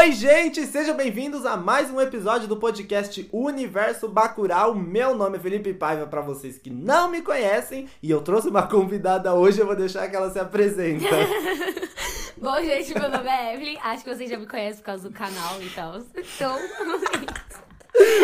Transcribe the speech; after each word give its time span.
Oi, 0.00 0.12
gente! 0.12 0.64
Sejam 0.66 0.96
bem-vindos 0.96 1.44
a 1.44 1.58
mais 1.58 1.90
um 1.90 2.00
episódio 2.00 2.48
do 2.48 2.56
podcast 2.56 3.28
Universo 3.30 4.08
Bacural. 4.08 4.74
Meu 4.74 5.14
nome 5.14 5.36
é 5.36 5.40
Felipe 5.40 5.74
Paiva, 5.74 6.06
para 6.06 6.22
vocês 6.22 6.56
que 6.56 6.70
não 6.70 7.10
me 7.10 7.20
conhecem, 7.20 7.86
e 8.02 8.10
eu 8.10 8.22
trouxe 8.22 8.48
uma 8.48 8.66
convidada 8.66 9.34
hoje, 9.34 9.60
eu 9.60 9.66
vou 9.66 9.76
deixar 9.76 10.08
que 10.08 10.16
ela 10.16 10.30
se 10.30 10.38
apresenta. 10.38 11.04
Bom, 12.40 12.56
gente, 12.62 12.98
meu 12.98 13.10
nome 13.10 13.28
é 13.28 13.54
Evelyn. 13.54 13.76
Acho 13.82 14.02
que 14.02 14.14
vocês 14.14 14.30
já 14.30 14.38
me 14.38 14.46
conhecem 14.46 14.78
por 14.78 14.86
causa 14.86 15.06
do 15.06 15.14
canal 15.14 15.60
e 15.60 15.68
tal. 15.68 15.98
Então, 16.16 16.56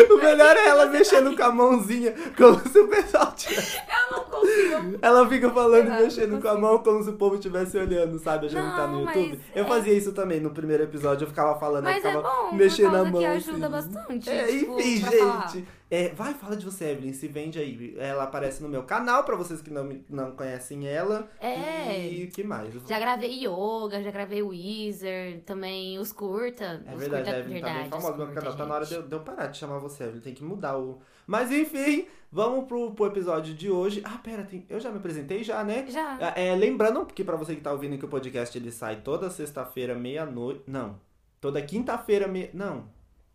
O 0.09 0.17
melhor 0.17 0.55
é 0.57 0.67
ela 0.67 0.85
mexendo 0.87 1.35
com 1.35 1.43
a 1.43 1.51
mãozinha, 1.51 2.13
como 2.35 2.59
se 2.59 2.79
o 2.79 2.87
pessoal 2.87 3.31
tivesse. 3.35 3.77
eu 3.77 4.17
não 4.17 4.23
consigo. 4.25 4.99
Ela 5.01 5.27
fica 5.29 5.49
falando 5.51 5.87
e 5.87 6.03
mexendo 6.03 6.31
não 6.33 6.41
com 6.41 6.47
a 6.47 6.57
mão 6.57 6.79
como 6.79 7.03
se 7.03 7.09
o 7.09 7.13
povo 7.13 7.35
estivesse 7.35 7.77
olhando, 7.77 8.17
sabe? 8.19 8.47
A 8.47 8.49
gente 8.49 8.75
tá 8.75 8.87
no 8.87 8.93
Não, 9.05 9.13
YouTube. 9.13 9.39
Eu 9.55 9.63
é- 9.63 9.67
fazia 9.67 9.93
isso 9.93 10.11
também 10.13 10.39
no 10.39 10.49
primeiro 10.51 10.83
episódio, 10.83 11.25
eu 11.25 11.29
ficava 11.29 11.59
falando, 11.59 11.85
eu 11.87 11.91
Mas 11.93 12.03
é 12.05 12.07
ficava 12.09 12.21
bom, 12.27 12.55
mexendo 12.55 12.95
a 12.95 13.05
mão. 13.05 13.19
que 13.19 13.25
ajuda 13.25 13.67
assim. 13.77 13.89
bastante. 13.93 14.29
É, 14.29 14.45
tipo, 14.47 14.79
enfim, 14.79 15.01
pra 15.01 15.11
falar. 15.11 15.53
Gente. 15.89 16.11
É, 16.11 16.13
vai, 16.13 16.33
fala 16.33 16.55
de 16.55 16.65
você, 16.65 16.91
Evelyn. 16.91 17.13
Se 17.13 17.27
vende 17.27 17.57
aí. 17.59 17.95
Ela 17.97 18.23
aparece 18.23 18.61
no 18.61 18.69
meu 18.69 18.83
canal, 18.83 19.23
pra 19.23 19.35
vocês 19.35 19.61
que 19.61 19.69
não, 19.71 19.83
me- 19.83 20.03
não 20.09 20.31
conhecem 20.31 20.87
ela. 20.87 21.29
É. 21.39 22.07
E 22.09 22.23
o 22.25 22.31
que 22.31 22.43
mais? 22.43 22.73
Já 22.87 22.99
gravei 22.99 23.45
yoga, 23.45 24.01
já 24.03 24.11
gravei 24.11 24.41
Weezer, 24.43 25.41
também 25.45 25.97
os 25.99 26.11
curta. 26.11 26.83
É 26.85 26.93
os 26.93 26.99
verdade, 26.99 27.23
curta, 27.23 27.35
a 27.37 27.39
Evelyn 27.39 27.61
tá 27.61 27.65
bem 27.67 27.73
verdade, 27.75 27.89
famosa 27.89 28.11
os 28.13 28.17
no 28.19 28.25
meu 28.25 28.35
canal. 28.35 28.55
Tá 28.55 28.65
na 28.65 28.75
hora 28.75 28.83
de 28.85 28.89
gente. 28.91 29.01
eu, 29.03 29.07
de 29.07 29.15
eu 29.15 29.19
parar 29.21 29.47
de 29.47 29.57
chamar 29.57 29.79
você, 29.79 30.03
Evelyn. 30.03 30.21
Tem 30.21 30.33
que 30.33 30.43
mudar 30.43 30.77
o. 30.77 30.99
Mas 31.25 31.51
enfim, 31.51 32.07
vamos 32.31 32.65
pro, 32.67 32.91
pro 32.91 33.05
episódio 33.07 33.53
de 33.53 33.69
hoje. 33.69 34.01
Ah, 34.05 34.17
pera, 34.23 34.43
tem... 34.43 34.65
eu 34.69 34.79
já 34.79 34.89
me 34.91 34.97
apresentei 34.97 35.43
já, 35.43 35.63
né? 35.63 35.85
Já. 35.89 36.17
É, 36.35 36.55
lembrando 36.55 37.05
que 37.05 37.23
pra 37.23 37.35
você 37.35 37.55
que 37.55 37.61
tá 37.61 37.71
ouvindo 37.71 37.97
que 37.97 38.05
o 38.05 38.09
podcast 38.09 38.57
ele 38.57 38.71
sai 38.71 38.97
toda 39.01 39.29
sexta-feira, 39.29 39.93
meia-noite. 39.95 40.63
Não. 40.67 40.99
Toda 41.39 41.61
quinta-feira, 41.61 42.27
meia. 42.27 42.49
Não. 42.53 42.85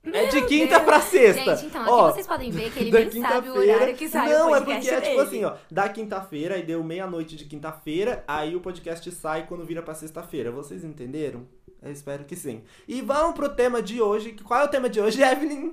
É 0.05 0.27
de 0.27 0.43
quinta 0.47 0.75
Deus. 0.77 0.83
pra 0.85 1.01
sexta. 1.01 1.57
Gente, 1.57 1.67
então, 1.69 1.83
aqui 1.83 1.91
Ó, 1.91 2.11
vocês 2.13 2.27
podem 2.27 2.51
ver 2.51 2.73
que 2.73 2.81
ele 2.81 2.91
nem 2.91 3.23
sabe 3.23 3.49
o 3.49 3.53
quinta-feira- 3.53 3.75
horário 3.77 3.97
que 3.97 4.09
sai 4.09 4.33
Não, 4.33 4.51
o 4.51 4.55
é 4.57 4.61
podcast 4.61 4.81
porque 4.83 4.95
é 4.95 5.01
tipo 5.01 5.17
dele. 5.25 5.29
assim, 5.29 5.45
ó. 5.45 5.55
Da 5.71 5.89
quinta-feira, 5.89 6.55
aí 6.57 6.63
deu 6.65 6.83
meia-noite 6.83 7.37
de 7.37 7.45
quinta-feira, 7.45 8.25
aí 8.27 8.57
o 8.57 8.61
podcast 8.61 9.09
sai 9.13 9.47
quando 9.47 9.65
vira 9.65 9.81
pra 9.83 9.95
sexta-feira. 9.95 10.51
Vocês 10.51 10.83
entenderam? 10.83 11.47
Eu 11.81 11.93
espero 11.93 12.25
que 12.25 12.35
sim. 12.35 12.63
E 12.89 13.01
vamos 13.01 13.35
pro 13.37 13.49
tema 13.49 13.81
de 13.83 14.01
hoje. 14.03 14.33
Qual 14.45 14.61
é 14.61 14.65
o 14.65 14.69
tema 14.69 14.89
de 14.89 15.01
hoje, 15.01 15.23
Evelyn? 15.23 15.73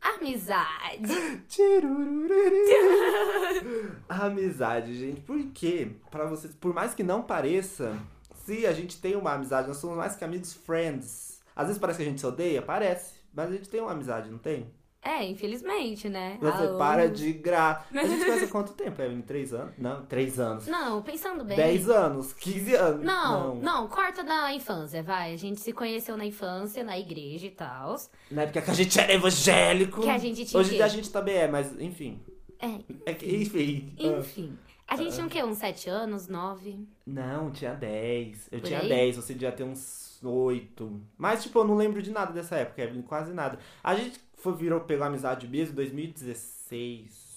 Amizade. 0.00 1.12
Amizade, 4.08 4.94
gente. 4.94 5.20
Por 5.22 5.42
quê? 5.52 5.92
Pra 6.10 6.24
vocês, 6.26 6.54
por 6.54 6.72
mais 6.74 6.94
que 6.94 7.02
não 7.02 7.22
pareça, 7.22 7.96
se 8.44 8.66
a 8.66 8.72
gente 8.72 9.00
tem 9.00 9.16
uma 9.16 9.32
amizade, 9.32 9.68
nós 9.68 9.78
somos 9.78 9.96
mais 9.96 10.14
que 10.16 10.24
amigos 10.24 10.52
friends. 10.54 11.40
Às 11.54 11.66
vezes 11.66 11.80
parece 11.80 11.98
que 11.98 12.04
a 12.04 12.08
gente 12.08 12.20
se 12.20 12.26
odeia, 12.26 12.62
parece. 12.62 13.17
Mas 13.32 13.50
a 13.50 13.52
gente 13.52 13.68
tem 13.68 13.80
uma 13.80 13.92
amizade, 13.92 14.30
não 14.30 14.38
tem? 14.38 14.70
É, 15.00 15.24
infelizmente, 15.24 16.08
né? 16.08 16.36
Você 16.40 16.64
Há 16.64 16.76
para 16.76 17.08
de 17.08 17.32
gra... 17.32 17.84
A 17.94 18.04
gente 18.04 18.24
conhece 18.24 18.48
quanto 18.52 18.72
tempo, 18.72 19.00
Evelyn? 19.00 19.22
Três 19.22 19.54
anos? 19.54 19.74
Não, 19.78 20.04
três 20.04 20.40
anos. 20.40 20.66
Não, 20.66 21.00
pensando 21.02 21.44
bem. 21.44 21.56
Dez 21.56 21.88
anos, 21.88 22.32
15 22.32 22.74
anos. 22.74 23.04
Não, 23.04 23.54
não, 23.54 23.86
corta 23.86 24.24
da 24.24 24.52
infância, 24.52 25.02
vai. 25.02 25.32
A 25.32 25.36
gente 25.36 25.60
se 25.60 25.72
conheceu 25.72 26.16
na 26.16 26.26
infância, 26.26 26.82
na 26.82 26.98
igreja 26.98 27.46
e 27.46 27.50
tal. 27.50 27.96
Na 28.30 28.42
época 28.42 28.60
que 28.60 28.70
a 28.70 28.74
gente 28.74 28.98
era 28.98 29.12
evangélico. 29.12 30.02
Que 30.02 30.10
a 30.10 30.18
gente 30.18 30.44
tinha 30.44 30.60
Hoje 30.60 30.82
a 30.82 30.88
gente 30.88 31.10
também 31.10 31.36
é, 31.36 31.48
mas 31.48 31.80
enfim. 31.80 32.20
É, 32.60 32.80
É 33.06 33.14
que, 33.14 33.36
enfim. 33.36 33.94
enfim. 33.96 34.58
A 34.86 34.96
gente 34.96 35.14
tinha 35.14 35.26
o 35.26 35.28
quê? 35.30 35.44
Uns 35.44 35.58
sete 35.58 35.88
anos, 35.88 36.28
nove? 36.28 36.88
Não, 37.06 37.50
tinha 37.50 37.74
10. 37.74 38.48
Eu 38.50 38.60
Por 38.60 38.66
tinha 38.66 38.80
aí? 38.80 38.88
10, 38.88 39.16
você 39.16 39.34
devia 39.34 39.52
ter 39.52 39.62
uns 39.62 40.07
8. 40.26 41.00
Mas, 41.16 41.42
tipo, 41.42 41.58
eu 41.58 41.64
não 41.64 41.76
lembro 41.76 42.02
de 42.02 42.10
nada 42.10 42.32
dessa 42.32 42.56
época, 42.56 42.82
Evelyn, 42.82 43.02
quase 43.02 43.32
nada. 43.32 43.58
A 43.82 43.94
gente 43.94 44.20
foi, 44.34 44.54
virou, 44.54 44.80
pegou 44.80 45.06
amizade 45.06 45.46
mesmo 45.46 45.72
em 45.72 45.76
2016. 45.76 47.28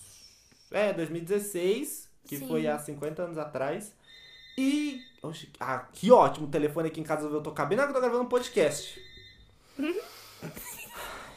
É, 0.71 0.93
2016, 0.93 2.09
que 2.25 2.37
Sim. 2.37 2.47
foi 2.47 2.67
há 2.67 2.79
50 2.79 3.21
anos 3.23 3.37
atrás. 3.37 3.93
E. 4.57 5.01
Oxe, 5.21 5.49
ah, 5.59 5.87
que 5.91 6.11
ótimo! 6.11 6.47
O 6.47 6.49
telefone 6.49 6.87
aqui 6.87 6.99
em 6.99 7.03
casa 7.03 7.27
eu 7.27 7.41
tocar 7.41 7.65
bem 7.65 7.75
na 7.75 7.83
hora 7.83 7.91
que 7.91 7.97
eu 7.97 8.01
tô 8.01 8.07
gravando 8.07 8.25
um 8.25 8.29
podcast. 8.29 9.01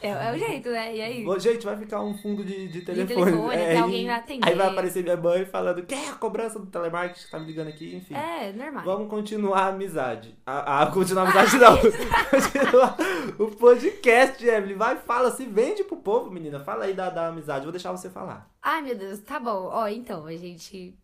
É, 0.05 0.29
é 0.29 0.33
o 0.33 0.37
jeito, 0.37 0.69
né? 0.69 0.95
E 0.95 1.01
aí? 1.01 1.27
Ô, 1.27 1.37
Gente, 1.39 1.65
vai 1.65 1.75
ficar 1.77 2.01
um 2.01 2.17
fundo 2.17 2.43
de, 2.43 2.67
de 2.67 2.79
De 2.79 2.81
telefone. 2.81 3.25
telefone, 3.31 3.55
É, 3.55 3.77
alguém 3.77 4.05
vai 4.05 4.15
atender. 4.15 4.47
Aí 4.49 4.55
vai 4.55 4.67
aparecer 4.67 5.03
minha 5.03 5.17
mãe 5.17 5.45
falando 5.45 5.83
que 5.85 5.93
é 5.95 6.09
a 6.09 6.13
cobrança 6.13 6.59
do 6.59 6.65
telemarketing 6.67 7.25
que 7.25 7.31
tá 7.31 7.39
me 7.39 7.45
ligando 7.47 7.67
aqui, 7.69 7.95
enfim. 7.95 8.13
É, 8.15 8.51
normal. 8.53 8.83
Vamos 8.83 9.09
continuar 9.09 9.59
a 9.63 9.67
amizade. 9.67 10.35
A, 10.45 10.83
a- 10.83 10.87
continuar 10.91 11.23
a 11.23 11.25
amizade 11.31 11.57
não. 11.57 11.77
continuar 12.29 12.97
o 13.39 13.47
podcast, 13.55 14.45
Evelyn. 14.45 14.75
Vai, 14.77 14.95
fala, 14.97 15.31
se 15.31 15.45
vende 15.45 15.83
pro 15.83 15.97
povo, 15.97 16.31
menina. 16.31 16.59
Fala 16.59 16.85
aí 16.85 16.93
da, 16.93 17.09
da 17.09 17.27
amizade. 17.27 17.63
Vou 17.63 17.71
deixar 17.71 17.91
você 17.91 18.09
falar. 18.09 18.49
Ai, 18.61 18.81
meu 18.81 18.95
Deus, 18.95 19.19
tá 19.19 19.39
bom. 19.39 19.69
Ó, 19.71 19.87
então, 19.87 20.25
a 20.25 20.35
gente. 20.35 20.95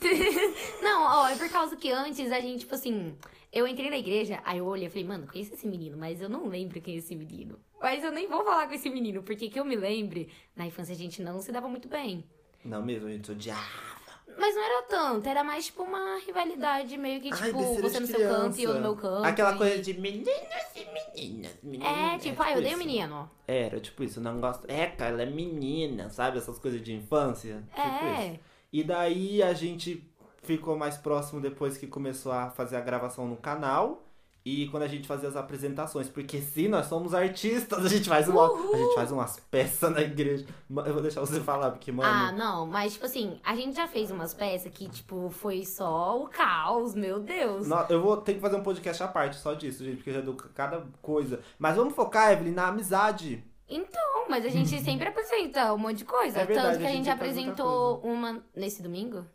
Não, 0.82 1.02
ó, 1.02 1.28
é 1.28 1.34
por 1.36 1.48
causa 1.48 1.76
que 1.76 1.90
antes 1.90 2.30
a 2.30 2.40
gente, 2.40 2.60
tipo 2.60 2.74
assim, 2.74 3.14
eu 3.52 3.66
entrei 3.66 3.90
na 3.90 3.96
igreja, 3.98 4.40
aí 4.44 4.58
eu 4.58 4.66
olhei 4.66 4.86
e 4.86 4.90
falei, 4.90 5.04
mano, 5.04 5.26
conheço 5.26 5.54
esse 5.54 5.66
menino, 5.66 5.96
mas 5.96 6.20
eu 6.20 6.28
não 6.28 6.46
lembro 6.48 6.80
quem 6.80 6.94
é 6.94 6.98
esse 6.98 7.14
menino. 7.16 7.58
Mas 7.80 8.02
eu 8.04 8.10
nem 8.12 8.28
vou 8.28 8.44
falar 8.44 8.66
com 8.66 8.74
esse 8.74 8.90
menino, 8.90 9.22
porque 9.22 9.48
que 9.48 9.58
eu 9.58 9.64
me 9.64 9.76
lembre, 9.76 10.28
na 10.54 10.66
infância 10.66 10.94
a 10.94 10.98
gente 10.98 11.22
não 11.22 11.40
se 11.40 11.50
dava 11.52 11.68
muito 11.68 11.88
bem. 11.88 12.24
Não 12.64 12.82
mesmo, 12.84 13.08
a 13.08 13.12
gente 13.12 13.30
odiava. 13.30 13.98
Mas 14.36 14.54
não 14.54 14.62
era 14.62 14.82
tanto, 14.82 15.28
era 15.28 15.42
mais 15.42 15.66
tipo 15.66 15.82
uma 15.82 16.18
rivalidade 16.18 16.96
meio 16.96 17.20
que, 17.20 17.30
Ai, 17.32 17.46
tipo, 17.46 17.58
besteira 17.58 17.88
você 17.88 18.00
no 18.00 18.06
seu 18.06 18.20
canto 18.20 18.58
e 18.60 18.62
eu 18.62 18.74
no 18.74 18.80
meu 18.80 18.94
canto. 18.96 19.24
Aquela 19.24 19.54
e- 19.54 19.58
coisa 19.58 19.78
de 19.82 19.94
meninos 19.94 20.28
e 20.76 20.84
meninas. 21.16 21.58
meninas. 21.62 22.14
É, 22.14 22.18
tipo, 22.18 22.42
ah, 22.42 22.52
eu 22.52 22.58
odeio 22.58 22.76
isso. 22.76 22.78
menino. 22.78 23.30
Era, 23.46 23.80
tipo 23.80 24.04
isso, 24.04 24.18
eu 24.20 24.22
não 24.22 24.40
gosto. 24.40 24.64
É, 24.70 24.86
cara, 24.86 25.12
ela 25.12 25.22
é 25.22 25.26
menina, 25.26 26.10
sabe? 26.10 26.38
Essas 26.38 26.58
coisas 26.58 26.80
de 26.82 26.92
infância. 26.94 27.64
Tipo 27.74 27.80
isso. 27.86 28.20
É. 28.20 28.40
E 28.72 28.84
daí 28.84 29.42
a 29.42 29.54
gente 29.54 30.07
ficou 30.56 30.76
mais 30.76 30.96
próximo 30.96 31.40
depois 31.40 31.76
que 31.76 31.86
começou 31.86 32.32
a 32.32 32.50
fazer 32.50 32.76
a 32.76 32.80
gravação 32.80 33.26
no 33.28 33.36
canal. 33.36 34.04
E 34.44 34.66
quando 34.68 34.84
a 34.84 34.88
gente 34.88 35.06
fazia 35.06 35.28
as 35.28 35.36
apresentações. 35.36 36.08
Porque 36.08 36.40
se 36.40 36.68
nós 36.68 36.86
somos 36.86 37.12
artistas, 37.12 37.84
a 37.84 37.88
gente 37.88 38.08
faz, 38.08 38.28
uma, 38.28 38.50
Uhul. 38.50 38.74
a 38.74 38.78
gente 38.78 38.94
faz 38.94 39.12
umas 39.12 39.38
peças 39.50 39.90
na 39.92 40.00
igreja. 40.00 40.46
Eu 40.86 40.92
vou 40.94 41.02
deixar 41.02 41.20
você 41.20 41.38
falar, 41.40 41.70
porque, 41.72 41.92
mano. 41.92 42.08
Ah, 42.10 42.32
não, 42.32 42.64
mas 42.66 42.94
tipo 42.94 43.04
assim, 43.04 43.38
a 43.44 43.54
gente 43.54 43.76
já 43.76 43.86
fez 43.86 44.10
umas 44.10 44.32
peças 44.32 44.72
que, 44.72 44.88
tipo, 44.88 45.28
foi 45.28 45.66
só 45.66 46.22
o 46.22 46.28
caos, 46.28 46.94
meu 46.94 47.20
Deus. 47.20 47.68
no- 47.68 47.84
eu 47.90 48.00
vou 48.00 48.16
ter 48.16 48.34
que 48.34 48.40
fazer 48.40 48.56
um 48.56 48.62
podcast 48.62 49.02
à 49.02 49.08
parte 49.08 49.36
só 49.36 49.52
disso, 49.52 49.84
gente, 49.84 49.96
porque 49.96 50.12
já 50.12 50.22
deu 50.22 50.34
cada 50.34 50.82
coisa. 51.02 51.40
Mas 51.58 51.76
vamos 51.76 51.94
focar, 51.94 52.32
Evelyn, 52.32 52.52
na 52.54 52.68
amizade. 52.68 53.44
Então, 53.68 54.30
mas 54.30 54.46
a 54.46 54.48
gente 54.48 54.70
sempre 54.80 55.08
apresenta 55.08 55.74
um 55.74 55.78
monte 55.78 55.98
de 55.98 56.04
coisa. 56.06 56.38
É 56.40 56.46
verdade, 56.46 56.68
Tanto 56.68 56.78
que 56.80 56.86
a 56.86 56.88
a 56.88 56.92
gente 56.92 57.04
gente 57.04 57.10
apresenta 57.10 57.50
apresentou 57.62 58.00
uma 58.02 58.42
nesse 58.56 58.82
domingo. 58.82 59.26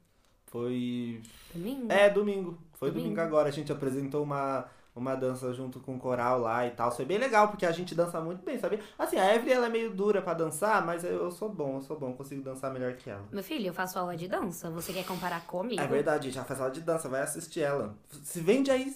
Foi. 0.54 1.20
Domingo? 1.52 1.92
É, 1.92 2.12
domingo. 2.12 2.56
Foi 2.74 2.90
domingo, 2.92 3.08
Domingo. 3.10 3.22
agora. 3.22 3.50
A 3.50 3.52
gente 3.52 3.72
apresentou 3.72 4.22
uma, 4.22 4.66
uma 4.96 5.16
dança 5.16 5.52
junto 5.52 5.80
com 5.80 5.96
o 5.96 6.00
coral 6.00 6.40
lá 6.40 6.68
e 6.68 6.70
tal. 6.70 6.92
Foi 6.92 7.06
bem 7.06 7.18
legal, 7.18 7.48
porque 7.48 7.66
a 7.66 7.72
gente 7.72 7.96
dança 7.96 8.22
muito 8.22 8.46
bem, 8.46 8.60
sabe? 8.60 8.80
Assim, 9.00 9.18
a 9.18 9.34
Evelyn 9.34 9.54
ela 9.56 9.66
é 9.66 9.70
meio 9.70 9.90
dura 9.90 10.22
pra 10.22 10.36
dançar, 10.36 10.86
mas 10.86 11.04
eu, 11.04 11.24
eu 11.24 11.32
sou 11.32 11.50
bom, 11.50 11.78
eu 11.78 11.82
sou 11.82 11.98
bom, 11.98 12.14
consigo 12.14 12.44
dançar 12.44 12.72
melhor 12.72 12.94
que 12.94 13.10
ela. 13.10 13.24
Meu 13.32 13.44
filho, 13.44 13.66
eu 13.66 13.74
faço 13.74 13.98
aula 13.98 14.16
de 14.16 14.28
dança. 14.28 14.70
Você 14.70 14.94
quer 14.94 15.06
comparar 15.06 15.42
comigo? 15.48 15.82
É 15.82 15.88
verdade, 15.88 16.30
já 16.30 16.44
faz 16.44 16.60
aula 16.62 16.72
de 16.72 16.82
dança, 16.82 17.10
vai 17.10 17.24
assistir 17.24 17.62
ela. 17.62 17.96
Se 18.22 18.40
vende 18.40 18.70
aí. 18.70 18.96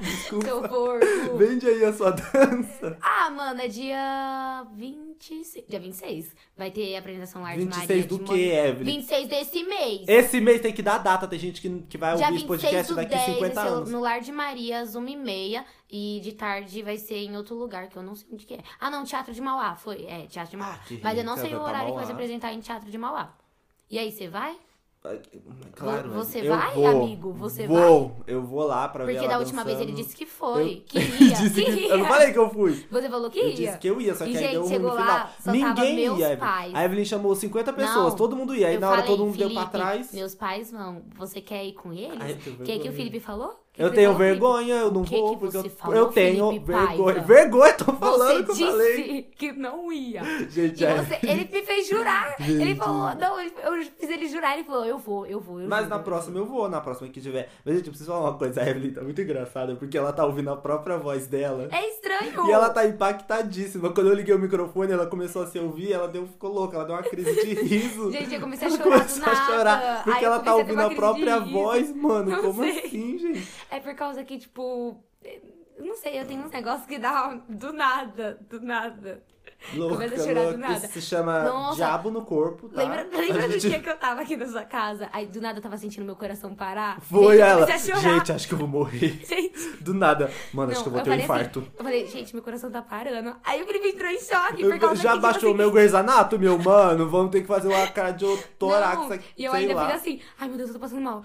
Desculpa. 0.00 0.68
Seu. 0.68 1.36
Vende 1.36 1.66
aí 1.66 1.84
a 1.84 1.92
sua 1.92 2.10
dança. 2.10 2.96
Ah, 3.00 3.30
mano, 3.30 3.60
é 3.60 3.68
dia 3.68 4.66
26. 4.74 5.64
Dia 5.68 5.80
26. 5.80 6.34
Vai 6.56 6.70
ter 6.70 6.96
apresentação 6.96 7.42
lá 7.42 7.52
de 7.52 7.58
26 7.60 7.88
Maria 7.88 8.02
do 8.04 8.18
de 8.18 8.24
que, 8.24 8.30
Moura. 8.30 8.68
Evelyn? 8.68 8.84
26 9.00 9.28
desse 9.28 9.62
mês. 9.64 10.08
Esse 10.08 10.40
mês 10.40 10.60
tem 10.60 10.72
que 10.72 10.82
dar 10.82 10.98
data, 10.98 11.26
tem 11.28 11.38
gente 11.38 11.60
que, 11.60 11.68
que 11.88 11.98
vai 11.98 12.16
Dia 12.16 12.26
ouvir 12.26 12.36
esse 12.38 12.46
26 12.46 12.60
podcast 12.62 12.92
do 12.92 12.96
daqui 12.96 13.10
10 13.10 13.22
a 13.22 13.32
50 13.34 13.54
vai 13.54 13.64
ser 13.64 13.72
anos. 13.72 13.90
no 13.90 14.00
Lar 14.00 14.20
de 14.20 14.32
Maria, 14.32 14.80
às 14.80 14.94
1h30. 14.96 15.64
E 15.94 16.20
de 16.24 16.32
tarde 16.32 16.82
vai 16.82 16.96
ser 16.96 17.16
em 17.18 17.36
outro 17.36 17.54
lugar, 17.54 17.88
que 17.88 17.96
eu 17.98 18.02
não 18.02 18.14
sei 18.14 18.26
onde 18.32 18.46
que 18.46 18.54
é. 18.54 18.60
Ah, 18.80 18.88
não, 18.90 19.04
Teatro 19.04 19.32
de 19.34 19.40
Mauá. 19.42 19.74
Foi, 19.76 20.06
é, 20.06 20.26
Teatro 20.26 20.52
de 20.52 20.56
Mauá. 20.56 20.78
Ah, 20.80 20.94
Mas 21.02 21.18
eu 21.18 21.24
não 21.24 21.34
rica, 21.34 21.46
sei 21.46 21.54
o 21.54 21.60
horário 21.62 21.90
que 21.90 21.96
vai 21.96 22.06
se 22.06 22.12
apresentar 22.12 22.52
em 22.52 22.60
Teatro 22.60 22.90
de 22.90 22.96
Mauá. 22.96 23.34
E 23.90 23.98
aí, 23.98 24.10
você 24.10 24.26
vai? 24.26 24.56
Claro, 25.74 26.10
Vo- 26.10 26.14
você 26.24 26.48
vai, 26.48 26.74
vou, 26.74 26.86
amigo? 26.86 27.32
Você 27.32 27.66
vou, 27.66 28.16
eu 28.26 28.40
vou 28.42 28.64
lá 28.64 28.88
pra 28.88 29.04
ver 29.04 29.14
Porque 29.14 29.26
da 29.28 29.38
última 29.38 29.64
vez 29.64 29.80
ele 29.80 29.90
dançando. 29.90 30.04
disse 30.04 30.16
que 30.16 30.24
foi. 30.26 30.74
Eu- 30.74 30.82
Que 30.86 30.98
ia. 31.24 31.36
Disse 31.36 31.64
que 31.64 31.72
que-. 31.72 31.84
Eu 31.88 31.98
não 31.98 32.06
falei 32.06 32.32
que 32.32 32.38
eu 32.38 32.48
fui. 32.50 32.86
Você 32.90 33.08
falou 33.10 33.30
que 33.30 33.38
Eu 33.40 33.48
ia. 33.48 33.54
disse 33.54 33.78
que 33.78 33.90
eu 33.90 34.00
ia, 34.00 34.14
só 34.14 34.24
que 34.24 34.30
E, 34.30 34.36
aí 34.36 34.42
gente, 34.44 34.52
deu 34.52 34.60
ruim 34.62 34.70
chegou 34.70 34.90
no 34.90 34.94
lá, 34.96 35.26
final. 35.26 35.64
tava 35.64 35.80
Ninguém 35.86 36.18
ia, 36.18 36.36
pais. 36.36 36.74
A 36.74 36.84
Evelyn 36.84 37.04
chamou 37.04 37.34
50 37.34 37.72
pessoas, 37.72 38.12
Não, 38.12 38.16
todo 38.16 38.36
mundo 38.36 38.54
ia. 38.54 38.72
Eu 38.72 38.80
na 38.80 38.88
hora 38.88 39.02
falei, 39.02 39.10
todo 39.16 39.26
mundo 39.26 39.36
deu 39.36 39.48
Felipe, 39.48 39.70
pra 39.70 39.78
trás. 39.80 40.12
Meus 40.12 40.34
pais 40.36 40.70
vão. 40.70 41.02
Você 41.16 41.40
quer 41.40 41.64
ir 41.64 41.72
com 41.72 41.92
eles? 41.92 42.36
O 42.60 42.62
que, 42.62 42.78
que 42.78 42.88
o. 42.88 42.92
Felipe 42.92 43.18
falou? 43.18 43.61
Que 43.74 43.82
Eu 43.82 43.90
tenho 43.90 44.14
vergonha, 44.14 44.74
eu 44.74 44.90
não 44.92 45.02
que 45.02 45.16
vou, 45.18 45.30
que 45.30 45.46
porque 45.50 45.70
falou, 45.70 45.96
eu 45.96 46.06
tenho 46.08 46.48
Felipe 46.48 46.66
vergonha. 46.66 47.14
Paiva? 47.14 47.20
Vergonha, 47.26 47.72
tô 47.72 47.92
falando 47.94 48.46
Você 48.46 48.54
que 48.56 48.62
eu 48.64 48.70
falei. 48.70 48.96
disse 48.96 49.22
que 49.34 49.52
não 49.52 49.90
ia. 49.90 50.22
Gente, 50.50 50.84
é. 50.84 50.94
você- 51.02 51.18
ele 51.26 51.48
me 51.50 51.62
fez 51.62 51.88
jurar. 51.88 52.36
Gente. 52.38 52.60
Ele 52.60 52.74
falou, 52.74 53.14
não, 53.14 53.40
eu 53.40 53.82
fiz 53.98 54.10
ele 54.10 54.28
jurar. 54.28 54.52
Ele 54.58 54.64
falou, 54.64 54.84
eu 54.84 54.98
vou, 54.98 55.24
eu 55.24 55.40
vou. 55.40 55.58
Eu 55.58 55.68
Mas 55.70 55.84
juro, 55.84 55.90
na 55.90 55.98
próxima 56.00 56.38
eu 56.38 56.44
vou, 56.44 56.68
na 56.68 56.82
próxima 56.82 57.08
que 57.08 57.18
tiver. 57.22 57.48
Mas, 57.64 57.76
gente, 57.76 57.86
eu 57.86 57.92
preciso 57.92 58.10
falar 58.12 58.28
uma 58.28 58.36
coisa, 58.36 58.60
a 58.60 58.68
Evelyn 58.68 58.92
tá 58.92 59.00
muito 59.00 59.22
engraçada, 59.22 59.74
porque 59.74 59.96
ela 59.96 60.12
tá 60.12 60.26
ouvindo 60.26 60.50
a 60.50 60.56
própria 60.56 60.98
voz 60.98 61.26
dela. 61.26 61.68
É 61.72 61.88
estranho. 61.88 62.46
E 62.46 62.50
ela 62.52 62.68
tá 62.68 62.86
impactadíssima. 62.86 63.88
Quando 63.88 64.08
eu 64.08 64.14
liguei 64.14 64.34
o 64.34 64.38
microfone, 64.38 64.92
ela 64.92 65.06
começou 65.06 65.44
a 65.44 65.46
se 65.46 65.58
ouvir, 65.58 65.92
ela 65.94 66.08
deu, 66.08 66.26
ficou 66.26 66.52
louca, 66.52 66.76
ela 66.76 66.84
deu 66.84 66.94
uma 66.94 67.02
crise 67.02 67.34
de 67.42 67.54
riso. 67.64 68.12
Gente, 68.12 68.34
eu 68.34 68.40
comecei 68.42 68.68
a 68.68 68.70
ela 68.70 68.76
chorar 68.78 68.98
do 68.98 69.08
começou 69.08 69.32
a 69.32 69.36
chorar, 69.46 70.04
porque 70.04 70.18
Aí 70.18 70.24
ela 70.26 70.40
tá 70.40 70.54
ouvindo 70.54 70.80
a 70.82 70.90
própria 70.90 71.38
voz, 71.40 71.90
mano. 71.96 72.30
Não 72.32 72.42
Como 72.42 72.62
sei. 72.64 72.78
assim, 72.80 73.18
gente? 73.18 73.61
É 73.72 73.80
por 73.80 73.94
causa 73.94 74.22
que, 74.22 74.38
tipo... 74.38 75.02
eu 75.22 75.86
Não 75.86 75.96
sei, 75.96 76.20
eu 76.20 76.26
tenho 76.26 76.44
uns 76.44 76.50
negócios 76.50 76.86
que 76.86 76.98
dá 76.98 77.34
do 77.48 77.72
nada, 77.72 78.38
do 78.50 78.60
nada. 78.60 79.24
Louca, 79.74 79.94
Começa 79.94 80.14
a 80.14 80.18
chorar 80.18 80.34
do 80.40 80.42
louca. 80.50 80.58
nada. 80.58 80.74
Isso 80.86 80.92
se 80.92 81.02
chama 81.02 81.42
Nossa. 81.44 81.76
diabo 81.76 82.10
no 82.10 82.22
corpo, 82.22 82.68
tá? 82.68 82.82
Lembra, 82.82 83.06
lembra 83.12 83.48
do 83.48 83.58
dia 83.58 83.80
que 83.80 83.88
eu 83.88 83.96
tava 83.96 84.20
aqui 84.22 84.36
na 84.36 84.46
sua 84.46 84.62
casa? 84.64 85.08
Aí 85.12 85.26
do 85.26 85.40
nada 85.40 85.58
eu 85.58 85.62
tava 85.62 85.76
sentindo 85.76 86.04
meu 86.04 86.16
coração 86.16 86.54
parar? 86.54 87.00
Foi 87.00 87.36
Gente, 87.38 87.42
ela. 87.48 87.66
Gente, 88.00 88.32
acho 88.32 88.48
que 88.48 88.54
eu 88.54 88.58
vou 88.58 88.68
morrer. 88.68 89.20
Gente, 89.26 89.58
Do 89.80 89.94
nada. 89.94 90.30
Mano, 90.52 90.72
acho 90.72 90.80
não, 90.80 90.82
que 90.84 90.88
eu 90.88 90.92
vou 90.92 91.00
eu 91.00 91.04
ter 91.04 91.10
um 91.10 91.12
falei 91.12 91.24
infarto. 91.24 91.58
Assim, 91.60 91.70
eu 91.78 91.84
falei, 91.84 92.06
gente, 92.06 92.34
meu 92.34 92.42
coração 92.42 92.70
tá 92.70 92.82
parando. 92.82 93.34
Aí 93.44 93.62
o 93.62 93.66
Felipe 93.66 93.88
entrou 93.88 94.10
em 94.10 94.20
choque. 94.20 94.62
Eu- 94.62 94.78
por 94.78 94.96
já 94.96 95.12
que, 95.14 95.18
baixou 95.20 95.40
o 95.50 95.52
tipo, 95.52 95.54
meu 95.54 95.66
assim, 95.66 95.74
Grey's 95.74 95.94
Anatomy, 95.94 96.44
meu 96.44 96.58
mano? 96.58 97.08
Vamos 97.08 97.30
ter 97.30 97.40
que 97.42 97.46
fazer 97.46 97.68
uma 97.68 97.86
cardiotorax 97.86 99.10
aqui, 99.12 99.24
E 99.36 99.44
eu 99.44 99.52
ainda 99.52 99.74
lá. 99.74 99.86
fiz 99.86 99.96
assim, 99.96 100.20
ai 100.38 100.48
meu 100.48 100.56
Deus, 100.56 100.68
eu 100.70 100.74
tô 100.74 100.80
passando 100.80 101.00
mal. 101.02 101.22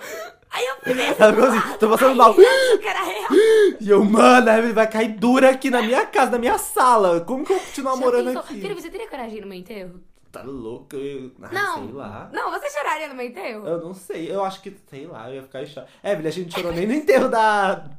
Aí 0.52 0.66
eu 0.66 0.94
Ela 1.20 1.34
ficou 1.34 1.50
assim, 1.50 1.78
tô 1.80 1.90
passando 1.90 2.16
mal. 2.16 2.34
Eu 2.36 2.80
que 2.80 2.88
era 2.88 3.04
real. 3.04 3.28
E 3.80 3.90
eu, 3.90 4.04
mano, 4.04 4.74
vai 4.74 4.88
cair 4.90 5.10
dura 5.10 5.52
aqui 5.52 5.70
na 5.70 5.82
minha 5.82 6.06
casa, 6.06 6.32
na 6.32 6.38
minha 6.38 6.58
sala. 6.58 7.22
Como 7.22 7.44
que 7.46 7.52
eu 7.54 7.58
vou 7.58 7.66
continuar 7.66 7.96
morando 7.96 8.27
pensou? 8.28 8.42
aqui? 8.42 8.62
Felipe, 8.62 8.82
você 8.82 8.90
teria 8.90 9.10
coragem 9.10 9.42
no 9.42 9.48
meu 9.48 9.58
enterro? 9.58 10.00
Tá 10.32 10.44
louco? 10.44 10.96
Eu... 10.96 11.32
Ai, 11.42 11.54
Não. 11.54 11.86
sei 11.86 11.94
lá. 11.94 12.30
Não, 12.34 12.52
você 12.52 12.70
choraria 12.70 13.08
no 13.08 13.16
meu 13.16 13.26
enterro? 13.26 13.66
Eu 13.66 13.84
não 13.84 13.94
sei, 13.94 14.32
eu 14.32 14.44
acho 14.44 14.62
que, 14.62 14.76
sei 14.88 15.08
lá, 15.08 15.30
eu 15.30 15.36
ia 15.36 15.44
ficar 15.44 15.66
choque. 15.66 15.90
Evelyn, 16.04 16.28
a 16.28 16.32
gente 16.32 16.54
chorou 16.54 16.74
nem 16.74 16.86
no 16.86 16.94
enterro 16.94 17.30
da. 17.30 17.90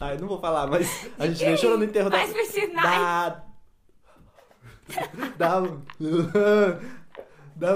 Ai, 0.00 0.16
não 0.18 0.28
vou 0.28 0.40
falar, 0.40 0.66
mas 0.68 1.10
a 1.18 1.26
gente 1.26 1.44
nem 1.44 1.56
chorou 1.56 1.78
no 1.78 1.84
enterro 1.84 2.08
da. 2.08 2.18
Mais 2.18 2.32
personagens. 2.32 3.42
Da. 5.36 5.62
Da. 7.54 7.74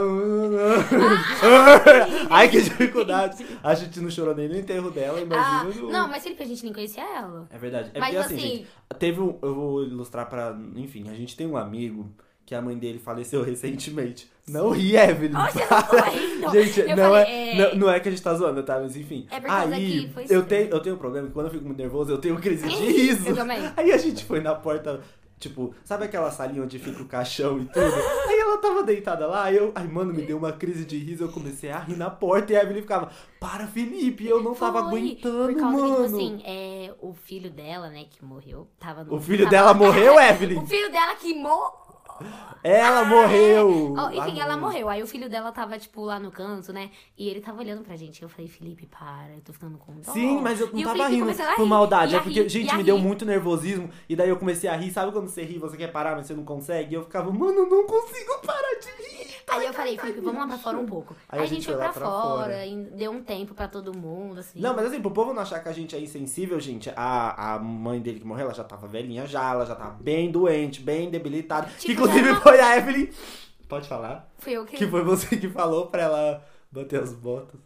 Ai, 2.30 2.48
que 2.48 2.60
dificuldade. 2.62 3.44
A 3.62 3.74
gente 3.74 4.00
não 4.00 4.10
chorou 4.10 4.34
nem 4.34 4.48
no 4.48 4.56
enterro 4.56 4.90
dela, 4.90 5.18
Ah, 5.18 5.22
imagina. 5.22 5.82
no- 5.86 5.90
não, 5.92 6.08
mas 6.08 6.22
Felipe, 6.22 6.42
a 6.42 6.46
gente 6.46 6.64
nem 6.64 6.72
conhecia 6.72 7.02
ela. 7.02 7.46
É 7.50 7.58
verdade. 7.58 7.90
É 7.94 8.00
Mas 8.00 8.14
porque 8.14 8.24
assim, 8.26 8.34
assim- 8.36 8.48
gente, 8.56 8.66
teve 8.98 9.20
um. 9.20 9.38
Eu 9.42 9.54
vou 9.54 9.82
ilustrar 9.84 10.28
pra. 10.28 10.56
Enfim, 10.76 11.08
a 11.10 11.14
gente 11.14 11.36
tem 11.36 11.46
um 11.46 11.56
amigo 11.56 12.10
que 12.44 12.54
a 12.54 12.62
mãe 12.62 12.78
dele 12.78 12.98
faleceu 12.98 13.42
recentemente. 13.42 14.30
Não 14.48 14.70
ri, 14.70 14.96
Evelyn. 14.96 15.36
Oxe, 15.36 15.58
eu. 15.60 15.66
Gente, 16.52 16.80
Eu 16.80 16.96
não, 16.96 17.10
falei, 17.10 17.24
é, 17.24 17.58
é- 17.58 17.74
Não, 17.74 17.80
não 17.80 17.90
é 17.90 17.98
que 17.98 18.06
a 18.08 18.10
gente 18.12 18.22
tá 18.22 18.32
zoando, 18.34 18.62
tá? 18.62 18.78
Mas 18.78 18.96
enfim. 18.96 19.26
É 19.30 19.40
Aí, 19.50 20.04
que 20.06 20.08
foi 20.14 20.26
eu 20.30 20.44
tenho, 20.44 20.68
eu 20.70 20.78
tenho 20.78 20.94
um 20.94 20.98
problema 20.98 21.26
que 21.26 21.32
quando 21.32 21.46
eu 21.46 21.52
fico 21.52 21.64
muito 21.64 21.78
nervoso, 21.78 22.12
eu 22.12 22.18
tenho 22.18 22.36
crise 22.38 22.68
de 22.68 22.76
riso. 22.76 23.28
Eu 23.30 23.34
também. 23.34 23.58
Aí 23.76 23.90
a 23.90 23.96
gente 23.98 24.24
foi 24.24 24.40
na 24.40 24.54
porta, 24.54 25.00
tipo, 25.38 25.74
sabe 25.84 26.04
aquela 26.04 26.30
salinha 26.30 26.62
onde 26.62 26.78
fica 26.78 27.02
o 27.02 27.06
caixão 27.06 27.58
e 27.58 27.64
tudo? 27.66 27.94
Aí 28.28 28.38
ela 28.38 28.58
tava 28.58 28.82
deitada 28.82 29.26
lá, 29.26 29.44
aí 29.44 29.56
eu, 29.56 29.72
ai, 29.74 29.86
mano, 29.86 30.12
me 30.12 30.22
deu 30.22 30.36
uma 30.38 30.52
crise 30.52 30.84
de 30.84 30.96
riso, 30.98 31.24
eu 31.24 31.28
comecei 31.28 31.70
a 31.70 31.78
rir 31.78 31.96
na 31.96 32.08
porta 32.10 32.52
e 32.52 32.56
a 32.56 32.62
Evelyn 32.62 32.82
ficava, 32.82 33.10
para, 33.38 33.66
Felipe, 33.66 34.26
eu 34.26 34.42
não 34.42 34.54
tava 34.54 34.80
Foi, 34.80 34.88
aguentando, 34.98 35.52
Por 35.52 35.60
causa 35.60 35.76
mano. 35.76 35.96
que, 35.98 36.04
tipo 36.04 36.16
assim, 36.16 36.42
é, 36.44 36.94
o 37.00 37.12
filho 37.14 37.50
dela, 37.50 37.88
né, 37.90 38.04
que 38.10 38.24
morreu, 38.24 38.68
tava 38.78 39.04
no... 39.04 39.14
O 39.14 39.20
filho 39.20 39.44
tava- 39.44 39.50
dela 39.50 39.74
morreu, 39.74 40.18
Evelyn? 40.20 40.58
O 40.58 40.66
filho 40.66 40.90
dela 40.90 41.14
que 41.16 41.34
morreu. 41.34 41.85
Ela 42.62 43.04
morreu! 43.04 43.94
Ó, 43.96 44.10
enfim, 44.10 44.40
Ah, 44.40 44.44
ela 44.44 44.56
morreu. 44.56 44.88
Aí 44.88 45.02
o 45.02 45.06
filho 45.06 45.28
dela 45.28 45.52
tava, 45.52 45.78
tipo, 45.78 46.02
lá 46.04 46.18
no 46.18 46.30
canto, 46.30 46.72
né? 46.72 46.90
E 47.16 47.28
ele 47.28 47.40
tava 47.40 47.60
olhando 47.60 47.82
pra 47.82 47.96
gente. 47.96 48.22
Eu 48.22 48.28
falei, 48.28 48.48
Felipe, 48.48 48.86
para, 48.86 49.34
eu 49.34 49.40
tô 49.40 49.52
ficando 49.52 49.78
com 49.78 49.94
dó. 50.00 50.12
Sim, 50.12 50.40
mas 50.40 50.60
eu 50.60 50.68
não 50.72 50.78
E 50.78 50.84
tava 50.84 51.06
rindo 51.08 51.32
por 51.56 51.66
maldade. 51.66 52.16
É 52.16 52.20
porque, 52.20 52.42
rir, 52.42 52.48
gente, 52.48 52.74
me 52.76 52.82
deu 52.82 52.96
rir. 52.96 53.02
muito 53.02 53.24
nervosismo. 53.24 53.88
E 54.08 54.16
daí 54.16 54.28
eu 54.28 54.36
comecei 54.36 54.68
a 54.68 54.76
rir. 54.76 54.90
Sabe 54.90 55.12
quando 55.12 55.28
você 55.28 55.42
ri, 55.42 55.58
você 55.58 55.76
quer 55.76 55.92
parar, 55.92 56.16
mas 56.16 56.26
você 56.26 56.34
não 56.34 56.44
consegue? 56.44 56.92
E 56.92 56.94
eu 56.94 57.02
ficava, 57.02 57.30
mano, 57.30 57.58
eu 57.60 57.66
não 57.68 57.86
consigo 57.86 58.38
parar 58.44 58.78
de 58.80 58.88
rir. 59.02 59.26
Aí 59.48 59.64
eu 59.64 59.72
falei, 59.72 59.96
Felipe, 59.96 60.20
vamos 60.20 60.40
lá 60.40 60.46
pra 60.48 60.58
fora 60.58 60.76
um 60.76 60.86
pouco. 60.86 61.14
Aí 61.28 61.38
Aí, 61.38 61.40
a 61.40 61.42
a 61.44 61.46
gente 61.46 61.56
gente 61.58 61.66
foi 61.66 61.76
pra, 61.76 61.86
lá 61.86 61.92
pra 61.92 62.04
fora, 62.04 62.42
fora. 62.52 62.66
e 62.66 62.76
deu 62.96 63.12
um 63.12 63.22
tempo 63.22 63.54
pra 63.54 63.68
todo 63.68 63.96
mundo, 63.96 64.40
assim. 64.40 64.60
Não, 64.60 64.74
mas 64.74 64.86
assim, 64.86 65.00
pro 65.00 65.10
povo 65.12 65.32
não 65.32 65.40
achar 65.42 65.60
que 65.62 65.68
a 65.68 65.72
gente 65.72 65.94
é 65.94 66.00
insensível, 66.00 66.58
gente, 66.58 66.90
a, 66.96 67.54
a 67.54 67.58
mãe 67.60 68.00
dele 68.00 68.18
que 68.18 68.26
morreu, 68.26 68.46
ela 68.46 68.54
já 68.54 68.64
tava 68.64 68.88
velhinha 68.88 69.24
já, 69.24 69.52
ela 69.52 69.64
já 69.64 69.76
tava 69.76 69.92
bem 70.00 70.32
doente, 70.32 70.80
bem 70.80 71.10
debilitada. 71.10 71.70
Tipo, 71.78 72.05
inclusive 72.06 72.34
foi 72.40 72.60
a 72.60 72.76
Evelyn. 72.78 73.08
Pode 73.68 73.88
falar? 73.88 74.28
Fui 74.38 74.52
eu 74.52 74.64
que... 74.64 74.76
Que 74.76 74.86
foi 74.86 75.02
você 75.02 75.36
que 75.36 75.48
falou 75.48 75.86
pra 75.86 76.02
ela 76.02 76.44
bater 76.70 77.02
as 77.02 77.12
botas. 77.12 77.60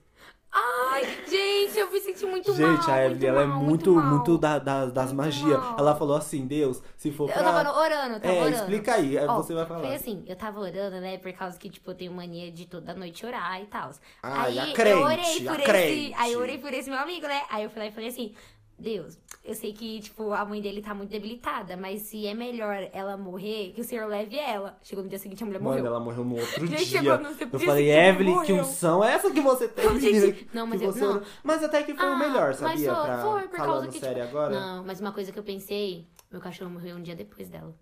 Ai, 0.53 1.05
gente, 1.29 1.79
eu 1.79 1.93
me 1.93 2.01
senti 2.01 2.27
muito 2.27 2.49
mal. 2.49 2.57
Gente, 2.57 2.91
a 2.91 3.05
Evelyn, 3.05 3.11
muito 3.13 3.27
ela 3.29 3.43
é 3.43 3.47
mal, 3.47 3.61
muito, 3.63 3.95
mal. 3.95 4.05
muito 4.07 4.37
da, 4.37 4.59
da- 4.59 4.87
das 4.87 5.13
Muito 5.13 5.17
magias. 5.17 5.63
Ela 5.79 5.95
falou 5.95 6.17
assim, 6.17 6.45
Deus, 6.45 6.83
se 6.97 7.13
for 7.13 7.31
pra... 7.31 7.41
Eu 7.41 7.45
tava 7.45 7.79
orando, 7.79 8.15
eu 8.15 8.21
tava 8.21 8.35
É, 8.35 8.41
orando. 8.41 8.57
explica 8.57 8.95
aí, 8.95 9.17
aí 9.17 9.27
Ó, 9.29 9.37
você 9.37 9.55
vai 9.55 9.65
falar. 9.65 9.81
Foi 9.87 9.95
assim, 9.95 10.25
eu 10.27 10.35
tava 10.35 10.59
orando, 10.59 11.01
né? 11.01 11.19
Por 11.19 11.33
causa 11.35 11.57
que, 11.57 11.71
tipo, 11.71 11.89
eu 11.93 11.95
tenho 11.95 12.13
mania 12.13 12.51
de 12.51 12.67
toda 12.67 12.93
noite 12.95 13.25
orar 13.25 13.63
e 13.63 13.67
tal. 13.67 13.91
Ai, 14.25 14.59
aí 14.59 14.71
a 14.71 14.75
crente, 14.75 14.99
eu 14.99 15.05
orei 15.05 15.19
a 15.49 15.53
por 15.53 15.61
esse. 15.61 15.71
crente. 15.71 16.15
Aí 16.19 16.33
eu 16.33 16.41
orei 16.41 16.59
por 16.59 16.75
esse 16.75 16.91
meu 16.91 16.99
amigo, 16.99 17.29
né? 17.29 17.43
Aí 17.49 17.63
eu 17.63 17.71
falei, 17.71 17.93
falei 17.93 18.09
assim, 18.09 18.35
Deus, 18.81 19.19
eu 19.45 19.55
sei 19.55 19.73
que, 19.73 20.01
tipo, 20.01 20.33
a 20.33 20.45
mãe 20.45 20.61
dele 20.61 20.83
tá 20.83 20.93
muito 20.95 21.11
debilitada, 21.11 21.77
mas 21.77 22.03
se 22.03 22.27
é 22.27 22.35
melhor 22.35 22.89
ela 22.93 23.17
morrer, 23.17 23.73
que 23.75 23.81
o 23.81 23.85
senhor 23.85 24.09
leve 24.09 24.37
ela. 24.39 24.79
Chegou 24.83 25.03
no 25.05 25.09
dia 25.11 25.19
seguinte, 25.19 25.43
a 25.43 25.47
mulher 25.47 25.61
Mano, 25.61 25.77
morreu. 25.77 25.87
ela 25.87 26.01
morreu 26.01 26.25
no 26.25 26.37
outro 26.39 26.67
Gente, 26.67 26.87
dia. 26.89 27.01
chegou 27.01 27.19
Eu 27.53 27.61
falei, 27.61 27.91
Evelyn, 27.91 28.43
que 28.43 28.53
unção 28.53 29.05
é 29.05 29.13
essa 29.13 29.31
que 29.31 29.41
você 29.41 29.69
tem, 29.69 29.85
Não, 29.87 29.99
gente, 30.01 30.49
não, 30.55 30.67
mas 30.67 30.83
eu- 30.83 30.93
você 30.93 31.01
não. 31.01 31.23
Mas 31.43 31.63
até 31.63 31.83
que 31.83 31.95
foi 31.95 32.09
o 32.09 32.13
Ah, 32.13 32.19
melhor, 32.19 32.49
mas 32.49 32.57
sabia? 32.57 32.95
foi- 32.95 33.05
pra... 33.05 33.23
foi, 33.23 33.43
por 33.49 33.57
causa 33.57 33.89
que, 33.89 34.01
tipo, 34.01 34.21
agora. 34.21 34.61
Não, 34.61 34.85
mas 34.85 35.01
uma 35.01 35.13
coisa 35.13 35.31
que 35.33 35.39
eu 35.39 35.43
pensei, 35.45 36.07
meu 36.31 36.41
cachorro 36.41 36.71
morreu 36.71 36.97
um 36.97 37.03
dia 37.03 37.15
depois 37.15 37.49
dela. 37.49 37.75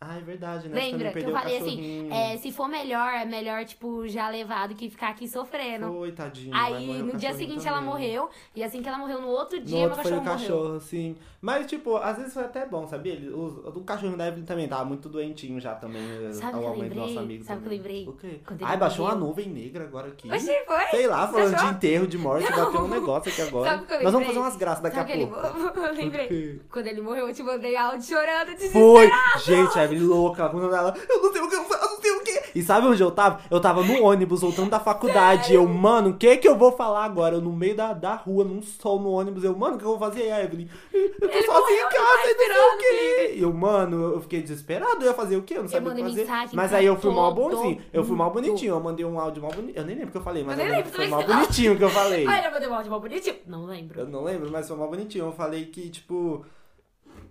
Ah, 0.00 0.16
é 0.16 0.20
verdade, 0.20 0.68
né? 0.68 0.76
Lembra? 0.80 1.10
Que 1.10 1.18
eu 1.18 1.30
o 1.30 1.32
falei 1.32 1.56
assim, 1.58 2.08
é, 2.12 2.36
se 2.36 2.52
for 2.52 2.68
melhor, 2.68 3.08
é 3.12 3.24
melhor, 3.24 3.64
tipo, 3.64 4.06
já 4.06 4.28
levar 4.28 4.68
do 4.68 4.76
que 4.76 4.88
ficar 4.88 5.08
aqui 5.08 5.26
sofrendo. 5.26 5.88
Foi, 5.88 6.12
tadinho. 6.12 6.54
Aí 6.54 7.00
o 7.00 7.06
no 7.06 7.16
dia 7.16 7.34
seguinte 7.34 7.66
ela 7.66 7.78
também. 7.78 7.90
morreu, 7.92 8.30
e 8.54 8.62
assim 8.62 8.80
que 8.80 8.88
ela 8.88 8.96
morreu, 8.98 9.20
no 9.20 9.26
outro 9.26 9.58
No 9.58 9.64
dia 9.64 9.78
meu 9.80 9.88
outro 9.88 10.02
foi 10.02 10.12
cachorro 10.12 10.20
o 10.20 10.24
morreu. 10.24 10.38
cachorro, 10.48 10.80
sim. 10.80 11.16
Mas, 11.40 11.66
tipo, 11.66 11.96
às 11.96 12.16
vezes 12.16 12.32
foi 12.32 12.44
até 12.44 12.64
bom, 12.64 12.86
sabia? 12.86 13.12
Ele, 13.14 13.28
o, 13.30 13.72
o 13.74 13.84
cachorro 13.84 14.16
da 14.16 14.28
Evelyn 14.28 14.44
também 14.44 14.68
tava 14.68 14.84
muito 14.84 15.08
doentinho 15.08 15.60
já 15.60 15.74
também. 15.74 16.00
Sabe 16.32 16.54
a 16.54 16.58
o 16.58 16.74
que 16.74 16.80
eu 16.80 16.88
do 16.88 16.94
nosso 16.94 17.08
lembrei? 17.08 17.18
amigo 17.18 17.44
Sabe 17.44 17.58
o 17.58 17.62
que 17.62 17.66
eu 17.68 17.72
lembrei? 17.76 18.08
O 18.08 18.12
quê? 18.12 18.40
Ai, 18.62 18.76
baixou 18.76 19.04
uma 19.04 19.14
morreu. 19.14 19.26
nuvem 19.28 19.48
negra 19.48 19.82
agora 19.84 20.08
aqui. 20.08 20.30
Oxi, 20.32 20.52
foi? 20.64 20.86
Sei 20.90 21.06
lá, 21.08 21.26
falando 21.26 21.56
de 21.56 21.64
enterro, 21.64 22.06
de 22.06 22.18
morte, 22.18 22.48
Não. 22.50 22.64
bateu 22.66 22.80
um 22.82 22.88
negócio 22.88 23.32
aqui 23.32 23.42
agora. 23.42 23.70
Sabe 23.70 23.82
o 23.82 23.86
que 23.86 23.92
eu 23.94 24.02
Nós 24.02 24.12
vamos 24.12 24.28
lembrei? 24.28 24.34
fazer 24.34 24.38
umas 24.38 24.56
graças 24.56 24.82
daqui 24.82 24.96
Sabe 24.96 25.12
a 25.12 25.26
pouco. 25.26 25.78
ele... 25.78 25.86
eu 25.88 25.92
lembrei. 25.94 26.28
O? 26.56 26.60
Quando 26.72 26.86
ele 26.86 27.00
morreu, 27.00 27.28
eu 27.28 27.34
te 27.34 27.42
mandei 27.42 27.76
áudio 27.76 28.02
chorando, 28.02 28.54
desesperado. 28.54 28.70
Foi! 28.92 29.10
Gente, 29.44 29.78
a 29.88 29.92
Evelyn 29.92 30.06
louca, 30.06 30.42
ela 30.42 30.50
falando 30.50 30.70
dela, 30.70 30.94
eu 31.08 31.22
não 31.22 31.32
sei 31.32 31.40
o 31.42 31.48
que 31.48 31.54
eu 31.54 31.64
faço, 31.64 31.84
eu 31.84 31.90
não 31.90 32.00
sei 32.00 32.10
o 32.12 32.20
que. 32.20 32.42
E 32.54 32.62
sabe 32.62 32.86
onde 32.86 33.02
eu 33.02 33.10
tava? 33.10 33.40
Eu 33.50 33.60
tava 33.60 33.82
no 33.82 34.02
ônibus, 34.02 34.40
voltando 34.40 34.70
da 34.70 34.80
faculdade. 34.80 35.54
Eu, 35.54 35.66
mano, 35.66 36.10
o 36.10 36.14
que 36.16 36.36
que 36.38 36.48
eu 36.48 36.56
vou 36.56 36.72
falar 36.72 37.04
agora? 37.04 37.36
Eu 37.36 37.40
no 37.40 37.52
meio 37.52 37.76
da, 37.76 37.92
da 37.92 38.14
rua, 38.14 38.44
num 38.44 38.62
sol 38.62 38.98
no 39.00 39.10
ônibus. 39.10 39.44
Eu, 39.44 39.56
mano, 39.56 39.76
o 39.76 39.78
que 39.78 39.84
eu 39.84 39.90
vou 39.90 39.98
fazer? 39.98 40.22
Evelyn, 40.28 40.68
eu 40.92 41.14
tô 41.20 41.26
Ele 41.26 41.42
sozinha 41.42 41.78
em 41.78 41.82
não 41.82 41.90
casa, 41.90 42.00
tá 42.00 42.08
e 42.08 42.18
não 42.18 42.24
sei 42.24 42.28
o 42.28 42.32
esperando, 42.42 42.78
quê. 42.78 43.32
E 43.36 43.42
eu, 43.42 43.52
mano, 43.52 44.12
eu 44.14 44.20
fiquei 44.20 44.42
desesperado. 44.42 45.02
Eu 45.02 45.08
ia 45.08 45.14
fazer 45.14 45.36
o 45.36 45.42
quê? 45.42 45.54
Eu 45.54 45.58
não 45.58 45.64
Eu 45.64 45.68
sabia 45.70 45.92
o 45.92 45.94
que 45.94 46.02
fazer. 46.02 46.20
mensagem 46.22 46.56
Mas 46.56 46.72
aí 46.74 46.86
eu 46.86 46.96
fui 46.96 47.12
mal 47.12 47.34
bonzinho. 47.34 47.80
Eu 47.92 48.04
fui 48.04 48.16
mal 48.16 48.30
bonitinho. 48.30 48.74
Eu 48.74 48.80
mandei 48.80 49.04
um 49.04 49.18
áudio 49.20 49.42
mal 49.42 49.52
bonitinho. 49.52 49.78
Eu 49.78 49.84
nem 49.84 49.94
lembro 49.94 50.08
o 50.08 50.12
que 50.12 50.18
eu 50.18 50.22
falei, 50.22 50.42
mas 50.44 50.58
Eu 50.58 50.64
eu 50.64 50.68
nem 50.68 50.76
lembro 50.78 50.90
que 50.90 50.96
foi 50.96 51.08
mal 51.08 51.22
bonitinho 51.24 51.76
que 51.76 51.84
eu 51.84 51.90
falei. 51.90 52.26
Ai, 52.26 52.46
eu 52.46 52.50
mandei 52.52 52.68
um 52.68 52.74
áudio 52.74 52.90
mal 52.90 53.00
bonitinho. 53.00 53.36
Não 53.46 53.66
lembro. 53.66 54.00
Eu 54.00 54.06
não 54.08 54.24
lembro, 54.24 54.50
mas 54.50 54.66
foi 54.68 54.76
mal 54.76 54.88
bonitinho. 54.88 55.26
Eu 55.26 55.32
falei 55.32 55.66
que, 55.66 55.88
tipo. 55.90 56.44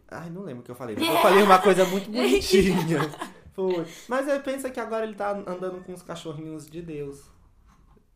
Ai, 0.09 0.29
não 0.29 0.43
lembro 0.43 0.61
o 0.61 0.63
que 0.63 0.71
eu 0.71 0.75
falei. 0.75 0.95
Mas 0.97 1.07
eu 1.07 1.17
falei 1.17 1.43
uma 1.43 1.59
coisa 1.59 1.85
muito 1.85 2.09
bonitinha. 2.11 2.99
Foi. 3.53 3.85
Mas 4.07 4.29
aí 4.29 4.39
pensa 4.39 4.69
que 4.69 4.79
agora 4.79 5.05
ele 5.05 5.15
tá 5.15 5.31
andando 5.31 5.83
com 5.83 5.93
os 5.93 6.01
cachorrinhos 6.01 6.69
de 6.69 6.81
Deus. 6.81 7.29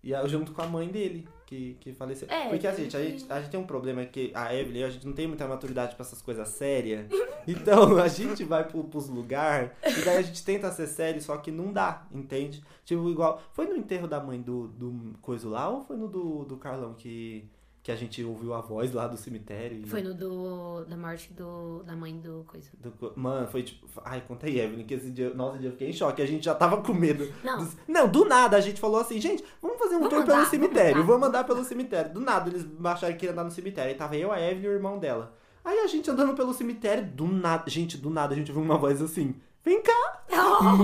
E 0.03 0.13
junto 0.27 0.51
com 0.51 0.61
a 0.61 0.67
mãe 0.67 0.87
dele, 0.87 1.27
que, 1.45 1.77
que 1.79 1.93
faleceu. 1.93 2.27
É, 2.31 2.49
Porque 2.49 2.65
assim, 2.65 2.87
teve 2.87 2.97
a 2.97 3.09
gente, 3.09 3.25
a 3.29 3.39
gente 3.39 3.51
tem 3.51 3.59
um 3.59 3.65
problema 3.65 4.05
que 4.05 4.31
a 4.33 4.55
Evelyn, 4.55 4.83
a 4.83 4.89
gente 4.89 5.05
não 5.05 5.13
tem 5.13 5.27
muita 5.27 5.47
maturidade 5.47 5.95
pra 5.95 6.05
essas 6.05 6.21
coisas 6.21 6.47
sérias. 6.47 7.05
Então 7.47 7.97
a 7.97 8.07
gente 8.07 8.43
vai 8.43 8.63
pro, 8.63 8.83
pros 8.83 9.09
lugares 9.09 9.71
e 9.83 10.01
daí 10.05 10.17
a 10.17 10.21
gente 10.21 10.43
tenta 10.43 10.71
ser 10.71 10.87
sério, 10.87 11.21
só 11.21 11.37
que 11.37 11.51
não 11.51 11.73
dá, 11.73 12.05
entende? 12.11 12.63
Tipo, 12.85 13.09
igual. 13.09 13.41
Foi 13.51 13.65
no 13.67 13.75
enterro 13.75 14.07
da 14.07 14.19
mãe 14.19 14.41
do, 14.41 14.67
do 14.69 15.17
coisa 15.21 15.49
lá 15.49 15.67
ou 15.69 15.81
foi 15.81 15.97
no 15.97 16.07
do, 16.07 16.45
do 16.45 16.57
Carlão 16.57 16.93
que. 16.93 17.49
Que 17.83 17.91
a 17.91 17.95
gente 17.95 18.23
ouviu 18.23 18.53
a 18.53 18.61
voz 18.61 18.93
lá 18.93 19.07
do 19.07 19.17
cemitério. 19.17 19.79
e- 19.81 19.87
Foi 19.87 20.03
no 20.03 20.13
do. 20.13 20.85
da 20.85 20.95
morte 20.95 21.33
do. 21.33 21.81
da 21.83 21.95
mãe 21.95 22.15
do 22.15 22.45
coisa. 22.47 22.69
do 22.79 23.11
Mano, 23.15 23.47
foi 23.47 23.63
tipo. 23.63 23.87
Ai, 24.05 24.21
conta 24.27 24.45
aí, 24.45 24.59
Evelyn, 24.59 24.85
que 24.85 24.93
esse 24.93 25.09
dia. 25.09 25.33
Nossa, 25.33 25.53
esse 25.53 25.61
dia 25.61 25.67
eu 25.69 25.71
fiquei 25.73 25.89
em 25.89 25.93
choque. 25.93 26.21
A 26.21 26.25
gente 26.27 26.45
já 26.45 26.53
tava 26.53 26.77
com 26.81 26.93
medo. 26.93 27.27
Não. 27.43 27.57
dos- 27.63 27.75
Não, 27.87 28.07
do 28.07 28.23
nada 28.25 28.55
a 28.55 28.61
gente 28.61 28.79
falou 28.79 29.01
assim, 29.01 29.19
gente, 29.19 29.43
vamos 29.59 29.79
fazer 29.79 29.95
um 29.95 29.99
Vamos 30.01 30.13
tour 30.13 30.21
andar, 30.23 30.35
pelo 30.35 30.45
cemitério. 30.45 31.03
Vamos 31.03 31.27
andar 31.27 31.43
pelo 31.43 31.63
cemitério. 31.63 32.13
Do 32.13 32.19
nada 32.19 32.49
eles 32.51 32.67
acharam 32.83 33.15
que 33.17 33.25
ia 33.25 33.31
andar 33.31 33.43
no 33.45 33.51
cemitério. 33.51 33.91
Aí 33.91 33.97
tava 33.97 34.15
eu, 34.15 34.31
a 34.31 34.39
Evelyn 34.39 34.65
e 34.65 34.67
o 34.69 34.73
irmão 34.73 34.99
dela. 34.99 35.33
Aí 35.65 35.79
a 35.79 35.87
gente 35.87 36.09
andando 36.09 36.35
pelo 36.35 36.53
cemitério, 36.53 37.03
do 37.05 37.27
nada. 37.27 37.63
Gente, 37.67 37.97
do 37.97 38.09
nada 38.11 38.33
a 38.33 38.37
gente 38.37 38.51
ouviu 38.51 38.63
uma 38.63 38.77
voz 38.77 39.01
assim. 39.01 39.35
Vem 39.63 39.81
cá! 39.81 40.23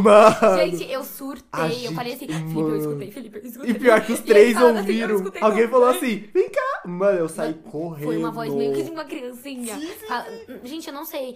Mano! 0.03 0.57
Gente, 0.57 0.91
eu 0.91 1.03
surtei. 1.03 1.47
A 1.51 1.67
eu 1.67 1.91
falei 1.93 2.13
assim, 2.13 2.27
gente- 2.27 2.37
Felipe, 2.37 2.59
eu 2.59 2.63
mano. 2.63 2.77
escutei, 2.77 3.11
Felipe, 3.11 3.37
eu 3.39 3.43
escutei. 3.45 3.71
E 3.71 3.73
pior 3.79 4.05
que 4.05 4.13
os 4.13 4.19
três 4.19 4.55
assim, 4.55 4.65
eu 4.67 4.75
ouviram. 4.75 5.15
escutei 5.15 5.41
Alguém 5.41 5.57
também. 5.65 5.71
falou 5.71 5.87
assim, 5.89 6.29
vem 6.33 6.49
cá! 6.49 6.81
Mano, 6.85 7.17
eu 7.19 7.29
saí 7.29 7.53
correndo. 7.55 8.05
Foi 8.05 8.17
uma 8.17 8.31
voz 8.31 8.53
meio 8.53 8.73
que 8.75 8.83
de 8.83 8.91
uma 8.91 9.05
criancinha. 9.05 9.75
Fala- 10.07 10.25
Gente, 10.63 10.87
eu 10.87 10.93
não 10.93 11.05
sei. 11.05 11.35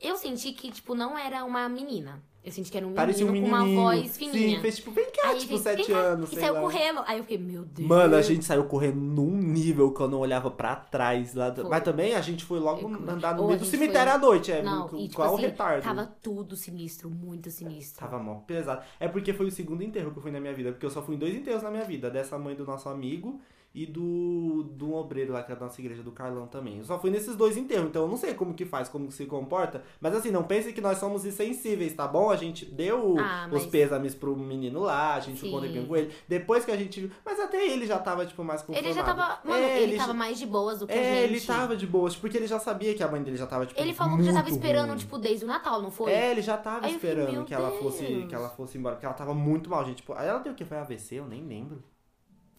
Eu 0.00 0.16
senti 0.16 0.52
que, 0.52 0.70
tipo, 0.70 0.94
não 0.94 1.16
era 1.18 1.44
uma 1.44 1.68
menina. 1.68 2.22
Eu 2.44 2.50
senti 2.50 2.72
que 2.72 2.76
era 2.76 2.84
um 2.84 2.88
menino, 2.90 2.96
Parecia 3.06 3.24
um 3.24 3.40
com 3.40 3.46
uma 3.46 3.64
voz 3.64 4.16
fininha. 4.16 4.56
Sim, 4.56 4.60
fez 4.62 4.76
tipo, 4.76 4.90
vem 4.90 5.04
cá, 5.12 5.28
Aí 5.28 5.38
tipo, 5.38 5.50
fez, 5.50 5.60
sete 5.60 5.92
anos, 5.92 6.32
E 6.32 6.34
saiu 6.40 6.54
lá. 6.54 6.60
correndo. 6.60 7.00
Aí 7.06 7.18
eu 7.18 7.22
fiquei, 7.22 7.38
meu 7.38 7.64
Deus. 7.64 7.88
Mano, 7.88 8.16
a 8.16 8.22
gente 8.22 8.44
saiu 8.44 8.64
correndo 8.64 8.96
num 9.00 9.30
nível 9.30 9.92
que 9.92 10.00
eu 10.00 10.08
não 10.08 10.18
olhava 10.18 10.50
pra 10.50 10.74
trás. 10.74 11.34
Lá 11.34 11.50
do-. 11.50 11.68
Mas 11.70 11.84
também 11.84 12.14
a 12.16 12.20
gente 12.20 12.44
foi 12.44 12.58
logo 12.58 12.80
Foi. 12.88 13.08
andar 13.14 13.36
no 13.36 13.42
Ou 13.42 13.48
meio 13.48 13.60
do 13.60 13.64
cemitério 13.64 14.10
foi- 14.10 14.18
à 14.18 14.18
noite. 14.18 14.50
É, 14.50 14.60
Não, 14.60 14.86
e 14.98 15.04
tipo 15.04 15.14
qual 15.14 15.30
o 15.30 15.34
assim, 15.34 15.42
retardo? 15.46 15.82
tava 15.84 16.04
tudo 16.20 16.56
sinistro, 16.56 17.08
muito 17.08 17.48
sinistro. 17.48 18.00
Tava 18.00 18.18
mó 18.20 18.34
pesado. 18.40 18.82
É 18.98 19.06
porque 19.06 19.32
foi 19.32 19.46
o 19.46 19.50
segundo 19.52 19.82
enterro 19.84 20.10
que 20.10 20.18
eu 20.18 20.22
fui 20.22 20.32
na 20.32 20.40
minha 20.40 20.52
vida. 20.52 20.72
Porque 20.72 20.84
eu 20.84 20.90
só 20.90 21.00
fui 21.00 21.14
em 21.14 21.18
dois 21.18 21.34
enterros 21.36 21.62
na 21.62 21.70
minha 21.70 21.84
vida. 21.84 22.10
Dessa 22.10 22.36
mãe 22.36 22.56
do 22.56 22.64
nosso 22.66 22.88
amigo 22.88 23.40
e 23.74 23.86
do, 23.86 24.64
do 24.64 24.92
obreiro 24.94 25.32
lá, 25.32 25.42
que 25.42 25.50
é 25.50 25.54
da 25.56 25.64
nossa 25.64 25.80
igreja, 25.80 26.02
do 26.02 26.12
Carlão 26.12 26.46
também. 26.46 26.78
Eu 26.78 26.84
só 26.84 26.98
fui 26.98 27.10
nesses 27.10 27.34
dois 27.34 27.56
enterros. 27.56 27.86
Então 27.88 28.02
eu 28.02 28.08
não 28.08 28.16
sei 28.18 28.34
como 28.34 28.52
que 28.52 28.66
faz, 28.66 28.88
como 28.88 29.06
que 29.08 29.14
se 29.14 29.24
comporta. 29.24 29.82
Mas 30.00 30.14
assim, 30.14 30.30
não 30.30 30.42
pense 30.44 30.72
que 30.72 30.80
nós 30.80 30.98
somos 30.98 31.24
insensíveis, 31.24 31.94
tá 31.94 32.06
bom? 32.06 32.30
A 32.30 32.36
gente 32.36 32.66
deu 32.66 33.16
Ah, 33.18 33.46
os 33.50 33.62
mas- 33.62 33.66
pêsames 33.66 34.14
pro 34.14 34.36
menino 34.36 34.80
lá. 34.80 35.14
A 35.14 35.20
gente 35.20 35.40
ficou 35.40 35.60
um 35.62 35.86
com 35.86 35.96
ele. 35.96 36.12
Depois 36.28 36.64
que 36.66 36.70
a 36.70 36.76
gente 36.76 37.00
viu... 37.00 37.10
Mas 37.24 37.40
até 37.40 37.66
ele 37.66 37.86
já 37.86 37.98
tava, 37.98 38.26
tipo, 38.26 38.44
mais 38.44 38.60
conformado. 38.60 38.86
Ele 38.86 38.92
já 38.94 39.02
tava. 39.02 39.40
Mano, 39.42 39.62
É, 39.64 39.82
ele, 39.82 39.92
já- 39.96 40.02
tava 40.02 40.14
mais 40.14 40.38
de 40.38 40.46
boas 40.46 40.78
do 40.80 40.86
que 40.86 40.92
a 40.92 40.96
É, 40.96 41.22
gente. 41.22 41.32
ele 41.32 41.40
tava 41.40 41.74
de 41.76 41.86
boas, 41.86 42.14
porque 42.14 42.36
ele 42.36 42.46
já 42.46 42.58
sabia 42.58 42.94
que 42.94 43.02
a 43.02 43.08
mãe 43.08 43.22
dele 43.22 43.36
já 43.38 43.46
tava, 43.46 43.64
tipo, 43.64 43.80
Ele 43.80 43.94
falou 43.94 44.18
que 44.18 44.24
já 44.24 44.32
tava 44.34 44.50
esperando, 44.50 44.88
ruim. 44.90 44.98
tipo, 44.98 45.16
desde 45.18 45.44
o 45.44 45.48
Natal, 45.48 45.80
não 45.80 45.90
foi? 45.90 46.12
É, 46.12 46.30
ele 46.30 46.42
já 46.42 46.56
tava 46.58 46.86
Aí 46.86 46.92
fiquei, 46.94 47.10
esperando 47.10 47.32
meu 47.32 47.44
que 47.44 47.54
ela 47.54 47.70
fosse 47.70 48.26
que 48.28 48.34
ela 48.34 48.48
fosse 48.50 48.76
embora, 48.76 48.96
porque 48.96 49.06
ela 49.06 49.14
tava 49.14 49.32
muito 49.32 49.70
mal, 49.70 49.82
gente. 49.84 49.96
Tipo, 49.96 50.12
aí 50.12 50.28
ela 50.28 50.40
deu 50.40 50.52
o 50.52 50.56
que? 50.56 50.64
Foi 50.64 50.76
AVC? 50.76 51.14
Eu 51.16 51.26
nem 51.26 51.42
lembro. 51.44 51.82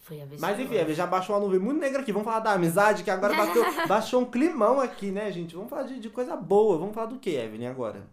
Foi 0.04 0.20
a 0.20 0.26
Mas 0.38 0.60
enfim, 0.60 0.74
Evelyn, 0.74 0.94
já 0.94 1.06
baixou 1.06 1.34
uma 1.34 1.40
nuvem 1.40 1.58
muito 1.58 1.80
negra 1.80 2.02
aqui. 2.02 2.12
Vamos 2.12 2.26
falar 2.26 2.40
da 2.40 2.52
amizade, 2.52 3.02
que 3.02 3.10
agora 3.10 3.34
bateu, 3.34 3.64
baixou 3.88 4.20
um 4.20 4.26
climão 4.26 4.78
aqui, 4.78 5.10
né, 5.10 5.32
gente? 5.32 5.54
Vamos 5.54 5.70
falar 5.70 5.84
de, 5.84 5.98
de 5.98 6.10
coisa 6.10 6.36
boa. 6.36 6.76
Vamos 6.76 6.94
falar 6.94 7.06
do 7.06 7.18
que, 7.18 7.30
Evelyn, 7.30 7.68
agora? 7.68 8.06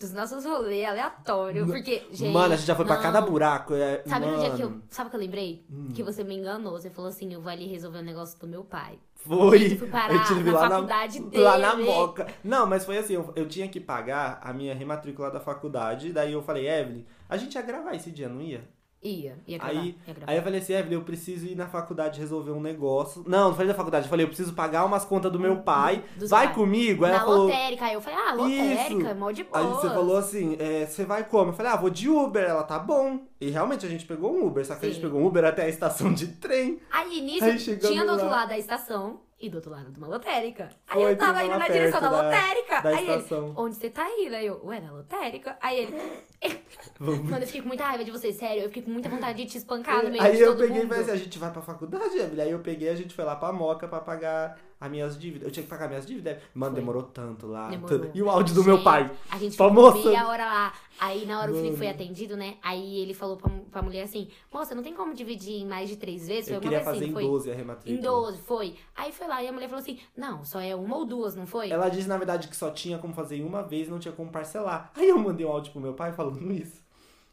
Dos 0.00 0.12
nossos 0.12 0.44
rolês 0.44 0.88
aleatórios. 0.88 1.70
Porque, 1.70 2.02
gente. 2.10 2.32
mano, 2.32 2.54
a 2.54 2.56
gente 2.56 2.66
já 2.66 2.74
foi 2.74 2.84
pra 2.84 2.96
não. 2.96 3.02
cada 3.02 3.20
buraco. 3.20 3.74
É, 3.74 4.02
Sabe 4.06 4.26
no 4.26 4.38
dia 4.40 4.50
que 4.56 4.62
eu. 4.62 4.70
mano, 4.70 4.82
Sabe 4.88 5.06
o 5.06 5.10
que 5.10 5.16
eu 5.16 5.20
lembrei? 5.20 5.64
Hum. 5.70 5.88
Que 5.94 6.02
você 6.02 6.24
me 6.24 6.36
enganou. 6.36 6.72
Você 6.72 6.90
falou 6.90 7.10
assim: 7.10 7.32
eu 7.32 7.40
vou 7.40 7.52
ali 7.52 7.68
resolver 7.68 7.98
o 7.98 8.02
negócio 8.02 8.36
do 8.40 8.48
meu 8.48 8.64
pai. 8.64 8.98
Foi. 9.14 9.74
Eu 9.74 9.78
fui 9.78 9.88
parar 9.88 10.14
Eu 10.14 10.24
tive 10.24 10.50
na 10.50 10.58
lá 10.58 10.68
faculdade 10.68 11.20
na, 11.20 11.28
dele. 11.28 11.42
lá 11.44 11.58
na 11.58 11.76
moca. 11.76 12.26
Não, 12.42 12.66
mas 12.66 12.84
foi 12.84 12.98
assim, 12.98 13.12
eu, 13.14 13.32
eu 13.36 13.46
tinha 13.46 13.68
que 13.68 13.78
pagar 13.78 14.40
a 14.42 14.52
minha 14.52 14.74
rematrícula 14.74 15.30
da 15.30 15.38
faculdade. 15.38 16.12
Daí 16.12 16.32
eu 16.32 16.42
falei, 16.42 16.68
Evelyn, 16.68 17.04
a 17.28 17.36
gente 17.36 17.54
ia 17.54 17.62
gravar 17.62 17.94
esse 17.94 18.10
dia, 18.10 18.28
não 18.28 18.40
ia? 18.40 18.68
Ia, 19.02 19.38
ia 19.46 19.56
gravar. 19.56 19.80
Aí, 19.80 19.96
ia 20.06 20.14
gravar. 20.14 20.30
aí 20.30 20.36
eu 20.36 20.42
falei 20.42 20.60
assim, 20.60 20.74
Evelyn, 20.74 20.94
eu 20.96 21.02
preciso 21.04 21.46
ir 21.46 21.54
na 21.54 21.66
faculdade 21.66 22.20
resolver 22.20 22.50
um 22.50 22.60
negócio. 22.60 23.24
Não, 23.26 23.48
não 23.48 23.52
falei 23.54 23.68
da 23.68 23.74
faculdade, 23.74 24.04
eu 24.04 24.10
falei, 24.10 24.24
eu 24.24 24.28
preciso 24.28 24.52
pagar 24.52 24.84
umas 24.84 25.06
contas 25.06 25.32
do 25.32 25.40
meu 25.40 25.62
pai. 25.62 26.04
do 26.16 26.20
seu 26.20 26.28
Vai 26.28 26.48
pai. 26.48 26.54
comigo? 26.54 27.06
Aí 27.06 27.10
Na 27.10 27.16
ela 27.16 27.24
falou. 27.26 27.46
lotérica. 27.46 27.84
Aí 27.86 27.94
eu 27.94 28.00
falei: 28.02 28.18
ah, 28.18 28.32
lotérica, 28.34 29.14
mó 29.14 29.30
de 29.30 29.44
boa. 29.44 29.58
Aí 29.58 29.66
você 29.66 29.88
falou 29.88 30.16
assim, 30.18 30.56
é, 30.58 30.84
você 30.84 31.04
vai 31.06 31.24
como? 31.24 31.50
Eu 31.50 31.54
falei, 31.54 31.72
ah, 31.72 31.76
vou 31.76 31.88
de 31.88 32.10
Uber. 32.10 32.44
Ela, 32.44 32.62
tá 32.62 32.78
bom. 32.78 33.20
E 33.40 33.48
realmente 33.48 33.86
a 33.86 33.88
gente 33.88 34.04
pegou 34.04 34.34
um 34.34 34.46
Uber, 34.46 34.66
só 34.66 34.74
que 34.74 34.84
a 34.84 34.88
gente 34.88 34.96
Sim. 35.00 35.06
pegou 35.06 35.20
um 35.20 35.26
Uber 35.26 35.44
até 35.46 35.62
a 35.62 35.68
estação 35.68 36.12
de 36.12 36.26
trem. 36.28 36.78
Aí 36.90 37.22
nisso, 37.22 37.44
Aí 37.44 37.56
tinha 37.78 38.04
do 38.04 38.12
outro 38.12 38.28
lado 38.28 38.50
da 38.50 38.58
estação 38.58 39.20
e 39.40 39.48
do 39.48 39.56
outro 39.56 39.70
lado 39.70 39.90
de 39.90 39.98
uma 39.98 40.06
lotérica. 40.08 40.68
Aí 40.86 41.00
Foi, 41.02 41.12
eu 41.12 41.16
tava 41.16 41.38
tinha 41.40 41.46
indo 41.46 41.58
na 41.58 41.68
direção 41.68 42.00
da, 42.00 42.08
da- 42.10 42.22
lotérica. 42.22 42.80
da 42.82 42.88
aí 42.90 43.08
estação. 43.08 43.44
ele, 43.46 43.54
onde 43.56 43.74
você 43.76 43.90
tá 43.90 44.06
indo? 44.10 44.34
Aí 44.36 44.46
eu, 44.46 44.60
ué, 44.64 44.80
na 44.80 44.92
lotérica? 44.92 45.56
Aí 45.62 45.78
ele, 45.80 45.96
mano, 47.00 47.38
eu 47.42 47.46
fiquei 47.46 47.62
com 47.62 47.68
muita 47.68 47.84
raiva 47.84 48.04
de 48.04 48.10
você, 48.10 48.32
sério. 48.32 48.62
Eu 48.62 48.68
fiquei 48.68 48.82
com 48.82 48.90
muita 48.90 49.08
vontade 49.08 49.42
de 49.42 49.50
te 49.50 49.58
espancar 49.58 50.02
no 50.04 50.10
meio 50.10 50.22
Aí 50.22 50.36
de 50.36 50.42
eu 50.42 50.48
todo 50.50 50.58
peguei 50.60 50.76
e 50.76 50.80
mundo. 50.80 50.88
falei 50.88 51.02
assim, 51.04 51.12
a 51.12 51.16
gente 51.16 51.38
vai 51.38 51.50
pra 51.50 51.62
faculdade, 51.62 52.18
Evelyn. 52.18 52.42
Aí 52.44 52.50
eu 52.50 52.58
peguei, 52.60 52.88
a 52.90 52.94
gente 52.94 53.14
foi 53.14 53.24
lá 53.24 53.34
pra 53.36 53.52
Moca 53.52 53.88
pra 53.88 54.00
pagar 54.00 54.58
as 54.80 54.90
minhas 54.90 55.18
dívidas. 55.18 55.46
Eu 55.46 55.52
tinha 55.52 55.62
que 55.62 55.68
pagar 55.68 55.88
minhas 55.88 56.06
dívidas. 56.06 56.38
Mano, 56.54 56.72
Foi. 56.72 56.80
demorou 56.80 57.02
tanto 57.02 57.46
lá. 57.46 57.68
Demorou. 57.68 57.98
tanto. 57.98 58.16
E 58.16 58.22
o 58.22 58.30
áudio 58.30 58.54
do 58.54 58.64
meu 58.64 58.82
pai. 58.82 59.10
A 59.30 59.38
gente 59.38 59.52
ficou 59.52 59.70
moça. 59.70 60.08
meia 60.08 60.26
hora 60.26 60.44
lá. 60.44 60.72
Aí 60.98 61.24
na 61.26 61.40
hora 61.40 61.50
o 61.50 61.54
Felipe 61.54 61.68
Mano. 61.72 61.78
foi 61.78 61.88
atendido, 61.88 62.36
né? 62.36 62.56
Aí 62.62 62.98
ele 62.98 63.14
falou 63.14 63.36
pra, 63.36 63.50
pra 63.70 63.82
mulher 63.82 64.02
assim, 64.02 64.28
moça, 64.52 64.74
não 64.74 64.82
tem 64.82 64.94
como 64.94 65.14
dividir 65.14 65.60
em 65.62 65.66
mais 65.66 65.88
de 65.88 65.96
três 65.96 66.26
vezes? 66.28 66.48
Foi 66.48 66.56
Eu 66.56 66.60
queria 66.60 66.78
vez 66.78 66.84
fazer 66.88 67.04
assim, 67.04 67.10
em 67.10 67.12
foi 67.12 67.22
12 67.24 67.50
a 67.50 67.54
rematrícula. 67.54 67.98
em 67.98 68.02
12, 68.02 68.38
foi. 68.42 68.74
Aí 68.94 69.12
foi 69.12 69.26
lá 69.26 69.42
e 69.42 69.48
a 69.48 69.52
mulher 69.52 69.68
falou 69.68 69.82
assim, 69.82 69.98
não, 70.16 70.44
só 70.44 70.60
é 70.60 70.74
uma 70.74 70.96
ou 70.96 71.04
duas, 71.06 71.34
não 71.34 71.46
foi? 71.46 71.70
Ela 71.70 71.88
disse, 71.88 72.08
na 72.08 72.16
verdade, 72.18 72.48
que 72.48 72.56
só 72.56 72.70
tinha 72.70 72.98
como 72.98 73.14
fazer 73.14 73.36
em 73.36 73.44
uma 73.44 73.62
vez 73.62 73.88
e 73.88 73.90
não 73.90 73.98
tinha 73.98 74.12
como 74.12 74.30
parcelar. 74.30 74.90
Aí 74.94 75.08
eu 75.08 75.18
mandei 75.18 75.44
um 75.46 75.50
áudio 75.50 75.72
pro 75.72 75.80
meu 75.80 75.94
pai 75.94 76.12
falando 76.12 76.52
isso. 76.52 76.79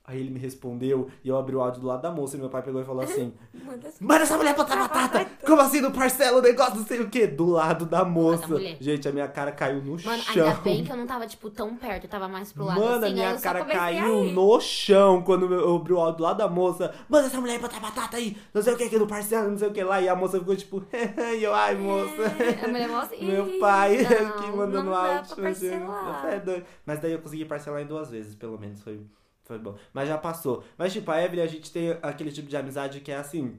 Aí 0.09 0.21
ele 0.21 0.29
me 0.29 0.39
respondeu 0.39 1.09
e 1.21 1.27
eu 1.27 1.37
abri 1.37 1.53
o 1.53 1.59
áudio 1.59 1.81
do 1.81 1.87
lado 1.87 2.01
da 2.01 2.09
moça 2.09 2.37
e 2.37 2.39
meu 2.39 2.49
pai 2.49 2.61
pegou 2.63 2.81
e 2.81 2.85
falou 2.85 3.03
assim: 3.03 3.33
Manda 3.53 3.89
assim. 3.89 4.05
Manda 4.05 4.23
essa 4.23 4.37
mulher 4.37 4.55
botar 4.55 4.77
batata! 4.77 5.25
Como 5.45 5.59
assim 5.61 5.81
não 5.81 5.91
parcela 5.91 6.39
o 6.39 6.41
negócio, 6.41 6.75
não 6.77 6.85
sei 6.85 7.01
o 7.01 7.09
quê? 7.09 7.27
Do 7.27 7.47
lado 7.47 7.85
da 7.85 8.05
moça. 8.05 8.47
Gente, 8.79 9.05
a 9.09 9.11
minha 9.11 9.27
cara 9.27 9.51
caiu 9.51 9.81
no 9.83 10.01
Mano, 10.01 10.23
chão. 10.23 10.47
ainda 10.47 10.61
bem 10.61 10.85
que 10.85 10.91
eu 10.93 10.95
não 10.95 11.05
tava, 11.05 11.27
tipo, 11.27 11.49
tão 11.49 11.75
perto, 11.75 12.05
eu 12.05 12.09
tava 12.09 12.29
mais 12.29 12.53
pro 12.53 12.63
lado 12.63 12.79
Mano, 12.79 13.05
assim, 13.05 13.11
a 13.11 13.13
minha 13.15 13.39
cara 13.41 13.65
caiu 13.65 14.23
no 14.31 14.61
chão 14.61 15.21
quando 15.23 15.53
eu 15.53 15.75
abri 15.75 15.91
o 15.91 15.97
áudio 15.99 16.17
do 16.19 16.23
lado 16.23 16.37
da 16.37 16.47
moça. 16.47 16.93
Manda 17.09 17.27
essa 17.27 17.41
mulher 17.41 17.59
botar 17.59 17.81
batata 17.81 18.15
aí, 18.15 18.37
não 18.53 18.61
sei 18.61 18.73
o 18.73 18.77
que, 18.77 18.87
que 18.87 18.97
no 18.97 19.07
parcela, 19.07 19.49
não 19.49 19.57
sei 19.57 19.67
o 19.67 19.73
que 19.73 19.83
lá. 19.83 20.01
E 20.01 20.07
a 20.07 20.15
moça 20.15 20.39
ficou 20.39 20.55
tipo, 20.55 20.81
e 21.37 21.43
eu, 21.43 21.53
ai, 21.53 21.75
moça. 21.75 22.21
É, 22.39 22.63
A 22.63 22.67
mulher 22.69 22.87
mostra, 22.87 23.17
Meu 23.21 23.59
pai 23.59 23.97
não, 23.97 24.27
aqui 24.29 24.51
mandando 24.55 24.83
não 24.85 24.91
dá 24.93 25.17
áudio. 25.17 25.35
pra 25.35 25.43
parcelar. 25.43 26.25
É. 26.27 26.63
Mas 26.85 26.99
daí 26.99 27.11
eu 27.11 27.19
consegui 27.19 27.43
parcelar 27.43 27.81
em 27.81 27.85
duas 27.85 28.09
vezes, 28.09 28.33
pelo 28.35 28.57
menos. 28.57 28.81
Foi, 28.81 29.01
foi 29.47 29.57
bom. 29.57 29.75
Mas 29.93 30.09
já 30.09 30.17
passou. 30.17 30.63
Mas, 30.77 30.91
tipo, 30.91 31.09
a 31.09 31.23
Evelyn, 31.23 31.41
a 31.43 31.47
gente 31.47 31.71
tem 31.71 31.97
aquele 32.01 32.31
tipo 32.31 32.49
de 32.49 32.57
amizade 32.57 32.99
que 32.99 33.11
é 33.11 33.15
assim. 33.15 33.57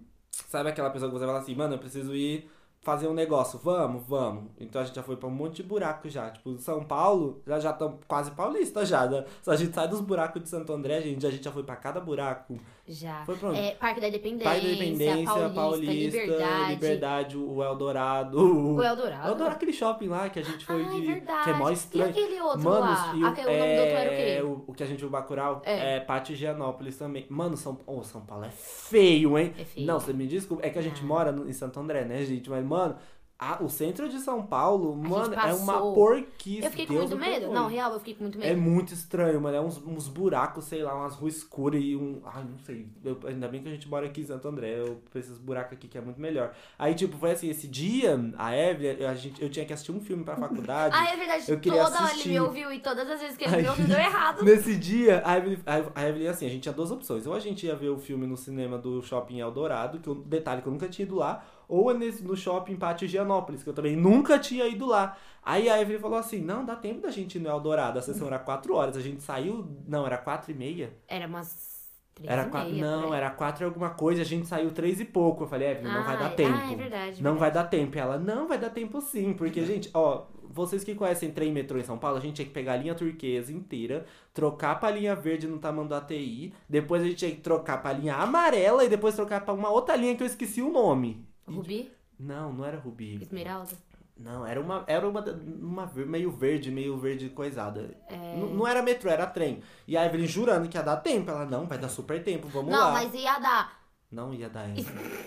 Sabe 0.49 0.69
aquela 0.69 0.91
pessoa 0.91 1.11
que 1.11 1.19
você 1.19 1.25
fala 1.27 1.39
assim, 1.39 1.55
mano, 1.55 1.75
eu 1.75 1.79
preciso 1.79 2.15
ir 2.15 2.49
fazer 2.81 3.09
um 3.09 3.15
negócio. 3.15 3.59
Vamos, 3.59 4.07
vamos. 4.07 4.51
Então 4.59 4.81
a 4.81 4.85
gente 4.85 4.95
já 4.95 5.03
foi 5.03 5.17
pra 5.17 5.29
um 5.29 5.33
monte 5.33 5.57
de 5.57 5.63
buraco 5.63 6.09
já. 6.09 6.31
Tipo, 6.31 6.59
São 6.59 6.85
Paulo, 6.85 7.43
já 7.47 7.59
já 7.59 7.71
estamos 7.71 7.99
quase 8.07 8.31
paulistas 8.33 8.89
já. 8.89 9.07
né? 9.07 9.25
A 9.47 9.57
gente 9.57 9.75
sai 9.75 9.89
dos 9.89 10.01
buracos 10.01 10.43
de 10.43 10.49
Santo 10.49 10.73
André, 10.73 11.01
gente, 11.01 11.27
a 11.27 11.31
gente 11.31 11.45
já 11.45 11.51
foi 11.53 11.63
pra 11.63 11.77
cada 11.77 12.01
buraco. 12.01 12.59
Já. 12.89 13.23
Foi 13.27 13.37
pra 13.37 13.51
onde? 13.51 13.59
É, 13.59 13.71
Parque 13.73 14.01
da 14.01 14.09
Independência, 14.09 14.45
Pai 14.45 14.61
da 14.61 14.67
Independência, 14.69 15.25
Paulista, 15.27 15.55
Paulista, 15.55 15.93
Liberdade, 15.93 16.71
Liberdade, 16.71 17.37
o 17.37 17.63
Eldorado. 17.63 18.39
o 18.77 18.83
Eldorado. 18.83 19.29
Eu 19.29 19.35
adoro 19.35 19.51
aquele 19.53 19.73
shopping 19.73 20.09
lá 20.09 20.29
que 20.31 20.39
a 20.39 20.43
gente 20.45 20.65
foi 20.65 20.83
Ah, 20.85 20.89
de. 20.89 20.97
é 20.97 21.01
verdade. 21.15 21.45
Que 21.45 21.51
é 21.51 21.53
mó 21.55 21.69
E 21.71 21.73
estranho. 21.75 22.11
aquele 22.11 22.41
outro 22.41 22.61
Mano, 22.63 22.81
lá? 22.81 23.13
e 23.15 23.23
o- 23.23 23.27
Aquele, 23.27 23.47
o 23.47 23.59
nome 23.59 23.75
do 23.75 23.81
outro 23.81 23.97
era 23.97 24.11
o 24.11 24.15
quê? 24.17 24.23
é, 24.23 24.43
o, 24.43 24.65
o 24.67 24.73
que 24.75 24.83
a 24.83 24.87
gente 24.87 25.01
viu 25.01 25.11
Bacurau 25.11 25.63
É. 25.65 25.97
é, 25.97 26.01
Pátio 26.01 26.33
Higienópolis 26.33 26.97
também. 26.97 27.27
Mano, 27.29 27.57
São, 27.57 27.79
oh, 27.87 28.03
São 28.03 28.21
Paulo 28.23 28.45
é 28.45 28.51
feio, 28.51 29.39
hein? 29.39 29.53
É 29.59 29.65
feio. 29.65 29.87
Não, 29.87 30.01
você 30.01 30.13
me 30.13 30.27
desculpa. 30.27 30.67
É 30.67 30.71
que 30.71 30.79
a 30.79 30.83
gente 30.83 31.03
Ah. 31.03 31.07
mora 31.07 31.31
no- 31.33 31.49
em 31.49 31.53
Santo 31.53 31.79
André, 31.81 32.05
né, 32.05 32.25
gente? 32.25 32.49
Mas, 32.49 32.65
mano, 32.65 32.97
a- 33.39 33.63
o 33.63 33.69
centro 33.69 34.09
de 34.09 34.19
São 34.19 34.45
Paulo, 34.45 34.97
mano, 34.97 35.33
é 35.35 35.55
uma 35.55 35.79
porquice. 35.81 36.65
Eu 36.65 36.71
fiquei 36.71 36.87
com 36.87 36.95
Deus 36.95 37.11
muito 37.11 37.21
me 37.23 37.27
medo. 37.29 37.39
perdoe. 37.41 37.55
Não, 37.55 37.69
real, 37.69 37.93
eu 37.93 37.99
fiquei 38.01 38.15
com 38.15 38.23
muito 38.25 38.37
medo. 38.39 38.51
É 38.51 38.57
muito 38.57 38.93
estranho, 38.93 39.41
mano. 39.41 39.57
É 39.57 39.61
uns, 39.61 39.79
uns 39.87 40.09
buracos, 40.09 40.65
sei 40.65 40.83
lá, 40.83 40.95
umas 40.95 41.15
ruas 41.15 41.37
escuras 41.37 41.81
e 41.83 41.95
um. 41.95 42.21
Ai, 42.25 42.43
não 42.45 42.59
sei. 42.59 42.89
Eu- 43.05 43.19
ainda 43.27 43.47
bem 43.47 43.63
que 43.63 43.69
a 43.69 43.71
gente 43.73 43.89
mora 43.89 44.07
aqui 44.07 44.23
em 44.23 44.27
Santo 44.27 44.49
André. 44.49 44.81
Eu 44.81 45.01
esses 45.15 45.39
buracos 45.39 45.75
aqui 45.75 45.87
que 45.87 45.97
é 45.97 46.01
muito 46.01 46.21
melhor. 46.21 46.53
Aí, 46.79 46.95
tipo, 46.95 47.17
foi 47.17 47.31
assim, 47.31 47.49
esse 47.49 47.69
dia, 47.69 48.19
a 48.37 48.57
Evelyn, 48.57 49.05
a 49.07 49.15
gente, 49.15 49.41
eu 49.41 49.49
tinha 49.49 49.65
que 49.65 49.73
assistir 49.73 49.93
um 49.93 50.01
filme 50.01 50.25
pra 50.25 50.37
faculdade. 50.37 50.97
Ah, 50.99 51.13
é 51.13 51.17
verdade. 51.17 51.45
Eu 51.51 51.61
queria 51.61 51.85
Toda 51.85 51.95
hora 51.95 52.03
ele 52.05 52.11
assistir. 52.13 52.29
me 52.31 52.41
ouviu 52.41 52.73
e 52.73 52.81
todas 52.81 53.09
as 53.09 53.21
vezes 53.21 53.37
que 53.37 53.45
ele 53.45 53.55
Aí- 53.55 53.63
me 53.63 53.69
ouviu 53.69 53.87
deu 53.87 53.99
errado. 53.99 54.43
Nesse 54.45 54.77
dia, 54.77 55.23
a 55.25 55.37
Evelyn, 55.39 55.59
a 55.95 56.09
Evelyn, 56.09 56.27
assim, 56.27 56.47
a 56.47 56.49
gente 56.49 56.63
tinha 56.63 56.73
duas 56.73 56.91
opções. 56.91 57.25
Ou 57.27 57.35
a 57.35 57.39
gente 57.41 57.67
ia 57.67 57.77
ver 57.77 57.89
o 57.91 57.99
filme 57.99 58.27
no 58.27 58.37
cinema 58.37 58.77
do 58.79 59.01
Shopping 59.01 59.39
Eldorado, 59.39 60.01
que 60.01 60.09
eu, 60.09 60.15
detalhe 60.17 60.61
que 60.61 60.67
eu 60.67 60.73
nunca 60.73 60.89
tinha 60.89 61.07
ido 61.07 61.15
lá, 61.15 61.45
ou 61.69 61.91
é 61.91 61.95
nesse, 61.95 62.25
no 62.25 62.35
Shopping 62.37 62.77
Pátio 62.77 63.05
Higienópolis, 63.05 63.63
que 63.63 63.69
eu 63.69 63.75
também 63.75 63.95
nunca 63.97 64.39
tinha 64.39 64.67
ido 64.67 64.87
lá. 64.87 65.17
Aí 65.43 65.69
a 65.69 65.81
Evelyn 65.81 66.01
falou 66.01 66.19
assim, 66.19 66.41
não, 66.41 66.65
dá 66.65 66.75
tempo 66.77 67.01
da 67.03 67.11
gente 67.11 67.37
ir 67.37 67.41
no 67.41 67.49
Eldorado, 67.49 67.99
a 67.99 68.03
sessão 68.03 68.27
era 68.27 68.39
quatro 68.39 68.75
horas, 68.75 68.97
a 68.97 69.01
gente 69.01 69.23
saiu, 69.23 69.67
não, 69.87 70.05
era 70.07 70.19
quatro 70.19 70.51
e 70.51 70.55
meia? 70.55 70.93
Era 71.07 71.27
umas 71.27 71.79
Era 72.25 72.47
quatro, 72.47 72.73
meia, 72.73 72.85
não, 72.85 73.15
era 73.15 73.31
quatro 73.31 73.63
e 73.63 73.67
alguma 73.67 73.91
coisa, 73.91 74.23
a 74.23 74.25
gente 74.25 74.47
saiu 74.49 74.71
três 74.73 75.01
e 75.01 75.05
pouco. 75.05 75.45
Eu 75.45 75.49
falei, 75.49 75.69
Evelyn, 75.71 75.93
não 75.93 76.03
vai 76.05 76.17
Ah, 76.17 76.19
dar 76.19 76.31
é- 76.33 76.35
tempo. 76.35 76.59
Ah, 76.61 76.73
é 76.73 76.77
verdade. 76.77 77.23
Não 77.23 77.33
verdade. 77.33 77.39
vai 77.39 77.51
dar 77.53 77.65
tempo. 77.65 77.97
E 77.97 78.01
ela, 78.01 78.19
não, 78.19 78.49
vai 78.49 78.59
dar 78.59 78.71
tempo 78.71 79.01
sim. 79.01 79.33
Porque, 79.35 79.63
gente, 79.65 79.89
ó, 79.95 80.27
vocês 80.51 80.83
que 80.83 80.95
conhecem 80.97 81.31
trem 81.31 81.51
e 81.51 81.53
metrô 81.53 81.79
em 81.79 81.85
São 81.85 81.97
Paulo, 81.99 82.17
a 82.19 82.21
gente 82.21 82.35
tinha 82.35 82.47
que 82.47 82.53
pegar 82.53 82.73
a 82.73 82.77
linha 82.77 82.95
turquesa 82.95 83.53
inteira, 83.53 84.05
trocar 84.35 84.81
pra 84.81 84.91
linha 84.91 85.15
verde 85.15 85.47
no 85.47 85.59
tamanho 85.59 85.87
do 85.89 85.95
ATI, 85.95 86.53
depois 86.69 87.03
a 87.03 87.05
gente 87.07 87.17
tinha 87.17 87.31
que 87.31 87.41
trocar 87.41 87.81
pra 87.81 87.93
linha 87.93 88.17
amarela 88.17 88.85
e 88.85 88.89
depois 88.89 89.15
trocar 89.15 89.45
pra 89.45 89.55
uma 89.55 89.71
outra 89.71 89.95
linha 89.95 90.17
que 90.17 90.23
eu 90.23 90.27
esqueci 90.27 90.61
o 90.61 90.73
nome. 90.73 91.25
Rubi? 91.57 91.93
Não, 92.19 92.53
não 92.53 92.65
era 92.65 92.79
rubi. 92.79 93.19
Esmeralda? 93.23 93.73
Não, 94.19 94.45
era 94.45 94.61
uma, 94.61 94.85
era 94.89 95.09
uma, 95.09 95.21
uma 95.21 95.93
meio 95.95 96.31
verde, 96.33 96.73
meio 96.73 96.99
verde 96.99 97.29
coisada. 97.29 97.97
É. 98.09 98.37
Não 98.37 98.67
era 98.67 98.83
metrô, 98.83 99.09
era 99.09 99.27
trem. 99.27 99.63
E 99.87 99.97
a 99.97 100.05
Evelyn 100.05 100.27
jurando 100.27 100.69
que 100.69 100.77
ia 100.77 100.83
dar 100.83 100.97
tempo. 100.97 101.31
Ela, 101.31 101.47
não, 101.47 101.67
vai 101.67 101.79
dar 101.79 101.89
super 101.89 102.23
tempo, 102.25 102.49
vamos 102.49 102.73
não, 102.73 102.79
lá. 102.79 102.93
mas 102.93 103.15
ia 103.15 103.39
dar. 103.39 103.78
Não 104.11 104.33
ia 104.33 104.49
dar. 104.49 104.67
Não 104.73 104.79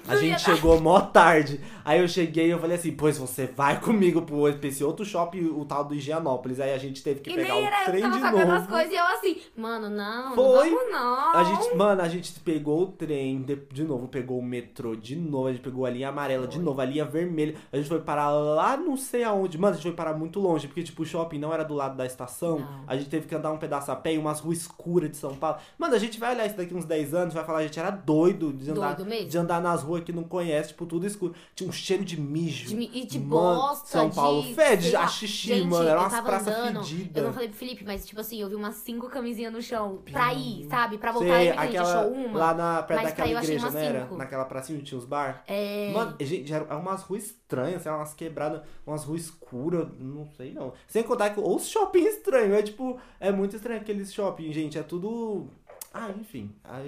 A 0.07 0.15
gente 0.15 0.41
chegou 0.41 0.81
mó 0.81 1.00
tarde. 1.00 1.61
Aí 1.85 2.00
eu 2.00 2.07
cheguei 2.07 2.47
e 2.47 2.50
eu 2.50 2.57
falei 2.57 2.77
assim, 2.77 2.91
pois 2.91 3.15
você 3.15 3.45
vai 3.45 3.79
comigo 3.79 4.23
pro, 4.23 4.47
esse 4.47 4.83
outro 4.83 5.05
shopping, 5.05 5.45
o 5.45 5.63
tal 5.65 5.85
do 5.85 5.93
Higienópolis. 5.93 6.59
Aí 6.59 6.73
a 6.73 6.79
gente 6.79 7.03
teve 7.03 7.19
que 7.19 7.29
e 7.29 7.35
pegar 7.35 7.53
nem 7.53 7.63
o 7.63 7.67
era, 7.67 7.81
eu 7.81 7.85
trem 7.85 8.01
tava 8.01 8.15
de 8.15 8.21
cagando 8.21 8.51
as 8.51 8.61
novo. 8.61 8.67
coisas 8.69 8.91
e 8.91 8.95
eu 8.95 9.05
assim, 9.05 9.38
mano, 9.55 9.88
não, 9.88 10.33
Foi. 10.33 10.71
não 10.71 10.77
vamos 10.79 10.91
não. 10.91 11.35
A 11.35 11.43
gente, 11.43 11.75
mano, 11.75 12.01
a 12.01 12.07
gente 12.07 12.39
pegou 12.39 12.81
o 12.81 12.88
trem 12.88 13.43
de, 13.43 13.55
de 13.71 13.83
novo, 13.83 14.07
pegou 14.07 14.39
o 14.39 14.43
metrô 14.43 14.95
de 14.95 15.15
novo, 15.15 15.47
a 15.50 15.51
gente 15.51 15.61
pegou 15.61 15.85
a 15.85 15.89
linha 15.91 16.09
amarela 16.09 16.47
de 16.47 16.55
Foi. 16.55 16.63
novo, 16.63 16.81
a 16.81 16.85
linha 16.85 17.05
vermelha. 17.05 17.55
A 17.71 17.77
gente 17.77 17.88
foi 17.88 18.01
parar 18.01 18.31
lá 18.31 18.75
não 18.75 18.97
sei 18.97 19.23
aonde. 19.23 19.59
Mano, 19.59 19.73
a 19.73 19.75
gente 19.75 19.83
foi 19.83 19.95
parar 19.95 20.17
muito 20.17 20.39
longe, 20.39 20.67
porque, 20.67 20.81
tipo, 20.81 21.03
o 21.03 21.05
shopping 21.05 21.38
não 21.38 21.53
era 21.53 21.63
do 21.63 21.75
lado 21.75 21.95
da 21.95 22.05
estação. 22.07 22.57
Não. 22.57 22.83
A 22.88 22.97
gente 22.97 23.09
teve 23.11 23.27
que 23.27 23.35
andar 23.35 23.51
um 23.51 23.59
pedaço 23.59 23.91
a 23.91 23.95
pé 23.95 24.13
em 24.13 24.17
umas 24.17 24.39
ruas 24.39 24.57
escuras 24.61 25.11
de 25.11 25.17
São 25.17 25.35
Paulo. 25.35 25.59
Mano, 25.77 25.93
a 25.93 26.00
gente 26.00 26.19
vai 26.19 26.33
olhar 26.33 26.47
isso 26.47 26.57
daqui 26.57 26.73
uns 26.73 26.85
10 26.85 27.13
anos, 27.13 27.33
vai 27.35 27.45
falar, 27.45 27.59
a 27.59 27.63
gente 27.63 27.79
era 27.79 27.91
doido 27.91 28.51
de 28.73 28.79
andar, 28.79 29.25
de 29.27 29.37
andar 29.37 29.61
nas 29.61 29.83
ruas 29.83 30.03
que 30.03 30.11
não 30.11 30.23
conhece, 30.23 30.69
tipo, 30.69 30.85
tudo 30.85 31.05
escuro. 31.05 31.33
Tinha 31.55 31.69
um 31.69 31.71
cheiro 31.73 32.03
de 32.05 32.19
mijo. 32.19 32.67
De 32.69 32.75
e 32.93 33.05
de 33.05 33.19
Mano, 33.19 33.29
bosta, 33.59 33.87
São 33.87 34.09
Paulo 34.09 34.41
de- 34.43 34.53
fede 34.55 34.83
sei 34.83 34.91
lá. 34.93 35.03
a 35.03 35.07
xixi, 35.07 35.47
Gente, 35.47 35.67
mano. 35.67 35.87
Era 35.87 35.99
umas 35.99 36.19
praças 36.21 36.47
andando, 36.55 36.77
Eu 36.79 36.83
fedidas. 36.83 37.23
não 37.23 37.33
falei 37.33 37.49
pro 37.49 37.57
Felipe, 37.57 37.83
mas 37.85 38.05
tipo 38.05 38.21
assim, 38.21 38.41
eu 38.41 38.49
vi 38.49 38.55
umas 38.55 38.75
cinco 38.75 39.09
camisinhas 39.09 39.51
no 39.53 39.61
chão 39.61 40.01
pra 40.11 40.33
ir, 40.33 40.65
sabe? 40.69 40.97
Pra 40.97 41.11
voltar 41.11 41.27
Sei, 41.37 41.47
e 41.47 41.49
a 41.49 41.65
gente 41.65 41.77
aquela, 41.77 41.99
achou 42.01 42.11
uma. 42.13 42.39
lá 42.39 42.53
na, 42.53 42.83
perto 42.83 43.03
daquela 43.03 43.31
igreja, 43.43 43.69
não 43.71 43.79
era? 43.79 44.01
cinco. 44.03 44.15
Naquela 44.17 44.45
pracinha 44.45 44.77
onde 44.77 44.87
tinha 44.87 44.97
os 44.99 45.05
bar. 45.05 45.43
É. 45.47 45.91
Mano, 45.93 46.15
gente, 46.19 46.53
eram 46.53 46.79
umas 46.79 47.01
ruas 47.03 47.23
estranhas, 47.25 47.75
assim, 47.85 47.89
umas 47.89 48.13
quebradas, 48.13 48.61
umas 48.85 49.03
ruas 49.03 49.21
escuras, 49.21 49.87
não 49.99 50.25
sei 50.37 50.53
não. 50.53 50.73
Sem 50.87 51.03
contar 51.03 51.31
que 51.31 51.39
os 51.39 51.67
shopping 51.67 52.03
estranhos, 52.05 52.57
é 52.57 52.61
tipo, 52.63 52.97
é 53.19 53.31
muito 53.31 53.55
estranho 53.55 53.81
aqueles 53.81 54.13
shopping, 54.13 54.51
gente, 54.53 54.77
é 54.77 54.83
tudo... 54.83 55.47
Ah, 55.93 56.09
enfim, 56.19 56.49
a, 56.63 56.79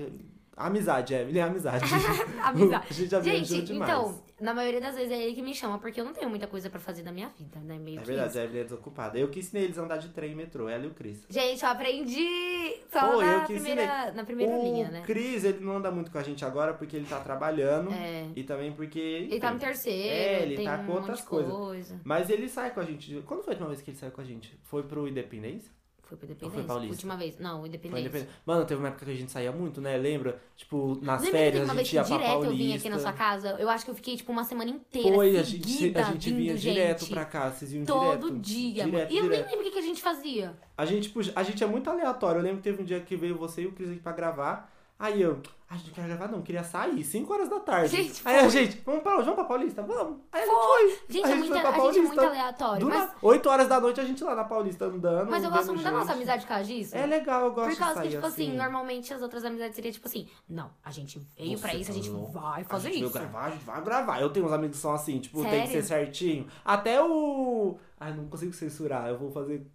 amizade, 0.55 1.13
Evelyn, 1.13 1.39
é 1.39 1.43
amizade. 1.43 1.85
Amizade. 2.43 2.87
a 2.89 2.93
gente 2.93 3.09
já 3.09 3.19
viajou 3.19 3.45
Gente, 3.57 3.67
demais. 3.67 3.91
então, 3.91 4.23
na 4.39 4.53
maioria 4.53 4.81
das 4.81 4.95
vezes 4.95 5.11
é 5.11 5.21
ele 5.23 5.33
que 5.33 5.41
me 5.41 5.53
chama, 5.55 5.79
porque 5.79 5.99
eu 5.99 6.05
não 6.05 6.13
tenho 6.13 6.29
muita 6.29 6.47
coisa 6.47 6.69
pra 6.69 6.79
fazer 6.79 7.03
na 7.03 7.11
minha 7.11 7.29
vida, 7.29 7.59
né? 7.61 7.77
Meio 7.79 7.99
É 7.99 8.03
verdade, 8.03 8.29
isso. 8.29 8.39
a 8.39 8.43
Evelyn 8.43 8.61
é 8.61 8.63
desocupada. 8.65 9.17
Eu 9.17 9.29
que 9.29 9.39
ensinei 9.39 9.63
eles 9.63 9.77
a 9.77 9.83
andar 9.83 9.97
de 9.97 10.09
trem 10.09 10.31
e 10.31 10.35
metrô, 10.35 10.67
ela 10.67 10.83
e 10.83 10.87
o 10.87 10.93
Cris. 10.93 11.25
Gente, 11.29 11.63
eu 11.63 11.69
aprendi 11.69 12.75
só 12.91 13.13
eu 13.13 13.21
na, 13.21 13.41
que 13.45 13.53
primeira, 13.53 14.11
na 14.11 14.23
primeira 14.23 14.53
o 14.53 14.61
linha, 14.63 14.89
né? 14.89 15.01
Cris, 15.05 15.43
ele 15.43 15.59
não 15.63 15.77
anda 15.77 15.89
muito 15.91 16.11
com 16.11 16.17
a 16.17 16.23
gente 16.23 16.43
agora 16.43 16.73
porque 16.73 16.95
ele 16.95 17.05
tá 17.05 17.19
trabalhando. 17.19 17.91
É. 17.93 18.27
E 18.35 18.43
também 18.43 18.71
porque... 18.73 18.99
Ele 18.99 19.39
tá 19.39 19.49
no 19.49 19.57
enfim. 19.57 19.65
terceiro, 19.65 19.99
É, 20.15 20.41
ele 20.43 20.63
tá 20.63 20.77
um 20.79 20.85
com 20.85 20.91
outras 20.93 21.21
coisas. 21.21 21.51
coisa. 21.51 22.01
Mas 22.03 22.29
ele 22.29 22.47
sai 22.49 22.71
com 22.71 22.79
a 22.79 22.83
gente. 22.85 23.21
Quando 23.25 23.43
foi 23.43 23.53
a 23.53 23.55
última 23.55 23.69
vez 23.69 23.81
que 23.81 23.91
ele 23.91 23.97
saiu 23.97 24.11
com 24.11 24.21
a 24.21 24.25
gente? 24.25 24.57
Foi 24.63 24.83
pro 24.83 25.07
Independência? 25.07 25.71
Foi 26.07 26.17
Ou 26.17 26.23
Independência. 26.25 26.49
foi 26.53 26.63
Paulista? 26.63 26.93
Última 26.95 27.17
vez. 27.17 27.39
Não, 27.39 27.65
Independência. 27.65 28.01
Independência. 28.01 28.35
Mano, 28.45 28.65
teve 28.65 28.79
uma 28.81 28.89
época 28.89 29.05
que 29.05 29.11
a 29.11 29.15
gente 29.15 29.31
saía 29.31 29.51
muito, 29.51 29.79
né? 29.81 29.97
Lembra? 29.97 30.39
Tipo, 30.55 30.99
nas 31.01 31.21
Lembra 31.21 31.39
férias 31.39 31.69
a 31.69 31.73
gente 31.75 31.93
ia 31.95 32.03
pra 32.03 32.17
direto 32.17 32.29
Paulista. 32.31 32.53
eu 32.53 32.57
vim 32.57 32.73
aqui 32.75 32.89
na 32.89 32.99
sua 32.99 33.13
casa? 33.13 33.49
Eu 33.59 33.69
acho 33.69 33.85
que 33.85 33.91
eu 33.91 33.95
fiquei, 33.95 34.15
tipo, 34.17 34.31
uma 34.31 34.43
semana 34.43 34.69
inteira 34.69 35.13
Foi, 35.15 35.37
a 35.37 35.43
gente, 35.43 35.97
a 35.97 36.03
gente 36.03 36.33
vinha 36.33 36.55
direto 36.55 36.99
gente. 37.01 37.13
pra 37.13 37.25
cá, 37.25 37.49
vocês 37.49 37.73
iam 37.73 37.85
Todo 37.85 38.29
direto. 38.29 38.39
dia, 38.39 38.83
direto. 38.85 39.11
E 39.13 39.17
eu 39.17 39.23
nem 39.23 39.31
direto. 39.31 39.49
lembro 39.49 39.61
o 39.61 39.63
que, 39.63 39.71
que 39.71 39.79
a 39.79 39.81
gente 39.81 40.01
fazia. 40.01 40.53
A 40.77 40.85
gente, 40.85 41.13
a 41.35 41.43
gente 41.43 41.63
é 41.63 41.67
muito 41.67 41.89
aleatório. 41.89 42.39
Eu 42.39 42.43
lembro 42.43 42.57
que 42.57 42.63
teve 42.63 42.81
um 42.81 42.85
dia 42.85 42.99
que 42.99 43.15
veio 43.15 43.35
você 43.37 43.63
e 43.63 43.65
o 43.67 43.71
Cris 43.71 43.89
aqui 43.89 43.99
pra 43.99 44.11
gravar. 44.11 44.71
Aí 44.99 45.21
eu, 45.21 45.41
a 45.73 45.77
gente 45.77 45.87
não 45.87 45.93
quer 45.95 46.05
gravar 46.07 46.27
não, 46.31 46.41
queria 46.43 46.63
sair, 46.63 47.03
5 47.03 47.33
horas 47.33 47.49
da 47.49 47.59
tarde. 47.59 47.95
Gente, 47.95 48.21
aí 48.25 48.37
a 48.37 48.41
foi. 48.41 48.49
gente, 48.51 48.81
vamos 48.85 49.01
pra, 49.01 49.17
vamos 49.17 49.33
pra 49.33 49.43
Paulista? 49.43 49.81
Vamos. 49.81 50.19
Aí 50.31 50.41
a 50.41 50.45
gente 50.45 50.55
Foi. 50.55 50.67
foi. 50.67 50.99
Gente, 51.09 51.25
a 51.25 51.27
é 51.27 51.31
gente 51.31 51.39
muito, 51.39 51.51
foi 51.53 51.61
pra 51.61 51.69
a 51.69 51.85
gente 51.85 51.97
é 51.97 52.01
muito 52.03 52.21
aleatório. 52.21 52.79
Do 52.79 52.89
Mas, 52.89 52.99
nada. 52.99 53.13
8 53.21 53.49
horas 53.49 53.67
da 53.67 53.79
noite 53.79 53.99
a 53.99 54.03
gente 54.05 54.23
lá 54.23 54.35
na 54.35 54.43
Paulista 54.43 54.85
andando. 54.85 55.31
mas 55.31 55.43
eu 55.43 55.49
gosto 55.49 55.67
muito 55.73 55.83
da 55.83 55.91
nossa 55.91 56.05
gente. 56.05 56.15
amizade 56.15 56.43
por 56.43 56.49
causa 56.49 56.63
disso. 56.65 56.95
É 56.95 57.05
legal, 57.07 57.45
eu 57.45 57.51
gosto 57.53 57.69
Por 57.71 57.77
causa 57.79 58.01
de 58.01 58.07
que, 58.07 58.15
tipo 58.15 58.25
assim, 58.27 58.47
assim. 58.49 58.57
normalmente 58.57 59.13
as 59.13 59.21
outras 59.23 59.43
amizades 59.43 59.75
seria 59.75 59.91
tipo 59.91 60.07
assim, 60.07 60.27
não, 60.47 60.69
a 60.83 60.91
gente 60.91 61.19
veio 61.35 61.57
pra 61.59 61.71
Você 61.71 61.77
isso, 61.77 61.91
a 61.91 61.93
gente 61.95 62.09
falou. 62.09 62.27
vai 62.27 62.63
fazer 62.63 62.89
a 62.89 62.91
gente 62.91 63.03
isso. 63.05 63.13
gravar, 63.13 63.45
a 63.45 63.49
gente 63.49 63.65
vai 63.65 63.81
gravar. 63.83 64.21
Eu 64.21 64.29
tenho 64.29 64.45
uns 64.45 64.51
amigos 64.53 64.75
que 64.77 64.81
são 64.81 64.93
assim, 64.93 65.19
tipo, 65.19 65.41
tem 65.43 65.63
que 65.63 65.69
ser 65.69 65.83
Sério? 65.83 66.05
certinho. 66.05 66.47
Até 66.63 67.01
o. 67.01 67.77
Ai, 67.99 68.13
não 68.13 68.27
consigo 68.27 68.53
censurar. 68.53 69.07
Eu 69.09 69.17
vou 69.17 69.31
fazer. 69.31 69.65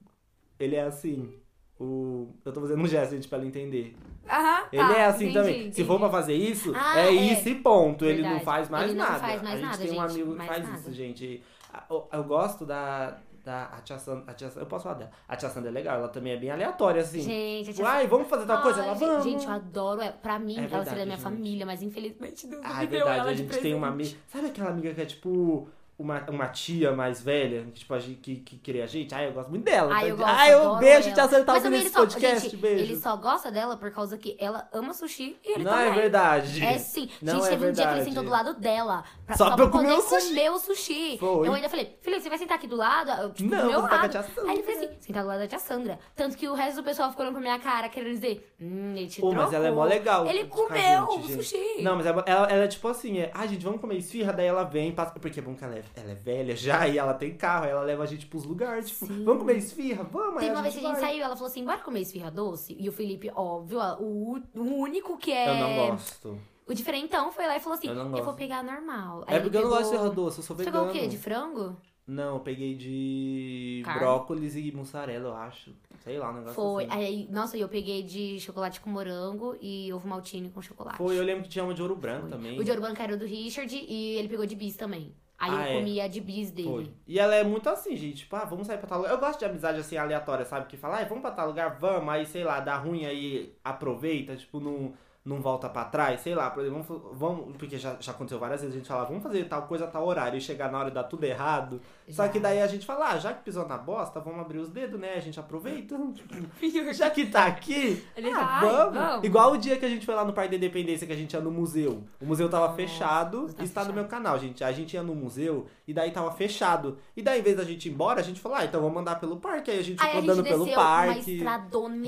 Ele 0.61 0.77
é 0.77 0.83
assim. 0.83 1.35
O... 1.81 2.35
Eu 2.45 2.53
tô 2.53 2.61
fazendo 2.61 2.83
um 2.83 2.87
gesto, 2.89 3.13
gente, 3.13 3.29
pra 3.29 3.39
ele 3.39 3.47
entender. 3.49 3.97
Aham, 4.31 4.63
Ele 4.73 4.83
tá, 4.83 4.97
é 4.99 5.05
assim 5.07 5.25
entendi, 5.25 5.35
também. 5.39 5.61
entendi. 5.61 5.75
Se 5.77 5.85
for 5.85 5.99
pra 5.99 6.11
fazer 6.11 6.35
isso, 6.35 6.73
Ah, 6.77 7.01
é, 7.01 7.07
é. 7.09 7.11
isso 7.13 7.49
e 7.49 7.55
ponto. 7.57 8.05
Ele 8.05 8.17
não 8.23 8.29
Verdade. 8.31 8.45
faz 8.45 8.69
mais 8.69 8.85
Ele 8.91 8.95
não 8.99 9.05
nada. 9.05 9.19
faz 9.19 9.43
mais 9.43 9.55
a 9.55 9.57
gente 9.57 9.65
nada, 9.67 9.79
tem 9.79 9.87
um 9.87 9.95
gente, 9.95 10.11
amigo 10.23 10.37
que 10.41 10.47
faz 10.47 10.65
nada. 10.65 10.79
isso, 10.79 10.93
gente. 10.93 11.43
Eu, 11.91 12.09
eu 12.13 12.25
gosto 12.25 12.65
da. 12.67 13.17
da 13.45 13.65
a 13.67 13.81
tia 13.83 13.99
Sandra, 13.99 14.25
a 14.31 14.35
tia 14.35 14.49
Sandra- 14.49 14.63
eu 14.63 14.67
posso 14.67 14.85
falar 14.85 14.97
dela. 14.97 15.11
A 15.29 15.37
tia 15.37 15.49
Sandra 15.49 15.71
é 15.71 15.73
legal, 15.73 15.97
ela 15.99 16.09
também 16.09 16.33
é 16.33 16.37
bem 16.37 16.51
aleatória, 16.51 17.01
assim. 17.01 17.21
Gente, 17.21 17.71
a 17.71 17.73
tia 17.73 17.85
Uai, 17.85 18.07
vamos 18.07 18.29
fazer 18.29 18.47
tal 18.47 18.61
coisa? 18.63 18.83
Ela, 18.83 18.95
vamos. 18.95 19.25
Gente, 19.25 19.47
eu 19.47 19.53
adoro 19.53 20.01
ela. 20.03 20.13
Pra 20.13 20.39
mim, 20.39 20.57
É 20.57 20.59
ela 20.61 20.69
seria 20.69 20.79
verdade, 20.85 20.99
da 21.01 21.05
minha 21.07 21.17
gente. 21.17 21.25
família, 21.25 21.67
mas 21.67 21.83
infelizmente 21.83 22.47
Deus 22.47 22.63
não 22.63 22.71
Ah, 22.71 22.75
me 22.79 22.85
é 22.85 22.87
deu 22.87 22.99
verdade, 22.99 23.19
ela 23.21 23.31
a 23.31 23.33
de 23.33 23.39
gente 23.43 23.59
tem 23.61 23.75
uma 23.75 23.89
amiga. 23.89 24.17
Sabe 24.27 24.47
aquela 24.49 24.71
amiga 24.71 24.93
que 24.95 25.01
é 25.01 25.07
tipo 25.07 25.69
uma, 25.99 26.25
uma 26.31 26.47
tia 26.47 26.93
mais 26.93 27.21
velha, 27.21 27.65
que, 27.65 27.81
tipo, 27.81 27.93
a 27.93 27.99
gente, 27.99 28.21
que, 28.21 28.37
que 28.37 28.57
queria 28.59 28.85
a 28.85 28.87
gente? 28.87 29.13
Ah, 29.13 29.25
eu 29.25 29.33
gosto 29.33 29.49
muito 29.51 29.65
dela. 29.65 29.93
Ai, 29.93 30.11
eu 30.13 30.17
tá? 30.17 30.25
gosto, 30.25 30.39
ah, 30.39 30.49
eu 30.49 30.61
adoro 30.61 30.79
beijo, 30.79 31.13
tia 31.13 31.25
Sandra, 31.25 31.45
tá 31.45 31.55
ouvindo 31.55 31.75
esse 31.75 31.91
só, 31.91 32.01
podcast, 32.01 32.41
gente, 32.45 32.57
beijo. 32.57 32.85
ele 32.85 32.97
só 32.97 33.17
gosta 33.17 33.51
dela 33.51 33.77
por 33.77 33.91
causa 33.91 34.17
que 34.17 34.37
ela 34.39 34.69
ama 34.73 34.95
sushi 34.95 35.37
e 35.45 35.55
ele 35.55 35.65
não 35.65 35.73
também. 35.73 35.89
é 35.89 35.93
verdade. 35.95 36.65
É 36.65 36.79
sim. 36.79 37.11
Não 37.21 37.35
gente, 37.35 37.47
é 37.47 37.49
teve 37.51 37.67
um 37.67 37.73
dia 37.73 37.85
que 37.85 37.91
ele 37.91 38.05
verdade. 38.05 38.05
sentou 38.05 38.23
do 38.23 38.31
lado 38.31 38.55
dela. 38.55 39.05
Pra, 39.29 39.37
Só 39.37 39.51
só, 39.51 39.57
pra 39.57 39.69
comer 39.69 39.93
o 39.93 40.01
sushi. 40.01 40.29
comer 40.29 40.51
o 40.51 40.59
sushi. 40.59 41.19
Foi. 41.19 41.47
Eu 41.49 41.53
ainda 41.53 41.69
falei, 41.69 41.99
Felipe, 42.01 42.23
você 42.23 42.29
vai 42.31 42.39
sentar 42.39 42.57
aqui 42.57 42.67
do 42.67 42.77
lado? 42.77 43.31
Tipo, 43.35 43.51
Não, 43.51 43.61
do 43.63 43.69
meu 43.69 43.81
lado. 43.83 44.09
tia 44.09 44.23
Sandra. 44.23 44.51
Aí 44.51 44.57
ele 44.57 44.63
fez 44.63 44.79
assim, 44.79 44.89
sentar 45.01 45.23
do 45.23 45.29
lado 45.29 45.39
da 45.41 45.47
tia 45.47 45.59
Sandra. 45.59 45.99
Tanto 46.17 46.35
que 46.39 46.49
o 46.49 46.55
resto 46.55 46.77
do 46.77 46.83
pessoal 46.83 47.11
ficou 47.11 47.25
olhando 47.25 47.35
pra 47.35 47.43
minha 47.43 47.59
cara, 47.59 47.91
querendo 47.91 48.15
dizer, 48.15 48.51
hum, 48.59 48.95
ele 48.97 49.07
te 49.07 49.21
Pô, 49.21 49.33
mas 49.33 49.53
ela 49.53 49.69
é 49.69 49.71
mó 49.71 49.85
legal. 49.85 50.27
Ele 50.27 50.45
comeu 50.47 50.73
gente, 50.79 51.19
o 51.19 51.23
gente. 51.29 51.33
sushi. 51.45 51.83
Não, 51.83 51.97
mas 51.97 52.07
ela, 52.07 52.25
ela, 52.27 52.47
ela 52.51 52.65
é 52.65 52.69
tipo 52.69 52.89
assim, 52.89 53.19
é, 53.19 53.31
ah, 53.35 53.47
gente, 53.47 53.63
vamos 53.63 53.83
comer 53.83 53.97
esfirra, 53.99 54.33
daí 54.33 54.47
ela 54.47 54.65
vem, 54.65 54.93
passa, 54.93 55.13
porque 55.13 55.41
é 55.41 55.43
bom 55.43 55.55
que 55.55 55.63
ela 55.63 55.77
é, 55.77 55.85
ela 55.95 56.11
é 56.13 56.15
velha 56.15 56.57
já, 56.57 56.89
e 56.89 56.97
ela 56.97 57.13
tem 57.13 57.35
carro, 57.35 57.67
aí 57.67 57.71
ela 57.71 57.83
leva 57.83 58.05
a 58.05 58.07
gente 58.07 58.25
pros 58.27 58.45
lugares, 58.45 58.89
tipo, 58.89 59.07
Sim. 59.07 59.25
vamos 59.25 59.41
comer 59.41 59.59
esfirra? 59.59 60.05
Vamos, 60.05 60.37
aí 60.37 60.47
Teve 60.47 60.51
a 60.51 60.55
uma 60.55 60.63
vez 60.63 60.75
que 60.75 60.81
a 60.81 60.89
gente 60.89 61.01
vai. 61.01 61.11
saiu, 61.11 61.23
ela 61.25 61.37
falou 61.37 61.51
assim, 61.51 61.65
bora 61.67 61.79
comer 61.79 62.01
esfirra 62.01 62.31
doce? 62.31 62.75
E 62.81 62.89
o 62.89 62.93
Felipe, 62.93 63.31
óbvio, 63.35 63.79
o, 64.01 64.39
o 64.57 64.63
único 64.63 65.19
que 65.19 65.33
é... 65.33 65.51
Eu 65.51 65.55
não 65.55 65.89
gosto. 65.91 66.39
O 66.69 66.75
diferentão 66.75 67.33
foi 67.33 67.47
lá 67.47 67.57
e 67.57 67.61
falou 67.61 67.79
assim, 67.79 67.89
Eu 67.89 67.95
não 67.95 68.23
vou 68.23 68.35
pegar 68.35 68.63
normal. 68.63 69.25
É 69.27 69.35
Aí 69.37 69.41
porque 69.41 69.57
ele 69.57 69.65
eu 69.65 69.69
não 69.71 69.77
gosto 69.77 69.85
de 69.85 69.91
pegou- 69.93 70.07
esfirra 70.07 70.15
doce, 70.25 70.39
eu 70.39 70.45
sou 70.45 70.57
Você 70.57 70.65
vegano. 70.65 70.87
pegou 70.87 70.97
o 70.99 71.01
quê? 71.03 71.09
De 71.09 71.19
frango? 71.19 71.77
Não, 72.07 72.35
eu 72.37 72.41
peguei 72.41 72.75
de 72.75 73.83
Carne? 73.85 74.01
brócolis 74.01 74.57
e 74.57 74.73
mussarela, 74.73 75.29
eu 75.29 75.35
acho. 75.37 75.73
Sei 76.01 76.19
lá, 76.19 76.31
um 76.31 76.35
negócio 76.35 76.55
Foi. 76.55 76.85
assim. 76.85 76.93
Aí, 76.97 77.29
nossa, 77.31 77.57
e 77.57 77.61
eu 77.61 77.69
peguei 77.69 78.03
de 78.03 78.41
chocolate 78.41 78.81
com 78.81 78.89
morango 78.89 79.57
e 79.61 79.93
ovo 79.93 80.09
maltine 80.09 80.49
com 80.51 80.63
chocolate. 80.63 80.97
Foi, 80.97 81.19
eu 81.19 81.23
lembro 81.25 81.43
que 81.43 81.49
tinha 81.51 81.65
uma 81.65 81.75
de 81.75 81.83
ouro 81.83 81.95
branco 81.97 82.23
Foi. 82.23 82.31
também. 82.31 82.59
O 82.59 82.65
de 82.65 82.71
ouro 82.71 82.83
branco 82.83 83.03
era 83.03 83.15
o 83.15 83.19
do 83.19 83.27
Richard 83.27 83.75
e 83.77 84.15
ele 84.17 84.29
pegou 84.29 84.47
de 84.47 84.55
bis 84.57 84.75
também. 84.77 85.15
Aí 85.39 85.51
Ah, 85.53 85.55
eu 85.55 85.61
é? 85.61 85.79
comia 85.79 86.09
de 86.09 86.21
bis 86.21 86.51
dele. 86.51 86.69
Foi. 86.69 86.91
E 87.07 87.19
ela 87.19 87.35
é 87.35 87.45
muito 87.45 87.69
assim, 87.69 87.95
gente. 87.95 88.19
Tipo, 88.19 88.37
ah, 88.37 88.45
vamos 88.45 88.67
sair 88.67 88.79
pra 88.79 88.89
tal 88.89 88.99
lugar. 88.99 89.13
Eu 89.13 89.19
gosto 89.19 89.39
de 89.39 89.45
amizade 89.45 89.79
assim, 89.79 89.97
aleatória, 89.97 90.45
sabe? 90.45 90.67
Que 90.67 90.77
fala, 90.77 90.99
ah, 91.01 91.05
vamos 91.05 91.21
pra 91.23 91.31
tal 91.31 91.47
lugar, 91.49 91.79
vamos. 91.79 92.09
Aí, 92.09 92.25
sei 92.27 92.43
lá, 92.43 92.59
dá 92.59 92.77
ruim 92.77 93.05
aí, 93.05 93.55
aproveita, 93.63 94.35
tipo, 94.35 94.59
não, 94.61 94.95
não 95.29 95.41
volta 95.41 95.69
pra 95.69 95.85
trás. 95.85 96.21
Sei 96.21 96.35
lá, 96.35 96.51
por 96.51 96.65
exemplo, 96.65 96.83
vamos, 96.83 97.19
vamos- 97.19 97.57
porque 97.57 97.79
já, 97.79 97.97
já 98.01 98.13
aconteceu 98.13 98.39
várias 98.39 98.61
vezes, 98.61 98.75
a 98.75 98.79
gente 98.79 98.89
fala, 98.89 99.05
vamos 99.05 99.23
fazer 99.23 99.45
tal 99.49 99.63
coisa 99.67 99.85
a 99.85 99.89
tal 99.89 100.07
horário 100.07 100.39
e 100.39 100.41
chegar 100.41 100.71
na 100.73 100.79
hora 100.79 100.89
e 100.89 100.93
dar 100.93 101.05
tudo 101.05 101.25
errado. 101.25 101.81
Só 102.11 102.27
que 102.29 102.41
daí 102.41 102.61
a 102.61 102.67
gente 102.67 102.87
fala, 102.87 103.11
ah, 103.11 103.19
já 103.19 103.33
que 103.33 103.45
pisou 103.45 103.67
na 103.67 103.77
bosta, 103.77 104.21
vamos 104.21 104.41
abrir 104.41 104.59
os 104.59 104.69
dedos, 104.69 104.99
né? 104.99 105.15
A 105.15 105.21
gente 105.21 105.39
aproveita. 105.39 105.99
Já 106.93 107.11
que 107.11 107.27
tá 107.27 107.47
aqui, 107.47 108.03
Ele 108.17 108.31
ah, 108.31 108.39
tá, 108.39 108.61
vamos. 108.61 108.95
vamos. 108.95 109.25
Igual 109.25 109.53
o 109.53 109.59
dia 109.59 109.77
que 109.77 109.85
a 109.85 109.89
gente 109.89 110.07
foi 110.07 110.15
lá 110.15 110.25
no 110.25 110.33
Parque 110.33 110.51
da 110.51 110.57
Independência, 110.57 111.07
que 111.07 111.13
a 111.13 111.17
gente 111.17 111.33
ia 111.33 111.41
no 111.41 111.51
museu. 111.51 112.03
O 112.21 112.27
museu 112.27 112.49
tava 112.49 112.67
Nossa, 112.67 112.77
fechado, 112.77 113.53
tá 113.53 113.65
está 113.65 113.85
no 113.85 113.93
meu 113.93 114.07
canal, 114.07 114.39
gente. 114.39 114.65
A 114.65 114.73
gente 114.73 114.95
ia 114.95 115.03
no 115.03 115.15
museu 115.15 115.67
e 115.87 115.93
daí 115.93 116.11
tava 116.11 116.31
fechado. 116.33 116.99
E 117.17 117.23
daí, 117.23 117.41
em 117.41 117.43
vez 117.43 117.57
da 117.57 117.65
gente 117.65 117.89
ir 117.89 117.93
embora, 117.93 118.21
a 118.21 118.23
gente 118.23 118.41
falou, 118.41 118.59
ah, 118.59 118.65
então 118.65 118.81
vamos 118.81 118.99
andar 118.99 119.21
pelo 119.21 119.37
parque. 119.37 119.71
Aí 119.71 119.79
a 119.79 119.83
gente 119.83 120.01
Aí 120.01 120.09
ficou 120.09 120.19
a 120.19 120.21
gente 120.23 120.31
andando 120.31 120.49
pelo 120.49 120.65
uma 120.65 120.75
parque. 120.75 121.45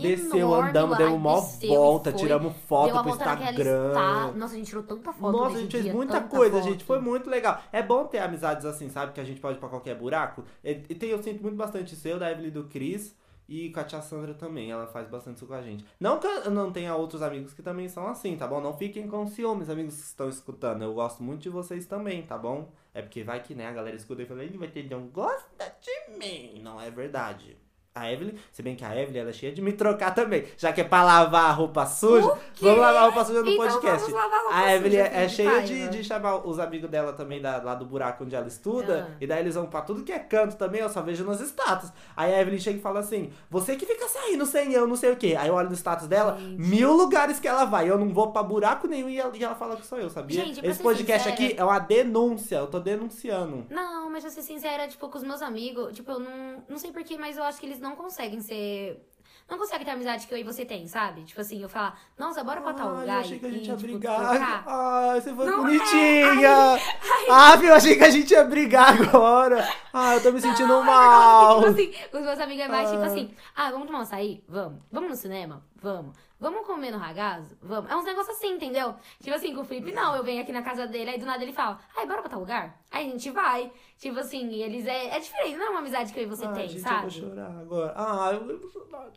Desceu, 0.01 0.55
andamos, 0.55 0.97
demos 0.99 1.63
e 1.63 1.69
volta, 1.69 2.11
foi. 2.11 2.21
tiramos 2.21 2.53
foto 2.67 2.93
uma 2.93 3.03
pro 3.03 3.13
volta 3.13 3.35
Instagram. 3.35 3.93
Nossa, 4.37 4.55
a 4.55 4.57
gente 4.57 4.67
tirou 4.67 4.83
tanta 4.83 5.13
foto 5.13 5.33
Nossa, 5.33 5.57
a 5.57 5.61
gente 5.61 5.73
fez 5.73 5.85
dia, 5.85 5.93
muita 5.93 6.21
coisa, 6.21 6.57
foto. 6.57 6.69
gente. 6.69 6.85
Foi 6.85 7.01
muito 7.01 7.29
legal. 7.29 7.61
É 7.73 7.83
bom 7.83 8.05
ter 8.05 8.19
amizades 8.19 8.65
assim, 8.65 8.89
sabe? 8.89 9.13
Que 9.13 9.21
a 9.21 9.25
gente 9.25 9.41
pode 9.41 9.57
ir 9.57 9.61
pra 9.61 9.69
qualquer 9.69 9.90
buraco. 9.95 10.45
E, 10.63 10.71
e 10.89 10.95
tem, 10.95 11.11
eu 11.11 11.23
sinto 11.23 11.43
muito 11.43 11.57
bastante 11.57 11.97
seu, 11.97 12.19
da 12.19 12.31
Evelyn 12.31 12.51
do 12.51 12.65
Cris. 12.65 13.19
E 13.49 13.69
com 13.71 13.81
a 13.81 13.85
tia 13.85 14.01
Sandra 14.01 14.33
também, 14.33 14.71
ela 14.71 14.87
faz 14.87 15.09
bastante 15.09 15.39
isso 15.39 15.47
com 15.47 15.55
a 15.55 15.61
gente. 15.61 15.85
Não 15.99 16.21
que 16.21 16.27
eu 16.29 16.53
não 16.53 16.71
tenha 16.71 16.95
outros 16.95 17.21
amigos 17.21 17.53
que 17.53 17.65
também 17.65 17.89
são 17.89 18.07
assim, 18.07 18.37
tá 18.37 18.47
bom? 18.47 18.61
Não 18.61 18.79
fiquem 18.79 19.09
com 19.09 19.27
ciúmes, 19.27 19.69
amigos 19.69 19.97
que 19.97 20.03
estão 20.03 20.29
escutando. 20.29 20.83
Eu 20.83 20.95
gosto 20.95 21.21
muito 21.21 21.43
de 21.43 21.49
vocês 21.49 21.85
também, 21.85 22.23
tá 22.23 22.39
bom? 22.39 22.71
É 22.95 23.03
porque 23.03 23.25
vai 23.25 23.43
que, 23.43 23.53
né, 23.53 23.67
a 23.67 23.73
galera 23.73 23.97
escuta 23.97 24.23
e 24.23 24.27
fala, 24.27 24.45
ele 24.45 24.57
vai 24.57 24.69
ter, 24.69 24.89
não 24.89 25.09
gosta 25.09 25.75
de 25.81 26.17
mim. 26.17 26.61
Não 26.63 26.81
é 26.81 26.93
verdade. 26.93 27.57
A 27.95 28.11
Evelyn, 28.13 28.35
se 28.53 28.63
bem 28.63 28.77
que 28.77 28.85
a 28.85 28.97
Evelyn 28.97 29.21
ela 29.21 29.31
é 29.31 29.33
cheia 29.33 29.53
de 29.53 29.61
me 29.61 29.73
trocar 29.73 30.15
também. 30.15 30.45
Já 30.57 30.73
que 30.73 30.81
é 30.81 30.85
pra 30.85 31.03
lavar 31.03 31.47
a 31.51 31.53
roupa 31.53 31.85
suja, 31.87 32.39
vamos 32.61 32.79
lavar 32.79 33.03
a 33.03 33.05
roupa 33.07 33.25
suja 33.25 33.43
no 33.43 33.51
Então 33.51 33.67
podcast. 33.67 34.11
vamos 34.11 34.13
lavar 34.25 34.39
a 34.39 34.43
roupa 34.43 34.57
a 34.57 34.75
Evelyn 34.77 34.99
suja, 35.05 35.11
é, 35.17 35.25
é 35.25 35.29
cheia 35.29 35.63
de, 35.63 35.89
de 35.89 36.05
chamar 36.05 36.47
os 36.47 36.59
amigos 36.61 36.89
dela 36.89 37.13
também 37.13 37.41
da, 37.43 37.59
lá 37.63 37.75
do 37.75 37.85
buraco 37.85 38.23
onde 38.25 38.35
ela 38.35 38.47
estuda. 38.47 39.09
Ah. 39.11 39.17
E 39.21 39.27
daí 39.27 39.41
eles 39.41 39.55
vão 39.57 39.67
pra 39.67 39.83
tudo 39.83 40.05
que 40.05 40.13
é 40.13 40.19
canto 40.21 40.57
também, 40.57 40.81
eu 40.81 40.89
só 40.89 41.03
vejo 41.03 41.25
nos 41.25 41.41
status. 41.41 41.91
Aí 42.17 42.33
a 42.33 42.41
Evelyn 42.41 42.59
chega 42.61 42.79
e 42.79 42.83
fala 42.83 43.01
assim: 43.01 43.33
Você 43.51 43.75
que 43.77 43.85
fica 43.85 44.07
saindo 44.09 44.47
sem 44.47 44.73
eu, 44.73 44.87
não 44.87 44.97
sei 44.97 45.13
o 45.13 45.17
quê. 45.17 45.37
Aí 45.39 45.49
eu 45.49 45.55
olho 45.55 45.69
no 45.69 45.75
status 45.77 46.07
dela, 46.07 46.39
Gente. 46.39 46.61
mil 46.61 46.93
lugares 46.93 47.41
que 47.41 47.49
ela 47.49 47.65
vai. 47.65 47.91
Eu 47.91 47.99
não 47.99 48.09
vou 48.15 48.31
pra 48.31 48.43
buraco 48.43 48.87
nenhum 48.87 49.09
e 49.09 49.19
ela, 49.19 49.37
e 49.37 49.43
ela 49.43 49.55
fala 49.57 49.77
que 49.77 49.87
sou 49.87 49.99
eu, 49.99 50.09
sabia? 50.09 50.45
Gente, 50.45 50.65
Esse 50.65 50.81
podcast 50.83 51.29
sincera- 51.29 51.49
aqui 51.49 51.61
é 51.61 51.65
uma 51.65 51.79
denúncia. 51.81 52.57
Eu 52.57 52.67
tô 52.69 52.79
denunciando. 52.79 53.67
Não, 53.69 54.09
mas 54.11 54.23
pra 54.23 54.31
ser 54.31 54.43
sincera, 54.43 54.87
tipo, 54.87 55.09
com 55.09 55.19
os 55.19 55.25
meus 55.25 55.43
amigos, 55.43 55.93
tipo, 55.95 56.11
eu 56.13 56.21
não, 56.21 56.63
não 56.69 56.79
sei 56.79 56.93
porquê, 56.93 57.17
mas 57.19 57.37
eu 57.37 57.43
acho 57.43 57.59
que 57.59 57.67
eles 57.67 57.80
não 57.81 57.97
conseguem 57.97 58.41
ser. 58.41 59.07
Não 59.49 59.59
conseguem 59.59 59.85
ter 59.85 59.91
a 59.91 59.95
amizade 59.95 60.29
que 60.29 60.33
eu 60.33 60.39
e 60.39 60.45
você 60.45 60.65
tem, 60.65 60.87
sabe? 60.87 61.25
Tipo 61.25 61.41
assim, 61.41 61.61
eu 61.61 61.69
falar, 61.69 61.99
nossa, 62.17 62.45
bora 62.45 62.61
pra 62.61 62.73
tal 62.73 62.91
Ai, 62.95 63.01
lugar. 63.01 63.15
eu 63.17 63.21
achei 63.21 63.39
que 63.41 63.47
a 63.47 63.49
e, 63.49 63.53
gente 63.55 63.67
ia 63.69 63.77
tipo, 63.77 63.89
brigar. 63.91 64.21
trocar. 64.21 64.65
Ai, 64.67 65.21
você 65.21 65.35
foi 65.35 65.47
Não 65.47 65.55
é. 65.55 65.57
bonitinha. 65.57 66.79
Ah, 67.33 67.57
eu 67.63 67.75
achei 67.75 67.97
que 67.97 68.05
a 68.05 68.11
gente 68.11 68.31
ia 68.33 68.45
brigar 68.45 69.01
agora. 69.03 69.69
Ah, 69.93 70.15
eu 70.15 70.23
tô 70.23 70.31
me 70.33 70.41
sentindo 70.41 70.69
Não, 70.69 70.83
é 70.83 70.87
mal. 70.87 71.63
que, 71.75 71.87
tipo 71.87 71.99
assim, 71.99 72.07
os 72.19 72.21
meus 72.23 72.41
amigos 72.41 72.65
é 72.65 72.69
mais 72.69 72.91
tipo 72.91 73.03
Ah. 73.03 73.07
assim, 73.07 73.35
ah, 73.57 73.71
vamos 73.73 73.87
tomar 73.87 73.99
um 73.99 74.03
açaí? 74.03 74.45
Vamos. 74.49 74.81
Vamos 74.91 75.11
no 75.11 75.17
cinema? 75.17 75.65
Vamos. 75.83 76.15
Vamos 76.41 76.67
comer 76.67 76.91
no 76.91 76.97
ragazzo? 76.97 77.55
Vamos. 77.61 77.91
É 77.91 77.95
uns 77.95 78.05
negócios 78.05 78.35
assim, 78.35 78.55
entendeu? 78.55 78.95
Tipo 79.23 79.37
assim, 79.37 79.55
com 79.55 79.61
o 79.61 79.65
Felipe, 79.65 79.93
não, 79.93 80.17
eu 80.17 80.25
venho 80.25 80.41
aqui 80.41 80.51
na 80.53 80.63
casa 80.63 80.87
dele, 80.87 81.11
aí 81.11 81.19
do 81.19 81.27
nada 81.27 81.43
ele 81.43 81.53
fala, 81.53 81.79
ai, 81.95 82.07
bora 82.07 82.23
pra 82.23 82.31
tal 82.31 82.41
lugar? 82.41 82.81
Aí 82.91 83.07
a 83.07 83.11
gente 83.11 83.31
vai. 83.31 83.71
Tipo 83.99 84.19
assim, 84.19 84.49
e 84.49 84.63
eles 84.63 84.87
é, 84.87 85.17
é 85.17 85.21
diferente, 85.21 85.59
não 85.59 85.67
é 85.67 85.71
uma 85.71 85.81
amizade 85.81 86.13
que 86.13 86.19
eu 86.19 86.23
e 86.25 86.27
você 86.27 86.47
Ai, 86.47 86.55
tem, 86.55 86.69
gente, 86.69 86.81
sabe? 86.81 86.97
eu 86.97 87.11
vou 87.11 87.11
chorar 87.11 87.61
agora. 87.61 87.93
Ah, 87.95 88.31
eu 88.33 88.45
vou 88.45 88.55
emocionado. 88.55 89.13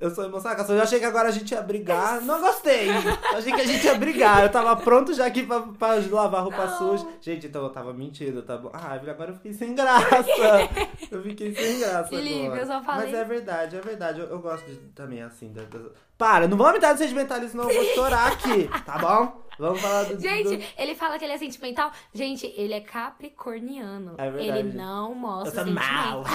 Eu 0.00 0.10
sou 0.10 0.24
emocionada, 0.24 0.72
eu 0.72 0.82
achei 0.82 0.98
que 0.98 1.04
agora 1.04 1.28
a 1.28 1.30
gente 1.30 1.52
ia 1.52 1.60
brigar. 1.60 2.22
Não 2.22 2.40
gostei. 2.40 2.88
Eu 2.88 3.36
achei 3.38 3.52
que 3.52 3.60
a 3.60 3.66
gente 3.66 3.84
ia 3.84 3.94
brigar. 3.96 4.42
Eu 4.42 4.48
tava 4.50 4.74
pronto 4.76 5.12
já 5.12 5.26
aqui 5.26 5.44
pra, 5.44 5.60
pra 5.60 5.96
lavar 6.10 6.42
roupa 6.42 6.64
Não. 6.64 6.78
suja. 6.78 7.06
Gente, 7.20 7.46
então 7.48 7.62
eu 7.64 7.68
tava 7.70 7.92
mentindo, 7.92 8.40
tá 8.42 8.56
bom? 8.56 8.70
Ah, 8.72 8.94
agora 8.94 9.30
eu 9.30 9.34
fiquei 9.34 9.52
sem 9.52 9.74
graça. 9.74 10.08
Eu 11.10 11.22
fiquei 11.22 11.52
sem 11.54 11.80
graça 11.80 12.08
Felipe, 12.08 12.46
agora. 12.46 12.60
eu 12.60 12.66
só 12.66 12.82
falei- 12.82 13.06
Mas 13.10 13.14
é 13.20 13.24
verdade, 13.24 13.76
é 13.76 13.80
verdade. 13.80 14.20
Eu, 14.20 14.26
eu 14.28 14.38
gosto 14.38 14.64
de, 14.64 14.76
também 14.94 15.20
assim. 15.22 15.52
da- 15.52 15.62
da- 15.64 15.90
Para, 16.20 16.46
não 16.46 16.54
vamos 16.58 16.74
me 16.74 16.80
dar 16.80 16.92
de 16.92 16.98
sentimentalismo, 16.98 17.62
não. 17.62 17.70
Eu 17.70 17.82
vou 17.82 17.94
chorar 17.94 18.30
aqui, 18.30 18.68
tá 18.84 18.98
bom? 18.98 19.40
Vamos 19.58 19.80
falar 19.80 20.04
do... 20.04 20.16
do... 20.16 20.20
Gente, 20.20 20.74
ele 20.76 20.94
fala 20.94 21.18
que 21.18 21.24
ele 21.24 21.32
é 21.32 21.38
sentimental. 21.38 21.90
Gente, 22.12 22.52
ele 22.58 22.74
é 22.74 22.80
capricorniano. 22.80 24.16
É 24.18 24.30
verdade. 24.30 24.58
Ele 24.58 24.72
não 24.74 25.08
Eu 25.08 25.14
mostra 25.14 25.64
tô 25.64 25.70
mal. 25.70 26.22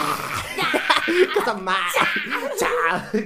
Eu 1.08 1.44
tô 1.44 1.54
mal. 1.54 1.92
Tchau. 2.58 3.22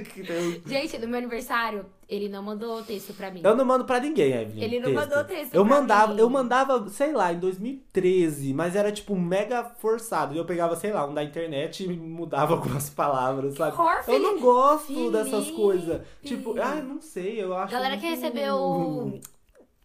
Gente, 0.66 0.98
no 0.98 1.08
meu 1.08 1.16
aniversário, 1.16 1.86
ele 2.10 2.28
não 2.28 2.42
mandou 2.42 2.82
texto 2.82 3.14
pra 3.14 3.30
mim. 3.30 3.40
Eu 3.44 3.54
não 3.56 3.64
mando 3.64 3.84
pra 3.84 4.00
ninguém, 4.00 4.32
Evelyn. 4.32 4.62
Ele 4.64 4.80
não 4.80 4.92
mandou 4.92 5.22
texto 5.24 5.54
Eu 5.54 5.64
pra 5.64 5.76
mandava, 5.80 6.14
mim. 6.14 6.20
eu 6.20 6.28
mandava, 6.28 6.88
sei 6.88 7.12
lá, 7.12 7.32
em 7.32 7.38
2013, 7.38 8.52
mas 8.52 8.74
era 8.76 8.90
tipo 8.92 9.14
mega 9.16 9.64
forçado. 9.64 10.34
Eu 10.36 10.44
pegava, 10.44 10.74
sei 10.76 10.92
lá, 10.92 11.06
um 11.06 11.14
da 11.14 11.22
internet 11.22 11.84
e 11.84 11.88
mudava 11.88 12.54
algumas 12.54 12.90
palavras, 12.90 13.54
sabe? 13.54 13.72
horror, 13.76 14.02
eu 14.08 14.18
não 14.18 14.40
gosto 14.40 14.86
Felipe. 14.88 15.10
dessas 15.12 15.50
coisas. 15.52 16.00
Tipo, 16.22 16.60
ai, 16.60 16.82
não 16.82 17.00
sei, 17.00 17.42
eu 17.42 17.54
acho. 17.54 17.72
Galera 17.72 17.96
que 17.96 18.06
muito- 18.06 18.20
recebeu 18.20 19.20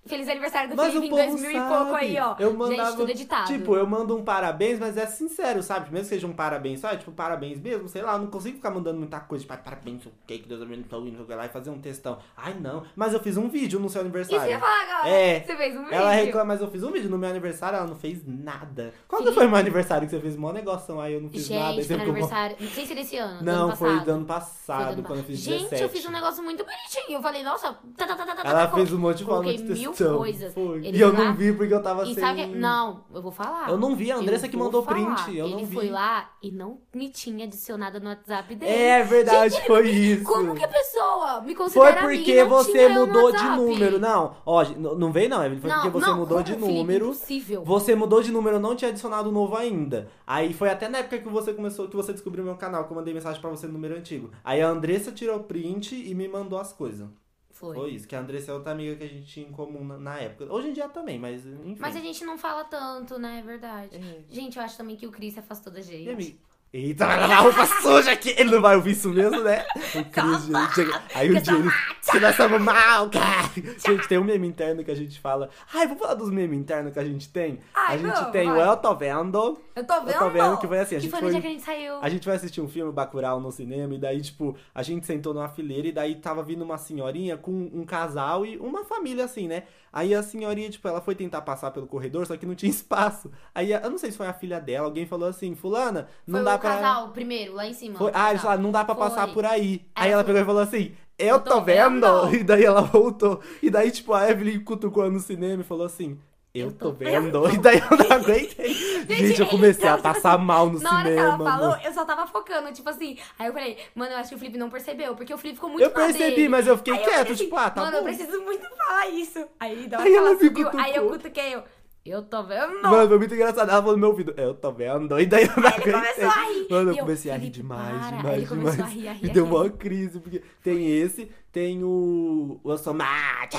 Feliz 0.05 0.27
aniversário 0.29 0.69
do 0.69 0.75
Mas 0.75 0.87
Felipe 0.93 1.07
em 1.07 1.09
povo 1.09 1.23
2000 1.25 1.49
e 1.49 1.53
sabe. 1.53 1.75
pouco 1.75 1.95
aí, 1.95 2.19
ó. 2.19 2.35
Eu 2.39 2.53
mandava, 2.53 2.89
Gente, 2.91 2.97
tudo 2.99 3.09
editado. 3.09 3.47
Tipo, 3.47 3.75
eu 3.75 3.87
mando 3.87 4.15
um 4.15 4.23
parabéns, 4.23 4.79
mas 4.79 4.97
é 4.97 5.05
sincero, 5.07 5.63
sabe? 5.63 5.91
Mesmo 5.91 6.03
que 6.07 6.09
seja 6.15 6.27
um 6.27 6.33
parabéns 6.33 6.79
só, 6.79 6.89
é 6.89 6.95
tipo 6.97 7.11
parabéns 7.11 7.59
mesmo, 7.59 7.87
sei 7.89 8.01
lá, 8.03 8.13
eu 8.13 8.19
não 8.19 8.27
consigo 8.27 8.57
ficar 8.57 8.69
mandando 8.69 8.99
muita 8.99 9.19
coisa, 9.19 9.43
tipo, 9.45 9.57
parabéns, 9.63 10.05
o 10.05 10.11
que 10.27 10.37
que 10.39 10.47
Deus 10.47 10.61
abençoe, 10.61 11.11
não 11.11 11.25
sei 11.25 11.35
lá, 11.35 11.45
e 11.45 11.49
fazer 11.49 11.69
um 11.71 11.79
textão. 11.79 12.19
Ai, 12.37 12.53
não. 12.53 12.83
Mas 12.95 13.13
eu 13.13 13.19
fiz 13.19 13.35
um 13.37 13.49
vídeo 13.49 13.79
no 13.79 13.89
seu 13.89 14.01
Isso 14.03 14.11
que 14.11 14.17
eu 14.35 14.39
aniversário. 14.39 14.51
ia 14.51 14.59
falar 14.59 14.81
agora. 14.99 15.09
É. 15.09 15.39
Você 15.41 15.55
fez 15.55 15.75
um 15.75 15.83
vídeo. 15.83 15.93
Ela 15.95 16.11
reclama, 16.11 16.45
mas 16.45 16.61
eu 16.61 16.69
fiz 16.69 16.83
um 16.83 16.91
vídeo 16.91 17.09
no 17.09 17.17
meu 17.17 17.29
aniversário, 17.29 17.77
ela 17.77 17.87
não 17.87 17.95
fez 17.95 18.21
nada. 18.27 18.93
Qual 19.07 19.23
que 19.23 19.31
foi 19.31 19.45
o 19.47 19.49
meu 19.49 19.57
aniversário 19.59 20.07
que 20.07 20.13
você 20.15 20.21
fez? 20.21 20.35
Mó 20.35 20.51
negócio 20.51 20.99
aí, 20.99 21.13
eu 21.13 21.21
não 21.21 21.29
fiz 21.29 21.49
nada. 21.49 21.73
Gente, 21.73 21.87
ficou 21.87 21.97
mó- 21.97 22.11
aniversário. 22.11 22.55
Não 22.59 22.69
sei 22.69 22.85
se 22.85 22.93
desse 22.95 23.17
ano. 23.17 23.43
Não, 23.43 23.65
ano 23.69 23.75
foi 23.75 23.99
do 24.01 24.11
ano 24.11 24.25
Foi 24.25 24.35
passado, 24.35 24.85
do 24.87 24.91
ano 24.99 25.03
quando 25.03 25.19
eu 25.19 25.25
fiz 25.25 25.39
Gente, 25.39 25.63
17. 25.63 25.81
eu 25.83 25.89
fiz 25.89 26.05
um 26.05 26.11
negócio 26.11 26.43
muito 26.43 26.63
bonitinho. 26.63 27.17
Eu 27.17 27.21
falei, 27.21 27.41
nossa, 27.43 27.73
tá, 27.97 28.05
tá, 28.05 28.15
tá, 28.15 28.35
Ela 28.43 28.67
tá, 28.67 28.75
fez 28.75 28.93
um 28.93 28.99
monte 28.99 29.17
de 29.19 29.23
Coloquei 29.25 29.57
textão. 29.97 30.17
coisas. 30.17 30.53
Foi. 30.53 30.77
Ele 30.85 30.97
E 30.97 31.01
eu 31.01 31.09
foi 31.09 31.17
não 31.19 31.25
lá- 31.25 31.31
vi 31.31 31.53
porque 31.53 31.73
eu 31.73 31.81
tava 31.83 32.03
E 32.03 32.13
sem... 32.13 32.23
sabe 32.23 32.47
que... 32.47 32.55
Não, 32.55 33.03
eu 33.13 33.21
vou 33.21 33.31
falar. 33.31 33.69
Eu 33.69 33.77
não 33.77 33.95
vi, 33.95 34.11
a 34.11 34.17
Andressa 34.17 34.45
Eu 34.45 34.49
que 34.51 34.57
mandou 34.57 34.83
falar. 34.83 35.15
print, 35.23 35.37
eu 35.37 35.45
Ele 35.45 35.55
não 35.55 35.65
vi. 35.65 35.75
foi 35.75 35.89
lá 35.89 36.29
e 36.41 36.51
não 36.51 36.79
me 36.93 37.09
tinha 37.09 37.45
adicionado 37.45 37.99
no 37.99 38.09
WhatsApp 38.09 38.55
dele. 38.55 38.71
É 38.71 39.03
verdade, 39.03 39.55
Gente, 39.55 39.67
foi 39.67 39.89
isso. 39.89 40.23
Como 40.23 40.55
que 40.55 40.63
a 40.63 40.67
pessoa 40.67 41.41
me 41.41 41.55
Foi 41.55 41.55
considera 41.55 42.13
e 42.13 42.17
porque 42.17 42.43
você 42.43 42.87
mudou 42.89 43.31
de 43.31 43.43
número. 43.43 43.99
Não, 43.99 44.35
ó, 44.45 44.63
não 44.63 45.11
veio 45.11 45.29
não, 45.29 45.43
Evelyn. 45.43 45.61
Foi 45.61 45.69
Não, 45.69 45.77
porque 45.81 45.91
você 45.99 46.05
não, 46.07 46.17
mudou 46.17 46.37
como, 46.37 46.43
de 46.43 46.53
Felipe? 46.53 46.73
número. 46.73 47.05
Impossível. 47.05 47.63
Você 47.63 47.95
mudou 47.95 48.21
de 48.21 48.31
número, 48.31 48.55
eu 48.57 48.59
não 48.59 48.75
tinha 48.75 48.89
adicionado 48.89 49.29
o 49.29 49.31
novo 49.31 49.55
ainda. 49.55 50.07
Aí 50.25 50.53
foi 50.53 50.69
até 50.69 50.87
na 50.89 50.99
época 50.99 51.19
que 51.19 51.29
você 51.29 51.53
começou, 51.53 51.87
que 51.87 51.95
você 51.95 52.11
descobriu 52.13 52.43
meu 52.43 52.55
canal, 52.55 52.85
que 52.85 52.91
eu 52.91 52.95
mandei 52.95 53.13
mensagem 53.13 53.39
pra 53.41 53.49
você 53.49 53.67
no 53.67 53.73
número 53.73 53.95
antigo. 53.95 54.29
Aí 54.43 54.61
a 54.61 54.67
Andressa 54.69 55.11
tirou 55.11 55.39
print 55.41 55.95
e 55.95 56.13
me 56.15 56.27
mandou 56.27 56.59
as 56.59 56.71
coisas. 56.73 57.07
Foi. 57.55 57.73
Foi 57.73 57.91
isso, 57.91 58.05
que 58.05 58.13
a 58.13 58.19
Andressa 58.19 58.51
é 58.51 58.53
outra 58.53 58.73
amiga 58.73 58.97
que 58.97 59.03
a 59.05 59.07
gente 59.07 59.25
tinha 59.25 59.47
em 59.47 59.51
comum 59.51 59.81
na, 59.81 59.97
na 59.97 60.19
época. 60.19 60.53
Hoje 60.53 60.67
em 60.69 60.73
dia 60.73 60.89
também, 60.89 61.17
mas 61.17 61.45
enfim. 61.45 61.77
Mas 61.79 61.95
a 61.95 62.01
gente 62.01 62.25
não 62.25 62.37
fala 62.37 62.65
tanto, 62.65 63.17
né? 63.17 63.39
É 63.39 63.41
verdade. 63.41 63.95
É. 63.95 64.23
Gente, 64.29 64.57
eu 64.57 64.63
acho 64.63 64.75
também 64.75 64.97
que 64.97 65.07
o 65.07 65.11
Cris 65.11 65.35
se 65.35 65.39
afastou 65.39 65.71
da 65.71 65.79
gente. 65.79 66.03
E 66.03 66.09
amigo? 66.09 66.37
Eita, 66.77 67.05
vai 67.05 67.19
lavar 67.21 67.43
roupa 67.43 67.65
suja 67.65 68.11
aqui. 68.11 68.35
Ele 68.37 68.51
não 68.51 68.61
vai 68.61 68.75
ouvir 68.75 68.91
isso 68.91 69.07
mesmo, 69.09 69.39
né? 69.41 69.65
O 69.95 70.03
Cris, 70.03 70.45
gente. 70.45 70.93
Aí 71.13 71.29
dia 71.29 71.53
ele. 71.53 71.71
Que 72.11 72.19
nós 72.19 72.35
somos 72.35 72.61
mal, 72.61 73.09
cara. 73.09 73.49
Gente, 73.77 74.07
tem 74.09 74.17
um 74.17 74.25
meme 74.25 74.45
interno 74.45 74.83
que 74.83 74.91
a 74.91 74.95
gente 74.95 75.17
fala. 75.19 75.49
Ai, 75.73 75.87
vamos 75.87 76.01
falar 76.01 76.15
dos 76.15 76.29
memes 76.29 76.59
internos 76.59 76.91
que 76.91 76.99
a 76.99 77.03
gente 77.05 77.29
tem? 77.29 77.59
Ai, 77.73 77.95
a 77.95 77.97
gente 77.97 78.11
vamos, 78.13 78.31
tem 78.31 78.51
o 78.51 78.55
vai. 78.55 78.67
Eu 78.67 78.77
Tô 78.77 78.93
Vendo. 78.93 79.57
Eu 79.73 79.83
tô 79.85 79.93
vendo. 80.01 80.09
Eu 80.11 80.19
tô 80.19 80.29
vendo 80.29 80.57
que 80.57 80.67
foi 80.67 80.79
assim, 80.79 80.95
a 80.95 80.99
Que 80.99 81.03
gente 81.03 81.11
foi, 81.11 81.19
foi- 81.21 81.27
no 81.29 81.33
dia 81.33 81.41
que 81.41 81.47
a 81.47 81.51
gente 81.51 81.63
saiu. 81.63 81.95
A 82.01 82.09
gente 82.09 82.25
vai 82.27 82.35
assistir 82.35 82.59
um 82.61 82.67
filme, 82.67 82.91
Bacurau, 82.91 83.39
no 83.39 83.51
cinema, 83.51 83.93
e 83.93 83.97
daí, 83.97 84.21
tipo, 84.21 84.55
a 84.73 84.83
gente 84.83 85.05
sentou 85.05 85.33
numa 85.33 85.47
fileira 85.47 85.87
e 85.87 85.91
daí 85.93 86.15
tava 86.15 86.43
vindo 86.43 86.63
uma 86.63 86.77
senhorinha 86.77 87.37
com 87.37 87.51
um 87.73 87.85
casal 87.85 88.45
e 88.45 88.57
uma 88.57 88.83
família 88.83 89.23
assim, 89.25 89.47
né? 89.47 89.63
Aí 89.95 90.13
a 90.13 90.21
senhorinha, 90.21 90.69
tipo, 90.69 90.85
ela 90.87 90.99
foi 90.99 91.15
tentar 91.15 91.41
passar 91.41 91.71
pelo 91.71 91.87
corredor, 91.87 92.27
só 92.27 92.35
que 92.35 92.45
não 92.45 92.53
tinha 92.53 92.69
espaço. 92.71 93.31
Aí, 93.55 93.71
eu 93.71 93.89
não 93.89 93.97
sei 93.97 94.11
se 94.11 94.17
foi 94.17 94.27
a 94.27 94.33
filha 94.33 94.59
dela, 94.59 94.85
alguém 94.87 95.05
falou 95.05 95.29
assim, 95.29 95.55
fulana, 95.55 96.09
não 96.27 96.39
Foi 96.39 96.45
dá 96.45 96.55
o 96.55 96.59
pra... 96.59 96.69
casal, 96.75 97.09
primeiro, 97.11 97.53
lá 97.53 97.65
em 97.65 97.73
cima. 97.73 97.97
Foi- 97.97 98.11
ah, 98.13 98.37
falaram, 98.37 98.61
não 98.63 98.71
dá 98.71 98.83
pra 98.83 98.93
Foi. 98.93 99.03
passar 99.09 99.33
por 99.33 99.45
aí. 99.45 99.85
Aí 99.95 100.07
Aí 100.07 100.11
ela 100.11 100.21
foi- 100.23 100.33
pegou 100.33 100.41
e 100.41 100.45
falou 100.45 100.61
assim, 100.61 100.91
eu 101.17 101.39
tô, 101.39 101.61
vendo. 101.61 102.05
E 102.35 102.43
daí 102.43 102.65
ela 102.65 102.81
voltou. 102.81 103.41
E 103.63 103.69
daí, 103.69 103.89
tipo, 103.89 104.13
a 104.13 104.29
Evelyn 104.29 104.59
cutucou 104.63 105.09
no 105.09 105.19
cinema 105.21 105.61
e 105.61 105.65
falou 105.65 105.85
assim, 105.85 106.19
eu, 106.55 106.67
Eu 106.67 106.71
tô, 106.71 106.91
vendo. 106.91 107.47
E 107.53 107.57
daí 107.57 107.79
eu 107.79 107.97
não 107.97 108.11
aguentei. 108.17 108.73
Gente, 108.73 109.41
eu 109.41 109.47
comecei 109.47 109.87
a 109.87 109.91
tipo 109.97 110.03
passar 110.03 110.35
assim, 110.35 110.43
mal 110.45 110.69
no 110.69 110.79
Na 110.79 110.89
hora 110.91 111.03
que 111.03 111.09
cinema, 111.09 111.27
ela 111.27 111.37
falou, 111.37 111.69
mano. 111.69 111.81
eu 111.83 111.93
só 111.93 112.05
tava 112.05 112.25
focando, 112.27 112.71
tipo 112.71 112.89
assim. 112.89 113.17
Aí 113.37 113.47
eu 113.47 113.53
falei, 113.53 113.77
mano, 113.93 114.11
eu 114.13 114.17
acho 114.17 114.29
que 114.29 114.35
o 114.35 114.39
Felipe 114.39 114.57
não 114.57 114.69
percebeu, 114.69 115.15
porque 115.15 115.33
o 115.33 115.37
Felipe 115.37 115.55
ficou 115.57 115.69
muito 115.69 115.83
Eu 115.83 115.89
na 115.89 115.95
percebi, 115.95 116.35
dele. 116.35 116.49
mas 116.49 116.65
eu 116.67 116.77
fiquei 116.77 116.93
Aí 116.93 116.99
quieto, 116.99 117.17
falei 117.17 117.33
assim, 117.33 117.43
tipo, 117.43 117.55
ah, 117.55 117.69
tá 117.69 117.81
Mano, 117.81 117.91
bom. 117.91 117.97
eu 117.97 118.03
preciso 118.03 118.41
muito 118.41 118.65
falar 118.75 119.07
isso. 119.09 119.45
Aí, 119.59 119.87
da 119.87 119.97
hora 119.97 120.05
Aí 120.05 120.11
que 120.11 120.17
ela 120.17 120.29
ela 120.29 120.39
subiu, 120.39 120.67
aí 120.69 120.95
eu 120.95 121.03
cutucou. 121.03 121.11
cutuquei 121.11 121.55
eu. 121.55 121.63
Eu 122.05 122.21
tô 122.21 122.43
vendo. 122.43 122.83
Mano, 122.83 123.07
foi 123.07 123.17
muito 123.17 123.33
engraçado. 123.33 123.67
Ela 123.67 123.79
falou 123.81 123.93
no 123.93 123.97
meu 123.97 124.09
ouvido, 124.09 124.31
eu 124.37 124.53
tô 124.53 124.71
vendo. 124.71 125.19
E 125.19 125.25
daí 125.25 125.45
eu 125.45 125.59
não 125.59 125.67
aguentei. 125.67 125.91
começou 125.91 126.29
a 126.29 126.43
rir. 126.45 126.67
Mano, 126.69 126.91
eu 126.91 126.95
eu, 126.95 126.99
comecei 126.99 127.31
a 127.31 127.35
rir 127.35 127.49
demais, 127.49 127.97
para. 127.97 128.17
demais, 128.17 128.37
ele 128.37 128.45
começou 128.45 128.71
demais. 128.73 128.91
a 128.91 128.95
rir, 128.95 129.07
a 129.07 129.13
rir, 129.13 129.25
E 129.25 129.29
deu 129.29 129.45
uma 129.45 129.69
crise, 129.71 130.19
porque 130.19 130.43
tem 130.63 130.87
esse, 130.99 131.31
tem 131.51 131.83
o... 131.83 132.59
O 132.63 132.71
Eu 132.71 132.93
Mate, 132.93 133.57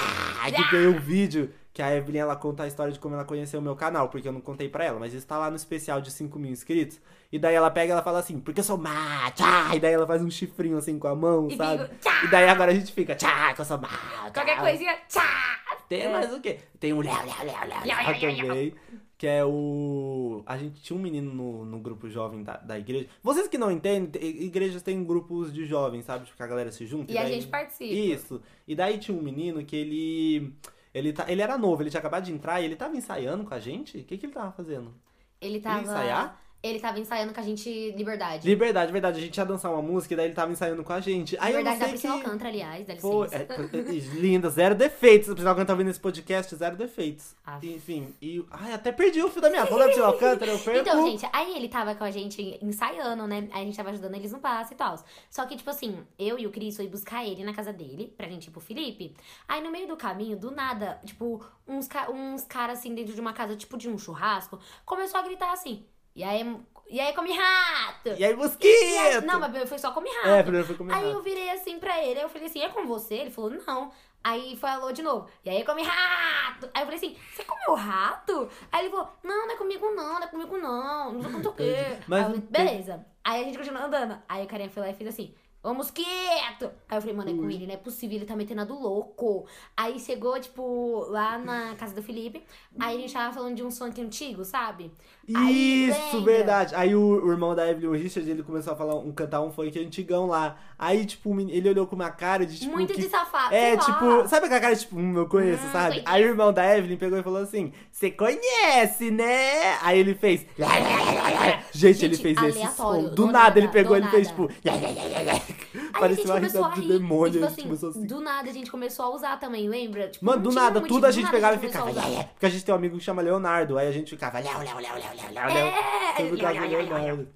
que 0.54 0.70
tem 0.70 0.86
um 0.86 1.00
vídeo 1.00 1.50
que 1.76 1.82
a 1.82 1.94
Evelyn, 1.94 2.20
ela 2.20 2.34
conta 2.34 2.62
a 2.62 2.66
história 2.66 2.90
de 2.90 2.98
como 2.98 3.14
ela 3.16 3.24
conheceu 3.26 3.60
o 3.60 3.62
meu 3.62 3.76
canal, 3.76 4.08
porque 4.08 4.26
eu 4.26 4.32
não 4.32 4.40
contei 4.40 4.66
pra 4.66 4.82
ela, 4.82 4.98
mas 4.98 5.12
isso 5.12 5.26
tá 5.26 5.36
lá 5.36 5.50
no 5.50 5.56
especial 5.56 6.00
de 6.00 6.10
5 6.10 6.38
mil 6.38 6.50
inscritos. 6.50 6.98
E 7.30 7.38
daí 7.38 7.54
ela 7.54 7.70
pega 7.70 7.88
e 7.88 7.92
ela 7.92 8.02
fala 8.02 8.18
assim, 8.18 8.40
porque 8.40 8.60
eu 8.60 8.64
sou 8.64 8.78
mate, 8.78 9.42
e 9.74 9.78
daí 9.78 9.92
ela 9.92 10.06
faz 10.06 10.22
um 10.22 10.30
chifrinho 10.30 10.78
assim 10.78 10.98
com 10.98 11.06
a 11.06 11.14
mão, 11.14 11.48
E 11.50 11.56
sabe? 11.58 11.86
tchá. 12.00 12.24
E 12.24 12.28
daí 12.28 12.48
agora 12.48 12.72
a 12.72 12.74
gente 12.74 12.90
fica, 12.92 13.14
tchá, 13.14 13.52
que 13.52 13.60
eu 13.60 13.64
sou 13.66 13.76
mate. 13.78 14.32
Qualquer 14.32 14.58
coisinha, 14.58 14.96
tchá. 15.06 15.60
Tem 15.86 16.00
É. 16.04 16.08
mais 16.10 16.32
o 16.32 16.40
quê? 16.40 16.60
Tem 16.80 16.94
o 16.94 17.02
Léo, 17.02 17.12
Léo 17.14 17.44
Léo, 17.44 17.84
Léo. 17.84 18.46
também. 18.48 18.74
Que 19.18 19.26
é 19.26 19.44
o. 19.44 20.42
A 20.46 20.56
gente 20.58 20.80
tinha 20.82 20.98
um 20.98 21.02
menino 21.02 21.32
no, 21.32 21.64
no 21.64 21.78
grupo 21.78 22.08
jovem 22.08 22.42
da, 22.42 22.56
da 22.56 22.78
igreja. 22.78 23.06
Vocês 23.22 23.48
que 23.48 23.56
não 23.58 23.70
entendem, 23.70 24.06
te- 24.10 24.18
igrejas 24.44 24.82
têm 24.82 25.02
grupos 25.04 25.52
de 25.52 25.64
jovens, 25.66 26.04
sabe? 26.06 26.24
Tipo, 26.24 26.36
que 26.36 26.42
a 26.42 26.46
galera 26.46 26.70
se 26.72 26.86
junta. 26.86 27.12
E 27.12 27.16
a 27.18 27.22
daí- 27.22 27.32
gente 27.34 27.46
participa. 27.48 27.94
Isso. 27.94 28.42
E 28.66 28.74
daí 28.74 28.98
tinha 28.98 29.16
um 29.16 29.22
menino 29.22 29.62
que 29.64 29.76
ele. 29.76 30.52
Ele, 30.96 31.12
tá, 31.12 31.30
ele 31.30 31.42
era 31.42 31.58
novo, 31.58 31.82
ele 31.82 31.90
tinha 31.90 32.00
acabado 32.00 32.24
de 32.24 32.32
entrar 32.32 32.58
e 32.58 32.64
ele 32.64 32.74
tava 32.74 32.96
ensaiando 32.96 33.44
com 33.44 33.52
a 33.52 33.60
gente? 33.60 33.98
O 33.98 34.04
que, 34.04 34.16
que 34.16 34.24
ele 34.24 34.32
tava 34.32 34.50
fazendo? 34.52 34.94
Ele 35.38 35.60
tava. 35.60 35.82
ensaiar? 35.82 36.40
Ele 36.66 36.80
tava 36.80 36.98
ensaiando 36.98 37.32
com 37.32 37.40
a 37.40 37.42
gente 37.42 37.92
Liberdade. 37.92 38.46
Liberdade, 38.46 38.92
verdade. 38.92 39.18
A 39.18 39.22
gente 39.22 39.36
ia 39.36 39.44
dançar 39.44 39.72
uma 39.72 39.82
música 39.82 40.14
e 40.14 40.16
daí 40.16 40.26
ele 40.26 40.34
tava 40.34 40.52
ensaiando 40.52 40.82
com 40.82 40.92
a 40.92 41.00
gente. 41.00 41.36
Aí 41.38 41.48
Liberdade 41.48 41.58
eu 41.58 41.64
da 41.64 41.70
não 41.70 41.78
sei 41.78 41.88
Priscila 41.88 42.14
que... 42.14 42.24
Alcântara, 42.24 42.50
aliás, 42.50 42.86
dá 42.86 42.94
licença. 42.94 43.12
Pô, 43.12 43.24
é, 43.24 43.36
é, 43.36 44.18
linda, 44.20 44.50
zero 44.50 44.74
defeitos. 44.74 45.28
O 45.28 45.34
pessoal 45.34 45.54
que 45.54 45.64
tá 45.64 45.72
ouvindo 45.72 45.90
esse 45.90 46.00
podcast, 46.00 46.54
zero 46.54 46.76
defeitos. 46.76 47.34
Enfim, 47.62 48.14
e. 48.20 48.44
Ai, 48.50 48.72
até 48.72 48.92
perdi 48.92 49.22
o 49.22 49.28
fio 49.28 49.40
da 49.40 49.50
minha 49.50 49.66
fala, 49.66 49.84
Priscila 49.84 50.06
Alcântara, 50.08 50.50
eu 50.50 50.58
perco. 50.58 50.80
Então, 50.80 51.06
gente, 51.06 51.28
aí 51.32 51.56
ele 51.56 51.68
tava 51.68 51.94
com 51.94 52.04
a 52.04 52.10
gente 52.10 52.58
ensaiando, 52.62 53.26
né? 53.26 53.48
Aí 53.52 53.62
a 53.62 53.64
gente 53.64 53.76
tava 53.76 53.90
ajudando 53.90 54.14
eles 54.14 54.32
no 54.32 54.38
passo 54.38 54.72
e 54.72 54.76
tal. 54.76 54.96
Só 55.30 55.44
que, 55.46 55.56
tipo 55.56 55.70
assim, 55.70 55.98
eu 56.18 56.38
e 56.38 56.46
o 56.46 56.50
Cris 56.50 56.76
foi 56.76 56.88
buscar 56.88 57.24
ele 57.26 57.44
na 57.44 57.54
casa 57.54 57.72
dele, 57.72 58.12
pra 58.16 58.28
gente 58.28 58.48
ir 58.48 58.50
pro 58.50 58.60
Felipe. 58.60 59.14
Aí 59.48 59.62
no 59.62 59.70
meio 59.70 59.86
do 59.86 59.96
caminho, 59.96 60.36
do 60.36 60.50
nada, 60.50 61.00
tipo, 61.04 61.44
uns, 61.66 61.86
ca 61.86 62.10
uns 62.10 62.44
caras 62.44 62.78
assim 62.78 62.94
dentro 62.94 63.14
de 63.14 63.20
uma 63.20 63.32
casa, 63.32 63.56
tipo 63.56 63.76
de 63.76 63.88
um 63.88 63.98
churrasco, 63.98 64.58
começou 64.84 65.20
a 65.20 65.22
gritar 65.22 65.52
assim. 65.52 65.84
E 66.16 66.24
aí, 66.24 66.56
e 66.88 66.98
aí 66.98 67.12
come 67.14 67.30
rato! 67.32 68.08
E 68.08 68.10
aí, 68.12 68.20
E 68.20 68.24
aí- 68.24 68.34
mosquito! 68.34 69.26
não, 69.26 69.38
mas 69.38 69.68
foi 69.68 69.78
só 69.78 69.92
come 69.92 70.08
rato. 70.10 70.28
É, 70.28 70.42
primeiro 70.42 70.66
foi 70.66 70.74
comer 70.76 70.94
Aí 70.94 71.02
rato. 71.04 71.12
eu 71.16 71.22
virei 71.22 71.50
assim 71.50 71.78
pra 71.78 72.02
ele, 72.02 72.18
aí 72.18 72.24
eu 72.24 72.28
falei 72.28 72.46
assim, 72.48 72.60
é 72.62 72.68
com 72.70 72.86
você? 72.86 73.14
Ele 73.16 73.30
falou, 73.30 73.50
não. 73.50 73.92
Aí 74.24 74.56
falou 74.56 74.90
de 74.92 75.02
novo, 75.02 75.28
e 75.44 75.50
aí 75.50 75.62
come 75.64 75.82
rato. 75.84 76.68
Aí 76.74 76.82
eu 76.82 76.86
falei 76.86 76.96
assim, 76.96 77.16
você 77.32 77.44
comeu 77.44 77.74
rato? 77.74 78.48
Aí 78.72 78.80
ele 78.86 78.90
falou, 78.90 79.08
não, 79.22 79.46
não 79.46 79.54
é 79.54 79.56
comigo 79.58 79.86
não, 79.92 80.14
não 80.14 80.22
é 80.22 80.26
comigo 80.26 80.56
não, 80.58 81.12
não 81.12 81.22
sei 81.22 81.30
quanto 81.32 81.48
o 81.50 81.52
quê. 81.52 81.76
Mas 82.08 82.18
Aí 82.18 82.24
eu 82.32 82.40
falei, 82.40 82.48
beleza. 82.50 83.06
Aí 83.22 83.40
a 83.42 83.44
gente 83.44 83.58
continuou 83.58 83.84
andando. 83.84 84.18
Aí 84.28 84.44
o 84.44 84.48
carinha 84.48 84.70
foi 84.70 84.82
lá 84.82 84.88
e 84.90 84.94
fez 84.94 85.10
assim, 85.10 85.32
ô 85.62 85.72
mosquito! 85.74 86.70
Aí 86.88 86.96
eu 86.96 87.00
falei, 87.00 87.14
mano, 87.14 87.30
é 87.30 87.34
com 87.34 87.50
ele, 87.50 87.66
não 87.68 87.74
é 87.74 87.76
possível, 87.76 88.16
ele 88.16 88.24
tá 88.26 88.34
metendo 88.34 88.62
a 88.62 88.64
do 88.64 88.76
louco. 88.76 89.46
Aí 89.76 89.98
chegou, 90.00 90.40
tipo, 90.40 91.06
lá 91.08 91.38
na 91.38 91.76
casa 91.76 91.94
do 91.94 92.02
Felipe, 92.02 92.42
aí 92.80 92.96
a 92.96 93.00
gente 93.00 93.12
tava 93.12 93.32
falando 93.32 93.54
de 93.54 93.62
um 93.62 93.70
funk 93.70 94.00
antigo, 94.00 94.44
sabe? 94.44 94.92
Isso, 95.28 96.22
verdade. 96.22 96.74
Aí 96.74 96.94
o, 96.94 97.24
o 97.24 97.30
irmão 97.30 97.54
da 97.54 97.68
Evelyn, 97.68 97.88
o 97.88 97.92
Richard, 97.92 98.28
ele 98.30 98.42
começou 98.42 98.72
a 98.72 98.76
falar 98.76 98.94
um, 98.96 99.12
cantar 99.12 99.40
um 99.42 99.50
funk 99.50 99.78
antigão 99.78 100.26
lá. 100.26 100.56
Aí, 100.78 101.06
tipo, 101.06 101.38
ele 101.40 101.68
olhou 101.68 101.86
com 101.86 101.96
uma 101.96 102.10
cara 102.10 102.44
de 102.44 102.58
tipo. 102.58 102.72
Muito 102.72 102.92
que... 102.92 103.00
de 103.00 103.08
safado, 103.08 103.54
É, 103.54 103.76
tipo, 103.76 104.28
sabe 104.28 104.46
aquela 104.46 104.60
cara, 104.60 104.76
tipo, 104.76 104.96
hum, 104.98 105.16
eu 105.16 105.26
conheço, 105.26 105.66
Hum, 105.66 105.72
sabe? 105.72 106.02
Aí 106.04 106.22
o 106.22 106.28
irmão 106.28 106.52
da 106.52 106.76
Evelyn 106.76 106.96
pegou 106.96 107.18
e 107.18 107.22
falou 107.22 107.40
assim: 107.42 107.72
Você 107.90 108.10
conhece, 108.10 109.10
né? 109.10 109.78
Aí 109.82 109.98
ele 109.98 110.14
fez. 110.14 110.46
Gente, 111.72 112.04
ele 112.04 112.14
Gente, 112.14 112.22
fez 112.22 112.56
esse 112.56 112.76
som. 112.76 113.04
Do, 113.04 113.10
do 113.10 113.26
nada, 113.26 113.58
ele 113.58 113.66
nada, 113.66 113.78
pegou, 113.78 113.96
ele 113.96 114.08
fez, 114.08 114.30
nada. 114.30 114.48
tipo. 114.48 114.52
Parecia 115.98 116.24
uma 116.24 116.38
risada 116.38 116.74
rir. 116.74 116.82
do 116.82 116.88
demônio. 116.88 117.28
e, 117.28 117.32
tipo 117.32 117.46
a 117.46 117.48
gente 117.48 117.72
assim, 117.72 117.86
assim. 117.88 118.06
do 118.06 118.20
nada 118.20 118.50
a 118.50 118.52
gente 118.52 118.70
começou 118.70 119.06
a 119.06 119.14
usar 119.14 119.38
também, 119.38 119.68
lembra? 119.68 120.08
Tipo, 120.08 120.24
Mano, 120.24 120.42
do 120.42 120.52
nada, 120.52 120.80
tudo 120.82 121.06
a 121.06 121.10
gente 121.10 121.24
nada 121.24 121.36
pegava 121.36 121.56
e 121.56 121.58
ficava. 121.58 121.90
Porque 122.34 122.46
a 122.46 122.48
gente 122.50 122.64
tem 122.64 122.74
um 122.74 122.78
amigo 122.78 122.98
que 122.98 123.04
chama 123.04 123.22
Leonardo. 123.22 123.78
Aí 123.78 123.88
a 123.88 123.92
gente 123.92 124.10
ficava. 124.10 124.38
Léo, 124.38 124.58
Léo, 124.58 124.78
Léo, 124.78 124.94
Léo, 124.94 125.15
Léo, 125.16 125.32
Léo, 125.32 125.54
Léo. 125.54 125.66
É, 125.66 126.16
Sempre 126.16 126.30
por 126.30 126.38
causa 126.40 126.60
do 126.60 126.98
Léo, 126.98 127.28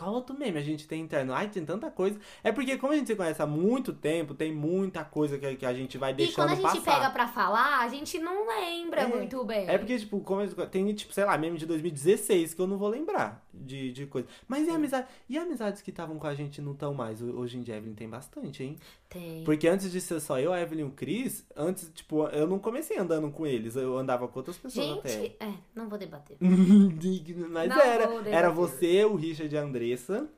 Qual 0.00 0.14
outro 0.14 0.34
meme 0.38 0.58
a 0.58 0.62
gente 0.62 0.88
tem 0.88 1.02
interno? 1.02 1.34
Ai, 1.34 1.48
tem 1.48 1.62
tanta 1.64 1.90
coisa. 1.90 2.18
É 2.42 2.50
porque 2.50 2.78
como 2.78 2.92
a 2.92 2.96
gente 2.96 3.08
se 3.08 3.14
conhece 3.14 3.42
há 3.42 3.46
muito 3.46 3.92
tempo, 3.92 4.32
tem 4.32 4.50
muita 4.52 5.04
coisa 5.04 5.36
que, 5.38 5.56
que 5.56 5.66
a 5.66 5.74
gente 5.74 5.98
vai 5.98 6.12
E 6.12 6.14
deixando 6.14 6.36
quando 6.48 6.52
a 6.52 6.54
gente 6.54 6.80
passar. 6.84 6.94
pega 7.00 7.10
pra 7.10 7.28
falar, 7.28 7.80
a 7.80 7.88
gente 7.88 8.18
não 8.18 8.46
lembra 8.48 9.02
É. 9.02 9.06
muito 9.06 9.44
bem. 9.44 9.68
É 9.68 9.76
porque, 9.76 9.98
tipo, 9.98 10.18
como 10.20 10.46
tem, 10.66 10.92
tipo, 10.94 11.12
sei 11.12 11.24
lá, 11.24 11.36
meme 11.36 11.58
de 11.58 11.66
2016 11.66 12.54
que 12.54 12.60
eu 12.62 12.66
não 12.66 12.78
vou 12.78 12.88
lembrar 12.88 13.44
de, 13.52 13.92
de 13.92 14.06
coisa. 14.06 14.26
Mas 14.48 14.66
e, 14.66 14.70
amizade, 14.70 15.06
e 15.28 15.36
amizades 15.36 15.82
que 15.82 15.90
estavam 15.90 16.18
com 16.18 16.26
a 16.26 16.34
gente 16.34 16.62
não 16.62 16.74
tão 16.74 16.94
mais? 16.94 17.20
Ho- 17.20 17.38
Hoje 17.40 17.58
em 17.58 17.62
dia, 17.62 17.76
Evelyn 17.76 17.94
tem 17.94 18.08
bastante, 18.08 18.62
hein? 18.64 18.76
Tem. 19.08 19.42
Porque 19.44 19.66
antes 19.68 19.90
de 19.90 20.00
ser 20.00 20.20
só 20.20 20.38
eu, 20.38 20.52
a 20.52 20.60
Evelyn 20.60 20.82
e 20.82 20.84
o 20.84 20.90
Chris, 20.92 21.44
antes, 21.56 21.90
tipo, 21.94 22.26
eu 22.28 22.46
não 22.46 22.58
comecei 22.60 22.96
andando 22.96 23.28
com 23.30 23.44
eles, 23.46 23.74
eu 23.76 23.98
andava 23.98 24.26
com 24.28 24.38
outras 24.38 24.56
pessoas 24.56 24.98
até. 24.98 25.08
Gente, 25.08 25.36
é, 25.40 25.52
não 25.74 25.88
vou 25.88 25.98
debater. 25.98 26.36
Mas 26.40 27.68
Não 27.68 27.80
era. 27.80 28.06
debater. 28.06 28.32
Era 28.32 28.50
você, 28.50 29.04
o 29.04 29.16
Richard 29.16 29.52
e 29.54 29.58
a 29.58 29.62
Andressa. 29.94 30.28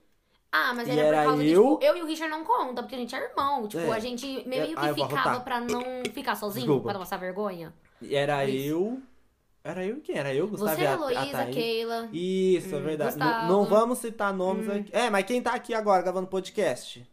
Ah, 0.54 0.74
mas 0.74 0.86
E 0.86 0.90
era, 0.90 1.00
era 1.00 1.18
por 1.22 1.24
causa 1.28 1.42
de, 1.42 1.50
eu- 1.50 1.62
tipo, 1.78 1.84
eu 1.84 1.96
e 1.96 2.02
o 2.02 2.06
Richard 2.06 2.30
não 2.30 2.44
conta, 2.44 2.82
porque 2.82 2.94
a 2.94 2.98
gente 2.98 3.14
é 3.14 3.22
irmão. 3.30 3.66
Tipo, 3.66 3.84
É. 3.84 3.96
a 3.96 3.98
gente 3.98 4.26
meio 4.46 4.62
É, 4.64 4.66
que 4.66 4.74
ah, 4.76 4.94
ficava 4.94 5.40
pra 5.40 5.60
não 5.60 5.82
ficar 6.12 6.34
sozinho, 6.36 6.66
Desculpa. 6.66 6.82
pra 6.84 6.92
não 6.94 7.00
passar 7.00 7.16
vergonha. 7.16 7.72
E 8.02 8.14
era 8.14 8.44
Isso. 8.44 8.68
eu. 8.68 9.02
Era 9.64 9.84
eu 9.86 10.00
quem? 10.00 10.18
Era 10.18 10.34
eu, 10.34 10.48
Gustavo 10.48 10.74
Você, 10.74 10.82
e 10.82 10.84
Heloísa. 10.84 11.46
Keila. 11.46 12.08
Isso, 12.12 12.74
é 12.74 12.78
Hum, 12.78 12.82
verdade. 12.82 13.16
Não, 13.16 13.64
vamos 13.64 13.98
citar 13.98 14.34
nomes 14.34 14.68
aqui. 14.68 14.90
É, 14.92 15.08
mas 15.08 15.24
quem 15.24 15.40
tá 15.40 15.54
aqui 15.54 15.72
agora 15.72 16.02
gravando 16.02 16.26
podcast? 16.26 17.06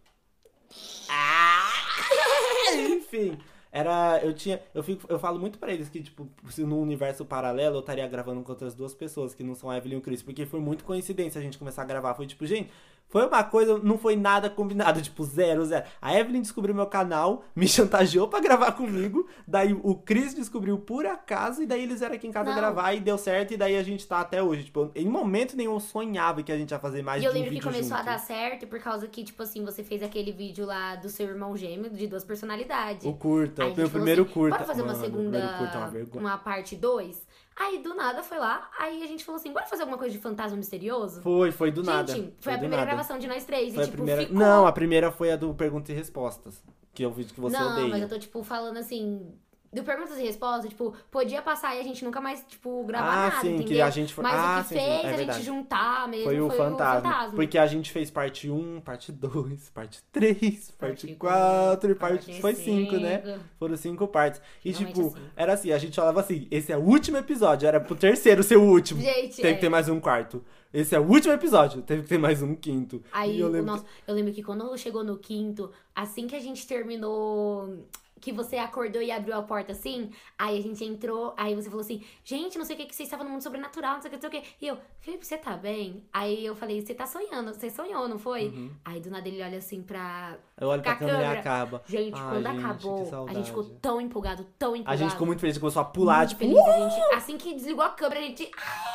Ah! 1.10 1.69
Enfim. 2.75 3.38
Era. 3.71 4.19
Eu 4.23 4.34
tinha. 4.34 4.62
Eu, 4.73 4.84
fico, 4.84 5.05
eu 5.10 5.19
falo 5.19 5.39
muito 5.39 5.60
pra 5.60 5.71
eles 5.71 5.89
que, 5.89 6.01
tipo, 6.01 6.27
se 6.49 6.63
no 6.63 6.79
universo 6.79 7.23
paralelo 7.25 7.77
eu 7.77 7.79
estaria 7.82 8.08
gravando 8.08 8.41
com 8.41 8.51
outras 8.51 8.73
duas 8.73 8.93
pessoas 8.93 9.34
que 9.34 9.43
não 9.43 9.55
são 9.55 9.69
a 9.69 9.77
Evelyn 9.77 9.95
e 9.95 9.99
o 9.99 10.01
Chris. 10.01 10.23
Porque 10.23 10.45
foi 10.45 10.60
muito 10.60 10.84
coincidência 10.84 11.39
a 11.39 11.43
gente 11.43 11.58
começar 11.58 11.84
a 11.84 11.86
gravar. 11.86 12.13
Foi 12.15 12.25
tipo, 12.25 12.45
gente. 12.45 12.69
Foi 13.10 13.26
uma 13.26 13.43
coisa, 13.43 13.80
não 13.80 13.98
foi 13.98 14.15
nada 14.15 14.50
combinado, 14.50 15.02
tipo, 15.04 15.24
zero, 15.24 15.65
zero. 15.65 15.84
A 16.02 16.15
Evelyn 16.17 16.41
descobriu 16.41 16.76
meu 16.76 16.86
canal, 16.86 17.43
me 17.56 17.67
chantageou 17.67 18.28
pra 18.28 18.39
gravar 18.39 18.72
comigo. 18.74 19.28
Daí 19.48 19.74
o 19.74 19.95
Chris 19.95 20.34
descobriu 20.34 20.78
por 20.78 21.06
acaso, 21.06 21.62
e 21.63 21.65
daí 21.65 21.84
eles 21.84 22.00
vieram 22.00 22.15
aqui 22.15 22.28
em 22.28 22.32
casa 22.32 22.50
Não. 22.52 22.56
gravar 22.56 22.93
e 22.93 23.00
deu 23.00 23.17
certo, 23.17 23.54
e 23.54 23.58
daí 23.58 23.76
a 23.76 23.84
gente 23.84 24.08
tá 24.08 24.19
até 24.19 24.41
hoje. 24.43 24.65
Tipo, 24.65 24.91
em 24.95 25.08
momento 25.08 25.58
nenhum 25.58 25.74
eu 25.74 25.80
sonhava 25.80 26.43
que 26.43 26.52
a 26.52 26.58
gente 26.58 26.72
ia 26.72 26.80
fazer 26.80 27.02
mais 27.02 27.22
E 27.24 27.26
eu 27.26 27.32
de 27.32 27.38
um 27.38 27.41
lembro 27.41 27.50
que 27.50 27.56
vídeo 27.56 27.72
começou 27.72 27.98
junto. 27.98 28.10
a 28.10 28.12
dar 28.13 28.19
certo 28.19 28.67
por 28.67 28.80
causa 28.80 29.08
que, 29.08 29.24
tipo 29.24 29.41
assim, 29.41 29.65
você 29.65 29.84
fez 29.84 30.04
aquele 30.04 30.32
vídeo 30.32 30.65
lá 30.65 30.95
do 30.95 31.10
seu 31.10 31.28
irmão 31.28 31.58
gêmeo 31.58 31.89
de 31.89 32.06
duas 32.08 32.24
personalidades. 32.24 33.06
O 33.06 33.13
curta, 33.13 33.65
o 33.65 33.76
meu 33.76 33.89
primeiro 33.89 34.24
assim, 34.24 34.32
curta. 34.34 34.56
Bora 34.58 34.67
fazer 34.67 34.82
uma 34.84 34.93
Mano, 34.93 35.00
o 35.00 35.06
segunda. 35.06 35.30
primeiro 35.30 35.58
curta 35.58 35.78
é 35.78 36.04
uma 36.19 36.30
uma 36.30 36.38
parte 36.38 36.76
2? 36.76 37.28
Aí 37.60 37.80
do 37.84 37.93
nada 37.93 38.24
foi 38.24 38.39
lá, 38.39 38.72
aí 38.80 39.04
a 39.04 39.06
gente 39.06 39.26
falou 39.26 39.38
assim: 39.38 39.52
bora 39.52 39.65
fazer 39.65 39.82
alguma 39.82 39.98
coisa 39.98 40.15
de 40.15 40.22
fantasma 40.22 40.56
misterioso? 40.58 41.22
Foi, 41.22 41.52
foi 41.52 41.69
do 41.69 41.84
gente, 41.84 41.93
nada. 41.93 42.13
foi, 42.39 42.54
a 42.54 42.56
do 42.56 42.60
primeira 42.60 42.78
nada. 42.78 42.86
gravação 42.86 43.19
de 43.19 43.28
nós 43.28 43.43
três. 43.43 43.74
Foi 43.74 43.84
e 43.84 43.84
a 43.84 43.86
tipo, 43.86 43.98
primeira... 43.98 44.22
ficou. 44.22 44.38
Não, 44.38 44.65
a 44.65 44.72
primeira 44.72 45.12
foi 45.12 45.30
a 45.30 45.36
do 45.36 45.54
Perguntas 45.54 45.89
e 45.89 45.93
Respostas. 45.93 46.63
Que 46.93 47.04
é 47.04 47.08
o 47.08 47.12
vídeo 47.12 47.34
que 47.34 47.41
você 47.41 47.58
não, 47.58 47.74
odeia. 47.74 47.88
mas 47.89 48.02
eu 48.02 48.08
tô, 48.10 48.17
tipo, 48.17 48.41
falando 48.43 48.78
assim. 48.78 49.34
Do 49.71 49.84
perguntas 49.84 50.17
e 50.17 50.23
respostas, 50.23 50.69
tipo, 50.69 50.93
podia 51.12 51.41
passar 51.43 51.75
e 51.75 51.79
a 51.79 51.84
gente 51.84 52.03
nunca 52.03 52.19
mais, 52.19 52.43
tipo, 52.47 52.84
gravar 52.86 53.08
Ah, 53.12 53.29
nada, 53.29 53.41
sim, 53.41 53.49
entendeu? 53.55 53.67
que 53.67 53.82
a 53.82 53.89
gente 53.91 54.13
foi- 54.13 54.23
Mas 54.23 54.34
Ah, 54.34 54.60
o 54.60 54.63
que 54.63 54.69
sim, 54.69 54.75
sim, 54.75 54.82
fez 54.82 54.89
é 54.89 54.97
a 54.99 55.08
gente 55.10 55.17
verdade. 55.17 55.43
juntar 55.45 56.08
mesmo 56.08 56.23
Foi 56.25 56.41
o 56.41 56.49
fantasma. 56.49 57.01
fantasma. 57.12 57.36
Porque 57.36 57.58
a 57.58 57.67
gente 57.67 57.91
fez 57.91 58.10
parte 58.10 58.49
1, 58.49 58.82
parte 58.82 59.12
2, 59.12 59.69
parte 59.69 60.01
3, 60.12 60.71
parte 60.71 61.05
Parte 61.05 61.15
4 61.15 61.91
e 61.91 61.95
parte. 61.95 62.25
parte 62.25 62.41
Foi 62.41 62.55
5, 62.55 62.97
né? 62.97 63.21
cinco. 63.23 63.39
Foram 63.60 63.77
cinco 63.77 64.08
partes. 64.08 64.41
E 64.65 64.71
Geralmente 64.73 64.95
tipo, 64.95 65.08
assim. 65.15 65.25
era 65.36 65.53
assim, 65.53 65.71
a 65.71 65.77
gente 65.77 65.95
falava 65.95 66.19
assim, 66.19 66.47
esse 66.49 66.71
é 66.71 66.77
o 66.77 66.82
último 66.82 67.17
episódio, 67.17 67.67
era 67.67 67.79
pro 67.79 67.95
terceiro 67.95 68.41
ser 68.41 68.58
o 68.58 68.63
último. 68.63 68.99
Gente, 69.01 69.36
Teve 69.36 69.49
é. 69.49 69.53
que 69.53 69.62
ter 69.62 69.69
mais 69.69 69.88
um 69.88 69.99
quarto. 69.99 70.43
Esse 70.73 70.95
é 70.95 70.99
o 70.99 71.03
último 71.03 71.34
episódio, 71.34 71.82
teve 71.82 72.03
que 72.03 72.10
ter 72.10 72.19
mais 72.19 72.41
um 72.43 72.53
quinto. 72.55 73.03
Aí, 73.12 73.38
e 73.38 73.39
eu 73.39 73.47
o 73.47 73.49
lembro. 73.49 73.71
nosso- 73.71 73.86
eu 74.08 74.13
lembro 74.13 74.32
que 74.32 74.43
quando 74.43 74.75
chegou 74.77 75.03
no 75.03 75.17
quinto, 75.17 75.71
assim 75.95 76.27
que 76.27 76.36
a 76.36 76.39
gente 76.39 76.65
terminou, 76.67 77.86
que 78.19 78.32
você 78.32 78.58
acordou 78.58 79.01
e 79.01 79.12
abriu 79.12 79.36
a 79.36 79.41
porta 79.41 79.71
assim, 79.71 80.12
aí 80.38 80.58
a 80.58 80.62
gente 80.62 80.84
entrou, 80.84 81.34
aí 81.38 81.55
você 81.55 81.69
falou 81.69 81.82
assim, 81.82 82.03
gente, 82.23 82.58
não 82.58 82.65
sei 82.65 82.75
o 82.75 82.79
que, 82.79 82.86
que 82.86 82.95
vocês 82.95 83.08
estavam 83.08 83.25
no 83.25 83.32
mundo 83.32 83.41
sobrenatural, 83.41 83.95
não 83.95 84.01
sei 84.01 84.10
o 84.10 84.12
que, 84.12 84.23
não 84.23 84.29
sei 84.32 84.39
o 84.39 84.43
que. 84.43 84.49
E 84.62 84.67
eu, 84.67 84.77
Felipe, 84.99 85.25
você 85.25 85.38
tá 85.38 85.55
bem? 85.55 86.03
Aí 86.13 86.45
eu 86.45 86.55
falei, 86.55 86.82
você 86.82 86.93
tá 86.93 87.05
sonhando, 87.05 87.53
você 87.53 87.69
sonhou, 87.69 88.08
não 88.08 88.19
foi? 88.19 88.47
Uhum. 88.47 88.71
Aí 88.86 88.99
do 88.99 89.10
nada 89.10 89.27
ele 89.27 89.41
olha 89.41 89.58
assim 89.58 89.82
pra. 89.82 90.38
Eu 90.60 90.67
olho 90.67 90.82
pra 90.82 90.95
com 90.95 91.05
a 91.05 91.08
câmera 91.08 91.34
e 91.34 91.38
acaba. 91.38 91.82
Gente, 91.88 92.13
Ai, 92.19 92.29
quando 92.29 92.47
gente, 92.51 92.65
acabou, 92.65 93.27
a 93.27 93.34
gente 93.34 93.45
ficou 93.47 93.63
tão 93.82 94.01
empolgado, 94.01 94.43
tão 94.58 94.73
A 94.73 94.77
empolgado. 94.77 94.97
gente 94.97 95.12
ficou 95.12 95.27
muito 95.27 95.39
feliz, 95.39 95.58
começou 95.58 95.82
a 95.82 95.86
pular, 95.86 96.17
muito 96.19 96.29
tipo. 96.29 96.39
feliz, 96.41 96.60
a 96.60 96.89
gente, 96.89 97.13
assim 97.15 97.38
que 97.38 97.53
desligou 97.53 97.84
a 97.84 97.89
câmera, 97.89 98.19
a 98.19 98.23
gente. 98.23 98.51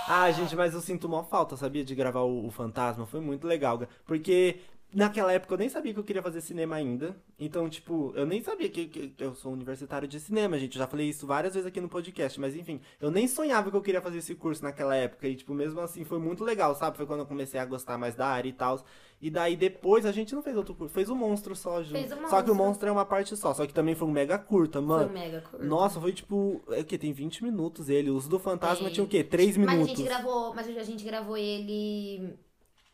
Ah, 0.09 0.31
gente, 0.31 0.55
mas 0.55 0.75
eu 0.75 0.81
sinto 0.81 1.07
uma 1.07 1.25
falta, 1.25 1.57
sabia? 1.57 1.83
De 1.85 1.95
gravar 1.95 2.21
o, 2.21 2.47
o 2.47 2.51
Fantasma. 2.51 3.07
Foi 3.07 3.21
muito 3.21 3.47
legal. 3.47 3.79
ga- 3.79 3.89
Porque 4.05 4.61
naquela 4.95 5.33
época 5.33 5.53
eu 5.55 5.59
nem 5.59 5.69
sabia 5.69 5.93
que 5.93 5.99
eu 6.01 6.05
queria 6.05 6.23
fazer 6.23 6.41
cinema 6.41 6.77
ainda. 6.77 7.17
Então, 7.39 7.69
tipo, 7.69 8.13
eu 8.17 8.25
nem 8.25 8.43
sabia 8.43 8.69
que, 8.69 8.87
que- 8.87 9.09
que 9.09 9.25
eu 9.25 9.35
sou 9.35 9.53
universitário 9.53 10.07
de 10.07 10.21
cinema, 10.21 10.59
gente. 10.59 10.77
Eu 10.77 10.79
já 10.79 10.87
falei 10.87 11.09
isso 11.09 11.27
várias 11.27 11.55
vezes 11.55 11.67
aqui 11.67 11.81
no 11.81 11.89
podcast. 11.89 12.41
Mas 12.41 12.55
enfim, 12.55 12.81
eu 13.01 13.11
nem 13.11 13.27
sonhava 13.29 13.71
que 13.71 13.77
eu 13.77 13.83
queria 13.83 14.01
fazer 14.01 14.19
esse 14.19 14.35
curso 14.35 14.63
naquela 14.63 14.95
época. 14.97 15.27
E, 15.29 15.35
tipo, 15.37 15.53
mesmo 15.55 15.81
assim, 15.81 16.05
foi 16.05 16.19
muito 16.19 16.45
legal, 16.45 16.75
sabe? 16.75 16.97
Foi 16.97 17.07
quando 17.07 17.21
eu 17.21 17.27
comecei 17.27 17.59
a 17.61 17.65
gostar 17.65 17.99
mais 17.99 18.15
da 18.15 18.27
área 18.27 18.49
e 18.49 18.53
tal. 18.53 18.85
E 19.21 19.31
daí 19.31 19.57
depois 19.57 20.05
a 20.05 20.13
gente 20.13 20.35
não 20.35 20.43
fez 20.43 20.55
outro 20.57 20.75
curso. 20.75 20.93
Fez 20.95 21.09
o 21.09 21.15
monstro 21.15 21.57
só, 21.57 21.83
junto. 21.83 21.93
Fez 21.99 22.13
o 22.13 22.29
Só 22.29 22.43
que 22.43 22.51
o 22.51 22.55
Monstro. 22.55 22.55
monstro 22.55 22.89
é 22.89 22.93
uma 22.93 23.07
parte 23.07 23.35
só. 23.37 23.55
Só 23.55 23.67
que 23.67 23.73
também 23.73 23.95
foi 23.95 24.07
um 24.07 24.11
mega 24.11 24.39
curta, 24.39 24.81
mano. 24.83 25.09
Foi 25.09 25.11
um 25.11 25.19
mega 25.19 25.41
curto. 25.41 25.65
Nossa, 25.65 26.01
foi 26.01 26.13
tipo. 26.13 26.63
É 26.71 26.81
o 26.81 26.85
quê? 26.85 26.99
Tem 26.99 27.13
20 27.13 27.43
minutos 27.43 27.89
ele. 27.89 28.11
O 28.11 28.17
uso 28.17 28.29
do 28.29 28.39
fantasma 28.39 28.85
Tem. 28.87 28.95
tinha 28.95 29.05
o 29.05 29.09
quê? 29.09 29.25
3 29.25 29.57
Mas 29.57 29.71
minutos. 29.71 29.93
a 29.93 29.97
gente 29.97 30.07
gravou, 30.07 30.55
mas 30.55 30.69
a 30.77 30.83
gente 30.85 31.05
gravou 31.05 31.37
ele 31.39 32.35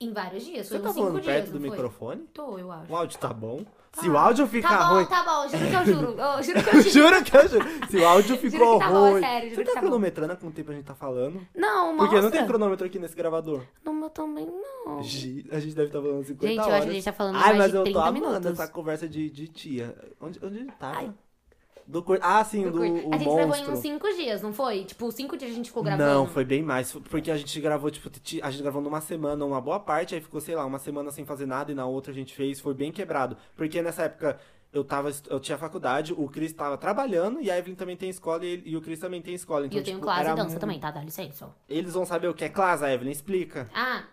em 0.01 0.13
vários 0.13 0.45
dias. 0.45 0.67
Você 0.67 0.79
tá 0.79 0.93
falando 0.93 1.21
dias, 1.21 1.27
perto 1.27 1.47
do 1.53 1.61
não 1.61 1.69
foi? 1.69 1.71
microfone? 1.71 2.23
Tô, 2.33 2.59
eu 2.59 2.73
acho. 2.73 2.91
O 2.93 2.97
áudio 2.97 3.19
tá 3.19 3.29
bom? 3.33 3.61
Se 3.93 4.09
o 4.09 4.17
áudio 4.17 4.47
ficar 4.47 4.69
Tá 4.79 4.89
bom, 4.89 4.95
ruim. 4.95 5.07
tá 5.07 5.25
bom, 5.25 5.49
juro 5.49 5.67
que 5.69 5.75
eu 5.75 5.85
juro. 5.85 6.15
Eu 6.21 6.43
juro 6.43 6.63
que 6.63 6.69
eu 6.77 6.83
juro. 6.83 6.91
Juro 6.91 7.25
que 7.25 7.37
eu 7.37 7.49
juro. 7.49 7.67
Se 7.91 7.97
o 7.97 8.07
áudio 8.07 8.37
ficou 8.39 8.79
tá 8.79 8.89
bom, 8.89 9.07
é 9.07 9.11
ruim. 9.11 9.21
sério, 9.21 9.51
juro 9.51 9.57
Você 9.57 9.65
tá 9.65 9.73
tá 9.75 9.81
bom. 9.81 9.87
cronometrando 9.89 10.37
quanto 10.37 10.55
tempo 10.55 10.71
a 10.71 10.75
gente 10.75 10.85
tá 10.85 10.95
falando? 10.95 11.47
Não, 11.57 11.87
mostra. 11.89 12.07
Porque 12.07 12.21
não 12.23 12.31
tem 12.31 12.47
cronômetro 12.47 12.87
aqui 12.87 12.99
nesse 13.01 13.17
gravador. 13.17 13.63
No 13.85 13.93
meu 13.93 14.09
também 14.11 14.47
não. 14.47 14.99
A 15.01 15.03
gente 15.03 15.75
deve 15.75 15.89
estar 15.89 16.01
falando 16.01 16.25
50 16.25 16.47
Gente, 16.47 16.57
eu 16.59 16.63
horas. 16.65 16.75
acho 16.77 16.85
que 16.85 16.91
a 16.91 16.95
gente 16.95 17.05
tá 17.05 17.13
falando 17.13 17.37
Ai, 17.37 17.43
mais 17.43 17.59
mas 17.59 17.71
de 17.73 17.77
eu 17.77 17.83
30 17.83 17.99
tô 17.99 18.05
amando 18.07 18.49
essa 18.49 18.69
conversa 18.69 19.09
de, 19.09 19.29
de 19.29 19.49
tia. 19.49 19.95
Onde, 20.21 20.39
onde 20.45 20.65
tava? 20.79 20.99
Ai. 20.99 21.11
Do 21.91 22.03
cur... 22.03 22.19
Ah, 22.23 22.45
sim, 22.45 22.63
do, 22.65 22.71
Do 22.71 22.79
cur- 22.79 22.87
o 22.87 23.15
a 23.15 23.19
gente 23.19 23.25
gravou 23.25 23.43
em 23.43 23.47
monstro. 23.49 23.73
uns 23.73 23.79
cinco 23.81 24.09
dias, 24.15 24.41
não 24.43 24.53
foi? 24.53 24.85
Tipo, 24.85 25.11
cinco 25.11 25.37
dias 25.37 25.51
a 25.51 25.55
gente 25.55 25.67
ficou 25.71 25.83
gravando. 25.83 26.09
Não, 26.09 26.27
foi 26.27 26.45
bem 26.45 26.63
mais. 26.63 26.93
Porque 26.93 27.31
a 27.31 27.37
gente 27.37 27.61
gravou, 27.61 27.91
tipo, 27.91 28.09
ti- 28.11 28.41
a 28.43 28.51
gente 28.51 28.63
gravou 28.63 28.81
numa 28.81 29.01
semana, 29.01 29.45
uma 29.45 29.61
boa 29.61 29.81
parte, 29.81 30.15
aí 30.15 30.21
ficou, 30.21 30.41
sei 30.41 30.55
lá, 30.55 30.65
uma 30.65 30.79
semana 30.79 31.11
sem 31.11 31.25
fazer 31.25 31.47
nada 31.47 31.73
e 31.73 31.75
na 31.75 31.87
outra 31.87 32.13
a 32.13 32.15
gente 32.15 32.35
fez, 32.35 32.61
foi 32.61 32.75
bem 32.75 32.93
quebrado. 32.93 33.37
Porque 33.57 33.83
nessa 33.83 34.05
época 34.05 34.39
eu 34.73 34.85
tava, 34.85 35.11
eu 35.29 35.41
tinha 35.41 35.59
faculdade, 35.59 36.13
o 36.17 36.29
Cris 36.29 36.53
tava 36.53 36.79
trabalhando 36.79 37.41
e 37.41 37.51
a 37.51 37.59
Evelyn 37.59 37.75
também 37.75 37.97
tem 37.97 38.09
escola 38.09 38.45
e, 38.47 38.63
e 38.65 38.77
o 38.77 38.81
Cris 38.81 39.01
também 39.01 39.21
tem 39.21 39.35
escola. 39.35 39.65
E 39.65 39.67
Então, 39.67 39.79
eu 39.79 39.85
tenho 39.85 39.97
tipo, 39.97 40.07
classe 40.07 40.31
e 40.31 40.35
dança 40.37 40.55
mu- 40.55 40.61
também, 40.61 40.79
tá? 40.79 40.93
Dá 40.93 41.01
licença. 41.03 41.49
Eles 41.69 41.93
vão 41.93 42.07
saber 42.07 42.29
o 42.29 42.35
que 42.35 42.45
é 42.45 42.49
classe, 42.49 42.85
a 42.85 42.93
Evelyn, 42.95 43.11
explica. 43.11 43.69
Ah, 43.75 44.05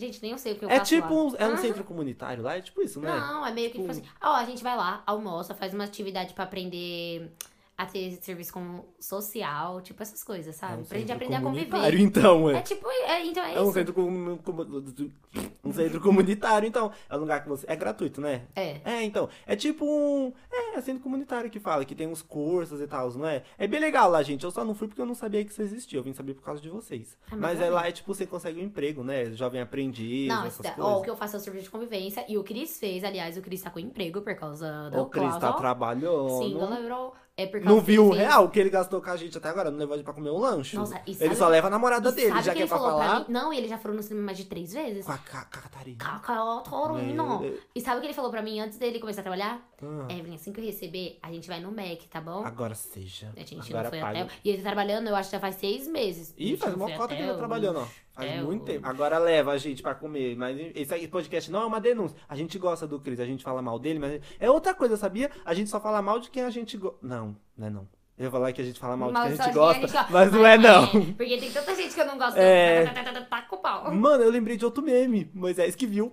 gente, 0.00 0.20
nem 0.22 0.32
eu 0.32 0.38
sei 0.38 0.52
o 0.52 0.56
que 0.56 0.64
eu 0.64 0.70
é 0.70 0.78
faço 0.78 0.94
tipo 0.94 1.14
um, 1.14 1.36
é 1.36 1.46
um 1.46 1.56
centro 1.56 1.84
comunitário 1.84 2.42
lá, 2.42 2.56
é 2.56 2.60
tipo 2.60 2.82
isso, 2.82 3.00
né? 3.00 3.10
Não, 3.10 3.46
é 3.46 3.52
meio 3.52 3.70
que 3.70 3.78
tipo 3.78 3.90
assim, 3.90 4.02
ó, 4.20 4.34
a 4.34 4.44
gente 4.44 4.62
vai 4.62 4.76
lá, 4.76 5.02
almoça, 5.06 5.54
faz 5.54 5.72
uma 5.72 5.84
atividade 5.84 6.34
pra 6.34 6.44
aprender 6.44 7.30
a 7.82 7.86
ter 7.86 8.18
serviço 8.22 8.52
como 8.52 8.84
social, 8.98 9.80
tipo 9.80 10.02
essas 10.02 10.22
coisas, 10.22 10.54
É 10.54 10.58
sabe? 10.58 10.82
um 10.82 10.84
pra 10.84 10.98
gente 10.98 11.12
aprender 11.12 11.36
a 11.36 11.40
conviver. 11.40 12.00
então, 12.00 12.50
é. 12.50 12.58
É 12.58 12.62
tipo, 12.62 12.88
é, 12.88 13.24
então 13.26 13.44
é 13.44 13.54
É 13.54 13.60
um 13.60 13.64
isso. 13.64 13.72
centro, 13.72 13.94
comu- 13.94 14.38
comu- 14.38 14.84
um 15.64 15.72
centro 15.72 16.00
comunitário, 16.00 16.66
então. 16.66 16.90
É 17.08 17.16
um 17.16 17.20
lugar 17.20 17.42
que 17.42 17.48
você. 17.48 17.66
É 17.68 17.76
gratuito, 17.76 18.20
né? 18.20 18.42
É. 18.56 18.80
É, 18.84 19.02
então. 19.02 19.28
É 19.46 19.54
tipo 19.56 19.84
um. 19.84 20.32
É, 20.50 20.76
é 20.78 20.80
centro 20.80 21.02
comunitário 21.02 21.50
que 21.50 21.60
fala, 21.60 21.84
que 21.84 21.94
tem 21.94 22.06
uns 22.06 22.22
cursos 22.22 22.80
e 22.80 22.86
tal, 22.86 23.10
não 23.14 23.26
é? 23.26 23.42
É 23.58 23.66
bem 23.66 23.80
legal 23.80 24.10
lá, 24.10 24.22
gente. 24.22 24.44
Eu 24.44 24.50
só 24.50 24.64
não 24.64 24.74
fui 24.74 24.88
porque 24.88 25.00
eu 25.00 25.06
não 25.06 25.14
sabia 25.14 25.44
que 25.44 25.50
isso 25.50 25.62
existia. 25.62 25.98
Eu 25.98 26.02
vim 26.02 26.12
saber 26.12 26.34
por 26.34 26.42
causa 26.42 26.60
de 26.60 26.68
vocês. 26.68 27.16
Ah, 27.26 27.36
mas 27.36 27.50
mas 27.50 27.60
é 27.60 27.66
é 27.66 27.70
lá, 27.70 27.88
é 27.88 27.92
tipo, 27.92 28.14
você 28.14 28.24
consegue 28.26 28.60
um 28.60 28.62
emprego, 28.64 29.02
né? 29.02 29.32
Jovem 29.32 29.60
aprendiz, 29.60 30.28
Não, 30.28 30.46
essas 30.46 30.60
da- 30.64 30.70
coisas. 30.72 30.92
ó, 30.94 30.98
o 30.98 31.02
que 31.02 31.10
eu 31.10 31.16
faço 31.16 31.36
é 31.36 31.38
o 31.38 31.42
serviço 31.42 31.64
de 31.64 31.70
convivência. 31.70 32.24
E 32.28 32.38
o 32.38 32.44
Cris 32.44 32.78
fez, 32.78 33.02
aliás, 33.02 33.36
o 33.36 33.42
Cris 33.42 33.60
tá 33.62 33.70
com 33.70 33.78
emprego 33.80 34.20
por 34.22 34.34
causa 34.36 34.88
do 34.90 35.00
O 35.02 35.06
Cris 35.06 35.36
tá 35.36 35.52
trabalhando. 35.52 36.38
Sim, 36.38 36.54
lembrou. 36.54 37.14
É 37.40 37.46
por 37.46 37.60
causa 37.60 37.68
Não 37.74 37.80
viu 37.80 38.08
o 38.08 38.12
ele 38.14 38.18
real 38.24 38.48
que 38.50 38.58
ele 38.60 38.68
gastou 38.70 39.00
com 39.00 39.10
a 39.10 39.16
gente 39.16 39.36
até 39.38 39.48
agora. 39.48 39.70
Não 39.70 39.78
levou 39.78 39.96
gente 39.96 40.04
pra 40.04 40.12
comer 40.14 40.30
um 40.30 40.38
lanche. 40.38 40.76
Nossa, 40.76 40.96
e 41.06 41.10
ele 41.10 41.16
sabe- 41.18 41.36
só 41.36 41.48
leva 41.48 41.68
a 41.68 41.70
namorada 41.70 42.12
dele, 42.12 42.28
já 42.30 42.36
que 42.36 42.42
que 42.42 42.50
é 42.50 42.52
ele 42.62 42.68
pra 42.68 42.78
pra 42.78 42.86
falar. 42.88 43.18
mim? 43.20 43.24
Não, 43.28 43.52
e 43.52 43.58
ele 43.58 43.68
já 43.68 43.78
falou 43.78 43.96
no 43.96 44.02
cinema 44.02 44.26
mais 44.26 44.36
de 44.38 44.44
três 44.44 44.72
vezes. 44.72 45.04
Com 45.06 45.12
a 45.12 45.18
Ca- 45.18 45.44
Ca- 45.44 45.60
Catarina. 45.62 45.96
Meu. 47.40 47.58
E 47.74 47.80
sabe 47.80 47.98
o 47.98 48.00
que 48.00 48.06
ele 48.06 48.14
falou 48.14 48.30
pra 48.30 48.42
mim 48.42 48.60
antes 48.60 48.78
dele 48.78 48.98
começar 48.98 49.20
a 49.20 49.24
trabalhar? 49.24 49.60
Ah, 49.82 50.12
Evelyn, 50.12 50.34
assim 50.34 50.52
que 50.52 50.60
eu 50.60 50.64
receber, 50.64 51.18
a 51.22 51.32
gente 51.32 51.48
vai 51.48 51.60
no 51.60 51.70
Mac, 51.72 52.00
tá 52.10 52.20
bom? 52.20 52.44
agora 52.44 52.74
seja. 52.74 53.32
A 53.36 53.40
gente 53.40 53.54
agora 53.70 53.84
não 53.84 53.90
foi 53.90 54.00
paga. 54.00 54.20
até. 54.22 54.32
E 54.44 54.48
ele 54.50 54.58
tá 54.58 54.64
trabalhando, 54.64 55.08
eu 55.08 55.16
acho 55.16 55.30
que 55.30 55.36
já 55.36 55.40
faz 55.40 55.56
seis 55.56 55.88
meses. 55.88 56.34
Ih, 56.36 56.56
faz 56.56 56.74
uma 56.74 56.90
cota 56.92 57.14
que 57.14 57.22
ele 57.22 57.30
tá 57.32 57.38
trabalhando, 57.38 57.78
ó. 57.80 57.86
Faz 58.20 58.32
É, 58.32 58.42
muito 58.42 58.62
o- 58.62 58.66
tempo. 58.66 58.86
Agora 58.86 59.18
leva 59.18 59.52
a 59.52 59.58
gente 59.58 59.82
pra 59.82 59.94
comer. 59.94 60.36
Mas 60.36 60.56
esse 60.74 61.08
podcast 61.08 61.50
não 61.50 61.62
é 61.62 61.66
uma 61.66 61.80
denúncia. 61.80 62.16
A 62.28 62.34
gente 62.36 62.58
gosta 62.58 62.86
do 62.86 63.00
Cris, 63.00 63.18
a 63.20 63.26
gente 63.26 63.42
fala 63.44 63.60
mal 63.62 63.78
dele, 63.78 63.98
mas 63.98 64.20
é 64.38 64.50
outra 64.50 64.74
coisa, 64.74 64.96
sabia? 64.96 65.30
A 65.44 65.54
gente 65.54 65.70
só 65.70 65.80
fala 65.80 66.00
mal 66.02 66.18
de 66.20 66.30
quem 66.30 66.42
a 66.44 66.50
gente 66.50 66.76
gosta. 66.76 66.98
Não, 67.02 67.36
não 67.56 67.66
é 67.66 67.70
não. 67.70 67.88
Eu 68.18 68.24
ia 68.26 68.30
falar 68.30 68.52
que 68.52 68.60
a 68.60 68.64
gente 68.64 68.78
fala 68.78 68.98
mal 68.98 69.08
de 69.08 69.14
quem 69.14 69.22
a 69.22 69.30
gente 69.30 69.44
só 69.44 69.50
gosta, 69.50 70.06
mas 70.10 70.30
não 70.30 70.46
é 70.46 70.58
não. 70.58 70.86
Porque 71.14 71.38
tem 71.38 71.50
tanta 71.50 71.74
gente 71.74 71.94
que 71.94 72.00
eu 72.02 72.04
não 72.04 72.18
gosto. 72.18 72.36
É. 72.36 72.84
Tá, 72.84 73.02
tá, 73.02 73.22
tá, 73.22 73.42
com 73.48 73.56
o 73.56 73.58
pau. 73.60 73.90
Mano, 73.94 74.22
eu 74.22 74.30
lembrei 74.30 74.58
de 74.58 74.64
outro 74.66 74.82
meme. 74.82 75.30
Moisés 75.32 75.74
que 75.74 75.86
viu. 75.86 76.12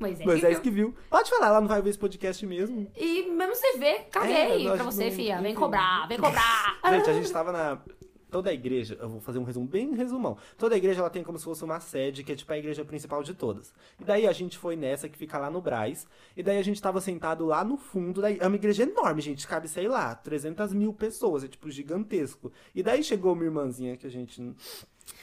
É 0.00 0.24
Moisés 0.24 0.56
que... 0.56 0.62
que 0.64 0.70
viu. 0.70 0.94
Pode 1.10 1.28
falar, 1.28 1.48
ela 1.48 1.60
não 1.60 1.68
vai 1.68 1.82
ver 1.82 1.90
esse 1.90 1.98
podcast 1.98 2.46
mesmo. 2.46 2.90
E 2.96 3.28
mesmo 3.30 3.54
você 3.54 3.76
vê, 3.78 3.94
caguei 4.10 4.34
É, 4.34 4.66
eu 4.68 4.74
pra 4.74 4.84
você, 4.84 5.06
não- 5.06 5.12
fia. 5.12 5.40
Vem 5.42 5.54
cobrar, 5.54 6.06
vem 6.08 6.18
cobrar. 6.18 6.78
Gente, 6.90 7.10
a 7.10 7.12
gente 7.12 7.30
tava 7.32 7.52
na. 7.52 7.78
Toda 8.30 8.50
a 8.50 8.52
igreja, 8.52 8.98
eu 9.00 9.08
vou 9.08 9.20
fazer 9.20 9.38
um 9.38 9.44
resumo 9.44 9.66
bem 9.66 9.94
resumão. 9.94 10.36
Toda 10.58 10.74
a 10.74 10.78
igreja 10.78 11.00
ela 11.00 11.08
tem 11.08 11.22
como 11.22 11.38
se 11.38 11.44
fosse 11.44 11.64
uma 11.64 11.80
sede, 11.80 12.22
que 12.22 12.32
é 12.32 12.36
tipo 12.36 12.52
a 12.52 12.58
igreja 12.58 12.84
principal 12.84 13.22
de 13.22 13.32
todas. 13.32 13.72
E 13.98 14.04
daí 14.04 14.26
a 14.26 14.32
gente 14.32 14.58
foi 14.58 14.76
nessa 14.76 15.08
que 15.08 15.16
fica 15.16 15.38
lá 15.38 15.50
no 15.50 15.62
Braz. 15.62 16.06
E 16.36 16.42
daí 16.42 16.58
a 16.58 16.62
gente 16.62 16.80
tava 16.80 17.00
sentado 17.00 17.46
lá 17.46 17.64
no 17.64 17.78
fundo. 17.78 18.24
É 18.24 18.46
uma 18.46 18.56
igreja 18.56 18.82
enorme, 18.82 19.22
gente. 19.22 19.46
Cabe, 19.46 19.66
sei 19.66 19.88
lá, 19.88 20.14
300 20.14 20.74
mil 20.74 20.92
pessoas. 20.92 21.42
É 21.42 21.48
tipo 21.48 21.70
gigantesco. 21.70 22.52
E 22.74 22.82
daí 22.82 23.02
chegou 23.02 23.32
uma 23.32 23.44
irmãzinha 23.44 23.96
que 23.96 24.06
a 24.06 24.10
gente. 24.10 24.54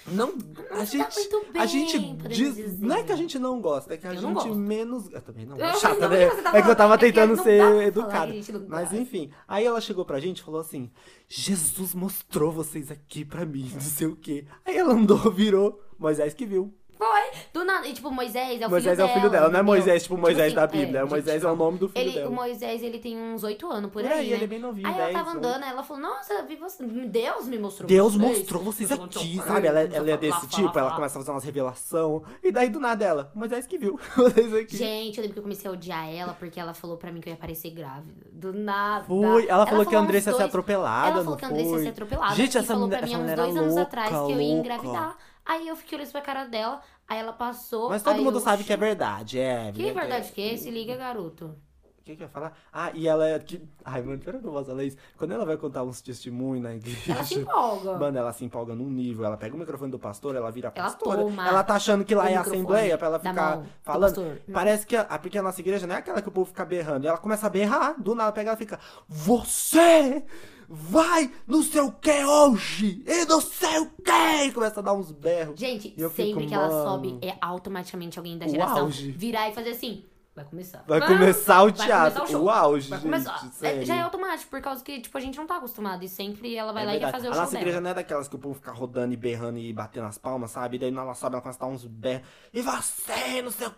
Não. 0.07 0.33
A 0.71 0.77
Não 0.77 0.85
gente. 0.85 1.15
bem, 1.51 1.61
a 1.61 1.65
gente 1.65 1.99
podemos 1.99 2.37
diz- 2.37 2.55
dizer. 2.55 2.85
Não 2.85 2.95
é 2.95 3.03
que 3.03 3.11
a 3.11 3.15
gente 3.15 3.39
não 3.39 3.59
gosta, 3.59 3.93
é 3.93 3.97
que 3.97 4.05
a 4.05 4.13
Eu 4.13 4.21
gente 4.21 4.49
menos. 4.51 5.11
Eu 5.11 5.21
também 5.21 5.45
não. 5.45 5.57
Eu 5.57 5.65
É 5.65 5.71
não 5.73 5.79
chata, 5.79 6.07
né? 6.07 6.23
É 6.53 6.61
que 6.61 6.69
eu 6.69 6.75
tava 6.75 6.93
É 6.93 6.97
tentando 6.97 7.35
não 7.35 7.43
ser 7.43 7.57
dá 7.57 7.63
pra 7.63 7.71
falar 7.71 7.81
que 7.81 7.87
educado. 7.87 8.31
a 8.31 8.35
gente 8.35 8.51
não 8.51 8.65
Mas 8.67 8.93
enfim. 8.93 9.31
Aí 9.47 9.65
ela 9.65 9.81
chegou 9.81 10.05
pra 10.05 10.19
gente 10.19 10.39
e 10.39 10.43
falou 10.43 10.61
assim: 10.61 10.91
Jesus 11.27 11.95
mostrou 11.95 12.51
vocês 12.51 12.91
aqui 12.91 13.25
pra 13.25 13.45
mim, 13.45 13.69
não 13.73 13.81
sei 13.81 14.07
o 14.07 14.15
quê. 14.15 14.45
Aí 14.63 14.77
ela 14.77 14.93
andou, 14.93 15.17
virou. 15.31 15.81
Moisés 15.97 16.33
que 16.33 16.45
viu. 16.45 16.73
Foi. 16.97 17.21
Do 17.53 17.63
nada. 17.65 17.87
E 17.87 17.93
tipo, 17.93 18.09
Moisés 18.09 18.61
é 18.61 18.67
o 18.67 18.69
Moisés 18.69 18.95
filho 18.97 19.07
é 19.07 19.11
o 19.11 19.13
filho 19.13 19.29
dela, 19.29 19.49
não 19.49 19.59
é? 19.59 19.61
Moisés, 19.61 20.03
tipo 20.03 20.17
Moisés 20.17 20.47
assim, 20.47 20.55
da 20.55 20.65
Bíblia. 20.67 20.99
é, 20.99 21.01
É, 21.01 21.05
Moisés 21.05 21.41
gente, 21.41 21.45
é 21.49 21.51
o 21.51 21.55
nome 21.55 21.77
do 21.77 21.89
filho 21.89 22.01
Ele, 22.05 22.11
dela. 22.13 22.29
o 22.29 22.33
Moisés, 22.33 22.81
ele 22.83 22.99
tem 22.99 23.17
uns 23.17 23.43
oito 23.43 23.69
anos 23.69 23.91
por, 23.91 24.01
Por 24.01 24.11
aí, 24.11 24.19
aí, 24.19 24.29
né? 24.29 24.35
ele 24.35 24.43
é 24.43 24.47
bem 24.47 24.59
novinho, 24.59 24.87
Aí 24.87 24.93
ela 24.93 25.03
10 25.05 25.13
tava 25.17 25.29
anos. 25.31 25.45
andando, 25.45 25.63
aí 25.63 25.69
ela 25.71 25.83
falou, 25.83 26.01
nossa, 26.03 26.33
eu 26.33 26.45
vi 26.45 26.55
você. 26.55 26.83
Deus 26.85 27.47
me 27.47 27.57
mostrou 27.59 27.87
Deus 27.87 28.15
vocês. 28.15 28.37
mostrou 28.39 28.63
vocês 28.63 28.89
vou 28.89 29.05
aqui, 29.05 29.37
sabe? 29.45 29.67
Ela, 29.67 29.81
ela 29.81 30.11
é 30.11 30.17
desse 30.17 30.47
tipo, 30.47 30.77
ela 30.79 30.91
começa 30.95 31.17
a 31.17 31.21
fazer 31.21 31.31
umas 31.31 31.43
revelações. 31.43 32.21
E 32.43 32.51
daí 32.51 32.69
do 32.69 32.79
nada 32.79 33.03
ela, 33.05 33.31
Moisés 33.35 33.67
que 33.67 33.77
viu 33.77 33.99
vocês 34.15 34.53
aqui. 34.53 34.77
Gente, 34.77 35.17
eu 35.17 35.21
lembro 35.23 35.33
que 35.33 35.39
eu 35.39 35.43
comecei 35.43 35.69
a 35.69 35.73
odiar 35.73 36.09
ela 36.09 36.33
porque 36.33 36.59
ela 36.59 36.73
falou 36.73 36.97
pra 36.97 37.11
mim 37.11 37.19
que 37.19 37.29
eu 37.29 37.33
ia 37.33 37.37
parecer 37.37 37.71
grávida. 37.71 38.25
Do 38.31 38.53
nada. 38.53 39.05
Foi, 39.05 39.47
ela 39.47 39.65
falou 39.67 39.85
que 39.85 39.95
a 39.95 39.99
Andressa 39.99 40.31
ia 40.31 40.37
ser 40.37 40.43
atropelada, 40.43 41.09
Ela 41.11 41.23
falou 41.23 41.37
que 41.37 41.45
a 41.45 41.47
Andressa 41.49 41.65
ia 41.67 41.73
foi? 41.73 41.83
ser 41.83 41.89
atropelada. 41.89 42.35
Gente, 42.35 42.57
essa 42.57 42.67
falou 42.67 42.87
mulher- 42.87 42.99
pra 42.99 43.07
mim 43.07 43.13
há 43.15 43.17
uns 43.17 43.25
dois 43.35 43.55
era 43.55 43.59
anos 43.65 43.77
atrás 43.77 44.09
que 44.09 44.15
eu 44.31 44.41
ia 44.41 44.53
engravidar. 44.53 45.17
Aí 45.45 45.67
eu 45.67 45.75
fiquei 45.75 45.97
olhando 45.97 46.11
pra 46.11 46.21
cara 46.21 46.45
dela, 46.45 46.81
aí 47.07 47.19
ela 47.19 47.33
passou. 47.33 47.89
Mas 47.89 48.01
todo 48.03 48.21
mundo 48.21 48.37
eu- 48.37 48.41
sabe 48.41 48.63
que 48.63 48.73
é 48.73 48.77
verdade, 48.77 49.39
é. 49.39 49.71
Que 49.71 49.91
verdade 49.91 50.31
que 50.31 50.53
é? 50.53 50.57
Se 50.57 50.71
liga, 50.71 50.95
garoto. 50.95 51.55
O 51.99 52.05
que 52.05 52.15
que 52.15 52.21
eu 52.21 52.27
ia 52.27 52.29
falar? 52.31 52.53
Ah, 52.71 52.91
e 52.93 53.07
ela 53.07 53.27
é. 53.27 53.39
Que... 53.39 53.59
Ai, 53.83 53.99
mano, 54.03 54.19
pera 54.19 54.37
que 54.37 54.45
eu 54.45 54.51
posso 54.51 54.67
falar 54.69 54.83
isso. 54.83 54.95
Quando 55.17 55.31
ela 55.33 55.43
vai 55.43 55.57
contar 55.57 55.81
uns 55.81 56.01
testemunhos 56.01 56.61
na 56.63 56.75
igreja. 56.75 57.13
Ela 57.13 57.23
se 57.23 57.33
empolga. 57.39 57.97
Mano, 57.97 58.17
ela 58.19 58.31
se 58.31 58.45
empolga 58.45 58.75
num 58.75 58.87
nível. 58.91 59.25
Ela 59.25 59.35
pega 59.37 59.55
o 59.55 59.57
microfone 59.57 59.89
do 59.89 59.97
pastor, 59.97 60.35
ela 60.35 60.51
vira 60.51 60.71
Ela 60.75 60.85
pastora. 60.91 61.17
toma 61.23 61.47
ela 61.47 61.63
tá 61.63 61.73
achando 61.73 62.05
que 62.05 62.13
lá 62.13 62.29
é 62.29 62.35
assembleia 62.35 62.95
pra 62.95 63.07
ela 63.07 63.17
ficar 63.19 63.63
falando. 63.81 64.39
Parece 64.53 64.85
que 64.85 64.95
a, 64.95 65.01
a- 65.01 65.17
porque 65.17 65.35
a 65.35 65.41
nossa 65.41 65.59
igreja 65.61 65.87
não 65.87 65.95
é 65.95 65.97
aquela 65.97 66.21
que 66.21 66.29
o 66.29 66.31
povo 66.31 66.45
fica 66.45 66.63
berrando. 66.63 67.07
Ela 67.07 67.17
começa 67.17 67.47
a 67.47 67.49
berrar, 67.49 67.99
do 67.99 68.13
nada 68.13 68.31
pega 68.31 68.51
ela 68.51 68.55
e 68.55 68.59
fica. 68.59 68.79
Você 69.07 70.23
vai 70.69 71.31
no 71.47 71.61
seu 71.63 71.91
que 71.91 72.23
hoje? 72.25 73.03
E 73.05 73.25
não 73.25 73.41
sei 73.41 73.79
o 73.79 73.85
que! 73.89 74.45
E 74.47 74.51
começa 74.51 74.79
a 74.79 74.83
dar 74.83 74.93
uns 74.93 75.11
berros. 75.11 75.59
Gente, 75.59 75.89
sempre 75.95 76.09
fico, 76.09 76.45
que 76.47 76.53
ela 76.53 76.67
mano, 76.67 76.83
sobe, 76.83 77.19
é 77.21 77.35
automaticamente 77.41 78.17
alguém 78.19 78.37
da 78.37 78.45
o 78.45 78.49
geração 78.49 78.77
auge. 78.85 79.11
virar 79.11 79.49
e 79.49 79.53
fazer 79.53 79.71
assim. 79.71 80.05
Vai 80.35 80.43
começar. 80.43 80.83
Vai 80.85 80.99
começar 81.07 81.63
o 81.63 81.71
vai 81.71 81.85
teatro. 81.87 82.13
começar 82.19 82.31
show. 82.37 82.43
o 82.43 82.49
auge, 82.49 82.89
Vai 82.89 82.99
gente. 82.99 83.05
começar. 83.09 83.51
É, 83.61 83.85
já 83.85 83.95
é 83.95 84.01
automático, 84.01 84.49
por 84.51 84.59
causa 84.61 84.83
que, 84.83 84.99
tipo, 84.99 85.17
a 85.17 85.21
gente 85.21 85.37
não 85.37 85.47
tá 85.47 85.55
acostumado. 85.55 86.03
E 86.03 86.09
sempre 86.09 86.53
ela 86.57 86.73
vai 86.73 86.83
É 86.83 86.85
lá 86.87 86.91
e 86.91 86.99
quer 86.99 87.05
verdade. 87.05 87.23
fazer 87.23 87.27
o 87.29 87.31
a 87.31 87.33
show 87.35 87.43
nossa 87.45 87.55
igreja 87.55 87.71
dela. 87.77 87.81
não 87.83 87.89
é 87.91 87.93
daquelas 87.93 88.27
que 88.27 88.35
o 88.35 88.39
povo 88.39 88.53
fica 88.55 88.73
rodando 88.73 89.13
e 89.13 89.17
berrando 89.17 89.57
e 89.59 89.71
batendo 89.71 90.07
as 90.07 90.17
palmas, 90.17 90.51
sabe? 90.51 90.75
E 90.75 90.79
daí 90.79 90.93
ela 90.93 91.13
sobe, 91.13 91.35
ela 91.35 91.41
começa 91.41 91.63
a 91.63 91.67
dar 91.67 91.73
uns 91.73 91.85
berros. 91.85 92.27
E 92.53 92.61
você, 92.61 93.41
não 93.41 93.49
sei 93.51 93.67
o 93.67 93.75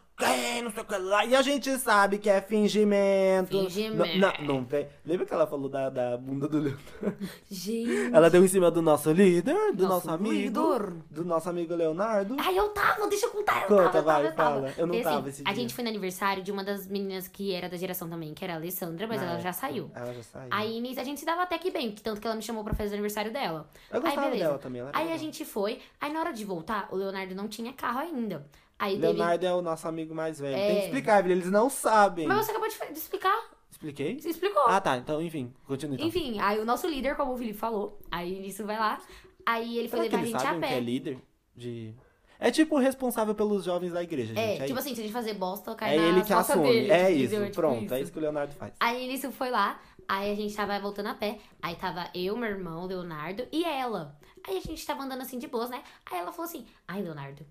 não 0.64 0.72
sei 0.72 0.82
o 0.82 0.86
que 0.86 0.98
lá. 0.98 1.26
E 1.26 1.36
a 1.36 1.42
gente 1.42 1.78
sabe 1.78 2.18
que 2.18 2.30
é 2.30 2.42
fingimento. 2.42 3.50
Fingimento. 3.50 4.18
Não, 4.18 4.34
não, 4.40 4.56
não 4.56 4.66
vem. 4.66 4.88
Lembra 5.06 5.26
que 5.26 5.34
ela 5.34 5.46
falou 5.46 5.70
da, 5.70 5.90
da 5.90 6.18
bunda 6.18 6.48
do 6.48 6.58
Leonardo? 6.58 7.30
Gente. 7.50 8.14
Ela 8.14 8.30
deu 8.30 8.44
em 8.44 8.48
cima 8.48 8.72
do 8.72 8.82
nosso 8.82 9.12
líder, 9.12 9.74
do 9.74 9.84
nosso, 9.88 10.08
Nosso 10.08 10.10
amigo. 10.12 10.34
líder. 10.34 10.94
Do 11.12 11.24
nosso 11.26 11.50
amigo 11.50 11.76
Leonardo. 11.76 12.36
Ai, 12.40 12.58
eu 12.58 12.70
tava, 12.70 13.08
deixa 13.08 13.28
eu 13.28 13.30
contar, 13.32 13.64
eu 13.64 13.68
Conta, 13.68 13.90
tava, 13.90 14.02
vai, 14.02 14.26
eu 14.28 14.32
tava. 14.36 14.56
fala. 14.56 14.74
Eu 14.78 14.88
não 14.88 14.96
E, 14.96 15.00
assim, 15.02 15.10
tava 15.10 15.30
esse 15.30 15.42
A 15.46 15.52
dia. 15.54 15.62
gente 15.62 15.74
foi 15.76 15.84
no 15.84 15.90
aniversário 15.90 16.42
de 16.44 16.52
uma 16.52 16.64
das 16.64 16.88
meninas 16.88 17.28
que 17.28 17.54
era 17.54 17.70
da 17.70 17.78
geração 17.78 18.10
também, 18.10 18.34
que 18.34 18.44
era 18.44 18.54
a 18.54 18.56
Alessandra, 18.58 19.06
mas 19.08 19.22
Ah, 19.22 19.26
ela 19.26 19.38
é. 19.38 19.42
já 19.42 19.54
saiu. 19.54 19.92
Ela 19.94 20.14
já 20.14 20.24
saiu. 20.24 20.48
Aí 20.52 20.80
nisso 20.82 21.00
a 21.00 21.04
gente 21.04 21.20
se 21.20 21.26
dava 21.26 21.44
até 21.44 21.58
que 21.58 21.70
bem, 21.70 21.92
tanto 21.92 22.20
que 22.20 22.26
ela 22.28 22.36
me 22.36 22.42
chamou 22.42 22.64
pra 22.64 22.74
fazer 22.74 22.92
o 22.92 22.94
aniversário 22.94 23.32
dela. 23.32 23.70
eu 23.92 24.02
gostava 24.02 24.22
aí, 24.26 24.32
beleza. 24.32 24.46
dela 24.50 24.60
também. 24.60 24.82
Aí 24.82 24.90
a 24.94 25.00
legal. 25.04 25.18
gente 25.20 25.46
foi, 25.46 25.80
aí 26.02 26.12
na 26.12 26.20
hora 26.22 26.34
de 26.34 26.44
voltar, 26.44 26.88
o 26.92 26.96
Leonardo 26.96 27.36
não 27.36 27.48
tinha 27.48 27.72
carro 27.74 28.00
ainda. 28.00 28.46
Aí 28.80 28.94
teve. 28.94 29.08
Leonardo 29.08 29.46
é 29.46 29.54
o 29.54 29.62
nosso 29.62 29.88
amigo 29.88 30.14
mais 30.14 30.40
velho. 30.40 30.56
É. 30.56 30.68
Tem 30.68 30.76
que 30.80 30.86
explicar, 30.86 31.20
Evelyn, 31.20 31.38
eles 31.40 31.52
não 31.52 31.70
sabem. 31.70 32.28
Mas 32.28 32.46
você 32.46 32.52
acabou 32.52 32.70
de, 32.70 32.76
explicar. 32.98 33.50
Expliquei? 33.72 34.20
Você 34.20 34.30
explicou. 34.30 34.64
Ah, 34.68 34.80
tá. 34.82 34.98
Então, 34.98 35.22
enfim. 35.22 35.54
Continua 35.66 35.96
então. 35.96 36.08
Enfim, 36.08 36.40
aí 36.40 36.60
o 36.60 36.66
nosso 36.66 36.88
líder, 36.88 37.16
como 37.16 37.34
o 37.34 37.38
Felipe 37.38 37.58
falou, 37.58 38.00
aí 38.12 38.40
nisso 38.40 38.66
vai 38.66 38.78
lá. 38.78 39.00
Aí 39.46 39.78
ele 39.78 39.88
foi 39.88 40.00
Será 40.00 40.10
que 40.10 40.16
levar 40.26 40.38
a 40.38 40.42
gente 40.42 40.48
a 40.48 40.58
o 40.58 40.60
que 40.60 40.66
é 40.66 40.70
pé. 40.70 40.80
líder? 40.80 41.18
De... 41.56 41.94
É 42.40 42.52
tipo 42.52 42.76
o 42.76 42.80
responsável 42.80 43.34
pelos 43.34 43.64
jovens 43.64 43.92
da 43.94 44.04
igreja, 44.04 44.28
gente. 44.28 44.40
É, 44.40 44.54
É, 44.56 44.60
tipo 44.60 44.66
isso. 44.66 44.80
assim, 44.80 44.94
se 44.96 45.02
a 45.02 45.04
gente 45.04 45.14
fazer 45.14 45.34
bosta, 45.34 45.74
cai 45.74 45.96
é 45.96 46.00
na 46.00 46.08
ele 46.08 46.22
que 46.24 46.34
assume. 46.34 46.68
dele, 46.68 46.92
é 46.92 47.12
isso, 47.12 47.36
Tipo 47.36 47.52
pronto. 47.56 47.94
É 47.94 48.02
isso 48.02 48.12
que 48.12 48.20
o 48.20 48.22
Leonardo 48.22 48.54
faz. 48.54 48.74
Aí 48.80 49.08
nisso 49.08 49.32
foi 49.32 49.50
lá, 49.50 49.80
aí 50.08 50.32
a 50.32 50.36
gente 50.36 50.56
tava 50.56 50.78
voltando 50.80 51.08
a 51.08 51.16
pé, 51.16 51.40
aí 51.62 51.76
tava 51.76 52.10
eu, 52.14 52.38
meu 52.38 52.50
irmão, 52.50 52.86
Leonardo 52.86 53.48
e 53.52 53.64
ela. 53.64 54.16
Aí 54.48 54.58
a 54.58 54.62
gente 54.62 54.86
tava 54.86 55.02
andando 55.04 55.22
assim 55.22 55.40
de 55.40 55.48
boas, 55.48 55.70
né? 55.70 55.82
Aí 56.12 56.20
ela 56.20 56.32
falou 56.32 56.48
assim: 56.48 56.66
Ai, 56.88 57.02
Leonardo, 57.02 57.44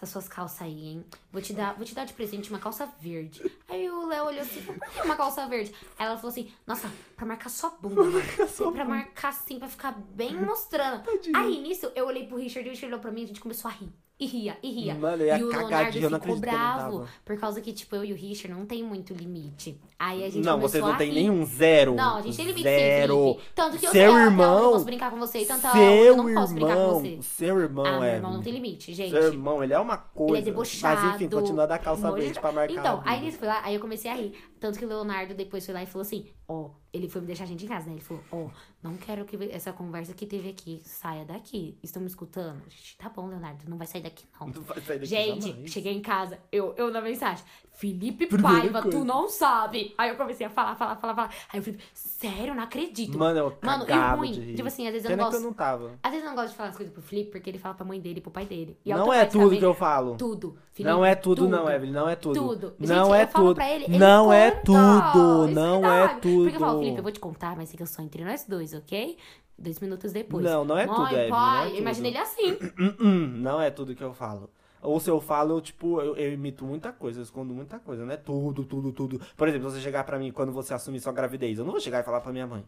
essas 0.00 0.10
suas 0.10 0.28
calças 0.28 0.62
aí, 0.62 0.88
hein? 0.88 1.04
Vou 1.30 1.42
te 1.42 1.52
dar, 1.52 1.74
vou 1.74 1.84
te 1.84 1.94
dar 1.94 2.06
de 2.06 2.14
presente 2.14 2.48
uma 2.48 2.58
calça 2.58 2.86
verde. 3.00 3.42
Aí 3.68 3.90
o 3.90 4.06
Léo 4.06 4.24
olhou 4.24 4.40
assim, 4.40 4.62
por 4.62 4.74
que 4.78 5.02
uma 5.02 5.14
calça 5.14 5.46
verde? 5.46 5.74
Aí 5.98 6.06
ela 6.06 6.16
falou 6.16 6.30
assim, 6.30 6.50
nossa, 6.66 6.90
pra 7.14 7.26
marcar 7.26 7.50
sua 7.50 7.70
bunda, 7.70 8.02
mano. 8.02 8.72
pra 8.72 8.84
marcar 8.84 9.28
assim, 9.28 9.58
pra 9.58 9.68
ficar 9.68 9.92
bem 9.92 10.34
mostrando. 10.40 11.02
Aí 11.34 11.60
nisso, 11.60 11.92
eu 11.94 12.06
olhei 12.06 12.26
pro 12.26 12.38
Richard 12.38 12.66
e 12.66 12.70
o 12.70 12.72
Richard 12.72 12.86
olhou 12.94 13.00
pra 13.00 13.10
mim 13.10 13.20
e 13.20 13.24
a 13.24 13.28
gente 13.28 13.40
começou 13.40 13.70
a 13.70 13.74
rir. 13.74 13.92
E 14.20 14.26
ria, 14.26 14.58
e 14.62 14.70
ria. 14.70 14.94
Mano, 14.94 15.22
e 15.22 15.42
o 15.42 15.48
Leonardo 15.48 16.20
ficou 16.20 16.36
bravo. 16.36 17.08
Por 17.24 17.38
causa 17.38 17.58
que, 17.62 17.72
tipo, 17.72 17.96
eu 17.96 18.04
e 18.04 18.12
o 18.12 18.16
Richard 18.16 18.54
não 18.54 18.66
tem 18.66 18.84
muito 18.84 19.14
limite. 19.14 19.80
Aí 19.98 20.22
a 20.22 20.28
gente 20.28 20.44
Não, 20.44 20.60
vocês 20.60 20.84
não 20.84 20.94
têm 20.94 21.10
nenhum 21.10 21.44
zero. 21.46 21.94
Não, 21.94 22.18
a 22.18 22.22
gente 22.22 22.36
tem 22.36 22.46
limite 22.46 22.62
zero. 22.62 23.36
sim. 23.38 23.46
Tanto 23.54 23.78
que 23.78 23.86
eu 23.86 23.90
Seu 23.90 24.12
sei, 24.12 24.22
irmão, 24.22 24.56
eu 24.58 24.62
não 24.64 24.72
posso 24.72 24.84
brincar 24.84 25.10
com 25.10 25.18
você, 25.18 25.44
tanto 25.46 25.70
Seu 25.72 25.80
eu 25.80 26.16
não 26.16 26.34
posso 26.34 26.52
brincar 26.52 26.74
com 26.74 26.80
irmão, 26.80 27.00
você. 27.00 27.18
seu 27.22 27.60
irmão 27.60 27.86
ah, 27.86 27.92
meu 27.92 28.04
é. 28.04 28.14
irmão 28.16 28.32
não 28.34 28.42
tem 28.42 28.52
limite, 28.52 28.92
gente. 28.92 29.10
Seu 29.10 29.22
irmão, 29.32 29.64
ele 29.64 29.72
é 29.72 29.78
uma 29.78 29.96
coisa. 29.96 30.34
Ele 30.34 30.42
é 30.42 30.44
debochado. 30.44 31.00
Mas 31.00 31.14
enfim, 31.14 31.28
continua 31.30 31.66
da 31.66 31.78
calça 31.78 32.12
verde 32.12 32.38
pra 32.38 32.52
marcar. 32.52 32.74
Então, 32.74 33.02
aí 33.06 33.22
nisso 33.22 33.38
foi 33.38 33.48
lá, 33.48 33.60
aí 33.64 33.74
eu 33.74 33.80
comecei 33.80 34.10
a 34.10 34.14
rir. 34.14 34.34
Tanto 34.60 34.78
que 34.78 34.84
o 34.84 34.88
Leonardo 34.88 35.32
depois 35.32 35.64
foi 35.64 35.72
lá 35.74 35.82
e 35.82 35.86
falou 35.86 36.02
assim: 36.02 36.26
Ó, 36.46 36.70
ele 36.92 37.08
foi 37.08 37.20
me 37.20 37.26
deixar 37.26 37.44
a 37.44 37.46
gente 37.46 37.64
em 37.64 37.68
casa, 37.68 37.86
né? 37.86 37.92
Ele 37.92 38.00
falou: 38.00 38.22
Ó, 38.32 38.50
não 38.82 38.96
quero 38.96 39.24
que 39.24 39.36
essa 39.50 39.72
conversa 39.72 40.12
que 40.14 40.26
teve 40.26 40.48
aqui 40.48 40.80
saia 40.84 41.24
daqui. 41.24 41.78
Estão 41.82 42.02
me 42.02 42.08
escutando? 42.08 42.62
Gente, 42.68 42.96
tá 42.96 43.08
bom, 43.08 43.26
Leonardo, 43.28 43.68
não 43.68 43.78
vai 43.78 43.86
sair 43.86 44.02
daqui 44.02 44.24
não. 44.40 44.48
Não 44.48 44.62
vai 44.62 44.80
sair 44.80 44.98
daqui 44.98 45.06
Gente, 45.06 45.48
jamais. 45.48 45.70
cheguei 45.70 45.92
em 45.92 46.02
casa, 46.02 46.38
eu, 46.50 46.74
eu 46.76 46.90
na 46.90 47.00
mensagem, 47.00 47.44
Felipe 47.80 48.26
Primeira 48.26 48.60
Paiva, 48.60 48.82
coisa. 48.82 48.98
tu 48.98 49.04
não 49.06 49.26
sabe. 49.26 49.94
Aí 49.96 50.10
eu 50.10 50.16
comecei 50.16 50.46
a 50.46 50.50
falar, 50.50 50.74
falar, 50.76 50.96
falar, 50.96 51.14
falar. 51.14 51.34
Aí 51.50 51.60
o 51.60 51.62
Felipe, 51.62 51.82
sério, 51.94 52.54
não 52.54 52.62
acredito. 52.62 53.16
Mano, 53.18 53.38
eu 53.38 53.56
Mano, 53.62 53.84
e 53.84 53.86
cagava 53.86 54.16
ruim. 54.16 54.32
de 54.32 54.40
rir. 54.40 54.54
Tipo 54.54 54.68
assim, 54.68 54.86
às 54.86 54.92
vezes 54.92 55.06
eu 55.06 55.10
Pena 55.12 55.22
não 55.22 55.30
que 55.30 55.36
gosto. 55.36 55.44
eu 55.44 55.48
não 55.50 55.56
tava. 55.56 55.92
Às 56.02 56.10
vezes 56.10 56.24
eu 56.24 56.28
não 56.30 56.36
gosto 56.36 56.50
de 56.50 56.56
falar 56.58 56.68
as 56.68 56.76
coisas 56.76 56.92
pro 56.92 57.02
Felipe, 57.02 57.30
porque 57.30 57.48
ele 57.48 57.58
fala 57.58 57.74
pra 57.74 57.86
mãe 57.86 57.98
dele 57.98 58.18
e 58.18 58.20
pro 58.20 58.30
pai 58.30 58.44
dele. 58.44 58.76
E 58.84 58.92
Não 58.92 59.10
é 59.10 59.24
tudo 59.24 59.56
que 59.56 59.64
eu 59.64 59.72
falo. 59.72 60.16
Tudo. 60.18 60.58
Felipe, 60.72 60.92
Não 60.94 61.02
é 61.02 61.14
tudo, 61.14 61.36
tudo. 61.44 61.48
não, 61.48 61.70
Evelyn. 61.70 61.90
Não 61.92 62.06
é 62.06 62.16
tudo. 62.16 62.34
Tudo. 62.38 62.74
Não 62.78 62.86
Gente, 63.06 63.14
é 63.18 63.22
eu 63.22 63.28
falo 63.28 63.46
tudo. 63.46 63.54
pra 63.56 63.70
ele, 63.70 63.84
ele 63.86 63.98
não 63.98 64.30
é 64.30 64.50
conta. 64.50 64.62
tudo. 64.66 65.46
Isso 65.46 65.54
Não 65.54 65.76
me 65.76 65.82
dá 65.82 65.88
é 65.94 66.04
raiva. 66.04 66.20
tudo. 66.20 66.42
Porque 66.42 66.56
eu 66.56 66.60
falo, 66.60 66.78
Felipe, 66.80 66.96
eu 66.98 67.02
vou 67.02 67.12
te 67.12 67.20
contar, 67.20 67.56
mas 67.56 67.70
fica 67.70 67.86
só 67.86 68.02
entre 68.02 68.22
nós 68.24 68.44
dois, 68.46 68.74
ok? 68.74 69.16
Dois 69.58 69.80
minutos 69.80 70.12
depois. 70.12 70.44
Não, 70.44 70.64
não 70.66 70.76
é 70.76 70.86
Mãe, 70.86 70.94
tudo, 70.96 71.06
Evelyn, 71.08 71.22
não 71.30 71.36
pai, 71.36 71.62
é 71.66 71.68
tudo. 71.70 71.78
imagina 71.80 72.08
ele 72.08 72.18
assim. 72.18 72.58
Não 73.40 73.60
é 73.60 73.70
tudo 73.70 73.94
que 73.94 74.02
eu 74.04 74.12
falo. 74.12 74.50
Ou 74.82 74.98
se 74.98 75.10
eu 75.10 75.20
falo, 75.20 75.56
eu, 75.56 75.60
tipo, 75.60 76.00
eu, 76.00 76.16
eu 76.16 76.32
imito 76.32 76.64
muita 76.64 76.90
coisa, 76.92 77.18
eu 77.20 77.22
escondo 77.22 77.52
muita 77.52 77.78
coisa, 77.78 78.04
não 78.04 78.12
é 78.12 78.16
tudo, 78.16 78.64
tudo, 78.64 78.92
tudo. 78.92 79.20
Por 79.36 79.46
exemplo, 79.48 79.68
se 79.70 79.76
você 79.76 79.82
chegar 79.82 80.04
pra 80.04 80.18
mim 80.18 80.32
quando 80.32 80.52
você 80.52 80.72
assumir 80.72 81.00
sua 81.00 81.12
gravidez, 81.12 81.58
eu 81.58 81.64
não 81.64 81.72
vou 81.72 81.80
chegar 81.80 82.00
e 82.00 82.02
falar 82.02 82.20
pra 82.20 82.32
minha 82.32 82.46
mãe. 82.46 82.64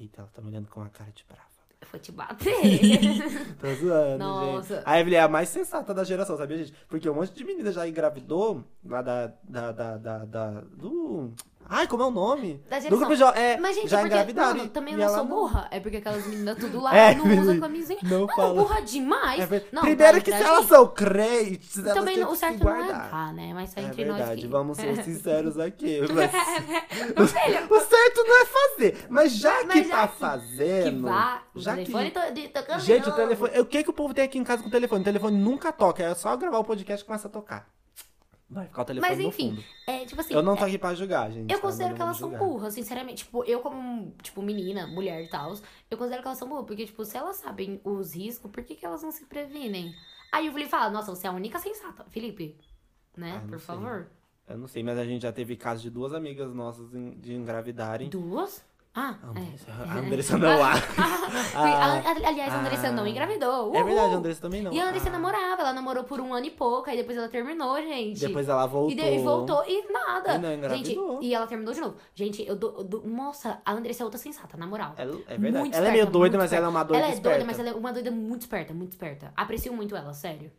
Eita, 0.00 0.20
ela 0.22 0.30
tá 0.32 0.40
me 0.40 0.48
olhando 0.48 0.68
com 0.68 0.80
uma 0.80 0.88
cara 0.88 1.10
de 1.10 1.24
brava. 1.24 1.42
Eu 1.80 1.88
vou 1.92 2.00
te 2.00 2.10
bater. 2.12 2.54
Tô 3.60 3.74
zoando, 3.74 4.18
Nossa. 4.18 4.76
gente. 4.76 4.84
A 4.88 5.00
Evelyn 5.00 5.16
é 5.16 5.20
a 5.20 5.28
mais 5.28 5.48
sensata 5.48 5.94
da 5.94 6.02
geração, 6.04 6.36
sabia, 6.36 6.58
gente? 6.58 6.72
Porque 6.88 7.08
um 7.08 7.14
monte 7.14 7.32
de 7.32 7.44
menina 7.44 7.70
já 7.72 7.86
engravidou 7.86 8.64
lá 8.84 9.00
da. 9.02 9.32
da, 9.44 9.72
da, 9.72 9.96
da, 9.96 10.24
da- 10.24 10.60
do. 10.60 11.32
Ai, 11.70 11.86
como 11.86 12.02
é 12.02 12.06
o 12.06 12.10
nome? 12.10 12.62
Da 12.70 12.78
Do 12.78 12.82
geração. 12.82 12.98
grupo 12.98 13.14
jo- 13.16 13.38
é, 13.38 13.58
Mas, 13.58 13.76
gente, 13.76 13.88
já 13.88 13.98
é 13.98 14.00
porque, 14.00 14.14
engravidaram. 14.14 14.56
mano, 14.56 14.70
também 14.70 14.94
eu 14.94 14.98
não 15.00 15.06
ela 15.06 15.16
sou 15.18 15.26
burra. 15.26 15.68
É 15.70 15.78
porque 15.78 15.98
aquelas 15.98 16.26
meninas 16.26 16.56
tudo 16.58 16.80
lá 16.82 16.96
É, 16.96 17.14
não 17.14 17.24
usam 17.40 17.60
camisinha. 17.60 17.98
não 18.04 18.20
Mano, 18.22 18.32
fala. 18.34 18.54
burra 18.54 18.80
demais. 18.80 19.40
É 19.52 19.62
Não, 19.70 19.82
Primeiro 19.82 20.16
tá 20.18 20.20
que 20.24 20.32
se 20.32 20.42
elas 20.42 20.66
são 20.66 20.86
crentes, 20.88 21.76
elas 21.78 21.92
Também 21.94 22.14
têm 22.14 22.22
não, 22.24 22.30
o 22.30 22.32
que 22.32 22.38
se 22.38 22.46
certo 22.46 22.64
não 22.64 22.84
é 22.84 22.88
tá, 22.92 23.32
né? 23.34 23.50
Mas 23.52 23.70
só 23.70 23.80
É 23.80 23.84
entre 23.84 24.04
nós 24.06 24.16
verdade, 24.16 24.40
que... 24.40 24.46
vamos 24.48 24.78
ser 24.78 24.96
sinceros 25.04 25.58
aqui. 25.58 26.00
Mas... 27.14 27.30
O 27.70 27.80
certo 27.80 28.24
não 28.26 28.40
é 28.42 28.44
fazer, 28.46 29.06
mas 29.10 29.32
já 29.36 29.62
Mas 29.64 29.72
que 29.82 29.88
já 29.88 29.96
tá 29.96 30.08
que- 30.08 30.18
fazendo. 30.18 30.96
que 30.96 31.02
vá, 31.02 31.42
o 31.54 31.60
já 31.60 31.74
telefone 31.74 32.10
que... 32.10 32.20
to- 32.20 32.32
de- 32.34 32.48
tocando 32.48 32.80
Gente, 32.80 33.08
o 33.08 33.12
telefone. 33.12 33.58
O 33.60 33.64
que, 33.66 33.82
que 33.82 33.90
o 33.90 33.92
povo 33.92 34.14
tem 34.14 34.24
aqui 34.24 34.38
em 34.38 34.44
casa 34.44 34.62
com 34.62 34.68
o 34.68 34.72
telefone? 34.72 35.02
O 35.02 35.04
telefone 35.04 35.36
nunca 35.36 35.70
toca, 35.72 36.02
é 36.02 36.14
só 36.14 36.36
gravar 36.36 36.58
o 36.58 36.64
podcast 36.64 37.02
e 37.02 37.06
começa 37.06 37.28
a 37.28 37.30
tocar. 37.30 37.66
Vai 38.50 38.66
ficar 38.66 38.82
o 38.82 38.84
telefone 38.86 39.10
Mas 39.10 39.18
no 39.22 39.28
enfim, 39.28 39.50
fundo. 39.50 39.64
é 39.86 40.06
tipo 40.06 40.20
assim... 40.20 40.32
Eu 40.32 40.42
não 40.42 40.56
tô 40.56 40.64
aqui 40.64 40.78
pra 40.78 40.94
julgar, 40.94 41.30
gente. 41.30 41.52
Eu 41.52 41.58
tá? 41.58 41.62
considero 41.66 41.94
que 41.94 42.00
elas 42.00 42.16
são 42.16 42.30
burras, 42.30 42.72
sinceramente. 42.72 43.24
Tipo, 43.24 43.44
eu 43.44 43.60
como, 43.60 44.14
tipo, 44.22 44.40
menina, 44.40 44.86
mulher 44.86 45.22
e 45.22 45.28
tal, 45.28 45.54
eu 45.90 45.98
considero 45.98 46.22
que 46.22 46.28
elas 46.28 46.38
são 46.38 46.48
burras. 46.48 46.64
Porque, 46.64 46.86
tipo, 46.86 47.04
se 47.04 47.16
elas 47.16 47.36
sabem 47.36 47.78
os 47.84 48.14
riscos, 48.14 48.50
por 48.50 48.64
que, 48.64 48.74
que 48.74 48.86
elas 48.86 49.02
não 49.02 49.10
se 49.10 49.26
previnem? 49.26 49.94
Aí 50.32 50.48
o 50.48 50.52
Felipe 50.52 50.70
fala, 50.70 50.90
nossa, 50.90 51.14
você 51.14 51.26
é 51.26 51.30
a 51.30 51.32
única 51.32 51.58
sensata. 51.58 52.04
Felipe, 52.08 52.56
né? 53.16 53.42
Ah, 53.44 53.48
Por 53.48 53.58
sei. 53.58 53.66
favor. 53.66 54.10
Eu 54.46 54.56
não 54.56 54.66
sei, 54.66 54.82
mas 54.82 54.98
a 54.98 55.04
gente 55.04 55.22
já 55.22 55.32
teve 55.32 55.54
casos 55.54 55.82
de 55.82 55.90
duas 55.90 56.14
amigas 56.14 56.54
nossas 56.54 56.90
de 56.90 57.34
engravidarem. 57.34 58.08
Duas? 58.08 58.64
Ah, 58.94 59.14
Andressa, 59.22 59.70
é. 59.70 59.88
a 59.90 59.94
Andressa 59.98 60.38
não 60.38 60.64
há. 60.64 60.72
Ah, 61.54 62.02
aliás, 62.26 62.52
a 62.52 62.60
Andressa 62.60 62.88
Ah. 62.88 62.92
não 62.92 63.06
engravidou. 63.06 63.74
É 63.74 63.82
verdade, 63.84 64.00
a 64.00 64.04
Uhul. 64.08 64.16
Andressa 64.18 64.40
também 64.40 64.62
não. 64.62 64.72
E 64.72 64.80
a 64.80 64.86
Andressa 64.88 65.08
Ah. 65.08 65.12
namorava, 65.12 65.62
ela 65.62 65.72
namorou 65.72 66.02
por 66.04 66.20
um 66.20 66.32
ano 66.34 66.46
e 66.46 66.50
pouco, 66.50 66.88
aí 66.90 66.96
depois 66.96 67.16
ela 67.16 67.28
terminou, 67.28 67.76
gente. 67.76 68.18
Depois 68.20 68.48
ela 68.48 68.66
voltou. 68.66 68.98
E 69.06 69.18
voltou 69.18 69.64
e 69.68 69.92
nada. 69.92 70.34
E 70.34 70.38
não 70.38 70.52
engravidou. 70.54 71.12
Gente, 71.20 71.26
e 71.26 71.34
ela 71.34 71.46
terminou 71.46 71.72
de 71.74 71.80
novo. 71.80 71.96
Gente, 72.14 72.46
eu 72.46 72.56
dou. 72.56 72.74
eu 72.78 72.84
dou- 72.84 73.06
nossa, 73.06 73.60
a 73.64 73.72
Andressa 73.72 74.02
é 74.02 74.04
outra 74.04 74.18
sensata, 74.18 74.56
na 74.56 74.66
moral. 74.66 74.94
Ela, 74.96 75.18
é 75.28 75.36
verdade. 75.38 75.58
Muito 75.64 75.76
ela 75.76 75.86
é 75.86 75.90
meio 75.90 76.00
esperta, 76.02 76.10
doida, 76.18 76.36
muito 76.38 76.42
mas 76.42 76.52
ela 76.52 76.66
é 76.66 76.68
uma 76.68 76.82
doida 76.82 77.02
Ela 77.02 77.10
é 77.12 77.14
esperta. 77.14 77.38
doida, 77.38 77.44
mas 77.44 77.58
ela 77.60 77.68
é 77.68 77.72
uma 77.74 77.92
doida 77.92 78.10
muito 78.10 78.40
esperta, 78.42 78.74
muito 78.74 78.92
esperta. 78.92 79.32
Aprecio 79.36 79.72
muito 79.72 79.94
ela, 79.94 80.12
sério. 80.12 80.50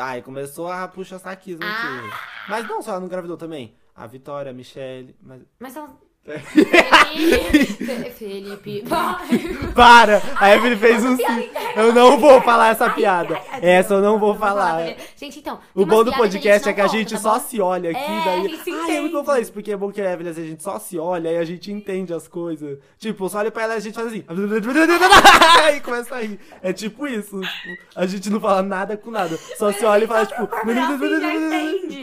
Ai, 0.00 0.20
começou 0.22 0.68
a 0.70 0.86
puxar 0.86 1.18
saquismo 1.18 1.64
Ah. 1.64 1.68
aqui. 2.08 2.50
Mas 2.50 2.68
não, 2.68 2.82
só 2.82 2.90
ela 2.92 3.00
não 3.00 3.06
engravidou 3.06 3.36
também. 3.36 3.74
A 3.94 4.06
Vitória, 4.06 4.50
a 4.50 4.54
Michelle. 4.54 5.16
Mas... 5.22 5.42
Mas 5.58 5.74
ela. 5.74 5.88
Felipe. 6.26 8.10
Felipe. 8.10 8.82
vai. 8.84 9.26
Para! 9.74 10.20
A 10.36 10.54
Evelyn 10.54 10.76
fez 10.76 11.04
um 11.04 11.16
sim. 11.16 11.50
Eu 11.76 11.92
não 11.92 12.18
vou 12.18 12.40
falar 12.42 12.70
essa 12.70 12.90
piada. 12.90 13.40
Essa 13.62 13.94
eu 13.94 14.02
não 14.02 14.18
vou 14.18 14.34
falar. 14.34 14.96
Gente, 15.16 15.38
então. 15.38 15.60
O 15.74 15.86
bom 15.86 16.02
do 16.02 16.12
podcast 16.12 16.64
não 16.66 16.72
é 16.72 16.74
que 16.74 16.80
a 16.80 16.88
gente 16.88 17.14
tá 17.14 17.20
só 17.20 17.38
se 17.38 17.60
olha 17.60 17.90
aqui, 17.90 18.00
É, 18.00 18.24
daí. 18.24 18.40
a 18.40 18.42
gente 18.48 18.64
se 18.64 18.70
Ai, 18.70 18.96
é 18.96 19.00
muito 19.00 19.12
bom 19.12 19.18
entende. 19.20 19.26
falar 19.26 19.40
isso, 19.40 19.52
porque 19.52 19.70
é 19.72 19.76
bom 19.76 19.92
que 19.92 20.00
a 20.00 20.12
Evelyn, 20.12 20.30
a 20.30 20.34
gente 20.34 20.62
só 20.62 20.78
se 20.78 20.98
olha 20.98 21.30
e 21.30 21.38
a 21.38 21.44
gente 21.44 21.70
entende 21.70 22.12
as 22.12 22.26
coisas. 22.26 22.78
Tipo, 22.98 23.28
só 23.28 23.38
olha 23.38 23.50
pra 23.50 23.62
ela 23.64 23.74
e 23.74 23.76
a 23.76 23.80
gente 23.80 23.94
faz 23.94 24.08
assim. 24.08 24.24
e 25.76 25.80
começa 25.80 26.14
a 26.14 26.20
rir. 26.20 26.40
É 26.62 26.72
tipo 26.72 27.06
isso. 27.06 27.40
tipo, 27.40 27.82
a 27.94 28.06
gente 28.06 28.30
não 28.30 28.40
fala 28.40 28.62
nada 28.62 28.96
com 28.96 29.10
nada. 29.10 29.36
Só 29.56 29.72
se 29.72 29.84
olha 29.84 30.04
e 30.04 30.06
fala, 30.06 30.26
tipo. 30.26 30.42
Assim, 30.42 32.02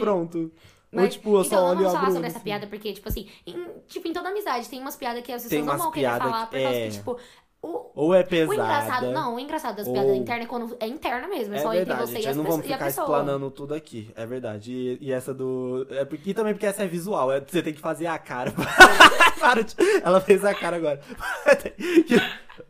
Pronto. 0.94 0.98
Ou 0.98 1.02
Mas- 1.04 1.12
tipo, 1.14 1.28
eu 1.36 1.42
então, 1.42 1.58
só 1.58 1.64
olho 1.66 1.78
vamos 1.78 1.92
falar 1.92 2.10
sobre 2.10 2.26
essa 2.28 2.36
assim. 2.38 2.44
piada, 2.44 2.66
porque, 2.66 2.92
tipo 2.92 3.08
assim, 3.08 3.28
em, 3.46 3.66
tipo, 3.88 4.08
em 4.08 4.12
toda 4.12 4.28
amizade, 4.28 4.68
tem 4.68 4.80
umas 4.80 4.96
piadas 4.96 5.22
que 5.22 5.32
as 5.32 5.42
pessoas 5.42 5.64
não 5.66 5.76
vão 5.78 5.90
querer 5.90 6.06
falar, 6.18 6.46
por 6.46 6.52
causa 6.60 6.68
é. 6.76 6.86
que, 6.88 6.92
tipo, 6.92 7.18
o, 7.62 7.90
Ou 7.94 8.14
é 8.14 8.20
o 8.20 8.26
pesada. 8.26 8.54
engraçado, 8.54 9.10
não, 9.10 9.34
o 9.36 9.40
engraçado 9.40 9.76
das 9.76 9.86
ou- 9.86 9.92
piadas 9.94 10.14
internas 10.16 10.44
é 10.44 10.48
quando 10.48 10.76
é 10.78 10.86
interna 10.86 11.26
mesmo, 11.26 11.54
é, 11.54 11.56
É 11.56 11.60
só 11.62 11.70
verdade, 11.70 11.90
entre 12.02 12.06
você 12.06 12.14
gente. 12.16 12.24
e, 12.26 12.28
as 12.28 12.36
não 12.36 12.44
vamos 12.44 12.60
a 12.60 12.62
ficar 12.62 12.84
pessoa. 12.84 13.04
explanando 13.06 13.50
tudo 13.50 13.74
aqui. 13.74 14.10
É 14.14 14.26
verdade. 14.26 14.70
E, 14.70 14.98
e 15.00 15.10
essa 15.12 15.32
do. 15.32 15.86
É 15.90 16.04
porque, 16.04 16.28
e 16.30 16.34
também 16.34 16.52
porque 16.52 16.66
essa 16.66 16.82
é 16.82 16.86
visual. 16.86 17.32
é- 17.32 17.40
você 17.40 17.62
tem 17.62 17.72
que 17.72 17.80
fazer 17.80 18.06
a 18.06 18.18
cara. 18.18 18.52
Para 19.40 19.62
de- 19.64 19.74
Ela 20.04 20.20
fez 20.20 20.44
a 20.44 20.54
cara 20.54 20.76
agora. 20.76 21.00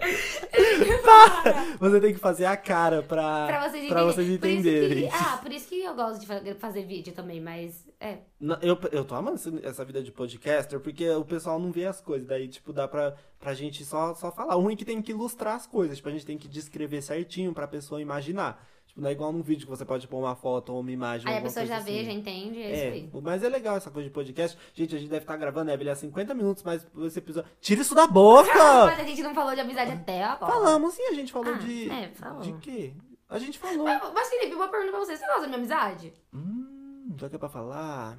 Você 1.78 2.00
tem 2.00 2.12
que 2.12 2.18
fazer 2.20 2.44
a 2.46 2.56
cara 2.56 3.02
pra, 3.02 3.46
Pra 3.46 3.68
vocês 3.68 3.88
pra 3.88 4.04
vocês 4.04 4.28
entenderem. 4.28 5.08
Por 5.08 5.10
que- 5.18 5.24
ah, 5.24 5.38
por 5.42 5.52
isso 5.52 5.68
que 5.68 5.80
eu 5.82 5.94
gosto 5.94 6.20
de 6.20 6.26
fa- 6.26 6.40
fazer 6.58 6.84
vídeo 6.84 7.12
também, 7.12 7.40
mas 7.40 7.86
é. 8.00 8.18
Não, 8.38 8.56
Eu, 8.62 8.78
eu 8.92 9.04
tô 9.04 9.14
amando 9.14 9.38
essa 9.62 9.84
vida 9.84 10.02
de 10.02 10.10
podcaster 10.12 10.80
porque 10.80 11.08
o 11.10 11.24
pessoal 11.24 11.58
não 11.58 11.70
vê 11.72 11.86
as 11.86 12.00
coisas. 12.00 12.26
Daí, 12.26 12.48
tipo, 12.48 12.72
dá 12.72 12.86
pra, 12.88 13.14
pra 13.38 13.54
gente 13.54 13.84
só, 13.84 14.14
só 14.14 14.30
falar. 14.30 14.56
O 14.56 14.60
ruim 14.60 14.74
é 14.74 14.76
que 14.76 14.84
tem 14.84 15.00
que 15.02 15.12
ilustrar 15.12 15.54
as 15.56 15.66
coisas. 15.66 15.96
Tipo, 15.96 16.08
a 16.08 16.12
gente 16.12 16.26
tem 16.26 16.38
que 16.38 16.48
descrever 16.48 17.02
certinho 17.02 17.52
pra 17.52 17.66
pessoa 17.66 18.00
imaginar. 18.00 18.66
Tipo, 19.00 19.02
não 19.02 19.08
é 19.08 19.12
igual 19.12 19.32
num 19.32 19.42
vídeo 19.42 19.64
que 19.66 19.70
você 19.70 19.84
pode 19.84 20.06
pôr 20.06 20.18
uma 20.18 20.36
foto 20.36 20.72
ou 20.72 20.80
uma 20.80 20.92
imagem. 20.92 21.28
Aí 21.30 21.38
a 21.38 21.42
pessoa 21.42 21.64
já 21.66 21.76
coisa 21.76 21.90
vê, 21.90 21.96
assim. 22.00 22.04
já 22.06 22.12
entende, 22.12 22.62
é, 22.62 22.70
É, 22.70 22.96
isso 22.98 23.12
aí. 23.14 23.22
mas 23.22 23.42
é 23.42 23.48
legal 23.48 23.76
essa 23.76 23.90
coisa 23.90 24.08
de 24.08 24.12
podcast. 24.14 24.56
Gente, 24.74 24.94
a 24.94 24.98
gente 24.98 25.08
deve 25.10 25.22
estar 25.24 25.36
gravando, 25.36 25.70
Evelyn, 25.70 25.90
há 25.92 25.96
50 25.96 26.34
minutos, 26.34 26.62
mas 26.62 26.86
esse 27.04 27.18
episódio. 27.18 27.50
Tira 27.60 27.80
isso 27.80 27.94
da 27.94 28.06
boca! 28.06 28.52
Mas 28.86 29.00
a 29.00 29.04
gente 29.04 29.22
não 29.22 29.34
falou 29.34 29.54
de 29.54 29.60
amizade 29.60 29.90
até 29.92 30.22
agora. 30.22 30.52
Falamos 30.52 30.94
sim, 30.94 31.02
a 31.08 31.14
gente 31.14 31.32
falou 31.32 31.54
Ah, 31.54 31.58
de. 31.58 31.90
é, 31.90 32.08
falou. 32.14 32.40
De 32.42 32.52
quê? 32.54 32.92
A 33.28 33.38
gente 33.38 33.58
falou. 33.58 33.84
Mas, 33.84 34.02
mas, 34.12 34.28
Felipe, 34.28 34.54
uma 34.54 34.68
pergunta 34.68 34.90
pra 34.92 35.00
você. 35.00 35.16
Você 35.16 35.24
gosta 35.26 35.40
da 35.42 35.46
minha 35.46 35.58
amizade? 35.58 36.12
Hum, 36.34 37.14
já 37.18 37.28
que 37.28 37.36
é 37.36 37.38
pra 37.38 37.48
falar. 37.48 38.18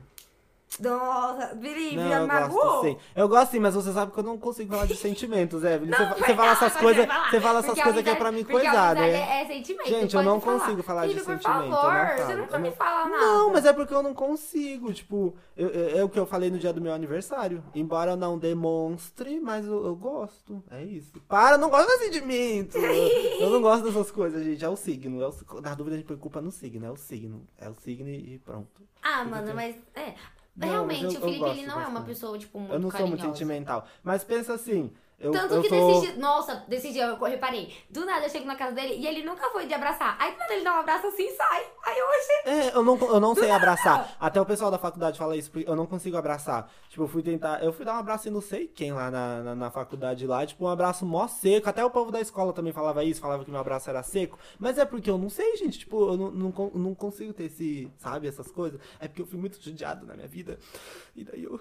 Nossa, 0.80 1.47
Felipe, 1.59 1.95
Não, 1.97 2.11
eu 2.11 2.28
gosto 2.49 2.82
sim. 2.86 2.97
Eu 3.15 3.28
gosto 3.28 3.51
sim, 3.51 3.59
mas 3.59 3.76
você 3.76 3.91
sabe 3.91 4.11
que 4.11 4.17
eu 4.17 4.24
não 4.24 4.38
consigo 4.38 4.72
falar 4.74 4.86
de 4.86 4.95
sentimentos, 4.97 5.63
Evelyn. 5.63 5.91
Você, 5.91 6.05
você 6.05 6.36
fala 6.36 6.51
essas 6.51 6.76
coisas. 6.78 7.07
Você 7.30 7.41
fala 7.41 7.59
essas 7.59 7.82
coisas 7.82 8.01
que 8.03 8.09
é 8.09 8.15
pra 8.15 8.32
mim 8.32 8.43
coisar, 8.43 8.95
né? 8.95 9.09
É, 9.11 9.41
é 9.41 9.47
sentimento. 9.47 9.89
Gente, 9.89 10.15
eu 10.15 10.24
não 10.24 10.39
falar. 10.39 10.59
consigo 10.59 10.82
falar 10.84 11.01
de 11.07 11.13
Felipe, 11.13 11.26
sentimento. 11.26 11.59
por 11.59 11.69
não 11.69 11.72
favor, 11.78 11.91
falo. 11.91 12.26
você 12.26 12.36
nunca 12.36 12.59
me 12.59 12.69
não- 12.69 12.76
fala 12.76 13.09
nada. 13.09 13.26
Não, 13.26 13.51
mas 13.51 13.65
é 13.65 13.74
porque 13.74 13.93
eu 13.93 14.01
não 14.03 14.13
consigo. 14.13 14.93
Tipo, 14.93 15.36
eu- 15.57 15.69
eu- 15.69 15.99
é 15.99 16.03
o 16.03 16.09
que 16.09 16.17
eu 16.19 16.26
falei 16.26 16.49
no 16.49 16.57
dia 16.57 16.72
do 16.72 16.80
meu 16.82 16.93
aniversário. 16.93 17.63
Embora 17.76 18.11
eu 18.11 18.17
não 18.17 18.38
demonstre, 18.39 19.39
mas 19.41 19.65
eu, 19.67 19.86
eu 19.86 19.95
gosto. 19.95 20.63
É 20.72 20.84
isso. 20.84 21.11
Para, 21.28 21.57
não 21.57 21.69
gosto 21.69 21.89
de 21.89 22.05
sentimento. 22.05 22.78
eu 23.41 23.49
não 23.49 23.61
gosto 23.61 23.84
dessas 23.84 24.09
coisas, 24.09 24.43
gente. 24.43 24.63
É 24.63 24.69
o 24.69 24.76
signo. 24.78 25.22
É 25.22 25.28
o, 25.28 25.61
na 25.61 25.76
dúvida, 25.76 25.95
a 25.95 25.99
gente 25.99 26.07
põe 26.07 26.17
culpa 26.17 26.41
no 26.41 26.49
signo. 26.51 26.86
É 26.86 26.91
o 26.91 26.95
signo. 26.95 27.45
É 27.57 27.69
o 27.69 27.76
signo 27.76 28.07
e 28.07 28.36
e 28.36 28.39
pronto. 28.39 28.82
Ah, 29.03 29.24
mano, 29.26 29.53
mas 29.53 29.76
é. 29.95 30.13
Não, 30.56 30.68
Realmente, 30.68 31.04
eu- 31.04 31.10
o 31.12 31.14
Felipe, 31.24 31.45
ele 31.49 31.66
não 31.66 31.80
é 31.82 31.88
uma 31.88 32.02
pessoa, 32.02 32.38
tipo, 32.38 32.60
muito 32.60 32.74
Eu 32.74 32.80
não 32.80 32.91
sou 32.91 32.99
muito 33.02 33.12
carinhosa. 33.20 33.38
sentimental. 33.39 33.88
Mas 34.04 34.24
pensa 34.24 34.54
assim, 34.54 34.91
Eu, 35.22 35.32
Tanto 35.32 35.53
eu 35.53 35.61
que 35.61 35.69
tô... 35.69 35.88
desse 35.88 36.07
dia. 36.07 36.15
Nossa, 36.17 36.63
desse 36.67 36.91
dia 36.91 37.05
eu 37.05 37.24
reparei. 37.24 37.74
Do 37.89 38.03
nada 38.05 38.26
eu 38.26 38.30
chego 38.30 38.45
na 38.45 38.55
casa 38.55 38.74
dele 38.74 38.95
e 38.95 39.05
ele 39.05 39.24
nunca 39.24 39.49
foi 39.51 39.67
de 39.67 39.74
abraçar. 39.74 40.17
Aí 40.19 40.32
quando 40.34 40.51
ele 40.51 40.63
dá 40.63 40.76
um 40.76 40.80
abraço 40.80 41.07
assim, 41.07 41.30
sai. 41.36 41.63
Aí 41.86 41.99
eu 41.99 42.07
achei. 42.09 42.51
É, 42.51 42.76
eu 42.76 42.84
não, 42.84 42.97
eu 42.97 43.19
não 43.19 43.36
sei 43.36 43.51
abraçar. 43.51 44.15
Até 44.19 44.41
o 44.41 44.45
pessoal 44.45 44.72
da 44.72 44.80
faculdade 44.80 45.17
fala 45.19 45.38
isso, 45.38 45.51
porque 45.51 45.69
eu 45.69 45.76
não 45.76 45.86
consigo 45.86 46.17
abraçar. 46.17 46.69
Tipo, 46.89 47.03
eu 47.03 47.07
fui 47.07 47.22
tentar. 47.22 47.63
Eu 47.63 47.72
fui 47.72 47.86
dar 47.86 47.93
um 47.93 47.99
abraço 47.99 48.28
em 48.28 48.32
não 48.32 48.41
sei 48.41 48.67
quem 48.67 48.91
lá 48.91 49.11
na, 49.11 49.43
na, 49.43 49.55
na 49.55 49.72
faculdade 49.72 50.26
lá, 50.26 50.45
tipo, 50.45 50.65
um 50.65 50.69
abraço 50.69 51.05
mó 51.05 51.28
seco. 51.28 51.69
Até 51.69 51.86
o 51.86 51.91
povo 51.91 52.11
da 52.11 52.19
escola 52.19 52.51
também 52.51 52.74
falava 52.74 53.03
isso, 53.03 53.22
falava 53.22 53.45
que 53.45 53.51
meu 53.51 53.59
abraço 53.59 53.89
era 53.89 54.01
seco. 54.01 54.39
Mas 54.59 54.78
é 54.78 54.86
porque 54.86 55.09
eu 55.09 55.17
não 55.17 55.30
sei, 55.30 55.55
gente. 55.57 55.80
Tipo, 55.80 56.11
eu 56.11 56.17
não, 56.17 56.32
não, 56.32 56.72
não 56.74 56.95
consigo 56.95 57.32
ter 57.32 57.45
esse, 57.45 57.91
sabe, 57.97 58.28
essas 58.28 58.51
coisas. 58.51 58.80
É 58.99 59.07
porque 59.07 59.22
eu 59.22 59.28
fui 59.28 59.39
muito 59.39 59.61
judiado 59.61 60.05
na 60.05 60.15
minha 60.15 60.28
vida. 60.28 60.57
E 61.15 61.24
daí 61.24 61.43
eu. 61.43 61.59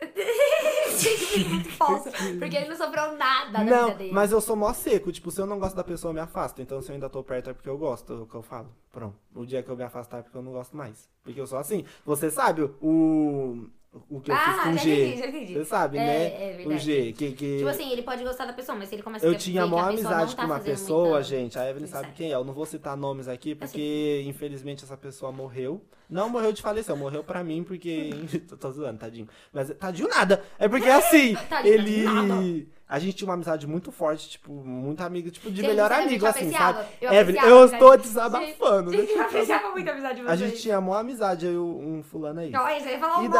Muito 1.48 1.70
falso. 1.72 2.10
Porque 2.38 2.56
ele 2.56 2.68
não 2.68 2.76
sofreu 2.76 3.16
nada 3.16 3.50
da 3.52 3.64
Não, 3.64 3.86
vida 3.86 3.98
dele. 3.98 4.12
mas 4.12 4.32
eu 4.32 4.40
sou 4.40 4.56
mó 4.56 4.72
seco. 4.72 5.12
Tipo, 5.12 5.30
se 5.30 5.40
eu 5.40 5.46
não 5.46 5.58
gosto 5.58 5.76
da 5.76 5.84
pessoa, 5.84 6.10
eu 6.10 6.14
me 6.14 6.20
afasto. 6.20 6.60
Então, 6.60 6.80
se 6.82 6.90
eu 6.90 6.94
ainda 6.94 7.08
tô 7.08 7.22
perto, 7.22 7.50
é 7.50 7.52
porque 7.52 7.68
eu 7.68 7.78
gosto, 7.78 8.12
é 8.12 8.16
o 8.16 8.26
que 8.26 8.34
eu 8.34 8.42
falo. 8.42 8.68
Pronto. 8.90 9.16
O 9.34 9.46
dia 9.46 9.62
que 9.62 9.70
eu 9.70 9.76
me 9.76 9.84
afastar 9.84 10.18
é 10.18 10.22
porque 10.22 10.36
eu 10.36 10.42
não 10.42 10.52
gosto 10.52 10.76
mais. 10.76 11.08
Porque 11.22 11.40
eu 11.40 11.46
sou 11.46 11.58
assim. 11.58 11.84
Você 12.04 12.30
sabe 12.30 12.62
o. 12.82 13.66
O 14.08 14.20
que 14.20 14.30
eu 14.30 14.36
fiz 14.36 14.44
Ah, 14.48 14.62
com 14.62 14.70
o 14.70 14.78
G. 14.78 14.90
entendi, 15.04 15.18
já 15.18 15.26
entendi. 15.26 15.52
Você 15.54 15.64
sabe, 15.64 15.98
É, 15.98 16.04
né? 16.04 16.24
é 16.26 16.52
o 16.52 16.56
verdade. 16.58 16.78
G. 16.84 17.12
Que, 17.12 17.32
que... 17.32 17.56
Tipo 17.58 17.68
assim, 17.70 17.90
ele 17.90 18.02
pode 18.02 18.22
gostar 18.22 18.44
da 18.44 18.52
pessoa, 18.52 18.78
mas 18.78 18.88
se 18.88 18.94
ele 18.94 19.02
começa 19.02 19.26
a 19.26 19.28
Eu 19.28 19.34
tinha 19.34 19.64
a 19.64 19.66
maior 19.66 19.88
amizade 19.88 20.20
não 20.26 20.28
com 20.30 20.36
tá 20.36 20.44
uma 20.44 20.60
pessoa, 20.60 21.08
muita- 21.08 21.22
gente. 21.24 21.58
A 21.58 21.68
Evelyn 21.68 21.88
sabe 21.88 22.12
quem 22.12 22.30
é. 22.30 22.34
Eu 22.36 22.44
não 22.44 22.52
vou 22.54 22.64
citar 22.66 22.96
nomes 22.96 23.26
aqui, 23.26 23.52
porque 23.54 24.22
infelizmente 24.26 24.84
essa 24.84 24.96
pessoa 24.96 25.32
morreu. 25.32 25.82
Não 26.08 26.28
morreu 26.28 26.52
de 26.52 26.62
falecer, 26.62 26.94
morreu 26.96 27.24
pra 27.24 27.42
mim, 27.42 27.64
porque. 27.64 28.10
tô, 28.48 28.56
tô 28.56 28.70
zoando, 28.70 28.98
tadinho. 28.98 29.28
Mas 29.52 29.70
tadinho 29.74 30.08
nada. 30.08 30.40
É 30.58 30.68
porque 30.68 30.88
assim, 30.88 31.34
Tadinho, 31.50 31.74
ele. 31.74 32.02
nada. 32.04 32.42
A 32.90 32.98
gente 32.98 33.14
tinha 33.18 33.28
uma 33.28 33.34
amizade 33.34 33.66
muito 33.68 33.92
forte, 33.92 34.28
tipo, 34.30 34.52
muito 34.52 35.00
amigo, 35.02 35.30
tipo, 35.30 35.48
de 35.48 35.58
Gente, 35.58 35.68
melhor 35.68 35.92
amigo, 35.92 36.26
assim, 36.26 36.50
sabe? 36.50 36.86
eu 37.00 37.12
Evelyn, 37.12 37.40
eu 37.42 37.60
né? 37.68 37.72
estou 37.72 37.96
desabafando. 37.96 38.90
Gente, 38.90 39.06
deixa 39.06 39.12
eu 39.20 39.22
apreciava 39.26 39.70
muito 39.70 39.88
a 39.88 39.92
amizade 39.92 40.14
de 40.16 40.20
A 40.22 40.24
vocês. 40.36 40.38
gente 40.50 40.62
tinha 40.62 40.78
uma 40.80 40.98
amizade, 40.98 41.46
eu, 41.46 41.64
um 41.66 42.02
fulano 42.02 42.40
aí. 42.40 42.50
Você 42.50 42.88
ia 42.90 42.98
falar 42.98 43.24
E 43.24 43.28
nome. 43.28 43.32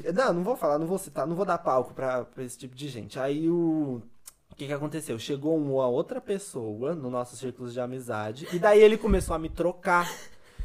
daí. 0.00 0.12
Não, 0.14 0.32
não 0.32 0.42
vou 0.42 0.56
falar, 0.56 0.78
não 0.78 0.86
vou 0.86 0.96
citar, 0.98 1.26
não 1.26 1.36
vou 1.36 1.44
dar 1.44 1.58
palco 1.58 1.92
pra, 1.92 2.24
pra 2.24 2.42
esse 2.42 2.56
tipo 2.58 2.74
de 2.74 2.88
gente. 2.88 3.20
Aí 3.20 3.48
o. 3.48 4.00
O 4.50 4.56
que, 4.58 4.66
que 4.66 4.72
aconteceu? 4.72 5.18
Chegou 5.20 5.56
uma 5.56 5.86
outra 5.86 6.20
pessoa 6.20 6.92
no 6.94 7.08
nosso 7.10 7.36
círculo 7.36 7.70
de 7.70 7.78
amizade. 7.80 8.48
E 8.52 8.58
daí 8.58 8.80
ele 8.80 8.96
começou 8.96 9.36
a 9.36 9.38
me 9.38 9.48
trocar. 9.48 10.10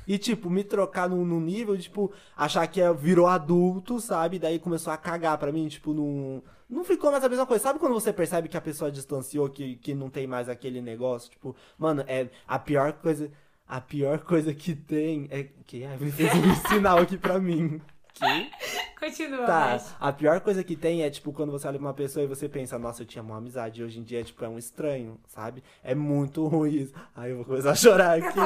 E, 0.07 0.17
tipo, 0.17 0.49
me 0.49 0.63
trocar 0.63 1.07
no, 1.07 1.24
no 1.24 1.39
nível, 1.39 1.78
tipo, 1.78 2.11
achar 2.36 2.65
que 2.67 2.82
é- 2.82 2.91
virou 2.93 3.28
adulto, 3.28 3.99
sabe? 4.01 4.39
Daí 4.39 4.57
começou 4.59 4.91
a 4.91 4.97
cagar 4.97 5.38
pra 5.38 5.51
mim, 5.51 5.67
tipo, 5.67 5.93
não. 5.93 6.41
Não 6.74 6.84
ficou 6.84 7.11
mais 7.11 7.24
a 7.24 7.30
mesma 7.30 7.45
coisa. 7.45 7.63
Sabe 7.63 7.80
quando 7.80 7.93
você 7.93 8.11
percebe 8.11 8.49
que 8.49 8.57
a 8.57 8.61
pessoa 8.61 8.91
distanciou, 8.91 9.47
que, 9.49 9.76
que 9.76 9.93
não 9.93 10.09
tem 10.09 10.26
mais 10.26 10.49
aquele 10.49 10.82
negócio? 10.82 11.30
Tipo, 11.30 11.55
mano, 11.78 12.03
é 12.07 12.30
a 12.47 12.57
pior 12.57 12.93
coisa. 12.93 13.32
A 13.67 13.80
pior 13.80 14.19
coisa 14.19 14.53
que 14.53 14.76
tem 14.76 15.28
é. 15.30 15.47
Que 15.65 15.86
a 15.86 15.93
Evelyn 15.95 16.11
fez 16.11 16.34
um 16.34 16.55
sinal 16.67 16.97
aqui 16.97 17.17
pra 17.17 17.39
mim. 17.39 17.80
Que? 18.14 18.49
Continua, 18.99 19.45
Tá, 19.45 19.70
mas... 19.72 19.95
a 19.99 20.14
pior 20.14 20.39
coisa 20.39 20.64
que 20.64 20.76
tem 20.76 21.03
é, 21.03 21.09
tipo, 21.09 21.34
quando 21.34 21.51
você 21.51 21.68
olha 21.68 21.78
pra 21.78 21.88
uma 21.88 21.93
pessoa 21.93 22.24
e 22.24 22.28
você 22.28 22.47
pensa, 22.47 22.80
nossa, 22.80 23.01
eu 23.01 23.05
tinha 23.05 23.22
uma 23.22 23.38
amizade, 23.38 23.82
e 23.82 23.84
hoje 23.84 23.99
em 23.99 24.03
dia, 24.03 24.24
tipo, 24.24 24.45
é 24.45 24.47
um 24.47 24.57
estranho, 24.57 25.20
sabe? 25.28 25.64
É 25.84 25.93
muito 25.93 26.45
ruim 26.47 26.76
isso. 26.76 26.93
Aí 27.16 27.32
eu 27.32 27.38
vou 27.38 27.45
começar 27.45 27.72
a 27.72 27.76
chorar 27.76 28.18
aqui. 28.20 28.38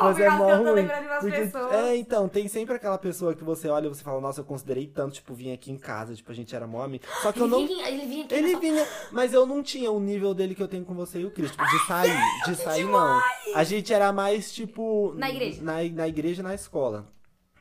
mas 0.00 0.18
é 0.18 0.30
mó 0.30 0.50
eu 0.50 0.72
ruim. 0.72 0.88
Porque, 1.20 1.50
é, 1.74 1.96
então, 1.96 2.28
tem 2.28 2.48
sempre 2.48 2.76
aquela 2.76 2.96
pessoa 2.96 3.34
que 3.34 3.44
você 3.44 3.68
olha 3.68 3.86
e 3.86 3.88
você 3.88 4.02
fala, 4.02 4.20
nossa, 4.20 4.40
eu 4.40 4.44
considerei 4.44 4.86
tanto, 4.86 5.14
tipo, 5.14 5.34
vim 5.34 5.52
aqui 5.52 5.70
em 5.70 5.76
casa, 5.76 6.14
tipo, 6.14 6.30
a 6.30 6.34
gente 6.34 6.54
era 6.54 6.66
mó 6.66 6.82
amigo. 6.82 7.04
Só 7.20 7.32
que 7.32 7.40
eu 7.40 7.46
Ele 7.46 7.52
não... 7.52 7.66
vinha, 7.66 7.88
ele 7.88 8.06
vinha 8.06 8.24
aqui 8.24 8.34
Ele 8.34 8.52
na 8.52 8.58
vinha, 8.58 8.86
mas 9.12 9.34
eu 9.34 9.44
não 9.44 9.62
tinha 9.62 9.90
o 9.90 10.00
nível 10.00 10.32
dele 10.32 10.54
que 10.54 10.62
eu 10.62 10.68
tenho 10.68 10.84
com 10.84 10.94
você 10.94 11.20
e 11.20 11.26
o 11.26 11.30
Cris, 11.30 11.50
tipo, 11.50 11.64
de 11.64 11.86
sair. 11.86 12.16
De 12.46 12.54
sair, 12.56 12.84
não. 12.84 13.20
A 13.54 13.64
gente 13.64 13.92
era 13.92 14.12
mais, 14.12 14.52
tipo. 14.52 15.12
Na 15.16 15.28
igreja. 15.28 15.62
Na, 15.62 15.82
na 15.82 16.08
igreja 16.08 16.40
e 16.40 16.44
na 16.44 16.54
escola. 16.54 17.06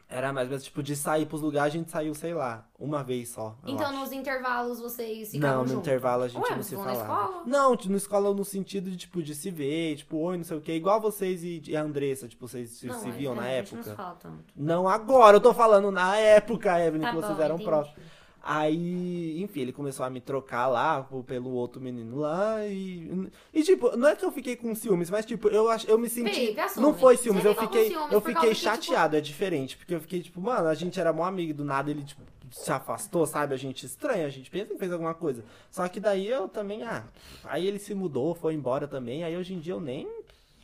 Era 0.08 0.32
mais, 0.32 0.48
mas, 0.50 0.64
tipo, 0.64 0.84
de 0.84 0.96
sair 0.96 1.26
pros 1.26 1.42
lugares, 1.42 1.74
a 1.74 1.78
gente 1.78 1.90
saiu, 1.90 2.14
sei 2.14 2.32
lá, 2.34 2.68
uma 2.80 3.04
vez 3.04 3.30
só. 3.30 3.58
Então, 3.66 3.88
acho. 3.88 4.00
nos 4.00 4.12
intervalos, 4.12 4.80
vocês 4.80 5.32
ficavam 5.32 5.56
Não, 5.58 5.64
no 5.64 5.68
juntos? 5.70 5.88
intervalo 5.88 6.24
a 6.24 6.28
gente 6.28 6.44
Ué, 6.44 6.56
não 6.56 6.62
se 6.64 6.76
vão 6.76 6.86
na 6.86 6.94
falava. 6.96 7.24
escola? 7.24 7.44
Não, 7.48 7.76
tipo, 7.76 7.92
na 7.92 7.98
escola 7.98 8.34
no 8.34 8.46
sentido 8.46 8.92
de, 8.92 8.98
tipo, 8.98 9.24
de 9.24 9.34
se 9.34 9.50
ver, 9.50 9.96
tipo, 9.96 10.18
oi, 10.18 10.38
não 10.38 10.44
sei 10.44 10.58
o 10.58 10.62
quê. 10.62 10.74
Igual 10.76 11.02
vocês 11.02 11.44
e, 11.44 11.62
e 11.68 11.76
a 11.76 11.82
Andressa, 11.82 12.28
tipo, 12.28 12.48
vocês 12.48 12.70
se, 12.70 12.86
Não, 12.86 13.00
se 13.00 13.08
mas 13.08 13.16
viam 13.16 13.34
é, 13.34 13.36
na 13.36 13.42
a 13.42 13.50
gente 13.62 13.76
não 13.76 13.84
se 13.84 13.90
época. 13.90 14.04
fala 14.04 14.16
tanto. 14.22 14.44
Não 14.56 14.88
agora, 14.88 15.38
eu 15.38 15.42
tô 15.42 15.54
falando 15.56 15.90
na 15.92 16.16
época, 16.18 16.80
Evelyn, 16.80 17.02
Tá 17.02 17.10
que 17.10 17.16
vocês 17.16 17.36
bom, 17.38 17.42
eram 17.44 17.56
entendi. 17.56 17.70
próximos. 17.70 18.00
Aí, 18.48 19.42
enfim, 19.42 19.62
ele 19.62 19.74
começou 19.74 20.06
a 20.06 20.10
me 20.10 20.22
trocar 20.22 20.68
lá 20.68 21.02
pelo 21.26 21.50
outro 21.50 21.82
menino 21.82 22.20
lá 22.20 22.64
e. 22.68 23.28
E, 23.52 23.64
tipo, 23.64 23.98
não 23.98 24.08
é 24.08 24.16
que 24.16 24.24
eu 24.24 24.32
fiquei 24.32 24.56
com 24.56 24.76
ciúmes, 24.76 25.10
mas, 25.10 25.26
tipo, 25.26 25.48
eu, 25.48 25.68
ach, 25.68 25.84
eu 25.88 25.98
me 25.98 26.08
senti. 26.08 26.30
Felipe, 26.32 26.62
não 26.80 26.94
foi 26.94 27.18
ciúmes, 27.18 27.42
Você 27.42 27.50
eu 27.50 27.56
fiquei, 27.56 27.90
ciúmes 27.90 28.12
eu 28.12 28.22
fiquei 28.22 28.34
causa 28.36 28.50
que, 28.50 28.56
tipo- 28.56 28.70
chateado, 28.70 29.16
é 29.18 29.22
diferente. 29.22 29.76
Porque 29.76 29.96
eu 29.96 30.00
fiquei, 30.00 30.22
tipo, 30.22 30.40
mano, 30.40 30.68
a 30.68 30.76
gente 30.76 31.00
era 31.00 31.12
mó 31.12 31.24
amigo, 31.24 31.56
do 31.56 31.66
nada 31.66 31.90
ele, 31.90 32.04
tipo, 32.04 32.22
se 32.52 32.72
afastou, 32.72 33.26
sabe? 33.26 33.56
A 33.56 33.58
gente 33.58 33.84
estranha, 33.84 34.28
a 34.28 34.30
gente 34.30 34.52
pensa 34.52 34.68
que 34.74 34.78
fez 34.78 34.92
alguma 34.92 35.16
coisa. 35.16 35.44
Só 35.72 35.88
que 35.88 36.00
daí 36.00 36.28
eu 36.28 36.48
também, 36.48 36.84
ah. 36.84 37.04
Aí 37.46 37.66
ele 37.66 37.80
se 37.80 37.96
mudou, 37.96 38.36
foi 38.36 38.54
embora 38.54 38.88
também, 38.88 39.24
aí 39.24 39.36
hoje 39.36 39.56
em 39.56 39.60
dia 39.60 39.74
eu 39.74 39.82
nem. 39.82 40.08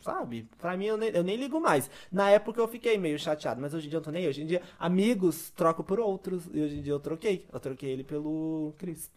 Sabe? 0.02 0.48
Pra 0.58 0.76
mim 0.76 0.86
eu 0.86 0.96
nem, 0.96 1.10
eu 1.10 1.22
nem 1.22 1.36
ligo 1.36 1.60
mais. 1.60 1.88
Na 2.10 2.28
época 2.30 2.60
eu 2.60 2.68
fiquei 2.68 2.98
meio 2.98 3.18
chateado, 3.18 3.60
mas 3.60 3.72
hoje 3.72 3.86
em 3.86 3.90
dia 3.90 3.98
eu 3.98 4.02
tô 4.02 4.10
nem. 4.10 4.24
aí. 4.24 4.28
Hoje 4.28 4.42
em 4.42 4.46
dia, 4.46 4.60
amigos 4.78 5.50
troco 5.50 5.84
por 5.84 6.00
outros. 6.00 6.44
E 6.52 6.60
hoje 6.60 6.78
em 6.78 6.82
dia 6.82 6.92
eu 6.92 7.00
troquei. 7.00 7.46
Eu 7.52 7.60
troquei 7.60 7.90
ele 7.90 8.04
pelo 8.04 8.74
Cris. 8.76 9.10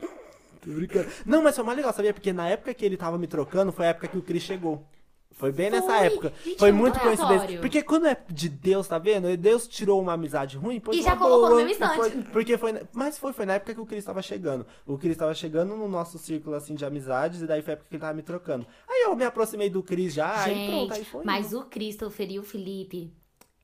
Tô 0.62 0.72
brincando. 0.72 1.10
Não, 1.26 1.44
mas 1.44 1.56
foi 1.56 1.66
mais 1.66 1.78
legal, 1.78 1.92
sabia? 1.92 2.14
Porque 2.14 2.32
na 2.32 2.48
época 2.48 2.74
que 2.74 2.86
ele 2.86 2.98
tava 2.98 3.18
me 3.18 3.28
trocando, 3.28 3.72
foi 3.72 3.88
a 3.88 3.90
época 3.90 4.08
que 4.08 4.18
o 4.18 4.22
Cris 4.22 4.44
chegou. 4.44 4.86
Foi 5.36 5.52
bem 5.52 5.70
nessa 5.70 5.88
Foi. 5.88 6.06
época. 6.08 6.34
Gente, 6.46 6.58
foi 6.60 6.72
muito 6.72 6.94
muito 6.94 7.00
coincidência. 7.04 7.36
aleatório. 7.36 7.60
Porque 7.62 7.84
quando 7.84 8.08
é 8.08 8.18
de 8.30 8.48
Deus, 8.48 8.88
tá 8.88 8.98
vendo? 8.98 9.36
Deus 9.36 9.68
tirou 9.68 10.02
uma 10.02 10.14
amizade 10.14 10.56
ruim, 10.58 10.80
pôs 10.80 10.96
E 10.96 11.02
uma 11.02 11.10
já 11.10 11.16
colocou 11.18 11.42
no 11.42 11.56
boa, 11.56 11.66
mesmo 11.66 11.72
instante. 11.86 12.30
porque 12.32 12.58
foi. 12.58 12.72
na- 12.72 12.82
Mas 12.94 13.18
foi, 13.18 13.34
foi 13.34 13.46
na 13.46 13.56
época 13.56 13.74
que 13.76 13.82
o 13.82 13.86
Cris 13.86 14.06
tava 14.06 14.22
chegando. 14.22 14.66
O 14.88 14.98
Cris 14.98 15.18
tava 15.18 15.34
chegando 15.34 15.76
no 15.76 15.90
nosso 15.90 16.18
círculo 16.18 16.56
assim 16.56 16.74
de 16.74 16.86
amizades, 16.86 17.42
e 17.42 17.48
daí 17.48 17.62
foi 17.62 17.74
a 17.74 17.76
época 17.76 17.90
que 17.90 17.96
ele 17.96 18.02
tava 18.02 18.14
me 18.14 18.22
trocando. 18.24 18.66
Aí 18.88 19.04
eu 19.04 19.16
me 19.16 19.26
aproximei 19.26 19.70
do 19.70 19.84
Cris 19.84 20.14
já, 20.14 20.48
e 20.50 20.68
pronto, 20.68 20.94
aí 20.94 21.00
Gente, 21.00 21.10
foi. 21.12 21.26
mas 21.26 21.52
o 21.54 21.66
Christopher 21.66 22.32
e 22.32 22.40
o 22.40 22.44
Felipe 22.44 23.14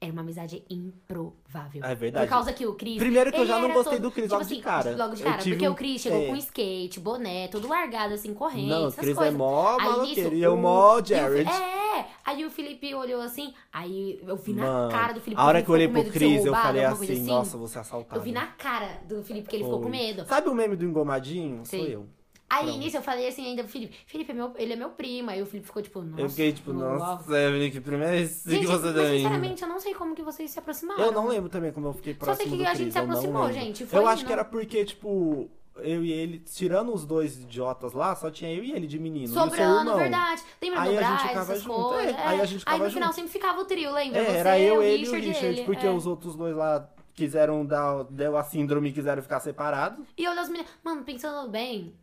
era 0.04 0.12
uma 0.12 0.22
amizade 0.24 0.64
improvável. 0.68 1.84
É 1.86 1.94
verdade. 1.94 2.26
Por 2.26 2.30
causa 2.30 2.52
que 2.52 2.66
o 2.66 2.74
Chris. 2.74 2.98
Primeiro 2.98 3.32
que 3.32 3.40
eu 3.40 3.46
já 3.46 3.60
não 3.60 3.72
gostei 3.72 4.00
todo- 4.00 4.10
do 4.10 4.12
Chris 4.12 4.24
tipo 4.26 4.34
logo 4.36 4.46
de 4.48 4.54
assim, 4.54 4.62
cara. 4.64 4.96
Logo 4.98 5.16
de 5.16 5.22
cara. 5.24 5.38
tive 5.38 5.56
Porque 5.58 5.68
o 5.70 5.76
Chris 5.76 6.02
chegou 6.02 6.20
é. 6.24 6.26
com 6.26 6.36
skate, 6.38 7.00
boné, 7.00 7.48
todo 7.50 7.68
largado, 7.68 8.16
assim, 8.16 8.34
correndo. 8.34 8.70
Não, 8.70 8.88
o 8.88 8.92
Chris 8.92 9.12
é 9.12 9.14
coisas. 9.14 9.36
mó 9.36 9.78
Aí 9.80 9.86
maloqueiro. 9.86 10.36
E 10.36 10.42
eu 10.42 10.54
o- 10.56 10.58
mó 10.58 11.00
Jared. 11.04 11.48
É, 11.48 12.06
aí 12.26 12.44
o 12.44 12.50
Felipe 12.50 12.96
olhou 12.96 13.22
assim, 13.22 13.54
aí 13.72 14.20
eu 14.28 14.36
vi 14.36 14.54
na 14.54 14.64
Mano, 14.64 14.92
cara 14.92 15.14
do 15.14 15.22
Felipe. 15.22 15.40
a 15.40 15.46
hora 15.46 15.62
que 15.62 15.70
eu 15.70 15.76
olhei 15.76 15.88
pro 15.88 16.00
de 16.04 16.08
ser 16.12 16.14
Cris, 16.18 16.38
eu 16.46 16.52
roubado, 16.52 16.64
falei 16.68 16.82
coisa 16.98 17.14
assim, 17.14 17.22
nossa, 17.26 17.58
vou 17.58 17.68
ser 17.68 17.80
assaltado. 17.80 18.20
Eu 18.20 18.24
vi 18.24 18.32
na 18.32 18.48
cara 18.48 19.02
do 19.08 19.22
Felipe 19.24 19.48
que 19.50 19.56
ele 19.56 19.64
ficou 19.66 19.80
com 19.82 19.90
Foi. 19.90 19.92
medo. 19.92 20.26
Sabe 20.26 20.50
o 20.50 20.56
meme 20.56 20.76
do 20.76 20.84
engomadinho? 20.84 21.64
Sou 21.66 21.80
Sim. 21.80 21.86
eu. 21.86 22.08
Aí 22.52 22.66
Pronto. 22.66 22.80
nisso 22.80 22.98
eu 22.98 23.02
falei 23.02 23.28
assim 23.30 23.46
ainda 23.46 23.64
pro 23.64 23.72
Felipe, 23.72 23.96
Felipe, 24.06 24.32
é 24.32 24.36
meu, 24.36 24.54
ele 24.58 24.74
é 24.74 24.76
meu 24.76 24.90
primo. 24.90 25.30
Aí 25.30 25.42
o 25.42 25.46
Felipe 25.46 25.68
ficou 25.68 25.82
tipo, 25.82 26.02
nossa. 26.02 26.22
eu 26.22 26.30
fiquei 26.30 26.52
tipo, 26.52 26.74
nossa, 26.74 27.40
Evelyn, 27.40 27.72
que 27.72 27.80
primeiro 27.80 28.14
é 28.14 28.20
esse 28.22 28.50
Gente, 28.50 28.62
que 28.62 28.68
você 28.68 28.92
deu 28.92 29.06
sinceramente, 29.06 29.64
eu 29.64 29.70
não 29.70 29.80
sei 29.80 29.94
como 29.94 30.14
que 30.14 30.22
vocês 30.22 30.52
se 30.52 30.60
aproximaram. 30.60 31.02
Eu 31.02 31.14
não 31.14 31.28
lembro 31.28 31.50
também 31.50 31.72
como 31.72 31.88
eu 31.88 31.94
fiquei 31.94 32.14
Só 32.14 32.26
próximo 32.26 32.50
sei 32.50 32.58
que 32.58 32.66
a 32.66 32.74
gente 32.74 32.92
se 32.92 32.98
não 32.98 33.06
aproximou, 33.06 33.52
gente, 33.54 33.86
foi 33.86 34.00
eu 34.00 34.06
acho 34.06 34.22
indo. 34.24 34.28
que 34.28 34.34
era 34.34 34.44
porque, 34.44 34.84
tipo, 34.84 35.50
eu 35.78 36.04
e 36.04 36.12
ele, 36.12 36.40
tirando 36.40 36.94
os 36.94 37.06
dois 37.06 37.40
idiotas 37.40 37.94
lá, 37.94 38.14
só 38.16 38.30
tinha 38.30 38.54
eu 38.54 38.66
e 38.66 38.74
ele 38.74 38.86
de 38.86 39.00
menino. 39.00 39.34
Sobrando, 39.34 39.96
verdade. 39.96 40.44
Lembra 40.62 40.82
Aí 40.82 40.92
do 40.94 41.00
a 41.00 41.02
gente 41.04 41.18
Braz, 41.18 41.28
ficava 41.30 41.56
junto, 41.56 41.90
coisas? 41.90 42.16
é, 42.16 42.28
aí 42.28 42.42
a 42.42 42.46
gente 42.46 42.60
ficava 42.60 42.78
Aí 42.78 42.84
no 42.84 42.94
final 42.94 43.14
sempre 43.14 43.32
ficava 43.32 43.62
o 43.62 43.66
trio, 43.66 43.94
lembra? 43.94 44.20
É, 44.20 44.26
Você, 44.26 44.38
era 44.38 44.60
eu, 44.60 44.84
ele 44.84 45.06
e 45.06 45.10
o 45.10 45.14
Richard, 45.14 45.46
ele, 45.46 45.64
porque 45.64 45.88
é. 45.88 45.92
os 45.92 46.06
outros 46.06 46.36
dois 46.36 46.54
lá 46.54 46.90
quiseram 47.14 47.66
dar, 47.66 48.04
deu 48.06 48.38
a 48.38 48.44
síndrome 48.44 48.90
e 48.90 48.94
quiseram 48.94 49.22
ficar 49.22 49.40
separados. 49.40 50.06
E 50.18 50.28
olha 50.28 50.42
as 50.42 50.50
meninas. 50.50 50.72
Mano, 50.84 51.04
pensando 51.04 51.50
bem, 51.50 51.94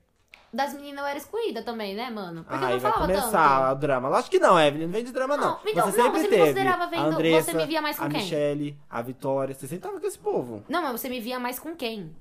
das 0.53 0.73
meninas 0.75 1.01
eu 1.01 1.07
era 1.07 1.19
excluída 1.19 1.63
também, 1.63 1.95
né, 1.95 2.09
mano? 2.11 2.43
Porque 2.45 2.63
eu 2.63 2.67
Aí 2.69 2.73
não 2.75 2.81
vai 2.81 2.93
falava 2.93 3.13
começar 3.13 3.61
tanto. 3.61 3.77
o 3.77 3.81
drama. 3.81 4.09
Lógico 4.09 4.31
que 4.31 4.39
não, 4.39 4.59
Evelyn, 4.59 4.87
não 4.87 4.93
vem 4.93 5.05
de 5.05 5.13
drama 5.13 5.37
não. 5.37 5.51
Não, 5.53 5.61
então, 5.67 5.91
você 5.91 5.97
não, 5.99 6.05
sempre 6.05 6.21
você 6.21 6.29
me 6.29 6.29
teve 6.37 6.43
considerava 6.53 6.87
vendo- 6.87 7.01
a 7.03 7.07
Andressa, 7.07 7.53
você 7.53 7.57
me 7.59 7.67
via 7.67 7.83
mais 7.83 7.99
com 7.99 8.05
a 8.05 8.09
quem? 8.09 8.21
Michelle, 8.21 8.79
a 8.89 9.03
Vitória. 9.03 9.55
Você 9.55 9.67
sempre 9.69 9.89
tava 9.89 10.01
com 10.01 10.07
esse 10.07 10.19
povo. 10.19 10.65
Não, 10.69 10.83
mas 10.83 11.01
você 11.01 11.09
me 11.09 11.21
via 11.21 11.39
mais 11.39 11.59
com 11.59 11.77
quem? 11.77 12.15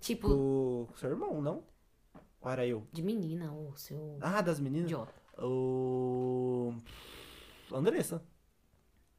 Tipo, 0.00 0.28
o 0.28 0.88
seu 0.96 1.10
irmão, 1.10 1.42
não? 1.42 1.62
Ou 2.40 2.50
era 2.50 2.66
eu? 2.66 2.86
de 2.90 3.02
menina, 3.02 3.52
ou 3.52 3.76
seu 3.76 4.16
Ah, 4.22 4.40
das 4.40 4.58
meninas? 4.58 4.86
idiota. 4.90 5.12
O. 5.42 6.72
Andressa. 7.72 8.22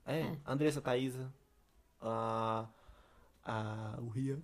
É, 0.05 0.21
É. 0.21 0.37
Andressa, 0.45 0.81
Thaísa. 0.81 1.31
A. 2.01 2.65
A. 3.45 3.95
O 4.01 4.07
Ria. 4.09 4.39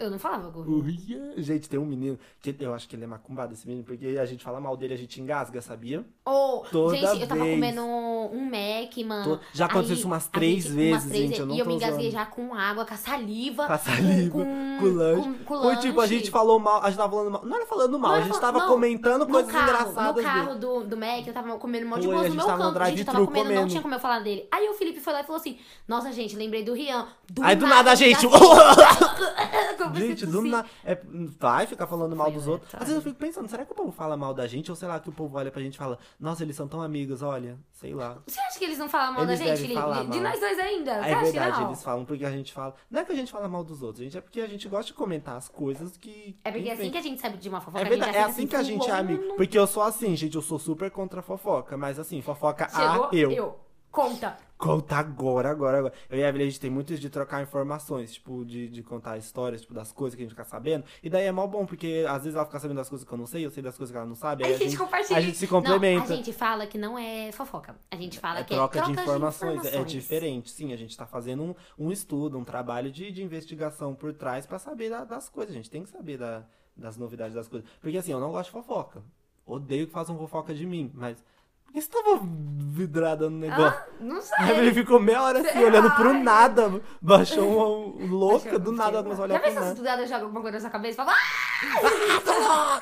Eu 0.00 0.10
não 0.10 0.18
falava 0.18 0.50
com 0.50 0.58
o 0.60 0.62
Rian. 0.62 0.76
O 0.76 0.80
Rian. 0.82 1.32
Gente, 1.36 1.68
tem 1.68 1.78
um 1.78 1.84
menino 1.86 2.18
que 2.40 2.54
eu 2.58 2.74
acho 2.74 2.88
que 2.88 2.96
ele 2.96 3.04
é 3.04 3.06
macumbado, 3.06 3.52
esse 3.52 3.66
menino, 3.66 3.84
porque 3.84 4.04
a 4.20 4.24
gente 4.26 4.42
fala 4.42 4.60
mal 4.60 4.76
dele, 4.76 4.94
a 4.94 4.96
gente 4.96 5.20
engasga, 5.20 5.60
sabia? 5.62 6.04
Ô, 6.26 6.64
Toda 6.70 6.96
gente, 6.96 7.20
eu 7.22 7.28
tava 7.28 7.42
vez. 7.44 7.54
comendo 7.54 7.82
um 7.82 8.44
Mac, 8.50 8.96
mano. 9.06 9.36
Tô- 9.38 9.44
Já 9.52 9.66
aconteceu 9.66 9.92
Aí, 9.94 9.98
isso 9.98 10.06
umas 10.08 10.26
três 10.28 10.64
gente- 10.64 10.74
vezes, 10.74 10.92
umas 10.92 11.04
três 11.04 11.28
gente, 11.28 11.40
eu 11.40 11.46
não 11.46 11.54
E 11.54 11.58
eu 11.60 11.66
me 11.66 11.74
engasguei 11.74 12.10
já 12.10 12.26
com 12.26 12.54
água, 12.54 12.84
com 12.84 12.94
a 12.94 12.96
saliva. 12.96 13.66
Com 13.66 13.72
a 13.72 13.78
saliva, 13.78 14.30
com, 14.30 14.78
com 14.80 14.86
lanche. 14.86 15.28
com- 15.28 15.44
com 15.44 15.62
Foi 15.62 15.76
tipo, 15.76 16.00
a 16.00 16.06
gente 16.06 16.18
lanche. 16.20 16.30
falou 16.30 16.58
mal, 16.58 16.82
a 16.82 16.86
gente 16.88 16.96
tava 16.98 17.12
falando 17.12 17.30
mal. 17.30 17.44
Não 17.44 17.56
era 17.56 17.66
falando 17.66 17.98
mal, 17.98 18.10
Não 18.12 18.18
a 18.18 18.22
gente 18.22 18.40
tava 18.40 18.58
não, 18.58 18.68
comentando 18.68 19.26
coisas 19.26 19.52
carro, 19.52 19.64
engraçadas 19.64 20.16
no 20.16 20.22
carro 20.22 20.54
do, 20.58 20.84
do 20.84 20.96
Mac, 20.96 21.26
eu 21.26 21.32
tava 21.32 21.56
comendo 21.58 21.86
um 21.86 21.90
monte 21.90 22.00
de 22.00 22.06
Foi, 22.06 22.14
boas 22.16 22.26
a 22.26 22.28
no 22.30 22.34
meu 22.36 22.46
canto. 22.46 22.84
Gente, 22.86 22.98
eu 23.00 23.04
tava 23.06 23.24
comendo, 23.26 23.52
não 23.54 23.68
tinha 23.68 23.82
como 23.82 23.94
eu 23.94 24.00
falar 24.00 24.20
dele. 24.20 24.48
Aí 24.50 24.68
o 24.68 24.74
Felipe 24.74 25.00
foi 25.00 25.12
lá 25.12 25.20
e 25.20 25.24
falou 25.24 25.38
assim: 25.40 25.58
Nossa, 25.86 26.10
gente, 26.12 26.34
lembrei 26.34 26.64
do 26.64 26.72
Rian. 26.74 27.06
Aí 27.40 27.54
do 27.56 27.66
nada 27.66 27.92
a 27.92 27.94
gente. 27.94 28.26
Como 29.84 29.96
Gente, 29.96 30.26
do 30.26 30.32
fosse- 30.32 30.48
nada. 30.48 30.68
É, 30.84 30.98
vai 31.38 31.66
ficar 31.66 31.86
falando 31.86 32.14
mal 32.16 32.26
Foi 32.26 32.34
dos 32.36 32.46
outros. 32.46 32.68
aleatório. 32.74 32.82
Às 32.82 32.88
vezes 32.88 33.04
eu 33.04 33.10
fico 33.12 33.18
pensando, 33.24 33.48
será 33.48 33.64
que 33.64 33.72
o 33.72 33.74
povo 33.74 33.92
fala 33.92 34.16
mal 34.16 34.32
da 34.34 34.46
gente? 34.46 34.70
Ou 34.70 34.76
sei 34.76 34.88
lá, 34.88 34.98
que 35.00 35.08
o 35.08 35.12
povo 35.12 35.36
olha 35.38 35.50
pra 35.50 35.62
gente 35.62 35.74
e 35.74 35.78
fala, 35.78 35.98
nossa, 36.18 36.42
eles 36.42 36.56
são 36.56 36.66
tão 36.68 36.80
amigos, 36.82 37.22
olha, 37.22 37.58
sei 37.72 37.94
lá. 37.94 38.18
Você 38.26 38.40
acha 38.40 38.58
que 38.58 38.64
eles 38.64 38.78
não 38.78 38.88
falam 38.88 39.12
mal 39.14 39.22
Eles 39.24 39.38
da 39.40 39.54
gente, 39.56 39.74
falar 39.74 40.04
De 40.04 40.20
nós 40.20 40.40
dois 40.40 40.58
ainda? 40.58 41.02
Você 41.02 41.08
É 41.10 41.14
verdade, 41.22 41.60
não? 41.60 41.66
eles 41.68 41.82
falam 41.82 42.04
porque 42.04 42.24
a 42.24 42.30
gente 42.30 42.52
fala. 42.52 42.74
Não 42.90 43.00
é 43.00 43.04
que 43.04 43.12
a 43.12 43.16
gente 43.16 43.30
fala 43.32 43.48
mal 43.48 43.64
dos 43.64 43.82
outros, 43.82 44.02
gente, 44.04 44.16
é 44.16 44.20
porque 44.20 44.40
a 44.40 44.46
gente 44.46 44.68
gosta 44.68 44.86
de 44.86 44.94
comentar 44.94 45.36
as 45.36 45.48
coisas 45.48 45.96
que. 45.96 46.36
É 46.44 46.50
porque 46.50 46.68
é 46.68 46.72
assim 46.72 46.90
que 46.90 46.98
a 46.98 47.02
gente 47.02 47.20
sabe 47.20 47.36
de 47.38 47.48
uma 47.48 47.60
fofoca. 47.60 47.84
É 47.84 47.88
verdade, 47.88 48.16
é 48.16 48.22
assim 48.22 48.46
que 48.46 48.56
a 48.56 48.62
gente 48.62 48.88
é 48.88 48.92
amigo. 48.92 49.34
Porque 49.36 49.58
eu 49.58 49.66
sou 49.66 49.82
assim, 49.82 50.14
gente, 50.16 50.34
eu 50.36 50.42
sou 50.42 50.58
super 50.58 50.90
contra 50.90 51.20
a 51.20 51.22
fofoca. 51.22 51.76
Mas 51.76 51.98
assim, 51.98 52.20
fofoca 52.22 52.68
Chegou, 52.68 53.04
a 53.06 53.08
eu. 53.12 53.30
eu. 53.32 53.58
Conta. 53.90 54.38
Conta 54.62 54.96
agora, 54.96 55.50
agora, 55.50 55.78
agora. 55.78 55.94
Eu 56.08 56.18
e 56.18 56.22
a 56.22 56.28
Evelyn, 56.28 56.46
a 56.46 56.50
gente 56.50 56.60
tem 56.60 56.70
muito 56.70 56.92
isso 56.92 57.02
de 57.02 57.10
trocar 57.10 57.42
informações, 57.42 58.12
tipo, 58.14 58.44
de, 58.44 58.68
de 58.68 58.80
contar 58.80 59.18
histórias, 59.18 59.62
tipo, 59.62 59.74
das 59.74 59.90
coisas 59.90 60.14
que 60.14 60.22
a 60.22 60.24
gente 60.24 60.30
fica 60.30 60.44
sabendo. 60.44 60.84
E 61.02 61.10
daí 61.10 61.24
é 61.26 61.32
mó 61.32 61.44
bom, 61.48 61.66
porque 61.66 62.04
às 62.08 62.22
vezes 62.22 62.36
ela 62.36 62.44
fica 62.44 62.60
sabendo 62.60 62.76
das 62.76 62.88
coisas 62.88 63.06
que 63.06 63.12
eu 63.12 63.18
não 63.18 63.26
sei, 63.26 63.44
eu 63.44 63.50
sei 63.50 63.60
das 63.60 63.76
coisas 63.76 63.90
que 63.90 63.96
ela 63.96 64.06
não 64.06 64.14
sabe. 64.14 64.44
Aí 64.44 64.54
a 64.54 64.58
gente 64.58 64.76
compartilha. 64.76 65.18
a 65.18 65.20
gente 65.20 65.36
se 65.36 65.48
complementa. 65.48 66.06
Não, 66.06 66.12
a 66.12 66.16
gente 66.16 66.32
fala 66.32 66.64
que 66.66 66.78
não 66.78 66.96
é 66.96 67.32
fofoca. 67.32 67.74
A 67.90 67.96
gente 67.96 68.20
fala 68.20 68.38
É 68.38 68.44
que 68.44 68.54
troca, 68.54 68.78
é 68.78 68.82
de, 68.82 68.86
troca 68.92 69.02
informações, 69.02 69.50
é 69.50 69.68
informações. 69.68 69.90
diferente. 69.90 70.50
Sim, 70.52 70.72
a 70.72 70.76
gente 70.76 70.96
tá 70.96 71.06
fazendo 71.06 71.42
um, 71.42 71.54
um 71.76 71.90
estudo, 71.90 72.38
um 72.38 72.44
trabalho 72.44 72.92
de, 72.92 73.10
de 73.10 73.20
investigação 73.20 73.96
por 73.96 74.12
trás 74.14 74.46
pra 74.46 74.60
saber 74.60 74.90
da- 74.90 75.04
das 75.04 75.28
coisas. 75.28 75.52
A 75.52 75.56
gente 75.56 75.70
tem 75.70 75.82
que 75.82 75.88
saber 75.90 76.18
da- 76.18 76.44
das 76.76 76.96
novidades 76.96 77.34
das 77.34 77.48
coisas. 77.48 77.68
Porque 77.80 77.98
assim, 77.98 78.12
eu 78.12 78.20
não 78.20 78.30
gosto 78.30 78.46
de 78.50 78.52
fofoca. 78.52 79.02
Odeio 79.44 79.88
que 79.88 79.92
façam 79.92 80.16
fofoca 80.16 80.54
de 80.54 80.64
mim, 80.64 80.88
mas. 80.94 81.24
Por 81.72 81.74
que 81.74 81.80
você 81.80 81.88
tava 81.88 82.20
vidrada 82.22 83.30
no 83.30 83.38
negócio? 83.38 83.64
Ah, 83.78 83.86
não 83.98 84.20
sei. 84.20 84.36
A 84.38 84.50
Evelyn 84.50 84.74
ficou 84.74 85.00
meia 85.00 85.22
hora 85.22 85.40
assim, 85.40 85.52
Sei 85.52 85.64
olhando 85.64 85.88
lá. 85.88 85.94
pro 85.94 86.12
nada. 86.12 86.80
Baixou 87.00 87.48
uma 87.48 87.66
um, 88.04 88.06
louca, 88.14 88.58
do 88.58 88.72
nada 88.72 89.02
começou 89.02 89.22
a 89.22 89.26
olhar 89.26 89.34
Já 89.36 89.40
pro 89.40 89.48
pensou 89.48 89.62
se 89.62 89.68
nada. 89.68 89.80
do 89.80 89.84
nada 89.84 90.06
joga 90.06 90.22
alguma 90.24 90.40
coisa 90.42 90.56
na 90.56 90.60
sua 90.60 90.70
cabeça 90.70 90.92
e 91.02 91.04
fala, 91.04 91.12
ah! 91.12 92.20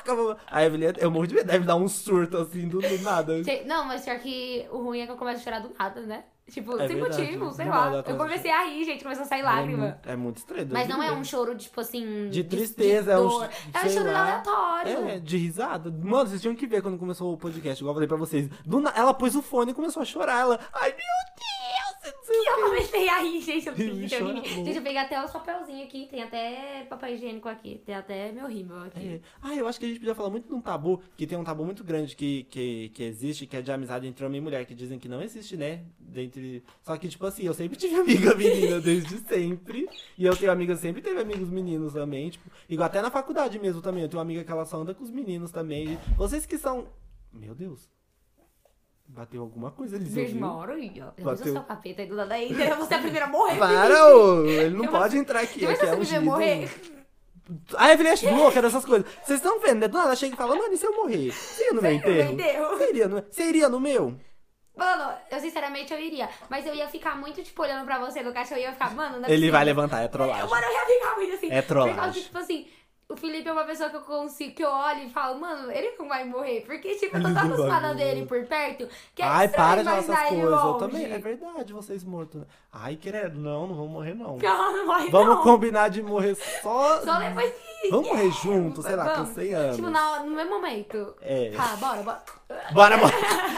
Tá 0.03 0.13
louca! 0.13 0.37
A 0.51 0.65
Evelyn, 0.65 0.93
eu 0.97 1.09
morro 1.09 1.27
de 1.27 1.35
medo, 1.35 1.47
deve 1.47 1.65
dar 1.65 1.75
um 1.77 1.87
surto 1.87 2.37
assim, 2.37 2.67
do, 2.67 2.79
do 2.81 3.01
nada. 3.01 3.41
Sei- 3.43 3.65
Não, 3.65 3.85
mas 3.85 4.03
pior 4.03 4.19
que 4.19 4.67
o 4.71 4.79
ruim 4.83 4.99
é 5.01 5.05
que 5.05 5.11
eu 5.11 5.17
começo 5.17 5.39
a 5.39 5.43
chorar 5.43 5.59
do 5.61 5.73
nada, 5.79 6.01
né? 6.01 6.23
Tipo, 6.49 6.77
É 6.77 6.85
sem 6.87 6.97
verdade, 6.97 7.21
motivo, 7.23 7.53
sei 7.53 7.65
lá. 7.69 8.03
Eu 8.05 8.17
comecei 8.17 8.51
a 8.51 8.65
rir, 8.65 8.83
gente, 8.83 9.03
começou 9.03 9.23
a 9.23 9.27
sair 9.27 9.39
É 9.39 9.43
lágrima. 9.43 9.77
muito, 9.85 10.09
é 10.09 10.15
muito 10.17 10.37
estranho. 10.37 10.67
Mas 10.69 10.87
não 10.87 11.01
é 11.01 11.09
um 11.11 11.23
choro, 11.23 11.55
tipo 11.55 11.79
assim. 11.79 12.29
De 12.29 12.43
tristeza, 12.43 13.13
é 13.13 13.19
um 13.19 13.27
dor. 13.27 13.49
ch- 13.49 13.67
É 13.73 13.85
um 13.85 13.89
choro 13.89 14.11
lá. 14.11 14.21
aleatório. 14.21 15.07
É, 15.09 15.19
de 15.19 15.37
risada. 15.37 15.89
Mano, 15.89 16.27
vocês 16.29 16.41
tinham 16.41 16.55
que 16.55 16.67
ver 16.67 16.81
quando 16.81 16.97
começou 16.97 17.31
o 17.33 17.37
podcast, 17.37 17.81
igual 17.81 17.91
eu 17.91 17.95
falei 17.95 18.07
pra 18.07 18.17
vocês. 18.17 18.49
Do 18.65 18.83
Ela 18.93 19.13
pôs 19.13 19.33
o 19.35 19.41
fone 19.41 19.71
e 19.71 19.73
começou 19.73 20.01
a 20.01 20.05
chorar. 20.05 20.41
Ela, 20.41 20.59
ai 20.73 20.89
meu 20.89 20.97
Deus, 20.97 21.50
E 22.03 22.49
eu 22.49 22.63
comecei 22.63 23.09
a 23.09 23.19
rir, 23.19 23.41
gente. 23.41 23.67
Eu, 23.67 23.75
gente, 23.75 24.75
eu 24.75 24.81
peguei 24.81 24.97
até 24.97 25.23
os 25.23 25.31
papelzinhos 25.31 25.83
aqui. 25.83 26.07
Tem 26.09 26.23
até 26.23 26.85
papel 26.89 27.13
higiênico 27.13 27.47
aqui. 27.47 27.81
Tem 27.85 27.93
até 27.93 28.31
meu 28.31 28.47
rímel 28.47 28.83
aqui. 28.83 29.07
É. 29.07 29.21
Ah, 29.41 29.53
eu 29.53 29.67
acho 29.67 29.79
que 29.79 29.85
a 29.85 29.89
gente 29.89 29.99
podia 29.99 30.15
falar 30.15 30.29
muito 30.29 30.47
de 30.47 30.53
um 30.53 30.61
tabu, 30.61 31.01
que 31.15 31.27
tem 31.27 31.37
um 31.37 31.43
tabu 31.43 31.63
muito 31.63 31.83
grande 31.83 32.15
que, 32.15 32.43
que, 32.45 32.89
que 32.89 33.03
existe, 33.03 33.45
que 33.45 33.55
é 33.55 33.61
de 33.61 33.71
amizade 33.71 34.07
entre 34.07 34.25
homem 34.25 34.39
e 34.39 34.43
mulher, 34.43 34.65
que 34.65 34.73
dizem 34.73 34.97
que 34.97 35.07
não 35.07 35.21
existe, 35.21 35.55
né? 35.55 35.83
Dentre... 35.99 36.63
Só 36.81 36.97
que, 36.97 37.07
tipo 37.07 37.25
assim, 37.25 37.43
eu 37.43 37.53
sempre 37.53 37.77
tive 37.77 37.95
amiga 37.95 38.33
menina 38.33 38.79
desde 38.79 39.17
sempre. 39.19 39.87
E 40.17 40.25
eu 40.25 40.35
tenho 40.35 40.51
amiga, 40.51 40.75
sempre 40.75 41.01
teve 41.01 41.19
amigos 41.21 41.49
meninos 41.49 41.93
também, 41.93 42.29
tipo, 42.29 42.49
igual 42.67 42.87
até 42.87 43.01
na 43.01 43.11
faculdade 43.11 43.59
mesmo 43.59 43.81
também. 43.81 44.03
Eu 44.03 44.09
tenho 44.09 44.17
uma 44.17 44.25
amiga 44.25 44.43
que 44.43 44.51
ela 44.51 44.65
só 44.65 44.77
anda 44.77 44.93
com 44.93 45.03
os 45.03 45.11
meninos 45.11 45.51
também. 45.51 45.99
Vocês 46.17 46.45
que 46.45 46.57
são. 46.57 46.87
Meu 47.31 47.53
Deus. 47.53 48.00
Bateu 49.13 49.41
alguma 49.41 49.71
coisa 49.71 49.97
ali, 49.97 50.05
você 50.09 50.21
ó. 51.01 51.11
Eu 51.17 51.23
Bateu. 51.25 51.37
fiz 51.37 51.47
o 51.47 51.53
seu 51.53 51.63
capeta 51.63 52.01
aí 52.01 52.07
do 52.07 52.15
lado 52.15 52.31
aí. 52.31 52.49
Eu 52.69 52.77
vou 52.77 52.85
ser 52.85 52.95
a 52.95 52.99
primeira 52.99 53.25
a 53.25 53.29
morrer. 53.29 53.57
Para, 53.59 54.15
ô! 54.15 54.45
Ele 54.45 54.69
não 54.75 54.85
Eu 54.85 54.91
pode 54.91 55.13
vou- 55.15 55.21
entrar 55.21 55.41
aqui, 55.41 55.59
Já 55.61 55.71
aqui 55.71 55.85
é 55.85 55.93
um 55.93 55.99
me 55.99 56.05
ver 56.05 56.19
morrer? 56.21 56.69
A 57.75 57.91
Evelyn 57.91 58.11
é 58.13 58.31
louca 58.31 58.61
dessas 58.61 58.85
coisas. 58.85 59.05
Vocês 59.23 59.39
estão 59.39 59.59
vendo, 59.59 59.79
né? 59.81 59.87
Do 59.89 59.97
nada 59.97 60.15
chega 60.15 60.33
e 60.33 60.37
fala, 60.37 60.55
mano, 60.55 60.73
e 60.73 60.77
se 60.77 60.85
eu 60.85 60.95
morrer? 60.95 61.31
Você 61.31 61.63
iria 61.63 61.73
no 61.73 61.81
meu 61.81 61.91
Você 61.99 62.21
enterro? 62.21 62.69
Você 62.77 62.89
iria 62.89 63.07
no, 63.09 63.23
você 63.29 63.43
iria 63.43 63.69
no 63.69 63.79
meu? 63.81 64.15
Mano, 64.77 65.13
eu 65.29 65.39
sinceramente 65.41 65.91
eu 65.93 65.99
iria. 65.99 66.29
Mas 66.49 66.65
eu 66.65 66.73
ia 66.73 66.87
ficar 66.87 67.17
muito, 67.17 67.43
tipo, 67.43 67.61
olhando 67.61 67.83
pra 67.85 67.99
você 67.99 68.23
no 68.23 68.31
caixa. 68.31 68.55
Eu 68.55 68.59
ia 68.61 68.71
ficar, 68.71 68.95
mano, 68.95 69.19
não 69.19 69.27
é 69.27 69.31
Ele 69.33 69.51
vai 69.51 69.65
levantar, 69.65 70.01
é 70.01 70.07
trollagem. 70.07 70.49
Mano, 70.49 70.65
eu 70.65 70.71
ia 70.71 70.85
ficar 70.85 71.15
muito 71.17 71.33
assim. 71.35 71.51
É 71.51 71.61
trollagem. 71.61 71.93
Por 71.95 72.01
causa 72.01 72.13
que, 72.19 72.23
tipo 72.25 72.37
assim, 72.37 72.67
o 73.11 73.17
Felipe 73.17 73.47
é 73.47 73.51
uma 73.51 73.65
pessoa 73.65 73.89
que 73.89 73.97
eu 73.97 74.01
consigo, 74.01 74.55
que 74.55 74.63
eu 74.63 74.69
olho 74.69 75.03
e 75.03 75.09
falo, 75.09 75.39
mano, 75.39 75.71
ele 75.71 75.95
não 75.97 76.07
vai 76.07 76.23
morrer. 76.23 76.61
Porque, 76.65 76.95
tipo, 76.95 77.17
eu 77.17 77.21
tô 77.21 77.33
tão 77.33 77.43
acostumada 77.43 77.93
dele 77.93 78.25
por 78.25 78.45
perto, 78.45 78.87
que 79.13 79.21
é 79.21 79.25
Ai, 79.25 79.47
para 79.47 79.79
de 79.81 79.83
falar 79.83 79.97
essas 79.97 80.29
coisas. 80.29 80.63
Eu 80.63 80.73
também. 80.75 81.11
É 81.11 81.19
verdade, 81.19 81.73
vocês 81.73 82.03
mortos. 82.03 82.41
né? 82.41 82.47
Ai, 82.71 82.95
querido, 82.95 83.37
não, 83.39 83.67
não 83.67 83.75
vamos 83.75 83.91
morrer, 83.91 84.13
não. 84.13 84.37
Não, 84.37 84.77
não 84.77 84.87
vai 84.87 85.09
Vamos 85.09 85.35
não. 85.35 85.43
combinar 85.43 85.89
de 85.89 86.01
morrer 86.01 86.35
só. 86.35 87.01
Só 87.01 87.19
depois 87.19 87.53
que... 87.53 87.89
Vamos 87.89 88.07
morrer 88.07 88.31
juntos, 88.31 88.85
sei 88.85 88.95
lá, 88.95 89.09
com 89.09 89.23
Vamos. 89.23 89.29
100 89.29 89.53
anos. 89.53 89.75
Tipo, 89.75 89.89
na, 89.89 90.23
no 90.23 90.31
mesmo 90.35 90.51
momento. 90.51 91.15
É. 91.21 91.51
Tá, 91.51 91.75
bora, 91.77 92.03
bora. 92.03 92.23
Bora, 92.73 92.97
bora. 92.97 93.13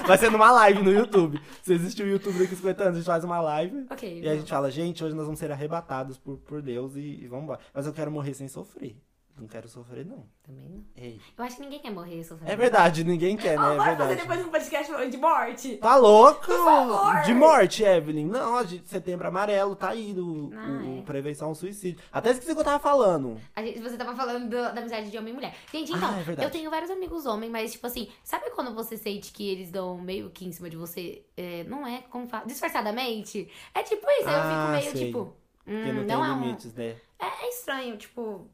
Vai 0.07 0.17
ser 0.17 0.31
numa 0.31 0.51
live 0.51 0.81
no 0.81 0.91
YouTube. 0.91 1.39
Se 1.61 1.73
existe 1.73 2.01
o 2.01 2.07
YouTube 2.07 2.39
daqui 2.39 2.53
a 2.53 2.57
50 2.57 2.83
anos, 2.83 2.95
a 2.95 2.97
gente 2.99 3.05
faz 3.05 3.23
uma 3.23 3.39
live. 3.41 3.85
Ok. 3.91 4.21
E 4.23 4.27
a 4.27 4.35
gente 4.35 4.49
fala, 4.49 4.71
gente, 4.71 5.03
hoje 5.03 5.15
nós 5.15 5.25
vamos 5.25 5.39
ser 5.39 5.51
arrebatados 5.51 6.17
por, 6.17 6.37
por 6.37 6.61
Deus 6.61 6.95
e, 6.95 7.23
e 7.23 7.27
vamos 7.27 7.43
embora. 7.43 7.59
Mas 7.73 7.85
eu 7.85 7.93
quero 7.93 8.09
morrer 8.11 8.33
sem 8.33 8.47
sofrer. 8.47 8.95
Não 9.35 9.47
quero 9.47 9.67
sofrer, 9.67 10.05
não. 10.05 10.27
Também 10.43 10.69
não. 10.69 10.83
Ei. 10.95 11.19
Eu 11.35 11.43
acho 11.43 11.55
que 11.55 11.63
ninguém 11.63 11.79
quer 11.79 11.89
morrer 11.91 12.23
sofrendo. 12.23 12.51
É 12.51 12.55
verdade, 12.55 13.03
ninguém 13.03 13.35
quer, 13.35 13.57
né? 13.57 13.65
Oh, 13.67 13.73
É 13.73 13.77
fazer 13.77 13.89
verdade. 13.95 14.21
depois 14.21 14.45
um 14.45 14.49
podcast 14.51 14.91
falando 14.91 15.09
de 15.09 15.17
morte. 15.17 15.77
Tá 15.77 15.95
louco? 15.95 16.45
favor. 16.45 17.21
De 17.23 17.33
morte, 17.33 17.83
Evelyn. 17.83 18.27
Não, 18.27 18.57
a 18.57 18.63
gente, 18.63 18.87
setembro 18.87 19.27
amarelo, 19.27 19.75
tá 19.75 19.89
aí 19.89 20.13
o, 20.13 20.51
Ah, 20.55 20.67
o- 20.85 20.99
é. 20.99 21.01
prevenção 21.01 21.47
ao 21.49 21.55
suicídio. 21.55 21.99
Até 22.11 22.29
esqueci 22.29 22.51
o 22.51 22.55
que 22.55 22.61
eu 22.61 22.65
tava 22.65 22.79
falando. 22.79 23.41
A 23.55 23.63
gente, 23.63 23.79
você 23.79 23.97
tava 23.97 24.15
falando 24.15 24.43
do- 24.49 24.51
da 24.51 24.79
amizade 24.79 25.09
de 25.09 25.17
homem 25.17 25.31
e 25.33 25.35
mulher. 25.35 25.55
Gente, 25.71 25.91
então, 25.91 26.09
Ah, 26.09 26.19
é 26.41 26.45
eu 26.45 26.51
tenho 26.51 26.69
vários 26.69 26.91
amigos 26.91 27.25
homens, 27.25 27.51
mas, 27.51 27.71
tipo 27.71 27.87
assim, 27.87 28.07
sabe 28.23 28.51
quando 28.51 28.73
você 28.75 28.95
sente 28.97 29.31
que 29.33 29.49
eles 29.49 29.71
dão 29.71 29.97
meio 29.97 30.29
que 30.29 30.45
em 30.45 30.51
cima 30.51 30.69
de 30.69 30.77
você? 30.77 31.25
É, 31.35 31.63
não 31.63 31.87
é, 31.87 32.03
como 32.09 32.27
fala? 32.27 32.45
Disfarçadamente? 32.45 33.49
É 33.73 33.81
tipo 33.81 34.05
isso, 34.19 34.29
aí 34.29 34.35
eu 34.35 34.41
Ah, 34.41 34.43
fico 34.43 34.71
meio, 34.83 34.91
sei. 34.97 35.05
tipo. 35.07 35.35
Porque 35.65 35.71
Hum, 35.79 35.85
não, 35.87 35.93
não, 36.01 36.05
tem 36.05 36.15
é 36.15 36.17
um. 36.19 36.39
limites, 36.41 36.73
né? 36.73 36.95
É, 37.17 37.45
é 37.45 37.49
estranho, 37.49 37.97
tipo. 37.97 38.47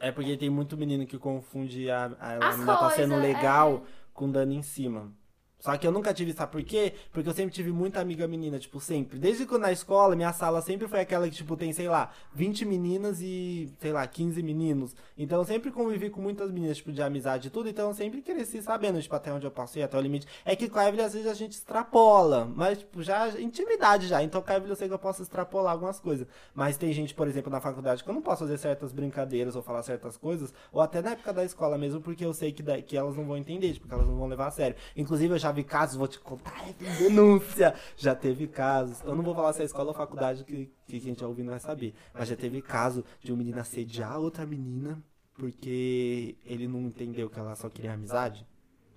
É 0.00 0.12
porque 0.12 0.36
tem 0.36 0.48
muito 0.48 0.76
menino 0.76 1.06
que 1.06 1.18
confunde 1.18 1.90
a, 1.90 2.10
a, 2.20 2.48
As 2.48 2.56
menina 2.56 2.76
tá 2.76 2.90
sendo 2.90 3.16
legal 3.16 3.84
com 4.12 4.30
dando 4.30 4.52
em 4.52 4.62
cima. 4.62 5.12
Só 5.58 5.76
que 5.76 5.86
eu 5.86 5.90
nunca 5.90 6.14
tive, 6.14 6.32
sabe 6.32 6.52
por 6.52 6.62
quê? 6.62 6.94
Porque 7.12 7.28
eu 7.28 7.34
sempre 7.34 7.52
tive 7.52 7.72
muita 7.72 8.00
amiga 8.00 8.28
menina, 8.28 8.58
tipo, 8.58 8.80
sempre. 8.80 9.18
Desde 9.18 9.44
que 9.44 9.58
na 9.58 9.72
escola, 9.72 10.14
minha 10.14 10.32
sala 10.32 10.62
sempre 10.62 10.86
foi 10.86 11.00
aquela 11.00 11.28
que, 11.28 11.34
tipo, 11.34 11.56
tem, 11.56 11.72
sei 11.72 11.88
lá, 11.88 12.10
20 12.32 12.64
meninas 12.64 13.20
e, 13.20 13.68
sei 13.80 13.92
lá, 13.92 14.06
15 14.06 14.40
meninos. 14.42 14.94
Então 15.16 15.38
eu 15.38 15.44
sempre 15.44 15.72
convivi 15.72 16.10
com 16.10 16.20
muitas 16.20 16.50
meninas, 16.52 16.76
tipo, 16.76 16.92
de 16.92 17.02
amizade 17.02 17.48
e 17.48 17.50
tudo. 17.50 17.68
Então 17.68 17.88
eu 17.88 17.94
sempre 17.94 18.22
cresci 18.22 18.62
sabendo, 18.62 19.02
tipo, 19.02 19.14
até 19.16 19.32
onde 19.32 19.46
eu 19.46 19.50
posso 19.50 19.78
ir, 19.78 19.82
até 19.82 19.98
o 19.98 20.00
limite. 20.00 20.28
É 20.44 20.54
que 20.54 20.68
com 20.68 20.78
a 20.78 20.86
Evelyn, 20.88 21.04
às 21.04 21.12
vezes, 21.12 21.28
a 21.28 21.34
gente 21.34 21.52
extrapola. 21.52 22.48
Mas, 22.54 22.78
tipo, 22.78 23.02
já, 23.02 23.28
intimidade 23.40 24.06
já. 24.06 24.22
Então 24.22 24.40
com 24.40 24.52
a 24.52 24.56
Evelyn 24.56 24.70
eu 24.70 24.76
sei 24.76 24.86
que 24.86 24.94
eu 24.94 24.98
posso 24.98 25.22
extrapolar 25.22 25.72
algumas 25.72 25.98
coisas. 25.98 26.26
Mas 26.54 26.76
tem 26.76 26.92
gente, 26.92 27.14
por 27.14 27.26
exemplo, 27.26 27.50
na 27.50 27.60
faculdade 27.60 28.04
que 28.04 28.08
eu 28.08 28.14
não 28.14 28.22
posso 28.22 28.44
fazer 28.44 28.58
certas 28.58 28.92
brincadeiras 28.92 29.56
ou 29.56 29.62
falar 29.62 29.82
certas 29.82 30.16
coisas. 30.16 30.54
Ou 30.70 30.80
até 30.80 31.02
na 31.02 31.10
época 31.10 31.32
da 31.32 31.44
escola 31.44 31.76
mesmo, 31.76 32.00
porque 32.00 32.24
eu 32.24 32.32
sei 32.32 32.52
que, 32.52 32.62
que 32.82 32.96
elas 32.96 33.16
não 33.16 33.24
vão 33.24 33.36
entender, 33.36 33.72
tipo, 33.72 33.88
que 33.88 33.94
elas 33.94 34.06
não 34.06 34.16
vão 34.16 34.28
levar 34.28 34.46
a 34.46 34.50
sério. 34.52 34.76
Inclusive, 34.96 35.34
eu 35.34 35.38
já 35.38 35.47
vi 35.52 35.64
casos, 35.64 35.96
vou 35.96 36.08
te 36.08 36.18
contar, 36.18 36.68
é 36.68 36.72
denúncia. 36.72 37.74
Já 37.96 38.14
teve 38.14 38.46
casos. 38.46 39.00
Eu 39.02 39.14
não 39.14 39.22
vou 39.22 39.34
falar 39.34 39.52
se 39.52 39.62
é 39.62 39.64
escola 39.64 39.88
ou 39.88 39.94
faculdade 39.94 40.44
que, 40.44 40.70
que 40.86 41.00
quem 41.00 41.14
tá 41.14 41.26
ouvindo 41.26 41.50
vai 41.50 41.60
saber. 41.60 41.94
Mas 42.14 42.28
já 42.28 42.36
teve 42.36 42.62
caso 42.62 43.04
de 43.20 43.32
um 43.32 43.36
menino 43.36 43.60
assediar 43.60 44.18
outra 44.18 44.46
menina 44.46 45.02
porque 45.38 46.36
ele 46.44 46.66
não 46.66 46.80
entendeu 46.82 47.30
que 47.30 47.38
ela 47.38 47.54
só 47.54 47.70
queria 47.70 47.92
amizade, 47.92 48.44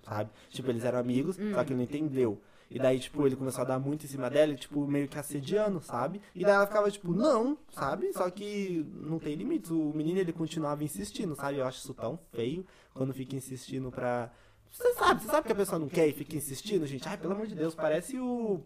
sabe? 0.02 0.30
Tipo, 0.50 0.70
eles 0.70 0.84
eram 0.84 0.98
amigos, 0.98 1.36
só 1.36 1.64
que 1.64 1.72
ele 1.72 1.76
não 1.76 1.84
entendeu. 1.84 2.42
E 2.68 2.78
daí, 2.78 2.98
tipo, 2.98 3.24
ele 3.26 3.36
começou 3.36 3.62
a 3.62 3.66
dar 3.66 3.78
muito 3.78 4.06
em 4.06 4.08
cima 4.08 4.30
dela, 4.30 4.54
tipo, 4.54 4.86
meio 4.86 5.06
que 5.06 5.18
assediando, 5.18 5.80
sabe? 5.80 6.20
E 6.34 6.42
daí 6.42 6.54
ela 6.54 6.66
ficava, 6.66 6.90
tipo, 6.90 7.12
não, 7.12 7.56
sabe? 7.70 8.12
Só 8.14 8.28
que 8.30 8.84
não 8.94 9.18
tem 9.18 9.34
limites. 9.34 9.70
O 9.70 9.92
menino, 9.94 10.18
ele 10.18 10.32
continuava 10.32 10.82
insistindo, 10.82 11.36
sabe? 11.36 11.58
Eu 11.58 11.66
acho 11.66 11.78
isso 11.78 11.94
tão 11.94 12.18
feio 12.32 12.66
quando 12.94 13.12
fica 13.12 13.36
insistindo 13.36 13.90
pra... 13.90 14.32
Você 14.72 14.94
sabe, 14.94 15.22
você 15.22 15.28
sabe 15.28 15.46
que 15.46 15.52
a 15.52 15.56
pessoa 15.56 15.78
não 15.78 15.88
quer 15.88 16.06
e 16.08 16.12
fica 16.12 16.34
insistindo, 16.36 16.86
gente? 16.86 17.06
Ai, 17.08 17.16
pelo 17.18 17.34
amor 17.34 17.46
de 17.46 17.54
Deus, 17.54 17.74
parece 17.74 18.18
o... 18.18 18.60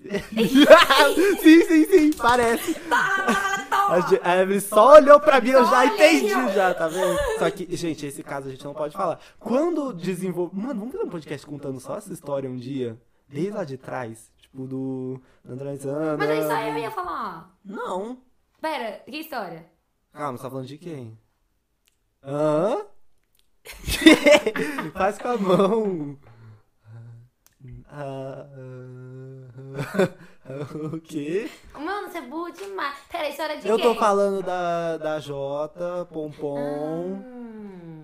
sim, 0.00 1.62
sim, 1.66 1.84
sim, 1.84 2.12
parece. 2.16 2.74
A, 2.90 4.00
Ge- 4.08 4.20
a 4.22 4.36
Evelyn 4.38 4.60
só 4.60 4.94
olhou 4.94 5.20
pra 5.20 5.40
mim, 5.40 5.50
eu 5.50 5.64
já 5.66 5.84
entendi, 5.86 6.28
já, 6.54 6.72
tá 6.72 6.88
vendo? 6.88 7.18
Só 7.38 7.50
que, 7.50 7.76
gente, 7.76 8.06
esse 8.06 8.22
caso 8.22 8.48
a 8.48 8.50
gente 8.50 8.64
não 8.64 8.72
pode 8.72 8.96
falar. 8.96 9.20
Quando 9.38 9.92
desenvolve. 9.92 10.56
Mano, 10.56 10.80
vamos 10.80 10.92
fazer 10.92 11.04
um 11.04 11.10
podcast 11.10 11.46
contando 11.46 11.78
só 11.80 11.96
essa 11.98 12.12
história 12.12 12.48
um 12.48 12.56
dia? 12.56 12.98
Desde 13.28 13.50
lá 13.50 13.64
de 13.64 13.76
trás. 13.76 14.30
Tipo, 14.38 14.66
do. 14.66 15.20
Mas 15.44 15.60
é 15.60 15.74
isso 16.40 16.50
aí 16.50 16.70
eu 16.70 16.78
ia 16.78 16.90
falar. 16.90 17.54
Não. 17.64 18.18
Pera, 18.60 19.02
que 19.04 19.18
história? 19.18 19.66
Calma, 20.12 20.38
você 20.38 20.42
tá 20.44 20.50
falando 20.50 20.66
de 20.66 20.78
quem? 20.78 21.18
Hã? 22.22 22.86
Faz 24.94 25.18
com 25.18 25.28
a 25.28 25.36
mão. 25.36 26.18
Ah, 27.92 28.46
ah, 30.46 30.76
o 30.94 31.00
quê? 31.00 31.50
Mano, 31.74 32.08
você 32.08 32.18
é 32.18 32.22
burro 32.22 32.50
demais. 32.52 32.96
Pera, 33.10 33.28
história 33.28 33.58
de 33.60 33.68
Eu 33.68 33.76
quem? 33.76 33.84
tô 33.84 33.94
falando 33.96 34.42
da, 34.42 34.96
da 34.96 35.20
Jota, 35.20 36.06
Pompom. 36.12 37.20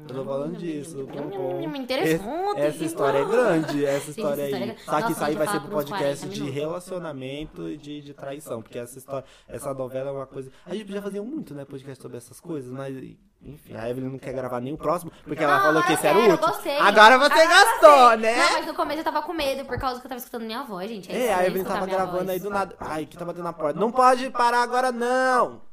Eu 0.08 0.14
tô 0.14 0.24
falando 0.24 0.56
disso, 0.56 1.06
Pompom. 1.06 1.60
Interessante. 1.62 2.60
Essa 2.60 2.84
história 2.84 3.18
é 3.18 3.24
grande, 3.24 3.84
essa 3.84 4.04
Sim, 4.12 4.20
história 4.20 4.42
essa 4.42 4.56
aí. 4.56 4.62
história 4.70 4.72
é- 4.72 4.76
Só 4.84 4.96
que 4.96 5.00
Nossa, 5.02 5.12
isso 5.12 5.24
aí 5.24 5.34
vai 5.34 5.46
ser 5.46 5.60
pro 5.60 5.60
falar 5.60 5.70
por 5.70 5.76
uns 5.78 5.84
podcast 5.90 6.18
40 6.26 6.34
de 6.34 6.40
minutos. 6.42 6.60
relacionamento 6.62 7.68
e 7.68 7.76
de, 7.76 8.00
de 8.02 8.14
traição. 8.14 8.62
Porque 8.62 8.78
essa 8.78 8.98
história, 8.98 9.24
essa 9.48 9.72
novela 9.74 10.10
é 10.10 10.12
uma 10.12 10.26
coisa. 10.26 10.50
A 10.66 10.74
gente 10.74 10.84
podia 10.84 11.02
fazer 11.02 11.20
muito, 11.22 11.54
né, 11.54 11.64
podcast 11.64 12.02
sobre 12.02 12.18
essas 12.18 12.38
coisas, 12.40 12.70
mas. 12.70 13.16
Enfim, 13.46 13.76
a 13.76 13.88
Evelyn 13.88 14.10
não 14.10 14.18
quer 14.18 14.32
gravar 14.32 14.60
nem 14.60 14.72
o 14.72 14.76
próximo, 14.76 15.12
porque 15.24 15.42
ela 15.44 15.56
Não, 15.56 15.62
falou 15.66 15.82
que 15.84 15.92
esse 15.92 16.06
era 16.06 16.18
o 16.18 16.20
quero, 16.20 16.32
último. 16.32 16.48
gostei. 16.52 16.78
Agora 16.78 17.18
você 17.18 17.32
Agora 17.40 17.46
gastou, 17.48 17.98
gostei. 18.10 18.16
né? 18.18 18.36
Não, 18.36 18.52
mas 18.52 18.66
no 18.66 18.74
começo 18.74 19.00
eu 19.00 19.04
tava 19.04 19.22
com 19.22 19.32
medo 19.32 19.64
por 19.64 19.78
causa 19.78 20.00
que 20.00 20.06
eu 20.06 20.08
tava 20.08 20.18
escutando 20.18 20.42
minha 20.44 20.62
voz, 20.64 20.88
gente. 20.90 21.10
É, 21.10 21.14
a 21.14 21.18
estranho 21.20 21.40
Evelyn 21.46 21.56
escutar 21.62 21.74
tava 21.74 21.86
minha 21.86 21.96
gravando 21.98 22.18
voz. 22.18 22.30
aí 22.30 22.40
do 22.40 22.50
nada. 22.50 22.76
Ai, 22.80 23.06
que 23.06 23.16
tá 23.16 23.24
batendo 23.24 23.44
na 23.44 23.52
porta. 23.52 23.78
Não 23.78 23.92
pode 23.92 24.28
parar 24.30 24.62
agora, 24.62 24.90
não! 24.90 25.64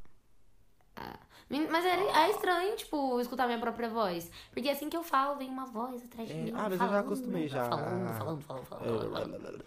Men- 1.50 1.68
Mas 1.70 1.86
é, 1.86 1.90
é 2.00 2.30
estranho, 2.32 2.76
tipo, 2.76 3.20
escutar 3.22 3.46
minha 3.46 3.60
própria 3.60 3.88
voz. 3.88 4.32
Porque 4.54 4.70
assim 4.70 4.90
que 4.90 4.98
eu 4.98 5.04
falo, 5.04 5.36
vem 5.38 5.50
uma 5.50 5.66
voz 5.66 6.04
atrás 6.04 6.28
de 6.28 6.34
É, 6.34 6.38
mim. 6.38 6.52
ah, 6.56 6.64
mas 6.64 6.72
eu 6.72 6.78
já 6.80 6.86
falando, 6.88 7.06
acostumei 7.06 7.48
já. 7.48 7.66
Falando, 7.66 8.18
falando, 8.18 8.42
falando, 8.42 8.66
falando. 8.66 9.12
falando. 9.12 9.64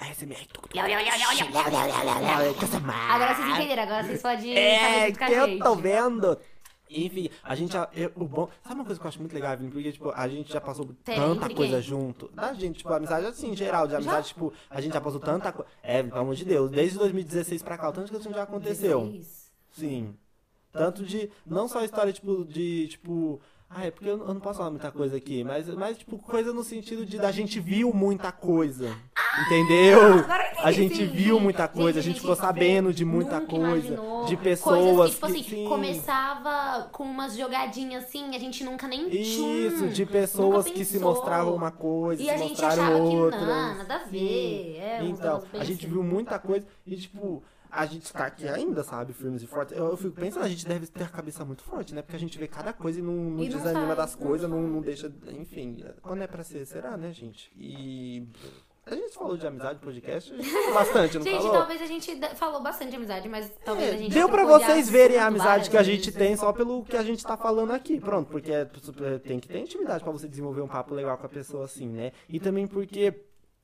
ASMR. 0.00 0.48
Agora 3.10 3.34
vocês 3.34 3.48
entenderam, 3.48 3.82
agora 3.82 4.04
vocês 4.04 4.22
podem 4.22 4.56
É, 4.58 5.12
que 5.12 5.32
eu 5.32 5.58
tô 5.60 5.74
vendo. 5.76 6.38
Enfim, 6.90 7.28
a 7.42 7.54
gente 7.54 7.72
já. 7.72 7.88
eu- 7.94 8.12
o 8.16 8.24
bom. 8.24 8.48
Sabe 8.62 8.74
uma 8.76 8.84
coisa 8.84 9.00
que 9.00 9.06
eu 9.06 9.08
acho 9.08 9.20
muito 9.20 9.32
legal, 9.32 9.52
Evelyn? 9.52 9.70
Porque, 9.70 9.92
tipo, 9.92 10.10
a 10.10 10.28
gente 10.28 10.52
já 10.52 10.60
passou 10.60 10.86
Tem, 11.04 11.16
tanta 11.16 11.44
entre 11.44 11.54
coisa 11.54 11.80
junto. 11.80 12.28
Da 12.34 12.52
gente, 12.54 12.78
tipo, 12.78 12.92
amizade 12.92 13.26
assim, 13.26 13.50
em 13.52 13.56
geral, 13.56 13.86
de 13.86 13.94
amizade, 13.94 14.28
tipo, 14.28 14.52
a 14.70 14.80
gente 14.80 14.94
já 14.94 15.00
passou 15.00 15.20
tanta 15.20 15.52
coisa. 15.52 15.70
É, 15.82 16.02
pelo 16.02 16.18
amor 16.20 16.34
de 16.34 16.44
Deus, 16.44 16.70
desde 16.70 16.98
2016 16.98 17.62
pra 17.62 17.76
cá, 17.76 17.88
o 17.90 17.92
tanto 17.92 18.12
que 18.12 18.32
já 18.32 18.42
aconteceu. 18.42 19.00
16. 19.00 19.52
Sim. 19.72 20.14
Tanto 20.72 21.04
de. 21.04 21.30
Não 21.46 21.68
só 21.68 21.80
a 21.80 21.84
história, 21.84 22.12
tipo, 22.12 22.44
de, 22.44 22.88
tipo. 22.88 23.40
Ah, 23.70 23.84
é 23.86 23.90
porque 23.90 24.08
eu, 24.08 24.18
eu 24.18 24.34
não 24.34 24.40
posso 24.40 24.58
falar 24.58 24.70
muita 24.70 24.90
coisa 24.90 25.16
aqui, 25.16 25.44
mas, 25.44 25.68
mas, 25.68 25.98
tipo, 25.98 26.18
coisa 26.18 26.52
no 26.54 26.64
sentido 26.64 27.04
de 27.04 27.18
da 27.18 27.30
gente 27.30 27.60
viu 27.60 27.92
muita 27.92 28.32
coisa. 28.32 28.96
Entendeu? 29.46 30.00
A 30.64 30.72
gente 30.72 31.04
viu 31.04 31.38
muita 31.38 31.68
coisa, 31.68 32.00
a 32.00 32.02
gente 32.02 32.18
ficou 32.18 32.34
sabendo 32.34 32.92
de 32.92 33.04
muita 33.04 33.40
coisa. 33.40 33.98
De 34.26 34.36
pessoas 34.36 35.10
que, 35.10 35.14
tipo 35.14 35.26
assim, 35.26 35.42
sim. 35.42 35.64
começava 35.68 36.88
com 36.90 37.04
umas 37.04 37.36
jogadinhas 37.36 38.04
assim, 38.04 38.34
a 38.34 38.38
gente 38.38 38.64
nunca 38.64 38.88
nem 38.88 39.08
Isso, 39.08 39.78
tchum, 39.78 39.88
de 39.88 40.06
pessoas 40.06 40.66
que 40.66 40.84
se 40.84 40.98
mostravam 40.98 41.54
uma 41.54 41.70
coisa, 41.70 42.20
E 42.22 42.24
se 42.24 42.30
a 42.30 42.36
gente 42.36 42.50
mostraram 42.50 42.82
achava 42.84 42.98
outra. 42.98 43.38
que 43.38 43.44
não, 43.44 43.76
nada 43.76 43.94
a 43.94 44.04
ver. 44.04 44.76
É, 44.78 45.04
Então, 45.04 45.42
a 45.52 45.64
gente 45.64 45.86
viu 45.86 46.02
muita 46.02 46.38
coisa 46.38 46.66
e, 46.86 46.96
tipo, 46.96 47.42
a 47.70 47.86
gente 47.86 48.12
tá 48.12 48.26
aqui 48.26 48.48
ainda, 48.48 48.82
sabe, 48.82 49.12
firmes 49.12 49.42
e 49.42 49.46
fortes. 49.46 49.76
Eu, 49.76 49.86
eu 49.86 49.96
fico 49.96 50.12
pensando, 50.14 50.44
a 50.44 50.48
gente 50.48 50.66
deve 50.66 50.86
ter 50.86 51.04
a 51.04 51.08
cabeça 51.08 51.44
muito 51.44 51.62
forte, 51.62 51.94
né? 51.94 52.02
Porque 52.02 52.16
a 52.16 52.20
gente 52.20 52.38
vê 52.38 52.48
cada 52.48 52.72
coisa 52.72 52.98
e 52.98 53.02
não, 53.02 53.12
não 53.14 53.42
E 53.42 53.48
desanima 53.48 53.94
das 53.94 54.14
coisas, 54.14 54.48
não, 54.48 54.60
não 54.62 54.80
deixa. 54.80 55.12
Enfim, 55.28 55.84
quando 56.02 56.22
é 56.22 56.26
pra 56.26 56.42
ser, 56.42 56.64
será, 56.66 56.96
né, 56.96 57.12
gente? 57.12 57.50
E. 57.56 58.26
A 58.90 58.94
gente 58.94 59.14
falou 59.16 59.36
de 59.36 59.46
amizade 59.46 59.74
no 59.74 59.80
podcast, 59.80 60.32
a 60.32 60.36
gente 60.36 60.48
falou 60.50 60.72
bastante, 60.72 61.18
não 61.18 61.22
Gente, 61.22 61.36
falou? 61.42 61.52
talvez 61.52 61.82
a 61.82 61.86
gente 61.86 62.20
falou 62.36 62.62
bastante 62.62 62.88
de 62.88 62.96
amizade, 62.96 63.28
mas 63.28 63.52
talvez 63.62 63.90
É, 63.90 63.94
a 63.94 63.98
gente 63.98 64.14
deu 64.14 64.30
pra 64.30 64.46
vocês 64.46 64.88
verem 64.88 65.18
a 65.18 65.26
amizade 65.26 65.68
que 65.68 65.76
a 65.76 65.82
gente 65.82 66.06
vezes. 66.10 66.14
tem 66.14 66.34
só 66.38 66.54
pelo 66.54 66.82
que 66.82 66.96
a 66.96 67.02
gente 67.02 67.22
tá 67.22 67.36
falando 67.36 67.72
aqui. 67.74 68.00
Pronto, 68.00 68.30
porque 68.30 68.50
é- 68.50 68.64
tem 69.22 69.38
que 69.38 69.46
ter 69.46 69.58
intimidade 69.58 70.02
pra 70.02 70.10
você 70.10 70.26
desenvolver 70.26 70.62
um 70.62 70.66
papo 70.68 70.94
legal 70.94 71.18
com 71.18 71.26
a 71.26 71.28
pessoa 71.28 71.66
assim, 71.66 71.86
né? 71.86 72.12
E 72.30 72.40
também 72.40 72.66
porque 72.66 73.12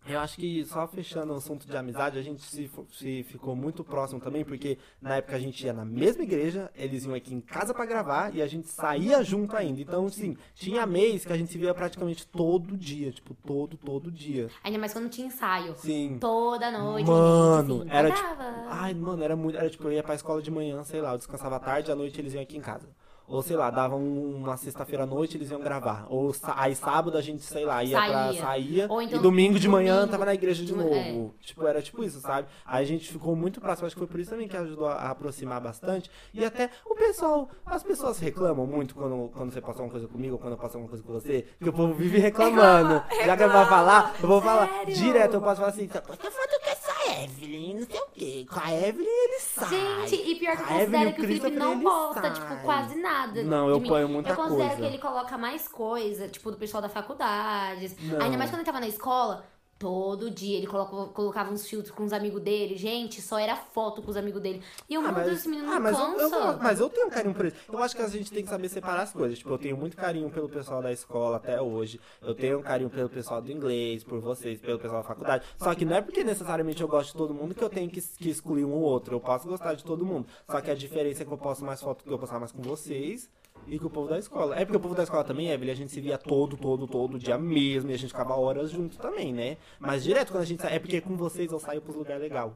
eu 0.07 0.20
acho 0.20 0.36
que 0.36 0.64
só 0.66 0.86
fechando 0.86 1.32
o 1.32 1.36
assunto 1.36 1.66
de 1.66 1.76
amizade, 1.76 2.18
a 2.18 2.22
gente 2.22 2.42
se, 2.42 2.70
se 2.92 3.22
ficou 3.24 3.57
muito 3.57 3.82
próximo 3.82 4.20
também, 4.20 4.44
porque 4.44 4.78
na 5.00 5.16
época 5.16 5.36
a 5.36 5.40
gente 5.40 5.64
ia 5.64 5.72
na 5.72 5.84
mesma 5.84 6.22
igreja, 6.22 6.70
eles 6.74 7.05
iam 7.05 7.14
aqui 7.14 7.34
em 7.34 7.40
casa 7.40 7.72
pra 7.72 7.86
gravar 7.86 8.34
e 8.34 8.42
a 8.42 8.46
gente 8.46 8.68
saía 8.68 9.22
junto 9.22 9.57
ainda. 9.57 9.80
Então, 9.80 10.07
assim, 10.07 10.36
tinha 10.55 10.84
mês 10.86 11.24
que 11.24 11.32
a 11.32 11.36
gente 11.36 11.50
se 11.50 11.59
via 11.59 11.74
praticamente 11.74 12.26
todo 12.26 12.76
dia, 12.76 13.11
tipo, 13.11 13.34
todo, 13.34 13.76
todo 13.76 14.11
dia. 14.11 14.48
Ainda 14.62 14.78
mais 14.78 14.92
quando 14.92 15.09
tinha 15.09 15.26
ensaio. 15.26 15.74
Sim. 15.76 16.18
Toda 16.20 16.70
noite. 16.70 17.09
Mano, 17.09 17.78
gente, 17.78 17.90
assim, 17.90 17.98
era 17.98 18.12
pagava. 18.12 18.64
Ai, 18.68 18.94
mano, 18.94 19.22
era 19.22 19.36
muito. 19.36 19.57
Era 19.57 19.70
tipo, 19.70 19.84
eu 19.84 19.92
ia 19.92 20.02
pra 20.02 20.14
escola 20.14 20.42
de 20.42 20.50
manhã, 20.50 20.82
sei 20.84 21.00
lá, 21.00 21.12
eu 21.12 21.18
descansava 21.18 21.57
à 21.57 21.61
tarde, 21.61 21.90
à 21.90 21.94
noite 21.94 22.20
eles 22.20 22.34
iam 22.34 22.42
aqui 22.42 22.57
em 22.57 22.61
casa. 22.61 22.88
Ou 23.26 23.42
sei 23.42 23.56
lá, 23.56 23.70
dava 23.70 23.96
um- 23.96 24.36
uma 24.36 24.56
sexta-feira 24.56 25.04
à 25.04 25.06
noite, 25.06 25.36
eles 25.36 25.50
iam 25.50 25.60
gravar. 25.60 26.06
Ou 26.10 26.32
aí 26.56 26.74
sábado 26.74 27.16
a 27.16 27.22
gente, 27.22 27.42
sei 27.42 27.64
lá, 27.64 27.82
ia 27.82 27.96
pra 28.00 28.32
Saía. 28.34 28.84
então 28.84 29.00
e 29.00 29.18
domingo 29.18 29.58
de 29.58 29.68
manhã 29.68 29.94
domingo 29.96 30.12
tava 30.12 30.24
na 30.26 30.34
igreja 30.34 30.64
de 30.64 30.74
novo. 30.74 30.94
é. 30.94 31.30
Tipo, 31.40 31.66
era 31.66 31.80
tipo 31.80 32.04
isso, 32.04 32.20
sabe? 32.20 32.48
Aí 32.66 32.82
a 32.84 32.86
gente 32.86 33.10
ficou 33.10 33.34
muito 33.34 33.60
próximo, 33.60 33.86
acho 33.86 33.94
que 33.96 34.00
foi 34.00 34.08
por 34.08 34.20
isso 34.20 34.30
também 34.30 34.46
que 34.46 34.56
ajudou 34.56 34.86
a, 34.86 35.10
aproximar 35.10 35.60
bastante. 35.60 36.10
E 36.34 36.44
até 36.44 36.68
o 36.84 36.94
pessoal, 36.94 37.48
as 37.64 37.82
pessoas 37.82 38.18
reclamam 38.18 38.66
muito 38.66 38.94
quando, 38.94 39.30
quando 39.34 39.52
você 39.52 39.60
passa 39.60 39.82
uma 39.82 39.90
coisa 39.90 40.06
comigo, 40.06 40.34
ou 40.34 40.38
quando 40.38 40.52
eu 40.52 40.58
passo 40.58 40.76
uma 40.78 40.88
coisa 40.88 41.02
com 41.02 41.12
você, 41.12 41.46
que 41.60 41.68
o 41.68 41.72
povo 41.72 41.94
vive 41.94 42.18
reclamando. 42.18 43.02
Já 43.24 43.36
que 43.36 43.42
eu 43.42 43.50
vou 43.50 43.66
falar, 43.66 44.14
eu 44.20 44.28
vou 44.28 44.40
falar 44.42 44.68
Sério? 44.68 44.94
direto, 44.94 45.34
eu 45.34 45.40
posso 45.40 45.56
falar 45.56 45.68
assim, 45.68 45.86
tá, 45.88 46.02
eu 46.06 46.30
foto 46.30 46.60
com 46.62 46.70
essa 46.70 46.92
Evelyn, 47.24 47.74
não 47.80 47.86
sei 47.86 48.00
o 48.00 48.07
quê. 48.14 48.46
Com 48.50 48.61
a 48.61 48.72
Evelyn 48.72 49.07
ele 49.09 49.40
sai. 49.40 49.68
Gente, 50.09 50.30
e 50.30 50.34
pior 50.36 50.57
que 50.57 50.62
eu 50.62 50.66
A 50.66 50.68
considero 50.68 51.11
o 51.11 51.12
que 51.14 51.20
o 51.20 51.24
Felipe 51.24 51.50
não 51.50 51.80
posta, 51.80 52.20
sai. 52.22 52.32
tipo, 52.32 52.57
quase 52.62 52.94
nada. 52.96 53.42
Não, 53.42 53.68
eu 53.68 53.80
mim. 53.80 53.88
ponho 53.88 54.09
muita 54.09 54.30
Eu 54.30 54.36
considero 54.36 54.68
coisa. 54.68 54.82
que 54.82 54.86
ele 54.88 54.98
coloca 54.98 55.38
mais 55.38 55.68
coisa, 55.68 56.28
tipo, 56.28 56.50
do 56.50 56.57
pessoal 56.57 56.82
da 56.82 56.88
faculdade. 56.88 57.96
Não. 58.00 58.20
Ainda 58.20 58.36
mais 58.38 58.50
quando 58.50 58.61
ele 58.61 58.66
tava 58.66 58.80
na 58.80 58.88
escola. 58.88 59.44
Todo 59.78 60.30
dia 60.30 60.56
ele 60.56 60.66
colocava, 60.66 61.06
colocava 61.08 61.52
uns 61.52 61.66
filtros 61.68 61.90
com 61.94 62.04
os 62.04 62.12
amigos 62.12 62.40
dele. 62.40 62.76
Gente, 62.76 63.20
só 63.20 63.38
era 63.38 63.56
foto 63.56 64.00
com 64.00 64.10
os 64.10 64.16
amigos 64.16 64.40
dele. 64.40 64.62
E 64.88 64.94
eu, 64.94 65.00
Ah, 65.04 65.12
meu 65.12 65.24
Deus, 65.24 65.38
esse 65.38 65.48
menino 65.48 65.68
não 65.68 65.80
mas, 65.80 65.98
eu, 65.98 66.04
eu, 66.20 66.30
cansa. 66.30 66.58
mas 66.62 66.80
eu 66.80 66.88
tenho 66.88 67.06
um 67.06 67.10
carinho 67.10 67.34
por 67.34 67.46
isso. 67.46 67.56
Eu 67.70 67.82
acho 67.82 67.96
que 67.96 68.02
a 68.02 68.08
gente 68.08 68.30
tem 68.30 68.44
que 68.44 68.48
saber 68.48 68.68
separar 68.68 69.02
as 69.02 69.12
coisas. 69.12 69.38
Tipo, 69.38 69.50
eu 69.50 69.58
tenho 69.58 69.76
muito 69.76 69.96
carinho 69.96 70.30
pelo 70.30 70.48
pessoal 70.48 70.80
da 70.80 70.92
escola 70.92 71.36
até 71.36 71.60
hoje. 71.60 72.00
Eu 72.22 72.34
tenho 72.34 72.60
um 72.60 72.62
carinho 72.62 72.88
pelo 72.88 73.08
pessoal 73.08 73.42
do 73.42 73.50
inglês, 73.50 74.04
por 74.04 74.20
vocês, 74.20 74.60
pelo 74.60 74.78
pessoal 74.78 75.02
da 75.02 75.08
faculdade. 75.08 75.44
Só 75.58 75.74
que 75.74 75.84
não 75.84 75.96
é 75.96 76.00
porque 76.00 76.22
necessariamente 76.22 76.80
eu 76.80 76.88
gosto 76.88 77.12
de 77.12 77.18
todo 77.18 77.34
mundo 77.34 77.54
que 77.54 77.62
eu 77.62 77.68
tenho 77.70 77.90
que, 77.90 78.00
que 78.00 78.30
excluir 78.30 78.64
um 78.64 78.72
ou 78.72 78.82
outro. 78.82 79.14
Eu 79.16 79.20
posso 79.20 79.48
gostar 79.48 79.74
de 79.74 79.84
todo 79.84 80.06
mundo. 80.06 80.26
Só 80.48 80.60
que 80.60 80.70
a 80.70 80.74
diferença 80.74 81.22
é 81.22 81.26
que 81.26 81.32
eu 81.32 81.38
posto 81.38 81.64
mais 81.64 81.80
foto 81.82 82.04
que 82.04 82.10
eu 82.10 82.18
postar 82.18 82.38
mais 82.38 82.52
com 82.52 82.62
vocês 82.62 83.28
e 83.66 83.78
com 83.78 83.86
o 83.86 83.90
povo 83.90 84.08
da 84.08 84.18
escola. 84.18 84.56
É 84.56 84.64
porque 84.64 84.76
o 84.76 84.80
povo 84.80 84.94
da 84.94 85.02
escola 85.02 85.24
também, 85.24 85.50
Evelyn, 85.50 85.72
a 85.72 85.76
gente 85.76 85.92
se 85.92 86.00
via 86.00 86.18
todo, 86.18 86.56
todo, 86.56 86.86
todo 86.86 87.18
dia 87.18 87.38
mesmo. 87.38 87.90
E 87.90 87.94
a 87.94 87.98
gente 87.98 88.10
ficava 88.10 88.34
horas 88.34 88.70
junto 88.70 88.98
também, 88.98 89.32
né? 89.32 89.56
Mas 89.78 90.04
direto 90.04 90.32
quando 90.32 90.42
a 90.42 90.46
gente 90.46 90.62
sai, 90.62 90.74
é 90.76 90.78
porque 90.78 91.00
com 91.00 91.16
vocês 91.16 91.50
eu 91.50 91.58
saio 91.58 91.80
pros 91.80 91.96
lugares 91.96 92.22
legais. 92.22 92.52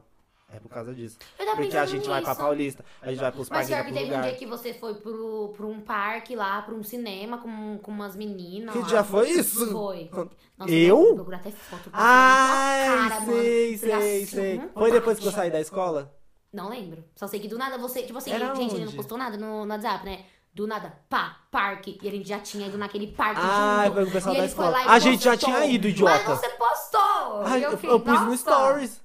É 0.51 0.59
por 0.59 0.69
causa 0.69 0.95
disso. 0.95 1.19
Porque 1.55 1.77
a 1.77 1.85
gente 1.85 2.07
vai 2.07 2.21
pra 2.21 2.31
nisso. 2.31 2.41
Paulista, 2.41 2.85
a 3.03 3.11
gente 3.11 3.19
vai 3.19 3.31
pros 3.31 3.49
Mas 3.51 3.69
parques 3.69 3.69
pior 3.69 3.85
que 3.85 3.93
teve 3.93 4.05
um 4.11 4.17
lugar. 4.17 4.23
dia 4.23 4.33
que 4.39 4.45
você 4.47 4.73
foi 4.73 4.95
pro, 4.95 5.53
pro 5.55 5.67
um 5.69 5.79
parque 5.79 6.35
lá, 6.35 6.61
pra 6.63 6.73
um 6.73 6.81
cinema 6.81 7.37
com, 7.37 7.77
com 7.77 7.91
umas 7.91 8.15
meninas. 8.15 8.73
Que 8.73 8.79
lá. 8.79 8.87
dia 8.87 9.03
foi 9.03 9.29
isso? 9.29 9.71
Foi. 9.71 10.09
Nossa, 10.57 10.71
Eu? 10.73 11.13
procurar 11.15 11.37
até 11.37 11.51
foto. 11.51 11.83
tua 11.83 11.91
cara, 11.91 13.19
mano. 13.21 13.31
sei, 13.31 13.77
já 13.77 14.01
sei, 14.01 14.23
assim, 14.23 14.25
sei. 14.25 14.61
Foi 14.73 14.91
depois 14.91 15.19
que 15.19 15.27
eu 15.27 15.31
saí 15.31 15.51
da 15.51 15.61
escola? 15.61 16.15
Não 16.51 16.67
lembro. 16.67 17.03
Só 17.15 17.27
sei 17.27 17.39
que 17.39 17.47
do 17.47 17.57
nada 17.57 17.77
você. 17.77 18.01
Tipo 18.01 18.17
assim, 18.17 18.31
Era 18.31 18.55
gente, 18.55 18.71
ele 18.73 18.79
não 18.79 18.87
onde? 18.87 18.95
postou 18.95 19.19
nada 19.19 19.37
no, 19.37 19.65
no 19.65 19.71
WhatsApp, 19.71 20.03
né? 20.03 20.25
Do 20.59 20.67
nada, 20.67 20.91
pá, 21.07 21.37
parque. 21.49 21.97
E 22.01 22.09
a 22.09 22.11
gente 22.11 22.27
já 22.27 22.37
tinha 22.37 22.67
ido 22.67 22.77
naquele 22.77 23.07
parque 23.13 23.39
Ah, 23.41 23.85
junto. 23.87 24.01
o 24.01 24.11
pessoal 24.11 24.35
da 24.35 24.45
escola. 24.45 24.77
A 24.87 24.99
gente 24.99 25.23
já 25.23 25.37
tinha 25.37 25.65
ido, 25.65 25.87
idiota. 25.87 26.21
Mas 26.31 26.39
você 26.41 26.49
postou. 26.49 27.41
Ai, 27.45 27.63
eu, 27.63 27.71
fiquei, 27.77 27.89
eu 27.89 27.99
pus 28.01 28.19
no 28.23 28.35
stories. 28.35 29.01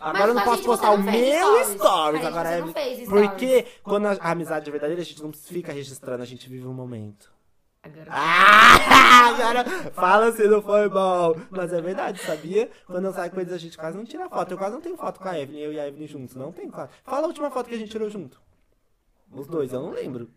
Ah, 0.00 0.08
agora 0.08 0.28
eu 0.30 0.34
não 0.34 0.42
posso 0.42 0.56
gente 0.56 0.64
postar 0.64 0.92
o 0.92 0.98
meu 0.98 1.12
stories. 1.12 1.68
stories. 1.78 2.24
Agora 2.24 2.48
é. 2.52 2.62
stories. 2.66 3.06
Porque 3.06 3.66
quando 3.82 4.06
a, 4.06 4.12
a 4.12 4.30
amizade 4.30 4.66
é 4.66 4.72
verdadeira, 4.72 5.02
a 5.02 5.04
gente 5.04 5.22
não 5.22 5.30
fica 5.30 5.72
registrando, 5.74 6.22
a 6.22 6.26
gente 6.26 6.48
vive 6.48 6.66
um 6.66 6.72
momento. 6.72 7.30
Agora- 7.82 8.06
Ah, 8.08 9.28
agora 9.28 9.64
fala 9.92 10.32
se 10.32 10.48
não 10.48 10.62
foi 10.62 10.88
bom. 10.88 11.34
Mas 11.50 11.70
é 11.70 11.82
verdade, 11.82 12.18
sabia? 12.22 12.70
Quando 12.86 13.04
eu 13.04 13.12
saio 13.12 13.30
com 13.30 13.38
eles, 13.38 13.52
a 13.52 13.58
gente 13.58 13.76
quase 13.76 13.94
não 13.94 14.06
tira 14.06 14.26
foto. 14.26 14.52
Eu 14.52 14.56
quase 14.56 14.72
não 14.72 14.80
tenho 14.80 14.96
foto 14.96 15.20
com 15.20 15.28
a 15.28 15.38
Evelyn, 15.38 15.60
eu 15.60 15.72
e 15.74 15.78
a 15.78 15.86
Evelyn 15.86 16.06
juntos. 16.06 16.34
Não 16.34 16.50
tem 16.50 16.70
foto. 16.70 16.90
Fala 17.04 17.24
a 17.24 17.26
última 17.26 17.50
foto 17.50 17.68
que 17.68 17.74
a 17.74 17.78
gente 17.78 17.90
tirou 17.90 18.08
junto. 18.08 18.40
Os 19.30 19.46
dois, 19.46 19.70
eu 19.70 19.82
não 19.82 19.90
lembro. 19.90 20.30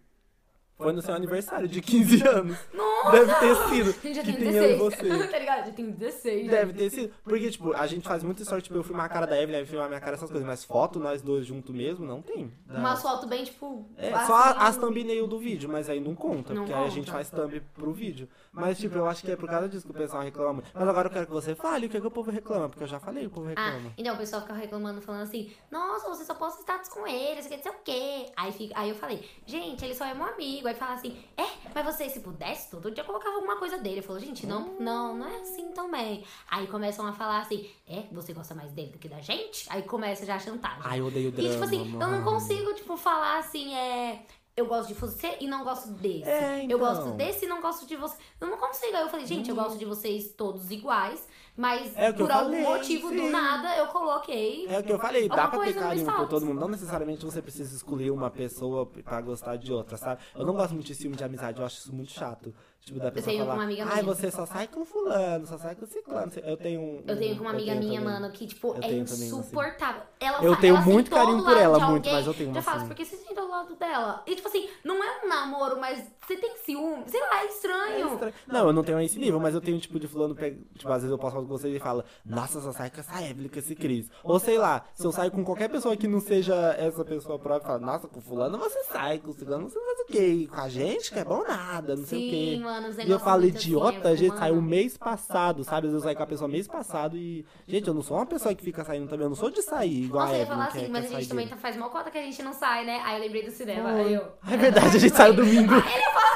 Foi 0.78 0.92
no 0.92 1.02
seu 1.02 1.14
aniversário 1.16 1.68
de 1.70 1.82
15 1.82 2.28
anos. 2.28 2.58
Nossa! 2.74 3.12
Deve 3.12 3.34
ter 3.36 3.56
sido. 3.70 4.02
Gente, 4.02 4.16
já 4.16 4.24
que 4.24 4.34
tem 4.34 4.48
eu 4.54 4.64
e 4.72 4.78
16. 4.78 4.80
você. 4.80 5.28
tá 5.32 5.40
ligado? 5.40 5.66
Já 5.68 5.72
tenho 5.72 5.92
16. 5.92 6.50
Deve 6.52 6.74
ter 6.74 6.90
sido. 6.90 7.14
Porque, 7.24 7.50
tipo, 7.52 7.74
a 7.74 7.88
gente 7.88 8.06
faz 8.06 8.24
muita 8.24 8.44
sorte, 8.44 8.66
tipo, 8.66 8.76
eu 8.78 8.84
filmar 8.84 9.06
a 9.06 9.10
cara 9.10 9.26
da 9.26 9.42
Evelyn, 9.42 9.60
ela 9.60 9.66
filmar 9.66 9.86
a 9.86 9.90
minha 9.90 10.02
cara, 10.02 10.16
essas 10.16 10.30
coisas. 10.30 10.46
Mas 10.46 10.64
foto, 10.66 11.00
nós 11.00 11.22
dois 11.22 11.46
juntos 11.46 11.74
mesmo, 11.74 12.06
não 12.06 12.22
tem. 12.22 12.52
Da- 12.66 12.80
Uma 12.80 12.96
foto 12.98 13.26
bem, 13.26 13.44
tipo. 13.46 13.86
É, 13.98 14.12
assim, 14.12 14.26
só 14.28 14.34
a- 14.36 14.68
as 14.68 14.76
thumbnail 14.76 15.28
do 15.28 15.40
vídeo, 15.40 15.70
mas 15.70 15.90
aí 15.90 16.00
não 16.02 16.14
conta, 16.14 16.54
Não 16.54 16.64
porque 16.64 16.74
aí 16.74 16.80
a 16.80 16.84
conta. 16.84 16.96
gente 16.96 17.10
faz 17.12 17.30
thumb 17.30 17.62
pro 17.74 17.94
vídeo. 17.94 18.28
Mas, 18.52 18.78
tipo, 18.78 18.98
eu 18.98 19.06
acho 19.08 19.22
que 19.24 19.32
é 19.32 19.36
por 19.36 19.50
causa 19.50 19.70
disso 19.70 19.86
que 19.86 19.92
o 19.92 19.96
pessoal 19.96 20.24
reclama 20.24 20.54
muito. 20.54 20.70
Mas 20.74 20.88
agora 20.88 21.08
eu 21.08 21.12
quero 21.12 21.26
que 21.26 21.32
você 21.32 21.56
fale 21.56 21.86
o 21.86 21.90
que, 21.90 21.98
é 21.98 22.02
que 22.02 22.08
o 22.08 22.12
povo 22.12 22.32
reclama, 22.32 22.68
porque 22.70 22.84
eu 22.84 22.88
já 22.88 23.00
falei 23.00 23.26
o 23.26 23.30
povo 23.30 23.48
Ah, 23.48 23.50
reclama. 23.50 23.92
então 23.98 24.14
o 24.14 24.18
pessoal 24.18 24.42
fica 24.42 24.54
reclamando, 24.54 25.02
falando 25.02 25.22
assim, 25.24 25.52
nossa, 25.72 26.08
você 26.10 26.24
só 26.26 26.34
posta 26.34 26.62
status 26.62 26.90
com 26.90 27.06
ele, 27.08 27.42
você 27.42 27.50
quer 27.50 27.58
dizer 27.58 27.70
o 27.70 27.76
quê? 27.84 28.26
Aí, 28.36 28.52
fica, 28.52 28.78
aí 28.80 28.90
eu 28.90 28.96
falei, 28.96 29.24
gente, 29.46 29.84
ele 29.86 29.94
só 29.96 30.06
é 30.06 30.14
meu 30.14 30.26
amigo. 30.26 30.65
Aí 30.68 30.76
fala 30.76 30.94
assim, 30.94 31.18
é, 31.38 31.46
mas 31.74 31.86
você, 31.86 32.10
se 32.10 32.20
pudesse, 32.22 32.70
todo 32.72 32.90
dia 32.92 33.02
eu 33.04 33.06
colocava 33.06 33.36
alguma 33.36 33.58
coisa 33.58 33.78
dele. 33.78 34.00
Eu 34.00 34.04
falo, 34.04 34.20
gente, 34.20 34.46
não, 34.48 34.76
não, 34.80 35.16
não 35.18 35.28
é 35.28 35.42
assim 35.42 35.72
também. 35.72 36.24
Aí 36.50 36.68
começam 36.68 37.06
a 37.06 37.14
falar 37.14 37.40
assim, 37.42 37.70
é, 37.88 38.04
você 38.12 38.34
gosta 38.34 38.54
mais 38.56 38.72
dele 38.72 38.92
do 38.92 38.98
que 38.98 39.08
da 39.10 39.20
gente? 39.22 39.66
Aí 39.70 39.82
começa 39.84 40.26
já 40.26 40.36
a 40.36 40.40
chantagem. 40.40 40.80
Ai, 40.84 41.00
eu 41.00 41.08
odeio 41.08 41.30
e 41.30 41.32
drama. 41.32 41.50
tipo 41.52 41.64
assim, 41.64 41.94
eu 41.94 42.00
não 42.00 42.12
mano. 42.12 42.24
consigo, 42.24 42.74
tipo, 42.74 42.96
falar 42.98 43.40
assim, 43.40 43.74
é. 43.76 44.26
Eu 44.58 44.68
gosto 44.68 44.88
de 44.88 44.94
você 44.94 45.36
e 45.42 45.48
não 45.48 45.66
gosto 45.66 45.90
desse. 45.90 46.30
É, 46.30 46.60
Eu 46.60 46.64
então. 46.64 46.80
gosto 46.80 47.12
desse 47.12 47.44
e 47.44 47.48
não 47.48 47.60
gosto 47.62 47.86
de 47.86 47.98
você. 47.98 48.16
Eu 48.40 48.48
não 48.48 48.58
consigo. 48.58 48.96
Aí 48.96 49.02
eu 49.04 49.10
falei, 49.10 49.26
gente, 49.26 49.50
eu 49.50 49.56
gosto 49.56 49.78
de 49.78 49.84
vocês 49.84 50.32
todos 50.32 50.72
iguais, 50.72 51.28
mas 51.56 51.96
É 51.96 52.12
por 52.12 52.30
algum 52.32 52.52
falei, 52.52 52.62
motivo 52.62 53.10
do 53.10 53.18
sim. 53.18 53.30
nada 53.30 53.78
eu 53.78 53.88
coloquei. 53.88 54.68
É 54.68 54.80
o 54.80 54.84
que 54.84 54.92
eu 54.92 55.00
falei, 55.00 55.28
dá 55.30 55.48
pra 55.48 55.60
ter 55.60 55.74
carinho 55.74 56.06
por 56.06 56.28
todo 56.28 56.46
mundo. 56.46 56.60
Não 56.60 56.68
necessariamente 56.68 57.26
você 57.26 57.42
precisa 57.42 57.76
escolher 57.76 58.12
uma 58.12 58.30
pessoa 58.30 58.86
pra 58.86 59.22
gostar 59.22 59.56
de 59.56 59.72
outra, 59.72 59.98
sabe? 59.98 60.22
Eu 60.36 60.46
não 60.46 60.54
gosto 60.54 60.74
muito 60.74 60.88
de 60.88 60.96
ciúme 60.96 61.16
de 61.16 61.24
amizade, 61.24 61.60
eu 61.60 61.66
acho 61.66 61.78
isso 61.78 61.94
muito 61.96 62.12
chato. 62.12 62.54
Tipo, 62.86 63.00
da 63.00 63.12
pessoa 63.12 63.32
tenho 63.34 63.44
falar, 63.46 63.56
uma 63.58 63.64
amiga 63.64 63.84
ai, 63.84 64.04
minha." 64.04 64.16
você 64.16 64.30
só 64.30 64.46
sai 64.46 64.68
com 64.68 64.86
fulano, 64.86 65.48
só 65.48 65.58
sai 65.58 65.74
com 65.76 65.88
ciclano. 65.88 66.32
Eu 66.44 66.56
tenho 66.56 66.80
um... 66.80 67.04
Eu 67.08 67.18
tenho 67.18 67.36
com 67.36 67.42
uma 67.42 67.50
eu 67.50 67.56
amiga 67.56 67.74
minha, 67.76 68.00
também. 68.00 68.14
mano, 68.14 68.32
que, 68.32 68.46
tipo, 68.46 68.68
Eu 68.76 68.84
é 68.84 69.02
assim. 69.02 69.26
insuportável. 69.26 70.02
Ela 70.20 70.44
Eu 70.44 70.56
tenho 70.58 70.76
ela 70.76 70.86
muito 70.86 71.10
carinho 71.10 71.44
por 71.44 71.58
ela, 71.58 71.80
muito, 71.90 72.08
mas 72.10 72.28
eu 72.28 72.34
tenho 72.36 72.50
uma 72.50 72.56
Já 72.56 72.62
falo, 72.62 72.78
assim. 72.78 72.88
por 72.88 72.96
que 72.96 73.04
você 73.06 73.16
sentou 73.18 73.46
do 73.46 73.52
lado 73.52 73.76
dela? 73.76 74.24
E, 74.28 74.36
tipo 74.36 74.48
assim, 74.48 74.70
não 74.84 75.04
é 75.04 75.26
um 75.26 75.28
namoro, 75.28 75.80
mas 75.80 76.04
você 76.26 76.38
tem 76.38 76.56
ciúme. 76.64 77.04
Sei 77.08 77.20
lá, 77.20 77.40
é 77.42 77.46
É 77.46 77.48
estranho. 77.48 78.14
estranho. 78.14 78.34
Não, 78.48 78.68
eu 78.68 78.74
não 78.74 78.84
tenho 78.84 79.00
esse 79.02 79.18
nível, 79.18 79.40
mas 79.40 79.56
eu 79.56 79.62
tenho 79.62 79.80
tipo 79.80 80.00
de 80.00 80.08
fulano, 80.08 80.36
pega- 80.36 80.58
tipo, 80.76 80.88
às 80.90 81.02
vezes 81.02 81.10
eu 81.12 81.18
posso 81.18 81.34
falar 81.34 81.44
com 81.48 81.50
vocês 81.52 81.76
e 81.76 81.80
fala, 81.80 82.06
nossa, 82.24 82.62
só 82.62 82.72
sai 82.72 82.92
com 82.92 83.00
essa 83.00 83.20
Evelyn, 83.24 83.50
com 83.50 83.58
esse 83.58 83.76
Cris. 83.76 84.10
Ou 84.24 84.40
sei 84.40 84.60
lá, 84.60 84.86
se 84.94 85.06
eu 85.06 85.12
saio 85.12 85.32
com 85.32 85.44
qualquer 85.44 85.70
pessoa 85.70 85.98
que 85.98 86.08
não 86.08 86.20
seja 86.20 86.56
essa 86.78 87.04
pessoa 87.04 87.40
própria, 87.40 87.66
fala, 87.68 87.80
nossa, 87.80 88.08
com 88.08 88.22
fulano 88.22 88.60
você 88.60 88.84
sai, 88.84 89.18
com 89.18 89.34
fulano 89.34 89.70
você 89.70 89.80
faz 89.80 90.00
o 90.02 90.06
quê? 90.06 90.48
Com 90.52 90.62
a 90.62 90.70
gente 90.70 91.12
que 91.12 91.18
é 91.20 91.26
bom 91.26 91.44
nada, 91.44 91.96
não 91.96 92.06
sei 92.06 92.20
o 92.20 92.22
Sim, 92.22 92.30
quê. 92.30 92.60
mano, 92.64 92.75
os 92.84 92.98
E 92.98 93.10
eu 93.10 93.20
falo, 93.20 93.40
assim, 93.42 93.50
idiota, 93.50 94.08
eu 94.10 94.14
a 94.14 94.16
gente 94.16 94.38
saiu 94.38 94.62
mês 94.62 94.98
passado, 94.98 95.64
sabe? 95.64 95.88
Às 95.88 95.94
vezes 95.94 95.96
eu 95.96 96.02
saí 96.02 96.16
com 96.16 96.24
a 96.24 96.28
pessoa 96.28 96.48
mês 96.48 96.68
passado 96.68 97.18
e. 97.18 97.46
Gente, 97.68 97.88
eu 97.88 97.94
não 97.94 98.02
sou 98.02 98.18
uma 98.18 98.26
pessoa 98.26 98.54
que 98.56 98.64
fica 98.64 98.84
saindo 98.84 99.08
também, 99.08 99.26
eu 99.26 99.30
não 99.30 99.36
sou 99.36 99.50
de 99.50 99.62
sair 99.62 100.04
igual 100.06 100.24
Nossa, 100.26 100.34
a 100.34 100.38
eu 100.38 100.40
ia 100.40 100.44
Evelyn, 100.46 100.58
falar 100.58 100.68
assim, 100.70 100.88
mas 100.92 101.06
a 101.06 101.08
gente 101.20 101.30
também 101.30 101.46
dele. 101.46 101.56
tá- 101.56 101.62
faz 101.62 101.76
mal 101.78 101.90
cota 101.90 102.12
que 102.12 102.18
a 102.18 102.22
gente 102.22 102.42
não 102.44 102.54
sai, 102.54 102.86
né? 102.86 103.02
Aí 103.06 103.16
eu 103.18 103.22
lembrei 103.22 103.44
do 103.46 103.52
cinema. 103.52 103.90
Aí 103.90 104.14
eu. 104.14 104.26
É 104.52 104.58
verdade, 104.58 104.98
a 104.98 105.00
gente 105.00 105.16
saiu 105.16 105.34
domingo. 105.34 105.74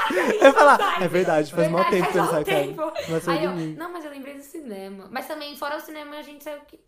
Eu 0.10 0.46
ia 0.48 0.54
falar, 0.54 1.02
é 1.04 1.08
verdade, 1.08 1.54
faz 1.54 1.70
mal 1.72 1.86
tempo 1.86 2.12
que 2.12 2.18
eu 2.18 2.24
não 2.24 2.30
saio 2.32 2.46
com. 2.76 2.92
Mas 3.12 3.24
foi 3.26 3.34
Aí 3.38 3.48
domingo. 3.48 3.80
não, 3.80 3.92
mas 3.94 4.04
eu 4.06 4.12
lembrei 4.12 4.34
do 4.36 4.42
cinema. 4.42 5.08
Mas 5.12 5.28
também, 5.28 5.56
fora 5.56 5.78
o 5.78 5.80
cinema, 5.80 6.16
a 6.16 6.22
gente 6.22 6.44
saiu 6.44 6.60
que. 6.68 6.80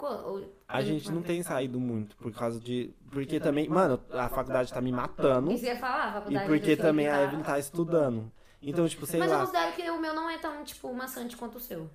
A 0.67 0.81
gente 0.81 1.11
não 1.11 1.21
tem 1.21 1.43
saído 1.43 1.79
muito 1.79 2.15
por 2.17 2.31
causa 2.31 2.59
de. 2.59 2.93
Porque 3.11 3.39
também, 3.39 3.67
mano, 3.67 3.99
a 4.11 4.29
faculdade 4.29 4.71
tá 4.73 4.81
me 4.81 4.91
matando. 4.91 5.51
Isso 5.51 5.65
ia 5.65 5.75
falar, 5.77 6.05
a 6.05 6.09
E 6.09 6.13
faculdade. 6.13 6.45
porque 6.47 6.71
eu 6.71 6.75
sei 6.75 6.77
também 6.77 7.07
a 7.09 7.11
tá- 7.17 7.23
Evelyn 7.23 7.43
tá 7.43 7.59
estudando. 7.59 8.31
Então, 8.61 8.87
tipo, 8.87 9.05
sei 9.05 9.19
Mas 9.19 9.31
eu 9.31 9.37
lá. 9.37 9.45
considero 9.45 9.75
que 9.75 9.89
o 9.89 9.99
meu 9.99 10.13
não 10.13 10.29
é 10.29 10.37
tão, 10.37 10.63
tipo, 10.63 10.93
maçante 10.93 11.35
quanto 11.35 11.57
o 11.57 11.59
seu. 11.59 11.89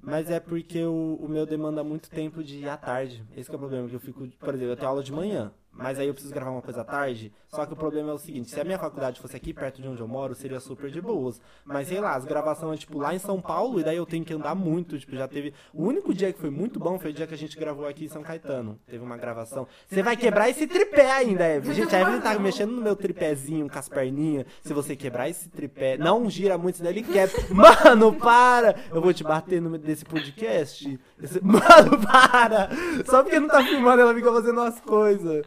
Mas 0.00 0.30
é 0.30 0.40
porque 0.40 0.84
o, 0.84 1.16
o 1.20 1.28
meu 1.28 1.46
demanda 1.46 1.84
muito 1.84 2.10
tempo 2.10 2.42
de 2.42 2.58
ir 2.58 2.68
à 2.68 2.76
tarde. 2.76 3.24
Esse 3.36 3.48
que 3.48 3.54
é 3.54 3.56
o 3.56 3.58
problema, 3.58 3.88
que 3.88 3.94
eu 3.94 4.00
fico, 4.00 4.26
por 4.38 4.54
exemplo, 4.54 4.72
eu 4.72 4.76
tenho 4.76 4.88
aula 4.88 5.02
de 5.02 5.12
manhã, 5.12 5.52
mas 5.72 5.98
aí 5.98 6.06
eu 6.06 6.12
preciso 6.12 6.34
gravar 6.34 6.50
uma 6.50 6.62
coisa 6.62 6.82
à 6.82 6.84
tarde. 6.84 7.32
Só 7.48 7.66
que 7.66 7.72
o 7.72 7.76
problema 7.76 8.10
é 8.10 8.14
o 8.14 8.18
seguinte, 8.18 8.50
se 8.50 8.60
a 8.60 8.64
minha 8.64 8.78
faculdade 8.78 9.20
fosse 9.20 9.36
aqui 9.36 9.52
perto 9.52 9.82
de 9.82 9.88
onde 9.88 10.00
eu 10.00 10.08
moro, 10.08 10.34
seria 10.34 10.60
super 10.60 10.90
de 10.90 11.00
boas. 11.00 11.40
Mas 11.64 11.88
sei 11.88 12.00
lá, 12.00 12.14
as 12.14 12.24
gravações 12.24 12.78
é 12.78 12.80
tipo 12.80 12.98
lá 12.98 13.14
em 13.14 13.18
São 13.18 13.40
Paulo, 13.40 13.80
e 13.80 13.84
daí 13.84 13.96
eu 13.96 14.06
tenho 14.06 14.24
que 14.24 14.32
andar 14.32 14.54
muito. 14.54 14.98
Tipo, 14.98 15.16
já 15.16 15.28
teve. 15.28 15.52
O 15.72 15.84
único 15.84 16.14
dia 16.14 16.32
que 16.32 16.38
foi 16.38 16.50
muito 16.50 16.78
bom 16.78 16.98
foi 16.98 17.10
o 17.10 17.14
dia 17.14 17.26
que 17.26 17.34
a 17.34 17.38
gente 17.38 17.58
gravou 17.58 17.86
aqui 17.86 18.04
em 18.04 18.08
São 18.08 18.22
Caetano. 18.22 18.78
Teve 18.86 19.02
uma 19.04 19.16
gravação. 19.16 19.66
Você 19.86 20.02
vai 20.02 20.16
quebrar 20.16 20.48
esse 20.48 20.66
tripé 20.66 21.10
ainda, 21.10 21.46
Evelyn. 21.46 21.74
Gente, 21.74 21.94
a 21.94 22.00
Evelyn 22.00 22.20
tá 22.20 22.38
mexendo 22.38 22.72
no 22.72 22.80
meu 22.80 22.96
tripézinho 22.96 23.68
com 23.68 23.78
as 23.78 23.88
perninhas. 23.88 24.46
Se 24.62 24.72
você 24.72 24.96
quebrar 24.96 25.28
esse 25.28 25.48
tripé, 25.48 25.96
não 25.96 26.28
gira 26.30 26.56
muito, 26.56 26.78
senão 26.78 26.90
ele 26.90 27.02
quebra. 27.02 27.36
Mano, 27.50 28.14
para! 28.14 28.76
Eu 28.90 29.00
vou 29.00 29.12
te 29.12 29.22
bater 29.24 29.60
no 29.60 29.76
desse 29.76 30.04
podcast. 30.04 30.98
Mano, 31.42 31.98
para! 32.06 32.70
Só 33.04 33.22
porque 33.22 33.38
não 33.38 33.48
tá 33.48 33.62
filmando, 33.62 34.02
ela 34.02 34.14
fica 34.14 34.32
fazendo 34.32 34.60
as 34.60 34.80
coisas. 34.80 35.44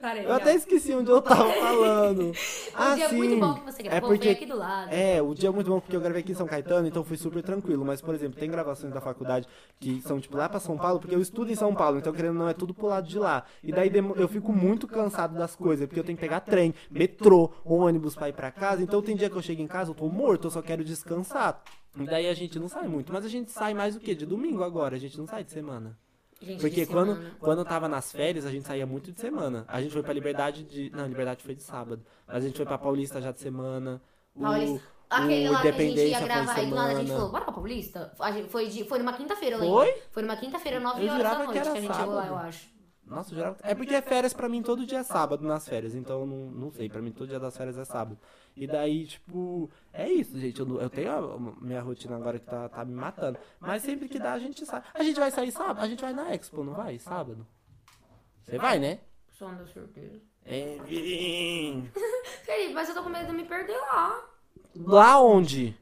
Parei, 0.00 0.24
Eu 0.26 0.32
até 0.32 0.54
esqueci 0.54 0.92
onde 0.94 1.10
eu 1.10 1.22
tava 1.22 1.52
falando. 1.52 2.32
Ah, 2.74 2.92
Um 2.92 2.96
dia 2.96 3.08
sim. 3.10 3.16
muito 3.16 3.38
bom 3.38 3.54
que 3.54 3.60
você 3.70 3.82
gravou, 3.82 3.96
é 3.98 4.00
porque 4.00 4.24
foi 4.24 4.32
aqui 4.32 4.46
do 4.46 4.56
lado. 4.56 4.90
É, 4.90 5.20
o 5.20 5.34
dia 5.34 5.50
é 5.50 5.52
muito 5.52 5.70
bom 5.70 5.78
porque 5.78 5.94
eu 5.94 6.00
gravei 6.00 6.22
aqui 6.22 6.32
em 6.32 6.34
São 6.34 6.46
Caetano, 6.46 6.88
então 6.88 7.04
foi 7.04 7.18
super 7.18 7.42
tranquilo. 7.42 7.84
Mas, 7.84 8.00
por 8.00 8.14
exemplo, 8.14 8.40
tem 8.40 8.50
gravações 8.50 8.94
da 8.94 9.00
faculdade 9.00 9.46
que 9.78 10.00
são, 10.00 10.18
tipo, 10.18 10.38
lá 10.38 10.48
pra 10.48 10.58
São 10.58 10.78
Paulo, 10.78 10.98
porque 10.98 11.14
eu 11.14 11.20
estudo 11.20 11.52
em 11.52 11.54
São 11.54 11.74
Paulo, 11.74 11.98
então, 11.98 12.14
querendo 12.14 12.32
ou 12.32 12.38
não, 12.44 12.48
é 12.48 12.54
tudo 12.54 12.72
pro 12.72 12.86
lado 12.86 13.06
de 13.06 13.18
lá. 13.18 13.44
E 13.62 13.70
daí 13.70 13.92
eu 14.16 14.26
fico 14.26 14.52
muito 14.54 14.88
cansado 14.88 15.36
das 15.36 15.54
coisas, 15.54 15.86
porque 15.86 16.00
eu 16.00 16.04
tenho 16.04 16.16
que 16.16 16.22
pegar 16.22 16.40
trem, 16.40 16.74
metrô, 16.90 17.52
ônibus 17.62 18.14
pra 18.14 18.30
ir 18.30 18.32
pra 18.32 18.50
casa. 18.50 18.82
Então, 18.82 19.02
tem 19.02 19.14
dia 19.14 19.28
que 19.28 19.36
eu 19.36 19.42
chego 19.42 19.60
em 19.60 19.66
casa, 19.66 19.90
eu 19.90 19.94
tô 19.94 20.08
morto, 20.08 20.46
eu 20.46 20.50
só 20.50 20.62
quero 20.62 20.82
descansar. 20.82 21.62
E 22.00 22.04
daí 22.04 22.26
a 22.26 22.34
gente 22.34 22.58
não 22.58 22.68
sai 22.68 22.88
muito. 22.88 23.12
Mas 23.12 23.24
a 23.26 23.28
gente 23.28 23.50
sai 23.50 23.74
mais 23.74 23.94
o 23.94 24.00
quê? 24.00 24.14
De 24.14 24.24
domingo 24.24 24.64
agora, 24.64 24.96
a 24.96 24.98
gente 24.98 25.18
não 25.18 25.26
sai 25.26 25.44
de 25.44 25.52
semana. 25.52 25.98
Gente, 26.42 26.60
Porque 26.60 26.86
quando, 26.86 27.14
semana. 27.14 27.36
quando 27.38 27.58
eu 27.60 27.64
tava 27.64 27.88
nas 27.88 28.10
férias, 28.10 28.44
a 28.44 28.50
gente 28.50 28.66
saía 28.66 28.86
muito 28.86 29.12
de 29.12 29.20
semana. 29.20 29.64
A 29.68 29.80
gente 29.80 29.92
foi 29.92 30.02
pra 30.02 30.12
Liberdade 30.12 30.64
de. 30.64 30.90
Não, 30.90 31.06
Liberdade 31.06 31.42
foi 31.42 31.54
de 31.54 31.62
sábado. 31.62 32.02
Mas 32.26 32.36
a 32.36 32.40
gente 32.46 32.56
foi 32.56 32.66
pra 32.66 32.76
Paulista 32.78 33.20
já 33.20 33.30
de 33.32 33.38
semana. 33.40 34.02
O, 34.34 34.40
Paulista. 34.42 34.82
Aquele 35.08 35.48
o 35.48 35.52
lá 35.52 35.60
que 35.62 35.68
a 35.68 35.72
gente 35.72 36.00
ia 36.00 36.20
gravar 36.20 36.62
e 36.62 36.66
do 36.66 36.74
nada 36.74 36.90
a 36.92 36.94
gente 36.96 37.12
falou, 37.12 37.30
bora 37.30 37.44
pra 37.44 37.52
Paulista? 37.52 38.12
A 38.18 38.32
gente 38.32 38.48
foi, 38.48 38.68
de, 38.68 38.84
foi 38.84 38.98
numa 38.98 39.12
quinta-feira, 39.12 39.56
eu 39.56 39.60
Foi? 39.60 39.94
Foi 40.10 40.22
numa 40.22 40.36
quinta-feira, 40.36 40.80
9 40.80 41.04
Eu 41.06 41.12
horas 41.12 41.22
da 41.22 41.30
que 41.30 41.36
noite 41.44 41.58
era 41.58 41.70
que, 41.72 41.78
a 41.78 41.80
gente 41.82 41.94
chegou 41.94 42.14
lá, 42.14 42.22
sábado. 42.22 42.40
eu 42.42 42.48
acho. 42.48 42.72
Nossa, 43.04 43.34
jurava- 43.34 43.56
É 43.62 43.74
porque 43.74 43.94
é 43.94 44.00
férias 44.00 44.32
pra 44.32 44.48
mim 44.48 44.62
todo 44.62 44.86
dia 44.86 44.98
é 45.00 45.02
sábado 45.02 45.46
nas 45.46 45.68
férias. 45.68 45.94
Então 45.94 46.24
não, 46.24 46.50
não 46.50 46.70
sei, 46.72 46.88
pra 46.88 47.02
mim 47.02 47.12
todo 47.12 47.28
dia 47.28 47.38
das 47.38 47.54
férias 47.54 47.76
é 47.76 47.84
sábado. 47.84 48.18
E 48.54 48.66
daí, 48.66 49.06
tipo, 49.06 49.70
é 49.92 50.08
isso, 50.10 50.38
gente. 50.38 50.60
Eu, 50.60 50.80
eu 50.80 50.90
tenho 50.90 51.10
a 51.10 51.38
minha 51.60 51.80
rotina 51.80 52.16
agora 52.16 52.38
que 52.38 52.46
tá, 52.46 52.68
tá 52.68 52.84
me 52.84 52.94
matando. 52.94 53.38
Mas 53.58 53.82
sempre 53.82 54.08
que 54.08 54.18
dá, 54.18 54.34
a 54.34 54.38
gente 54.38 54.64
sai. 54.66 54.82
A 54.92 55.02
gente 55.02 55.18
vai 55.18 55.30
sair 55.30 55.50
sábado? 55.50 55.80
A 55.80 55.88
gente 55.88 56.00
vai 56.00 56.12
na 56.12 56.34
Expo, 56.34 56.62
não 56.62 56.74
vai? 56.74 56.98
Sábado? 56.98 57.46
Você 58.42 58.58
vai, 58.58 58.78
né? 58.78 59.00
Só 59.30 59.48
deu 59.48 59.66
certeza. 59.66 60.20
É. 60.44 60.78
Felipe, 62.44 62.74
mas 62.74 62.88
eu 62.88 62.94
tô 62.94 63.02
com 63.02 63.08
medo 63.08 63.26
de 63.26 63.32
me 63.32 63.44
perder 63.44 63.78
lá. 63.78 64.28
Lá 64.74 65.20
onde? 65.20 65.76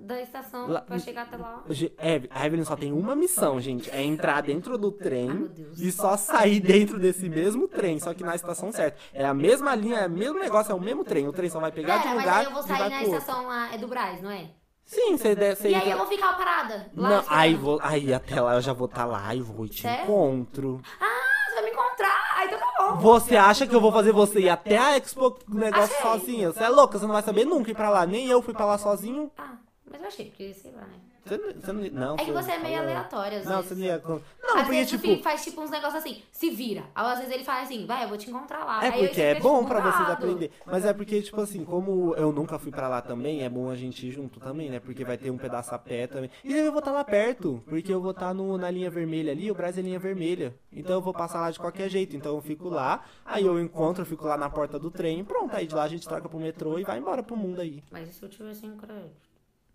Da, 0.00 0.20
estação 0.20 0.68
Lá- 0.68 0.80
pra 0.80 0.98
chegar 0.98 1.22
até 1.22 1.36
lá. 1.36 1.62
Eve- 1.98 2.28
A 2.32 2.46
Evelyn 2.46 2.64
só 2.64 2.76
tem 2.76 2.92
uma 2.92 3.16
missão, 3.16 3.60
gente. 3.60 3.90
É 3.90 4.02
entrar 4.02 4.40
dentro 4.42 4.78
do 4.78 4.92
trem 4.92 5.46
Deus. 5.48 5.78
e 5.80 5.90
só 5.90 6.16
sair 6.16 6.60
dentro 6.60 6.98
desse 6.98 7.28
mesmo 7.28 7.66
trem, 7.68 7.98
só 7.98 8.14
que 8.14 8.22
na 8.22 8.34
estação 8.34 8.70
certa. 8.72 8.96
É 9.12 9.24
a 9.26 9.34
mesma 9.34 9.74
linha, 9.74 9.98
é 10.00 10.06
o 10.06 10.10
mesmo 10.10 10.38
negócio, 10.38 10.70
é 10.72 10.74
o 10.74 10.80
mesmo 10.80 11.04
trem. 11.04 11.26
O 11.26 11.32
trem 11.32 11.50
só 11.50 11.58
vai 11.60 11.72
pegar 11.72 11.96
de 11.98 12.02
Pera, 12.04 12.12
um 12.12 12.16
mas 12.16 12.24
lugar 12.24 12.38
aí 12.40 12.44
eu 12.46 12.52
vou 12.52 12.62
sair 12.62 12.90
na 12.90 13.02
estação 13.02 13.46
lá, 13.46 13.74
é 13.74 13.78
do 13.78 13.88
Braz, 13.88 14.22
não 14.22 14.30
é? 14.30 14.50
Sim, 14.84 15.18
você 15.18 15.34
desce 15.34 15.68
E 15.68 15.74
aí 15.74 15.90
eu 15.90 15.98
vou 15.98 16.06
ficar 16.06 16.32
parada. 16.34 16.90
Lá 16.96 17.08
Não, 17.10 17.24
aí, 17.28 17.54
vou, 17.54 17.78
aí 17.82 18.14
até 18.14 18.40
lá 18.40 18.54
eu 18.54 18.60
já 18.62 18.72
vou 18.72 18.86
estar 18.86 19.04
lá 19.04 19.34
e 19.34 19.42
vou 19.42 19.66
e 19.66 19.68
te 19.68 19.82
Sério? 19.82 20.04
encontro. 20.04 20.80
Ah, 20.98 21.48
você 21.48 21.54
vai 21.56 21.64
me 21.64 21.70
encontrar. 21.70 22.34
Ah, 22.36 22.44
então 22.46 22.58
tá 22.58 22.66
bom. 22.78 22.96
Você 22.96 23.36
acha 23.36 23.66
que 23.66 23.74
eu 23.74 23.80
vou 23.82 23.92
fazer 23.92 24.12
você 24.12 24.40
ir 24.40 24.48
até 24.48 24.78
a 24.78 24.96
Expo 24.96 25.36
negócio 25.48 25.94
Achei. 25.96 26.10
sozinha? 26.10 26.52
Você 26.52 26.64
é 26.64 26.68
louca, 26.70 26.98
você 26.98 27.04
não 27.04 27.12
vai 27.12 27.22
saber 27.22 27.44
nunca 27.44 27.70
ir 27.70 27.74
pra 27.74 27.90
lá. 27.90 28.06
Nem 28.06 28.28
eu 28.28 28.40
fui 28.40 28.54
pra 28.54 28.64
lá 28.64 28.78
sozinho. 28.78 29.30
Ah, 29.36 29.56
mas 29.90 30.00
eu 30.00 30.06
achei, 30.08 30.26
porque 30.26 30.52
sei 30.54 30.72
lá, 30.72 30.82
né? 30.82 30.98
Você, 31.28 31.36
não- 31.36 31.52
você 31.52 31.72
não, 31.72 31.82
não, 32.06 32.14
É 32.16 32.24
que 32.24 32.32
você 32.32 32.52
é 32.52 32.58
meio 32.58 32.78
aleatório, 32.78 33.38
às 33.38 33.44
Não, 33.44 33.56
vezes. 33.56 33.68
você 33.68 33.74
não 33.74 33.82
ia. 33.82 33.98
Não, 33.98 34.16
às 34.16 34.52
porque 34.62 34.70
vezes 34.70 34.88
tipo. 34.88 35.02
o 35.02 35.06
Felipe 35.06 35.22
faz 35.22 35.44
tipo 35.44 35.60
uns 35.60 35.70
negócios 35.70 35.96
assim, 35.96 36.22
se 36.32 36.48
vira. 36.50 36.84
Aí 36.94 37.12
às 37.12 37.18
vezes 37.18 37.34
ele 37.34 37.44
fala 37.44 37.62
assim, 37.62 37.84
vai, 37.86 38.04
eu 38.04 38.08
vou 38.08 38.16
te 38.16 38.30
encontrar 38.30 38.64
lá. 38.64 38.82
É 38.84 38.90
porque 38.90 39.20
é 39.20 39.34
bom 39.38 39.64
pra 39.64 39.80
vocês 39.80 40.08
aprender. 40.08 40.50
Mas 40.64 40.84
é 40.86 40.92
porque, 40.94 41.20
tipo 41.20 41.40
assim, 41.40 41.64
como 41.64 42.14
eu 42.14 42.32
nunca 42.32 42.58
fui 42.58 42.70
pra 42.70 42.88
lá 42.88 43.02
também, 43.02 43.42
é 43.42 43.48
bom 43.48 43.68
a 43.68 43.76
gente 43.76 44.06
ir 44.06 44.10
junto 44.10 44.40
também, 44.40 44.70
né? 44.70 44.80
Porque 44.80 45.04
vai 45.04 45.18
ter 45.18 45.30
um 45.30 45.36
pedaço 45.36 45.74
a 45.74 45.78
pé 45.78 46.06
também. 46.06 46.30
E 46.42 46.52
eu 46.54 46.70
vou 46.72 46.78
estar 46.78 46.92
lá 46.92 47.04
perto, 47.04 47.62
porque 47.68 47.92
eu 47.92 48.00
vou 48.00 48.12
estar 48.12 48.32
no, 48.32 48.56
na 48.56 48.70
linha 48.70 48.88
vermelha 48.90 49.32
ali, 49.32 49.50
o 49.50 49.54
Brasil 49.54 49.82
é 49.82 49.86
linha 49.86 49.98
vermelha. 49.98 50.54
Então 50.72 50.94
eu 50.94 51.02
vou 51.02 51.12
passar 51.12 51.40
lá 51.42 51.50
de 51.50 51.58
qualquer 51.58 51.90
jeito. 51.90 52.16
Então 52.16 52.34
eu 52.34 52.40
fico 52.40 52.68
lá, 52.70 53.04
aí 53.24 53.44
eu 53.44 53.60
encontro, 53.60 54.02
eu 54.02 54.06
fico 54.06 54.24
lá 54.26 54.36
na 54.38 54.48
porta 54.48 54.78
do 54.78 54.90
trem, 54.90 55.22
pronto. 55.24 55.54
Aí 55.54 55.66
de 55.66 55.74
lá 55.74 55.82
a 55.82 55.88
gente 55.88 56.08
troca 56.08 56.28
pro 56.28 56.38
metrô 56.38 56.78
e 56.78 56.84
vai 56.84 56.98
embora 56.98 57.22
pro 57.22 57.36
mundo 57.36 57.60
aí. 57.60 57.82
Mas 57.90 58.08
se 58.14 58.22
eu 58.24 58.54
sem 58.54 58.76
crédito? 58.76 59.27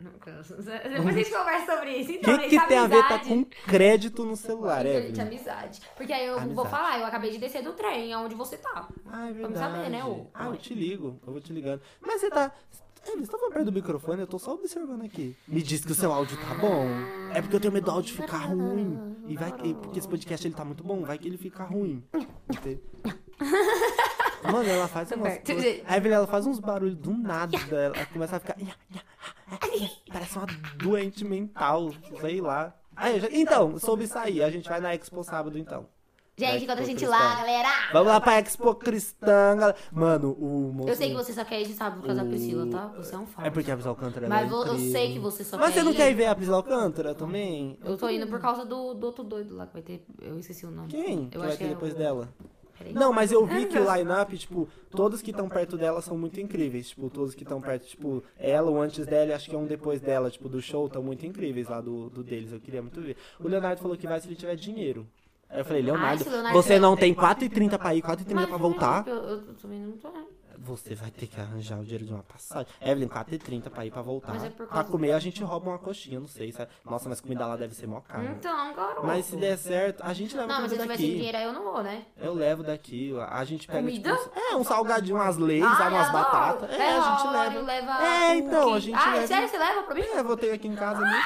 Depois 0.90 1.08
a 1.08 1.12
gente 1.12 1.32
conversa 1.32 1.76
sobre 1.78 1.98
isso. 1.98 2.12
O 2.12 2.14
Então, 2.16 2.36
que, 2.38 2.50
gente, 2.50 2.60
que 2.60 2.68
tem 2.68 2.78
a 2.78 2.88
ver 2.88 3.02
tá 3.08 3.16
amizade. 3.16 3.30
com 3.30 3.46
crédito 3.72 4.26
no 4.26 4.36
celular, 4.36 4.86
Gente, 4.86 4.98
Evelyn? 5.10 5.22
amizade. 5.22 5.82
Porque 5.96 6.12
aí 6.14 6.26
eu 6.28 6.34
vou 6.36 6.42
Amizade. 6.44 6.70
falar, 6.70 7.00
eu 7.00 7.06
acabei 7.06 7.32
de 7.32 7.38
descer 7.38 7.64
do 7.64 7.74
trem, 7.74 8.14
aonde 8.14 8.36
você 8.36 8.58
tá. 8.58 8.88
Ah, 9.08 9.30
é 9.30 9.34
Vamos 9.34 9.50
verdade. 9.50 9.60
saber, 9.76 9.90
né, 9.90 10.04
ô? 10.04 10.28
Ah, 10.34 10.46
eu 10.48 10.58
te 10.58 10.74
ligo, 10.74 11.20
eu 11.26 11.32
vou 11.34 11.42
te 11.42 11.52
ligando. 11.54 11.82
Mas 12.02 12.22
você 12.22 12.30
tá. 12.30 12.52
Evelyn, 13.06 13.26
você 13.26 13.32
tá 13.34 13.38
perto 13.50 13.66
do 13.66 13.72
microfone? 13.74 14.22
Eu 14.22 14.28
tô 14.28 14.40
só 14.40 14.54
observando 14.54 15.04
aqui. 15.04 15.36
Me 15.46 15.62
diz 15.62 15.84
que 15.84 15.92
o 15.92 15.96
seu 15.96 16.12
áudio 16.14 16.38
tá 16.38 16.56
bom. 16.56 16.86
É 17.34 17.42
porque 17.42 17.56
eu 17.58 17.60
tenho 17.60 17.74
medo 17.74 17.84
do 17.86 17.92
áudio 17.92 18.16
ficar 18.16 18.38
ruim. 18.46 18.98
E 19.28 19.36
vai 19.36 19.52
que. 19.52 19.74
Porque 19.74 20.00
esse 20.00 20.08
podcast 20.08 20.48
ele 20.48 20.56
tá 20.56 20.64
muito 20.64 20.84
bom, 20.86 21.02
vai 21.04 21.18
que 21.18 21.28
ele 21.28 21.38
fica 21.38 21.64
ruim. 21.66 22.02
Mano, 24.52 24.70
ela 24.70 24.88
faz 24.88 25.12
umas 25.12 25.38
coisas. 25.40 25.82
A 25.86 25.98
Evelyn, 25.98 26.16
ela 26.16 26.28
faz 26.28 26.46
uns 26.46 26.60
barulhos 26.60 26.96
do 26.96 27.12
nada. 27.14 27.58
Ela 27.72 28.06
começa 28.06 28.38
a 28.38 28.40
ficar. 28.40 28.56
Parece 30.12 30.38
uma 30.38 30.48
doente 30.78 31.24
mental, 31.26 31.92
sei 32.22 32.42
lá. 32.42 32.74
Eu 33.06 33.20
já- 33.20 33.30
Então, 33.32 33.78
soube 33.80 34.06
sair. 34.08 34.44
A 34.44 34.50
gente 34.52 34.70
vai 34.70 34.80
na 34.80 34.94
Expo 34.94 35.24
sábado, 35.24 35.58
então. 35.58 35.86
Gente, 36.36 36.50
Vai, 36.50 36.58
encontra 36.64 36.82
a 36.82 36.86
gente 36.88 36.98
cristã. 36.98 37.16
lá, 37.16 37.36
galera. 37.36 37.70
Vamos 37.92 38.08
lá 38.08 38.20
pra 38.20 38.40
Expo 38.40 38.74
Cristã, 38.74 39.56
galera. 39.56 39.76
Mano, 39.92 40.32
o 40.32 40.74
moço... 40.74 40.90
Eu 40.90 40.96
sei 40.96 41.10
que 41.10 41.16
você 41.16 41.32
só 41.32 41.46
quer 41.46 41.62
ir 41.62 41.68
de 41.68 41.74
sábado 41.74 42.00
por 42.02 42.08
causa 42.08 42.22
da 42.22 42.28
O- 42.28 42.30
Priscila, 42.32 42.66
tá? 42.72 42.88
Você 42.98 43.14
é 43.14 43.18
um 43.20 43.28
falso. 43.28 43.48
É 43.48 43.52
porque 43.52 43.70
a 43.70 43.76
Priscila 43.76 43.92
Alcântara 43.92 44.28
Mas 44.28 44.48
é 44.48 44.50
vou- 44.50 44.66
eu 44.66 44.80
sei 44.80 45.14
que 45.14 45.20
você 45.20 45.44
só 45.44 45.58
Mas 45.58 45.68
quer 45.68 45.74
você 45.82 45.84
não 45.84 45.92
ir- 45.92 45.96
quer 45.96 46.10
ir 46.10 46.16
ver 46.16 46.26
a 46.26 46.34
Priscila 46.34 46.58
Alcântara 46.58 47.14
também? 47.14 47.78
Eu 47.84 47.96
tô 48.00 48.10
indo 48.10 48.26
por 48.26 48.40
causa 48.40 48.66
do, 48.66 48.96
do 48.96 49.06
outro 49.06 49.24
doido 49.24 49.56
lá 49.56 49.68
que 49.68 49.74
vai 49.74 49.82
ter. 49.84 50.04
Eu 50.22 50.40
esqueci 50.40 50.66
o 50.66 50.72
nome. 50.72 50.88
Quem? 50.88 51.30
que 51.30 51.38
Eu 51.38 51.42
vai 51.42 51.50
acho 51.50 51.58
ter 51.60 51.66
que 51.66 51.70
é 51.72 51.74
depois 51.76 51.94
o- 51.94 51.98
dela? 51.98 52.28
Não, 52.92 53.14
mas 53.14 53.32
eu 53.32 53.46
vi 53.46 53.66
que 53.68 53.78
o 53.78 53.96
line-up, 53.96 54.38
tipo, 54.38 54.68
todos 54.92 55.22
que 55.22 55.32
estão 55.32 55.48
perto 55.48 55.78
dela 55.78 56.02
são 56.02 56.18
muito 56.18 56.40
incríveis. 56.42 56.90
Tipo, 56.90 57.10
todos 57.10 57.34
que 57.36 57.44
estão 57.44 57.62
perto, 57.62 57.86
tipo, 57.88 58.24
ela, 58.38 58.70
o 58.70 58.82
antes 58.82 59.06
dela 59.06 59.32
e 59.32 59.34
acho 59.34 59.50
que 59.50 59.56
é 59.56 59.60
um 59.60 59.66
depois 59.66 60.02
dela, 60.02 60.30
tipo, 60.30 60.50
do 60.50 60.62
show, 60.62 60.88
estão 60.88 61.02
muito 61.04 61.26
incríveis 61.26 61.68
lá 61.70 61.80
do, 61.80 62.10
do 62.10 62.24
deles. 62.24 62.52
Eu 62.52 62.60
queria 62.60 62.82
muito 62.82 63.00
ver. 63.02 63.16
O 63.40 63.48
Leonardo 63.48 63.82
falou 63.82 63.96
que 63.96 64.08
vai 64.08 64.20
se 64.20 64.28
ele 64.28 64.36
tiver 64.36 64.56
dinheiro. 64.56 65.08
Aí 65.50 65.60
eu 65.60 65.66
falei, 65.66 65.82
Leonardo, 65.84 66.24
se 66.24 66.30
o 66.30 66.32
Leonardo 66.32 66.58
você 66.58 66.68
tiver- 66.74 66.80
não 66.80 66.98
tem 66.98 67.14
4h30 67.14 67.78
pra 67.78 67.94
ir, 67.94 68.02
4h30 68.02 68.34
Mas 68.34 68.46
pra 68.48 68.58
voltar. 68.58 69.08
Eu, 69.08 69.16
eu, 69.16 69.30
eu 69.48 69.54
também 69.62 69.80
não 69.80 69.92
tô. 69.94 70.10
Você 70.66 70.96
vai 70.96 71.12
ter 71.12 71.28
que 71.28 71.40
arranjar 71.40 71.78
o 71.78 71.84
dinheiro 71.84 72.06
de 72.06 72.14
uma 72.14 72.24
passagem. 72.24 72.68
Evelyn, 72.82 73.10
4h30 73.10 73.70
pra 73.70 73.86
ir 73.86 73.92
pra 73.92 74.02
voltar. 74.02 74.34
Mas 74.34 74.44
é 74.46 74.50
por 74.50 74.66
Pra 74.66 74.76
causa 74.78 74.90
comer 74.90 75.12
a 75.12 75.20
gente 75.20 75.44
rouba 75.44 75.72
uma 75.72 75.78
coxinha, 75.78 76.20
não 76.20 76.28
sei. 76.28 76.54
Sabe? 76.54 76.72
Nossa, 76.86 77.10
mas 77.10 77.20
comida 77.20 77.46
lá 77.46 77.58
deve 77.58 77.76
ser 77.76 77.86
mó 77.86 78.00
caro. 78.00 78.24
Então, 78.24 78.74
garoto. 78.74 79.06
Mas 79.06 79.26
se 79.26 79.36
der 79.36 79.58
certo, 79.58 80.02
a 80.04 80.14
gente 80.14 80.36
leva 80.36 80.48
Não, 80.48 80.62
mas 80.62 80.72
se 80.72 80.78
comida 80.78 80.84
eu 80.94 80.98
tivesse 80.98 81.04
daqui. 81.04 81.16
dinheiro 81.18 81.38
aí 81.38 81.44
eu 81.44 81.54
não 81.54 81.64
vou, 81.64 81.84
né? 81.84 82.06
Eu 82.18 82.34
levo 82.34 82.64
daqui, 82.64 83.14
a 83.30 83.44
gente 83.44 83.68
pega 83.68 83.80
Comida? 83.80 84.16
tipo, 84.16 84.40
é, 84.40 84.56
um 84.56 84.64
salgadinho, 84.64 85.18
umas 85.18 85.36
leis, 85.38 85.64
sabe, 85.78 85.96
umas 85.96 86.12
batatas. 86.12 86.70
É, 86.72 86.92
a 86.98 87.02
gente 87.18 87.28
leva. 87.34 87.60
leva 87.62 88.06
É, 88.06 88.36
então, 88.38 88.74
a 88.74 88.80
gente 88.80 88.96
Ai, 88.98 89.16
leva. 89.16 89.28
sério, 89.28 89.50
você 89.50 89.58
leva 89.58 89.84
pra 89.84 89.96
mim? 89.96 90.02
É, 90.02 90.20
eu 90.20 90.24
vou 90.24 90.38
ter 90.38 90.52
aqui 90.54 90.68
em 90.68 90.76
casa 90.76 91.02
mesmo. 91.02 91.24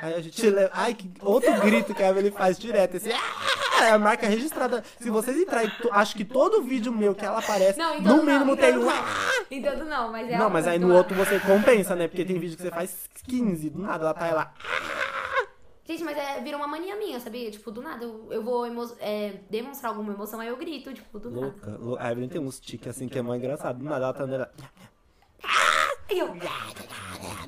Aí 0.00 0.14
a 0.14 0.20
gente 0.20 0.48
leva. 0.50 0.70
Ai, 0.72 0.94
que 0.94 1.10
outro 1.20 1.52
grito 1.60 1.94
que 1.94 2.02
a 2.02 2.08
Evelyn 2.10 2.30
faz 2.32 2.58
direto. 2.58 2.96
Esse. 2.96 3.10
"Ah!" 3.12 3.84
É 3.84 3.90
a 3.90 3.98
marca 3.98 4.26
registrada. 4.26 4.82
Se 5.00 5.08
vocês 5.08 5.36
entrarem, 5.36 5.70
acho 5.92 6.16
que 6.16 6.24
todo 6.24 6.62
vídeo 6.62 6.90
meu 6.92 7.14
que 7.14 7.24
ela 7.24 7.38
aparece, 7.38 7.78
Não, 7.78 8.00
no 8.00 8.24
mínimo 8.24 8.44
não, 8.46 8.56
tem 8.56 8.76
um. 8.76 8.84
não. 8.84 8.92
Então 9.50 9.84
não, 9.84 10.10
mas 10.10 10.28
é 10.28 10.36
Não, 10.36 10.50
mas 10.50 10.66
aí 10.66 10.78
no 10.80 10.92
outro 10.92 11.14
você 11.16 11.38
compensa, 11.38 11.94
né? 11.94 12.08
Porque 12.08 12.24
tem 12.24 12.38
vídeo 12.40 12.56
que 12.56 12.62
você 12.62 12.70
faz 12.70 13.08
15, 13.24 13.70
do 13.70 13.78
nada 13.80 14.02
ela 14.04 14.14
tá 14.14 14.32
lá. 14.34 14.52
Gente, 15.84 16.02
mas 16.04 16.18
é, 16.18 16.40
vira 16.40 16.56
uma 16.56 16.66
mania 16.66 16.96
minha, 16.96 17.18
sabia? 17.20 17.50
Tipo, 17.50 17.70
do 17.70 17.80
nada, 17.80 18.04
eu, 18.04 18.26
eu 18.30 18.42
vou 18.42 18.66
emo- 18.66 18.92
é, 19.00 19.34
demonstrar 19.48 19.90
alguma 19.92 20.12
emoção, 20.12 20.38
aí 20.40 20.48
eu 20.48 20.56
grito, 20.56 20.92
tipo, 20.92 21.18
do 21.18 21.30
nada. 21.30 21.46
Louca. 21.46 21.76
lou- 21.80 21.96
A 21.98 22.10
Evelyn 22.10 22.28
tem 22.28 22.40
uns 22.40 22.60
tiques 22.60 22.88
assim 22.88 23.08
que 23.08 23.18
é 23.18 23.22
mó 23.22 23.34
engraçado. 23.34 23.78
Do 23.78 23.84
nada 23.84 24.04
ela 24.04 24.12
tá 24.12 24.24
andando. 24.24 24.40
ela- 24.40 24.52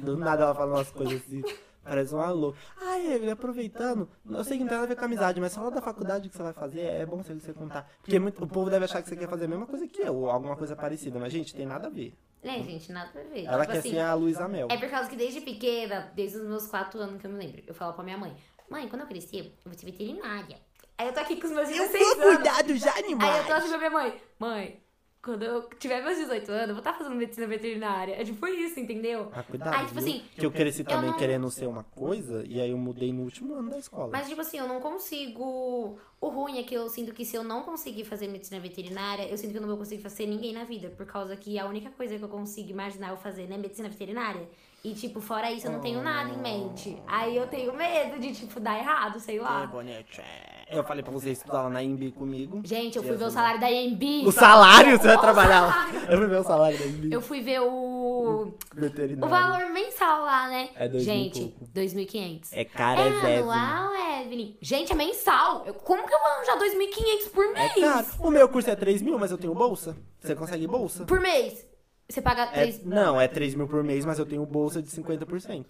Do 0.00 0.16
nada 0.16 0.44
ela 0.44 0.54
fala 0.54 0.74
umas 0.76 0.90
coisas 0.90 1.20
assim. 1.26 1.42
Parece 1.82 2.14
uma 2.14 2.30
louca. 2.30 2.58
Ai, 2.80 3.14
Evelyn, 3.14 3.30
aproveitando. 3.32 4.08
Eu 4.28 4.44
sei 4.44 4.58
que 4.58 4.64
não 4.64 4.68
tem 4.68 4.76
nada 4.78 4.84
a 4.86 4.88
ver 4.88 4.96
com 4.96 5.04
amizade, 5.04 5.40
mas 5.40 5.54
fala 5.54 5.70
da 5.70 5.80
faculdade 5.80 6.28
que 6.28 6.36
você 6.36 6.42
vai 6.42 6.52
fazer. 6.52 6.80
É 6.80 7.06
bom 7.06 7.16
você, 7.22 7.34
você 7.34 7.52
contar. 7.52 7.90
Porque 8.02 8.18
muito- 8.18 8.42
o 8.44 8.46
povo 8.46 8.68
deve 8.70 8.84
achar 8.84 9.02
que 9.02 9.08
você 9.08 9.16
quer 9.16 9.28
fazer 9.28 9.46
a 9.46 9.48
mesma 9.48 9.66
coisa 9.66 9.86
que 9.88 10.00
eu, 10.02 10.14
ou 10.14 10.30
alguma 10.30 10.56
coisa 10.56 10.76
parecida. 10.76 11.18
Mas, 11.18 11.32
gente, 11.32 11.54
tem 11.54 11.66
nada 11.66 11.86
a 11.86 11.90
ver. 11.90 12.14
né, 12.42 12.62
gente, 12.62 12.90
nada 12.92 13.10
a 13.14 13.22
ver. 13.22 13.44
Ela 13.44 13.60
tipo 13.62 13.72
quer 13.72 13.78
assim, 13.80 13.90
ser 13.90 13.98
a 14.00 14.14
Luísa 14.14 14.48
Mel. 14.48 14.68
É 14.70 14.76
por 14.78 14.88
causa 14.88 15.10
que 15.10 15.16
desde 15.16 15.40
pequena, 15.42 16.10
desde 16.14 16.38
os 16.38 16.46
meus 16.46 16.66
quatro 16.66 16.98
anos 16.98 17.20
que 17.20 17.26
eu 17.26 17.30
me 17.30 17.38
lembro, 17.38 17.62
eu 17.66 17.74
falo 17.74 17.92
pra 17.92 18.02
minha 18.02 18.16
mãe, 18.16 18.34
mãe, 18.70 18.88
quando 18.88 19.02
eu 19.02 19.06
crescer, 19.08 19.40
eu 19.40 19.52
vou 19.70 19.74
ser 19.78 19.84
veterinária. 19.86 20.56
Aí 20.96 21.06
eu 21.06 21.12
tô 21.12 21.20
aqui 21.20 21.36
com 21.40 21.46
os 21.46 21.52
meus 21.52 21.68
16 21.68 22.02
anos. 22.18 22.38
dos 22.64 22.82
Aí 23.24 23.38
eu 23.38 23.46
tô 23.46 23.52
assim 23.52 23.68
pra 23.68 23.78
minha 23.78 23.90
mãe, 23.90 24.22
mãe, 24.38 24.80
quando 25.22 25.42
eu 25.42 25.68
tiver 25.78 26.02
meus 26.02 26.16
18 26.16 26.50
anos, 26.50 26.68
eu 26.68 26.74
vou 26.74 26.78
estar 26.78 26.94
fazendo 26.94 27.14
medicina 27.14 27.46
veterinária. 27.46 28.14
É 28.18 28.24
tipo 28.24 28.46
isso, 28.46 28.80
entendeu? 28.80 29.30
Ah, 29.32 29.42
cuidado, 29.42 29.74
Aí, 29.74 29.86
tipo 29.86 29.98
assim, 29.98 30.22
Que 30.34 30.46
eu 30.46 30.50
cresci 30.50 30.82
também 30.82 31.10
não- 31.10 31.16
querendo 31.18 31.50
ser 31.50 31.66
uma 31.66 31.84
coisa, 31.84 32.42
e 32.46 32.60
aí 32.60 32.70
eu 32.70 32.78
mudei 32.78 33.12
no 33.12 33.22
último 33.24 33.54
ano 33.54 33.68
da 33.70 33.78
escola. 33.78 34.08
Mas, 34.10 34.28
tipo 34.28 34.40
assim, 34.40 34.58
eu 34.58 34.66
não 34.66 34.80
consigo. 34.80 35.98
O 36.20 36.28
ruim 36.28 36.58
é 36.58 36.62
que 36.62 36.74
eu 36.74 36.88
sinto 36.88 37.12
que 37.12 37.24
se 37.24 37.36
eu 37.36 37.44
não 37.44 37.62
conseguir 37.62 38.04
fazer 38.04 38.28
medicina 38.28 38.60
veterinária, 38.60 39.28
eu 39.28 39.36
sinto 39.36 39.50
que 39.52 39.56
eu 39.58 39.60
não 39.62 39.68
vou 39.68 39.78
conseguir 39.78 40.02
fazer 40.02 40.26
ninguém 40.26 40.52
na 40.54 40.64
vida. 40.64 40.88
Por 40.90 41.04
causa 41.06 41.36
que 41.36 41.58
a 41.58 41.66
única 41.66 41.90
coisa 41.90 42.16
que 42.18 42.24
eu 42.24 42.28
consigo 42.28 42.70
imaginar 42.70 43.10
eu 43.10 43.16
fazer 43.16 43.46
né, 43.46 43.56
é 43.56 43.58
medicina 43.58 43.88
veterinária. 43.88 44.48
E, 44.82 44.94
tipo, 44.94 45.20
fora 45.20 45.50
isso, 45.52 45.66
eu 45.66 45.72
não 45.72 45.80
tenho 45.80 46.02
nada 46.02 46.30
em 46.30 46.38
mente. 46.38 46.96
Aí 47.06 47.36
eu 47.36 47.46
tenho 47.46 47.74
medo 47.74 48.18
de, 48.18 48.32
tipo, 48.34 48.58
dar 48.58 48.78
errado, 48.78 49.20
sei 49.20 49.36
É, 49.38 49.42
lá. 49.42 49.66
bonete. 49.66 50.22
Eu 50.70 50.84
falei 50.84 51.02
pra 51.02 51.12
você 51.12 51.30
estudar 51.30 51.62
lá 51.62 51.68
na 51.68 51.82
IMB 51.82 52.12
comigo. 52.12 52.60
Gente, 52.64 52.96
eu 52.96 53.02
fui 53.02 53.16
ver 53.16 53.24
o 53.24 53.30
salário 53.30 53.60
da 53.60 53.70
EMB. 53.70 54.24
O 54.26 54.30
salário, 54.30 54.96
você 54.98 55.08
vai 55.08 55.18
trabalhar 55.18 55.60
lá. 55.62 55.88
Eu 56.08 56.18
fui 56.18 56.26
ver 56.28 56.36
o 56.38 56.44
salário 56.44 56.78
da 56.78 56.84
IMB. 56.86 57.12
Eu 57.12 57.20
fui 57.20 57.40
ver 57.40 57.60
o. 57.60 58.54
Veterinário. 58.72 59.24
O 59.26 59.28
valor 59.28 59.70
mensal 59.72 60.22
lá, 60.24 60.48
né? 60.48 60.68
É 60.76 60.88
dois 60.88 61.02
Gente, 61.02 61.40
pouco. 61.58 61.72
2.500. 61.74 62.48
É 62.52 62.64
cara, 62.64 63.00
é, 63.00 63.34
É 63.36 63.38
anual, 63.38 63.92
Evelyn? 64.22 64.56
Gente, 64.60 64.92
é 64.92 64.94
mensal. 64.94 65.64
Eu- 65.66 65.74
como 65.74 66.06
que 66.06 66.14
eu 66.14 66.18
vou 66.18 66.28
arranjar 66.28 66.56
2.500 66.58 67.28
por 67.32 67.44
É 67.44 67.52
mês? 67.52 67.74
caro. 67.74 68.06
O 68.20 68.30
meu 68.30 68.48
curso 68.48 68.70
é 68.70 68.76
3 68.76 69.02
mil, 69.02 69.18
mas 69.18 69.32
eu 69.32 69.38
tenho 69.38 69.54
bolsa. 69.54 69.96
Você 70.20 70.34
consegue 70.36 70.66
bolsa? 70.68 71.04
Por 71.04 71.18
mês. 71.20 71.66
Você 72.08 72.20
paga 72.22 72.42
É, 72.42 72.62
3... 72.62 72.84
não, 72.84 73.20
é 73.20 73.26
3 73.26 73.54
mil 73.54 73.66
por 73.66 73.82
mês, 73.82 74.04
mas 74.04 74.18
eu 74.18 74.26
tenho 74.26 74.44
bolsa 74.46 74.80
de 74.82 74.88
50% 74.88 75.66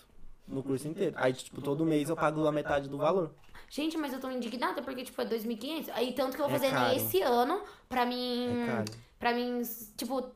no 0.49 0.63
curso 0.63 0.89
inteiro. 0.89 1.15
Aí, 1.19 1.33
tipo, 1.33 1.61
todo 1.63 1.85
mês 1.87 2.09
eu 2.09 2.17
pago 2.17 2.47
a 2.47 2.53
metade 2.53 2.89
do 2.89 2.99
valor. 2.99 3.31
Gente, 3.71 3.97
mas 3.97 4.13
eu 4.13 4.19
tô 4.21 4.29
indignada 4.29 4.83
porque, 4.83 5.05
tipo, 5.05 5.23
é 5.23 5.25
2.500. 5.25 5.91
Aí, 5.95 6.13
tanto 6.13 6.35
que 6.37 6.43
eu 6.43 6.49
vou 6.49 6.57
É 6.57 6.59
fazer 6.59 6.73
caro. 6.73 6.93
nesse 6.93 7.23
ano 7.23 7.63
pra 7.89 8.05
mim... 8.05 8.63
É 8.65 8.67
caro. 8.67 8.85
Pra 9.19 9.33
mim, 9.33 9.63
tipo... 9.97 10.29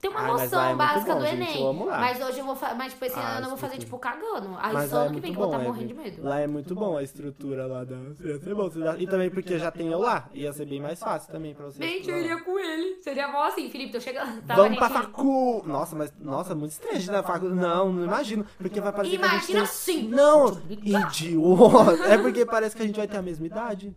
Ter 0.00 0.08
uma 0.08 0.20
Ai, 0.20 0.26
noção 0.30 0.62
é 0.62 0.74
básica 0.74 1.14
bom, 1.14 1.20
do 1.20 1.26
gente, 1.26 1.42
Enem. 1.42 1.60
eu 1.60 1.68
amo 1.68 1.86
lá. 1.86 1.98
Mas 1.98 2.20
hoje 2.20 2.38
eu 2.38 2.44
vou... 2.44 2.54
Fa... 2.54 2.74
Mas, 2.74 2.92
tipo, 2.92 3.04
esse 3.06 3.18
Ah, 3.18 3.36
ano 3.38 3.46
eu 3.46 3.48
vou 3.48 3.56
fazer, 3.58 3.78
tipo, 3.78 3.98
cagando. 3.98 4.54
Aí 4.58 4.74
Mas 4.74 4.90
só 4.90 4.96
lá 4.96 5.02
é 5.02 5.06
ano 5.06 5.14
que 5.14 5.20
vem 5.20 5.32
que 5.32 5.38
eu 5.38 5.42
vou 5.42 5.52
estar 5.52 5.64
morrendo 5.64 5.88
de 5.88 5.94
medo. 5.94 6.22
Lá 6.22 6.38
é 6.40 6.46
muito 6.46 6.74
bom 6.74 6.98
a 6.98 7.02
estrutura 7.02 7.66
lá 7.66 7.82
da. 7.82 7.96
Ia 7.96 8.38
ser 8.38 8.54
bom. 8.54 8.70
E 8.98 9.06
também 9.06 9.30
porque 9.30 9.58
já 9.58 9.70
tem 9.70 9.90
eu 9.90 9.98
lá. 9.98 10.28
Ia 10.34 10.52
ser 10.52 10.66
bem 10.66 10.80
mais 10.80 10.98
fácil 10.98 11.32
também 11.32 11.54
pra 11.54 11.64
você. 11.64 11.82
Gente, 11.82 12.10
eu 12.10 12.18
iria 12.18 12.38
com 12.40 12.58
ele. 12.58 12.96
Seria 13.02 13.28
bom 13.28 13.40
assim, 13.42 13.70
Felipe, 13.70 13.92
tô 13.92 14.00
chegando. 14.00 14.42
Tava 14.42 14.64
Vamos 14.64 14.78
pra 14.78 14.90
facu! 14.90 15.62
Nossa, 15.66 15.96
mas, 15.96 16.12
nossa, 16.20 16.54
muito 16.54 16.72
estresse 16.72 17.10
na 17.10 17.22
facu. 17.22 17.46
Não, 17.46 17.90
não 17.90 18.04
imagino. 18.04 18.44
Porque 18.58 18.80
vai 18.82 18.92
parecer 18.92 19.18
que 19.18 19.24
a 19.24 19.28
gente 19.28 19.50
Imagina 19.50 19.60
tem... 19.60 19.66
sim. 19.66 20.08
Não, 20.08 20.60
idiota. 20.68 22.04
É 22.06 22.18
porque 22.18 22.44
parece 22.44 22.76
que 22.76 22.82
a 22.82 22.86
gente 22.86 22.96
vai 22.96 23.08
ter 23.08 23.16
a 23.16 23.22
mesma 23.22 23.46
idade. 23.46 23.96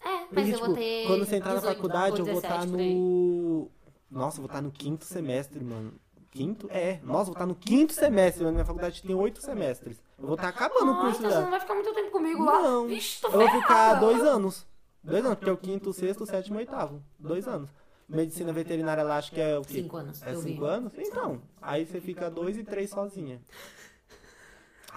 É, 0.00 0.08
mas 0.08 0.28
Porque, 0.28 0.40
eu 0.40 0.54
tipo, 0.54 0.66
vou 0.66 0.74
ter 0.76 1.06
quando 1.06 1.24
você 1.26 1.36
entrar 1.36 1.54
na 1.54 1.60
18 1.60 1.74
faculdade, 1.76 2.18
eu 2.20 2.26
ou 2.26 2.32
vou 2.32 2.40
17 2.40 2.64
estar 2.64 2.66
no... 2.66 3.70
Nossa, 4.10 4.38
vou 4.38 4.46
estar 4.46 4.60
no 4.62 4.70
quinto 4.70 5.04
semestre, 5.04 5.62
mano. 5.62 5.92
Quinto? 6.30 6.68
É. 6.70 6.98
Nossa, 7.02 7.22
eu 7.22 7.24
vou 7.26 7.32
estar 7.32 7.46
no 7.46 7.54
quinto 7.54 7.92
semestre, 7.92 8.42
mano. 8.42 8.54
Minha 8.54 8.64
faculdade 8.64 9.02
tem 9.02 9.14
oito 9.14 9.40
semestres. 9.40 9.96
Eu 10.18 10.26
vou 10.26 10.34
estar 10.34 10.48
acabando 10.48 10.92
o 10.92 11.00
curso 11.00 11.18
então 11.18 11.30
você 11.30 11.34
não 11.36 11.44
dela. 11.44 11.50
vai 11.50 11.60
ficar 11.60 11.74
muito 11.74 11.94
tempo 11.94 12.10
comigo 12.10 12.44
lá. 12.44 12.60
Não, 12.62 12.86
Vixe, 12.86 13.20
tô 13.20 13.28
eu 13.28 13.38
vou 13.38 13.50
ficar 13.50 13.94
dois 13.94 14.22
anos. 14.22 14.66
Dois 15.02 15.24
anos, 15.24 15.36
porque 15.38 15.50
é 15.50 15.52
o 15.52 15.56
quinto, 15.56 15.90
o 15.90 15.92
sexto, 15.92 16.22
o 16.24 16.26
sétimo 16.26 16.56
e 16.56 16.58
o 16.58 16.60
oitavo. 16.60 17.02
Dois 17.18 17.46
anos. 17.48 17.70
Medicina 18.08 18.52
veterinária 18.52 19.02
lá, 19.02 19.18
acho 19.18 19.30
que 19.32 19.40
é 19.40 19.58
o 19.58 19.62
quê? 19.62 19.74
Cinco 19.82 19.96
anos, 19.96 20.22
É 20.22 20.32
eu 20.34 20.40
vi. 20.40 20.52
cinco 20.52 20.64
anos? 20.64 20.92
Então, 20.96 21.40
aí 21.60 21.84
você 21.86 22.00
fica 22.00 22.30
dois 22.30 22.56
e 22.56 22.64
três 22.64 22.90
sozinha. 22.90 23.40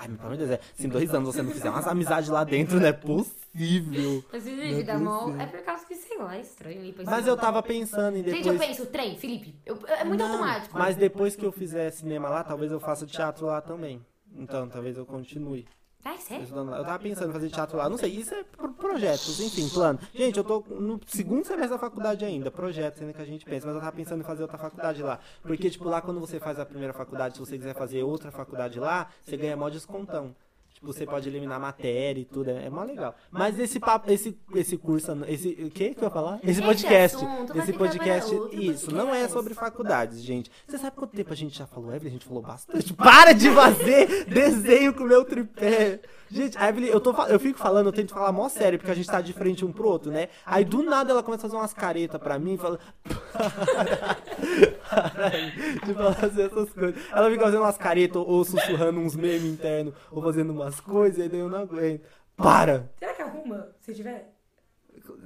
Ai, 0.01 0.07
meu 0.07 0.17
pelo 0.17 0.29
amor 0.29 0.37
de 0.39 0.47
Deus, 0.47 0.59
é, 0.59 0.61
se 0.73 0.87
em 0.87 0.89
dois 0.89 1.13
anos 1.13 1.35
você 1.35 1.43
não 1.43 1.51
fizer 1.51 1.69
umas 1.69 1.85
amizades 1.87 2.27
lá 2.27 2.43
dentro, 2.43 2.79
não 2.79 2.87
é 2.87 2.91
possível. 2.91 4.25
Mas 4.33 4.45
Não 4.45 4.51
gente, 4.57 4.89
é 4.89 4.97
possível. 4.97 5.41
É 5.41 5.45
por 5.45 5.61
causa 5.61 5.85
que, 5.85 5.95
sei 5.95 6.17
lá, 6.17 6.35
é 6.35 6.41
estranho. 6.41 6.95
Mas 7.05 7.27
eu 7.27 7.37
tava 7.37 7.61
pensando 7.61 8.17
em 8.17 8.23
depois... 8.23 8.43
Gente, 8.43 8.53
eu 8.61 8.67
penso, 8.67 8.85
trem, 8.87 9.15
Felipe. 9.15 9.55
eu- 9.63 9.77
é 9.87 10.03
muito 10.03 10.19
Não, 10.19 10.31
automático. 10.31 10.75
Mas 10.75 10.95
depois 10.95 11.35
que 11.35 11.45
eu 11.45 11.51
fizer 11.51 11.91
cinema 11.91 12.29
lá, 12.29 12.43
talvez 12.43 12.71
eu 12.71 12.79
faça 12.79 13.05
teatro 13.05 13.45
lá 13.45 13.61
também. 13.61 14.03
Então, 14.35 14.67
talvez 14.67 14.97
eu 14.97 15.05
continue. 15.05 15.67
Ai, 16.03 16.17
sério? 16.17 16.43
estudando 16.43 16.69
lá. 16.71 16.77
Eu 16.79 16.83
tava 16.85 16.99
pensando 16.99 17.29
em 17.29 17.33
fazer 17.33 17.49
teatro 17.49 17.77
lá, 17.77 17.87
não 17.87 17.97
sei, 17.97 18.09
isso 18.11 18.33
é 18.33 18.43
pro- 18.43 18.73
projetos, 18.73 19.39
enfim, 19.39 19.69
plano. 19.69 19.99
Gente, 20.13 20.37
eu 20.37 20.43
tô 20.43 20.63
no 20.69 20.99
segundo 21.05 21.45
semestre 21.45 21.69
da 21.73 21.77
faculdade 21.79 22.25
ainda, 22.25 22.49
projetos 22.49 23.01
ainda 23.01 23.13
que 23.13 23.21
a 23.21 23.25
gente 23.25 23.45
pensa, 23.45 23.67
mas 23.67 23.75
eu 23.75 23.81
tava 23.81 23.95
pensando 23.95 24.21
em 24.21 24.23
fazer 24.23 24.41
outra 24.41 24.57
faculdade 24.57 25.03
lá. 25.03 25.19
Porque, 25.43 25.69
tipo, 25.69 25.85
lá 25.87 26.01
quando 26.01 26.19
você 26.19 26.39
faz 26.39 26.59
a 26.59 26.65
primeira 26.65 26.93
faculdade, 26.93 27.35
se 27.35 27.39
você 27.39 27.57
quiser 27.57 27.75
fazer 27.75 28.01
outra 28.03 28.31
faculdade 28.31 28.79
lá, 28.79 29.09
você 29.23 29.37
ganha 29.37 29.55
mó 29.55 29.69
descontão. 29.69 30.35
Tipo, 30.81 30.93
você 30.93 31.05
pode 31.05 31.29
eliminar 31.29 31.59
matéria 31.59 32.19
e 32.19 32.25
tudo, 32.25 32.49
é, 32.49 32.65
é 32.65 32.69
mó 32.69 32.83
legal. 32.83 33.13
Mas 33.29 33.59
esse 33.59 33.79
papo, 33.79 34.11
esse, 34.11 34.35
esse 34.55 34.75
curso, 34.77 35.11
esse, 35.27 35.49
o 35.49 35.69
que 35.69 35.93
que 35.93 36.01
eu 36.01 36.05
ia 36.05 36.09
falar? 36.09 36.39
Esse 36.43 36.59
podcast, 36.59 37.17
esse 37.55 37.73
podcast, 37.73 38.35
isso, 38.51 38.91
não 38.91 39.13
é 39.13 39.27
sobre 39.27 39.53
faculdades, 39.53 40.23
gente. 40.23 40.51
Você 40.67 40.79
sabe 40.79 40.95
quanto 40.95 41.15
tempo 41.15 41.31
a 41.31 41.35
gente 41.35 41.55
já 41.55 41.67
falou, 41.67 41.93
Evelyn? 41.93 42.09
A 42.09 42.13
gente 42.13 42.25
falou 42.25 42.41
bastante. 42.41 42.93
Para 42.97 43.33
de 43.33 43.51
fazer 43.51 44.25
desenho 44.25 44.91
com 44.93 45.03
o 45.03 45.07
meu 45.07 45.23
tripé. 45.23 45.99
Gente, 46.31 46.57
a 46.57 46.69
Evelyn, 46.69 46.87
eu, 46.87 46.99
tô, 46.99 47.11
eu 47.25 47.39
fico 47.39 47.59
falando, 47.59 47.87
eu 47.87 47.93
tento 47.93 48.11
falar 48.11 48.31
mó 48.31 48.49
sério, 48.49 48.79
porque 48.79 48.91
a 48.91 48.95
gente 48.95 49.07
tá 49.07 49.21
de 49.21 49.33
frente 49.33 49.63
um 49.63 49.71
pro 49.71 49.87
outro, 49.87 50.11
né? 50.11 50.29
Aí 50.43 50.65
do 50.65 50.81
nada 50.81 51.11
ela 51.11 51.21
começa 51.21 51.45
a 51.45 51.49
fazer 51.49 51.61
umas 51.61 51.75
caretas 51.75 52.19
pra 52.19 52.39
mim 52.39 52.53
e 52.53 52.57
fala. 52.57 52.79
de 55.85 55.93
falar 55.93 56.25
assim, 56.25 56.41
essas 56.41 56.69
coisas. 56.71 56.95
Ela 57.11 57.29
fica 57.29 57.43
fazendo 57.45 57.61
umas 57.61 57.77
caretas 57.77 58.23
ou, 58.25 58.43
sussurrando 58.43 58.99
uns 58.99 59.15
memes 59.15 59.43
internos, 59.43 59.93
ou 60.11 60.21
fazendo 60.21 60.51
umas 60.51 60.79
coisas, 60.79 61.25
e 61.25 61.29
daí 61.29 61.39
eu 61.39 61.49
não 61.49 61.59
aguento. 61.59 62.01
Para! 62.35 62.89
Será 62.99 63.13
que 63.13 63.21
arruma, 63.21 63.67
se 63.79 63.93
tiver? 63.93 64.33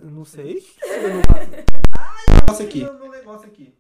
Não 0.04 0.24
sei. 0.24 0.64
Eu 0.86 1.16
não 1.16 1.22
faço. 1.24 1.50
Ai, 1.98 2.36
negócio 2.46 3.48
aqui. 3.48 3.74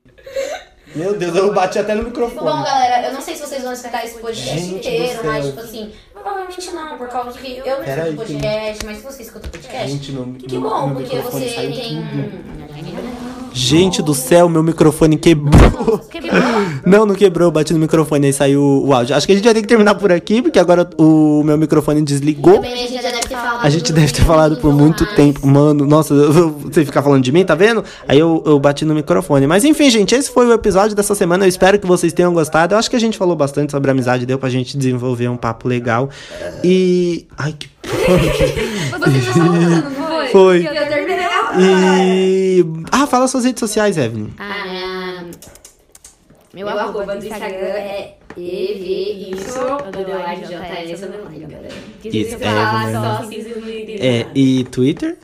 Meu 0.95 1.17
Deus, 1.17 1.35
eu 1.35 1.53
bati 1.53 1.79
até 1.79 1.95
no 1.95 2.03
Bom, 2.03 2.09
microfone. 2.09 2.63
galera, 2.63 3.07
eu 3.07 3.13
não 3.13 3.21
sei 3.21 3.35
se 3.35 3.41
vocês 3.41 3.63
vão 3.63 3.73
escutar 3.73 4.05
esse 4.05 4.19
podcast 4.19 4.59
Gente 4.59 4.87
inteiro, 4.87 5.25
mas, 5.25 5.45
tipo 5.47 5.59
assim, 5.59 5.93
provavelmente 6.13 6.71
não, 6.71 6.97
por 6.97 7.09
causa 7.09 7.37
que 7.39 7.57
eu 7.57 7.65
não 7.65 7.83
escuto 7.83 8.15
podcast, 8.17 8.85
mas 8.85 8.97
se 8.97 9.03
você 9.03 9.23
escuta 9.23 9.47
podcast, 9.49 9.91
Gente, 9.91 10.11
meu, 10.11 10.33
que 10.33 10.51
meu- 10.57 10.69
bom, 10.69 10.87
meu 10.87 10.95
porque 10.97 11.19
você 11.19 11.45
tem... 11.49 12.03
tudo. 12.03 12.64
Gente 13.57 14.01
do 14.01 14.13
céu, 14.13 14.49
meu 14.49 14.61
microfone 14.61 15.15
quebrou. 15.15 15.97
Quebrou? 16.11 16.33
Não, 16.85 17.05
não 17.05 17.15
quebrou, 17.15 17.49
bati 17.49 17.71
no 17.71 17.79
microfone 17.79 18.27
e 18.27 18.33
saiu 18.33 18.61
o 18.61 18.93
áudio. 18.93 19.15
Acho 19.15 19.25
que 19.25 19.31
a 19.31 19.35
gente 19.35 19.45
vai 19.45 19.53
ter 19.53 19.61
que 19.61 19.67
terminar 19.67 19.95
por 19.95 20.11
aqui, 20.11 20.41
porque 20.41 20.59
agora 20.59 20.89
o 20.97 21.41
meu 21.41 21.57
microfone 21.57 22.01
desligou. 22.01 22.55
Também 22.55 22.73
a 22.73 22.75
gente 22.75 22.93
já 23.01 23.09
deve 23.09 23.21
ter 23.21 23.35
falado 23.35 23.65
A 23.65 23.69
gente 23.69 23.93
deve 23.93 24.11
ter 24.11 24.23
falado 24.23 24.57
por 24.57 24.73
muito 24.73 25.05
tempo. 25.15 25.47
Mano, 25.47 25.85
nossa, 25.85 26.13
você 26.13 26.83
ficar 26.83 27.01
falando 27.01 27.23
de 27.23 27.31
mim, 27.31 27.45
tá 27.45 27.55
vendo? 27.55 27.81
Aí 28.05 28.19
eu, 28.19 28.43
eu 28.45 28.59
bati 28.59 28.83
no 28.83 28.93
microfone. 28.93 29.47
Mas 29.47 29.63
enfim, 29.63 29.89
gente, 29.89 30.13
esse 30.13 30.29
foi 30.29 30.45
o 30.45 30.51
episódio 30.51 30.93
dessa 30.93 31.15
semana. 31.15 31.45
Eu 31.45 31.49
espero 31.49 31.79
que 31.79 31.87
vocês 31.87 32.11
tenham 32.11 32.33
gostado. 32.33 32.75
Eu 32.75 32.77
acho 32.77 32.89
que 32.89 32.97
a 32.97 32.99
gente 32.99 33.17
falou 33.17 33.37
bastante 33.37 33.71
sobre 33.71 33.89
amizade, 33.89 34.25
deu 34.25 34.37
pra 34.37 34.49
gente 34.49 34.77
desenvolver 34.77 35.29
um 35.29 35.37
papo 35.37 35.69
legal. 35.69 36.09
E. 36.61 37.25
Ai, 37.37 37.55
que. 37.57 37.69
Você 37.85 39.21
já 39.21 40.04
foi? 40.35 40.59
Que 40.61 40.67
eu 40.67 40.87
terminei. 40.87 41.25
E. 41.57 42.65
Ah, 42.91 43.07
fala 43.07 43.27
suas 43.27 43.45
redes 43.45 43.59
sociais, 43.59 43.97
Evelyn. 43.97 44.29
Ah, 44.37 45.23
meu, 46.53 46.65
Meu 46.65 46.69
arroba, 46.69 46.99
arroba 46.99 47.15
do 47.15 47.25
Instagram 47.25 47.55
Instagram 47.55 47.77
é 47.77 48.17
EV, 48.37 49.33
isso, 49.33 49.59
underline 49.59 50.41
JS, 50.41 51.03
underline, 51.03 51.45
galera. 51.45 51.73
É, 54.01 54.25
e 54.35 54.65
Twitter? 54.65 55.17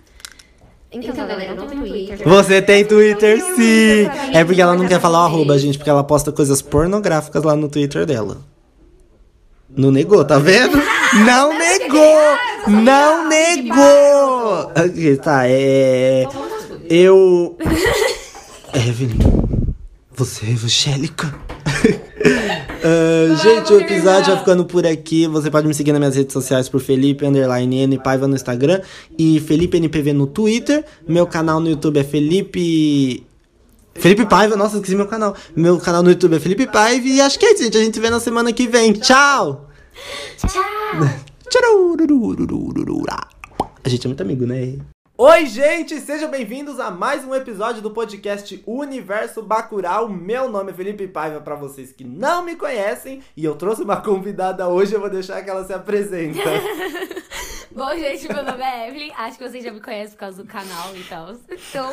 Então, 0.93 1.15
galera, 1.15 1.51
eu 1.51 1.55
não 1.55 1.67
tenho 1.67 1.85
Twitter. 1.85 2.19
Você 2.23 2.61
tem 2.61 2.85
Twitter, 2.85 3.41
sim! 3.55 4.09
É 4.33 4.43
porque 4.43 4.61
ela 4.61 4.75
não 4.75 4.87
quer 4.87 4.99
falar 4.99 5.23
o 5.23 5.25
arroba, 5.25 5.57
gente, 5.57 5.77
porque 5.77 5.89
ela 5.89 6.03
posta 6.03 6.31
coisas 6.31 6.61
pornográficas 6.61 7.43
lá 7.43 7.55
no 7.55 7.69
Twitter 7.69 8.05
dela. 8.05 8.37
Não 9.75 9.91
negou, 9.91 10.23
tá 10.25 10.37
vendo? 10.37 10.77
Não 11.25 11.57
negou! 11.57 12.37
Não 12.67 13.27
negou! 13.27 14.71
Aqui, 14.75 15.17
tá, 15.17 15.47
é. 15.47 16.25
Eu. 16.89 17.57
Evelyn, 18.73 19.17
você 20.15 20.45
é 20.45 20.49
evangélica? 20.51 21.33
Ah, 22.83 23.35
gente, 23.35 23.73
o 23.73 23.79
episódio 23.79 24.31
vai 24.31 24.39
ficando 24.39 24.65
por 24.65 24.85
aqui. 24.87 25.27
Você 25.27 25.51
pode 25.51 25.67
me 25.67 25.73
seguir 25.73 25.91
nas 25.91 25.99
minhas 25.99 26.15
redes 26.15 26.33
sociais 26.33 26.67
por 26.67 26.81
Felipe 26.81 27.25
Underline 27.25 27.77
N 27.77 27.99
Paiva 27.99 28.27
no 28.27 28.35
Instagram 28.35 28.81
e 29.17 29.39
Felipe 29.39 29.77
NPV 29.77 30.13
no 30.13 30.25
Twitter. 30.25 30.83
Meu 31.07 31.27
canal 31.27 31.59
no 31.59 31.69
YouTube 31.69 31.99
é 31.99 32.03
Felipe. 32.03 33.23
Felipe 33.93 34.25
Paiva, 34.25 34.55
nossa, 34.55 34.77
esqueci 34.77 34.95
meu 34.95 35.07
canal. 35.07 35.35
Meu 35.55 35.79
canal 35.79 36.01
no 36.01 36.09
YouTube 36.09 36.35
é 36.35 36.39
Felipe 36.39 36.65
Paiva. 36.65 37.05
E 37.05 37.21
acho 37.21 37.37
que 37.37 37.45
é 37.45 37.53
isso, 37.53 37.63
gente. 37.63 37.77
A 37.77 37.83
gente 37.83 37.93
se 37.93 37.99
vê 37.99 38.09
na 38.09 38.19
semana 38.19 38.53
que 38.53 38.67
vem. 38.67 38.93
Tchau! 38.93 39.69
Tchau! 40.37 40.51
A 43.83 43.89
gente 43.89 44.05
é 44.05 44.07
muito 44.07 44.21
amigo, 44.21 44.45
né? 44.45 44.77
Oi, 45.17 45.45
gente! 45.45 45.99
Sejam 45.99 46.31
bem-vindos 46.31 46.79
a 46.79 46.89
mais 46.89 47.23
um 47.25 47.35
episódio 47.35 47.81
do 47.81 47.91
podcast 47.91 48.63
Universo 48.65 49.43
Bacurau. 49.43 50.09
Meu 50.09 50.49
nome 50.49 50.71
é 50.71 50.73
Felipe 50.73 51.07
Paiva, 51.07 51.41
pra 51.41 51.55
vocês 51.55 51.91
que 51.91 52.03
não 52.03 52.43
me 52.43 52.55
conhecem. 52.55 53.21
E 53.37 53.45
eu 53.45 53.55
trouxe 53.55 53.83
uma 53.83 53.97
convidada 53.97 54.67
hoje, 54.67 54.93
eu 54.93 54.99
vou 54.99 55.09
deixar 55.09 55.43
que 55.43 55.49
ela 55.49 55.65
se 55.65 55.73
apresenta. 55.73 56.39
Bom, 57.71 57.89
gente, 57.95 58.27
meu 58.27 58.43
nome 58.43 58.63
é 58.63 58.89
Evelyn. 58.89 59.11
Acho 59.15 59.37
que 59.37 59.47
vocês 59.47 59.63
já 59.63 59.71
me 59.71 59.79
conhecem 59.79 60.11
por 60.11 60.19
causa 60.19 60.43
do 60.43 60.49
canal 60.49 60.95
e 60.95 61.03
tal. 61.03 61.31
Então, 61.49 61.89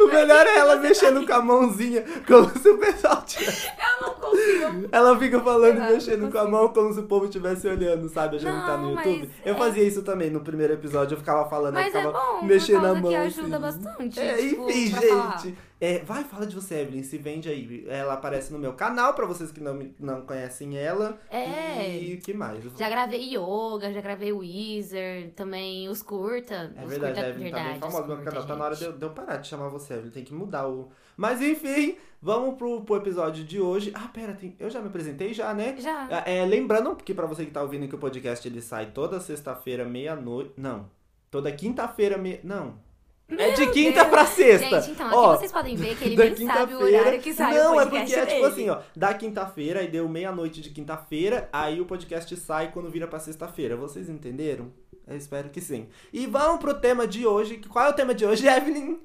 o 0.00 0.06
melhor 0.06 0.46
é 0.46 0.56
ela 0.58 0.76
mexendo 0.76 1.26
com 1.26 1.32
a 1.32 1.40
mãozinha, 1.40 2.04
como 2.26 2.48
se 2.58 2.68
o 2.68 2.78
pessoal 2.78 3.22
tivesse... 3.22 3.66
eu 3.68 4.06
não 4.06 4.14
consigo. 4.14 4.88
Ela 4.92 5.18
fica 5.18 5.40
falando 5.40 5.78
e 5.78 5.92
mexendo 5.92 6.22
não 6.22 6.30
com 6.30 6.38
a 6.38 6.48
mão 6.48 6.68
como 6.68 6.92
se 6.92 7.00
o 7.00 7.04
povo 7.04 7.24
estivesse 7.26 7.66
olhando, 7.68 8.08
sabe? 8.08 8.36
A 8.36 8.38
gente 8.40 8.66
tá 8.66 8.76
no 8.76 8.94
Não, 8.94 9.02
YouTube. 9.02 9.30
Eu 9.44 9.54
é- 9.54 9.58
fazia 9.58 9.82
isso 9.84 10.02
também 10.02 10.30
no 10.30 10.40
primeiro 10.40 10.72
episódio, 10.74 11.14
eu 11.14 11.18
ficava 11.18 11.48
falando, 11.48 11.76
eu 11.76 11.82
Mas 11.82 11.94
é 11.94 11.98
ficava 11.98 12.12
bom, 12.18 12.44
mexendo 12.44 12.84
a 12.86 12.94
mão. 12.94 13.10
que 13.10 13.16
ajuda 13.16 13.56
assim. 13.68 13.82
bastante. 13.82 14.20
É, 14.20 14.36
tipo, 14.36 14.70
enfim, 14.70 14.86
gente. 14.86 15.08
falar. 15.08 15.42
É, 15.84 15.98
vai, 15.98 16.24
fala 16.24 16.46
de 16.46 16.54
você, 16.54 16.76
Evelyn, 16.76 17.02
se 17.02 17.18
vende 17.18 17.46
aí. 17.46 17.84
Ela 17.86 18.14
aparece 18.14 18.50
no 18.50 18.58
meu 18.58 18.72
canal, 18.72 19.12
pra 19.12 19.26
vocês 19.26 19.52
que 19.52 19.60
não, 19.60 19.86
não 20.00 20.22
conhecem 20.22 20.78
ela. 20.78 21.20
É. 21.30 21.98
E 21.98 22.14
o 22.14 22.20
que 22.22 22.32
mais? 22.32 22.64
Já 22.78 22.88
gravei 22.88 23.36
yoga, 23.36 23.92
já 23.92 24.00
gravei 24.00 24.32
Weezer, 24.32 25.32
também 25.34 25.86
os 25.90 26.02
curta. 26.02 26.72
É 26.74 26.84
os 26.84 26.88
verdade, 26.88 27.14
curta, 27.16 27.28
Evelyn 27.28 27.50
tá 27.50 27.56
bem 27.56 27.64
verdade, 27.64 27.80
famosa 27.80 28.02
os 28.02 28.08
no 28.08 28.16
meu 28.16 28.24
canal. 28.24 28.46
Tá 28.46 28.56
na 28.56 28.64
hora 28.64 28.76
de 28.76 28.92
de 28.92 29.02
eu 29.02 29.10
parar 29.10 29.36
de 29.36 29.46
chamar 29.46 29.68
você, 29.68 29.92
Evelyn. 29.92 30.10
Tem 30.10 30.24
que 30.24 30.32
mudar 30.32 30.66
o. 30.66 30.90
Mas 31.18 31.42
enfim, 31.42 31.98
vamos 32.22 32.56
pro, 32.56 32.80
pro 32.80 32.96
episódio 32.96 33.44
de 33.44 33.60
hoje. 33.60 33.92
Ah, 33.94 34.08
pera, 34.08 34.32
tem... 34.32 34.56
eu 34.58 34.70
já 34.70 34.80
me 34.80 34.88
apresentei 34.88 35.34
já, 35.34 35.52
né? 35.52 35.76
Já. 35.78 36.08
É, 36.24 36.46
lembrando 36.46 36.96
que 36.96 37.12
pra 37.12 37.26
você 37.26 37.44
que 37.44 37.50
tá 37.50 37.60
ouvindo 37.60 37.86
que 37.86 37.94
o 37.94 37.98
podcast 37.98 38.48
ele 38.48 38.62
sai 38.62 38.86
toda 38.86 39.20
sexta-feira, 39.20 39.84
meia-noite. 39.84 40.54
Não. 40.56 40.88
Toda 41.30 41.52
quinta-feira, 41.52 42.16
meia. 42.16 42.40
Não. 42.42 42.78
É 43.26 43.52
de 43.52 43.70
quinta 43.70 44.00
Deus. 44.00 44.08
pra 44.08 44.26
sexta. 44.26 44.80
Gente, 44.82 44.92
então, 44.92 45.06
aqui 45.06 45.16
Ó, 45.16 45.36
vocês 45.36 45.50
podem 45.50 45.76
ver 45.76 45.96
que 45.96 46.04
ele 46.04 46.16
da 46.16 46.24
nem 46.24 46.46
sabe 46.46 46.74
o 46.74 46.80
horário 46.82 47.20
que 47.22 47.32
sai 47.32 47.54
Não, 47.54 47.80
é 47.80 47.86
porque 47.86 48.14
é 48.14 48.26
tipo 48.26 48.28
dele. 48.42 48.44
assim, 48.46 48.68
ó. 48.70 48.80
Da 48.94 49.14
quinta-feira, 49.14 49.80
aí 49.80 49.88
deu 49.88 50.06
meia-noite 50.08 50.60
de 50.60 50.70
quinta-feira, 50.70 51.48
aí 51.52 51.80
o 51.80 51.86
podcast 51.86 52.36
sai 52.36 52.70
quando 52.70 52.90
vira 52.90 53.06
pra 53.06 53.18
sexta-feira. 53.18 53.76
Vocês 53.76 54.10
entenderam? 54.10 54.70
Eu 55.06 55.16
espero 55.16 55.48
que 55.48 55.60
sim. 55.60 55.88
E 56.12 56.26
vamos 56.26 56.60
pro 56.60 56.74
tema 56.74 57.06
de 57.06 57.26
hoje. 57.26 57.62
Qual 57.68 57.86
é 57.86 57.88
o 57.88 57.92
tema 57.94 58.14
de 58.14 58.26
hoje, 58.26 58.44
Evelyn? 58.46 58.98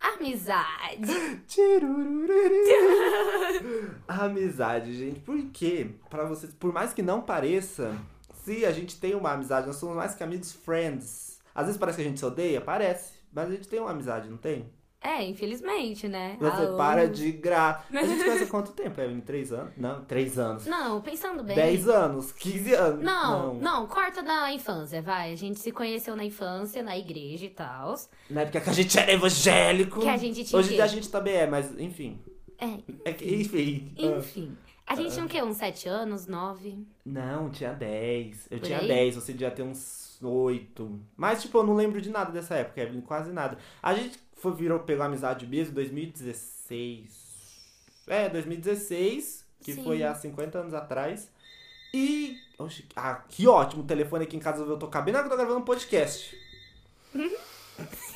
Amizade. 0.00 1.06
Amizade, 4.08 4.94
gente. 4.94 5.20
Por 5.20 5.40
quê? 5.52 5.88
Pra 6.10 6.24
vocês, 6.24 6.52
por 6.54 6.72
mais 6.72 6.92
que 6.92 7.02
não 7.02 7.20
pareça, 7.22 7.96
se 8.44 8.64
a 8.66 8.72
gente 8.72 8.98
tem 9.00 9.14
uma 9.14 9.32
amizade, 9.32 9.66
nós 9.66 9.76
somos 9.76 9.96
mais 9.96 10.14
que 10.14 10.22
amigos 10.22 10.52
friends. 10.52 11.38
Às 11.54 11.66
vezes 11.66 11.78
parece 11.78 11.96
que 11.96 12.02
a 12.02 12.06
gente 12.06 12.18
se 12.18 12.26
odeia, 12.26 12.60
parece. 12.60 13.13
Mas 13.34 13.48
a 13.48 13.52
gente 13.52 13.68
tem 13.68 13.80
uma 13.80 13.90
amizade, 13.90 14.30
não 14.30 14.36
tem? 14.36 14.70
É, 15.04 15.22
infelizmente, 15.22 16.08
né? 16.08 16.34
Você 16.40 16.62
Há 16.62 16.76
para 16.78 17.06
de 17.06 17.30
gra. 17.30 17.84
A 17.92 18.04
gente 18.04 18.22
há 18.42 18.46
quanto 18.46 18.72
tempo, 18.72 18.98
Evelyn? 18.98 19.20
Três 19.20 19.52
anos? 19.52 19.74
Não, 19.76 20.02
três 20.06 20.38
anos. 20.38 20.64
Não, 20.64 21.02
pensando 21.02 21.44
bem. 21.44 21.54
Dez 21.54 21.86
anos, 21.86 22.32
15 22.32 22.72
anos. 22.74 23.04
Não, 23.04 23.52
não, 23.54 23.86
corta 23.86 24.22
da 24.22 24.50
infância, 24.50 25.02
vai. 25.02 25.34
A 25.34 25.36
gente 25.36 25.60
se 25.60 25.70
conheceu 25.70 26.16
na 26.16 26.24
infância, 26.24 26.82
na 26.82 26.96
igreja 26.96 27.44
e 27.44 27.50
tal. 27.50 27.96
Na 28.30 28.42
época 28.42 28.62
que 28.62 28.70
a 28.70 28.72
gente 28.72 28.98
era 28.98 29.12
evangélico. 29.12 30.00
Que 30.00 30.08
a 30.08 30.16
gente 30.16 30.42
tinha 30.42 30.58
Hoje 30.58 30.70
dia 30.70 30.84
a 30.84 30.86
gente 30.86 31.10
também 31.10 31.34
é, 31.34 31.46
mas 31.46 31.78
enfim. 31.78 32.18
É, 32.58 32.78
É 33.04 33.12
que, 33.12 33.26
enfim. 33.26 33.92
Enfim. 33.98 34.56
A 34.86 34.94
gente 34.94 35.12
tinha 35.12 35.24
o 35.24 35.28
quê? 35.28 35.42
Uns 35.42 35.56
sete 35.56 35.86
anos, 35.88 36.26
nove? 36.26 36.78
Não, 37.04 37.50
tinha 37.50 37.72
10. 37.72 38.48
Eu 38.50 38.58
Por 38.58 38.66
tinha 38.66 38.78
aí? 38.78 38.88
10, 38.88 39.16
você 39.16 39.32
devia 39.32 39.50
ter 39.50 39.62
uns 39.62 40.03
8. 40.22 41.00
Mas, 41.16 41.42
tipo, 41.42 41.58
eu 41.58 41.62
não 41.64 41.74
lembro 41.74 42.00
de 42.00 42.10
nada 42.10 42.30
dessa 42.30 42.54
época, 42.54 42.80
Evelyn, 42.80 43.00
quase 43.00 43.32
nada. 43.32 43.58
A 43.82 43.94
gente 43.94 44.18
foi, 44.34 44.52
virou, 44.52 44.80
pegou 44.80 45.04
amizade 45.04 45.46
mesmo 45.46 45.72
em 45.72 45.74
2016. 45.74 47.24
É, 48.06 48.28
2016, 48.28 49.44
que 49.60 49.72
Sim. 49.72 49.84
foi 49.84 50.02
há 50.02 50.14
50 50.14 50.58
anos 50.58 50.74
atrás. 50.74 51.30
E. 51.92 52.36
Oxe, 52.58 52.84
ah, 52.94 53.22
que 53.28 53.46
ótimo! 53.46 53.82
O 53.82 53.86
telefone 53.86 54.24
aqui 54.24 54.36
em 54.36 54.40
casa 54.40 54.62
eu 54.62 54.76
tocar 54.76 55.02
bem 55.02 55.12
na 55.12 55.20
hora 55.20 55.28
que 55.28 55.32
eu 55.32 55.38
tô 55.38 55.42
gravando 55.42 55.62
um 55.62 55.64
podcast. 55.64 56.36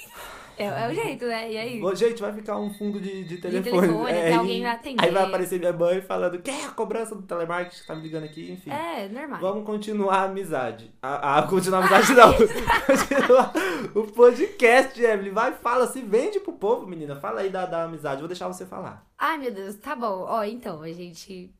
É, 0.58 0.64
é 0.64 0.88
o 0.90 0.94
jeito, 0.94 1.24
né? 1.26 1.52
E 1.52 1.56
aí? 1.56 1.82
Ô, 1.82 1.94
Gente, 1.94 2.20
vai 2.20 2.32
ficar 2.32 2.58
um 2.58 2.72
fundo 2.74 3.00
de, 3.00 3.24
de 3.24 3.38
telefone. 3.38 3.80
telefone, 3.86 4.10
é, 4.12 4.34
alguém 4.34 4.66
atender. 4.66 5.04
Aí 5.04 5.10
vai 5.10 5.24
aparecer 5.24 5.58
minha 5.58 5.72
mãe 5.72 6.00
falando 6.00 6.40
que 6.42 6.50
é 6.50 6.64
a 6.64 6.70
cobrança 6.70 7.14
do 7.14 7.22
telemarketing 7.22 7.80
que 7.80 7.86
tá 7.86 7.94
me 7.94 8.02
ligando 8.02 8.24
aqui, 8.24 8.50
enfim. 8.52 8.70
É, 8.70 9.08
normal. 9.08 9.40
Vamos 9.40 9.64
continuar 9.64 10.16
a 10.16 10.22
amizade. 10.24 10.92
A, 11.02 11.38
a- 11.38 11.42
continuar 11.44 11.78
a 11.84 11.86
amizade 11.96 12.14
não. 12.14 12.32
continuar 12.86 13.52
o 13.94 14.02
podcast, 14.12 15.00
Evelyn. 15.02 15.32
Vai, 15.32 15.52
fala, 15.52 15.86
se 15.86 16.00
vende 16.02 16.40
pro 16.40 16.52
povo, 16.52 16.86
menina. 16.86 17.16
Fala 17.16 17.40
aí 17.40 17.50
da, 17.50 17.64
da 17.66 17.84
amizade. 17.84 18.20
Vou 18.20 18.28
deixar 18.28 18.48
você 18.48 18.66
falar. 18.66 19.06
Ai, 19.18 19.38
meu 19.38 19.52
Deus, 19.52 19.76
tá 19.76 19.94
bom. 19.94 20.24
Ó, 20.28 20.42
então, 20.44 20.82
a 20.82 20.92
gente. 20.92 21.52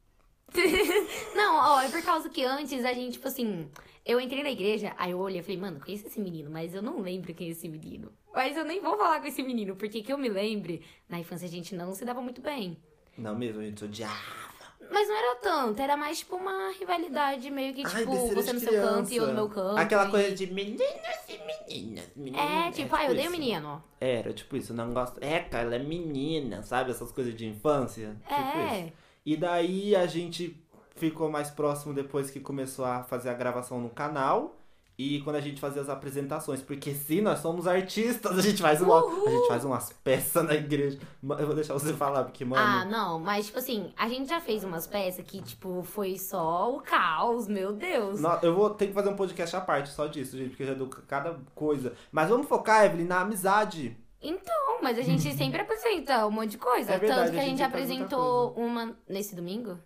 Não, 1.34 1.56
ó, 1.56 1.82
é 1.82 1.88
por 1.88 2.02
causa 2.02 2.28
que 2.28 2.44
antes 2.44 2.84
a 2.84 2.92
gente, 2.92 3.12
tipo 3.14 3.28
assim, 3.28 3.68
eu 4.04 4.18
entrei 4.20 4.42
na 4.42 4.50
igreja, 4.50 4.94
aí 4.96 5.10
eu 5.10 5.18
olhei 5.18 5.40
e 5.40 5.42
falei, 5.42 5.58
mano, 5.58 5.80
conheço 5.80 6.06
esse 6.06 6.20
menino, 6.20 6.50
mas 6.50 6.74
eu 6.74 6.80
não 6.80 7.00
lembro 7.00 7.34
quem 7.34 7.48
é 7.48 7.50
esse 7.50 7.68
menino. 7.68 8.10
Mas 8.34 8.56
eu 8.56 8.64
nem 8.64 8.80
vou 8.80 8.96
falar 8.96 9.20
com 9.20 9.26
esse 9.26 9.42
menino, 9.42 9.74
porque 9.76 10.02
que 10.02 10.12
eu 10.12 10.18
me 10.18 10.28
lembre, 10.28 10.84
na 11.08 11.18
infância 11.18 11.46
a 11.46 11.50
gente 11.50 11.74
não 11.74 11.94
se 11.94 12.04
dava 12.04 12.20
muito 12.20 12.40
bem. 12.40 12.76
Não 13.16 13.34
mesmo, 13.36 13.60
a 13.60 13.64
gente 13.64 13.84
odiava. 13.84 14.48
Mas 14.90 15.06
não 15.08 15.16
era 15.16 15.36
tanto, 15.36 15.82
era 15.82 15.96
mais 15.96 16.20
tipo 16.20 16.36
uma 16.36 16.70
rivalidade 16.78 17.50
meio 17.50 17.74
que, 17.74 17.82
Ai, 17.84 17.96
tipo, 18.00 18.10
besteira 18.12 18.42
você 18.42 18.52
no 18.54 18.60
seu 18.60 18.72
canto 18.72 19.10
e 19.12 19.16
eu 19.16 19.26
no 19.26 19.34
meu 19.34 19.48
canto. 19.48 19.76
Aquela 19.76 20.06
e- 20.06 20.10
coisa 20.10 20.34
de 20.34 20.46
meninas 20.46 21.28
e 21.28 21.38
meninas. 21.72 22.08
meninas. 22.16 22.40
É, 22.68 22.70
tipo, 22.70 22.94
ah, 22.96 23.04
eu 23.04 23.10
odeio 23.10 23.30
menino. 23.30 23.82
Era, 24.00 24.32
tipo 24.32 24.56
isso, 24.56 24.72
não 24.72 24.94
gosto. 24.94 25.18
É, 25.22 25.40
cara, 25.40 25.64
ela 25.64 25.74
é 25.76 25.78
menina, 25.78 26.62
sabe? 26.62 26.90
Essas 26.90 27.12
coisas 27.12 27.34
de 27.34 27.46
infância. 27.46 28.16
Tipo 28.26 28.34
É. 28.34 28.80
isso. 28.84 28.92
E 29.26 29.36
daí 29.36 29.94
a 29.94 30.06
gente 30.06 30.56
ficou 30.96 31.28
mais 31.30 31.50
próximo 31.50 31.92
depois 31.92 32.30
que 32.30 32.40
começou 32.40 32.84
a 32.84 33.02
fazer 33.02 33.28
a 33.28 33.34
gravação 33.34 33.80
no 33.80 33.90
canal. 33.90 34.56
E 34.98 35.20
quando 35.20 35.36
a 35.36 35.40
gente 35.40 35.60
fazia 35.60 35.80
as 35.80 35.88
apresentações. 35.88 36.60
Porque 36.60 36.92
sim, 36.92 37.20
nós 37.20 37.38
somos 37.38 37.68
artistas, 37.68 38.36
a 38.36 38.42
gente 38.42 38.60
faz, 38.60 38.82
uma, 38.82 38.98
a 38.98 39.30
gente 39.30 39.46
faz 39.46 39.64
umas 39.64 39.92
peças 40.02 40.44
na 40.44 40.54
igreja. 40.54 40.98
Eu 41.38 41.46
vou 41.46 41.54
deixar 41.54 41.72
você 41.74 41.92
falar, 41.94 42.24
porque, 42.24 42.44
mano. 42.44 42.60
Ah, 42.60 42.84
não, 42.84 43.20
mas 43.20 43.46
tipo 43.46 43.58
assim, 43.60 43.92
a 43.96 44.08
gente 44.08 44.28
já 44.28 44.40
fez 44.40 44.64
umas 44.64 44.88
peças 44.88 45.24
que, 45.24 45.40
tipo, 45.40 45.84
foi 45.84 46.18
só 46.18 46.74
o 46.74 46.80
caos, 46.80 47.46
meu 47.46 47.72
Deus. 47.72 48.20
No- 48.20 48.38
Eu 48.42 48.52
vou 48.56 48.70
ter 48.70 48.88
que 48.88 48.92
fazer 48.92 49.08
um 49.08 49.14
podcast 49.14 49.54
à 49.54 49.60
parte 49.60 49.88
só 49.90 50.08
disso, 50.08 50.36
gente, 50.36 50.48
porque 50.50 50.64
eu 50.64 50.68
já 50.68 50.74
dou 50.74 50.88
cada 50.88 51.38
coisa. 51.54 51.92
Mas 52.10 52.28
vamos 52.28 52.48
focar, 52.48 52.84
Evelyn, 52.84 53.04
na 53.06 53.20
amizade. 53.20 53.96
Então, 54.20 54.82
mas 54.82 54.98
a 54.98 55.02
gente 55.02 55.22
sempre 55.32 55.60
apresenta 55.60 56.26
um 56.26 56.30
monte 56.32 56.50
de 56.50 56.58
coisa. 56.58 56.94
É 56.94 56.98
verdade, 56.98 57.20
Tanto 57.20 57.32
que 57.34 57.38
a 57.38 57.42
a 57.42 57.44
gente 57.44 57.58
gente 57.58 57.70
faz 57.70 57.86
muita 57.86 58.04
apresentou 58.04 58.52
uma 58.56 58.96
nesse 59.08 59.36
domingo. 59.36 59.78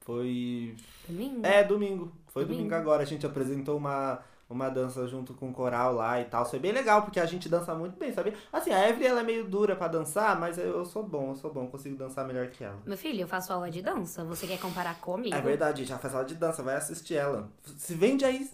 Foi. 0.00 0.74
Domingo? 1.06 1.44
É, 1.46 1.62
domingo. 1.62 2.12
Foi 2.28 2.44
Domingo. 2.44 2.62
domingo 2.62 2.74
agora. 2.74 3.02
A 3.02 3.06
gente 3.06 3.24
apresentou 3.26 3.76
uma, 3.76 4.20
uma 4.54 4.68
dança 4.68 5.06
junto 5.06 5.34
com 5.34 5.50
o 5.50 5.52
coral 5.52 5.94
lá 5.94 6.20
e 6.20 6.24
tal. 6.24 6.44
Foi 6.44 6.58
bem 6.58 6.72
legal, 6.72 7.02
porque 7.02 7.20
a 7.20 7.26
gente 7.26 7.48
dança 7.48 7.74
muito 7.74 7.98
bem, 7.98 8.12
sabe? 8.12 8.34
Assim, 8.52 8.70
a 8.70 8.88
Evelyn 8.88 9.08
ela 9.08 9.20
é 9.20 9.24
meio 9.24 9.44
dura 9.44 9.76
pra 9.76 9.88
dançar, 9.88 10.38
mas 10.38 10.58
eu, 10.58 10.78
eu 10.78 10.84
sou 10.84 11.02
bom, 11.02 11.30
eu 11.30 11.36
sou 11.36 11.52
bom, 11.52 11.66
consigo 11.66 11.96
dançar 11.96 12.26
melhor 12.26 12.48
que 12.48 12.64
ela. 12.64 12.78
Meu 12.86 12.96
filho, 12.96 13.20
eu 13.20 13.28
faço 13.28 13.52
aula 13.52 13.70
de 13.70 13.82
dança. 13.82 14.24
Você 14.24 14.46
quer 14.46 14.58
comparar 14.58 15.00
comigo? 15.00 15.34
É 15.34 15.40
verdade, 15.40 15.80
gente. 15.80 15.92
Ela 15.92 16.00
faz 16.00 16.14
aula 16.14 16.26
de 16.26 16.34
dança, 16.34 16.62
vai 16.62 16.76
assistir 16.76 17.14
ela. 17.14 17.48
Se 17.76 17.94
vende 17.94 18.24
aí. 18.24 18.50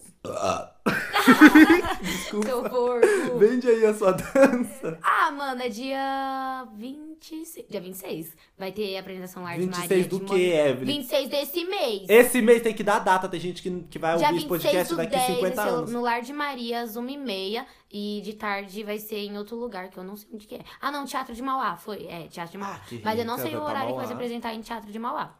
Seu 2.31 2.63
porco. 2.63 3.39
Vende 3.39 3.69
aí 3.69 3.85
a 3.85 3.95
sua 3.95 4.13
dança. 4.13 4.99
Ah, 5.03 5.31
mano, 5.31 5.63
é 5.63 5.69
dia 5.69 6.67
26. 6.77 7.67
Dia 7.69 7.81
26. 7.81 8.37
Vai 8.59 8.73
ter 8.73 8.97
apresentação 8.97 9.43
lá 9.43 9.57
de 9.57 9.67
Maria. 9.67 9.81
26 9.89 10.07
do 10.07 10.21
que, 10.21 10.51
Evelyn? 10.51 10.97
26 10.99 11.29
desse 11.29 11.65
mês. 11.65 12.09
Esse 12.09 12.41
mês 12.43 12.63
tem 12.63 12.73
que 12.75 12.83
dar 12.83 12.99
data, 13.01 13.29
tem 13.29 13.41
gente 13.41 13.63
que, 13.63 13.83
que 13.91 13.99
vai 13.99 14.15
ouvir 14.15 14.25
esse 14.25 14.33
26 14.35 14.49
podcast 14.49 14.95
daqui 14.97 15.11
10 15.17 15.27
50 15.27 15.55
vai 15.57 15.65
ser 15.67 15.75
anos. 15.75 15.93
no 15.93 16.01
Lar 16.01 16.23
de 16.23 16.33
Maria, 16.33 16.81
às 16.83 16.97
1h30. 16.97 17.65
E 17.93 18.21
de 18.25 18.35
tarde 18.35 18.85
vai 18.85 18.99
ser 18.99 19.19
em 19.19 19.37
outro 19.37 19.57
lugar, 19.57 19.91
que 19.91 19.99
eu 19.99 20.05
não 20.05 20.17
sei 20.17 20.29
onde 20.33 20.47
que 20.47 20.55
é. 20.55 20.61
Ah, 20.81 20.93
não, 20.93 21.05
Teatro 21.05 21.35
de 21.35 21.43
Mauá, 21.43 21.77
foi. 21.77 22.07
É, 22.07 22.29
Teatro 22.29 22.53
de 22.53 22.59
Mauá. 22.59 22.81
Ah, 22.81 22.95
Mas 23.03 23.19
eu 23.19 23.25
não 23.25 23.35
rica, 23.35 23.49
sei 23.49 23.57
o 23.57 23.61
vai 23.61 23.65
pra 23.65 23.75
horário 23.75 23.91
que 23.93 23.99
vai 23.99 24.07
se 24.07 24.13
apresentar 24.13 24.55
em 24.55 24.61
Teatro 24.61 24.91
de 24.93 24.99
Mauá. 24.99 25.35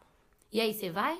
E 0.51 0.59
aí, 0.59 0.73
você 0.73 0.89
vai? 0.89 1.17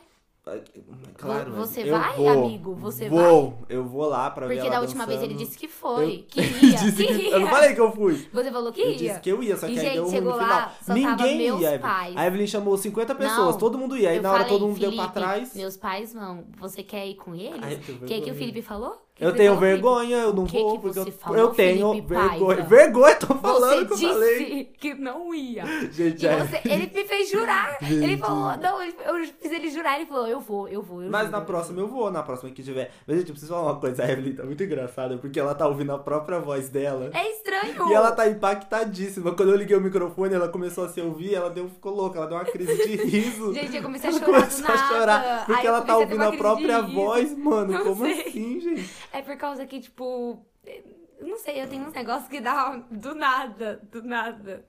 Claro, 1.18 1.52
Você 1.54 1.82
eu 1.84 1.98
vai, 1.98 2.16
vou, 2.18 2.30
amigo? 2.30 2.76
Você 2.76 3.10
vou, 3.10 3.54
eu 3.70 3.84
vou 3.86 4.08
lá 4.08 4.30
pra 4.32 4.48
ver 4.48 4.56
Porque 4.56 4.70
da 4.70 4.82
última 4.82 5.06
vez 5.06 5.22
ele 5.22 5.34
dançando. 5.34 5.46
disse 5.48 5.58
que 5.58 5.68
foi. 5.68 6.16
Eu- 6.16 6.24
Que 6.24 6.42
ia. 6.66 6.78
Que 6.80 6.92
que- 6.92 7.14
ia. 7.14 7.30
Eu 7.32 7.40
não 7.42 7.48
falei 7.48 7.74
que 7.76 7.82
eu 7.82 7.92
fui. 7.92 8.28
Você 8.34 8.52
falou 8.52 8.72
que 8.72 8.82
Eu 8.82 8.90
ia. 8.92 8.98
disse 8.98 9.20
que 9.20 9.30
eu 9.32 9.44
ia, 9.44 9.58
só 9.58 9.68
que 9.68 9.74
E, 9.74 9.80
aí 9.80 9.86
gente, 9.86 9.94
deu 9.96 10.10
chegou 10.10 10.36
lá, 10.36 10.74
só 10.82 10.94
Ninguém 10.94 11.60
ia, 11.62 11.80
pais. 11.80 12.18
A 12.18 12.28
Evelyn 12.28 12.48
chamou 12.48 12.78
50 12.78 13.14
pessoas, 13.16 13.52
Não, 13.54 13.58
todo 13.60 13.78
mundo 13.78 13.98
ia. 13.98 14.10
Aí 14.10 14.18
Eu 14.18 14.24
na 14.24 14.30
hora 14.32 14.44
falei, 14.44 14.58
todo 14.58 14.68
mundo 14.68 14.80
deu 14.80 14.92
pra 14.92 14.98
Felipe, 15.10 15.14
trás. 15.14 15.56
Meus 15.56 15.78
pais 15.78 16.14
vão. 16.14 16.46
Você 16.60 16.84
quer 16.84 17.08
ir 17.08 17.16
com 17.16 17.36
eles? 17.36 17.88
Eu 17.88 17.96
O 17.96 18.00
que, 18.06 18.22
que 18.22 18.32
o. 18.32 18.36
Felipe 18.36 18.62
falou? 18.62 18.96
Eu 19.22 19.34
tenho 19.36 19.56
vergonha, 19.58 20.18
eu 20.18 20.34
não 20.34 20.46
que 20.46 20.60
vou, 20.60 20.74
que 20.74 20.80
porque 20.82 21.00
eu, 21.00 21.12
falou, 21.12 21.38
eu 21.40 21.48
tenho 21.50 21.90
Felipe 21.92 22.08
vergonha. 22.08 22.56
Paiva? 22.58 22.64
Vergonha, 22.64 23.16
tô 23.16 23.36
falando 23.36 23.70
Você 23.80 23.86
que 23.86 23.92
eu 23.94 23.98
disse 23.98 24.14
falei. 24.14 24.64
que 24.80 24.94
não 24.96 25.34
ia. 25.36 25.64
Gente, 25.92 26.26
é- 26.28 26.38
você, 26.38 26.62
ele 26.66 26.92
me 26.94 27.04
fez 27.06 27.30
jurar. 27.30 27.78
Ele 27.82 28.08
Gente. 28.08 28.20
falou, 28.20 28.58
não, 28.58 28.82
ele- 28.82 28.96
eu 29.06 29.16
fiz 29.40 29.52
ele 29.52 29.70
jurar. 29.70 29.98
Ele 29.98 30.06
falou, 30.08 30.28
eu 30.28 30.40
vou, 30.40 30.68
eu 30.68 30.82
vou. 30.82 31.04
Eu 31.04 31.10
Mas 31.12 31.22
juro. 31.28 31.32
na 31.34 31.42
próxima 31.42 31.80
eu 31.80 31.88
vou, 31.88 32.10
na 32.12 32.24
próxima 32.24 32.50
que 32.52 32.64
tiver. 32.64 32.92
Mas, 33.06 33.18
gente, 33.18 33.28
eu 33.30 33.34
preciso 33.34 33.54
falar 33.54 33.72
uma 33.72 33.80
coisa. 33.80 34.04
A 34.04 34.12
Evelyn 34.12 34.34
tá 34.34 34.44
muito 34.44 34.64
engraçada, 34.64 35.18
porque 35.18 35.40
ela 35.40 35.54
tá 35.54 35.68
ouvindo 35.68 35.92
a 35.92 36.00
própria 36.00 36.40
voz 36.40 36.68
dela. 36.70 37.12
É 37.14 37.30
estranho. 37.32 37.90
E 37.90 37.94
ela 37.94 38.12
tá 38.12 38.28
impactadíssima. 38.28 39.34
Quando 39.36 39.50
eu 39.52 39.56
liguei 39.56 39.76
o 39.78 39.82
microfone, 39.82 40.34
ela 40.34 40.48
começou 40.50 40.86
a 40.86 40.90
se 40.90 41.00
ouvir, 41.02 41.36
ela 41.36 41.50
deu, 41.50 41.70
ficou 41.70 41.94
louca, 41.94 42.18
ela 42.18 42.28
deu 42.28 42.38
uma 42.38 42.46
crise 42.46 42.76
de 42.76 42.96
riso. 43.06 43.54
Gente, 43.54 43.76
eu 43.78 43.84
comecei 43.84 44.10
a 44.10 44.14
chorar 44.14 44.26
começou 44.26 44.68
a 44.74 44.78
chorar. 44.78 45.46
Porque 45.46 45.68
eu 45.68 45.70
ela 45.72 45.82
tá 45.82 45.94
a 45.94 45.98
ouvindo 45.98 46.22
a 46.22 46.26
crise 46.28 46.38
própria 46.38 46.82
voz, 46.82 47.38
mano. 47.38 47.74
Não 47.74 47.84
Como 47.84 48.06
sei. 48.06 48.22
assim, 48.22 48.60
gente? 48.60 48.90
É 49.14 49.22
por 49.22 49.36
causa 49.38 49.66
que, 49.66 49.80
tipo... 49.82 50.46
eu 50.66 51.28
Não 51.28 51.38
sei, 51.38 51.62
eu 51.62 51.68
tenho 51.68 51.86
uns 51.86 51.94
negócios 51.94 52.28
que 52.30 52.40
dá 52.42 52.82
do 52.90 53.14
nada, 53.16 53.82
do 53.92 54.02
nada. 54.04 54.66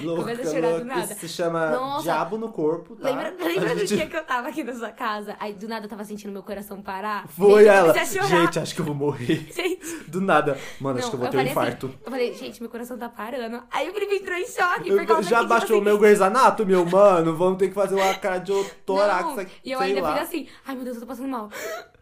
Louca, 0.00 0.22
Começa 0.22 0.42
a 0.42 0.46
chorar 0.46 0.60
do 0.68 0.70
louca. 0.78 0.84
nada. 0.84 1.00
Isso 1.12 1.14
se 1.20 1.28
chama 1.28 1.70
Nossa. 1.70 2.02
diabo 2.04 2.38
no 2.38 2.50
corpo, 2.50 2.96
tá? 2.96 3.08
Lembra, 3.08 3.30
lembra 3.38 3.70
A 3.70 3.74
do 3.74 3.80
gente- 3.80 3.94
dia 3.96 4.06
que 4.08 4.16
eu 4.16 4.24
tava 4.24 4.48
aqui 4.48 4.64
na 4.64 4.72
sua 4.74 4.90
casa? 4.90 5.36
Aí 5.38 5.52
do 5.52 5.68
nada 5.68 5.84
eu 5.84 5.88
tava 5.90 6.02
sentindo 6.02 6.32
meu 6.32 6.42
coração 6.42 6.80
parar? 6.82 7.28
Foi 7.28 7.64
Gente, 7.64 7.68
ela. 7.76 8.04
Gente, 8.04 8.58
acho 8.58 8.74
que 8.74 8.80
eu 8.80 8.84
vou 8.84 8.94
morrer. 8.94 9.46
Gente, 9.52 9.86
Do 10.08 10.20
nada. 10.20 10.58
Mano, 10.80 10.98
acho 10.98 11.06
não, 11.06 11.10
que 11.10 11.14
eu 11.16 11.18
vou 11.20 11.26
eu 11.26 11.30
ter 11.30 11.36
um 11.36 11.40
falei 11.40 11.52
infarto. 11.52 11.86
assim, 11.86 11.98
eu 12.04 12.10
falei, 12.10 12.34
gente, 12.34 12.60
meu 12.62 12.70
coração 12.70 12.98
tá 12.98 13.08
parando. 13.08 13.62
Aí 13.70 13.88
o 13.88 13.92
Felipe 13.92 14.16
entrou 14.16 14.36
em 14.36 14.46
choque 14.46 14.90
por 14.90 15.06
causa 15.06 15.28
já 15.28 15.40
que, 15.40 15.46
baixou 15.46 15.66
tipo 15.68 15.78
o 15.78 15.82
meu 15.82 15.92
assim, 15.94 16.02
Grey's 16.02 16.20
Anatomy, 16.20 16.72
meu 16.72 16.84
mano? 16.86 17.36
Vamos 17.36 17.58
ter 17.58 17.68
que 17.68 17.74
fazer 17.74 17.94
uma 17.96 18.14
cardiotorax 18.14 19.38
aqui, 19.38 19.52
E 19.64 19.72
eu 19.72 19.78
ainda 19.78 20.00
lá. 20.00 20.14
fiz 20.14 20.22
assim, 20.28 20.48
ai 20.66 20.74
meu 20.74 20.84
Deus, 20.84 20.96
eu 20.96 21.02
tô 21.02 21.06
passando 21.06 21.28
mal. 21.28 21.48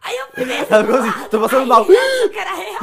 Aí 0.05 0.15
eu 0.17 0.27
fiz 0.35 0.71
Ela 0.71 0.83
ficou 0.85 0.99
assim, 0.99 1.29
tô 1.29 1.39
passando 1.41 1.65
mal. 1.65 1.83
que 1.83 2.37
era 2.37 2.53
real. 2.53 2.79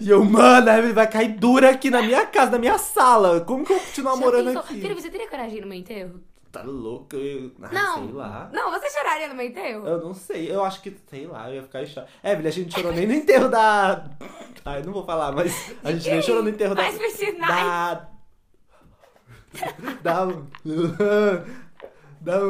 E 0.00 0.10
eu, 0.10 0.24
mano, 0.24 0.68
a 0.68 0.76
Evelyn 0.78 0.92
vai 0.92 1.08
cair 1.08 1.28
dura 1.28 1.70
aqui 1.70 1.88
na 1.88 2.02
minha 2.02 2.26
casa, 2.26 2.50
na 2.50 2.58
minha 2.58 2.78
sala. 2.78 3.40
Como 3.42 3.64
que 3.64 3.72
eu 3.72 3.76
vou 3.76 3.86
continuar 3.86 4.16
morando 4.16 4.46
pensou? 4.46 4.62
aqui? 4.62 4.80
Felipe, 4.80 5.00
você 5.00 5.08
teria 5.08 5.28
coragem 5.28 5.60
no 5.60 5.68
meu 5.68 5.78
enterro? 5.78 6.20
Tá 6.50 6.62
louco? 6.62 7.14
Eu... 7.14 7.52
Ah, 7.62 7.68
Não. 7.72 7.94
Sei 8.04 8.12
lá. 8.12 8.50
Não, 8.52 8.70
você 8.72 8.90
choraria 8.90 9.28
no 9.28 9.34
meu 9.36 9.46
enterro? 9.46 9.86
Eu 9.86 9.98
não 10.00 10.14
sei, 10.14 10.50
eu 10.50 10.64
acho 10.64 10.80
que, 10.82 10.96
sei 11.08 11.26
lá, 11.26 11.48
eu 11.48 11.56
ia 11.56 11.62
ficar 11.62 11.86
choque. 11.86 12.08
Evelyn, 12.24 12.48
a 12.48 12.52
gente 12.52 12.74
chorou 12.74 12.92
nem 12.92 13.06
no 13.06 13.12
enterro 13.14 13.48
da. 13.48 14.04
Ai, 14.64 14.82
não 14.82 14.92
vou 14.92 15.04
falar, 15.04 15.30
mas 15.32 15.72
a 15.84 15.92
gente 15.92 16.10
nem 16.10 16.22
chorou 16.22 16.42
no 16.42 16.48
enterro 16.48 16.74
da. 16.74 16.82
Mas 16.82 16.96
por 16.98 17.10
sinais. 17.10 17.64
Da. 17.64 18.08
Da. 20.02 20.28
Da. 22.24 22.40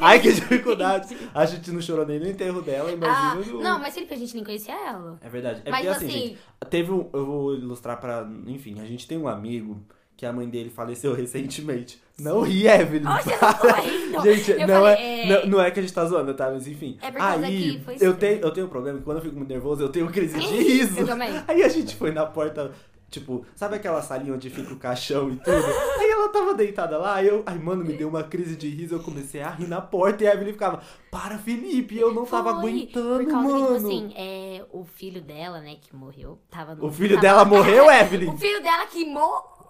Ai, 0.00 0.20
que 0.20 0.32
dificuldade. 0.32 1.16
A 1.34 1.44
gente 1.46 1.70
não 1.70 1.80
chorou 1.80 2.04
nem 2.06 2.18
no 2.18 2.26
enterro 2.28 2.60
dela, 2.60 2.90
Ah, 2.90 2.92
imagina. 3.36 3.52
no- 3.56 3.62
não, 3.62 3.78
mas 3.78 3.94
Felipe, 3.94 4.12
a 4.14 4.16
gente 4.16 4.34
nem 4.34 4.44
conhecia 4.44 4.74
ela. 4.74 5.18
É 5.22 5.28
verdade. 5.28 5.62
É 5.64 5.70
Mas, 5.70 5.80
porque 5.86 5.96
assim, 5.96 6.06
assim- 6.06 6.18
gente, 6.28 6.38
teve 6.68 6.90
um. 6.92 7.08
Eu 7.12 7.24
vou 7.26 7.54
ilustrar 7.54 8.00
pra. 8.00 8.28
Enfim, 8.46 8.80
a 8.80 8.84
gente 8.84 9.06
tem 9.06 9.16
um 9.18 9.28
amigo 9.28 9.80
que 10.16 10.24
a 10.26 10.32
mãe 10.32 10.48
dele 10.48 10.70
faleceu 10.70 11.14
recentemente. 11.14 12.02
Não 12.18 12.40
ri, 12.42 12.66
Evelyn. 12.66 13.06
Oxe, 13.08 13.30
eu 13.30 14.10
não. 14.12 14.22
Gente, 14.22 14.50
Eu 14.52 14.58
não, 14.68 14.80
falei, 14.82 14.94
é, 14.94 15.22
é- 15.22 15.26
Não, 15.44 15.46
não 15.50 15.60
é 15.60 15.70
que 15.70 15.78
a 15.80 15.82
gente 15.82 15.92
tá 15.94 16.04
zoando, 16.04 16.34
tá? 16.34 16.50
Mas 16.50 16.66
enfim. 16.66 16.96
É 17.02 17.12
Aí, 17.20 17.72
que 17.78 17.84
foi 17.84 17.96
eu 18.00 18.14
tenho, 18.14 18.40
eu 18.40 18.50
tenho 18.52 18.66
um 18.66 18.70
problema 18.70 18.98
que 18.98 19.04
quando 19.04 19.16
eu 19.18 19.22
fico 19.22 19.36
muito 19.36 19.48
nervoso, 19.48 19.82
eu 19.82 19.88
tenho 19.88 20.06
crise 20.10 20.38
de 20.38 20.46
riso. 20.46 21.00
Eu 21.00 21.06
também. 21.06 21.30
Aí 21.46 21.62
a 21.62 21.68
gente 21.68 21.94
foi 21.96 22.12
na 22.12 22.24
porta, 22.26 22.70
tipo, 23.14 23.44
sabe 23.56 23.76
aquela 23.76 24.00
salinha 24.02 24.34
onde 24.34 24.48
fica 24.50 24.72
o 24.72 24.78
caixão 24.78 25.30
e 25.30 25.36
tudo? 25.36 25.56
Aí 25.98 26.10
ela 26.10 26.28
tava 26.28 26.54
deitada 26.54 26.98
lá, 26.98 27.14
aí 27.16 27.26
eu, 27.28 27.42
ai, 27.46 27.58
mano, 27.58 27.84
me 27.84 27.94
deu 27.94 28.08
uma 28.08 28.22
crise 28.22 28.54
de 28.56 28.68
riso, 28.68 28.94
eu 28.94 29.02
comecei 29.02 29.40
a 29.42 29.50
rir 29.50 29.66
na 29.66 29.80
porta 29.80 30.22
e 30.22 30.26
a 30.26 30.34
Evelyn 30.34 30.52
ficava, 30.52 30.82
para, 31.10 31.38
Felipe, 31.38 31.96
eu 31.98 32.12
não 32.12 32.24
tava 32.26 32.50
Foi, 32.50 32.58
aguentando, 32.70 33.24
Por 33.24 33.30
causa 33.30 33.48
mano. 33.48 33.68
que, 33.68 33.74
tipo 33.74 33.86
assim, 33.88 34.12
é, 34.16 34.64
o 34.72 34.84
filho 34.84 35.20
dela, 35.22 35.60
né, 35.60 35.76
que 35.80 35.94
morreu, 35.96 36.38
tava 36.50 36.74
no... 36.74 36.86
O 36.86 36.90
filho 36.92 37.16
tava- 37.16 37.22
dela 37.22 37.44
morreu, 37.44 37.90
Evelyn? 37.92 38.28
O 38.30 38.36
filho 38.38 38.62
dela 38.62 38.86
que 38.86 39.04
morreu. 39.04 39.63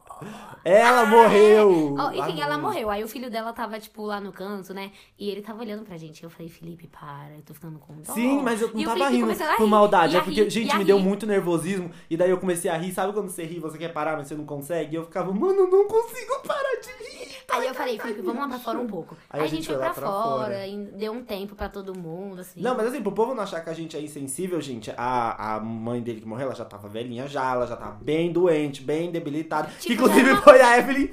Ela 0.65 1.05
morreu! 1.05 1.95
Ó, 1.99 2.11
enfim, 2.11 2.41
Ah, 2.41 2.45
ela 2.47 2.59
morreu. 2.59 2.89
Aí 2.91 3.05
o 3.05 3.09
filho 3.09 3.31
dela 3.31 3.53
tava, 3.53 3.79
tipo, 3.79 4.03
lá 4.07 4.21
no 4.21 4.33
canto, 4.33 4.73
né? 4.73 4.93
E 5.19 5.29
ele 5.29 5.43
tava 5.43 5.61
olhando 5.61 5.85
pra 5.85 5.97
gente. 5.99 6.23
Eu 6.25 6.31
falei, 6.31 6.49
Felipe, 6.49 6.87
para, 6.87 7.35
eu 7.37 7.43
tô 7.43 7.53
ficando 7.53 7.79
com 7.79 7.95
dó. 8.01 8.13
Sim, 8.15 8.41
mas 8.43 8.63
eu 8.63 8.73
não 8.73 8.81
E 8.81 8.85
tava 8.85 9.09
rindo 9.09 9.35
por 9.57 9.67
maldade. 9.67 10.17
É 10.17 10.21
porque, 10.21 10.43
rir, 10.45 10.51
gente, 10.51 10.77
me 10.77 10.85
deu 10.85 10.97
rir. 10.97 11.03
muito 11.03 11.27
nervosismo. 11.27 11.91
E 12.09 12.17
daí 12.17 12.31
eu 12.31 12.39
comecei 12.39 12.71
a 12.71 12.77
rir. 12.77 12.93
Sabe 12.93 13.13
quando 13.13 13.29
você 13.29 13.45
ri, 13.45 13.59
você 13.61 13.77
quer 13.77 13.93
parar, 13.93 14.17
mas 14.17 14.29
você 14.29 14.35
não 14.35 14.47
consegue? 14.47 14.95
E 14.95 14.97
eu 14.97 15.05
ficava, 15.05 15.31
mano, 15.33 15.61
eu 15.61 15.69
não 15.71 15.87
consigo 15.87 16.41
parar 16.47 16.81
de 16.81 16.89
rir. 17.05 17.35
Aí 17.51 17.69
eu 17.69 17.75
falei, 17.75 17.99
Felipe, 17.99 18.23
vamos 18.23 18.41
lá 18.41 18.49
pra 18.49 18.59
fora 18.59 18.79
um 18.81 18.87
pouco. 18.87 19.17
Aí 19.31 19.41
Aí, 19.41 19.47
a 19.47 19.51
gente 19.51 19.67
foi 19.67 19.77
pra, 19.77 19.91
pra 19.91 20.07
fora, 20.07 20.55
fora. 20.55 20.67
deu 20.97 21.13
um 21.13 21.23
tempo 21.23 21.55
pra 21.55 21.69
todo 21.69 21.97
mundo, 21.97 22.41
assim. 22.41 22.61
Não, 22.61 22.75
mas 22.75 22.87
assim, 22.87 23.03
pro 23.03 23.13
povo 23.13 23.35
não 23.35 23.43
achar 23.43 23.61
que 23.63 23.71
a 23.71 23.73
gente 23.75 23.97
é 23.97 24.01
insensível, 24.01 24.61
gente, 24.61 24.91
a, 24.97 25.57
a 25.57 25.61
mãe 25.61 26.01
dele 26.01 26.21
que 26.21 26.27
morreu, 26.27 26.47
ela 26.47 26.55
já 26.55 26.65
tava 26.65 26.89
velhinha 26.89 27.29
já, 27.29 27.53
ela 27.53 27.67
já 27.67 27.77
tava 27.77 27.93
bem 28.03 28.33
doente, 28.33 28.83
bem 28.83 29.13
debilitada. 29.13 29.71
Tipo, 29.79 30.09
Inclusive 30.21 30.43
foi 30.43 30.61
a 30.63 30.79
Evelyn. 30.79 31.11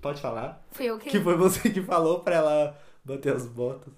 Pode 0.00 0.20
falar? 0.20 0.64
Fui 0.70 0.86
eu 0.86 0.98
que. 0.98 1.10
Que 1.10 1.20
foi 1.20 1.36
você 1.36 1.68
que 1.70 1.82
falou 1.82 2.20
pra 2.20 2.36
ela 2.36 2.78
bater 3.04 3.34
as 3.34 3.46
botas. 3.46 3.92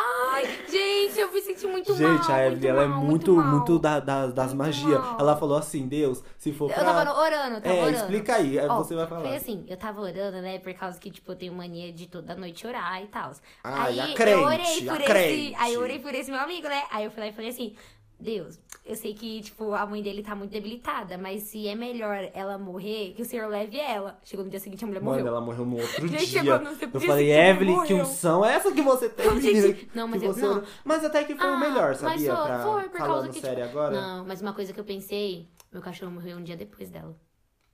Ai, 0.00 0.44
gente, 0.70 1.18
eu 1.18 1.32
me 1.32 1.40
senti 1.40 1.66
muito 1.66 1.88
mal. 1.90 1.96
Gente, 1.98 2.30
a 2.30 2.46
Evelyn, 2.46 2.52
muito 2.52 2.66
ela 2.68 2.82
é 2.82 2.86
mal, 2.86 3.00
muito, 3.02 3.34
mal. 3.34 3.46
muito 3.46 3.78
da, 3.80 3.98
da- 3.98 4.26
das 4.28 4.54
Muito 4.54 4.58
magias. 4.58 5.02
Ela 5.18 5.36
falou 5.36 5.56
assim, 5.56 5.88
Deus, 5.88 6.22
se 6.38 6.52
for 6.52 6.70
pra... 6.70 6.82
Eu 6.82 6.84
tava 6.84 7.18
orando, 7.18 7.54
eu 7.56 7.60
tava 7.60 7.74
é, 7.74 7.80
orando. 7.82 7.96
explica 7.96 8.36
aí, 8.36 8.58
aí 8.60 8.68
Ó, 8.68 8.76
você 8.76 8.94
vai 8.94 9.06
falar. 9.08 9.22
Foi 9.22 9.36
assim, 9.36 9.64
eu 9.66 9.76
tava 9.76 10.00
orando, 10.00 10.40
né? 10.40 10.58
Por 10.60 10.72
causa 10.74 11.00
que, 11.00 11.10
tipo, 11.10 11.32
eu 11.32 11.36
tenho 11.36 11.52
mania 11.52 11.92
de 11.92 12.06
toda 12.06 12.36
noite 12.36 12.64
orar 12.66 13.02
e 13.02 13.06
tal. 13.08 13.32
Ai, 13.64 13.98
aí 13.98 14.12
a 14.12 14.14
crente, 14.14 14.30
eu 14.40 14.44
orei 14.44 14.84
por 14.86 15.02
crente. 15.02 15.40
esse. 15.50 15.54
Aí 15.58 15.74
eu 15.74 15.80
orei 15.80 15.98
por 15.98 16.14
esse 16.14 16.30
meu 16.30 16.40
amigo, 16.40 16.68
né? 16.68 16.84
Aí 16.92 17.04
eu 17.04 17.10
falei, 17.10 17.32
falei 17.32 17.50
assim. 17.50 17.74
Deus, 18.20 18.58
eu 18.84 18.96
sei 18.96 19.14
que, 19.14 19.40
tipo, 19.42 19.72
a 19.74 19.86
mãe 19.86 20.02
dele 20.02 20.24
tá 20.24 20.34
muito 20.34 20.50
debilitada, 20.50 21.16
mas 21.16 21.42
se 21.42 21.68
é 21.68 21.74
melhor 21.76 22.28
ela 22.34 22.58
morrer, 22.58 23.12
que 23.14 23.22
o 23.22 23.24
senhor 23.24 23.48
leve 23.48 23.78
ela. 23.78 24.18
Chegou 24.24 24.44
no 24.44 24.50
dia 24.50 24.58
seguinte, 24.58 24.82
a 24.82 24.88
mulher 24.88 25.00
Mano, 25.00 25.12
morreu. 25.18 25.26
ela 25.28 25.40
morreu 25.40 25.64
no 25.64 25.76
outro 25.80 26.08
dia. 26.08 26.18
chegou 26.18 26.58
no 26.58 26.70
Eu 26.94 27.00
falei, 27.00 27.30
Evelyn, 27.30 27.84
que 27.84 27.94
unção 27.94 28.44
é 28.44 28.54
essa 28.54 28.72
que 28.72 28.82
você 28.82 29.08
tem, 29.08 29.26
Não, 29.26 29.40
gente, 29.40 29.88
não, 29.94 30.08
mas 30.08 30.22
eu- 30.22 30.32
você 30.34 30.40
não. 30.42 30.62
Mas 30.84 31.04
até 31.04 31.22
que 31.22 31.36
foi 31.36 31.46
o 31.46 31.52
Ah, 31.54 31.60
melhor, 31.60 31.88
mas 31.90 31.98
sabia? 31.98 32.34
foi- 32.36 32.44
pra... 32.44 32.62
foi, 32.64 32.88
por 32.88 32.98
Falando 32.98 33.12
causa 33.14 33.28
que, 33.28 33.40
tipo, 33.40 33.62
agora. 33.62 34.00
Não, 34.00 34.24
mas 34.26 34.42
uma 34.42 34.52
coisa 34.52 34.72
que 34.72 34.80
eu 34.80 34.84
pensei, 34.84 35.46
meu 35.72 35.80
cachorro 35.80 36.10
morreu 36.10 36.38
um 36.38 36.42
dia 36.42 36.56
depois 36.56 36.90
dela. 36.90 37.14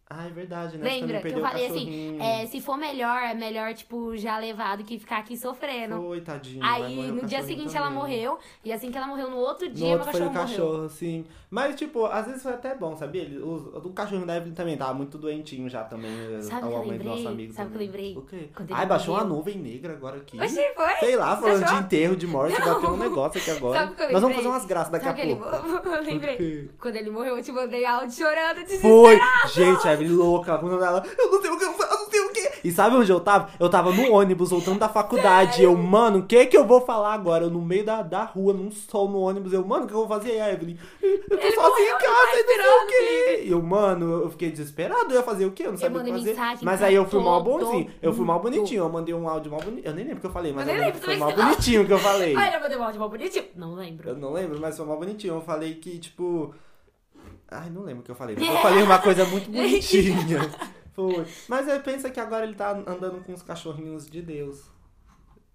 Ah, 0.09 0.27
é 0.27 0.31
verdade, 0.31 0.77
né? 0.77 0.85
Você 0.89 1.01
Lembra 1.01 1.21
que 1.23 1.29
eu 1.33 1.39
o 1.39 1.41
falei 1.41 1.67
assim, 1.67 2.19
é, 2.21 2.47
se 2.47 2.61
for 2.61 2.77
melhor, 2.77 3.23
é 3.23 3.33
melhor, 3.35 3.73
tipo, 3.73 4.15
já 4.17 4.37
levar 4.39 4.77
do 4.77 4.85
que 4.85 4.99
ficar 4.99 5.19
aqui 5.19 5.35
sofrendo. 5.37 5.97
Foi, 5.97 6.21
tadinho. 6.21 6.63
Aí, 6.63 7.11
o 7.11 7.15
no 7.15 7.27
dia 7.27 7.43
seguinte, 7.43 7.75
ela 7.75 7.87
também. 7.87 7.99
morreu. 8.01 8.39
E 8.63 8.71
assim 8.71 8.91
que 8.91 8.99
ela 8.99 9.07
morreu, 9.07 9.31
no 9.31 9.39
outro 9.39 9.67
No 9.67 9.73
dia, 9.75 9.89
outro 9.97 10.05
meu 10.05 10.13
foi 10.13 10.21
cachorro 10.21 10.31
o 10.31 10.35
morreu. 10.35 10.57
cachorro, 10.57 10.89
sim. 10.91 11.25
Mas, 11.51 11.75
tipo, 11.77 12.05
às 12.05 12.27
vezes 12.27 12.43
foi 12.43 12.53
até 12.53 12.75
bom, 12.75 12.95
sabia? 12.97 13.23
Ele, 13.23 13.39
o, 13.39 13.81
o 13.83 13.93
cachorrinho 13.95 14.27
da 14.27 14.37
Evelyn 14.37 14.55
também 14.55 14.77
tava 14.77 14.93
muito 14.93 15.17
doentinho 15.17 15.71
já 15.71 15.83
também. 15.85 16.11
Sabe 16.43 16.63
o 16.63 16.65
ao 16.67 16.69
que 16.69 16.75
eu 16.75 16.79
aumento 16.81 16.99
do 17.03 17.05
nosso 17.05 17.17
lembrei? 17.21 17.33
amigo 17.35 17.53
Sabe 17.55 17.69
o 17.69 17.71
que 17.71 17.77
eu 17.77 17.81
lembrei? 17.87 18.17
O 18.19 18.23
quê? 18.23 18.49
Quando 18.55 18.75
Ai, 18.75 18.87
baixou 18.87 19.15
uma 19.15 19.23
morreu. 19.25 19.37
nuvem 19.37 19.59
negra 19.59 19.93
agora 19.95 20.17
aqui. 20.19 20.39
Oxi, 20.41 20.61
foi? 20.77 20.95
Sei 21.01 21.17
lá, 21.17 21.35
Você 21.35 21.43
falando 21.43 21.59
de 21.61 21.65
achou? 21.65 21.79
enterro, 21.79 22.17
de 22.17 22.27
morte, 22.27 22.61
Não. 22.61 22.75
bateu 22.75 22.91
um 22.91 22.97
negócio 22.99 23.41
aqui 23.41 23.51
agora. 23.51 23.79
Sabe 23.81 23.93
o 23.93 23.97
que 23.97 24.03
eu 24.03 24.13
Nós 24.13 24.21
vamos 24.21 24.37
fazer 24.37 24.49
umas 24.49 24.67
graças 24.67 24.93
daqui 24.93 25.05
Sabe 25.07 25.21
a 25.21 25.25
ele- 25.25 25.37
pouco. 25.37 25.89
Eu 25.95 26.03
lembrei. 26.03 26.37
O? 26.75 26.79
Quando 26.79 26.97
ele 26.97 27.11
morreu, 27.11 27.37
eu 27.39 27.43
te 27.43 27.53
mandei 27.53 27.85
áudio 27.87 28.13
chorando, 28.17 28.57
Foi! 28.81 29.17
desesperada. 29.17 29.49
Gente, 29.49 29.89
Evelyn 29.95 30.13
louca, 30.17 30.59
quando 30.59 30.83
ela, 30.83 31.03
eu 31.19 31.31
não 31.33 31.41
sei 31.41 31.51
o 31.51 31.59
que 31.59 31.65
eu 31.65 31.73
faço, 31.73 31.93
eu 31.93 31.99
não 31.99 32.11
sei 32.11 32.21
o 32.21 32.29
que. 32.33 32.51
E 32.65 32.71
sabe 32.73 32.97
onde 32.97 33.11
eu 33.11 33.21
tava? 33.21 33.49
Eu 33.59 33.69
tava 33.69 33.93
no 33.93 34.13
ônibus, 34.13 34.51
voltando 34.51 34.79
da 34.79 34.89
faculdade. 34.89 35.63
Eu, 35.63 35.77
mano, 35.77 36.21
o 36.21 36.27
que 36.27 36.47
que 36.47 36.57
eu 36.57 36.65
vou 36.67 36.81
falar 36.81 37.13
agora? 37.15 37.45
Eu 37.45 37.51
no 37.51 37.61
meio 37.61 37.85
da, 37.85 38.03
da 38.03 38.25
rua, 38.25 38.53
num 38.53 38.71
sol 38.71 39.09
no 39.09 39.21
ônibus. 39.21 39.53
Eu, 39.53 39.65
mano, 39.65 39.85
o 39.85 39.87
que 39.87 39.93
eu 39.93 39.99
vou 39.99 40.09
fazer? 40.09 40.33
Evelyn, 40.39 40.77
eu 41.03 41.19
tô 41.29 41.35
Ele 41.37 41.55
sozinha 41.55 41.71
morreu, 41.71 41.85
em 41.85 41.89
ele 41.89 41.99
casa, 41.99 42.31
tá 42.33 42.39
e 42.39 42.57
não 42.57 42.65
sei 42.65 42.73
o 42.73 42.87
quê. 42.87 43.43
E 43.45 43.51
eu, 43.51 43.63
mano, 43.63 44.23
eu 44.23 44.31
fiquei 44.31 44.51
desesperado. 44.51 45.11
Eu 45.11 45.17
ia 45.17 45.23
fazer 45.23 45.47
o 45.47 45.51
quê? 45.53 45.65
Eu 45.67 45.73
não 45.73 45.79
sabia 45.79 46.01
o 46.01 46.05
que 46.05 46.11
mandei 46.11 46.13
fazer. 46.25 46.31
mensagem 46.41 46.65
Mas 46.65 46.79
pra 46.79 46.87
aí 46.89 46.95
eu 46.95 47.05
fui 47.07 47.23
mal 47.23 47.45
todo 47.45 47.59
bonzinho. 47.61 47.91
Eu 48.01 48.13
fui 48.13 48.25
mal 48.25 48.41
bonitinho. 48.41 48.83
Eu 48.85 48.89
mandei 48.89 49.15
um 49.15 49.29
áudio 49.29 49.51
mal 49.51 49.61
bonitinho. 49.61 49.87
Eu 49.87 49.95
nem 49.95 50.05
lembro 50.05 50.19
o 50.19 50.21
que 50.21 50.27
eu 50.27 50.33
falei, 50.33 50.53
mas 50.53 50.63
Eu 50.63 50.67
nem 50.67 50.77
eu 50.77 50.87
lembro 50.87 51.01
que 51.01 51.05
foi 51.07 51.15
também, 51.19 51.35
mal 51.35 51.37
não. 51.37 51.51
bonitinho 51.51 51.87
que 51.87 51.93
eu 51.93 51.99
falei. 51.99 52.37
Ai, 52.37 52.57
eu 52.57 52.61
mandei 52.61 52.79
um 52.79 52.83
áudio 52.83 53.01
mal 53.01 53.09
bonitinho. 53.11 53.45
Não 53.55 53.75
lembro. 53.75 54.09
Eu 54.09 54.17
não 54.17 54.33
lembro, 54.33 54.59
mas 54.61 54.77
foi 54.77 54.87
mal 54.87 54.99
bonitinho. 54.99 55.35
Eu 55.35 55.41
falei 55.43 55.75
que, 55.75 55.99
tipo. 55.99 56.55
Ai, 57.55 57.71
não 57.71 57.83
lembro 57.83 58.01
o 58.03 58.05
que 58.05 58.11
eu 58.11 58.15
falei. 58.15 58.37
Mas 58.39 58.49
eu 58.49 58.57
falei 58.59 58.83
uma 58.83 58.99
coisa 58.99 59.25
muito 59.27 59.51
bonitinha. 59.53 60.41
Foi. 60.93 61.25
Mas 61.49 61.69
aí 61.69 61.81
pensa 61.81 62.11
que 62.11 62.21
agora 62.21 62.45
ele 62.45 62.55
tá 62.55 62.71
andando 62.73 63.23
com 63.25 63.33
os 63.33 63.43
cachorrinhos 63.43 64.07
de 64.09 64.23
Deus. 64.23 64.63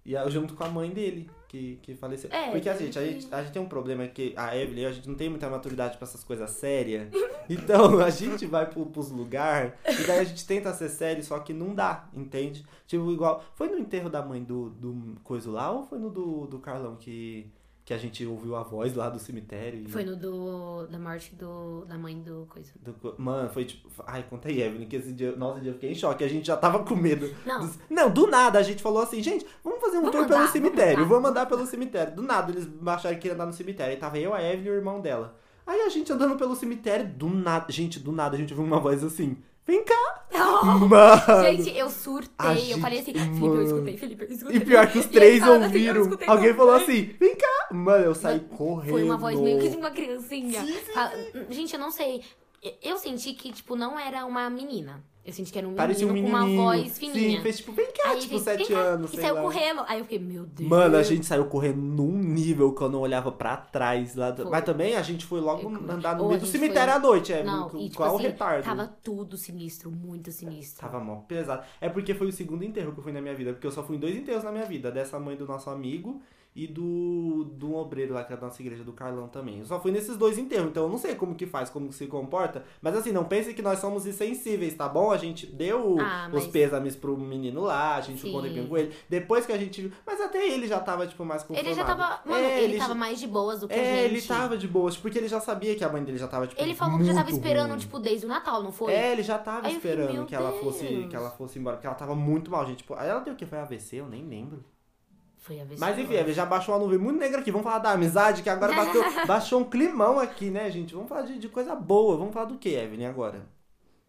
E 0.04 0.16
aí, 0.16 0.30
junto 0.30 0.54
com 0.54 0.64
a 0.64 0.68
mãe 0.68 0.90
dele, 0.90 1.30
que, 1.46 1.78
que 1.82 1.94
faleceu. 1.94 2.30
É, 2.32 2.50
Porque 2.50 2.68
a 2.68 2.74
tem 2.74 2.86
gente, 2.86 2.98
a 2.98 3.02
que- 3.02 3.12
gente, 3.12 3.34
a 3.34 3.42
gente 3.42 3.52
tem 3.52 3.60
um 3.62 3.68
problema 3.68 4.06
que 4.08 4.32
a 4.36 4.56
Evelyn, 4.56 4.86
a 4.86 4.92
gente 4.92 5.06
não 5.08 5.14
tem 5.14 5.28
muita 5.28 5.48
maturidade 5.48 5.98
pra 5.98 6.06
essas 6.06 6.24
coisas 6.24 6.50
sérias. 6.50 7.08
Então 7.48 7.98
a 8.00 8.08
gente 8.10 8.46
vai 8.46 8.64
pro, 8.66 8.86
pros 8.86 9.10
lugares 9.10 9.72
e 9.86 10.04
daí 10.04 10.20
a 10.20 10.24
gente 10.24 10.46
tenta 10.46 10.72
ser 10.72 10.88
sério, 10.88 11.22
só 11.22 11.38
que 11.40 11.52
não 11.52 11.74
dá, 11.74 12.08
entende? 12.14 12.64
Tipo, 12.86 13.10
igual. 13.12 13.44
Foi 13.54 13.68
no 13.68 13.78
enterro 13.78 14.08
da 14.08 14.22
mãe 14.22 14.42
do, 14.42 14.70
do 14.70 15.16
coisa 15.22 15.50
lá 15.50 15.70
ou 15.70 15.84
foi 15.84 15.98
no 15.98 16.08
do, 16.10 16.46
do 16.46 16.58
Carlão 16.58 16.96
que, 16.96 17.46
que 17.90 17.94
a 17.94 17.98
gente 17.98 18.24
ouviu 18.24 18.54
a 18.54 18.62
voz 18.62 18.94
lá 18.94 19.08
do 19.10 19.18
cemitério? 19.18 19.80
e- 19.84 19.88
Foi 19.90 20.04
no 20.04 20.14
do, 20.14 20.86
da 20.86 20.96
morte 20.96 21.34
do, 21.34 21.84
da 21.86 21.98
mãe 21.98 22.16
do 22.22 22.46
coisa. 22.48 22.70
do 22.80 22.94
mano, 23.18 23.50
foi 23.50 23.64
tipo. 23.64 23.88
Ai, 24.06 24.22
conta 24.30 24.48
aí, 24.48 24.62
Evelyn, 24.62 24.86
que 24.86 24.94
esse 24.94 25.12
dia. 25.12 25.34
Nossa, 25.34 25.58
eu 25.64 25.72
fiquei 25.74 25.90
em 25.90 25.94
choque. 25.96 26.22
A 26.22 26.28
gente 26.28 26.46
já 26.46 26.56
tava 26.56 26.84
com 26.84 26.94
medo. 26.94 27.28
Não. 27.44 27.60
dos- 27.66 27.78
Não, 27.90 28.08
do 28.08 28.28
nada 28.28 28.60
a 28.60 28.62
gente 28.62 28.80
falou 28.80 29.02
assim, 29.02 29.20
gente, 29.20 29.44
vamos 29.64 29.80
fazer 29.80 29.96
um 29.98 30.02
Vamos 30.02 30.12
tour 30.14 30.24
andar, 30.24 30.36
pelo 30.36 30.48
cemitério. 30.52 31.04
Vamos 31.06 31.30
andar 31.30 31.46
pelo 31.46 31.66
cemitério. 31.66 32.14
Do 32.14 32.22
nada 32.22 32.52
eles 32.52 32.68
acharam 32.86 33.18
que 33.18 33.26
ia 33.26 33.34
andar 33.34 33.46
no 33.46 33.52
cemitério. 33.52 33.92
Aí 33.92 33.98
tava 33.98 34.18
eu, 34.20 34.32
a 34.32 34.40
Evelyn 34.40 34.66
e 34.68 34.70
o 34.70 34.74
irmão 34.74 35.00
dela. 35.00 35.36
Aí 35.66 35.80
a 35.80 35.88
gente 35.88 36.12
andando 36.12 36.36
pelo 36.36 36.54
cemitério, 36.54 37.08
do 37.12 37.28
nada. 37.28 37.66
Gente, 37.72 37.98
do 37.98 38.12
nada 38.12 38.36
a 38.36 38.38
gente 38.38 38.52
ouviu 38.52 38.64
uma 38.66 38.78
voz 38.78 39.02
assim. 39.02 39.36
Vem 39.70 39.84
cá! 39.84 40.24
Mano! 40.88 41.42
Gente, 41.44 41.76
eu 41.78 41.88
surtei. 41.88 42.72
Eu 42.72 42.78
falei 42.78 42.98
assim, 42.98 43.12
Felipe, 43.12 43.38
eu 43.44 43.62
escutei, 43.62 43.96
Felipe, 43.96 44.24
eu 44.24 44.28
escutei. 44.32 44.56
E 44.56 44.60
pior 44.60 44.90
que 44.90 44.98
os 44.98 45.06
três 45.06 45.40
assim, 45.42 45.62
ouviram. 45.62 46.02
escutei 46.02 46.28
Alguém 46.28 46.54
falou 46.54 46.74
assim, 46.74 47.14
vem 47.20 47.36
cá! 47.36 47.68
Mano, 47.72 48.04
eu 48.04 48.14
saí 48.14 48.40
correndo. 48.40 48.90
Foi 48.90 49.04
uma 49.04 49.16
voz 49.16 49.38
meio 49.38 49.60
que 49.60 49.68
de 49.68 49.76
uma 49.76 49.90
criancinha. 49.92 50.60
Fala- 50.92 51.12
Gente, 51.50 51.72
eu 51.74 51.78
não 51.80 51.92
sei. 51.92 52.24
Eu 52.82 52.98
senti 52.98 53.32
que, 53.32 53.52
tipo, 53.52 53.76
não 53.76 53.96
era 53.98 54.26
uma 54.26 54.50
menina. 54.50 55.04
Eu 55.22 55.34
senti 55.34 55.52
que 55.52 55.58
era 55.58 55.66
um 55.66 55.72
menino, 55.72 55.82
Parecia 55.86 56.06
um 56.06 56.14
com 56.22 56.28
uma 56.28 56.46
voz 56.46 56.98
fininha. 56.98 57.36
Sim, 57.36 57.42
fez 57.42 57.58
tipo, 57.58 57.72
vem 57.72 57.86
cá, 57.92 58.10
Aí 58.12 58.18
tipo, 58.20 58.30
fez, 58.30 58.42
sete 58.42 58.72
anos, 58.72 59.12
E 59.12 59.16
saiu 59.18 59.34
lá. 59.34 59.42
correndo. 59.42 59.82
Aí 59.86 59.98
eu 59.98 60.04
fiquei, 60.04 60.18
meu 60.18 60.46
Deus. 60.46 60.68
Mano, 60.68 60.96
a 60.96 61.02
gente 61.02 61.26
saiu 61.26 61.44
correndo 61.44 61.76
num 61.76 62.10
nível 62.10 62.74
que 62.74 62.82
eu 62.82 62.88
não 62.88 63.00
olhava 63.00 63.30
pra 63.30 63.56
trás. 63.56 64.14
Lá 64.16 64.30
do-. 64.30 64.50
Mas 64.50 64.64
também 64.64 64.96
a 64.96 65.02
gente 65.02 65.26
foi 65.26 65.40
logo 65.40 65.62
Eu- 65.62 65.90
andar 65.92 66.16
no 66.16 66.22
Ou 66.22 66.28
meio 66.30 66.40
do 66.40 66.46
cemitério 66.46 66.90
foi- 66.94 66.98
à 66.98 66.98
noite, 66.98 67.32
é. 67.34 67.44
Não, 67.44 67.68
e 67.78 67.84
tipo 67.84 67.96
qual 67.98 68.12
o 68.14 68.16
assim, 68.16 68.26
retardo? 68.28 68.64
tava 68.64 68.86
tudo 69.04 69.36
sinistro, 69.36 69.90
muito 69.90 70.32
sinistro. 70.32 70.80
Tava 70.80 70.98
mó 71.04 71.16
pesado. 71.16 71.64
É 71.82 71.88
porque 71.90 72.14
foi 72.14 72.28
o 72.28 72.32
segundo 72.32 72.64
enterro 72.64 72.92
que 72.92 72.98
eu 73.00 73.02
fui 73.04 73.12
na 73.12 73.20
minha 73.20 73.34
vida. 73.34 73.52
Porque 73.52 73.66
eu 73.66 73.70
só 73.72 73.82
fui 73.82 73.96
em 73.96 74.00
dois 74.00 74.16
enterros 74.16 74.42
na 74.42 74.50
minha 74.50 74.64
vida. 74.64 74.90
Dessa 74.90 75.18
mãe 75.20 75.36
do 75.36 75.46
nosso 75.46 75.68
amigo 75.68 76.20
e 76.54 76.66
do, 76.66 77.44
do 77.44 77.74
obreiro 77.76 78.12
lá, 78.12 78.24
que 78.24 78.32
é 78.32 78.36
da 78.36 78.46
nossa 78.46 78.60
igreja, 78.60 78.82
do 78.82 78.92
Carlão 78.92 79.28
também. 79.28 79.60
Eu 79.60 79.64
só 79.66 79.78
fui 79.80 79.92
nesses 79.92 80.16
dois 80.16 80.36
enterros. 80.36 80.68
Então 80.68 80.82
eu 80.82 80.88
não 80.88 80.98
sei 80.98 81.14
como 81.14 81.34
que 81.36 81.46
faz, 81.46 81.70
como 81.70 81.88
que 81.88 81.94
se 81.94 82.06
comporta. 82.08 82.64
Mas 82.82 82.96
assim, 82.96 83.12
não 83.12 83.24
pense 83.24 83.54
que 83.54 83.62
nós 83.62 83.78
somos 83.78 84.04
insensíveis, 84.04 84.74
tá 84.74 84.88
bom? 84.88 85.12
A 85.12 85.16
gente 85.16 85.46
deu 85.46 85.96
Ah, 86.00 86.26
os 86.28 86.34
mas- 86.44 86.46
pêsames 86.48 86.96
pro 86.96 87.16
menino 87.16 87.60
lá, 87.62 87.94
a 87.96 88.00
gente 88.00 88.20
ficou 88.20 88.42
tempinho 88.42 88.68
com 88.68 88.76
ele. 88.76 88.92
Depois 89.08 89.46
que 89.46 89.52
a 89.52 89.56
gente. 89.58 89.92
Mas 90.04 90.20
até 90.20 90.48
ele 90.48 90.66
já 90.66 90.80
tava, 90.80 91.06
tipo, 91.06 91.24
mais 91.24 91.42
conformado. 91.42 91.66
Ele 91.68 91.74
já 91.74 91.84
tava. 91.84 92.20
Mano, 92.26 92.44
É, 92.44 92.62
ele, 92.64 92.76
já- 92.76 92.82
tava 92.82 92.94
mais 92.96 93.20
de 93.20 93.28
boas 93.28 93.60
do 93.60 93.68
que 93.68 93.74
a 93.74 93.78
É, 93.78 94.02
gente. 94.02 94.12
ele 94.16 94.22
tava 94.22 94.56
de 94.58 94.66
boas, 94.66 94.96
porque 94.96 95.18
ele 95.18 95.28
já 95.28 95.40
sabia 95.40 95.76
que 95.76 95.84
a 95.84 95.88
mãe 95.88 96.02
dele 96.02 96.18
já 96.18 96.26
tava, 96.26 96.46
tipo, 96.48 96.60
Ele 96.60 96.74
falou 96.74 96.98
que 96.98 97.04
já 97.04 97.14
tava 97.14 97.30
esperando, 97.30 97.70
ruim. 97.70 97.78
tipo, 97.78 97.98
desde 98.00 98.26
o 98.26 98.28
Natal, 98.28 98.62
não 98.62 98.72
foi? 98.72 98.92
É, 98.92 99.12
ele 99.12 99.22
já 99.22 99.38
tava 99.38 99.68
Aí 99.68 99.74
fiquei, 99.74 99.90
esperando 99.92 100.12
meu 100.14 100.26
que 100.26 100.34
ela 100.34 100.50
fosse 100.52 101.06
que 101.08 101.14
ela 101.16 101.30
fosse 101.30 101.58
embora, 101.60 101.76
porque 101.76 101.86
ela 101.86 101.96
tava 101.96 102.14
muito 102.14 102.50
mal, 102.50 102.66
gente. 102.66 102.78
Tipo, 102.78 102.94
aí 102.94 103.08
ela 103.08 103.20
deu 103.20 103.34
o 103.34 103.36
que? 103.36 103.46
Foi 103.46 103.58
AVC? 103.58 103.96
Eu 103.96 104.06
nem 104.08 104.24
lembro. 104.26 104.64
Foi 105.56 105.76
Mas 105.78 105.98
enfim, 105.98 106.32
já 106.32 106.46
baixou 106.46 106.74
uma 106.74 106.80
nuvem 106.80 106.98
muito 106.98 107.18
negra 107.18 107.40
aqui. 107.40 107.50
Vamos 107.50 107.64
falar 107.64 107.78
da 107.78 107.90
amizade, 107.90 108.42
que 108.42 108.48
agora 108.48 108.74
bateu, 108.74 109.02
baixou 109.26 109.60
um 109.60 109.64
climão 109.64 110.18
aqui, 110.20 110.50
né, 110.50 110.70
gente? 110.70 110.94
Vamos 110.94 111.08
falar 111.08 111.22
de, 111.22 111.38
de 111.38 111.48
coisa 111.48 111.74
boa. 111.74 112.16
Vamos 112.16 112.32
falar 112.32 112.46
do 112.46 112.58
que, 112.58 112.70
Evelyn, 112.70 113.06
agora? 113.06 113.46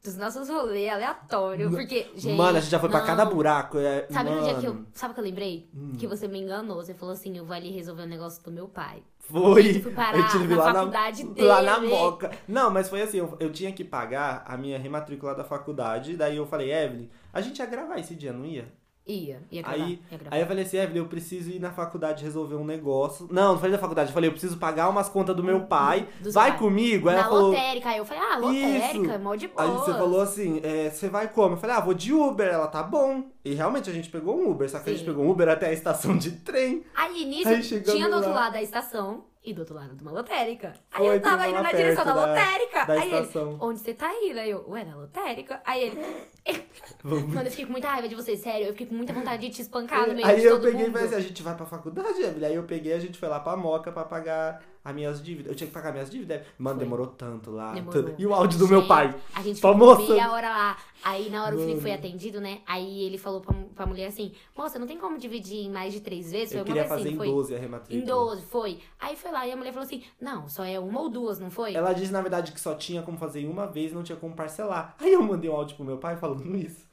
Dos 0.03 0.18
nossos 0.18 0.49
rolês 0.49 0.91
aleatórios. 0.91 1.72
Porque, 1.72 2.07
gente. 2.15 2.35
Mano, 2.35 2.57
a 2.57 2.61
gente 2.61 2.72
já 2.72 2.80
foi 2.80 2.89
pra 2.89 3.01
não. 3.01 3.05
cada 3.07 3.26
buraco. 3.26 3.77
É, 3.77 4.07
Sabe 4.09 4.31
no 4.31 4.43
dia 4.43 4.55
que 4.55 4.65
eu. 4.65 4.73
mano, 4.73 4.88
Sabe 4.93 5.11
o 5.11 5.13
que 5.13 5.19
eu 5.19 5.23
lembrei? 5.23 5.69
Hum. 5.76 5.93
Que 5.97 6.07
você 6.07 6.27
me 6.27 6.39
enganou. 6.39 6.77
Você 6.77 6.93
falou 6.95 7.13
assim: 7.13 7.38
eu 7.38 7.45
vou 7.45 7.55
ali 7.55 7.72
resolver 7.72 8.01
o 8.03 8.07
negócio 8.07 8.43
do 8.43 8.51
meu 8.51 8.68
pai. 8.68 9.03
Foi. 9.19 9.77
Eu 9.77 9.81
fui 9.81 9.91
parar 9.91 10.18
eu 10.18 10.27
tive 10.27 10.55
na 10.55 10.63
lá 10.63 10.73
faculdade 10.73 11.23
na, 11.23 11.34
dele. 11.34 11.47
Lá 11.47 11.61
na 11.61 11.80
moca. 11.80 12.31
Não, 12.47 12.72
mas 12.72 12.89
foi 12.89 13.03
assim, 13.03 13.18
eu, 13.18 13.38
eu 13.39 13.51
tinha 13.51 13.72
que 13.72 13.84
pagar 13.84 14.43
a 14.47 14.57
minha 14.57 14.80
rematrícula 14.80 15.35
da 15.35 15.43
faculdade. 15.43 16.18
Daí 16.18 16.38
eu 16.38 16.47
falei, 16.47 16.73
Evelyn, 16.73 17.07
a 17.31 17.39
gente 17.39 17.59
ia 17.59 17.65
gravar 17.68 17.99
esse 17.99 18.15
dia, 18.15 18.34
não 18.34 18.43
ia? 18.43 18.72
Ia, 19.06 19.41
ia 19.52 19.61
gravar. 19.64 19.76
Aí, 19.84 20.02
ia 20.11 20.18
gravar. 20.18 20.36
aí 20.36 20.41
eu 20.41 20.48
falei 20.48 20.64
assim, 20.64 20.78
Evelyn, 20.78 20.99
eu 20.99 21.07
preciso 21.07 21.49
ir 21.49 21.60
na 21.60 21.72
faculdade 21.72 22.23
resolver 22.23 22.56
um 22.56 22.64
negócio. 22.64 23.28
Não, 23.32 23.53
não 23.53 23.57
falei 23.57 23.72
da 23.72 23.80
faculdade, 23.80 24.10
eu 24.10 24.14
falei, 24.14 24.28
eu 24.30 24.32
preciso 24.32 24.57
pagar 24.57 24.90
umas 24.90 25.10
contas 25.10 25.36
do 25.36 25.44
meu 25.44 25.61
pai. 25.65 26.07
Dos 26.19 26.34
vai 26.36 26.49
pais. 26.49 26.60
comigo? 26.61 27.10
Aí 27.10 27.15
na 27.15 27.22
ela 27.22 27.30
falou. 27.30 27.48
lotérica. 27.49 27.90
Aí 27.90 27.98
eu 27.98 28.06
falei: 28.06 28.23
ah, 28.23 28.38
lotérica, 28.38 29.18
mó 29.19 29.36
de 29.36 29.48
boa. 29.48 29.64
Aí 29.64 29.72
você 29.72 29.91
falou 29.94 30.22
assim, 30.22 30.61
é, 30.64 30.90
você 30.91 31.10
vai 31.10 31.28
como? 31.28 31.56
Eu 31.56 31.60
falei, 31.60 31.76
ah, 31.76 31.80
vou 31.80 31.94
de 31.95 32.14
Uber. 32.14 32.48
Ela, 32.48 32.68
tá 32.68 32.84
bom. 32.84 33.23
E 33.44 33.53
realmente 33.56 33.90
a 33.90 33.94
gente 33.94 34.10
pegou 34.10 34.38
um 34.40 34.52
Uber, 34.52 34.69
só 34.69 34.80
que 34.80 34.90
a 34.91 34.94
gente 34.94 35.02
Sim. 35.02 35.07
pegou 35.07 35.26
um 35.26 35.32
Uber 35.32 35.49
até 35.49 35.68
a 35.69 35.73
estação 35.73 36.15
de 36.15 36.32
trem. 36.32 36.84
Aí 36.95 37.26
nisso, 37.26 37.49
Aí 37.49 37.61
tinha 37.84 38.07
do 38.07 38.15
outro 38.18 38.30
lá. 38.30 38.41
lado 38.41 38.53
da 38.53 38.61
estação 38.61 39.26
e 39.44 39.53
do 39.53 39.61
outro 39.61 39.73
lado 39.73 39.95
de 39.95 40.03
uma 40.03 40.11
lotérica. 40.11 40.73
Foi, 40.91 41.07
aí 41.10 41.15
eu 41.15 41.22
tava 41.22 41.48
indo 41.48 41.64
na 41.64 41.72
direção 41.72 42.06
da, 42.06 42.14
da- 42.14 42.28
lotérica. 42.28 42.86
da 42.86 42.94
aí 42.94 43.11
estação. 43.11 43.49
ele, 43.53 43.57
onde 43.61 43.80
você 43.80 43.94
tá 43.95 44.14
indo? 44.14 44.40
Aí 44.40 44.52
eu, 44.52 44.64
ué, 44.69 44.84
na 44.84 44.95
lotérica? 44.95 45.60
Aí 45.65 45.84
ele, 45.86 45.99
mano, 47.03 47.41
eu 47.45 47.51
fiquei 47.51 47.65
com 47.65 47.72
muita 47.72 47.89
raiva 47.89 48.07
de 48.07 48.15
você, 48.15 48.35
sério. 48.35 48.68
Eu 48.68 48.72
fiquei 48.73 48.88
com 48.88 48.95
muita 48.95 49.13
vontade 49.13 49.47
de 49.47 49.53
te 49.53 49.61
espancar 49.61 50.07
no 50.07 50.13
meio 50.13 50.26
Aí 50.26 50.39
de 50.39 50.45
eu 50.45 50.53
todo 50.59 50.63
peguei 50.72 50.88
e 50.88 50.91
falei 50.91 51.07
assim, 51.07 51.15
a 51.15 51.19
gente 51.19 51.43
vai 51.43 51.55
pra 51.55 51.65
faculdade, 51.65 52.22
Evelyn. 52.22 52.45
Aí 52.47 52.55
eu 52.55 52.63
peguei, 52.63 52.93
a 52.93 52.99
gente 52.99 53.18
foi 53.18 53.30
lá 53.30 53.39
pra 53.39 53.55
Moca 53.55 53.91
pra 53.91 54.03
pagar 54.03 54.61
as 54.84 54.95
minhas 54.95 55.22
dívidas. 55.23 55.51
Eu 55.51 55.55
tinha 55.55 55.68
que 55.68 55.73
pagar 55.73 55.91
minhas 55.91 56.09
dívidas. 56.09 56.41
Mano, 56.57 56.77
Foi. 56.77 56.84
demorou 56.85 57.07
tanto 57.07 57.51
lá. 57.51 57.72
Demorou. 57.73 58.03
tanto- 58.03 58.19
E 58.22 58.26
o 58.26 58.34
áudio 58.34 58.57
do 58.59 58.68
meu 58.68 58.88
pai. 58.88 59.13
A 59.34 59.41
gente 59.43 59.55
ficou 59.57 59.76
moça. 59.76 60.11
meia 60.11 60.31
hora 60.31 60.49
lá. 60.49 60.77
Aí 61.03 61.30
na 61.31 61.43
hora 61.43 61.55
o 61.55 61.57
Felipe 61.57 61.72
Mano. 61.77 61.81
foi 61.81 61.91
atendido, 61.93 62.39
né? 62.39 62.59
Aí 62.65 63.03
ele 63.03 63.18
falou 63.18 63.41
pra, 63.41 63.55
pra 63.76 63.85
mulher 63.88 64.07
assim, 64.07 64.34
moça, 64.55 64.77
não 64.77 64.85
tem 64.85 64.97
como 64.99 65.18
dividir 65.18 65.57
em 65.65 65.69
mais 65.72 65.93
de 65.93 65.99
três 65.99 66.31
vezes? 66.31 66.51
Foi 66.51 66.61
Eu 66.61 66.65
queria 66.65 66.81
vez 66.84 66.89
fazer 66.93 67.01
assim, 67.09 67.13
em 67.13 67.18
foi. 67.18 67.27
12 67.27 67.55
a 67.55 67.57
rematrícula. 67.59 68.01
Em 68.01 68.05
12, 68.05 68.41
foi. 68.45 68.80
Aí 68.99 69.15
foi 69.15 69.31
lá 69.31 69.47
e 69.47 69.51
a 69.51 69.55
mulher 69.57 69.72
falou 69.73 69.85
assim, 69.85 70.03
não, 70.19 70.47
só 70.47 70.63
é 70.63 70.80
uma 70.80 70.99
ou 71.01 71.09
duas, 71.09 71.39
não 71.39 71.49
foi? 71.49 71.73
Ela 71.73 71.93
disse, 71.93 72.11
na 72.11 72.22
verdade, 72.22 72.51
que 72.51 72.59
só 72.61 72.76
tinha 72.76 73.01
como 73.01 73.18
fazer 73.18 73.41
em 73.41 73.47
uma 73.49 73.65
vez, 73.65 73.91
não 73.93 74.03
tinha 74.03 74.15
como 74.15 74.35
parcelar. 74.35 74.95
Aí 74.99 75.11
eu 75.13 75.23
mandei 75.23 75.49
um 75.49 75.55
áudio 75.55 75.76
pro 75.76 75.85
meu 75.85 75.97
pai 75.97 76.15
falando 76.18 76.30
isso. 76.55 76.90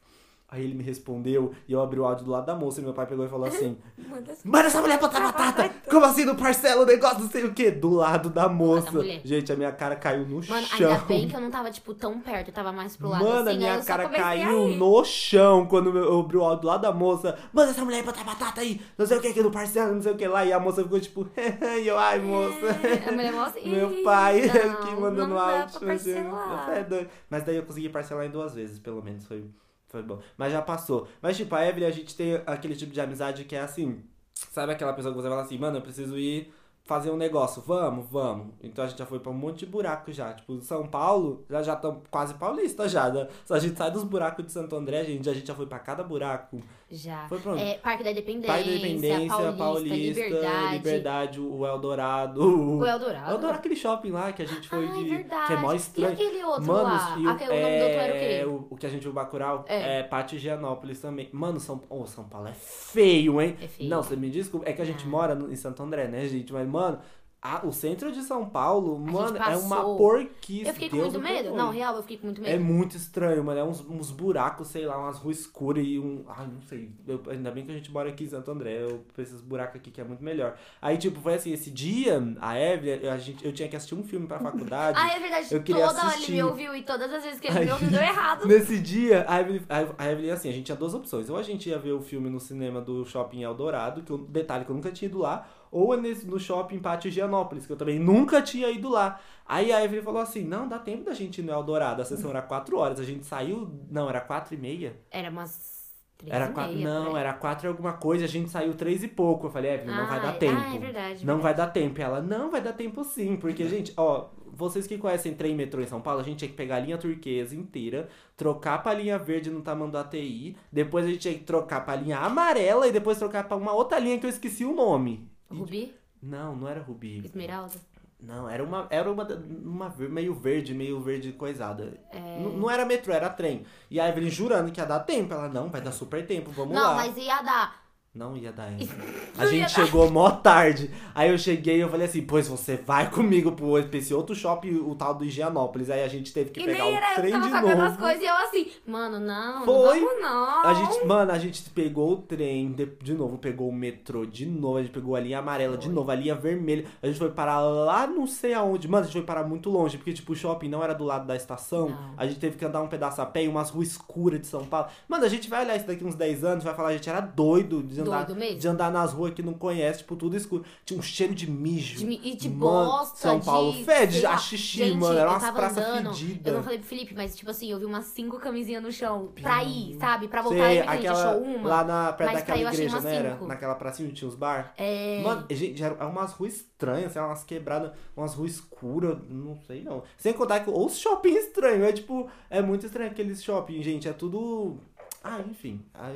Aí 0.50 0.64
ele 0.64 0.72
me 0.74 0.82
respondeu 0.82 1.52
e 1.68 1.72
eu 1.74 1.80
abri 1.82 2.00
o 2.00 2.06
áudio 2.06 2.24
do 2.24 2.30
lado 2.30 2.46
da 2.46 2.54
moça 2.54 2.80
e 2.80 2.82
meu 2.84 2.94
pai 2.94 3.06
pegou 3.06 3.22
e 3.22 3.28
falou 3.28 3.46
assim: 3.46 3.76
Manda 4.08 4.32
assim. 4.32 4.48
Manda 4.48 4.66
essa 4.66 4.80
mulher 4.80 4.98
botar 4.98 5.20
batata! 5.20 5.68
Como 5.90 6.06
assim 6.06 6.24
no 6.24 6.34
parcela 6.36 6.84
o 6.84 6.86
negócio, 6.86 7.20
não 7.20 7.28
sei 7.30 7.44
o 7.44 7.52
quê? 7.52 7.70
Do 7.70 7.90
lado 7.90 8.30
da 8.30 8.48
moça. 8.48 8.90
mulher. 8.90 9.20
Gente, 9.22 9.52
a 9.52 9.56
minha 9.56 9.70
cara 9.72 9.94
caiu 9.94 10.24
no 10.26 10.36
Mano, 10.36 10.66
chão. 10.66 10.90
ainda 10.90 11.04
bem 11.04 11.28
que 11.28 11.36
eu 11.36 11.40
não 11.42 11.50
tava, 11.50 11.70
tipo, 11.70 11.92
tão 11.92 12.18
perto, 12.18 12.48
eu 12.48 12.54
tava 12.54 12.72
mais 12.72 12.96
pro 12.96 13.08
lado 13.08 13.24
Mano, 13.24 13.36
a 13.36 13.40
assim, 13.42 13.50
aí 13.50 13.56
minha 13.58 13.84
cara 13.84 14.06
a 14.06 14.08
caiu 14.08 14.68
no 14.68 15.04
chão 15.04 15.66
quando 15.66 15.94
eu 15.98 16.18
abri 16.20 16.38
o 16.38 16.42
áudio 16.42 16.62
do 16.62 16.66
lado 16.68 16.80
da 16.80 16.92
moça. 16.92 17.38
Manda 17.52 17.70
essa 17.70 17.84
mulher 17.84 18.02
botar 18.02 18.24
batata 18.24 18.62
aí, 18.62 18.80
não 18.96 19.04
sei 19.06 19.18
o 19.18 19.20
que 19.20 19.28
aqui 19.28 19.42
no 19.42 19.50
parcela, 19.50 19.92
não 19.92 20.00
sei 20.00 20.12
o 20.12 20.16
que 20.16 20.26
lá. 20.26 20.46
E 20.46 20.52
a 20.54 20.58
moça 20.58 20.82
ficou 20.82 20.98
tipo, 20.98 21.28
e 21.36 21.86
eu, 21.86 21.98
ai, 21.98 22.20
moça. 22.20 22.66
É, 22.86 23.06
a 23.06 23.12
mulher 23.12 23.32
mostra, 23.34 23.60
Meu 23.68 23.92
"Ih, 23.92 24.02
pai 24.02 24.40
não, 24.46 24.72
aqui 24.72 24.94
mandando 24.98 25.36
áudio. 25.38 25.78
pra 25.78 25.88
parcelar." 25.88 26.70
É. 26.70 27.06
Mas 27.28 27.42
daí 27.44 27.56
eu 27.56 27.64
consegui 27.64 27.90
parcelar 27.90 28.24
em 28.24 28.30
duas 28.30 28.54
vezes, 28.54 28.78
pelo 28.78 29.02
menos. 29.02 29.26
Foi, 29.26 29.44
foi 29.88 30.02
bom. 30.02 30.20
Mas 30.36 30.52
já 30.52 30.62
passou. 30.62 31.08
Mas, 31.20 31.36
tipo, 31.36 31.54
a 31.54 31.66
Evelyn, 31.66 31.86
a 31.86 31.90
gente 31.90 32.14
tem 32.16 32.40
aquele 32.46 32.76
tipo 32.76 32.92
de 32.92 33.00
amizade 33.00 33.44
que 33.44 33.56
é 33.56 33.60
assim. 33.60 34.02
Sabe 34.34 34.72
aquela 34.72 34.92
pessoa 34.92 35.12
que 35.14 35.20
você 35.20 35.28
fala 35.28 35.42
assim, 35.42 35.58
mano, 35.58 35.78
eu 35.78 35.82
preciso 35.82 36.16
ir 36.18 36.52
fazer 36.84 37.10
um 37.10 37.16
negócio. 37.16 37.62
Vamos, 37.62 38.06
vamos. 38.10 38.54
Então 38.62 38.84
a 38.84 38.88
gente 38.88 38.98
já 38.98 39.06
foi 39.06 39.20
pra 39.20 39.30
um 39.30 39.34
monte 39.34 39.60
de 39.60 39.66
buraco 39.66 40.12
já. 40.12 40.32
Tipo, 40.32 40.60
São 40.62 40.86
Paulo, 40.86 41.44
já 41.48 41.62
já 41.62 41.74
estão 41.74 42.02
quase 42.10 42.34
paulista 42.34 42.88
já. 42.88 43.10
né? 43.10 43.28
Só 43.44 43.54
a 43.54 43.58
gente 43.58 43.76
sai 43.76 43.90
dos 43.90 44.04
buracos 44.04 44.46
de 44.46 44.52
Santo 44.52 44.74
André, 44.74 45.04
gente, 45.04 45.28
a 45.28 45.34
gente 45.34 45.46
já 45.46 45.54
foi 45.54 45.66
pra 45.66 45.78
cada 45.78 46.02
buraco. 46.02 46.60
Já. 46.90 47.28
Foi 47.28 47.38
pra 47.38 47.52
onde? 47.52 47.62
É, 47.62 47.74
Parque 47.74 48.02
da 48.02 48.10
Independência, 48.12 48.46
Pai 48.48 48.64
da 48.64 48.70
Independência, 48.70 49.52
Paulista, 49.58 49.94
Liberdade, 49.94 50.74
Liberdade, 50.76 51.40
o 51.40 51.66
Eldorado. 51.66 52.40
o 52.78 52.86
Eldorado. 52.86 53.30
Eu 53.30 53.36
adoro 53.36 53.54
aquele 53.54 53.76
shopping 53.76 54.10
lá 54.10 54.32
que 54.32 54.42
a 54.42 54.46
gente 54.46 54.66
foi 54.68 54.86
Ah, 54.88 54.92
de. 54.92 55.00
é 55.00 55.16
verdade. 55.16 55.46
Que 55.48 55.52
é 55.52 55.56
mó 55.56 55.72
E 55.72 55.76
estranho. 55.76 56.12
aquele 56.14 56.42
outro 56.44 56.64
Mano, 56.66 56.82
lá? 56.84 57.16
e 57.18 57.26
o, 57.26 57.30
Aquele- 57.30 57.50
o 57.50 57.62
nome 57.62 57.78
do 57.78 57.84
outro 57.84 57.98
era 58.00 58.14
o 58.14 58.18
quê? 58.18 58.44
o, 58.46 58.66
o 58.70 58.76
que 58.78 58.86
a 58.86 58.88
gente 58.88 59.02
viu 59.02 59.12
Bacurau 59.12 59.64
É. 59.68 59.98
é, 59.98 60.02
Pátio 60.02 60.36
Higienópolis 60.36 60.98
também. 60.98 61.28
Mano, 61.30 61.60
São, 61.60 61.82
oh, 61.90 62.06
São 62.06 62.24
Paulo 62.24 62.48
é 62.48 62.52
feio, 62.54 63.40
hein? 63.40 63.56
É 63.62 63.68
feio. 63.68 63.90
Não, 63.90 64.02
você 64.02 64.16
me 64.16 64.30
desculpa. 64.30 64.66
É 64.68 64.72
que 64.72 64.80
a 64.80 64.84
gente 64.86 65.04
Ah. 65.04 65.08
mora 65.10 65.34
no- 65.34 65.52
em 65.52 65.56
Santo 65.56 65.82
André, 65.82 66.08
né, 66.08 66.26
gente? 66.26 66.52
Mas, 66.54 66.66
mano, 66.66 66.98
a- 67.40 67.64
o 67.64 67.72
centro 67.72 68.10
de 68.10 68.20
São 68.22 68.48
Paulo, 68.48 68.98
gente 68.98 69.12
mano, 69.12 69.36
é 69.38 69.56
uma 69.56 69.82
porquice. 69.96 70.66
Eu 70.66 70.72
fiquei 70.74 70.88
com 70.90 70.96
Deus 70.96 71.12
muito 71.12 71.24
me 71.24 71.32
medo. 71.32 71.54
Não, 71.56 71.70
real, 71.70 71.94
eu 71.96 72.02
fiquei 72.02 72.16
com 72.18 72.26
muito 72.26 72.40
medo. 72.42 72.52
É 72.52 72.58
muito 72.58 72.96
estranho, 72.96 73.44
mano. 73.44 73.60
É 73.60 73.64
uns, 73.64 73.80
uns 73.88 74.10
buracos, 74.10 74.68
sei 74.68 74.84
lá, 74.86 74.98
umas 74.98 75.18
ruas 75.18 75.38
escuras 75.40 75.84
e 75.86 75.98
um. 75.98 76.24
Ai, 76.28 76.46
não 76.46 76.60
sei. 76.62 76.90
Eu- 77.06 77.22
ainda 77.30 77.50
bem 77.50 77.64
que 77.64 77.70
a 77.70 77.74
gente 77.74 77.92
mora 77.92 78.08
aqui 78.08 78.24
em 78.24 78.28
Santo 78.28 78.50
André. 78.50 78.82
Eu 78.82 79.04
esses 79.16 79.40
buracos 79.40 79.76
aqui 79.76 79.90
que 79.90 80.00
é 80.00 80.04
muito 80.04 80.22
melhor. 80.22 80.56
Aí, 80.82 80.98
tipo, 80.98 81.20
foi 81.20 81.34
assim, 81.34 81.52
esse 81.52 81.70
dia, 81.70 82.20
a 82.40 82.58
Evelyn, 82.58 82.98
eu- 83.02 83.12
a 83.12 83.18
gente, 83.18 83.44
eu 83.44 83.52
tinha 83.52 83.68
que 83.68 83.76
assistir 83.76 83.94
um 83.94 84.02
filme 84.02 84.26
pra 84.26 84.38
faculdade. 84.72 84.98
Ah, 85.00 85.14
é 85.16 85.20
verdade. 85.20 85.54
Eu 85.54 85.62
queria 85.62 85.86
Toda 85.86 86.06
hora 86.06 86.16
ele 86.16 86.32
me 86.32 86.42
ouviu 86.42 86.74
e 86.74 86.82
todas 86.82 87.12
as 87.12 87.22
vezes 87.22 87.40
que 87.40 87.46
ele 87.46 87.58
Aí- 87.58 87.66
me 87.66 87.72
ouviu 87.72 87.90
deu 87.90 88.00
errado. 88.02 88.46
Nesse 88.48 88.78
dia, 88.80 89.24
a 89.28 89.40
Evelyn, 89.40 89.60
a 89.68 90.04
a 90.04 90.10
Evelyn, 90.12 90.30
assim, 90.30 90.48
a 90.48 90.52
gente 90.52 90.64
tinha 90.64 90.76
duas 90.76 90.92
opções. 90.94 91.30
Ou 91.30 91.36
a 91.36 91.42
gente 91.42 91.68
ia 91.68 91.78
ver 91.78 91.92
o 91.92 92.00
filme 92.00 92.28
no 92.28 92.40
cinema 92.40 92.80
do 92.80 93.04
Shopping 93.04 93.42
Eldorado, 93.42 94.02
que 94.02 94.10
eu, 94.10 94.18
detalhe 94.18 94.64
que 94.64 94.70
eu 94.70 94.76
nunca 94.76 94.90
tinha 94.90 95.08
ido 95.08 95.18
lá, 95.18 95.46
ou 95.70 95.94
é 95.94 95.96
nesse, 95.96 96.26
no 96.26 96.38
Shopping 96.38 96.78
Pátio 96.78 97.08
Higienópolis, 97.08 97.66
que 97.66 97.72
eu 97.72 97.76
também 97.76 97.98
nunca 97.98 98.40
tinha 98.42 98.70
ido 98.70 98.88
lá. 98.88 99.20
Aí 99.46 99.72
a 99.72 99.82
Evelyn 99.84 100.02
falou 100.02 100.20
assim, 100.20 100.44
não, 100.44 100.68
dá 100.68 100.78
tempo 100.78 101.04
da 101.04 101.14
gente 101.14 101.38
ir 101.38 101.44
no 101.44 101.52
Eldorado, 101.52 102.02
a 102.02 102.04
sessão 102.04 102.30
era 102.30 102.42
quatro 102.42 102.76
horas, 102.78 103.00
a 103.00 103.04
gente 103.04 103.24
saiu, 103.24 103.70
não, 103.90 104.08
era 104.08 104.20
quatro 104.20 104.54
e 104.54 104.58
meia? 104.58 104.96
Era 105.10 105.30
umas 105.30 105.78
três 106.18 106.34
Era 106.34 106.48
quatro, 106.48 106.74
meia, 106.74 106.86
não, 106.88 107.16
era 107.16 107.32
quatro 107.32 107.66
e 107.66 107.68
alguma 107.68 107.92
coisa, 107.94 108.24
a 108.24 108.28
gente 108.28 108.50
saiu 108.50 108.74
três 108.74 109.02
e 109.02 109.08
pouco. 109.08 109.46
Eu 109.46 109.50
falei, 109.50 109.72
Evelyn, 109.72 109.94
não 109.96 110.06
vai 110.06 110.18
Ah, 110.18 110.22
dar 110.22 110.34
é- 110.34 110.38
tempo. 110.38 110.60
Ah, 110.60 110.74
é 110.74 110.78
verdade. 110.78 111.26
Não 111.26 111.36
verdade. 111.36 111.42
vai 111.42 111.54
dar 111.54 111.66
tempo. 111.68 111.98
E 112.00 112.02
ela, 112.02 112.20
não, 112.20 112.50
vai 112.50 112.60
dar 112.60 112.72
tempo 112.72 113.02
sim. 113.04 113.36
Porque, 113.36 113.64
gente, 113.68 113.92
ó, 113.96 114.28
vocês 114.52 114.86
que 114.86 114.98
conhecem 114.98 115.34
trem 115.34 115.52
e 115.52 115.54
metrô 115.54 115.80
em 115.80 115.86
São 115.86 116.00
Paulo, 116.00 116.20
a 116.20 116.24
gente 116.24 116.38
tinha 116.38 116.48
que 116.50 116.56
pegar 116.56 116.76
a 116.76 116.80
linha 116.80 116.98
turquesa 116.98 117.54
inteira, 117.54 118.08
trocar 118.36 118.82
pra 118.82 118.92
linha 118.92 119.16
verde 119.18 119.50
no 119.50 119.62
ATI, 119.96 120.56
depois 120.72 121.04
a 121.04 121.08
gente 121.08 121.20
tinha 121.20 121.34
que 121.34 121.44
trocar 121.44 121.84
pra 121.84 121.94
linha 121.96 122.18
amarela 122.18 122.86
e 122.88 122.92
depois 122.92 123.18
trocar 123.18 123.46
pra 123.46 123.56
uma 123.56 123.72
outra 123.72 123.98
linha 123.98 124.18
que 124.18 124.26
eu 124.26 124.30
esqueci 124.30 124.64
o 124.64 124.74
nome. 124.74 125.30
Rubi? 125.50 125.94
Não, 126.22 126.54
não 126.56 126.68
era 126.68 126.80
Rubi. 126.80 127.22
Esmeralda? 127.24 127.74
Não, 128.20 128.48
era 128.50 128.64
uma, 128.64 128.86
era 128.90 129.10
uma, 129.10 129.24
uma 129.24 129.94
meio 129.96 130.34
verde, 130.34 130.74
meio 130.74 131.00
verde 131.00 131.32
coisada. 131.32 132.00
É. 132.10 132.40
Não 132.40 132.68
era 132.68 132.84
metrô, 132.84 133.12
era 133.12 133.30
trem. 133.30 133.64
E 133.88 134.00
a 134.00 134.08
Evelyn 134.08 134.28
jurando 134.28 134.72
que 134.72 134.80
ia 134.80 134.86
dar 134.86 135.00
tempo. 135.00 135.32
Ela, 135.32 135.48
não, 135.48 135.68
vai 135.68 135.80
dar 135.80 135.92
super 135.92 136.26
tempo, 136.26 136.50
vamos 136.50 136.74
Não, 136.74 136.82
lá. 136.82 136.94
mas 136.96 137.16
ia 137.16 137.40
dar. 137.42 137.87
Não 138.18 138.36
ia 138.36 138.50
dar 138.50 138.72
essa. 138.72 138.92
A 139.38 139.46
gente 139.46 139.60
dar. 139.62 139.68
chegou 139.68 140.10
mó 140.10 140.28
tarde. 140.30 140.90
Aí 141.14 141.30
eu 141.30 141.38
cheguei 141.38 141.76
e 141.76 141.80
eu 141.80 141.88
falei 141.88 142.06
assim, 142.06 142.22
pois 142.22 142.48
você 142.48 142.76
vai 142.76 143.08
comigo 143.08 143.52
pro 143.52 143.80
pra 143.84 143.98
esse 143.98 144.12
outro 144.12 144.34
shopping, 144.34 144.74
o 144.74 144.92
tal 144.96 145.14
do 145.14 145.24
Higienópolis. 145.24 145.88
Aí 145.88 146.02
a 146.02 146.08
gente 146.08 146.32
teve 146.32 146.50
que 146.50 146.60
E 146.60 146.64
pegar 146.64 146.82
nem 146.84 146.92
o 146.92 146.96
era 146.96 147.06
eu 147.06 147.14
que 147.14 147.20
trem 147.20 147.30
tava 147.30 147.44
de 147.44 147.50
sacando 147.50 147.82
as 147.82 147.88
novo. 147.90 147.98
coisas 147.98 148.22
e 148.22 148.26
eu 148.26 148.34
assim, 148.34 148.66
mano, 148.84 149.20
não, 149.20 149.64
Foi. 149.64 150.00
não 150.00 150.06
vamos 150.08 150.22
não. 150.22 150.64
A 150.64 150.74
gente, 150.74 151.04
mano, 151.06 151.30
a 151.30 151.38
gente 151.38 151.62
pegou 151.70 152.12
o 152.12 152.16
trem 152.16 152.72
de, 152.72 152.86
de 153.00 153.14
novo, 153.14 153.38
pegou 153.38 153.68
o 153.68 153.72
metrô 153.72 154.26
de 154.26 154.44
novo, 154.46 154.78
a 154.78 154.82
gente 154.82 154.92
pegou 154.92 155.14
a 155.14 155.20
linha 155.20 155.38
amarela 155.38 155.76
de 155.76 155.86
Foi. 155.86 155.94
novo, 155.94 156.10
a 156.10 156.14
linha 156.16 156.34
vermelha. 156.34 156.86
A 157.00 157.06
gente 157.06 157.18
foi 157.20 157.30
parar 157.30 157.60
lá 157.60 158.06
não 158.08 158.26
sei 158.26 158.52
aonde. 158.52 158.88
Mano, 158.88 159.02
a 159.02 159.06
gente 159.06 159.12
foi 159.12 159.22
parar 159.22 159.44
muito 159.44 159.70
longe, 159.70 159.96
porque 159.96 160.12
tipo, 160.12 160.32
o 160.32 160.36
shopping 160.36 160.68
não 160.68 160.82
era 160.82 160.92
do 160.94 161.04
lado 161.04 161.24
da 161.24 161.36
estação. 161.36 161.90
Não. 161.90 162.14
A 162.16 162.26
gente 162.26 162.40
teve 162.40 162.56
que 162.56 162.64
andar 162.64 162.82
um 162.82 162.88
pedaço 162.88 163.22
a 163.22 163.26
pé 163.26 163.44
e 163.44 163.48
umas 163.48 163.70
ruas 163.70 163.88
escuras 163.88 164.40
de 164.40 164.46
São 164.48 164.64
Paulo. 164.64 164.88
Mano, 165.06 165.24
a 165.24 165.28
gente 165.28 165.48
vai 165.48 165.64
olhar 165.64 165.76
isso 165.76 165.86
daqui 165.86 166.04
uns 166.04 166.16
10 166.16 166.42
anos, 166.42 166.64
vai 166.64 166.74
falar, 166.74 166.88
a 166.88 166.92
gente 166.94 167.08
era 167.08 167.20
doido 167.20 167.80
de 167.82 168.07
andar, 168.08 168.24
Doido 168.24 168.38
mesmo. 168.38 168.58
de 168.60 168.68
andar 168.68 168.90
nas 168.90 169.12
ruas 169.12 169.32
que 169.34 169.42
não 169.42 169.54
conhece, 169.54 169.98
tipo, 170.00 170.16
tudo 170.16 170.36
escuro. 170.36 170.64
Tinha 170.84 170.98
um 170.98 171.02
cheiro 171.02 171.34
de 171.34 171.50
mijo. 171.50 171.98
De 171.98 172.20
e 172.22 172.36
de 172.36 172.48
Mano, 172.48 172.90
bosta, 172.90 173.16
São 173.16 173.40
Paulo 173.40 173.72
de, 173.72 173.84
fede 173.84 174.20
lá. 174.22 174.34
a 174.34 174.38
xixi, 174.38 174.78
Gente, 174.78 174.96
mano. 174.98 175.18
Era 175.18 175.30
umas 175.30 175.50
praças 175.50 175.84
fedidas. 175.96 176.46
Eu 176.46 176.54
não 176.54 176.62
falei 176.62 176.78
pro 176.78 176.88
Felipe, 176.88 177.14
mas 177.14 177.36
tipo 177.36 177.50
assim, 177.50 177.70
eu 177.70 177.78
vi 177.78 177.84
umas 177.84 178.06
cinco 178.06 178.38
camisinhas 178.38 178.82
no 178.82 178.90
chão 178.92 179.32
pra 179.40 179.62
ir, 179.62 179.96
sabe? 179.98 180.28
Pra 180.28 180.42
voltar 180.42 180.66
Sei, 180.66 180.76
e 180.76 180.80
aquela, 180.80 181.30
achou 181.30 181.42
uma. 181.42 181.68
lá 181.68 181.84
na, 181.84 182.12
perto 182.12 182.32
daquela 182.34 182.72
igreja, 182.72 183.00
não 183.00 183.08
era? 183.08 183.32
cinco. 183.32 183.46
Naquela 183.46 183.74
pracinha 183.74 184.08
onde 184.08 184.16
tinha 184.16 184.28
os 184.28 184.34
bar. 184.34 184.72
É. 184.76 185.22
Mano, 185.22 185.46
gente, 185.50 185.82
eram 185.82 186.10
umas 186.10 186.32
ruas 186.32 186.54
estranhas, 186.56 187.12
sei 187.12 187.20
lá, 187.20 187.28
umas 187.28 187.44
quebradas, 187.44 187.92
umas 188.16 188.34
ruas 188.34 188.52
escuras, 188.52 189.18
não 189.28 189.56
sei 189.66 189.82
não. 189.82 190.02
Sem 190.16 190.32
contar 190.32 190.60
que 190.60 190.70
os 190.70 190.98
shopping 190.98 191.34
estranhos, 191.34 191.86
é 191.88 191.92
tipo, 191.92 192.28
é 192.50 192.60
muito 192.62 192.86
estranho 192.86 193.10
aqueles 193.10 193.42
shopping, 193.42 193.82
gente, 193.82 194.08
é 194.08 194.12
tudo... 194.12 194.78
Ah, 195.22 195.40
enfim, 195.50 195.84
a, 195.92 196.06
a 196.06 196.12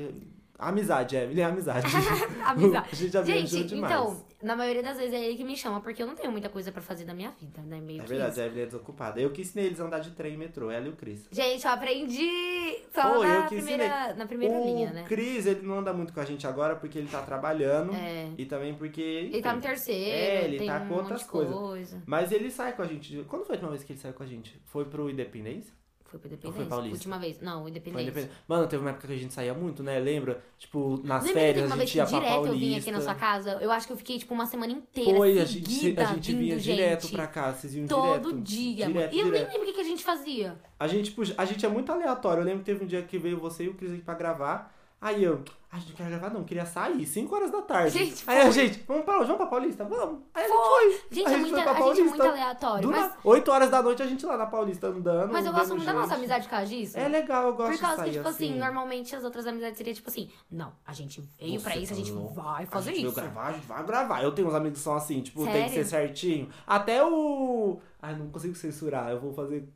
amizade, 0.69 1.17
ele 1.17 1.41
é 1.41 1.45
amizade. 1.45 1.87
Amizade. 2.45 2.89
a 2.91 2.95
gente 2.95 3.13
já 3.13 3.23
Gente, 3.23 3.65
demais. 3.65 3.93
então, 3.93 4.25
na 4.43 4.57
maioria 4.57 4.83
das 4.83 4.97
vezes 4.97 5.13
é 5.15 5.25
ele 5.25 5.37
que 5.37 5.45
me 5.45 5.57
chama, 5.57 5.81
porque 5.81 6.03
eu 6.03 6.07
não 6.07 6.15
tenho 6.15 6.31
muita 6.33 6.49
coisa 6.49 6.73
pra 6.73 6.83
fazer 6.83 7.05
da 7.05 7.15
minha 7.15 7.31
vida, 7.31 7.63
né? 7.63 7.81
Meio 7.81 8.03
É 8.03 8.05
verdade, 8.05 8.41
a 8.41 8.47
Evelyn 8.47 8.63
é 8.63 8.67
desocupada. 8.67 9.21
Eu 9.21 9.31
que 9.31 9.43
ensinei 9.43 9.67
eles 9.67 9.81
a 9.81 9.85
andar 9.85 10.01
de 10.01 10.11
trem 10.13 10.35
e 10.35 10.37
metrô, 10.37 10.71
ela 10.71 10.87
e 10.87 10.91
o 10.91 10.97
Cris. 10.97 11.27
Gente, 11.31 11.65
eu 11.65 11.71
aprendi 11.71 12.79
só 12.93 13.15
Pô, 13.15 13.25
eu 13.25 13.29
na, 13.29 13.43
que 13.47 13.57
primeira, 13.57 14.15
na 14.15 14.27
primeira 14.27 14.55
o 14.55 14.65
linha, 14.65 14.93
né? 14.93 15.05
Cris, 15.07 15.47
ele 15.47 15.63
não 15.67 15.79
anda 15.79 15.93
muito 15.93 16.13
com 16.13 16.21
a 16.21 16.25
gente 16.25 16.47
agora 16.47 16.77
porque 16.77 16.99
ele 16.99 17.09
tá 17.09 17.23
trabalhando. 17.23 17.95
É. 17.95 18.31
E 18.37 18.45
também 18.47 18.75
porque. 18.75 19.01
Ele 19.01 19.43
tá 19.43 19.55
no 19.55 19.61
terceiro, 19.61 20.01
É, 20.11 20.45
ele 20.45 20.67
tá 20.67 20.81
um 20.81 20.89
com 20.89 20.95
outras 20.95 21.23
coisas. 21.23 21.55
coisa. 21.55 22.03
Mas 22.07 22.33
ele 22.33 22.51
sai 22.51 22.73
com 22.75 22.83
a 22.83 22.87
gente. 22.87 23.25
Quando 23.29 23.45
foi 23.45 23.55
a 23.55 23.57
última 23.57 23.71
vez 23.71 23.85
que 23.85 23.93
ele 23.93 24.01
saiu 24.01 24.15
com 24.15 24.23
a 24.23 24.27
gente? 24.27 24.61
Foi 24.67 24.85
pro 24.85 25.09
Independência? 25.09 25.73
Foi 26.19 26.31
Ou 26.31 26.35
Independência. 26.37 26.53
foi 26.53 26.65
Paulista? 26.67 26.97
Última 26.97 27.19
vez. 27.19 27.41
Não, 27.41 27.61
Foi 27.63 27.71
Independência. 27.71 28.03
Independência. 28.03 28.37
Mano, 28.49 28.67
teve 28.67 28.83
uma 28.83 28.91
época 28.91 29.07
que 29.07 29.13
a 29.13 29.17
gente 29.17 29.33
saía 29.35 29.55
muito, 29.55 29.83
né? 29.83 29.99
Lembra? 29.99 30.43
Tipo, 30.59 31.01
nas 31.05 31.25
Lembra 31.25 31.41
férias 31.41 31.73
a 31.73 31.77
gente 31.77 31.97
ia 31.97 32.07
pra 32.07 32.19
direto 32.19 32.33
Paulista. 32.33 32.55
eu 32.55 32.59
vim 32.61 32.75
aqui 32.77 32.91
na 32.91 33.01
sua 33.01 33.15
casa? 33.15 33.51
Eu 33.61 33.71
acho 33.73 33.87
que 33.87 33.93
eu 33.93 33.97
fiquei, 33.97 34.19
tipo, 34.19 34.35
uma 34.35 34.47
semana 34.47 34.73
inteira 34.73 35.17
Foi, 35.17 35.39
a 35.39 35.45
gente, 35.45 35.99
a 35.99 36.05
gente 36.05 36.35
vinha 36.35 36.55
vindo, 36.57 36.63
direto 36.63 37.03
gente. 37.03 37.13
pra 37.15 37.27
cá, 37.27 37.53
vocês 37.53 37.75
iam 37.75 37.87
Todo 37.87 38.19
direto. 38.33 38.41
dia, 38.43 38.87
direto, 38.87 38.95
mano. 38.95 39.09
E 39.13 39.19
eu 39.19 39.25
nem 39.25 39.33
direto. 39.33 39.53
lembro 39.53 39.71
o 39.71 39.75
que, 39.75 39.81
a 39.81 39.85
gente 39.85 40.05
fazia. 40.05 40.57
A 40.79 40.87
gente, 40.87 41.15
a 41.37 41.45
gente 41.45 41.65
é 41.65 41.69
muito 41.69 41.91
aleatório. 41.93 42.41
Eu 42.41 42.45
lembro 42.45 42.61
que 42.61 42.67
teve 42.67 42.85
um 42.85 42.87
dia 42.87 43.03
que 43.03 43.19
veio 43.19 43.39
você 43.39 43.65
e 43.65 43.69
o 43.69 43.75
Cris 43.75 43.93
aqui 43.93 44.03
pra 44.03 44.15
gravar. 44.15 44.75
Aí 45.05 45.25
eu, 45.25 45.43
a 45.69 45.79
gente 45.81 45.89
não 45.89 45.97
quer 45.97 46.09
gravar 46.11 46.31
não, 46.31 46.45
queria 46.45 46.65
sair, 46.65 47.05
5 47.05 47.35
horas 47.35 47.51
da 47.51 47.61
tarde. 47.61 47.99
Gente, 47.99 48.23
aí 48.25 48.39
a 48.39 48.43
foi. 48.43 48.53
gente, 48.53 48.85
vamos 48.87 49.05
pra, 49.05 49.19
vamos 49.19 49.37
pra 49.37 49.47
Paulista? 49.47 49.85
Vamos. 49.85 50.21
Aí 50.33 50.45
a 50.45 50.47
gente 50.49 50.57
Foi. 50.57 51.01
Gente, 51.11 51.27
a 51.27 51.31
é 51.31 51.35
gente 51.35 51.41
muito, 51.41 51.55
foi 51.55 51.63
pra 51.65 51.73
a 51.73 51.75
gente 51.75 51.83
é 51.83 52.05
muito 52.05 52.17
Paulista. 52.19 52.29
aleatório. 52.29 52.83
Do 52.83 52.91
Mas, 52.93 53.01
nada, 53.01 53.17
8 53.25 53.51
horas 53.51 53.71
da 53.71 53.83
noite 53.83 54.01
a 54.03 54.07
gente 54.07 54.25
lá 54.25 54.37
na 54.37 54.47
Paulista 54.47 54.87
andando. 54.87 55.33
mas 55.33 55.45
eu 55.45 55.53
gosto 55.53 55.71
muito 55.71 55.85
da 55.85 55.93
nossa 55.93 56.07
gente. 56.11 56.19
amizade 56.19 56.45
por 56.45 56.51
causa 56.51 56.67
disso. 56.67 56.97
É 56.97 57.09
legal, 57.09 57.49
eu 57.49 57.55
gosto 57.57 57.73
Por 57.73 57.81
causa 57.81 58.05
de 58.05 58.11
que, 58.11 58.17
tipo 58.17 58.29
assim, 58.29 58.51
assim. 58.51 58.59
normalmente 58.61 59.17
as 59.17 59.25
outras 59.25 59.45
amizades 59.45 59.77
seriam 59.77 59.95
tipo 59.95 60.09
assim, 60.09 60.31
não, 60.49 60.73
a 60.87 60.93
gente 60.93 61.21
veio 61.41 61.59
Você 61.59 61.65
pra 61.65 61.77
isso, 61.77 61.93
a 61.93 61.97
gente 61.97 62.13
louco. 62.13 62.35
vai 62.35 62.67
fazer 62.67 62.91
a 62.91 62.95
gente 62.95 63.07
isso. 63.07 63.15
Gravar, 63.17 63.47
a 63.49 63.53
gente 63.55 63.67
vai 63.67 63.85
gravar. 63.85 64.23
Eu 64.23 64.31
tenho 64.33 64.47
uns 64.47 64.55
amigos 64.55 64.79
que 64.79 64.85
são 64.85 64.95
assim, 64.95 65.21
tipo, 65.21 65.43
tem 65.43 65.65
que 65.65 65.71
Sério? 65.71 65.75
ser 65.75 65.85
certinho. 65.85 66.49
Até 66.65 67.05
o. 67.05 67.81
Ai, 68.01 68.15
não 68.15 68.29
consigo 68.31 68.55
censurar. 68.55 69.11
Eu 69.11 69.19
vou 69.19 69.33
fazer. 69.33 69.69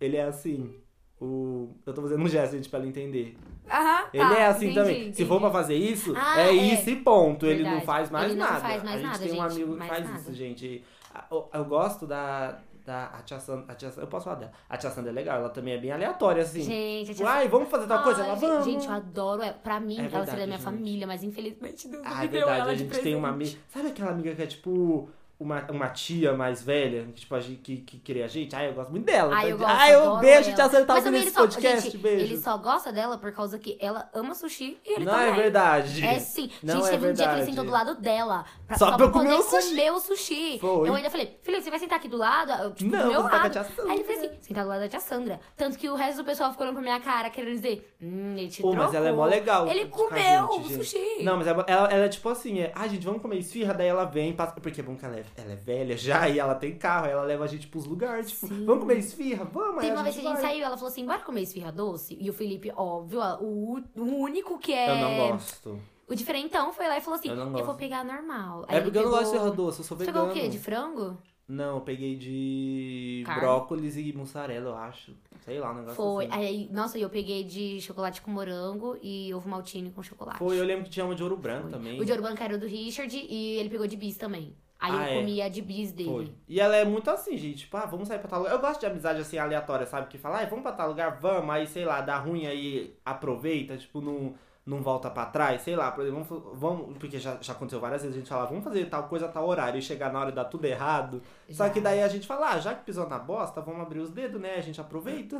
Ele 0.00 0.16
é 0.16 0.24
assim. 0.24 0.74
O... 1.20 1.70
Eu 1.86 1.94
tô 1.94 2.02
fazendo 2.02 2.22
um 2.22 2.28
gesto, 2.28 2.52
gente, 2.56 2.68
pra 2.68 2.78
ele 2.78 2.88
entender. 2.88 3.38
Aham, 3.70 4.04
Ele 4.12 4.22
tá, 4.24 4.38
é 4.38 4.46
assim 4.46 4.64
entendi, 4.66 4.74
também. 4.80 5.00
entendi. 5.02 5.16
Se 5.16 5.24
for 5.26 5.40
pra 5.40 5.50
fazer 5.50 5.74
isso, 5.74 6.14
Ah, 6.16 6.40
é, 6.40 6.48
é. 6.48 6.52
isso 6.52 6.88
e 6.90 6.96
ponto. 6.96 7.44
Ele 7.46 7.62
não 7.62 7.70
Verdade. 7.70 7.86
faz 7.86 8.10
mais 8.10 8.30
Ele 8.30 8.34
não 8.40 8.46
nada. 8.46 8.60
faz 8.60 8.82
mais 8.82 8.94
a 8.94 8.98
gente 8.98 9.06
nada, 9.06 9.18
tem 9.18 9.26
um 9.32 9.34
gente, 9.50 9.62
amigo 9.62 9.80
que 9.80 9.86
faz 9.88 10.04
nada. 10.04 10.18
isso, 10.20 10.34
gente. 10.34 10.84
Eu, 11.30 11.48
eu 11.52 11.64
gosto 11.64 12.06
da. 12.06 12.58
Da 12.86 13.06
a 13.06 13.20
tia 13.22 13.40
Sandra, 13.40 13.64
a 13.66 13.74
tia 13.74 13.88
Sandra- 13.90 14.04
eu 14.04 14.06
posso 14.06 14.26
falar 14.26 14.36
dela. 14.36 14.52
A 14.68 14.76
tia 14.76 14.88
Sandra 14.92 15.10
é 15.10 15.12
legal, 15.14 15.38
ela 15.40 15.48
também 15.48 15.74
é 15.74 15.78
bem 15.78 15.90
aleatória, 15.90 16.40
assim. 16.40 16.62
Gente, 16.62 17.10
a 17.10 17.14
Tipo, 17.14 17.16
tia 17.16 17.28
ai, 17.28 17.48
vamos 17.48 17.68
fazer 17.68 17.88
tal 17.88 18.00
coisa? 18.04 18.22
Ai, 18.22 18.28
Ela, 18.28 18.36
gente, 18.38 18.48
vamos. 18.48 18.64
Gente, 18.64 18.86
eu 18.86 18.92
adoro 18.92 19.42
ela. 19.42 19.52
Pra 19.54 19.80
mim, 19.80 19.96
É 19.96 20.00
ela 20.02 20.08
seria 20.10 20.18
da 20.20 20.24
verdade, 20.26 20.46
minha 20.46 20.56
gente. 20.58 20.64
família, 20.64 21.04
mas 21.08 21.24
infelizmente 21.24 21.88
Deus 21.88 22.04
não 22.04 22.12
Ah, 22.12 22.14
me 22.18 22.24
é 22.24 22.28
deu 22.28 22.38
verdade, 22.42 22.60
ela 22.60 22.70
a 22.70 22.74
de 22.74 22.78
gente 22.84 23.00
tem 23.00 23.16
uma 23.16 23.28
amiga. 23.30 23.58
Sabe 23.68 23.88
aquela 23.88 24.12
amiga 24.12 24.32
que 24.36 24.42
é 24.42 24.46
tipo. 24.46 25.08
Uma, 25.38 25.60
uma 25.70 25.88
tia 25.90 26.32
mais 26.32 26.62
velha, 26.62 27.04
que, 27.14 27.20
tipo, 27.20 27.38
que, 27.62 27.76
que 27.78 27.98
queria 27.98 28.24
a 28.24 28.28
gente. 28.28 28.54
Ai, 28.56 28.68
eu 28.68 28.74
gosto 28.74 28.90
muito 28.90 29.04
dela. 29.04 29.34
Ai, 29.34 29.52
eu 29.52 29.58
gosto, 29.58 29.70
Ai, 29.70 29.94
eu 29.94 30.00
adoro 30.02 30.20
beijo 30.20 30.48
ela. 30.48 30.54
te 30.56 30.60
acertar 30.62 31.10
nesse 31.10 31.30
só, 31.30 31.40
podcast, 31.42 31.80
gente, 31.90 31.98
beijo. 31.98 32.24
ele 32.24 32.36
só 32.38 32.56
gosta 32.56 32.90
dela 32.92 33.18
por 33.18 33.30
causa 33.32 33.58
que 33.58 33.76
ela 33.80 34.08
ama 34.14 34.34
sushi 34.34 34.78
e 34.84 34.94
ele 34.94 35.04
Não 35.04 35.12
também. 35.12 35.28
é 35.28 35.32
verdade. 35.34 36.06
É 36.06 36.18
sim. 36.18 36.50
Não 36.62 36.76
gente, 36.76 36.86
é 36.86 36.90
teve 36.92 37.06
um 37.08 37.12
dia 37.12 37.24
que 37.26 37.30
ele 37.34 37.44
verdade. 37.44 37.46
sentou 37.50 37.64
do 37.64 37.70
lado 37.70 37.94
dela. 38.00 38.44
Pra, 38.66 38.78
Só 38.78 38.88
só, 38.90 38.96
pra 38.96 39.06
eu 39.06 39.10
pra 39.10 39.20
comer 39.20 39.34
o 39.34 39.42
sushi. 39.42 39.68
comer 39.68 39.90
o 39.92 40.00
sushi. 40.00 40.58
Foi. 40.58 40.88
Eu 40.88 40.94
ainda 40.94 41.10
falei, 41.10 41.38
Felipe, 41.42 41.62
você 41.64 41.70
vai 41.70 41.78
sentar 41.78 41.98
aqui 41.98 42.08
do 42.08 42.16
lado? 42.16 42.52
Eu, 42.62 42.72
Tipo, 42.72 42.90
Não, 42.90 43.02
do 43.02 43.08
meu 43.10 43.20
com 43.22 43.28
a 43.28 43.32
lado. 43.32 43.50
tia 43.52 43.64
Sandra. 43.64 43.92
Aí 43.92 43.98
ele 43.98 44.04
falou 44.04 44.20
assim, 44.24 44.30
sentar 44.40 44.64
do 44.64 44.68
lado 44.70 44.80
da 44.80 44.88
tia 44.88 45.00
Sandra. 45.00 45.40
Tanto 45.56 45.78
que 45.78 45.88
o 45.88 45.94
resto 45.94 46.16
do 46.18 46.24
pessoal 46.24 46.50
ficou 46.50 46.64
olhando 46.64 46.76
pra 46.76 46.82
minha 46.82 47.00
cara, 47.00 47.28
querendo 47.30 47.54
dizer, 47.54 47.94
hum, 48.00 48.34
ele 48.38 48.48
te 48.48 48.62
Pô, 48.62 48.72
mas 48.74 48.94
ela 48.94 49.08
é 49.08 49.12
mó 49.12 49.22
trocou. 49.26 49.38
legal. 49.38 49.68
Ele 49.68 49.86
comeu 49.86 50.52
gente, 50.62 50.72
o 50.72 50.76
sushi. 50.78 51.22
Não, 51.22 51.36
mas 51.36 51.46
ela, 51.46 51.64
ela, 51.68 51.88
ela 51.92 52.04
é 52.06 52.08
tipo 52.08 52.28
assim, 52.28 52.60
é, 52.60 52.72
ah, 52.74 52.88
gente, 52.88 53.04
vamos 53.04 53.20
comer 53.20 53.36
esfirra, 53.38 53.74
daí 53.74 53.86
ela 53.88 54.04
vem, 54.04 54.32
passa, 54.32 54.52
porque 54.60 54.80
é 54.80 54.84
bom 54.84 54.96
que 54.96 55.04
ela 55.04 55.16
é, 55.16 55.25
ela 55.36 55.52
é 55.52 55.56
velha 55.56 55.96
já, 55.96 56.28
e 56.30 56.38
ela 56.38 56.54
tem 56.54 56.76
carro, 56.76 57.06
aí 57.06 57.12
ela 57.12 57.22
leva 57.24 57.44
a 57.44 57.46
gente 57.46 57.66
pros 57.68 57.86
lugares, 57.86 58.30
tipo, 58.30 58.46
Sim. 58.48 58.64
vamos 58.64 58.80
comer 58.82 58.98
esfirra? 58.98 59.44
Vamos, 59.44 59.80
Teve 59.80 59.92
uma 59.94 60.02
vez 60.02 60.14
que 60.16 60.20
a 60.20 60.24
gente 60.24 60.40
vai. 60.40 60.42
saiu, 60.42 60.64
ela 60.64 60.76
falou 60.76 60.90
assim, 60.90 61.06
bora 61.06 61.18
comer 61.20 61.42
esfirra 61.42 61.72
doce? 61.72 62.16
E 62.20 62.28
o 62.30 62.32
Felipe, 62.32 62.72
óbvio, 62.76 63.20
o, 63.40 63.80
o 63.96 64.02
único 64.20 64.58
que 64.58 64.72
é... 64.72 64.90
Eu 64.90 64.96
não 64.96 65.30
gosto. 65.32 65.80
O 66.08 66.14
diferentão 66.14 66.72
foi 66.72 66.86
lá 66.86 66.96
e 66.98 67.00
falou 67.00 67.18
assim, 67.18 67.28
Eu 67.30 67.36
não 67.36 67.46
eu, 67.46 67.50
gosto. 67.52 67.64
vou 67.66 67.74
pegar 67.74 68.04
normal. 68.04 68.64
É 68.68 68.76
Aí 68.76 68.82
porque 68.82 68.96
eu 68.98 69.02
ele 69.02 69.10
não 69.10 69.16
gosto 69.18 69.24
de 69.24 69.30
pegou- 69.32 69.46
esfirra 69.48 69.56
doce, 69.66 69.80
eu 69.80 69.84
sou 69.84 69.96
Você 69.96 70.04
vegano. 70.04 70.26
pegou 70.28 70.38
o 70.38 70.42
quê? 70.42 70.48
De 70.48 70.58
frango? 70.58 71.18
Não, 71.48 71.76
eu 71.76 71.80
peguei 71.80 72.16
de 72.16 73.22
Carne? 73.24 73.40
brócolis 73.40 73.96
e 73.96 74.12
mussarela, 74.12 74.70
eu 74.70 74.76
acho. 74.76 75.12
Sei 75.44 75.60
lá, 75.60 75.70
um 75.70 75.74
negócio 75.76 75.94
Foi. 75.96 76.26
assim. 76.26 76.34
Aí, 76.34 76.68
nossa, 76.72 76.98
eu 76.98 77.08
peguei 77.08 77.44
de 77.44 77.80
chocolate 77.80 78.20
com 78.20 78.32
morango 78.32 78.96
e 79.00 79.32
ovo 79.32 79.48
maltine 79.48 79.90
com 79.92 80.02
chocolate. 80.02 80.38
Foi, 80.38 80.58
eu 80.58 80.64
lembro 80.64 80.84
que 80.84 80.90
tinha 80.90 81.04
uma 81.06 81.14
de 81.14 81.22
ouro 81.22 81.36
branco 81.36 81.62
Foi. 81.64 81.70
também. 81.72 82.00
O 82.00 82.04
de 82.04 82.10
ouro 82.10 82.22
branco 82.24 82.42
era 82.42 82.54
o 82.56 82.58
do 82.58 82.66
Richard 82.66 83.16
e 83.16 83.58
ele 83.58 83.68
pegou 83.68 83.86
de 83.86 83.96
bis 83.96 84.16
também. 84.16 84.56
Aí 84.78 84.92
Ah, 84.92 84.96
eu 84.96 85.02
é? 85.02 85.20
comia 85.20 85.50
de 85.50 85.62
bis 85.62 85.90
dele. 85.92 86.10
Foi. 86.10 86.32
E 86.48 86.60
ela 86.60 86.76
é 86.76 86.84
muito 86.84 87.10
assim, 87.10 87.36
gente. 87.36 87.60
Tipo, 87.60 87.76
ah, 87.78 87.86
vamos 87.86 88.08
sair 88.08 88.18
pra 88.18 88.28
tal 88.28 88.40
lugar. 88.40 88.52
Eu 88.52 88.60
gosto 88.60 88.80
de 88.80 88.86
amizade 88.86 89.20
assim, 89.20 89.38
aleatória, 89.38 89.86
sabe? 89.86 90.06
Que 90.08 90.18
fala, 90.18 90.40
ah, 90.42 90.46
vamos 90.46 90.62
pra 90.62 90.72
tal 90.72 90.88
lugar, 90.88 91.18
vamos. 91.18 91.48
Aí, 91.54 91.66
sei 91.66 91.84
lá, 91.84 92.00
dá 92.02 92.18
ruim 92.18 92.46
aí, 92.46 92.94
aproveita, 93.04 93.76
tipo, 93.78 94.00
não, 94.02 94.34
não 94.66 94.82
volta 94.82 95.08
pra 95.08 95.24
trás. 95.26 95.62
Sei 95.62 95.74
lá, 95.74 95.90
por 95.92 96.04
exemplo, 96.04 96.52
vamos, 96.54 96.60
vamos- 96.60 96.98
porque 96.98 97.18
já, 97.18 97.38
já 97.40 97.52
aconteceu 97.54 97.80
várias 97.80 98.02
vezes, 98.02 98.16
a 98.16 98.20
gente 98.20 98.28
fala, 98.28 98.44
vamos 98.46 98.64
fazer 98.64 98.84
tal 98.90 99.04
coisa, 99.04 99.28
tal 99.28 99.46
horário, 99.48 99.78
e 99.78 99.82
chegar 99.82 100.12
na 100.12 100.20
hora 100.20 100.30
e 100.30 100.34
dar 100.34 100.44
tudo 100.44 100.64
errado. 100.66 101.22
Só 101.50 101.68
que 101.68 101.80
daí 101.80 102.02
a 102.02 102.08
gente 102.08 102.26
fala, 102.26 102.50
ah, 102.50 102.58
já 102.58 102.74
que 102.74 102.84
pisou 102.84 103.08
na 103.08 103.18
bosta, 103.18 103.60
vamos 103.60 103.80
abrir 103.82 104.00
os 104.00 104.10
dedos, 104.10 104.40
né? 104.40 104.54
A 104.56 104.60
gente 104.60 104.80
aproveita. 104.80 105.38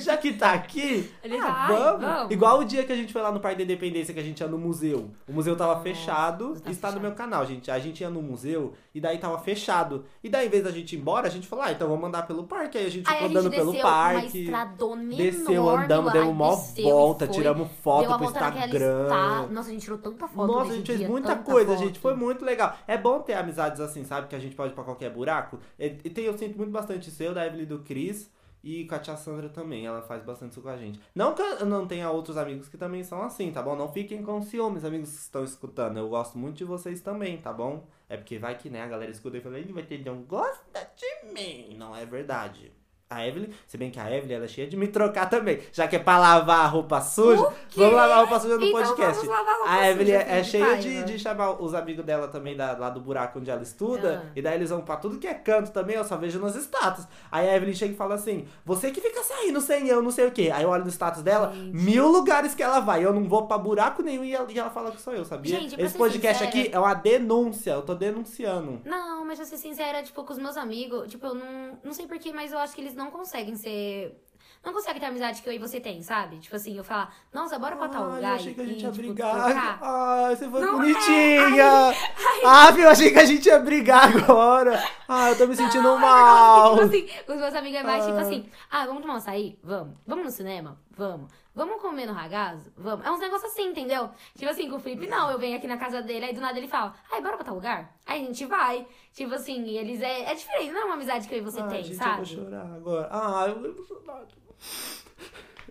Já 0.00 0.16
que 0.16 0.32
tá 0.32 0.52
aqui, 0.54 1.10
ah, 1.42 1.66
vamos. 1.68 2.00
vamos. 2.00 2.32
Igual 2.32 2.60
o 2.60 2.64
dia 2.64 2.84
que 2.84 2.92
a 2.92 2.96
gente 2.96 3.12
foi 3.12 3.20
lá 3.22 3.30
no 3.30 3.40
Parque 3.40 3.58
da 3.58 3.64
Independência, 3.64 4.14
que 4.14 4.20
a 4.20 4.22
gente 4.22 4.40
ia 4.40 4.46
no 4.48 4.58
museu. 4.58 5.10
O 5.28 5.32
museu 5.32 5.54
tava 5.56 5.72
Nossa, 5.72 5.82
fechado, 5.84 6.58
tá 6.60 6.70
está 6.70 6.90
no 6.90 7.00
meu 7.00 7.12
canal, 7.12 7.44
gente. 7.46 7.70
A 7.70 7.78
gente 7.78 8.00
ia 8.00 8.10
no 8.10 8.22
museu 8.22 8.74
e 8.94 9.00
daí 9.00 9.18
tava 9.18 9.38
fechado. 9.38 10.04
E 10.22 10.28
daí, 10.28 10.46
em 10.46 10.50
vez 10.50 10.64
da 10.64 10.70
gente 10.70 10.96
ir 10.96 10.98
embora, 10.98 11.26
a 11.26 11.30
gente 11.30 11.46
falou, 11.46 11.64
ah, 11.64 11.72
então 11.72 11.88
vamos 11.88 12.04
andar 12.08 12.26
pelo 12.26 12.44
parque. 12.44 12.78
Aí 12.78 12.86
a 12.86 12.90
gente 12.90 13.08
Aí 13.08 13.14
ficou 13.14 13.24
a 13.26 13.28
gente 13.28 13.38
andando 13.38 13.50
pelo 13.54 13.82
parque. 13.82 14.50
Desceu, 15.16 15.68
andamos, 15.68 16.12
demos 16.12 16.28
uma 16.30 16.54
e 16.76 16.82
volta, 16.82 17.26
foi. 17.26 17.34
tiramos 17.34 17.68
foto 17.82 18.16
pro 18.16 18.24
Instagram. 18.24 19.02
esta- 19.04 19.46
Nossa, 19.52 19.68
a 19.68 19.72
gente 19.72 19.82
tirou 19.82 19.98
tanta 19.98 20.26
foto 20.28 20.46
Nossa, 20.52 20.72
a 20.72 20.74
gente 20.76 20.86
fez 20.86 20.98
dia, 20.98 21.08
muita 21.08 21.36
coisa, 21.36 21.72
foto. 21.72 21.84
gente. 21.84 21.98
Foi 21.98 22.14
muito 22.14 22.44
legal. 22.44 22.74
É 22.86 22.96
bom 22.96 23.20
ter 23.20 23.34
amizades 23.34 23.80
assim, 23.80 24.04
sabe? 24.04 24.28
Que 24.28 24.36
a 24.36 24.38
gente 24.38 24.54
pode 24.54 24.72
ir 24.72 24.74
pra 24.74 24.84
qualquer 24.84 25.01
buraco. 25.10 25.58
E, 25.78 25.86
e 26.04 26.10
tem, 26.10 26.24
eu 26.24 26.36
sinto 26.36 26.56
muito 26.56 26.70
bastante 26.70 27.10
seu, 27.10 27.34
da 27.34 27.46
Evelyn 27.46 27.66
do 27.66 27.80
Cris. 27.80 28.30
E 28.64 28.84
com 28.84 28.94
a 28.94 28.98
tia 28.98 29.16
Sandra 29.16 29.48
também, 29.48 29.86
ela 29.86 30.02
faz 30.02 30.22
bastante 30.22 30.52
isso 30.52 30.62
com 30.62 30.68
a 30.68 30.76
gente. 30.76 31.00
Não 31.14 31.34
que 31.34 31.42
eu 31.42 31.66
não 31.66 31.86
tenha 31.86 32.08
outros 32.10 32.36
amigos 32.36 32.68
que 32.68 32.78
também 32.78 33.02
são 33.02 33.20
assim, 33.20 33.50
tá 33.50 33.60
bom? 33.60 33.74
Não 33.74 33.92
fiquem 33.92 34.22
com 34.22 34.40
ciúmes, 34.40 34.84
amigos 34.84 35.10
que 35.10 35.16
estão 35.16 35.42
escutando. 35.42 35.96
Eu 35.96 36.08
gosto 36.08 36.38
muito 36.38 36.58
de 36.58 36.64
vocês 36.64 37.00
também, 37.00 37.38
tá 37.38 37.52
bom? 37.52 37.88
É 38.08 38.16
porque 38.16 38.38
vai 38.38 38.56
que, 38.56 38.70
né, 38.70 38.82
a 38.82 38.86
galera 38.86 39.10
escuta 39.10 39.36
e 39.36 39.40
fala, 39.40 39.58
ele 39.58 39.72
vai 39.72 39.82
ter 39.82 40.04
não 40.04 40.22
gosta 40.22 40.88
de 40.94 41.32
mim. 41.32 41.76
Não 41.76 41.96
é 41.96 42.06
verdade. 42.06 42.72
A 43.14 43.26
Evelyn, 43.26 43.48
se 43.66 43.76
bem 43.76 43.90
que 43.90 43.98
a 44.00 44.10
Evelyn 44.14 44.34
ela 44.36 44.44
é 44.44 44.48
cheia 44.48 44.66
de 44.66 44.76
me 44.76 44.88
trocar 44.88 45.28
também. 45.28 45.60
Já 45.72 45.86
que 45.88 45.96
é 45.96 45.98
pra 45.98 46.18
lavar 46.18 46.60
a 46.64 46.66
roupa 46.66 47.00
suja, 47.00 47.52
vamos 47.76 47.92
lavar 47.94 48.10
a 48.18 48.20
roupa 48.20 48.40
suja 48.40 48.56
no 48.58 48.64
Então 48.64 48.80
podcast. 48.82 49.26
vamos 49.26 49.28
lavar 49.40 49.56
roupa 49.56 49.70
A 49.70 49.90
Evelyn 49.90 50.12
suja, 50.18 50.22
é, 50.28 50.38
é 50.38 50.40
de 50.40 50.48
cheia 50.48 50.76
de, 50.78 51.02
de 51.04 51.18
chamar 51.18 51.62
os 51.62 51.74
amigos 51.74 52.04
dela 52.04 52.28
também 52.28 52.56
da, 52.56 52.72
lá 52.76 52.90
do 52.90 53.00
buraco 53.00 53.38
onde 53.38 53.50
ela 53.50 53.62
estuda. 53.62 54.22
Ah. 54.26 54.32
E 54.34 54.42
daí 54.42 54.54
eles 54.54 54.70
vão 54.70 54.80
pra 54.80 54.96
tudo 54.96 55.18
que 55.18 55.26
é 55.26 55.34
canto 55.34 55.70
também, 55.70 55.96
eu 55.96 56.04
só 56.04 56.16
vejo 56.16 56.38
nos 56.38 56.54
status. 56.56 57.06
Aí 57.30 57.48
a 57.48 57.56
Evelyn 57.56 57.74
chega 57.74 57.92
e 57.92 57.96
fala 57.96 58.14
assim: 58.14 58.46
Você 58.64 58.90
que 58.90 59.00
fica 59.00 59.22
saindo 59.22 59.60
sem 59.60 59.88
eu, 59.88 60.02
não 60.02 60.10
sei 60.10 60.26
o 60.26 60.30
quê. 60.32 60.50
Aí 60.54 60.62
eu 60.62 60.68
olho 60.70 60.84
no 60.84 60.90
status 60.90 61.22
dela, 61.22 61.52
Gente. 61.52 61.74
mil 61.76 62.08
lugares 62.08 62.54
que 62.54 62.62
ela 62.62 62.80
vai. 62.80 63.04
Eu 63.04 63.12
não 63.12 63.24
vou 63.28 63.46
pra 63.46 63.58
buraco 63.58 64.02
nenhum 64.02 64.24
e 64.24 64.34
ela, 64.34 64.50
e 64.50 64.58
ela 64.58 64.70
fala 64.70 64.90
que 64.90 65.00
sou 65.00 65.12
eu, 65.14 65.24
sabia? 65.24 65.58
Gente, 65.60 65.80
Esse 65.80 65.96
podcast 65.96 66.44
sincera- 66.44 66.62
aqui 66.64 66.74
é 66.74 66.78
uma 66.78 66.94
denúncia, 66.94 67.72
eu 67.72 67.82
tô 67.82 67.94
denunciando. 67.94 68.80
Não, 68.84 69.24
mas 69.24 69.38
pra 69.38 69.46
ser 69.46 69.56
sincera, 69.56 70.02
tipo, 70.02 70.22
com 70.24 70.32
os 70.32 70.38
meus 70.38 70.56
amigos, 70.56 71.10
tipo, 71.10 71.26
eu 71.26 71.34
não, 71.34 71.78
não 71.82 71.92
sei 71.92 72.06
porquê, 72.06 72.32
mas 72.32 72.52
eu 72.52 72.58
acho 72.58 72.74
que 72.74 72.80
eles 72.80 72.94
não 72.94 73.01
conseguem 73.10 73.56
ser. 73.56 74.18
Não 74.64 74.72
conseguem 74.72 75.00
ter 75.00 75.06
a 75.06 75.08
amizade 75.08 75.42
que 75.42 75.48
eu 75.48 75.52
e 75.52 75.58
você 75.58 75.80
tem, 75.80 76.00
sabe? 76.02 76.38
Tipo 76.38 76.54
assim, 76.54 76.76
eu 76.76 76.84
falar, 76.84 77.12
nossa, 77.32 77.58
bora 77.58 77.74
pra 77.74 77.88
tal 77.88 78.04
Ai, 78.04 78.14
lugar. 78.16 78.28
eu 78.30 78.34
achei 78.36 78.54
que 78.54 78.60
a 78.60 78.64
e, 78.64 78.68
gente 78.68 78.82
ia 78.84 78.92
tipo, 78.92 79.06
brigar. 79.08 79.34
trocar. 79.44 79.78
Ai, 79.82 80.36
você 80.36 80.48
foi 80.48 80.60
Não 80.60 80.68
é. 80.68 80.76
bonitinha. 80.76 81.94
Ah, 82.44 82.70
eu 82.78 82.88
achei 82.90 83.10
que 83.10 83.18
a 83.18 83.24
gente 83.24 83.46
ia 83.46 83.58
brigar 83.58 84.16
agora. 84.16 84.80
Ah, 85.08 85.30
eu 85.30 85.36
tô 85.38 85.46
me 85.48 85.56
sentindo 85.56 85.82
Não, 85.82 85.96
é 85.96 86.00
por 86.00 86.00
mal. 86.00 86.74
que, 86.90 87.02
tipo 87.02 87.22
assim, 87.22 87.32
os 87.34 87.40
meus 87.40 87.54
amigos 87.56 87.80
é 87.80 87.82
mais 87.82 88.04
tipo 88.04 88.16
Ah. 88.16 88.20
assim, 88.20 88.48
ah, 88.70 88.86
vamos 88.86 89.02
tomar 89.02 89.14
um 89.14 89.16
açaí? 89.16 89.58
Vamos. 89.64 89.96
Vamos 90.06 90.24
no 90.26 90.30
cinema? 90.30 90.78
Vamos. 90.96 91.30
Vamos 91.54 91.80
comer 91.82 92.06
no 92.06 92.12
ragazzo? 92.12 92.72
Vamos. 92.76 93.04
É 93.04 93.10
uns 93.10 93.20
negócios 93.20 93.50
assim, 93.52 93.68
entendeu? 93.70 94.10
Tipo 94.36 94.50
assim, 94.50 94.68
com 94.70 94.76
o 94.76 94.80
Felipe, 94.80 95.06
não. 95.06 95.30
Eu 95.30 95.38
venho 95.38 95.56
aqui 95.56 95.66
na 95.66 95.76
casa 95.76 96.02
dele, 96.02 96.26
aí 96.26 96.34
do 96.34 96.40
nada 96.40 96.58
ele 96.58 96.68
fala, 96.68 96.94
ai, 97.10 97.20
bora 97.20 97.36
pra 97.36 97.44
tal 97.44 97.54
lugar? 97.54 97.94
Aí 98.06 98.22
a 98.22 98.26
gente 98.26 98.44
vai. 98.46 98.86
Tipo 99.12 99.34
assim, 99.34 99.62
e 99.64 99.76
eles 99.76 100.00
é, 100.00 100.30
é 100.30 100.34
diferente, 100.34 100.72
não 100.72 100.82
é 100.82 100.84
uma 100.84 100.94
amizade 100.94 101.28
que 101.28 101.34
eu 101.34 101.38
e 101.38 101.42
você 101.42 101.60
Ai, 101.60 101.68
tem, 101.68 101.84
gente, 101.84 101.96
sabe? 101.96 102.10
eu 102.10 102.16
vou 102.16 102.26
chorar 102.26 102.74
agora. 102.74 103.08
Ah, 103.10 103.46
eu 103.48 103.58
vou 103.60 103.70
emocionado. 103.70 104.28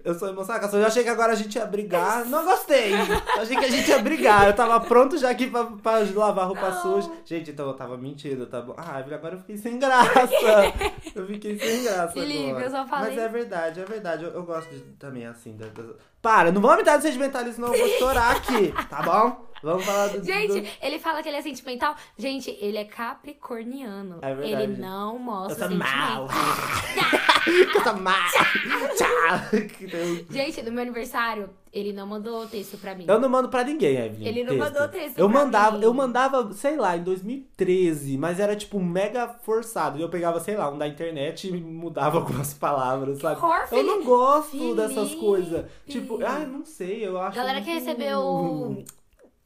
Eu 0.03 0.13
sou 0.15 0.29
emocionada. 0.29 0.75
Eu 0.77 0.85
achei 0.85 1.03
que 1.03 1.09
agora 1.09 1.33
a 1.33 1.35
gente 1.35 1.55
ia 1.55 1.65
brigar. 1.65 2.25
Não 2.25 2.43
gostei. 2.43 2.91
Eu 2.93 3.41
achei 3.41 3.55
que 3.57 3.65
a 3.65 3.69
gente 3.69 3.89
ia 3.89 3.99
brigar. 3.99 4.47
Eu 4.47 4.53
tava 4.53 4.79
pronto 4.79 5.17
já 5.17 5.29
aqui 5.29 5.47
pra, 5.47 5.65
pra 5.65 5.99
lavar 6.15 6.47
roupa 6.47 6.69
Não. 6.69 6.81
suja. 6.81 7.11
Gente, 7.25 7.51
então 7.51 7.67
eu 7.67 7.73
tava 7.73 7.97
mentindo, 7.97 8.45
tá 8.47 8.61
bom? 8.61 8.73
Ah, 8.77 8.97
agora 8.97 9.35
eu 9.35 9.39
fiquei 9.39 9.57
sem 9.57 9.77
graça. 9.79 10.11
Eu 11.13 11.27
fiquei 11.27 11.57
sem 11.59 11.83
graça 11.83 12.13
Felipe, 12.13 12.49
agora. 12.51 12.65
eu 12.65 12.71
só 12.71 12.85
falei- 12.87 13.09
Mas 13.15 13.19
é 13.19 13.27
verdade, 13.27 13.79
é 13.81 13.85
verdade. 13.85 14.23
Eu, 14.23 14.31
eu 14.31 14.43
gosto 14.43 14.69
de- 14.69 14.79
também 14.97 15.25
assim. 15.25 15.57
da- 15.57 15.65
da- 15.67 15.93
Para, 16.21 16.51
não 16.51 16.61
vamos 16.61 16.79
entrar 16.79 16.95
no 16.97 17.01
sentimentalismo, 17.01 17.67
não. 17.67 17.73
Eu 17.75 17.87
vou 17.87 17.97
chorar 17.99 18.35
aqui, 18.37 18.73
tá 18.89 19.01
bom? 19.01 19.45
Vamos 19.61 19.85
falar 19.85 20.07
do... 20.07 20.19
do- 20.21 20.25
Gente, 20.25 20.77
ele 20.81 20.99
fala 20.99 21.21
que 21.21 21.27
ele 21.29 21.37
é 21.37 21.41
sentimental. 21.41 21.95
Gente, 22.17 22.49
ele 22.61 22.77
é 22.77 22.85
capricorniano. 22.85 24.19
É 24.21 24.33
verdade. 24.33 24.63
Ele 24.63 24.77
não 24.81 25.19
mostra 25.19 25.65
eu 25.65 25.69
tô 25.71 25.75
mal. 25.75 26.27
Tchau. 28.97 29.59
Que 29.77 29.87
Deus. 29.87 30.25
Gente, 30.29 30.61
no 30.61 30.71
meu 30.71 30.81
aniversário, 30.83 31.49
ele 31.73 31.93
não 31.93 32.05
mandou 32.07 32.45
texto 32.47 32.77
pra 32.77 32.93
mim. 32.95 33.05
Eu 33.07 33.19
não 33.19 33.29
mando 33.29 33.49
pra 33.49 33.63
ninguém, 33.63 33.95
Evelyn. 33.97 34.27
Ele 34.27 34.43
não 34.43 34.57
mandou 34.57 34.87
texto 34.87 35.17
Eu 35.17 35.29
pra 35.29 35.39
mandava, 35.43 35.77
mim. 35.77 35.83
eu 35.83 35.93
mandava, 35.93 36.51
sei 36.53 36.75
lá, 36.77 36.95
em 36.97 37.03
2013, 37.03 38.17
mas 38.17 38.39
era 38.39 38.55
tipo 38.55 38.79
mega 38.79 39.27
forçado. 39.27 39.99
Eu 39.99 40.09
pegava, 40.09 40.39
sei 40.39 40.55
lá, 40.55 40.69
um 40.69 40.77
da 40.77 40.87
internet 40.87 41.47
e 41.47 41.51
mudava 41.51 42.17
algumas 42.19 42.53
palavras, 42.53 43.19
sabe? 43.19 43.39
horror, 43.39 43.67
eu 43.71 43.83
não 43.83 44.03
gosto 44.03 44.51
Felipe. 44.51 44.75
dessas 44.75 45.15
coisas. 45.15 45.65
Tipo, 45.87 46.19
ai, 46.23 46.45
não 46.45 46.65
sei, 46.65 47.05
eu 47.07 47.19
acho. 47.19 47.35
Galera 47.35 47.61
que 47.61 47.69
muito- 47.71 47.85
recebeu 47.85 48.83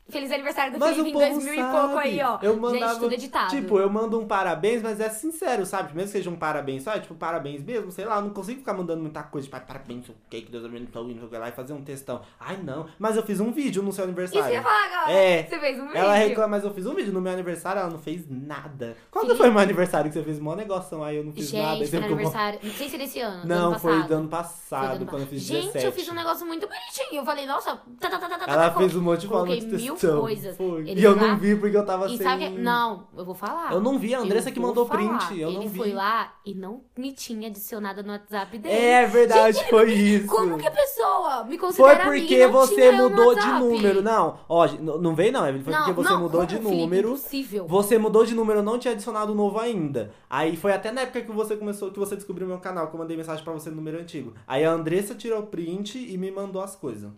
Feliz 0.08 0.32
aniversário 0.32 0.74
do 0.74 0.80
Mas 0.80 0.90
Felipe 0.96 1.10
em 1.10 1.14
povo 1.14 1.26
2000 1.32 1.54
e 1.54 1.58
sabe. 1.58 1.78
pouco 1.80 1.98
aí, 1.98 2.22
ó. 2.22 2.38
Eu 2.42 2.56
mandava, 2.58 2.92
Gente, 2.94 3.00
tudo 3.02 3.14
editado. 3.14 3.50
Tipo, 3.50 3.80
eu 3.80 3.90
mando 3.90 4.20
um 4.20 4.28
parabéns, 4.28 4.84
mas 4.84 5.00
é 5.00 5.10
sincero, 5.10 5.66
sabe? 5.66 5.96
Mesmo 5.96 6.12
que 6.12 6.18
seja 6.18 6.30
um 6.30 6.36
parabéns 6.36 6.84
só, 6.84 6.92
é 6.94 7.00
tipo 7.00 7.16
parabéns 7.16 7.64
mesmo, 7.64 7.92
sei 7.92 8.06
lá, 8.06 8.18
eu 8.18 8.22
não 8.22 8.30
consigo 8.30 8.60
ficar 8.60 8.74
mandando 8.76 9.02
muita 9.02 9.24
coisa, 9.24 9.46
tipo, 9.46 9.58
"Ai, 9.58 9.64
parabéns, 9.66 10.08
o 10.08 10.14
que 10.30 10.42
que 10.44 10.52
Deus 10.52 10.64
abençoe, 10.64 11.16
não 11.16 11.28
sei 11.28 11.40
lá, 11.40 11.50
e 11.50 11.52
fazer 11.54 11.74
um 11.74 11.82
textão. 11.82 12.22
Ai, 12.40 12.58
não. 12.64 12.86
Mas 13.00 13.16
eu 13.18 13.24
fiz 13.24 13.40
um 13.40 13.52
vídeo 13.52 13.82
no 13.82 13.92
seu 13.92 14.06
Isso 14.06 14.14
que 14.14 14.38
eu 14.38 14.44
aniversário. 14.44 14.54
ia 14.54 14.62
falar 14.62 14.86
agora. 15.02 15.12
É. 15.12 15.44
Você 15.44 15.60
fez 15.60 15.80
um 15.80 15.88
vídeo. 15.88 15.98
Ela 15.98 16.14
reclama, 16.16 16.48
mas 16.50 16.64
eu 16.64 16.74
fiz 16.74 16.86
um 16.86 16.94
vídeo 16.94 17.12
no 17.12 17.20
meu 17.22 17.34
aniversário, 17.34 17.80
ela 17.80 17.90
não 17.90 18.00
fez 18.00 18.26
nada. 18.30 18.96
Quando 19.10 19.36
foi 19.36 19.50
meu 19.50 19.60
aniversário 19.60 20.12
que 20.12 20.18
você 20.20 20.24
fez 20.24 20.40
um 20.40 20.56
negócio 20.56 21.04
aí, 21.04 21.16
eu 21.18 21.24
não 21.24 21.34
fiz 21.34 21.52
nada. 21.52 21.78
Gente, 21.84 21.94
no 21.96 22.02
ficou- 22.02 22.14
aniversário. 22.16 22.60
Não 22.62 22.72
sei 22.74 22.90
se 22.90 22.96
é 22.96 23.00
desse 23.00 23.20
ano. 23.22 23.46
Não, 23.48 23.70
ano 23.72 23.80
foi 23.80 24.04
do 24.04 24.14
ano 24.14 24.28
passado, 24.30 24.90
do 24.90 24.96
ano 24.98 25.06
quando 25.08 25.22
eu 25.24 25.28
fiz 25.30 25.42
Gente, 25.42 25.64
17. 25.66 25.86
eu 25.88 25.92
fiz 25.92 26.08
um 26.10 26.14
negócio 26.14 26.46
muito 26.46 26.68
bonitinho. 26.68 27.22
Eu 27.22 27.26
falei, 27.26 27.48
nossa, 27.48 27.72
tá, 28.00 28.08
tá, 28.10 28.20
tá, 28.20 28.30
tá, 28.30 28.38
tá, 28.38 28.46
Ela 28.52 28.70
tá, 28.70 28.78
fez 28.78 28.96
um 28.96 29.02
monte 29.02 29.22
de 29.22 29.28
forma 29.28 29.56
de 29.56 29.95
mil 29.96 30.02
textão. 30.02 30.22
coisas. 30.22 30.58
Foi. 30.58 30.82
Ele 30.90 31.00
E 31.00 31.04
eu 31.04 31.14
foi 31.14 31.22
lá- 31.22 31.28
não 31.30 31.38
vi 31.40 31.56
porque 31.56 31.78
eu 31.78 31.86
tava 31.86 32.08
E 32.08 32.18
sem... 32.18 32.38
que... 32.38 32.50
Não, 32.50 33.08
eu 33.18 33.26
vou 33.26 33.36
falar. 33.36 33.72
Eu 33.74 33.80
não 33.82 33.98
vi, 33.98 34.14
a 34.16 34.20
Andressa 34.20 34.50
Eu 34.50 34.54
que 34.54 34.60
mandou 34.60 34.86
falar. 34.86 35.18
print, 35.28 35.40
eu 35.42 35.50
Ele 35.50 35.58
não 35.60 35.68
vi. 35.68 35.78
foi 35.78 35.92
lá 35.94 36.34
e 36.46 36.54
não 36.54 36.82
me 36.98 37.12
tinha 37.14 37.48
adicionado 37.48 38.04
no 38.04 38.12
WhatsApp 38.12 38.58
dele. 38.58 38.76
É 38.76 39.06
verdade, 39.06 39.58
Gente, 39.58 39.70
foi 39.70 39.92
isso. 39.94 40.28
Como 40.28 40.58
que 40.58 40.68
a 40.68 40.72
pessoa 40.72 41.44
me 41.44 41.58
Foi 41.58 41.68
considera 41.68 42.04
amiga 42.08 42.16
e 42.18 42.22
porque 42.22 42.46
não 42.48 42.52
você 42.52 42.92
mudou 42.92 43.36
de 43.36 43.48
número. 43.48 44.02
Não, 44.02 44.40
ó, 44.48 44.68
não 44.68 45.16
veio 45.16 45.32
não, 45.32 45.46
Evelyn. 45.48 45.64
Foi 45.64 45.74
Não, 45.74 45.80
porque 45.86 46.02
você 46.04 46.10
não, 46.14 46.22
mudou 46.22 46.46
de 46.46 46.56
Felipe? 46.58 46.72
número. 46.76 47.08
Impossível. 47.10 47.68
Você 47.68 47.98
mudou 47.98 48.26
de 48.26 48.36
número, 48.36 48.60
eu 48.60 48.64
não 48.64 48.78
tinha 48.80 48.94
adicionado 48.94 49.32
o 49.32 49.36
novo 49.36 49.60
ainda. 49.60 50.12
Aí 50.30 50.56
foi 50.56 50.74
até 50.74 50.92
na 50.92 51.02
época 51.02 51.22
que 51.22 51.32
você 51.32 51.56
começou, 51.56 51.92
que 51.92 52.00
você 52.00 52.16
descobriu 52.16 52.48
meu 52.48 52.60
canal, 52.60 52.88
que 52.88 52.96
eu 52.96 53.00
mandei 53.00 53.16
mensagem 53.18 53.44
pra 53.44 53.54
você 53.54 53.70
no 53.70 53.76
número 53.78 54.00
antigo. 54.00 54.34
Aí 54.48 54.64
a 54.66 54.72
Andressa 54.72 55.16
tirou 55.16 55.44
print 55.44 55.98
e 55.98 56.18
me 56.18 56.32
mandou 56.32 56.62
as 56.62 56.76
coisas. 56.76 57.10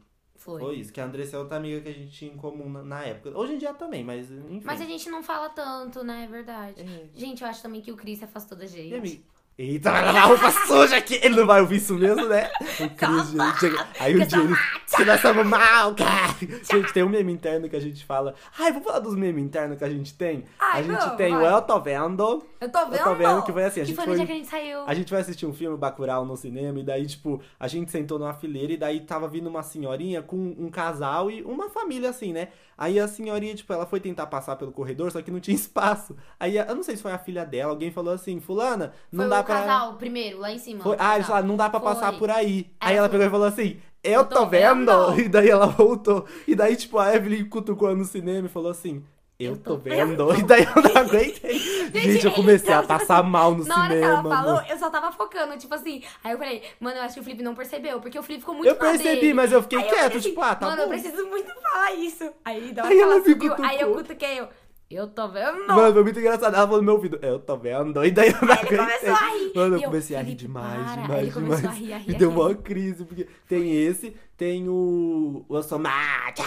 Foi. 0.47 0.61
Foi 0.61 0.75
isso, 0.77 0.93
que 0.93 1.01
a 1.01 1.03
Andressa 1.03 1.35
é 1.35 1.39
outra 1.39 1.57
amiga 1.57 1.81
que 1.81 1.89
a 1.89 1.93
gente 1.93 2.09
tinha 2.09 2.31
em 2.31 2.37
comum 2.37 2.69
na, 2.69 2.81
na 2.81 3.03
época. 3.03 3.37
Hoje 3.37 3.55
em 3.55 3.57
dia 3.57 3.73
também, 3.73 4.01
mas 4.01 4.31
enfim. 4.31 4.61
Mas 4.63 4.79
a 4.79 4.85
gente 4.85 5.09
não 5.09 5.21
fala 5.21 5.49
tanto, 5.49 6.05
né? 6.05 6.23
É 6.23 6.27
verdade. 6.27 6.81
É. 6.81 7.09
Gente, 7.13 7.43
eu 7.43 7.49
acho 7.49 7.61
também 7.61 7.81
que 7.81 7.91
o 7.91 7.97
Cris 7.97 8.19
se 8.19 8.23
afastou 8.23 8.57
da 8.57 8.65
gente. 8.65 8.87
E 8.87 8.95
amigo? 8.95 9.23
Eita, 9.59 9.91
vai 9.91 10.05
lavar 10.05 10.21
a 10.21 10.25
roupa 10.27 10.51
suja 10.51 10.97
aqui. 10.97 11.15
Ele 11.15 11.35
não 11.35 11.47
vai 11.47 11.61
ouvir 11.61 11.77
isso 11.77 11.95
mesmo, 11.95 12.27
né? 12.27 12.47
O 12.61 13.25
gente. 13.25 13.75
Aí 13.99 14.15
o 14.15 14.27
Que 14.27 14.35
ele. 14.35 14.55
Que 14.95 15.03
nós 15.03 15.19
somos 15.19 15.47
mal, 15.47 15.95
cara. 15.95 16.35
Gente, 16.39 16.93
tem 16.93 17.01
um 17.01 17.09
meme 17.09 17.33
interno 17.33 17.67
que 17.67 17.75
a 17.75 17.79
gente 17.79 18.05
fala. 18.05 18.35
Ai, 18.57 18.71
vamos 18.71 18.85
falar 18.85 18.99
dos 18.99 19.15
memes 19.15 19.43
internos 19.43 19.79
que 19.79 19.83
a 19.83 19.89
gente 19.89 20.13
tem? 20.13 20.43
Ai, 20.59 20.81
a 20.81 20.83
gente 20.83 20.99
não, 20.99 21.15
tem 21.15 21.35
o 21.35 21.39
vai. 21.39 21.53
Eu 21.53 21.61
Tô 21.63 21.79
Vendo. 21.79 22.45
Eu 22.61 22.71
tô 22.71 22.85
vendo. 22.85 22.95
Eu 22.95 23.03
tô 23.03 23.15
vendo 23.15 23.43
que 23.43 23.51
foi 23.51 23.63
assim. 23.63 23.81
A 23.81 23.83
que 23.83 23.87
gente 23.87 23.95
foi 23.95 24.05
no 24.05 24.15
dia 24.15 24.25
que 24.27 24.31
a 24.31 24.35
gente 24.35 24.47
saiu. 24.47 24.83
A 24.85 24.93
gente 24.93 25.11
vai 25.11 25.21
assistir 25.21 25.47
um 25.47 25.53
filme, 25.53 25.75
Bacurau, 25.75 26.23
no 26.23 26.37
cinema, 26.37 26.79
e 26.79 26.83
daí, 26.83 27.07
tipo, 27.07 27.41
a 27.59 27.67
gente 27.67 27.91
sentou 27.91 28.19
numa 28.19 28.33
fileira 28.33 28.73
e 28.73 28.77
daí 28.77 28.99
tava 28.99 29.27
vindo 29.27 29.47
uma 29.47 29.63
senhorinha 29.63 30.21
com 30.21 30.35
um 30.35 30.69
casal 30.69 31.31
e 31.31 31.41
uma 31.41 31.67
família 31.69 32.11
assim, 32.11 32.31
né? 32.31 32.49
Aí 32.77 32.99
a 32.99 33.07
senhorinha, 33.07 33.55
tipo, 33.55 33.73
ela 33.73 33.85
foi 33.85 33.99
tentar 33.99 34.27
passar 34.27 34.55
pelo 34.55 34.71
corredor, 34.71 35.11
só 35.11 35.21
que 35.21 35.31
não 35.31 35.39
tinha 35.39 35.55
espaço. 35.55 36.15
Aí, 36.39 36.57
eu 36.57 36.75
não 36.75 36.83
sei 36.83 36.95
se 36.95 37.01
foi 37.01 37.11
a 37.11 37.17
filha 37.17 37.45
dela, 37.45 37.71
alguém 37.71 37.91
falou 37.91 38.13
assim, 38.13 38.39
fulana, 38.39 38.93
não 39.11 39.25
Foi 39.25 39.29
dá 39.29 39.41
o 39.41 39.43
pra... 39.43 39.55
casal, 39.55 39.95
primeiro, 39.95 40.37
lá 40.39 40.51
em 40.51 40.59
cima. 40.59 40.83
Foi- 40.83 40.95
o 40.95 40.99
Ah, 40.99 41.15
eles 41.15 41.27
falaram, 41.27 41.47
não 41.47 41.57
dá 41.57 41.69
pra 41.69 41.79
Foi. 41.79 41.89
passar 41.93 42.13
por 42.17 42.29
aí. 42.29 42.69
Aí 42.79 42.95
ela 42.95 43.09
pegou 43.09 43.25
e 43.25 43.29
falou 43.29 43.47
assim, 43.47 43.77
eu, 44.03 44.13
Eu 44.21 44.25
tô, 44.25 44.35
tô 44.35 44.45
vendo. 44.47 44.85
vendo. 44.85 45.21
E 45.25 45.27
daí 45.29 45.49
ela 45.49 45.65
voltou. 45.67 46.25
E 46.47 46.55
daí, 46.55 46.75
tipo, 46.75 46.97
a 46.99 47.13
Evelyn 47.15 47.45
cutucou 47.49 47.95
no 47.95 48.05
cinema 48.05 48.47
e 48.47 48.49
falou 48.51 48.71
assim, 48.71 49.03
eu, 49.39 49.55
tô, 49.55 49.77
vendo. 49.77 50.33
E 50.33 50.43
daí 50.43 50.63
eu 50.63 50.81
não 50.81 51.01
aguentei. 51.01 51.59
Gente, 51.93 52.25
eu 52.25 52.31
comecei 52.31 52.73
a 52.73 52.81
passar 52.81 53.21
mal 53.21 53.53
no 53.53 53.65
Na 53.65 53.83
hora 53.83 53.87
que 53.89 53.93
cinema. 53.93 54.19
ela 54.19 54.43
falou, 54.43 54.61
eu 54.67 54.77
só 54.79 54.89
tava 54.89 55.11
focando, 55.11 55.55
tipo 55.57 55.73
assim. 55.75 56.01
Aí 56.23 56.31
eu 56.31 56.37
falei, 56.39 56.63
mano, 56.79 56.97
eu 56.97 57.03
acho 57.03 57.13
que 57.15 57.19
o 57.19 57.23
Felipe 57.23 57.43
não 57.43 57.53
percebeu, 57.53 58.01
porque 58.01 58.17
o 58.17 58.23
Felipe 58.23 58.41
ficou 58.41 58.55
muito 58.55 58.67
Eu 58.67 58.75
percebi, 58.75 59.33
mas 59.33 59.51
eu 59.51 59.61
fiquei 59.61 59.81
quieto, 59.83 60.17
assim, 60.17 60.29
tipo, 60.29 60.41
ah, 60.41 60.55
tá 60.55 60.67
Mano, 60.67 60.81
eu 60.83 60.87
preciso 60.87 61.25
muito 61.27 61.51
falar 61.61 61.93
isso. 61.93 62.31
Aí, 62.43 62.71
da 62.71 62.83
hora 62.83 62.91
Aí 62.91 62.99
ela 62.99 63.23
subiu, 63.23 63.55
aí 63.63 63.79
eu 63.79 63.93
cutuquei 63.93 64.39
eu. 64.39 64.49
Eu 64.89 65.05
tô 65.05 65.27
vendo. 65.27 65.67
Mano, 65.67 65.93
foi 65.93 66.03
muito 66.03 66.17
engraçado. 66.17 66.55
Ela 66.55 66.65
falou 66.65 66.77
no 66.77 66.83
meu 66.85 66.93
ouvido, 66.93 67.19
eu 67.21 67.39
tô 67.39 67.57
vendo. 67.57 68.05
E 68.05 68.09
daí 68.09 68.29
eu 68.29 68.41
não 68.41 68.53
Aí 68.53 68.59
ele 68.65 68.79
aguentei. 68.79 69.09
começou 69.09 69.27
a 69.27 69.37
rir. 69.37 69.51
Mano, 69.53 69.75
eu 69.75 69.81
comecei 69.81 70.15
a 70.15 70.21
rir 70.21 70.35
demais, 70.35 70.93
demais, 70.93 71.33
demais. 71.33 71.65
a 71.65 71.69
rir, 71.71 71.93
a 71.93 71.97
rir, 71.97 72.07
Me 72.07 72.13
deu 72.15 72.29
uma 72.29 72.55
crise, 72.55 73.03
porque 73.03 73.27
tem 73.49 73.83
esse, 73.83 74.15
tem 74.37 74.69
o... 74.69 75.45
O 75.49 75.77
Mate, 75.77 76.41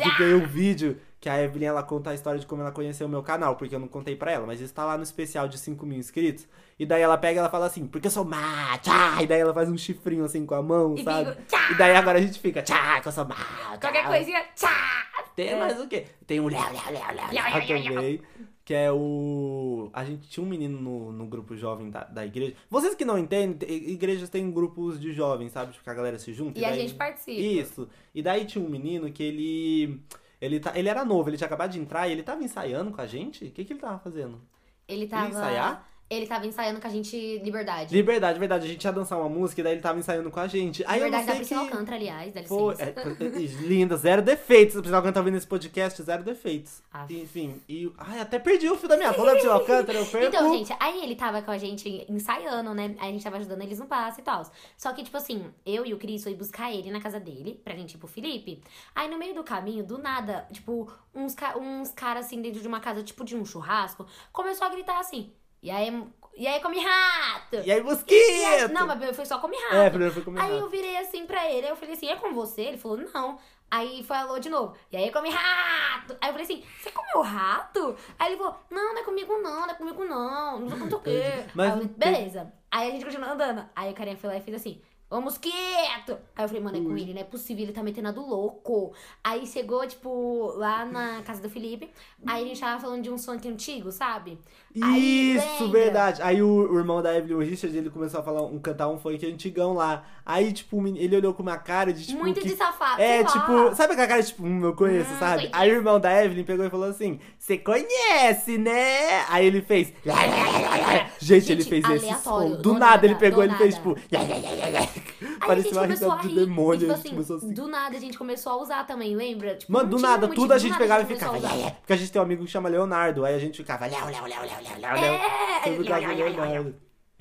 que 0.00 0.16
tem 0.18 0.34
um 0.34 0.46
vídeo 0.46 1.00
que 1.20 1.28
a 1.28 1.42
Evelyn, 1.42 1.66
ela 1.66 1.82
conta 1.82 2.10
a 2.10 2.14
história 2.14 2.40
de 2.40 2.46
como 2.46 2.62
ela 2.62 2.72
conheceu 2.72 3.06
o 3.06 3.10
meu 3.10 3.22
canal, 3.22 3.54
porque 3.56 3.74
eu 3.74 3.78
não 3.78 3.88
contei 3.88 4.16
pra 4.16 4.32
ela, 4.32 4.46
mas 4.46 4.58
isso 4.60 4.72
tá 4.72 4.84
lá 4.86 4.96
no 4.96 5.02
especial 5.02 5.46
de 5.48 5.58
5 5.58 5.84
mil 5.84 5.98
inscritos. 5.98 6.48
E 6.78 6.86
daí 6.86 7.02
ela 7.02 7.18
pega 7.18 7.34
e 7.34 7.38
ela 7.40 7.50
fala 7.50 7.66
assim, 7.66 7.86
porque 7.86 8.06
eu 8.06 8.10
sou 8.10 8.24
mate, 8.24 8.88
e 9.22 9.26
daí 9.26 9.38
ela 9.40 9.52
faz 9.52 9.68
um 9.68 9.76
chifrinho 9.76 10.24
assim 10.24 10.46
com 10.46 10.54
a 10.54 10.62
mão, 10.62 10.94
E 10.96 11.04
sabe? 11.04 11.36
tchá. 11.46 11.70
E 11.72 11.74
daí 11.74 11.94
agora 11.94 12.18
a 12.18 12.22
gente 12.22 12.38
fica, 12.38 12.62
tchá, 12.62 13.00
que 13.02 13.08
eu 13.08 13.12
sou 13.12 13.26
mate. 13.26 13.78
Qualquer 13.80 14.06
coisinha, 14.06 14.42
tchá. 14.56 15.06
Tem 15.36 15.58
mais 15.58 15.78
o 15.78 15.86
quê? 15.86 16.06
Tem 16.26 16.40
o 16.40 16.48
Léo, 16.48 16.60
Léo, 16.62 16.72
Léo, 16.72 16.92
Léo, 16.92 17.32
Léo, 17.32 17.32
Léo, 17.32 17.68
Léo, 17.68 17.94
também. 17.94 18.20
Que 18.64 18.74
é 18.74 18.90
o. 18.92 19.90
A 19.92 20.04
gente 20.04 20.28
tinha 20.28 20.44
um 20.44 20.48
menino 20.48 20.80
no, 20.80 21.12
no 21.12 21.26
grupo 21.26 21.56
jovem 21.56 21.90
da, 21.90 22.04
da 22.04 22.24
igreja. 22.24 22.54
Vocês 22.70 22.94
que 22.94 23.04
não 23.04 23.18
entendem, 23.18 23.56
te- 23.56 23.66
igrejas 23.90 24.28
têm 24.28 24.50
grupos 24.50 25.00
de 25.00 25.12
jovens, 25.12 25.50
sabe? 25.52 25.72
Tipo, 25.72 25.82
que 25.84 25.90
a 25.90 25.94
galera 25.94 26.18
se 26.18 26.32
junta. 26.32 26.58
E 26.60 26.64
a 26.64 26.70
daí- 26.70 26.80
gente 26.80 26.94
participa. 26.94 27.40
Isso. 27.40 27.88
E 28.14 28.22
daí 28.22 28.44
tinha 28.44 28.64
um 28.64 28.68
menino 28.68 29.10
que 29.10 29.22
ele. 29.22 30.00
Ele, 30.40 30.58
tá, 30.58 30.72
ele 30.74 30.88
era 30.88 31.04
novo, 31.04 31.28
ele 31.28 31.36
tinha 31.36 31.46
acabado 31.46 31.70
de 31.70 31.78
entrar 31.78 32.08
e 32.08 32.12
ele 32.12 32.22
tava 32.22 32.42
ensaiando 32.42 32.90
com 32.90 33.00
a 33.00 33.06
gente? 33.06 33.44
O 33.44 33.50
que, 33.50 33.64
que 33.64 33.72
ele 33.72 33.80
tava 33.80 33.98
fazendo? 33.98 34.40
Ele 34.88 35.06
tava. 35.06 35.28
ensaiar? 35.28 35.86
Ele 36.10 36.26
tava 36.26 36.44
ensaiando 36.44 36.80
com 36.80 36.88
a 36.88 36.90
gente 36.90 37.38
Liberdade. 37.38 37.94
Liberdade, 37.94 38.36
verdade. 38.36 38.66
A 38.66 38.68
gente 38.68 38.84
ia 38.84 38.90
dançar 38.90 39.16
uma 39.16 39.28
música 39.28 39.60
e 39.60 39.64
daí 39.64 39.74
ele 39.74 39.80
tava 39.80 39.96
ensaiando 39.96 40.28
com 40.28 40.40
a 40.40 40.48
gente. 40.48 40.84
Aí 40.84 40.94
Liberdade 40.94 41.04
eu 41.04 41.10
da 41.10 41.18
não 41.18 41.26
sei 41.26 41.36
Priscila 41.36 41.60
que... 41.60 41.72
Alcântara, 41.72 41.96
aliás, 41.96 42.34
dá 42.34 42.42
Pô, 42.42 42.70
licença. 42.72 42.90
é, 43.00 43.24
é, 43.24 43.66
linda, 43.68 43.96
zero 43.96 44.20
defeitos. 44.20 44.74
Se 44.74 44.80
precisar 44.80 45.12
tá 45.12 45.20
ouvindo 45.20 45.36
esse 45.36 45.46
podcast, 45.46 46.02
zero 46.02 46.24
defeitos. 46.24 46.82
Aff. 46.92 47.14
Enfim, 47.14 47.62
e. 47.68 47.92
Ai, 47.96 48.18
até 48.18 48.40
perdi 48.40 48.68
o 48.68 48.76
fio 48.76 48.88
da 48.88 48.96
minha 48.96 49.12
bola, 49.12 49.30
Priscila 49.32 49.54
Alcântara, 49.54 49.98
eu 49.98 50.06
perco. 50.06 50.26
Então, 50.26 50.52
gente, 50.52 50.74
aí 50.80 51.00
ele 51.04 51.14
tava 51.14 51.42
com 51.42 51.50
a 51.52 51.58
gente 51.58 52.04
ensaiando, 52.08 52.74
né? 52.74 52.96
Aí 52.98 53.10
a 53.10 53.12
gente 53.12 53.22
tava 53.22 53.36
ajudando 53.36 53.62
eles 53.62 53.78
no 53.78 53.86
passe 53.86 54.20
e 54.20 54.24
tal. 54.24 54.42
Só 54.76 54.92
que, 54.92 55.04
tipo 55.04 55.16
assim, 55.16 55.44
eu 55.64 55.86
e 55.86 55.94
o 55.94 55.98
Cris 55.98 56.24
foi 56.24 56.34
buscar 56.34 56.72
ele 56.72 56.90
na 56.90 57.00
casa 57.00 57.20
dele, 57.20 57.60
pra 57.62 57.76
gente 57.76 57.94
ir 57.94 57.98
pro 57.98 58.08
Felipe. 58.08 58.60
Aí 58.96 59.08
no 59.08 59.16
meio 59.16 59.34
do 59.34 59.44
caminho, 59.44 59.84
do 59.84 59.96
nada, 59.96 60.44
tipo, 60.50 60.92
uns, 61.14 61.36
ca 61.36 61.56
uns 61.56 61.92
caras 61.92 62.26
assim 62.26 62.42
dentro 62.42 62.60
de 62.60 62.66
uma 62.66 62.80
casa, 62.80 63.00
tipo 63.04 63.24
de 63.24 63.36
um 63.36 63.44
churrasco, 63.44 64.06
começou 64.32 64.66
a 64.66 64.70
gritar 64.70 64.98
assim. 64.98 65.32
E 65.62 65.70
aí, 65.70 66.04
e 66.36 66.46
aí 66.46 66.60
come 66.60 66.78
rato! 66.80 67.56
E 67.56 67.70
aí, 67.70 67.80
E 67.80 67.82
mosquito! 67.82 68.46
aí- 68.46 68.68
não, 68.72 68.86
mas 68.86 69.16
foi 69.16 69.26
só 69.26 69.38
come 69.38 69.56
rato. 69.56 69.74
É, 69.76 69.90
primeiro 69.90 70.14
foi 70.14 70.22
comer 70.22 70.40
Aí 70.40 70.50
rato. 70.52 70.60
eu 70.64 70.68
virei 70.70 70.96
assim 70.98 71.26
pra 71.26 71.46
ele, 71.50 71.66
aí 71.66 71.72
eu 71.72 71.76
falei 71.76 71.94
assim, 71.94 72.08
é 72.08 72.16
com 72.16 72.32
você? 72.32 72.62
Ele 72.62 72.78
falou, 72.78 72.96
não. 72.98 73.38
Aí 73.70 74.02
falou 74.02 74.40
de 74.40 74.48
novo, 74.48 74.74
e 74.90 74.96
aí 74.96 75.12
come 75.12 75.30
rato. 75.30 76.16
Aí 76.20 76.28
eu 76.30 76.32
falei 76.32 76.42
assim, 76.44 76.64
você 76.82 76.90
comeu 76.90 77.20
rato? 77.22 77.94
Aí 78.18 78.32
ele 78.32 78.36
falou, 78.38 78.56
não, 78.70 78.94
não 78.94 79.00
é 79.00 79.04
comigo 79.04 79.38
não, 79.38 79.60
não 79.60 79.70
é 79.70 79.74
comigo 79.74 80.04
não, 80.04 80.58
não 80.60 80.68
sei 80.70 80.78
quanto 80.78 80.96
o 80.96 81.00
quê. 81.00 81.22
Mas 81.54 81.66
aí 81.66 81.72
eu 81.78 81.82
falei, 81.82 81.88
beleza. 81.96 82.52
Aí 82.70 82.88
a 82.88 82.90
gente 82.90 83.04
continuou 83.04 83.30
andando. 83.32 83.64
Aí 83.76 83.92
o 83.92 83.94
carinha 83.94 84.16
foi 84.16 84.28
lá 84.30 84.36
e 84.36 84.40
fez 84.40 84.56
assim, 84.56 84.80
ô 85.08 85.20
mosquito. 85.20 86.18
Aí 86.36 86.44
eu 86.44 86.48
falei, 86.48 86.60
mano, 86.62 86.78
é 86.78 86.80
com 86.80 86.96
ele, 86.96 87.14
não 87.14 87.20
é 87.20 87.24
possível, 87.24 87.62
ele 87.62 87.72
tá 87.72 87.82
metendo 87.82 88.08
a 88.08 88.12
do 88.12 88.26
louco. 88.26 88.92
Aí 89.22 89.46
chegou, 89.46 89.86
tipo, 89.86 90.52
lá 90.56 90.84
na 90.84 91.22
casa 91.22 91.40
do 91.40 91.48
Felipe, 91.48 91.92
aí 92.26 92.42
a 92.44 92.46
gente 92.48 92.60
tava 92.60 92.80
falando 92.80 93.02
de 93.02 93.10
um 93.10 93.16
som 93.18 93.32
antigo, 93.32 93.92
sabe? 93.92 94.36
Aí, 94.82 95.34
Isso, 95.36 95.64
lembra? 95.64 95.80
verdade. 95.80 96.22
Aí 96.22 96.40
o, 96.42 96.46
o 96.72 96.78
irmão 96.78 97.02
da 97.02 97.16
Evelyn, 97.16 97.34
o 97.36 97.40
Richard, 97.40 97.76
ele 97.76 97.90
começou 97.90 98.20
a 98.20 98.22
falar 98.22 98.42
um, 98.42 98.58
cantar 98.60 98.88
um 98.88 98.98
funk 98.98 99.26
antigão 99.26 99.74
lá. 99.74 100.04
Aí, 100.24 100.52
tipo, 100.52 100.86
ele 100.86 101.16
olhou 101.16 101.34
com 101.34 101.42
uma 101.42 101.56
cara 101.58 101.92
de 101.92 102.06
tipo. 102.06 102.18
Muito 102.20 102.40
que- 102.40 102.48
de 102.48 102.54
safado, 102.56 103.02
É, 103.02 103.24
tipo, 103.24 103.74
sabe 103.74 103.94
aquela 103.94 104.06
cara 104.06 104.22
de 104.22 104.28
tipo, 104.28 104.44
hum, 104.44 104.62
eu 104.64 104.72
conheço, 104.74 105.10
Hum, 105.12 105.18
sabe? 105.18 105.36
conheço. 105.38 105.50
Aí 105.56 105.72
o 105.72 105.74
irmão 105.74 105.98
da 105.98 106.24
Evelyn 106.24 106.44
pegou 106.44 106.64
e 106.64 106.70
falou 106.70 106.88
assim: 106.88 107.18
Você 107.36 107.58
conhece, 107.58 108.58
né? 108.58 109.24
Aí 109.28 109.44
ele 109.46 109.60
fez. 109.60 109.92
Gente, 111.18 111.52
ele 111.52 111.62
Gente, 111.62 111.68
fez 111.82 112.02
esse 112.02 112.22
som. 112.22 112.50
Do 112.50 112.56
do 112.62 112.74
nada, 112.74 113.06
ele 113.06 113.14
nada, 113.14 113.24
pegou, 113.24 113.42
ele 113.42 113.54
fez 113.56 113.74
nada. 113.76 113.94
tipo. 113.94 114.00
Aí 115.40 115.46
Parecia 115.46 115.72
uma 115.72 115.86
risada 115.86 116.28
de 116.28 116.34
demônio. 116.34 116.74
e, 116.90 116.94
tipo 116.94 117.08
gente 117.08 117.18
assim, 117.32 117.34
assim. 117.36 117.52
do 117.52 117.66
nada 117.66 117.96
a 117.96 118.00
gente 118.00 118.16
começou 118.16 118.52
a 118.52 118.56
usar 118.62 118.84
também, 118.86 119.16
lembra? 119.16 119.56
Tipo, 119.56 119.72
Mano, 119.72 119.88
do 119.88 119.98
nada, 119.98 120.28
tudo 120.28 120.52
a 120.52 120.58
gente 120.58 120.70
nada 120.72 120.82
pegava 120.82 121.02
e 121.02 121.06
ficava. 121.06 121.38
Porque 121.80 121.92
a 121.92 121.96
gente 121.96 122.12
tem 122.12 122.20
um 122.20 122.24
amigo 122.24 122.44
que 122.44 122.50
chama 122.50 122.68
Leonardo. 122.68 123.24
Aí 123.24 123.34
a 123.34 123.38
gente 123.38 123.56
ficava. 123.56 123.86
Léo, 123.86 124.04
Léo, 124.06 124.22
Léo, 124.26 124.40
Léo. 124.42 124.59
É, 124.64 125.70
Léo. 125.70 126.16
Leonardo. 126.16 126.74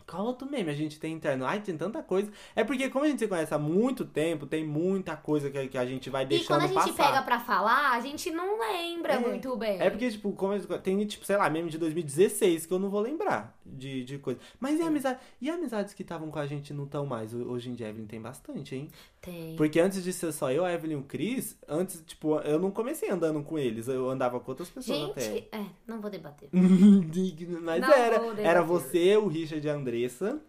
Qual 0.10 0.26
outro 0.26 0.50
meme 0.50 0.72
a 0.72 0.74
gente 0.74 1.00
tem 1.00 1.14
interno? 1.14 1.46
Ai, 1.46 1.62
tem 1.62 1.78
tanta 1.78 2.02
coisa. 2.02 2.32
É 2.56 2.64
porque 2.64 2.90
como 2.90 3.06
a 3.06 3.08
gente 3.08 3.20
se 3.20 3.28
conhece 3.28 3.54
há 3.54 3.60
muito 3.60 4.04
tempo, 4.04 4.48
tem 4.48 4.66
muita 4.66 5.16
coisa 5.16 5.52
que, 5.52 5.68
que 5.68 5.78
a 5.78 5.86
gente 5.86 6.10
vai 6.10 6.24
E 6.24 6.26
deixando 6.26 6.48
quando 6.48 6.64
a 6.64 6.68
gente 6.68 6.94
passar. 6.98 7.12
pega 7.12 7.22
pra 7.22 7.40
falar, 7.40 7.92
a 7.92 8.00
gente 8.00 8.32
não 8.32 8.58
lembra 8.60 9.14
É. 9.14 9.20
muito 9.20 9.56
bem. 9.56 9.80
É 9.80 9.88
porque, 9.88 10.10
tipo, 10.10 10.32
como 10.32 10.60
tem, 10.80 11.06
tipo, 11.06 11.24
sei 11.24 11.38
lá, 11.38 11.48
meme 11.48 11.70
de 11.70 11.78
2016 11.78 12.66
que 12.66 12.74
eu 12.74 12.80
não 12.80 12.90
vou 12.90 13.02
lembrar 13.02 13.56
de, 13.64 14.04
de 14.04 14.18
coisa. 14.18 14.40
Mas 14.60 14.80
e 14.80 14.82
amizade? 14.82 15.20
E 15.40 15.48
amizades 15.48 15.94
que 15.94 16.02
estavam 16.02 16.32
com 16.32 16.40
a 16.40 16.48
gente 16.48 16.74
não 16.74 16.88
tão 16.88 17.06
mais? 17.06 17.32
Hoje 17.32 17.70
em 17.70 17.76
dia, 17.76 17.90
Evelyn 17.90 18.08
tem 18.08 18.20
bastante, 18.20 18.76
hein? 18.76 18.90
Tem. 19.22 19.56
Porque 19.58 19.80
antes 19.80 20.02
de 20.04 20.14
ser 20.14 20.32
só 20.32 20.50
eu, 20.52 20.64
a 20.64 20.72
Evelyn 20.72 20.94
e 20.94 20.96
o 20.98 21.04
Chris, 21.04 21.58
antes, 21.68 22.02
tipo, 22.08 22.38
eu 22.40 22.58
não 22.58 22.72
comecei 22.72 23.10
andando 23.10 23.44
com 23.44 23.60
eles. 23.60 23.88
Eu 23.90 24.10
andava 24.10 24.40
com 24.40 24.50
outras 24.52 24.70
pessoas 24.70 25.12
até. 25.12 25.22
Gente, 25.22 25.48
é, 25.52 25.66
não 25.86 26.00
vou 26.00 26.10
debater. 26.10 26.48
Mas 26.54 27.82
Não 27.82 27.92
era. 27.94 28.22
Era 28.42 28.62
você, 28.62 29.18
o 29.18 29.28
Richard 29.28 29.66
e 29.66 29.70
a 29.70 29.74
Andressa. 29.74 30.40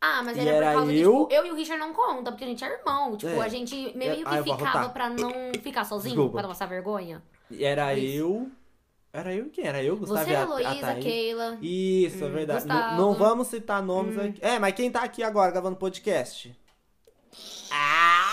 Ah, 0.00 0.22
mas 0.22 0.38
era, 0.38 0.48
era 0.50 0.66
por 0.70 0.74
causa 0.78 0.92
eu- 0.92 1.26
que, 1.26 1.34
tipo, 1.34 1.34
eu 1.34 1.46
e 1.46 1.50
o 1.50 1.56
Richard 1.56 1.80
não 1.80 1.92
conta, 1.92 2.30
porque 2.30 2.44
a 2.44 2.46
gente 2.46 2.62
é 2.64 2.72
irmão. 2.72 3.16
Tipo, 3.16 3.32
É. 3.32 3.40
a 3.44 3.48
gente 3.48 3.74
meio 3.96 4.12
É, 4.12 4.16
que 4.16 4.22
ah, 4.26 4.36
eu 4.38 4.44
ficava 4.44 4.88
pra 4.90 5.10
não 5.10 5.32
ficar 5.60 5.84
sozinho, 5.84 6.14
Desculpa. 6.14 6.32
pra 6.34 6.42
não 6.42 6.48
passar 6.50 6.66
vergonha. 6.66 7.20
Era 7.58 7.92
Isso. 7.94 8.16
eu. 8.16 8.48
Era 9.12 9.34
eu 9.34 9.48
quem? 9.50 9.64
Era 9.66 9.82
eu, 9.82 9.96
Gustavo 9.96 10.24
Você, 10.24 10.34
a, 10.34 10.38
a 10.38 10.42
a 10.42 10.44
Heloísa, 10.44 10.86
Thaís. 10.86 11.04
Keila. 11.04 11.58
Isso, 11.60 12.22
é 12.22 12.26
Hum, 12.28 12.30
verdade. 12.32 12.66
Não, 12.68 12.96
não 12.96 13.14
vamos 13.14 13.48
citar 13.48 13.82
nomes 13.82 14.16
Hum. 14.16 14.20
aqui. 14.28 14.38
É, 14.40 14.58
mas 14.60 14.74
quem 14.74 14.88
tá 14.88 15.02
aqui 15.02 15.22
agora 15.22 15.50
gravando 15.50 15.74
podcast? 15.76 16.54
Ah! 17.70 18.32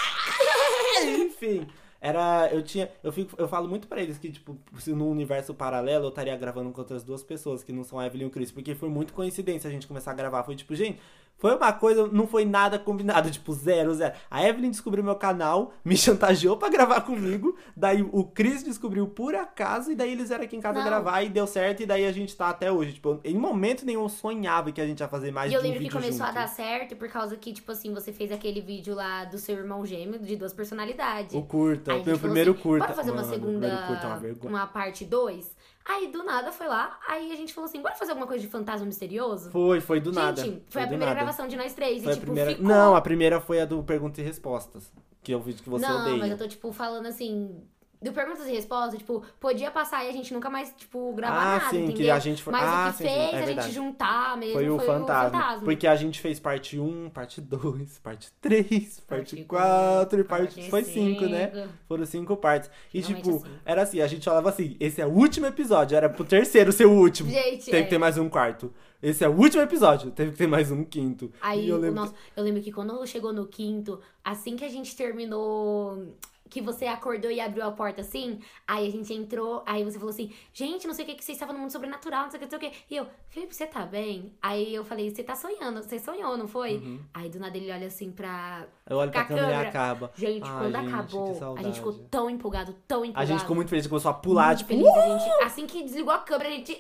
Enfim. 1.02 1.68
Era. 1.99 2.49
Eu 2.52 2.62
tinha. 2.64 2.90
Eu, 3.03 3.12
fico, 3.12 3.36
eu 3.40 3.48
falo 3.48 3.68
muito 3.68 3.88
pra 3.88 4.02
eles 4.02 4.18
que, 4.18 4.32
tipo, 4.32 4.57
se 4.78 4.94
no 4.94 5.10
universo 5.10 5.53
paralelo 5.53 6.06
eu 6.06 6.10
estaria 6.10 6.36
gravando 6.38 6.72
com 6.72 6.80
outras 6.82 7.03
duas 7.03 7.24
pessoas 7.24 7.64
que 7.64 7.74
não 7.74 7.84
são 7.84 7.99
a 7.99 8.06
Evelyn 8.06 8.26
e 8.26 8.28
o 8.28 8.32
Chris. 8.32 8.52
Porque 8.52 8.76
foi 8.76 8.90
muito 8.90 9.14
coincidência 9.14 9.68
a 9.68 9.72
gente 9.72 9.88
começar 9.88 10.12
a 10.12 10.14
gravar. 10.14 10.44
Foi 10.44 10.56
tipo, 10.56 10.76
gente, 10.76 10.99
foi 11.38 11.56
uma 11.56 11.74
coisa, 11.74 12.07
não 12.07 12.28
foi 12.28 12.45
nada 12.45 12.80
combinado, 12.80 13.30
tipo, 13.32 13.53
zero, 13.53 13.94
zero. 13.94 14.16
A 14.30 14.44
Evelyn 14.48 14.72
descobriu 14.72 15.03
meu 15.03 15.16
canal, 15.16 15.74
me 15.84 15.95
chantageou 15.98 16.57
pra 16.57 16.70
gravar 16.70 17.02
comigo. 17.02 17.56
Daí 17.76 18.02
o 18.12 18.24
Chris 18.24 18.64
descobriu 18.64 19.07
por 19.07 19.36
acaso, 19.36 19.91
e 19.91 19.95
daí 19.95 20.12
eles 20.12 20.30
vieram 20.30 20.44
aqui 20.45 20.56
em 20.56 20.62
casa 20.62 20.80
Não. 20.80 20.86
gravar 20.86 21.22
e 21.24 21.30
deu 21.30 21.45
certo, 21.48 21.84
e 21.84 21.86
daí 21.86 22.06
a 22.06 22.12
gente 22.12 22.36
tá 22.36 22.49
até 22.49 22.72
hoje. 22.72 22.94
Tipo, 22.94 23.20
em 23.24 23.38
momento 23.38 23.86
nenhum 23.86 24.03
eu 24.03 24.10
sonhava 24.10 24.72
que 24.72 24.80
a 24.82 24.86
gente 24.88 24.99
ia 24.99 25.07
fazer 25.07 25.32
mais 25.32 25.48
E 25.48 25.49
de 25.52 25.56
eu 25.56 25.60
um 25.60 25.64
lembro 25.64 25.78
que 25.80 25.84
vídeo 25.86 25.99
começou 25.99 26.24
a 26.24 26.28
junto. 26.28 26.40
dar 26.40 26.48
certo 26.48 26.95
por 26.95 27.10
causa 27.10 27.36
que, 27.36 27.52
tipo 27.53 27.72
assim, 27.72 27.94
você 27.94 28.12
fez 28.14 28.32
aquele 28.32 28.62
vídeo 28.62 28.95
lá 28.95 29.26
do 29.26 29.38
seu 29.38 29.56
irmão 29.57 29.86
gêmeo 29.86 30.20
de 30.20 30.36
duas 30.36 30.53
personalidades. 30.53 31.34
O 31.34 31.41
curta, 31.44 31.95
o 31.95 32.02
a 32.02 32.03
meu 32.03 32.18
primeiro 32.20 32.52
assim, 32.52 32.62
curta. 32.62 32.86
Bora 32.88 32.95
fazer 32.95 33.12
uma 33.12 33.22
Mano, 33.22 33.28
o 33.28 33.34
segunda. 33.34 33.60
primeiro 33.60 33.88
curta 33.88 34.06
é 34.06 34.07
uma 34.07 34.49
uma 34.49 34.68
parte 34.68 35.06
2? 35.06 35.55
Aí 35.88 36.07
do 36.07 36.24
nada 36.24 36.52
foi 36.52 36.68
lá, 36.68 36.99
aí 37.07 37.32
a 37.32 37.36
gente 37.36 37.53
falou 37.53 37.70
assim: 37.70 37.80
bora 37.80 37.94
fazer 37.94 38.12
alguma 38.12 38.26
coisa 38.26 38.44
de 38.44 38.49
fantasma 38.49 38.86
misterioso? 38.88 39.52
Foi, 39.52 39.80
foi 39.80 39.99
do 39.99 40.12
gente, 40.12 40.24
nada. 40.24 40.41
foi 40.68 40.82
a 40.82 40.88
primeira 40.88 41.14
nada. 41.14 41.16
gravação 41.16 41.48
de 41.48 41.56
nós 41.56 41.74
três. 41.74 42.02
Foi 42.02 42.12
e 42.12 42.12
a 42.12 42.14
tipo, 42.16 42.26
primeira... 42.26 42.52
ficou. 42.52 42.66
Não, 42.66 42.95
a 42.95 43.02
primeira 43.02 43.40
foi 43.40 43.62
a 43.62 43.66
do 43.66 43.84
Perguntas 43.84 44.18
e 44.18 44.24
Respostas. 44.24 44.91
Que 45.22 45.32
é 45.32 45.38
o 45.38 45.40
vídeo 45.40 45.64
que 45.64 45.70
você 45.70 45.88
Não, 45.88 46.02
odeia. 46.02 46.18
mas 46.18 46.32
eu 46.32 46.38
tô, 46.38 46.48
tipo, 46.48 46.72
falando 46.72 47.06
assim. 47.06 47.64
Do 48.01 48.11
perguntas 48.11 48.45
e 48.47 48.51
respostas, 48.51 48.99
tipo, 48.99 49.23
podia 49.39 49.72
passar 49.72 50.05
e 50.05 50.09
a 50.09 50.11
gente 50.11 50.34
nunca 50.34 50.49
mais, 50.49 50.72
tipo, 50.77 51.11
gravar 51.13 51.38
Ah, 51.41 51.57
nada, 51.59 51.69
sim, 51.72 51.77
entendeu? 51.85 51.95
que 51.95 52.11
a 52.11 52.19
gente 52.19 52.43
foi- 52.43 52.51
Mas 52.51 52.63
Ah, 52.63 52.88
o 52.88 52.91
que 52.91 52.97
sim, 52.97 53.03
fez 53.05 53.34
é 53.34 53.38
a 53.38 53.45
gente 53.45 53.72
juntar 53.72 54.38
mesmo 54.38 54.53
Foi 54.53 54.69
o 54.69 54.80
fantasma. 54.80 55.59
Porque 55.63 55.88
a 55.88 55.95
gente 55.95 56.19
fez 56.22 56.39
parte 56.39 56.80
1, 56.80 57.09
parte 57.09 57.41
2, 57.41 57.97
parte 57.99 58.31
3, 58.41 58.99
parte 59.07 59.43
4 59.45 60.19
e 60.19 60.23
parte. 60.23 60.69
Foi 60.69 60.84
5, 60.84 61.26
né? 61.26 61.67
Foram 61.88 62.05
cinco 62.05 62.35
partes. 62.38 62.69
E, 62.93 62.99
Realmente 62.99 63.23
tipo, 63.23 63.38
assim. 63.38 63.55
era 63.65 63.81
assim, 63.81 64.01
a 64.01 64.07
gente 64.07 64.26
falava 64.26 64.49
assim, 64.49 64.76
esse 64.80 65.01
é 65.01 65.05
o 65.05 65.09
último 65.09 65.45
episódio, 65.47 65.95
era 65.95 66.09
pro 66.09 66.23
terceiro 66.26 66.72
ser 66.72 66.85
o 66.85 66.91
último. 66.91 67.30
Gente, 67.31 67.65
Teve 67.65 67.77
é. 67.77 67.84
que 67.84 67.89
ter 67.89 67.97
mais 67.97 68.17
um 68.17 68.30
quarto. 68.30 68.73
Esse 69.01 69.23
é 69.23 69.30
o 69.30 69.34
último 69.35 69.61
episódio, 69.61 70.09
teve 70.11 70.31
que 70.31 70.38
ter 70.38 70.47
mais 70.47 70.72
um 70.72 70.84
quinto. 70.84 71.31
Aí, 71.41 71.65
e 71.65 71.69
eu 71.69 71.76
o 71.76 71.80
lembro 71.80 72.01
nosso- 72.01 72.13
eu 72.35 72.43
lembro 72.43 72.61
que 72.61 72.72
quando 72.72 73.05
chegou 73.05 73.31
no 73.31 73.45
quinto, 73.47 73.99
assim 74.23 74.55
que 74.55 74.65
a 74.65 74.69
gente 74.69 74.95
terminou. 74.95 76.15
Que 76.56 76.61
você 76.61 76.86
acordou 76.86 77.30
e 77.30 77.41
abriu 77.41 77.65
a 77.65 77.72
porta 77.72 77.99
assim, 77.99 78.40
aí 78.65 78.88
a 78.88 78.90
gente 78.90 79.14
entrou, 79.14 79.61
aí 79.65 79.84
você 79.84 79.99
falou 79.99 80.14
assim, 80.14 80.32
gente, 80.53 80.88
não 80.88 80.94
sei 80.94 81.03
o 81.03 81.07
que, 81.10 81.15
que 81.15 81.22
vocês 81.26 81.36
estavam 81.36 81.53
no 81.53 81.60
mundo 81.60 81.72
sobrenatural, 81.72 82.23
não 82.23 82.32
sei 82.32 82.38
o 82.38 82.40
que, 82.40 82.45
não 82.45 82.57
sei 82.61 82.69
o 82.69 82.72
que. 82.72 82.77
E 82.90 82.95
eu, 82.95 83.07
Felipe, 83.27 83.53
você 83.53 83.68
tá 83.68 83.86
bem? 83.86 84.32
Aí 84.41 84.73
eu 84.73 84.86
falei, 84.86 85.14
você 85.14 85.22
tá 85.22 85.36
sonhando, 85.36 85.84
você 85.84 85.99
sonhou, 85.99 86.38
não 86.38 86.48
foi? 86.48 86.77
Uhum. 86.77 87.02
Aí 87.14 87.27
do 87.27 87.40
nada 87.40 87.57
ele 87.57 87.69
olha 87.69 87.88
assim 87.88 88.10
pra. 88.10 88.65
Eu 88.90 88.95
olho 88.95 89.11
pra 89.11 89.26
Com 89.26 89.34
a 89.34 89.36
câmera 89.36 89.48
e 89.48 89.52
câmera. 89.52 89.69
acaba. 89.69 90.11
Gente, 90.15 90.48
Ai, 90.48 90.60
quando 90.60 90.76
gente, 90.77 90.94
acabou, 90.94 91.57
a 91.57 91.64
gente 91.64 91.76
ficou 91.76 91.94
tão 92.10 92.30
empolgado, 92.30 92.73
tão 92.88 93.03
empolgado. 93.03 93.22
A 93.22 93.26
gente 93.26 93.41
ficou 93.41 93.56
muito 93.57 93.68
feliz, 93.68 93.86
começou 93.86 94.11
a 94.11 94.14
pular, 94.14 94.48
muito 94.48 94.60
tipo, 94.60 94.69
feliz, 94.69 94.88
a 94.88 95.18
gente, 95.18 95.44
assim 95.44 95.68
que 95.68 95.84
desligou 95.84 96.14
a 96.14 96.19
câmera, 96.19 96.48
a 96.48 96.53
gente. 96.53 96.80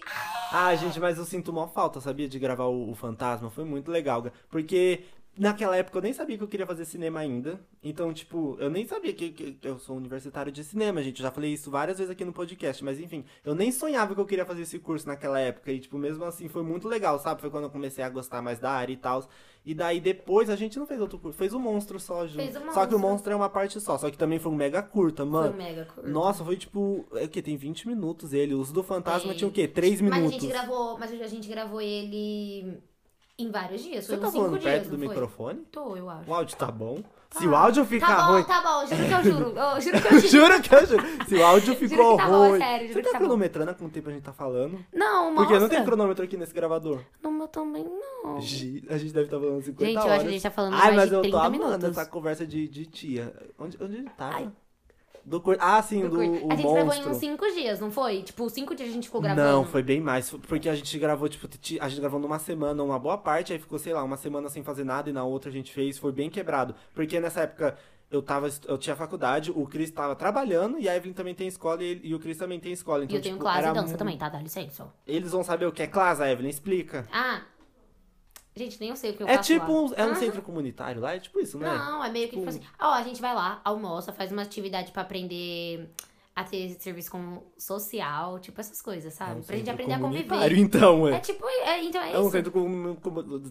Ah, 0.53 0.73
gente, 0.73 0.97
mas 1.01 1.17
eu 1.17 1.25
sinto 1.25 1.51
uma 1.51 1.67
falta, 1.67 1.99
sabia? 1.99 2.29
De 2.29 2.39
gravar 2.39 2.67
o, 2.67 2.91
o 2.91 2.95
Fantasma. 2.95 3.49
Foi 3.49 3.65
muito 3.65 3.91
legal. 3.91 4.23
Porque 4.49 5.03
naquela 5.37 5.75
época 5.75 5.97
eu 5.97 6.01
nem 6.01 6.13
sabia 6.13 6.37
que 6.37 6.43
eu 6.43 6.47
queria 6.47 6.65
fazer 6.65 6.85
cinema 6.85 7.19
ainda. 7.19 7.59
Então, 7.83 8.13
tipo, 8.13 8.55
eu 8.59 8.69
nem 8.69 8.85
sabia 8.85 9.13
que, 9.13 9.29
que- 9.31 9.51
que 9.53 9.67
eu 9.67 9.77
sou 9.77 9.95
universitário 9.97 10.51
de 10.51 10.63
cinema, 10.63 11.01
gente. 11.03 11.19
Eu 11.19 11.23
já 11.23 11.31
falei 11.31 11.51
isso 11.53 11.69
várias 11.69 11.97
vezes 11.97 12.11
aqui 12.11 12.23
no 12.25 12.33
podcast. 12.33 12.83
Mas 12.83 12.99
enfim, 12.99 13.23
eu 13.43 13.53
nem 13.55 13.71
sonhava 13.71 14.13
que 14.15 14.21
eu 14.21 14.25
queria 14.25 14.45
fazer 14.45 14.61
esse 14.63 14.79
curso 14.79 15.07
naquela 15.07 15.39
época. 15.39 15.71
E, 15.71 15.79
tipo, 15.79 15.97
mesmo 15.97 16.23
assim, 16.25 16.47
foi 16.47 16.63
muito 16.63 16.87
legal, 16.87 17.19
sabe? 17.19 17.41
Foi 17.41 17.49
quando 17.49 17.65
eu 17.65 17.69
comecei 17.69 18.03
a 18.03 18.09
gostar 18.09 18.41
mais 18.41 18.59
da 18.59 18.71
área 18.71 18.93
e 18.93 18.97
tal. 18.97 19.27
E 19.65 19.73
daí 19.73 19.99
depois 19.99 20.47
a 20.49 20.55
gente 20.55 20.77
não 20.77 20.85
fez 20.85 21.01
outro 21.01 21.17
curso, 21.17 21.37
fez 21.37 21.51
o 21.53 21.59
monstro 21.59 21.99
só, 21.99 22.27
Ju. 22.27 22.35
Fez 22.35 22.55
o 22.55 22.59
Só 22.71 22.85
que 22.85 22.93
o 22.93 22.99
Monstro. 22.99 22.99
monstro 22.99 23.33
é 23.33 23.35
uma 23.35 23.49
parte 23.49 23.79
só. 23.81 23.97
Só 23.97 24.11
que 24.11 24.17
também 24.17 24.37
foi 24.37 24.51
um 24.51 24.55
mega 24.55 24.81
curta, 24.83 25.25
mano. 25.25 25.49
Foi 25.53 25.57
mega 25.57 25.85
curto. 25.85 26.07
Nossa, 26.09 26.43
foi 26.45 26.55
tipo. 26.55 27.03
É 27.13 27.23
o 27.25 27.29
quê? 27.29 27.41
Tem 27.41 27.57
20 27.57 27.87
minutos 27.87 28.31
ele. 28.31 28.53
Os 28.53 28.71
do 28.71 28.83
fantasma 28.83 29.29
Tem. 29.29 29.37
tinha 29.39 29.47
o 29.47 29.51
quê? 29.51 29.67
3 29.67 30.01
Mas 30.01 30.11
a 30.11 30.15
minutos. 30.17 30.39
gente 30.41 30.51
gravou, 30.51 30.97
mas 30.99 31.11
a 31.19 31.27
gente 31.27 31.47
gravou 31.49 31.81
ele 31.81 32.77
em 33.37 33.51
vários 33.51 33.83
dias. 33.83 34.05
Você 34.05 34.17
tá 34.17 34.31
falando 34.31 34.51
dias, 34.59 34.63
perto 34.63 34.89
do 34.89 34.97
foi? 34.97 35.07
microfone? 35.07 35.59
Tô, 35.71 35.95
eu 35.95 36.09
acho. 36.09 36.29
O 36.29 36.33
áudio 36.33 36.55
tá 36.57 36.67
bom? 36.71 37.01
Tá. 37.29 37.39
Se 37.41 37.47
o 37.47 37.55
áudio 37.55 37.83
ficar 37.85 38.15
Tá 38.15 38.27
bom, 38.27 38.33
ruim. 38.33 38.43
tá 38.45 38.61
bom, 38.61 38.85
juro 38.87 39.07
que 39.07 39.13
eu 39.13 39.23
juro. 39.23 39.53
Eu 39.59 39.81
juro 39.81 40.01
que 40.01 40.07
eu 40.13 40.19
juro. 40.21 40.27
Juro 40.29 40.61
que 40.61 40.75
eu 40.75 40.85
juro. 40.85 41.03
Se 41.27 41.35
o 41.35 41.45
áudio 41.45 41.75
ficou 41.75 42.15
tá 42.17 42.27
bom, 42.27 42.47
ruim. 42.49 42.59
sério, 42.59 42.87
juro 42.87 42.93
Você 42.93 43.01
tá 43.01 43.09
tá 43.11 43.19
bom. 43.19 43.25
cronometrando 43.25 43.75
quanto 43.75 43.91
tempo 43.93 44.09
a 44.09 44.13
gente 44.13 44.23
tá 44.23 44.31
falando? 44.31 44.85
Não, 44.93 45.25
mostra. 45.33 45.35
Porque 45.45 45.59
não 45.59 45.67
tem 45.69 45.83
cronômetro 45.83 46.23
aqui 46.23 46.37
nesse 46.37 46.53
gravador. 46.53 47.01
No 47.21 47.31
meu 47.31 47.47
também 47.49 47.83
não. 47.83 48.39
Gi- 48.39 48.85
A 48.89 48.97
gente 48.97 49.11
deve 49.13 49.25
estar 49.25 49.37
falando 49.39 49.61
50 49.61 49.85
Gente, 49.85 49.95
eu 49.97 50.01
horas. 50.03 50.11
acho 50.13 50.21
que 50.23 50.27
a 50.29 50.31
gente 50.31 50.43
tá 50.43 50.51
falando 50.51 50.73
Ai, 50.75 50.79
mais 50.81 50.95
mas 50.95 51.09
de 51.09 51.15
eu 51.15 51.21
30 51.21 51.37
tô 51.37 51.43
amando 51.43 51.87
essa 51.87 52.05
conversa 52.05 52.47
de, 52.47 52.67
de 52.69 52.85
tia. 52.85 53.33
Onde, 53.59 53.77
onde 53.83 53.95
ele 53.97 54.09
tava? 54.11 54.35
Ai. 54.37 54.49
Do 55.25 55.41
cor... 55.41 55.57
Ah, 55.59 55.81
sim, 55.81 56.01
do, 56.01 56.09
Do 56.09 56.21
o 56.21 56.39
curto. 56.39 56.53
a 56.53 56.55
gente 56.55 56.61
gravou 56.71 56.79
em 56.81 56.85
monstro. 56.85 57.09
uns 57.11 57.17
5 57.17 57.51
dias, 57.53 57.79
não 57.79 57.89
foi? 57.91 58.21
Tipo, 58.21 58.47
5 58.47 58.75
dias 58.75 58.89
a 58.89 58.91
gente 58.93 59.05
ficou 59.05 59.19
gravando. 59.19 59.47
Não, 59.47 59.65
foi 59.65 59.81
bem 59.81 59.99
mais. 59.99 60.29
Porque 60.29 60.69
a 60.69 60.75
gente 60.75 60.99
gravou, 60.99 61.27
tipo, 61.27 61.47
ti- 61.47 61.79
a 61.81 61.89
gente 61.89 61.99
gravou 61.99 62.19
numa 62.19 62.37
semana, 62.37 62.83
uma 62.83 62.99
boa 62.99 63.17
parte, 63.17 63.51
aí 63.51 63.57
ficou, 63.57 63.79
sei 63.79 63.91
lá, 63.93 64.03
uma 64.03 64.17
semana 64.17 64.49
sem 64.49 64.63
fazer 64.63 64.83
nada 64.83 65.09
e 65.09 65.13
na 65.13 65.23
outra 65.23 65.49
a 65.49 65.53
gente 65.53 65.73
fez, 65.73 65.97
foi 65.97 66.11
bem 66.11 66.29
quebrado. 66.29 66.75
Porque 66.93 67.19
nessa 67.19 67.41
época 67.41 67.75
eu 68.11 68.21
tava, 68.21 68.47
eu 68.67 68.77
tinha 68.77 68.95
faculdade, 68.95 69.51
o 69.51 69.65
Cris 69.65 69.89
tava 69.89 70.15
trabalhando 70.15 70.77
e 70.79 70.87
a 70.87 70.95
Evelyn 70.95 71.13
também 71.13 71.33
tem 71.33 71.47
escola 71.47 71.83
e, 71.83 71.99
e 72.03 72.13
o 72.13 72.19
Cris 72.19 72.37
também 72.37 72.59
tem 72.59 72.71
escola. 72.71 73.01
E 73.01 73.05
Então, 73.05 73.17
eu 73.17 73.21
tenho 73.23 73.33
tipo, 73.35 73.43
classe 73.43 73.67
e 73.67 73.73
dança 73.73 73.93
mu- 73.93 73.97
também, 73.97 74.17
tá? 74.19 74.29
Dá 74.29 74.39
licença. 74.39 74.87
Eles 75.07 75.31
vão 75.31 75.43
saber 75.43 75.65
o 75.65 75.71
que 75.71 75.81
é 75.81 75.87
classe, 75.87 76.21
a 76.21 76.31
Evelyn, 76.31 76.49
explica. 76.49 77.07
Ah, 77.11 77.41
gente, 78.55 78.79
nem 78.79 78.89
eu 78.89 78.95
sei 78.95 79.11
o 79.11 79.13
que 79.17 79.23
eu 79.23 79.27
é 79.27 79.35
faço 79.37 79.51
tipo, 79.53 79.71
lá. 79.71 79.81
um, 79.81 79.93
é 79.95 80.05
um 80.05 80.11
Ah, 80.11 80.15
centro 80.15 80.41
comunitário 80.41 81.01
lá, 81.01 81.13
é 81.15 81.19
tipo 81.19 81.39
isso, 81.39 81.57
né? 81.59 81.67
Não, 81.67 82.03
é 82.03 82.09
meio 82.09 82.29
que 82.29 82.37
tipo 82.37 82.49
Tipo- 82.51 82.63
assim. 82.65 82.73
Ó, 82.79 82.91
a 82.93 83.03
gente 83.03 83.21
vai 83.21 83.33
lá, 83.35 83.59
almoça, 83.63 84.13
faz 84.13 84.31
uma 84.31 84.41
atividade 84.43 84.91
pra 84.91 85.01
aprender 85.01 85.89
a 86.35 86.43
ter 86.43 86.69
serviço 86.81 87.09
como 87.09 87.43
social, 87.57 88.39
tipo 88.39 88.59
essas 88.59 88.81
coisas, 88.81 89.13
É 89.13 89.15
sabe? 89.15 89.39
um 89.39 89.43
pra 89.43 89.55
gente 89.55 89.65
centro 89.67 89.71
aprender 89.83 89.93
a 89.93 89.99
conviver. 89.99 90.57
então, 90.57 91.07
É 91.07 91.13
é. 91.15 91.19
tipo, 91.19 91.47
é, 91.47 91.83
então 91.83 92.01
é, 92.01 92.11
É 92.11 92.17
um 92.19 92.23
isso. 92.23 92.31
centro, 92.31 92.51
comu- 92.51 92.95
comu- 92.97 93.41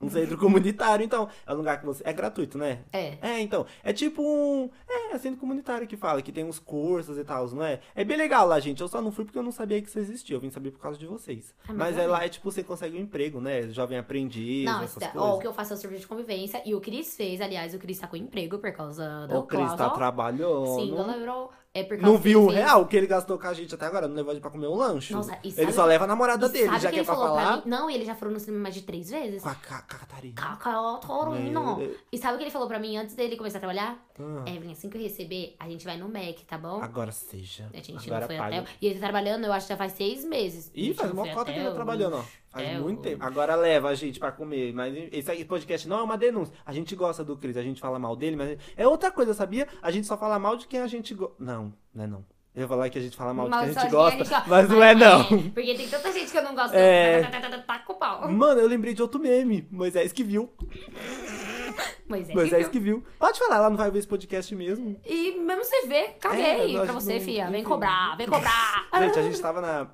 um 0.00 0.08
centro 0.08 0.38
comunitário, 0.38 1.04
então. 1.04 1.28
É 1.44 1.52
um 1.52 1.56
lugar 1.56 1.80
que 1.80 1.86
você. 1.86 2.02
É 2.06 2.12
gratuito, 2.12 2.56
né? 2.56 2.80
É. 2.92 3.18
É, 3.20 3.40
então. 3.40 3.66
É 3.82 3.92
tipo 3.92 4.22
um. 4.22 4.70
É, 4.88 5.14
é 5.14 5.18
centro 5.18 5.40
comunitário 5.40 5.86
que 5.88 5.96
fala, 5.96 6.22
que 6.22 6.30
tem 6.30 6.44
uns 6.44 6.58
cursos 6.60 7.18
e 7.18 7.24
tal, 7.24 7.48
não 7.50 7.64
é? 7.64 7.80
É 7.96 8.04
bem 8.04 8.16
legal 8.16 8.46
lá, 8.46 8.60
gente. 8.60 8.80
Eu 8.80 8.86
só 8.88 9.02
não 9.02 9.10
fui 9.10 9.24
porque 9.24 9.38
eu 9.38 9.42
não 9.42 9.50
sabia 9.52 9.82
que 9.82 9.88
isso 9.88 9.98
existia. 9.98 10.36
Eu 10.36 10.40
vim 10.40 10.50
saber 10.50 10.70
por 10.70 10.78
causa 10.80 10.96
de 10.98 11.06
vocês. 11.06 11.52
Ah, 11.68 11.72
mas 11.72 11.98
é 11.98 12.06
lá, 12.06 12.24
é 12.24 12.28
tipo, 12.28 12.48
você 12.50 12.62
consegue 12.62 12.96
um 12.96 13.00
emprego, 13.00 13.40
né? 13.40 13.62
Jovem 13.70 13.98
aprendiz, 13.98 14.64
Não, 14.66 14.82
essas 14.84 15.02
isso, 15.02 15.12
coisas. 15.12 15.20
ó, 15.20 15.36
o 15.36 15.38
que 15.40 15.46
eu 15.48 15.52
faço 15.52 15.72
é 15.72 15.76
o 15.76 15.78
serviço 15.80 16.02
de 16.02 16.06
convivência. 16.08 16.62
E 16.64 16.74
o 16.76 16.80
Cris 16.80 17.16
fez, 17.16 17.40
aliás, 17.40 17.74
o 17.74 17.78
Cris 17.78 17.98
tá 17.98 18.06
com 18.06 18.16
emprego 18.16 18.58
por 18.58 18.72
causa 18.72 19.26
do 19.26 19.38
O 19.38 19.42
Cris 19.42 19.72
tá 19.74 19.90
trabalhando. 19.90 20.76
Sim, 20.76 20.92
lembrou. 20.92 21.50
É 21.76 21.82
por 21.82 21.98
causa 21.98 22.06
Não 22.06 22.16
viu 22.16 22.38
ele 22.50 22.60
o 22.60 22.64
real 22.64 22.86
que 22.86 22.96
ele 22.96 23.06
gastou 23.08 23.36
com 23.36 23.48
a 23.48 23.52
gente 23.52 23.74
até 23.74 23.84
agora. 23.84 24.06
Não 24.06 24.14
levou 24.14 24.30
a 24.30 24.34
gente 24.34 24.42
pra 24.42 24.50
comer 24.52 24.68
um 24.68 24.76
lanche. 24.76 25.12
Nossa, 25.12 25.32
e 25.42 25.48
ele 25.48 25.52
sabe- 25.56 25.72
só 25.72 25.84
leva 25.84 26.04
a 26.04 26.06
namorada 26.06 26.46
E 26.46 26.48
dele, 26.50 26.66
já 26.66 26.72
que 26.74 26.80
que 26.80 26.86
é 26.86 26.98
ele 27.00 27.04
pra 27.04 27.14
falou 27.16 27.28
falar. 27.36 27.56
mim? 27.56 27.62
Não, 27.66 27.90
ele 27.90 28.04
já 28.04 28.14
falou 28.14 28.32
no 28.32 28.38
cinema 28.38 28.62
mais 28.62 28.74
de 28.76 28.82
três 28.82 29.10
vezes. 29.10 29.42
Com 29.42 29.48
a 29.48 29.54
Ca- 29.56 29.82
Ca- 29.82 29.98
Catarina. 29.98 30.34
Cacau 30.36 31.00
Torino. 31.00 31.76
Meu- 31.78 31.96
E 32.12 32.16
sabe 32.18 32.34
o 32.34 32.38
que 32.38 32.44
ele 32.44 32.50
falou 32.52 32.68
pra 32.68 32.78
mim 32.78 32.96
antes 32.96 33.16
dele 33.16 33.36
começar 33.36 33.58
a 33.58 33.60
trabalhar? 33.60 33.98
Ah, 34.16 34.44
Evelyn, 34.48 34.72
assim 34.72 34.88
que 34.88 34.96
eu 34.96 35.02
receber, 35.02 35.56
a 35.58 35.68
gente 35.68 35.84
vai 35.84 35.96
no 35.96 36.08
Mac, 36.08 36.38
tá 36.46 36.56
bom? 36.56 36.80
agora 36.80 37.10
seja. 37.10 37.68
A 37.74 37.76
gente 37.78 38.06
agora 38.06 38.20
não 38.20 38.26
foi 38.28 38.36
paga. 38.36 38.58
até. 38.60 38.70
E 38.80 38.86
ele 38.86 38.94
tá 38.94 39.00
trabalhando, 39.00 39.44
eu 39.44 39.52
acho 39.52 39.66
que 39.66 39.72
já 39.72 39.76
faz 39.76 39.92
seis 39.92 40.24
meses. 40.24 40.70
Ih, 40.74 40.94
faz 40.94 41.10
uma 41.10 41.28
cota 41.34 41.52
que 41.52 41.58
ele 41.58 41.68
tá 41.68 41.74
trabalhando, 41.74 42.16
ó. 42.18 42.24
Faz 42.48 42.68
É, 42.68 42.78
muito 42.78 43.00
o- 43.00 43.02
tempo. 43.02 43.24
Agora 43.24 43.56
leva 43.56 43.88
a 43.88 43.94
gente 43.96 44.20
pra 44.20 44.30
comer. 44.30 44.72
Mas 44.72 44.94
esse 45.10 45.44
podcast 45.44 45.88
não 45.88 45.98
é 45.98 46.02
uma 46.02 46.16
denúncia. 46.16 46.54
A 46.64 46.72
gente 46.72 46.94
gosta 46.94 47.24
do 47.24 47.36
Cris, 47.36 47.56
a 47.56 47.62
gente 47.62 47.80
fala 47.80 47.98
mal 47.98 48.14
dele, 48.14 48.36
mas 48.36 48.56
é 48.76 48.86
outra 48.86 49.10
coisa, 49.10 49.34
sabia? 49.34 49.66
A 49.82 49.90
gente 49.90 50.06
só 50.06 50.16
fala 50.16 50.38
mal 50.38 50.56
de 50.56 50.68
quem 50.68 50.78
a 50.78 50.86
gente 50.86 51.12
gosta. 51.14 51.34
Não, 51.40 51.72
não 51.92 52.04
é 52.04 52.06
não. 52.06 52.24
Eu 52.54 52.62
ia 52.62 52.68
falar 52.68 52.88
que 52.88 52.96
a 52.96 53.02
gente 53.02 53.16
fala 53.16 53.34
mal 53.34 53.46
de 53.50 53.50
quem 53.50 53.68
a 53.68 53.72
gente 53.82 53.90
gosta, 53.90 54.20
a 54.22 54.24
gente- 54.24 54.48
mas 54.48 54.68
não 54.68 54.80
é 54.80 54.94
não. 54.94 55.24
Porque 55.50 55.74
tem 55.74 55.88
tanta 55.88 56.12
gente 56.12 56.30
que 56.30 56.38
eu 56.38 56.44
não 56.44 56.54
gosto. 56.54 56.72
É. 56.74 57.22
Tá, 57.22 57.30
tá, 57.30 57.40
tá, 57.40 57.50
tá, 57.50 57.58
tá 57.58 57.78
com 57.80 57.94
o 57.94 57.96
pau. 57.96 58.30
Mano, 58.30 58.60
eu 58.60 58.68
lembrei 58.68 58.94
de 58.94 59.02
outro 59.02 59.18
meme. 59.18 59.66
Moisés 59.72 60.12
que 60.12 60.22
viu. 60.22 60.48
Mas 62.06 62.28
é 62.28 62.34
Moisés 62.34 62.66
que... 62.66 62.72
que 62.72 62.78
viu. 62.78 63.02
Pode 63.18 63.38
falar, 63.38 63.56
ela 63.56 63.70
não 63.70 63.76
vai 63.76 63.90
ver 63.90 63.98
esse 63.98 64.08
podcast 64.08 64.54
mesmo. 64.54 65.00
E 65.04 65.32
mesmo 65.38 65.64
você 65.64 65.86
vê, 65.86 66.08
caguei 66.20 66.76
É, 66.76 66.84
pra 66.84 66.92
você, 66.92 67.14
não- 67.14 67.20
fia. 67.20 67.50
Vem 67.50 67.64
cobrar, 67.64 68.16
vem 68.16 68.26
cobrar. 68.28 68.88
Gente, 69.00 69.18
a 69.18 69.22
gente 69.22 69.40
tava 69.40 69.60
na. 69.60 69.88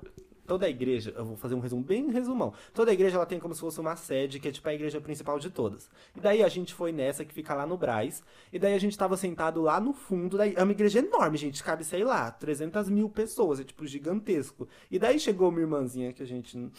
Toda 0.47 0.65
a 0.65 0.69
igreja, 0.69 1.13
eu 1.15 1.23
vou 1.23 1.37
fazer 1.37 1.55
um 1.55 1.61
resumo 1.61 1.81
bem 1.81 2.11
resumão. 2.11 2.53
Toda 2.73 2.91
a 2.91 2.93
igreja 2.93 3.15
ela 3.15 3.25
tem 3.25 3.39
como 3.39 3.53
se 3.53 3.61
fosse 3.61 3.79
uma 3.79 3.95
sede, 3.95 4.37
que 4.37 4.49
é 4.49 4.51
tipo 4.51 4.67
a 4.67 4.73
igreja 4.73 4.99
principal 4.99 5.39
de 5.39 5.49
todas. 5.49 5.89
E 6.13 6.19
daí 6.19 6.43
a 6.43 6.49
gente 6.49 6.73
foi 6.73 6.91
nessa 6.91 7.23
que 7.23 7.33
fica 7.33 7.53
lá 7.53 7.65
no 7.65 7.77
Braz. 7.77 8.21
E 8.51 8.59
daí 8.59 8.73
a 8.73 8.77
gente 8.77 8.97
tava 8.97 9.15
sentado 9.15 9.61
lá 9.61 9.79
no 9.79 9.93
fundo. 9.93 10.37
Daí, 10.37 10.53
é 10.57 10.61
uma 10.61 10.73
igreja 10.73 10.99
enorme, 10.99 11.37
gente. 11.37 11.63
Cabe, 11.63 11.85
sei 11.85 12.03
lá, 12.03 12.29
300 12.31 12.89
mil 12.89 13.07
pessoas. 13.07 13.61
É 13.61 13.63
tipo 13.63 13.85
gigantesco. 13.87 14.67
E 14.89 14.99
daí 14.99 15.17
chegou 15.21 15.47
uma 15.47 15.59
irmãzinha 15.61 16.11
que 16.11 16.21
a 16.21 16.25
gente. 16.25 16.69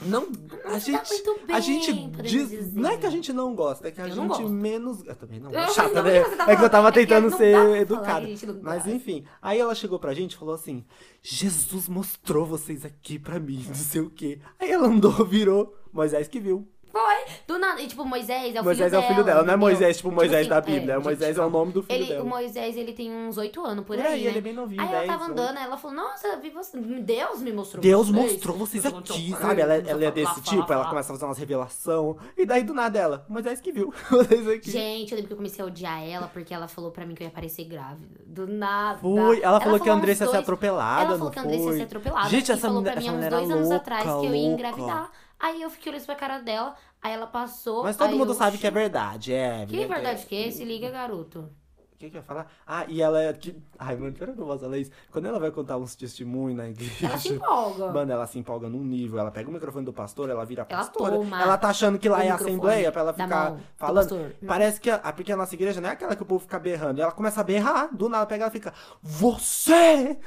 Não. 0.00 0.28
A 0.64 0.78
gente. 0.78 1.08
muito 1.08 1.40
a 1.42 1.46
bem, 1.46 1.62
gente 1.62 1.92
diz. 2.22 2.50
dizer. 2.50 2.72
Não 2.74 2.90
é 2.90 2.96
que 2.98 3.06
a 3.06 3.10
gente 3.10 3.32
não 3.32 3.54
gosta, 3.54 3.88
é 3.88 3.90
que 3.90 4.00
a 4.00 4.08
Eu 4.08 4.14
gente 4.14 4.44
menos. 4.44 5.02
Eu 5.06 5.14
também 5.16 5.40
não. 5.40 5.50
Eu 5.50 5.58
É 5.60 5.66
não 5.66 5.72
chata, 5.72 6.02
né? 6.02 6.20
tá 6.36 6.52
É 6.52 6.56
que 6.56 6.64
eu 6.64 6.70
tava 6.70 6.88
é 6.88 6.92
tentando 6.92 7.30
dá 7.30 7.36
ser 7.36 7.52
pra 7.52 7.62
falar 7.64 7.78
educado. 7.78 8.20
que 8.20 8.26
a 8.26 8.28
gente 8.36 8.46
não 8.46 8.62
Mas 8.62 8.86
enfim, 8.86 9.24
aí 9.40 9.58
ela 9.58 9.74
chegou 9.74 9.98
pra 9.98 10.12
gente 10.14 10.32
e 10.32 10.36
falou 10.36 10.54
assim: 10.54 10.84
Jesus 11.22 11.88
mostrou 11.88 12.44
vocês 12.44 12.84
aqui 12.84 13.18
pra 13.18 13.40
mim, 13.40 13.64
não 13.66 13.74
sei 13.74 14.00
o 14.02 14.10
quê. 14.10 14.38
Aí 14.58 14.70
ela 14.70 14.86
andou, 14.86 15.24
virou, 15.24 15.74
Moisés 15.92 16.28
que 16.28 16.40
viu. 16.40 16.68
Foi. 16.96 17.34
Do 17.46 17.58
nada. 17.58 17.80
E 17.82 17.86
tipo, 17.86 18.04
Moisés 18.04 18.54
é 18.54 18.60
o 18.60 18.64
Moisés 18.64 18.90
filho 18.90 19.00
é 19.02 19.04
o 19.04 19.08
filho 19.08 19.24
dela, 19.24 19.42
não 19.42 19.52
é? 19.52 19.56
Moisés, 19.56 19.96
tipo 19.98 20.10
Moisés 20.10 20.40
assim, 20.40 20.48
da 20.50 20.60
Bíblia. 20.60 20.94
é, 20.94 20.96
É, 20.96 20.98
Moisés 20.98 21.28
gente, 21.36 21.40
é 21.42 21.46
o 21.46 21.50
nome 21.50 21.72
do 21.72 21.82
filho 21.82 21.98
Ele, 21.98 22.06
dela. 22.06 22.24
o 22.24 22.26
Moisés, 22.26 22.76
ele 22.76 22.92
tem 22.92 23.10
uns 23.12 23.36
oito 23.36 23.64
anos, 23.64 23.84
por, 23.84 23.96
Por 23.96 24.06
aí, 24.06 24.22
né? 24.24 24.28
ele 24.30 24.38
é 24.38 24.40
bem 24.40 24.52
novinho, 24.54 24.80
Aí 24.80 24.88
ela 24.88 24.98
10 24.98 25.06
tava 25.10 25.24
anos. 25.24 25.38
andando, 25.40 25.56
aí 25.58 25.64
ela 25.64 25.76
falou, 25.76 25.96
nossa, 25.96 26.36
vi 26.36 26.50
você. 26.50 26.78
Deus 26.78 27.40
me 27.40 27.52
mostrou 27.52 27.82
Deus 27.82 28.08
vocês. 28.10 28.32
mostrou 28.32 28.56
vocês 28.56 28.86
aqui, 28.86 29.30
sabe? 29.40 29.60
Ela, 29.60 29.76
eu 29.78 29.88
ela 29.88 30.04
é 30.04 30.10
desse 30.10 30.40
tipo, 30.42 30.72
ela 30.72 30.86
começa 30.88 31.12
a 31.12 31.14
fazer 31.14 31.24
umas 31.26 31.38
revelações. 31.38 32.16
E 32.36 32.46
daí 32.46 32.62
do 32.62 32.72
nada 32.74 32.98
ela, 32.98 33.26
Moisés 33.28 33.60
que 33.60 33.72
viu 33.72 33.92
vocês 34.10 34.48
aqui. 34.48 34.70
Gente, 34.70 35.10
eu 35.12 35.16
lembro 35.16 35.28
que 35.28 35.32
eu 35.32 35.36
comecei 35.36 35.62
a 35.62 35.66
odiar 35.66 36.02
ela 36.02 36.28
porque 36.28 36.52
ela 36.54 36.68
falou 36.68 36.90
pra 36.90 37.04
mim 37.04 37.14
que 37.14 37.22
eu 37.22 37.26
ia 37.26 37.30
parecer 37.32 37.64
grávida. 37.64 38.20
Do 38.26 38.46
nada. 38.46 38.98
Foi, 38.98 39.40
ela 39.42 39.60
falou 39.60 39.80
que 39.80 39.88
a 39.88 39.92
Andressa 39.94 40.24
ia 40.24 40.30
ser 40.30 40.36
atropelada, 40.38 41.02
Ela 41.08 41.18
falou 41.18 41.30
que 41.30 41.38
a 41.38 41.42
Andressa 41.42 41.64
ia 41.64 41.72
ser 41.76 41.82
atropelada. 41.82 42.28
Gente, 42.28 42.52
essa 42.52 42.60
falou 42.62 42.80
mulher- 42.80 42.92
pra 42.92 43.00
mim 43.02 43.08
há 43.08 43.12
uns 43.12 43.28
dois 43.28 43.50
anos 43.50 43.70
atrás 43.70 44.02
que 44.04 44.08
eu 44.08 44.34
ia 44.34 44.46
engravidar. 44.46 45.10
Aí 45.38 45.60
eu 45.62 45.70
fiquei 45.70 45.92
olhando 45.92 46.06
pra 46.06 46.14
cara 46.14 46.38
dela, 46.38 46.74
aí 47.02 47.12
ela 47.12 47.26
passou. 47.26 47.82
Mas 47.82 47.96
todo 47.96 48.16
mundo 48.16 48.32
eu, 48.32 48.34
sabe 48.36 48.58
que 48.58 48.66
é 48.66 48.70
verdade, 48.70 49.32
é. 49.32 49.66
Que 49.66 49.86
verdade 49.86 50.24
que 50.26 50.46
é? 50.46 50.50
Se 50.50 50.64
liga, 50.64 50.90
garoto. 50.90 51.48
O 51.92 51.98
que 51.98 52.10
que 52.10 52.16
eu 52.18 52.20
ia 52.20 52.24
falar? 52.26 52.46
Ah, 52.66 52.84
e 52.88 53.00
ela 53.00 53.22
é. 53.22 53.34
Ai, 53.78 53.96
mano, 53.96 54.12
pera 54.12 54.30
que 54.34 54.38
eu 54.38 54.46
falar 54.58 54.76
isso. 54.76 54.90
Quando 55.10 55.24
ela 55.24 55.40
vai 55.40 55.50
contar 55.50 55.78
uns 55.78 55.96
testemunhos 55.96 56.54
na 56.54 56.68
igreja. 56.68 57.06
Ela 57.06 57.16
se 57.16 57.32
empolga. 57.32 57.88
Mano, 57.90 58.12
ela 58.12 58.26
se 58.26 58.38
empolga 58.38 58.68
num 58.68 58.84
nível. 58.84 59.18
Ela 59.18 59.30
pega 59.30 59.48
o 59.48 59.52
microfone 59.52 59.82
do 59.86 59.94
pastor, 59.94 60.28
ela 60.28 60.44
vira 60.44 60.66
Ela 60.68 60.78
pastora. 60.84 61.16
toma 61.16 61.40
ela 61.40 61.56
tá 61.56 61.70
achando 61.70 61.98
que 61.98 62.06
lá 62.06 62.22
é 62.22 62.28
assembleia 62.28 62.92
pra 62.92 63.00
ela 63.00 63.14
ficar 63.14 63.56
falando. 63.78 64.30
Parece 64.46 64.78
que 64.78 64.90
a, 64.90 64.96
a- 64.96 65.10
porque 65.10 65.32
a 65.32 65.36
nossa 65.38 65.54
igreja 65.54 65.80
não 65.80 65.88
é 65.88 65.92
aquela 65.92 66.14
que 66.14 66.22
o 66.22 66.26
povo 66.26 66.40
fica 66.40 66.58
berrando. 66.58 66.98
E 66.98 67.02
ela 67.02 67.12
começa 67.12 67.40
a 67.40 67.44
berrar, 67.44 67.88
do 67.90 68.10
nada 68.10 68.26
pega 68.26 68.44
ela 68.44 68.50
e 68.50 68.52
fica. 68.52 68.74
Você 69.02 70.18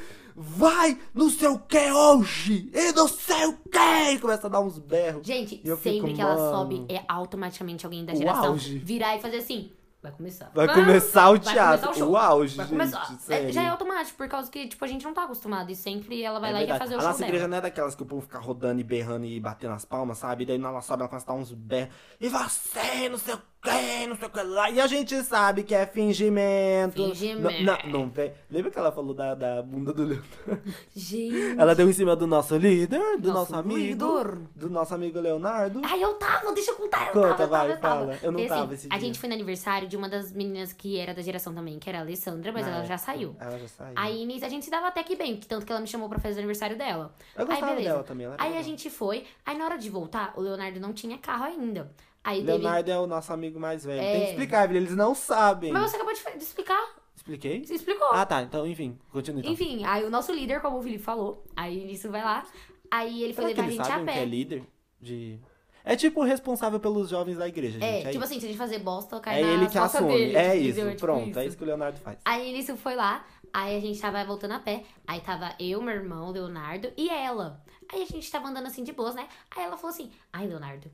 vai 0.41 0.97
no 1.13 1.29
seu 1.29 1.59
que 1.59 1.91
hoje? 1.91 2.71
E 2.73 2.93
não 2.93 3.07
sei 3.07 3.45
o 3.47 3.53
que! 3.57 4.13
E 4.13 4.19
começa 4.19 4.47
a 4.47 4.49
dar 4.49 4.61
uns 4.61 4.79
berros. 4.79 5.27
Gente, 5.27 5.57
sempre 5.61 5.77
fico, 5.77 6.13
que 6.13 6.21
ela 6.21 6.35
mano, 6.35 6.49
sobe, 6.51 6.85
é 6.89 7.03
automaticamente 7.09 7.85
alguém 7.85 8.05
da 8.05 8.15
geração 8.15 8.45
auge. 8.53 8.77
virar 8.79 9.17
e 9.17 9.21
fazer 9.21 9.37
assim. 9.37 9.71
Vai 10.01 10.13
começar. 10.13 10.49
Vai 10.55 10.73
começar 10.73 11.29
o 11.29 11.37
teatro. 11.37 11.87
começar 11.87 12.05
o 12.05 12.11
o 12.11 12.15
auge, 12.17 12.55
Vai 12.55 12.65
gente. 12.67 12.71
começar. 12.71 13.17
É, 13.27 13.51
já 13.51 13.63
é 13.63 13.67
automático, 13.67 14.17
por 14.17 14.29
causa 14.29 14.49
que, 14.49 14.65
tipo, 14.65 14.85
a 14.85 14.87
gente 14.87 15.03
não 15.03 15.13
tá 15.13 15.25
acostumado. 15.25 15.69
E 15.71 15.75
sempre 15.75 16.23
ela 16.23 16.39
vai 16.39 16.51
É 16.51 16.53
lá 16.53 16.59
e 16.63 16.65
quer 16.67 16.71
verdade. 16.71 16.79
fazer 16.79 16.95
o 16.95 16.97
a 16.99 17.01
show 17.01 17.09
nossa 17.11 17.23
igreja 17.25 17.39
dela. 17.39 17.49
não 17.49 17.57
é 17.57 17.61
daquelas 17.61 17.95
que 17.95 18.03
o 18.03 18.05
povo 18.05 18.21
fica 18.21 18.39
rodando 18.39 18.79
e 18.79 18.83
berrando 18.85 19.25
e 19.25 19.37
batendo 19.41 19.73
as 19.73 19.83
palmas, 19.83 20.19
sabe? 20.19 20.43
E 20.43 20.45
daí 20.45 20.55
ela 20.57 20.81
sobe, 20.81 21.01
ela 21.01 21.09
começa 21.09 21.29
a 21.29 21.35
dar 21.35 21.41
uns 21.41 21.51
berros. 21.51 21.93
E 22.17 22.29
você, 22.29 23.09
não 23.09 23.17
sei 23.17 23.33
o 23.33 23.41
que, 23.61 24.07
não 24.07 24.15
sei 24.15 24.27
o 24.27 24.29
que 24.31 24.41
lá. 24.41 24.69
E 24.69 24.79
a 24.79 24.87
gente 24.87 25.21
sabe 25.23 25.63
que 25.63 25.75
é 25.75 25.85
fingimento. 25.85 26.93
Fingimento. 27.09 27.63
Não, 27.63 27.77
não, 27.83 27.99
não 28.03 28.09
vem. 28.09 28.31
Lembra 28.49 28.71
que 28.71 28.79
ela 28.79 28.91
falou 28.91 29.13
da, 29.13 29.35
da 29.35 29.61
bunda 29.61 29.93
do 29.93 30.03
Leonardo? 30.03 30.73
Gente. 30.95 31.59
Ela 31.59 31.75
deu 31.75 31.89
em 31.89 31.93
cima 31.93 32.15
do 32.15 32.25
nosso 32.27 32.55
líder, 32.57 33.17
do 33.19 33.27
nosso, 33.33 33.51
Nosso 33.51 33.55
amigo. 33.55 33.77
líder. 33.79 34.37
Do 34.55 34.69
nosso 34.69 34.93
amigo 34.95 35.19
Leonardo. 35.19 35.81
Ai, 35.83 36.03
eu 36.03 36.13
tava, 36.15 36.51
deixa 36.53 36.71
eu 36.71 36.75
contar. 36.75 37.07
Eu 37.07 37.13
Conta, 37.13 37.29
tava, 37.29 37.43
eu 37.43 37.49
vai, 37.49 37.71
eu 37.71 37.77
tava. 37.79 37.99
fala. 37.99 38.19
Eu 38.23 38.31
não 38.31 38.39
Porque, 38.39 38.53
assim, 38.53 38.61
tava 38.61 38.73
esse 38.73 38.87
A 38.89 38.97
dia. 38.97 38.99
gente 39.07 39.19
foi 39.19 39.29
no 39.29 39.35
aniversário 39.35 39.87
de 39.87 39.97
uma 39.97 40.07
das 40.09 40.31
meninas 40.31 40.71
que 40.73 40.97
era 40.97 41.13
da 41.13 41.21
geração 41.21 41.53
também, 41.53 41.79
que 41.79 41.89
era 41.89 41.99
a 41.99 42.01
Alessandra, 42.01 42.51
mas 42.51 42.65
Na 42.65 42.71
ela 42.75 42.85
já 42.85 42.93
época. 42.95 42.97
saiu. 43.11 43.35
Ela 43.39 43.59
já 43.59 43.67
saiu. 43.67 43.93
Aí 43.95 44.25
nisso 44.25 44.45
a 44.45 44.49
gente 44.49 44.65
se 44.65 44.71
dava 44.71 44.87
até 44.87 45.03
que 45.03 45.15
bem, 45.15 45.37
tanto 45.37 45.65
que 45.65 45.71
ela 45.71 45.81
me 45.81 45.87
chamou 45.87 46.07
pra 46.09 46.19
fazer 46.19 46.35
o 46.35 46.39
aniversário 46.39 46.77
dela. 46.77 47.13
eu 47.37 47.45
gostava 47.45 47.67
aí, 47.71 47.75
beleza. 47.77 47.89
dela 47.93 48.03
também. 48.03 48.27
Aí 48.27 48.33
a 48.37 48.45
legal. 48.45 48.63
gente 48.63 48.89
foi, 48.89 49.25
aí 49.45 49.57
na 49.57 49.65
hora 49.65 49.77
de 49.77 49.89
voltar, 49.89 50.33
o 50.37 50.41
Leonardo 50.41 50.79
não 50.79 50.93
tinha 50.93 51.17
carro 51.17 51.43
ainda. 51.45 51.91
Aí 52.23 52.39
teve. 52.43 52.51
Leonardo 52.51 52.91
é 52.91 52.99
o 52.99 53.07
nosso 53.07 53.31
amigo 53.33 53.59
mais 53.59 53.83
velho. 53.85 54.01
É. 54.01 54.11
Tem 54.11 54.21
que 54.25 54.29
explicar, 54.31 54.65
Evelyn, 54.65 54.81
eles 54.83 54.95
não 54.95 55.15
sabem. 55.15 55.71
Mas 55.71 55.89
você 55.89 55.95
acabou 55.95 56.13
de, 56.13 56.21
de 56.37 56.43
explicar. 56.43 56.95
Expliquei? 57.15 57.65
Você 57.65 57.75
explicou. 57.75 58.07
Ah, 58.11 58.25
tá. 58.25 58.41
Então, 58.41 58.65
enfim. 58.65 58.97
Continue 59.11 59.41
então. 59.41 59.51
Enfim, 59.51 59.83
aí 59.85 60.03
o 60.03 60.09
nosso 60.09 60.31
líder, 60.33 60.61
como 60.61 60.77
o 60.77 60.81
Felipe 60.83 61.03
falou, 61.03 61.43
aí 61.55 61.85
nisso 61.85 62.09
vai 62.09 62.23
lá. 62.23 62.45
Aí 62.91 63.23
ele 63.23 63.33
foi 63.33 63.43
Será 63.45 63.55
que 63.55 63.61
levar 63.61 63.67
a 63.67 63.71
gente 63.71 63.81
a 63.81 63.85
sabem 63.85 64.05
que 64.05 64.11
é 64.11 64.23
pé. 64.23 64.25
líder 64.25 64.63
de... 64.99 65.39
É 65.85 65.95
tipo 65.95 66.19
o 66.21 66.23
responsável 66.23 66.79
pelos 66.79 67.09
jovens 67.09 67.37
da 67.37 67.47
igreja, 67.47 67.77
É, 67.77 67.81
gente. 67.81 68.07
É, 68.07 68.11
tipo 68.11 68.23
isso. 68.23 68.23
assim, 68.23 68.39
se 68.39 68.45
a 68.45 68.49
gente 68.49 68.57
fazer 68.57 68.79
bosta, 68.79 69.19
cai 69.19 69.41
é 69.41 69.45
na 69.45 69.51
ele 69.53 69.67
que 69.67 69.77
assume. 69.77 70.07
dele, 70.13 70.35
é 70.37 70.55
entendeu? 70.57 70.69
isso, 70.69 70.89
Tipo 70.91 70.99
pronto. 71.01 71.39
É 71.39 71.45
isso 71.45 71.57
que 71.57 71.63
o 71.63 71.65
Leonardo 71.67 71.97
faz. 71.99 72.17
Aí 72.25 72.51
nisso 72.53 72.75
foi 72.77 72.95
lá, 72.95 73.25
aí 73.53 73.77
a 73.77 73.79
gente 73.79 73.99
tava 73.99 74.23
voltando 74.25 74.53
a 74.53 74.59
pé, 74.59 74.83
aí 75.07 75.21
tava 75.21 75.55
eu, 75.59 75.81
meu 75.81 75.95
irmão, 75.95 76.31
Leonardo 76.31 76.91
e 76.97 77.09
ela. 77.09 77.63
Aí 77.91 78.03
a 78.03 78.05
gente 78.05 78.29
tava 78.29 78.49
andando 78.49 78.67
assim 78.67 78.83
de 78.83 78.91
boas, 78.91 79.15
né? 79.15 79.27
Aí 79.55 79.63
ela 79.63 79.77
falou 79.77 79.91
assim: 79.93 80.11
Ai, 80.33 80.45
Leonardo, 80.47 80.91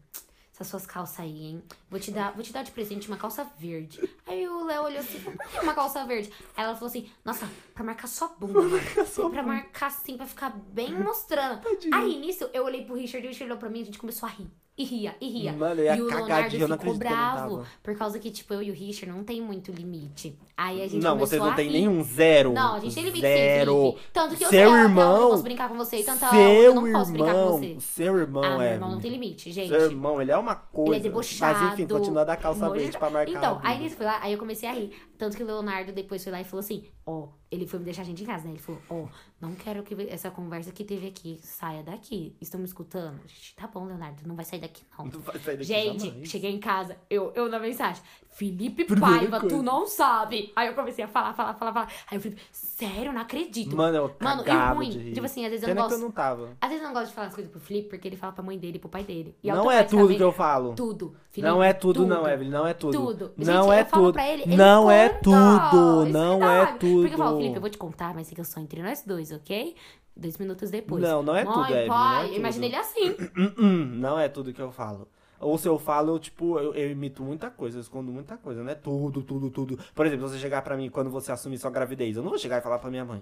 essas 0.55 0.67
suas 0.67 0.85
calças 0.85 1.19
aí, 1.19 1.47
hein? 1.47 1.63
Vou 1.89 1.99
te 1.99 2.11
dar, 2.11 2.31
vou 2.31 2.41
te 2.41 2.53
dar 2.53 2.63
de 2.63 2.71
presente 2.71 3.09
uma 3.09 3.17
calça 3.17 3.45
verde. 3.59 3.99
Aí 4.25 4.47
o 4.47 4.63
Léo 4.63 4.83
olhou 4.83 4.99
assim, 4.99 5.19
por 5.19 5.37
que 5.37 5.59
uma 5.59 5.73
calça 5.73 6.05
verde? 6.05 6.31
Aí 6.55 6.63
ela 6.63 6.73
falou 6.75 6.87
assim, 6.87 7.09
nossa, 7.25 7.45
pra 7.73 7.83
marcar 7.83 8.07
sua 8.07 8.29
bunda, 8.29 8.61
mano. 8.61 9.29
Pra 9.31 9.43
marcar 9.43 9.87
assim, 9.87 10.15
pra 10.15 10.25
ficar 10.25 10.51
bem 10.69 10.93
mostrando. 10.93 11.61
Aí 11.93 12.17
nisso, 12.17 12.49
eu 12.53 12.63
olhei 12.63 12.85
pro 12.85 12.95
Richard 12.95 13.25
e 13.25 13.27
o 13.27 13.31
Richard 13.31 13.51
olhou 13.51 13.57
pra 13.57 13.69
mim 13.69 13.79
e 13.79 13.81
a 13.81 13.85
gente 13.85 13.99
começou 13.99 14.29
a 14.29 14.31
rir. 14.31 14.49
E 14.77 14.83
ria, 14.83 15.15
e 15.21 15.29
ria. 15.29 15.53
Mano, 15.53 15.81
ia 15.81 15.95
e 15.95 16.01
o 16.01 16.05
Leonardo 16.05 16.77
ficou 16.77 16.97
bravo. 16.97 17.65
Por 17.81 17.97
causa 17.97 18.19
que, 18.19 18.29
tipo, 18.29 18.53
eu 18.53 18.61
e 18.61 18.71
o 18.71 18.73
Richard 18.73 19.09
não 19.17 19.23
tem 19.23 19.41
muito 19.41 19.71
limite. 19.71 20.37
Aí 20.57 20.81
a 20.81 20.87
gente 20.87 21.03
Não, 21.03 21.17
vocês 21.17 21.41
não 21.41 21.53
têm 21.53 21.69
nenhum 21.69 22.01
zero. 22.01 22.53
Não, 22.53 22.75
a 22.75 22.79
gente 22.79 22.95
tem 22.95 23.03
limite 23.03 23.21
zero. 23.21 23.95
Tanto 24.13 24.37
que 24.37 24.43
eu 24.45 24.49
Seu 24.49 24.59
sei, 24.59 24.65
ó, 24.65 24.77
irmão. 24.77 25.15
eu 25.15 25.21
não 25.21 25.29
posso 25.31 25.43
brincar 25.43 25.69
com 25.69 25.75
você. 25.75 26.03
Tanta 26.03 26.29
Seu 26.29 26.39
eu 26.39 26.75
não 26.75 26.91
posso 26.91 27.11
brincar 27.11 27.33
com 27.33 27.39
irmão. 27.39 27.57
você. 27.57 27.77
Seu 27.79 28.17
irmão 28.17 28.43
ah, 28.43 28.49
meu 28.51 28.61
é. 28.61 28.73
irmão 28.73 28.91
não 28.91 28.99
tem 28.99 29.11
limite, 29.11 29.51
gente. 29.51 29.67
Seu 29.67 29.81
irmão, 29.81 30.21
ele 30.21 30.31
é 30.31 30.37
uma 30.37 30.55
coisa. 30.55 30.91
Ele 30.91 30.99
é 30.99 31.03
debochado. 31.03 31.59
Mas 31.59 31.73
enfim, 31.73 31.87
continua 31.87 32.21
a 32.21 32.25
dar 32.25 32.37
calça 32.37 32.69
verde 32.69 32.97
pra 32.97 33.09
marcar. 33.09 33.31
Então, 33.31 33.59
aí 33.63 33.79
nisso 33.79 33.97
foi 33.97 34.05
lá, 34.05 34.19
aí 34.21 34.31
eu 34.31 34.39
comecei 34.39 34.69
a 34.69 34.73
rir. 34.73 34.91
Tanto 35.17 35.35
que 35.35 35.43
o 35.43 35.45
Leonardo 35.45 35.91
depois 35.91 36.23
foi 36.23 36.31
lá 36.31 36.39
e 36.41 36.43
falou 36.45 36.61
assim: 36.61 36.85
Ó, 37.05 37.27
ele 37.51 37.67
foi 37.67 37.79
me 37.79 37.85
deixar 37.85 38.01
a 38.01 38.05
gente 38.05 38.23
em 38.23 38.25
casa, 38.25 38.45
né? 38.45 38.51
Ele 38.51 38.59
falou: 38.59 38.81
Ó, 38.89 39.07
não 39.39 39.55
quero 39.55 39.83
que 39.83 39.95
essa 40.09 40.31
conversa 40.31 40.71
que 40.71 40.83
teve 40.83 41.07
aqui 41.07 41.39
saia 41.43 41.83
daqui. 41.83 42.35
Estão 42.41 42.59
me 42.59 42.65
escutando? 42.65 43.19
Gente, 43.27 43.55
tá 43.55 43.67
bom, 43.67 43.85
Leonardo, 43.85 44.25
não 44.25 44.35
vai 44.35 44.45
sair 44.45 44.59
daqui 44.59 44.83
não. 44.97 45.05
Não 45.05 45.19
vai 45.19 45.39
sair 45.39 45.57
daqui 45.57 45.67
Gente, 45.67 46.05
jamais. 46.07 46.29
cheguei 46.29 46.51
em 46.51 46.59
casa, 46.59 46.97
eu, 47.09 47.31
eu 47.35 47.49
na 47.49 47.59
mensagem, 47.59 48.01
Felipe 48.35 48.83
Primeira 48.83 49.17
Paiva, 49.19 49.39
coisa. 49.39 49.55
tu 49.55 49.63
não 49.63 49.87
sabe. 49.87 50.51
Aí 50.57 50.67
eu 50.67 50.73
comecei 50.73 51.05
a 51.05 51.07
falar, 51.07 51.33
falar, 51.33 51.53
falar, 51.53 51.71
falar. 51.71 51.87
Aí 52.11 52.17
o 52.17 52.21
Felipe, 52.21 52.41
sério, 52.51 53.13
não 53.13 53.21
acredito. 53.21 53.73
Mano, 53.77 53.95
eu 53.97 54.15
Mano, 54.19 54.41
e 54.41 54.45
cagava 54.45 54.73
ruim, 54.75 54.89
de 54.89 54.99
rir. 54.99 55.13
tipo 55.13 55.25
assim, 55.25 55.45
às 55.45 55.51
vezes 55.51 55.63
eu 55.63 55.69
Pena 55.69 55.79
não 55.81 55.87
que 55.87 55.93
eu 55.93 55.97
gosto- 55.99 56.07
não 56.07 56.11
tava. 56.11 56.49
Às 56.59 56.69
vezes 56.69 56.83
eu 56.83 56.87
não 56.89 56.93
gosto 56.93 57.07
de 57.07 57.13
falar 57.15 57.27
as 57.27 57.33
coisas 57.33 57.49
pro 57.49 57.61
Felipe, 57.61 57.87
porque 57.89 58.05
ele 58.07 58.17
fala 58.17 58.33
pra 58.33 58.43
mãe 58.43 58.57
dele 58.59 58.75
e 58.75 58.79
pro 58.79 58.89
pai 58.89 59.03
dele. 59.05 59.33
E 59.41 59.49
Não 59.49 59.71
é 59.71 59.83
tudo 59.83 60.13
que 60.13 60.21
eu 60.21 60.33
falo. 60.33 60.73
Tudo. 60.75 61.15
Felipe, 61.31 61.49
Não 61.49 61.63
é 61.63 61.71
tudo, 61.71 62.05
não, 62.05 62.27
Evelyn. 62.27 62.49
Não 62.51 62.67
é 62.67 62.73
tudo. 62.73 62.91
Tudo. 62.97 63.31
Não 63.37 63.45
Gente, 63.45 63.71
é 63.77 63.81
eu 63.81 63.85
falo 63.85 64.03
tudo. 64.05 64.13
pra 64.13 64.27
ele, 64.29 64.43
ele 64.43 64.57
não 64.57 64.91
é 64.91 65.07
conta. 65.09 65.21
tudo. 65.23 66.03
Isso 66.03 66.13
Não 66.13 66.33
é 66.33 66.35
é 66.35 66.57
verdade. 66.57 66.79
tudo. 66.79 66.99
Porque 67.01 67.13
eu 67.13 67.17
falo, 67.17 67.37
Felipe, 67.37 67.55
eu 67.55 67.61
vou 67.61 67.69
te 67.69 67.77
contar, 67.77 68.13
mas 68.13 68.27
fica 68.27 68.43
só 68.43 68.59
entre 68.59 68.83
nós 68.83 69.01
dois, 69.05 69.31
ok? 69.31 69.75
Dois 70.17 70.37
minutos 70.37 70.71
depois. 70.71 71.01
Não, 71.01 71.21
não 71.23 71.35
é 71.35 71.43
Mãe, 71.43 71.53
tudo, 71.53 71.65
Evelyn, 71.73 71.87
não 71.87 72.17
é 72.19 72.23
tudo. 72.25 72.35
imagina 72.35 72.65
ele 72.65 72.75
assim. 72.75 73.15
Não 73.99 74.19
é 74.19 74.27
tudo 74.29 74.53
que 74.53 74.61
eu 74.61 74.71
falo. 74.71 75.07
Ou 75.39 75.57
se 75.57 75.67
eu 75.67 75.77
falo, 75.77 76.13
eu, 76.15 76.19
tipo, 76.19 76.57
eu, 76.59 76.73
eu 76.73 76.91
imito 76.91 77.21
muita 77.23 77.49
coisa, 77.51 77.77
eu 77.77 77.81
escondo 77.81 78.11
muita 78.11 78.37
coisa, 78.37 78.63
não 78.63 78.71
é 78.71 78.75
tudo, 78.75 79.21
tudo, 79.21 79.49
tudo. 79.49 79.79
Por 79.93 80.05
exemplo, 80.05 80.27
você 80.27 80.37
chegar 80.39 80.61
pra 80.61 80.77
mim 80.77 80.89
quando 80.89 81.09
você 81.09 81.31
assumir 81.31 81.57
sua 81.57 81.69
gravidez, 81.71 82.15
eu 82.15 82.23
não 82.23 82.29
vou 82.29 82.39
chegar 82.39 82.57
e 82.57 82.61
falar 82.61 82.79
pra 82.79 82.89
minha 82.89 83.03
mãe. 83.05 83.21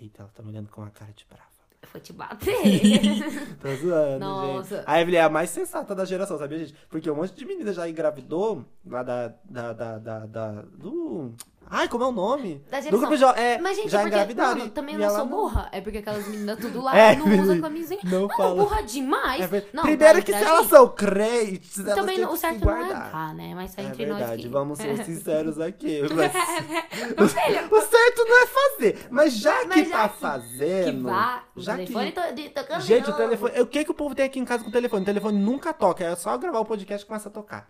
Eita, 0.00 0.22
ela 0.22 0.30
tá 0.34 0.42
me 0.42 0.50
olhando 0.50 0.68
com 0.68 0.80
uma 0.82 0.90
cara 0.90 1.12
de 1.12 1.24
brava. 1.28 1.44
Eu 1.82 1.88
vou 1.92 2.00
te 2.00 2.12
bater. 2.12 3.56
Tô 3.60 3.74
zoando, 3.76 4.18
Nossa. 4.18 4.76
gente. 4.78 4.84
A 4.88 5.00
Evelyn 5.00 5.18
é 5.18 5.22
a 5.22 5.28
mais 5.28 5.50
sensata 5.50 5.94
da 5.94 6.04
geração, 6.04 6.38
sabia, 6.38 6.58
gente? 6.58 6.74
Porque 6.88 7.10
um 7.10 7.14
monte 7.14 7.34
de 7.34 7.44
menina 7.44 7.72
já 7.72 7.88
engravidou 7.88 8.64
lá 8.84 9.02
da. 9.02 9.28
da, 9.44 9.72
da, 9.72 9.98
da, 9.98 10.26
da- 10.26 10.62
do. 10.62 11.32
Ai, 11.68 11.88
como 11.88 12.04
é 12.04 12.06
o 12.06 12.12
nome? 12.12 12.62
Da 12.70 12.78
Do 12.78 12.84
geração. 12.84 12.98
grupo 13.08 13.16
jo- 13.16 13.30
é, 13.40 13.58
Mas, 13.58 13.76
gente, 13.76 13.88
já 13.90 13.98
é 13.98 14.02
porque, 14.02 14.14
engravidaram. 14.16 14.58
mano, 14.58 14.70
também 14.70 14.94
eu 14.94 15.00
não 15.00 15.10
sou 15.16 15.26
burra. 15.26 15.68
É 15.72 15.80
porque 15.80 15.98
aquelas 15.98 16.26
meninas 16.28 16.58
tudo 16.60 16.80
lá 16.80 16.96
É, 16.96 17.16
não 17.16 17.26
usam 17.42 17.60
camisinha. 17.60 18.00
não 18.04 18.22
Mano, 18.22 18.36
fala. 18.36 18.54
burra 18.54 18.82
demais. 18.82 19.40
É 19.42 19.46
ver- 19.48 19.68
Não, 19.72 19.82
Primeiro 19.82 20.22
que 20.22 20.32
se 20.32 20.44
elas 20.44 20.66
são 20.68 20.88
crentes, 20.88 21.78
elas 21.80 21.94
Também 21.96 22.18
não- 22.18 22.32
o 22.32 22.36
certo 22.36 22.64
não 22.64 22.76
é 22.86 22.88
tá, 22.94 23.34
né? 23.34 23.52
Mas 23.54 23.72
só 23.72 23.80
É 23.80 23.84
entre 23.84 24.06
nós 24.06 24.18
verdade, 24.18 24.42
que... 24.42 24.48
vamos 24.48 24.78
ser 24.78 25.04
sinceros 25.04 25.58
aqui. 25.60 26.02
Mas... 26.14 26.32
O 27.70 27.80
certo 27.80 28.24
não 28.28 28.42
é 28.42 28.46
fazer, 28.46 29.06
mas 29.10 29.36
já 29.36 29.60
que 29.60 29.66
Mas 29.68 29.88
já 29.88 29.96
tá 29.96 30.08
que- 30.08 30.20
fazendo. 30.20 30.98
que 30.98 31.02
vá, 31.04 31.42
o 31.54 31.60
já 31.60 31.76
telefone 31.76 32.12
que... 32.12 32.20
to- 32.48 32.50
tocando 32.54 32.80
Gente, 32.82 33.10
o 33.10 33.12
telefone. 33.12 33.60
O 33.60 33.66
que, 33.66 33.84
que 33.84 33.90
o 33.90 33.94
povo 33.94 34.14
tem 34.14 34.24
aqui 34.26 34.38
em 34.38 34.44
casa 34.44 34.62
com 34.64 34.70
o 34.70 34.72
telefone? 34.72 35.02
O 35.02 35.04
telefone 35.04 35.38
nunca 35.38 35.72
toca, 35.72 36.04
é 36.04 36.14
só 36.16 36.36
gravar 36.38 36.60
o 36.60 36.64
podcast 36.64 37.04
e 37.04 37.08
começa 37.08 37.28
a 37.28 37.32
tocar. 37.32 37.68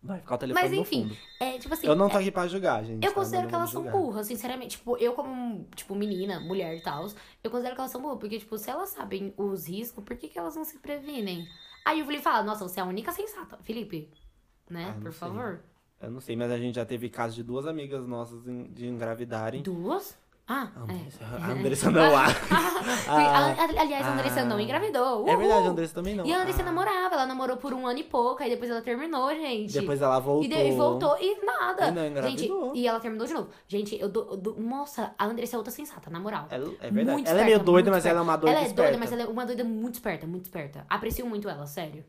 Vai 0.00 0.20
ficar 0.20 0.36
o 0.36 0.38
telefone 0.38 0.68
Mas 0.68 0.78
enfim, 0.78 1.16
é 1.40 1.58
tipo 1.58 1.74
assim... 1.74 1.86
Eu 1.86 1.96
não 1.96 2.06
é- 2.06 2.10
tô 2.10 2.18
aqui 2.18 2.30
pra 2.30 2.46
julgar, 2.46 2.84
gente. 2.84 3.04
Eu 3.04 3.10
tá? 3.10 3.14
considero 3.16 3.42
Não 3.42 3.48
que 3.48 3.54
elas 3.56 3.70
são 3.70 3.82
burras, 3.82 4.26
sinceramente. 4.28 4.76
Tipo, 4.78 4.96
eu 4.96 5.12
como, 5.12 5.66
tipo, 5.74 5.94
menina, 5.94 6.38
mulher 6.38 6.76
e 6.76 6.80
tal, 6.80 7.06
eu 7.42 7.50
considero 7.50 7.74
que 7.74 7.80
elas 7.80 7.90
são 7.90 8.00
burras. 8.00 8.18
Porque, 8.18 8.38
tipo, 8.38 8.56
se 8.56 8.70
elas 8.70 8.90
sabem 8.90 9.34
os 9.36 9.66
riscos, 9.68 10.04
por 10.04 10.16
que, 10.16 10.28
que 10.28 10.38
elas 10.38 10.54
não 10.54 10.64
se 10.64 10.78
previnem? 10.78 11.46
Aí 11.84 12.00
o 12.00 12.06
Felipe 12.06 12.22
fala, 12.22 12.44
nossa, 12.44 12.66
você 12.66 12.78
é 12.78 12.82
a 12.82 12.86
única 12.86 13.10
sensata. 13.12 13.58
Felipe, 13.62 14.08
né? 14.70 14.94
Ah, 14.96 15.00
Por 15.00 15.12
sei. 15.12 15.18
favor. 15.18 15.64
Eu 16.00 16.10
não 16.12 16.20
sei, 16.20 16.36
mas 16.36 16.52
a 16.52 16.58
gente 16.58 16.76
já 16.76 16.84
teve 16.84 17.08
casos 17.08 17.34
de 17.34 17.42
duas 17.42 17.66
amigas 17.66 18.06
nossas 18.06 18.44
de 18.44 18.86
engravidarem. 18.86 19.62
Duas? 19.62 20.16
Ah, 20.50 20.66
é. 20.88 21.44
A 21.44 21.50
Andressa 21.52 21.90
não 21.90 22.16
há. 22.16 22.24
A- 22.26 23.52
a- 23.52 23.80
Aliás, 23.82 24.06
a 24.06 24.12
Andressa 24.14 24.40
ah. 24.40 24.44
não 24.46 24.58
engravidou. 24.58 25.28
É 25.28 25.36
verdade, 25.36 25.52
a 25.52 25.56
Uhul. 25.60 25.70
Andressa 25.70 25.94
também 25.94 26.14
não. 26.14 26.24
E 26.24 26.32
a 26.32 26.40
Andressa 26.40 26.62
Ah. 26.62 26.64
namorava, 26.64 27.14
ela 27.16 27.26
namorou 27.26 27.56
por 27.58 27.74
um 27.74 27.86
ano 27.86 27.98
e 27.98 28.04
pouco, 28.04 28.42
aí 28.42 28.48
depois 28.48 28.70
ela 28.70 28.80
terminou, 28.80 29.28
gente. 29.34 29.74
Depois 29.74 30.00
ela 30.00 30.18
voltou. 30.18 30.44
E, 30.44 30.48
de- 30.48 30.76
voltou 30.76 31.16
e 31.20 31.44
nada. 31.44 31.88
E 31.88 31.90
não 31.90 32.06
engravidou. 32.06 32.66
Gente, 32.68 32.78
e 32.78 32.86
ela 32.86 32.98
terminou 32.98 33.26
de 33.26 33.34
novo. 33.34 33.48
Gente, 33.66 34.00
eu 34.00 34.08
dou. 34.08 34.30
eu 34.30 34.36
dou- 34.38 34.58
nossa, 34.58 35.12
a 35.18 35.26
Andressa 35.26 35.56
é 35.56 35.58
outra 35.58 35.70
sensata, 35.72 36.08
na 36.08 36.18
moral. 36.18 36.46
Ela- 36.50 36.72
é 36.80 36.90
verdade. 36.90 37.10
Muito 37.12 37.28
ela 37.28 37.40
é 37.40 37.44
meio 37.44 37.54
esperta, 37.56 37.64
doida, 37.72 37.90
mas 37.90 38.06
ela 38.06 38.18
é 38.20 38.22
uma 38.22 38.36
doida 38.36 38.56
Ela 38.56 38.64
é 38.64 38.66
esperta. 38.68 38.82
doida, 38.92 38.98
mas 38.98 39.12
ela 39.12 39.22
é 39.22 39.26
uma 39.26 39.44
doida 39.44 39.64
muito 39.64 39.94
esperta, 39.94 40.26
muito 40.26 40.44
esperta. 40.46 40.86
Aprecio 40.88 41.26
muito 41.26 41.46
ela, 41.48 41.66
sério. 41.66 42.04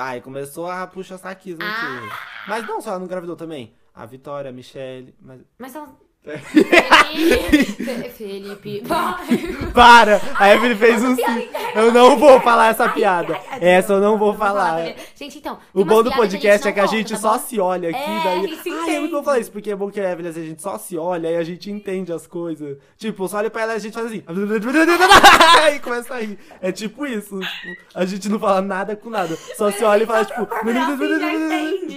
Ai, 0.00 0.20
começou 0.20 0.66
a 0.68 0.86
puxar 0.86 1.18
saquismo 1.18 1.62
Ah. 1.62 1.66
aqui. 1.68 2.14
Mas 2.48 2.66
não 2.66 2.80
só 2.80 2.90
ela 2.90 2.98
não 2.98 3.06
engravidou 3.06 3.36
também. 3.36 3.74
A 3.94 4.04
Vitória, 4.06 4.48
a 4.48 4.52
Michelle. 4.52 5.14
Mas... 5.20 5.42
Mas 5.58 5.74
ela. 5.76 5.94
Felipe. 6.22 8.10
Felipe. 8.10 8.82
Para! 9.74 10.20
A 10.38 10.54
Evelyn 10.54 10.76
fez 10.76 11.02
um 11.02 11.16
sim. 11.16 11.48
Eu 11.74 11.90
não 11.92 12.16
vou 12.16 12.40
falar 12.40 12.68
essa 12.68 12.88
piada. 12.88 13.36
Essa 13.60 13.94
eu 13.94 14.00
não 14.00 14.16
vou 14.16 14.32
falar. 14.32 14.94
Gente, 15.16 15.38
então. 15.38 15.58
O 15.74 15.84
bom 15.84 16.00
do 16.02 16.12
podcast 16.12 16.64
não 16.64 16.70
é 16.70 16.74
que 16.74 16.80
a 16.80 16.86
gente 16.86 17.12
tá 17.14 17.18
só 17.18 17.38
se 17.38 17.58
olha 17.58 17.90
aqui, 17.90 17.98
É, 17.98 18.22
daí. 18.24 18.38
a 18.38 18.42
gente 18.46 18.62
se 18.62 18.68
Ah, 18.70 18.72
muito 18.74 18.86
bom 18.86 18.98
entende. 19.06 19.24
falar 19.24 19.38
isso, 19.40 19.50
porque 19.50 19.70
é 19.70 19.74
bom 19.76 19.90
que 19.90 20.00
a 20.00 20.12
Evelyn, 20.12 20.28
a 20.30 20.32
gente 20.32 20.62
só 20.62 20.78
se 20.78 20.96
olha 20.96 21.28
e 21.28 21.36
a 21.36 21.42
gente 21.42 21.68
entende 21.70 22.12
as 22.12 22.24
coisas. 22.26 22.78
Tipo, 22.96 23.26
só 23.26 23.38
olha 23.38 23.50
pra 23.50 23.62
ela 23.62 23.72
e 23.72 23.76
a 23.76 23.80
gente 23.80 23.94
faz 23.94 24.06
assim. 24.06 24.22
e 25.74 25.78
começa 25.80 26.14
a 26.14 26.20
rir. 26.20 26.38
É 26.60 26.70
tipo 26.70 27.04
isso. 27.04 27.40
Tipo, 27.40 27.80
a 27.94 28.04
gente 28.04 28.28
não 28.28 28.38
fala 28.38 28.60
nada 28.62 28.94
com 28.94 29.10
nada. 29.10 29.36
Só 29.56 29.72
se 29.72 29.82
olha 29.82 30.04
e 30.04 30.06
fala, 30.06 30.24
tipo. 30.24 30.42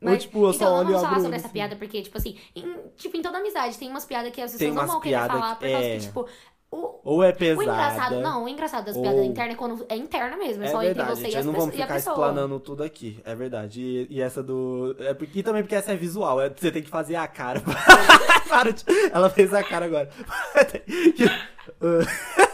Pronto. 0.00 0.12
Ou, 0.14 0.18
tipo, 0.18 0.46
eu 0.46 0.52
só 0.54 0.64
então, 0.64 0.74
olho 0.78 0.88
e 0.88 0.92
vamos 0.92 1.00
falar 1.02 1.12
o 1.12 1.14
sobre 1.16 1.26
olho, 1.28 1.34
essa 1.36 1.46
assim. 1.46 1.52
piada, 1.52 1.76
porque, 1.76 2.00
tipo 2.02 2.16
assim, 2.16 2.36
em, 2.56 2.74
tipo, 2.96 3.16
em 3.16 3.22
toda 3.22 3.36
amizade 3.38 3.78
tem 3.78 3.88
umas 3.90 4.04
piadas 4.06 4.32
que 4.32 4.40
as 4.40 4.50
pessoas 4.52 4.74
não 4.74 4.86
vão 4.86 5.00
querer 5.00 5.26
falar 5.26 5.56
por 5.56 5.68
causa 5.70 5.86
é. 5.86 5.94
que, 5.96 6.00
tipo, 6.06 6.26
o, 6.72 7.00
Ou 7.04 7.22
é 7.24 7.30
o 7.30 7.36
pesada. 7.36 7.62
engraçado, 7.64 8.20
não, 8.20 8.44
o 8.44 8.48
engraçado 8.48 8.84
das 8.86 8.96
piadas 8.96 9.18
ou- 9.18 9.24
internas 9.26 9.54
é 9.54 9.58
quando 9.58 9.84
é 9.88 9.96
interna 9.96 10.36
mesmo, 10.36 10.62
é, 10.62 10.66
É 10.68 10.70
só 10.70 10.78
verdade, 10.78 11.00
entre 11.00 11.16
você 11.16 11.22
gente. 11.24 11.34
e, 11.34 11.36
as 11.38 11.44
não 11.46 11.52
vamos 11.52 11.68
a 11.68 11.72
ficar 11.72 11.94
pessoa. 11.94 12.14
explanando 12.14 12.60
tudo 12.60 12.82
aqui. 12.82 13.20
É 13.24 13.34
verdade. 13.34 13.80
E, 13.82 14.06
e 14.08 14.20
essa 14.22 14.42
do. 14.42 14.94
É 15.00 15.12
porque, 15.12 15.40
e 15.40 15.42
também 15.42 15.62
porque 15.62 15.74
essa 15.74 15.92
é 15.92 15.96
visual. 15.96 16.40
é- 16.40 16.48
você 16.48 16.70
tem 16.70 16.82
que 16.82 16.88
fazer 16.88 17.16
a 17.16 17.26
cara. 17.26 17.60
Para 18.48 18.72
de- 18.72 18.84
Ela 19.12 19.28
fez 19.28 19.52
a 19.52 19.62
cara 19.62 19.84
agora. 19.86 20.08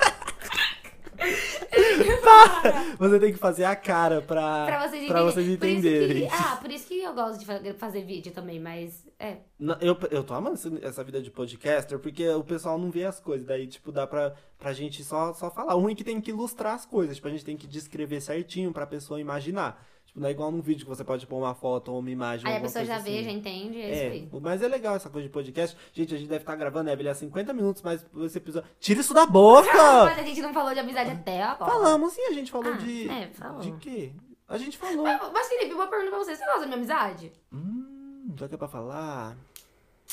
Você 2.98 3.18
tem 3.20 3.32
que 3.32 3.38
fazer 3.38 3.64
a 3.64 3.76
cara 3.76 4.20
pra, 4.22 4.66
Pra 4.66 4.88
vocês 4.88 5.06
pra 5.06 5.20
entenderem. 5.22 5.32
vocês 5.32 5.58
Por 5.58 5.66
entenderem. 5.66 6.28
que- 6.28 6.34
ah, 6.34 6.56
por 6.56 6.70
isso 6.70 6.86
que 6.86 7.00
eu 7.02 7.14
gosto 7.14 7.38
de 7.40 7.46
fa- 7.46 7.60
fazer 7.78 8.02
vídeo 8.04 8.32
também, 8.32 8.58
mas 8.60 9.06
é. 9.18 9.38
Não, 9.58 9.76
Eu, 9.80 9.96
eu 10.10 10.22
tô 10.24 10.34
amando 10.34 10.58
essa 10.82 11.04
vida 11.04 11.20
de 11.20 11.30
podcaster 11.30 11.98
porque 11.98 12.28
o 12.28 12.44
pessoal 12.44 12.78
não 12.78 12.90
vê 12.90 13.04
as 13.04 13.20
coisas. 13.20 13.46
Daí, 13.46 13.66
tipo, 13.66 13.92
dá 13.92 14.06
pra, 14.06 14.34
pra 14.58 14.72
gente 14.72 15.02
só, 15.04 15.32
só 15.34 15.50
falar. 15.50 15.74
O 15.74 15.80
ruim 15.80 15.92
é 15.92 15.96
que 15.96 16.04
tem 16.04 16.20
que 16.20 16.30
ilustrar 16.30 16.74
as 16.74 16.86
coisas. 16.86 17.16
Tipo, 17.16 17.28
a 17.28 17.30
gente 17.30 17.44
tem 17.44 17.56
que 17.56 17.66
descrever 17.66 18.20
certinho 18.20 18.72
pra 18.72 18.86
pessoa 18.86 19.20
imaginar. 19.20 19.82
Tipo, 20.16 20.20
não 20.20 20.28
é 20.28 20.30
igual 20.30 20.50
num 20.50 20.60
vídeo 20.62 20.84
que 20.84 20.88
você 20.88 21.04
pode 21.04 21.26
pôr 21.26 21.36
uma 21.36 21.54
foto 21.54 21.92
ou 21.92 21.98
uma 22.00 22.10
imagem. 22.10 22.48
Aí 22.50 22.56
a 22.56 22.60
pessoa 22.60 22.84
já 22.84 22.98
vê, 22.98 23.10
assim. 23.18 23.24
já 23.24 23.30
entende, 23.30 23.80
é, 23.80 23.92
isso 23.92 24.02
É, 24.02 24.06
aí. 24.08 24.28
mas 24.40 24.62
é 24.62 24.68
legal 24.68 24.96
essa 24.96 25.10
coisa 25.10 25.26
de 25.28 25.32
podcast. 25.32 25.76
Gente, 25.92 26.14
a 26.14 26.18
gente 26.18 26.28
deve 26.28 26.42
estar 26.42 26.56
gravando, 26.56 26.90
Evelyn, 26.90 27.10
há 27.10 27.14
50 27.14 27.52
minutos, 27.52 27.82
mas 27.82 28.04
esse 28.24 28.38
episódio. 28.38 28.68
Tira 28.80 29.00
isso 29.00 29.12
da 29.14 29.26
boca! 29.26 29.66
Mas 30.06 30.18
a 30.18 30.22
gente 30.22 30.40
não 30.42 30.52
falou 30.54 30.72
de 30.72 30.80
amizade 30.80 31.10
até 31.10 31.42
agora. 31.42 31.70
Falamos 31.70 32.12
sim, 32.12 32.22
a 32.22 32.32
gente 32.32 32.50
falou 32.50 32.72
Ah, 32.72 32.76
de. 32.76 33.08
é, 33.08 33.28
falou. 33.28 33.60
De 33.60 33.72
quê? 33.72 34.12
A 34.48 34.56
gente 34.58 34.78
falou. 34.78 35.02
Mas, 35.04 35.20
mas, 35.32 35.48
Felipe, 35.48 35.74
uma 35.74 35.86
pergunta 35.88 36.10
pra 36.10 36.18
você. 36.20 36.36
Você 36.36 36.44
gosta 36.44 36.60
da 36.60 36.66
minha 36.66 36.76
amizade? 36.78 37.32
Hum, 37.52 38.32
já 38.38 38.48
que 38.48 38.54
é 38.54 38.58
pra 38.58 38.68
falar. 38.68 39.36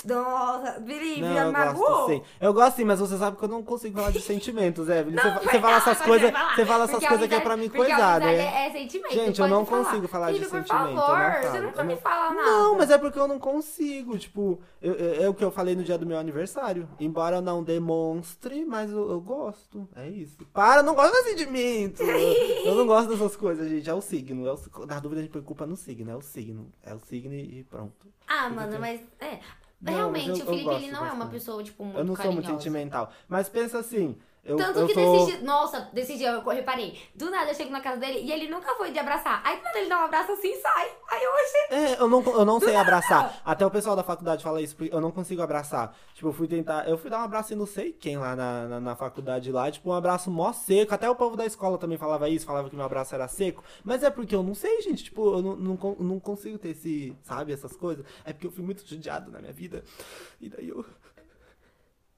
Nossa, 0.06 0.82
Felipe, 0.82 1.22
Não, 1.22 1.38
eu 1.38 1.52
magoou. 1.52 1.88
gosto 1.88 2.08
sim. 2.12 2.22
Eu 2.42 2.54
gosto 2.54 2.76
sim, 2.78 2.84
mas 2.84 3.00
você 3.00 3.18
sabe 3.18 3.38
que 3.38 3.44
eu 3.44 3.48
não 3.48 3.64
consigo 3.64 3.96
falar 3.98 4.12
de 4.12 4.22
sentimentos, 4.22 4.90
Evelyn. 4.90 5.16
Você, 5.18 5.28
Não, 5.30 5.40
você 5.40 5.60
fala 5.60 5.78
essas 5.78 6.02
coisas, 6.02 6.32
você 6.56 6.66
fala 6.66 6.84
essas 6.86 7.06
coisas 7.08 7.28
que 7.28 7.36
é 7.36 7.40
pra 7.40 7.56
mim 7.56 7.70
coisada, 7.70 8.26
amizade 8.26 8.42
é. 8.42 8.64
é, 8.64 8.68
é 8.68 8.72
sentimento. 8.72 9.14
Gente, 9.14 9.40
eu 9.42 9.48
não 9.48 9.66
falar. 9.66 9.86
consigo 9.86 10.08
falar 10.08 10.32
de 10.32 10.40
Felipe, 10.40 10.50
por 10.52 10.58
sentimento, 10.58 10.90
eu 10.90 10.96
favor, 10.98 11.42
você 11.52 11.58
eu 11.58 11.62
nunca 11.64 11.84
me 11.84 11.94
não- 11.94 12.02
fala 12.02 12.34
nada. 12.34 12.50
Não, 12.52 12.78
mas 12.78 12.90
é 12.90 12.98
porque 12.98 13.20
eu 13.20 13.28
não 13.28 13.40
consigo. 13.40 14.18
Tipo, 14.18 14.60
eu- 14.82 14.94
eu- 14.96 15.24
é 15.26 15.30
o 15.30 15.34
que 15.34 15.44
eu 15.44 15.52
falei 15.52 15.76
no 15.76 15.84
dia 15.84 15.98
do 15.98 16.06
meu 16.06 16.18
aniversário. 16.18 16.90
Embora 17.00 17.38
eu 17.38 17.42
não 17.42 17.64
demonstre, 17.64 18.66
mas 18.66 18.92
eu, 18.92 19.10
eu 19.12 19.22
gosto. 19.22 19.88
É 19.96 20.08
isso. 20.10 20.38
Para, 20.54 20.82
eu 20.82 20.84
não 20.84 20.96
gosto 20.96 21.14
de 21.24 21.30
sentimento. 21.30 22.02
eu, 22.02 22.08
eu 22.66 22.76
não 22.76 22.86
gosto 22.88 23.10
dessas 23.10 23.36
coisas, 23.36 23.70
gente. 23.70 23.90
É 23.90 23.94
o 23.94 24.02
signo. 24.02 24.48
É 24.48 24.54
o, 24.54 24.86
na 24.86 25.00
dúvida, 25.00 25.22
a 25.22 25.24
gente 25.24 25.32
põe 25.32 25.42
culpa 25.42 25.66
no 25.66 25.76
signo. 25.76 26.10
É 26.12 26.16
o 26.16 26.22
signo. 26.22 26.72
É 26.84 26.94
o 26.94 27.00
signo 27.00 27.34
e 27.34 27.64
pronto. 27.70 27.94
Ah, 28.28 28.50
mano, 28.50 28.78
mas 28.80 29.00
é. 29.20 29.40
Não, 29.84 29.94
Realmente, 29.94 30.30
eu- 30.30 30.36
o 30.36 30.40
Felipe, 30.40 30.70
ele 30.76 30.92
não 30.92 31.06
é 31.06 31.12
uma 31.12 31.26
pessoa, 31.28 31.64
tipo, 31.64 31.84
muito 31.84 31.98
eu 31.98 32.06
não 32.06 32.16
sou 32.16 32.26
muito 32.26 32.38
carinhosa. 32.44 32.64
sentimental. 32.64 33.12
Mas 33.28 33.50
pensa 33.50 33.80
assim. 33.80 34.18
Eu, 34.46 34.58
Tanto 34.58 34.80
eu 34.80 34.88
que 34.88 34.94
tô... 34.94 35.00
desse 35.00 35.32
dia, 35.32 35.42
nossa, 35.42 35.90
desse 35.94 36.18
dia 36.18 36.32
eu 36.32 36.42
reparei, 36.50 37.02
do 37.16 37.30
nada 37.30 37.52
eu 37.52 37.56
chego 37.56 37.72
na 37.72 37.80
casa 37.80 37.98
dele 37.98 38.20
e 38.20 38.32
ele 38.32 38.50
nunca 38.50 38.76
foi 38.76 38.92
de 38.92 39.00
abraçar. 39.00 39.42
Aí 39.42 39.58
quando 39.58 39.78
ele 39.78 39.88
dá 39.88 40.02
um 40.02 40.04
abraço 40.04 40.34
assim, 40.34 40.54
sai. 40.60 40.92
Aí 41.10 41.24
eu 41.24 41.32
achei. 41.34 41.78
É, 41.78 42.02
eu 42.02 42.10
não, 42.10 42.22
eu 42.22 42.44
não 42.44 42.60
sei 42.60 42.76
abraçar. 42.76 43.42
Até 43.46 43.66
o 43.66 43.72
pessoal 43.72 43.96
da 43.96 44.04
faculdade 44.04 44.44
fala 44.44 44.62
isso, 44.62 44.76
eu 44.82 45.00
não 45.00 45.12
consigo 45.12 45.42
abraçar. 45.42 45.96
Tipo, 46.14 46.28
eu 46.28 46.34
fui 46.34 46.46
tentar. 46.50 46.90
Eu 46.90 46.98
fui 46.98 47.10
dar 47.10 47.20
um 47.20 47.24
abraço 47.24 47.54
em 47.54 47.56
não 47.56 47.66
sei 47.66 47.94
quem 47.94 48.18
lá 48.18 48.36
na, 48.36 48.68
na, 48.68 48.80
na 48.82 48.96
faculdade 48.98 49.50
lá, 49.50 49.72
tipo, 49.72 49.90
um 49.90 49.94
abraço 49.94 50.30
mó 50.30 50.52
seco. 50.52 50.94
Até 50.94 51.10
o 51.10 51.16
povo 51.16 51.38
da 51.38 51.46
escola 51.46 51.78
também 51.78 51.98
falava 51.98 52.28
isso, 52.28 52.46
falava 52.46 52.70
que 52.70 52.76
meu 52.76 52.86
abraço 52.86 53.16
era 53.16 53.30
seco. 53.30 53.64
Mas 53.82 54.04
é 54.04 54.10
porque 54.10 54.36
eu 54.36 54.44
não 54.44 54.54
sei, 54.54 54.82
gente. 54.82 55.06
Tipo, 55.06 55.38
eu 55.38 55.42
não, 55.42 55.56
não, 55.56 55.96
não 56.00 56.20
consigo 56.20 56.58
ter 56.58 56.70
esse. 56.72 57.16
Sabe, 57.24 57.54
essas 57.54 57.78
coisas. 57.78 58.06
É 58.26 58.34
porque 58.34 58.48
eu 58.48 58.52
fui 58.52 58.64
muito 58.64 58.86
judiado 58.86 59.32
na 59.32 59.40
minha 59.40 59.54
vida. 59.54 59.86
E 60.42 60.50
daí 60.50 60.68
eu. 60.68 60.86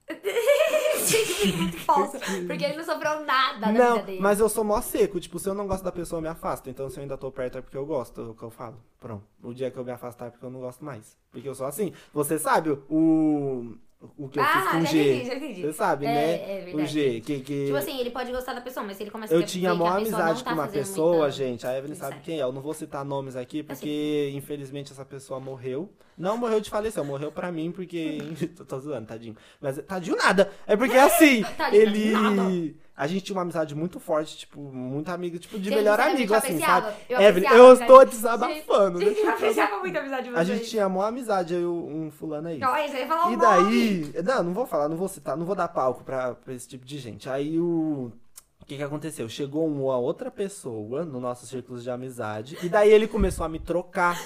muito 1.57 1.77
falso. 1.79 2.17
Porque 2.47 2.63
ele 2.63 2.77
não 2.77 2.83
sofreu 2.83 3.25
nada 3.25 3.59
da 3.59 3.71
Não, 3.71 3.93
vida 3.95 4.05
dele. 4.05 4.19
mas 4.21 4.39
eu 4.39 4.49
sou 4.49 4.63
mó 4.63 4.79
seco. 4.81 5.19
Tipo, 5.19 5.39
se 5.39 5.47
eu 5.49 5.53
não 5.53 5.67
gosto 5.67 5.83
da 5.83 5.91
pessoa, 5.91 6.17
eu 6.17 6.21
me 6.21 6.27
afasto. 6.27 6.69
Então, 6.69 6.89
se 6.89 6.97
eu 6.97 7.01
ainda 7.03 7.17
tô 7.17 7.31
perto, 7.31 7.57
é 7.57 7.61
porque 7.61 7.77
eu 7.77 7.85
gosto. 7.85 8.21
É 8.21 8.23
o 8.25 8.33
que 8.33 8.43
eu 8.43 8.49
falo. 8.49 8.77
Pronto. 8.99 9.23
O 9.43 9.53
dia 9.53 9.69
que 9.71 9.77
eu 9.77 9.83
me 9.85 9.91
afastar 9.91 10.27
é 10.27 10.29
porque 10.31 10.45
eu 10.45 10.49
não 10.49 10.59
gosto 10.59 10.83
mais. 10.83 11.15
Porque 11.31 11.47
eu 11.47 11.55
sou 11.55 11.65
assim. 11.65 11.93
Você 12.13 12.37
sabe 12.39 12.71
o. 12.89 13.75
O 14.17 14.29
que 14.29 14.37
eu 14.39 14.43
fiz 14.43 14.55
Ah, 14.55 14.71
com 14.71 14.77
o 14.79 14.85
G. 14.85 14.99
entendi, 15.13 15.25
já 15.25 15.35
entendi. 15.35 15.61
Você 15.61 15.73
sabe, 15.73 16.05
É, 16.05 16.09
né? 16.09 16.71
é 16.71 16.75
o. 16.75 16.85
G. 16.85 17.21
Que, 17.21 17.39
que... 17.39 17.65
Tipo 17.65 17.77
assim, 17.77 17.99
ele 17.99 18.11
pode 18.11 18.31
gostar 18.31 18.53
da 18.53 18.61
pessoa, 18.61 18.85
mas 18.85 18.97
se 18.97 19.03
ele 19.03 19.09
começa 19.09 19.33
a 19.33 19.37
Eu 19.37 19.43
tinha 19.43 19.71
a 19.71 19.75
maior 19.75 19.97
amizade 19.97 20.43
tá 20.43 20.51
com 20.51 20.59
uma 20.59 20.67
pessoa, 20.67 21.31
gente. 21.31 21.65
A 21.65 21.75
Evelyn 21.75 21.95
sabe 21.95 22.13
amizade. 22.15 22.25
quem 22.25 22.39
é. 22.39 22.43
Eu 22.43 22.51
não 22.51 22.61
vou 22.61 22.73
citar 22.73 23.03
nomes 23.03 23.35
aqui, 23.35 23.63
porque 23.63 24.31
infelizmente 24.35 24.91
essa 24.91 25.03
pessoa 25.05 25.39
morreu. 25.39 25.89
Não 26.17 26.37
morreu 26.37 26.61
de 26.61 26.69
falecer, 26.69 27.03
morreu 27.03 27.31
pra 27.31 27.51
mim, 27.51 27.71
porque. 27.71 28.19
tô, 28.55 28.63
tô 28.65 28.79
zoando, 28.79 29.05
tadinho. 29.07 29.35
Mas 29.59 29.77
tadinho 29.85 30.15
nada. 30.15 30.49
É 30.65 30.75
porque 30.77 30.95
assim, 30.97 31.43
Tadinho, 31.57 31.81
ele. 31.81 32.11
tadinho 32.13 32.75
A 32.97 33.07
gente 33.07 33.25
tinha 33.25 33.35
uma 33.35 33.41
amizade 33.41 33.75
muito 33.75 33.99
forte, 33.99 34.37
tipo, 34.37 34.61
muito 34.61 35.09
amigo, 35.09 35.37
tipo, 35.37 35.59
de 35.59 35.69
melhor 35.69 35.97
sinceramente, 35.97 36.17
amigo, 36.21 36.33
assim, 36.33 36.59
sabe? 36.59 36.95
eu 37.09 37.19
Evelyn, 37.19 37.47
apreciava 37.47 37.57
eu 37.57 37.73
estou 37.73 38.05
desabafando, 38.05 38.99
né? 38.99 39.05
Gente, 39.07 39.19
eu 39.19 39.29
apreciava 39.31 39.79
muito 39.79 39.97
a 39.97 39.99
amizade 39.99 40.29
de 40.29 40.35
A 40.35 40.43
gente 40.45 40.65
tinha 40.69 40.87
maior 40.87 41.07
amizade, 41.07 41.53
eu 41.53 41.73
um 41.85 42.09
fulano 42.09 42.47
aí. 42.47 42.63
Olha, 42.63 42.87
você 42.87 42.99
ia 42.99 43.07
falar 43.07 43.33
E 43.33 43.35
nome. 43.35 43.41
daí. 43.41 44.13
Não, 44.23 44.43
não 44.43 44.53
vou 44.53 44.65
falar, 44.65 44.87
não 44.87 44.95
vou 44.95 45.09
citar, 45.09 45.35
não 45.35 45.45
vou 45.45 45.55
dar 45.55 45.67
palco 45.67 46.05
pra, 46.05 46.35
pra 46.35 46.53
esse 46.53 46.69
tipo 46.69 46.85
de 46.85 46.97
gente. 46.97 47.29
Aí 47.29 47.59
o. 47.59 48.13
O 48.61 48.65
que, 48.65 48.77
que 48.77 48.83
aconteceu? 48.83 49.27
Chegou 49.29 49.67
uma 49.67 49.97
outra 49.97 50.31
pessoa 50.31 51.05
no 51.05 51.19
nosso 51.19 51.45
círculo 51.45 51.79
de 51.79 51.89
amizade. 51.89 52.57
E 52.63 52.69
daí 52.69 52.89
ele 52.91 53.07
começou 53.07 53.45
a 53.45 53.49
me 53.49 53.59
trocar. 53.59 54.17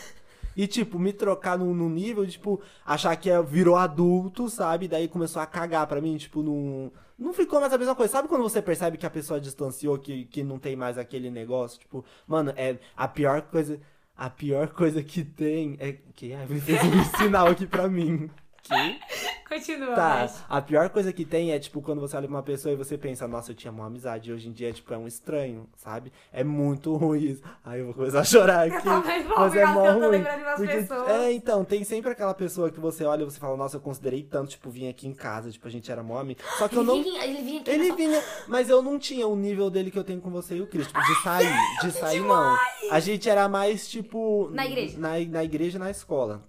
E, 0.60 0.68
tipo, 0.68 1.00
me 1.00 1.14
trocar 1.14 1.58
no, 1.58 1.74
no 1.74 1.90
nível, 1.90 2.28
tipo, 2.28 2.62
achar 2.86 3.16
que 3.16 3.30
é- 3.30 3.42
virou 3.42 3.78
adulto, 3.78 4.50
sabe? 4.50 4.90
Daí 4.90 5.08
começou 5.08 5.42
a 5.42 5.46
cagar 5.46 5.88
pra 5.88 6.02
mim, 6.02 6.18
tipo, 6.18 6.44
não. 6.44 6.92
Não 7.18 7.32
ficou 7.32 7.62
mais 7.62 7.72
a 7.72 7.78
mesma 7.78 7.96
coisa. 7.96 8.12
Sabe 8.12 8.28
quando 8.28 8.42
você 8.42 8.62
percebe 8.62 8.98
que 8.98 9.06
a 9.06 9.10
pessoa 9.10 9.40
distanciou, 9.40 9.98
que, 9.98 10.26
que 10.26 10.44
não 10.44 10.60
tem 10.60 10.76
mais 10.76 10.98
aquele 10.98 11.30
negócio? 11.32 11.80
Tipo, 11.80 12.04
mano, 12.28 12.52
é 12.58 12.78
a 12.98 13.08
pior 13.08 13.44
coisa. 13.44 13.80
A 14.18 14.30
pior 14.30 14.68
coisa 14.74 15.02
que 15.02 15.24
tem 15.24 15.78
é. 15.80 15.94
Que 16.14 16.34
Evelyn 16.44 16.60
fez 16.60 16.84
um 16.84 17.04
sinal 17.18 17.48
aqui 17.48 17.66
pra 17.66 17.88
mim. 17.88 18.30
Continua, 19.50 19.96
Tá, 19.96 20.18
mas... 20.22 20.44
a 20.48 20.62
pior 20.62 20.90
coisa 20.90 21.12
que 21.12 21.26
tem 21.26 21.52
é, 21.52 21.58
tipo, 21.60 21.82
quando 21.82 22.00
você 22.00 22.16
olha 22.16 22.28
pra 22.28 22.38
uma 22.38 22.44
pessoa 22.44 22.72
e 22.72 22.76
você 22.76 22.98
pensa, 22.98 23.28
nossa, 23.28 23.52
eu 23.52 23.56
tinha 23.56 23.72
uma 23.72 23.88
amizade, 23.88 24.30
e 24.30 24.34
hoje 24.34 24.48
em 24.48 24.52
dia, 24.52 24.72
tipo, 24.72 24.94
é 24.94 24.98
um 24.98 25.08
estranho, 25.08 25.68
sabe? 25.76 26.12
É 26.32 26.44
muito 26.44 26.96
ruim 26.96 27.24
isso. 27.32 27.42
Aí 27.66 27.80
eu 27.80 27.86
vou 27.86 27.96
começar 27.96 28.20
a 28.20 28.24
chorar 28.24 28.68
aqui. 28.68 28.88
Mas 28.88 29.56
é 29.56 29.66
mó 29.66 29.82
que 29.82 29.88
eu 29.90 30.00
tô 30.00 30.08
ruim. 30.10 30.24
Porque, 30.56 30.74
pessoas. 30.74 31.10
é, 31.10 31.32
então, 31.34 31.66
tem 31.66 31.84
sempre 31.84 32.12
aquela 32.12 32.34
pessoa 32.36 32.70
que 32.70 32.80
você 32.80 33.04
olha 33.04 33.24
e 33.24 33.26
você 33.26 33.40
fala, 33.40 33.58
nossa, 33.58 33.78
eu 33.78 33.82
considerei 33.82 34.22
tanto, 34.22 34.52
tipo, 34.52 34.70
vim 34.70 34.88
aqui 34.88 35.08
em 35.08 35.14
casa, 35.14 35.52
tipo, 35.52 35.68
a 35.68 35.72
gente 35.72 35.92
era 35.92 36.04
mó 36.04 36.20
amigo. 36.20 36.40
Só 36.60 36.68
que 36.68 36.76
eu 36.76 36.82
Ele 36.82 36.88
não. 36.88 37.04
vinha, 37.04 37.26
ele 37.26 37.42
vinha 37.42 37.62
aqui 37.62 37.72
Ele 37.72 37.92
vinha, 37.94 38.24
mas 38.48 38.70
eu 38.70 38.82
não 38.84 39.00
tinha 39.00 39.28
o 39.28 39.36
nível 39.36 39.70
dele 39.72 39.90
que 39.90 39.98
eu 39.98 40.04
tenho 40.04 40.22
com 40.22 40.30
você 40.30 40.58
e 40.58 40.62
o 40.62 40.68
Cris, 40.68 40.86
tipo, 40.88 41.02
de 41.02 41.24
sair. 41.24 41.54
De 41.82 41.92
sair, 41.92 42.22
não. 42.22 42.56
A 42.92 43.00
gente 43.00 43.28
era 43.28 43.50
mais, 43.50 43.88
tipo. 43.90 44.50
Na 44.54 44.66
igreja. 44.66 44.98
Na, 45.00 45.18
na 45.20 45.44
igreja 45.44 45.78
e 45.78 45.80
na 45.80 45.90
escola. 45.90 46.44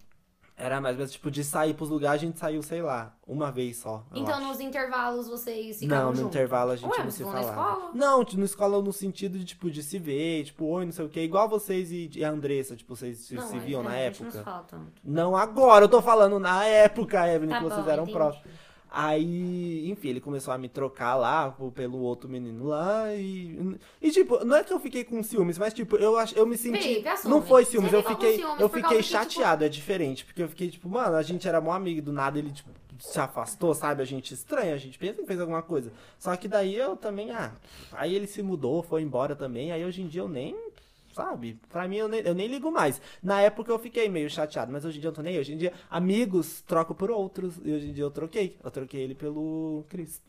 Era 0.63 0.79
mais, 0.79 0.95
mas, 0.99 1.11
tipo, 1.11 1.31
de 1.31 1.43
sair 1.43 1.73
pros 1.73 1.89
lugares, 1.89 2.23
a 2.23 2.27
gente 2.27 2.39
saiu, 2.39 2.63
sei 2.63 2.83
lá, 2.83 3.15
uma 3.27 3.51
vez 3.51 3.79
só. 3.79 4.05
Então, 4.15 4.35
acho. 4.35 4.47
nos 4.47 4.61
intervalos, 4.61 5.27
vocês 5.27 5.79
ficavam 5.79 6.05
Não, 6.05 6.11
no 6.11 6.17
juntos? 6.19 6.37
intervalo 6.37 6.71
a 6.73 6.77
gente 6.77 6.91
Ué, 6.91 6.99
não 6.99 7.05
vocês 7.05 7.15
se 7.15 7.23
vão 7.23 7.33
na 7.33 7.43
falava. 7.43 7.71
escola? 7.73 7.91
Não, 7.95 8.27
na 8.37 8.45
escola 8.45 8.83
no 8.83 8.93
sentido 8.93 9.39
de, 9.39 9.45
tipo, 9.47 9.71
de 9.71 9.83
se 9.83 9.99
ver, 9.99 10.45
tipo, 10.45 10.67
oi, 10.67 10.85
não 10.85 10.93
sei 10.93 11.07
o 11.07 11.09
quê. 11.09 11.23
Igual 11.23 11.49
vocês 11.49 11.91
e, 11.91 12.11
e 12.15 12.23
a 12.23 12.31
Andressa, 12.31 12.77
tipo, 12.77 12.95
vocês 12.95 13.17
se, 13.21 13.35
Não, 13.35 13.49
se 13.49 13.57
é, 13.57 13.59
viam 13.61 13.81
é, 13.81 13.85
na 13.85 13.91
gente 14.13 14.23
época. 14.23 14.65
Não 15.03 15.35
agora, 15.35 15.87
eu 15.87 15.89
tô 15.89 16.03
falando 16.03 16.39
na 16.39 16.63
época, 16.65 17.27
Evelyn, 17.27 17.51
Tá 17.53 17.59
que 17.59 17.65
vocês 17.65 17.85
bom, 17.85 17.91
eram 17.91 18.03
entendi. 18.03 18.19
próximos. 18.19 18.70
Aí, 18.93 19.89
enfim, 19.89 20.09
ele 20.09 20.21
começou 20.21 20.53
a 20.53 20.59
me 20.59 20.69
trocar 20.69 21.15
lá 21.15 21.55
pelo 21.75 21.99
outro 21.99 22.29
menino 22.29 22.67
lá 22.67 23.15
e. 23.15 23.79
E, 24.03 24.11
tipo, 24.11 24.45
não 24.45 24.57
é 24.57 24.65
que 24.65 24.73
eu 24.73 24.81
fiquei 24.81 25.05
com 25.05 25.23
ciúmes, 25.23 25.57
mas, 25.59 25.73
tipo, 25.73 25.97
eu, 25.97 26.19
ach, 26.19 26.33
eu 26.37 26.45
me 26.45 26.57
senti. 26.57 26.83
Felipe, 26.83 27.09
assume. 27.09 27.33
não 27.35 27.41
foi 27.41 27.65
ciúmes, 27.65 27.91
Você 27.91 27.97
eu 27.97 28.03
fiquei, 28.03 28.37
ciúmes 28.39 28.61
eu 28.61 28.69
fiquei 28.69 28.83
causa 28.83 28.97
que, 28.97 29.03
tipo- 29.05 29.13
chateado, 29.19 29.65
é 29.65 29.69
diferente. 29.69 30.25
Porque 30.25 30.43
eu 30.43 30.49
fiquei, 30.49 30.69
tipo, 30.71 30.89
mano, 30.89 31.15
a 31.15 31.23
gente 31.23 31.47
era 31.47 31.61
mó 31.61 31.73
amigo 31.73 32.03
do 32.03 32.13
nada, 32.13 32.39
ele, 32.39 32.51
tipo, 32.51 32.69
se 32.99 33.19
afastou, 33.21 33.75
sabe? 33.75 34.03
A 34.03 34.05
gente 34.05 34.35
estranha, 34.35 34.75
a 34.75 34.79
gente 34.79 34.99
pensa 34.99 35.21
que 35.21 35.27
fez 35.27 35.41
alguma 35.41 35.63
coisa. 35.63 35.93
Só 36.19 36.35
que 36.37 36.49
daí 36.49 36.75
eu 36.75 36.97
também, 36.97 37.31
ah. 37.31 37.53
Aí 37.93 38.15
ele 38.15 38.27
se 38.27 38.43
mudou, 38.43 38.83
foi 38.83 39.03
embora 39.03 39.37
também. 39.37 39.71
Aí 39.73 39.85
hoje 39.85 40.03
em 40.03 40.09
dia 40.09 40.21
eu 40.23 40.29
nem. 40.29 40.57
Sabe? 41.13 41.59
Pra 41.69 41.89
mim 41.89 41.97
eu 41.97 42.09
nem, 42.09 42.21
eu 42.21 42.35
nem 42.35 42.47
ligo 42.47 42.71
mais. 42.71 43.01
Na 43.23 43.41
época 43.41 43.73
eu 43.73 43.79
fiquei 43.79 44.09
meio 44.09 44.31
chateado, 44.31 44.73
mas 44.73 44.85
hoje 44.85 44.99
em 44.99 45.01
dia 45.01 45.09
eu 45.09 45.15
tô 45.15 45.23
nem. 45.23 45.35
aí. 45.35 45.41
Hoje 45.41 45.53
em 45.53 45.57
dia, 45.57 45.73
amigos 45.91 46.63
troco 46.63 46.95
por 46.95 47.11
outros. 47.11 47.61
E 47.65 47.73
hoje 47.73 47.89
em 47.89 47.93
dia 47.93 48.05
eu 48.05 48.11
troquei. 48.11 48.57
Eu 48.63 48.71
troquei 48.71 49.03
ele 49.03 49.15
pelo 49.15 49.85
Cris. 49.89 50.23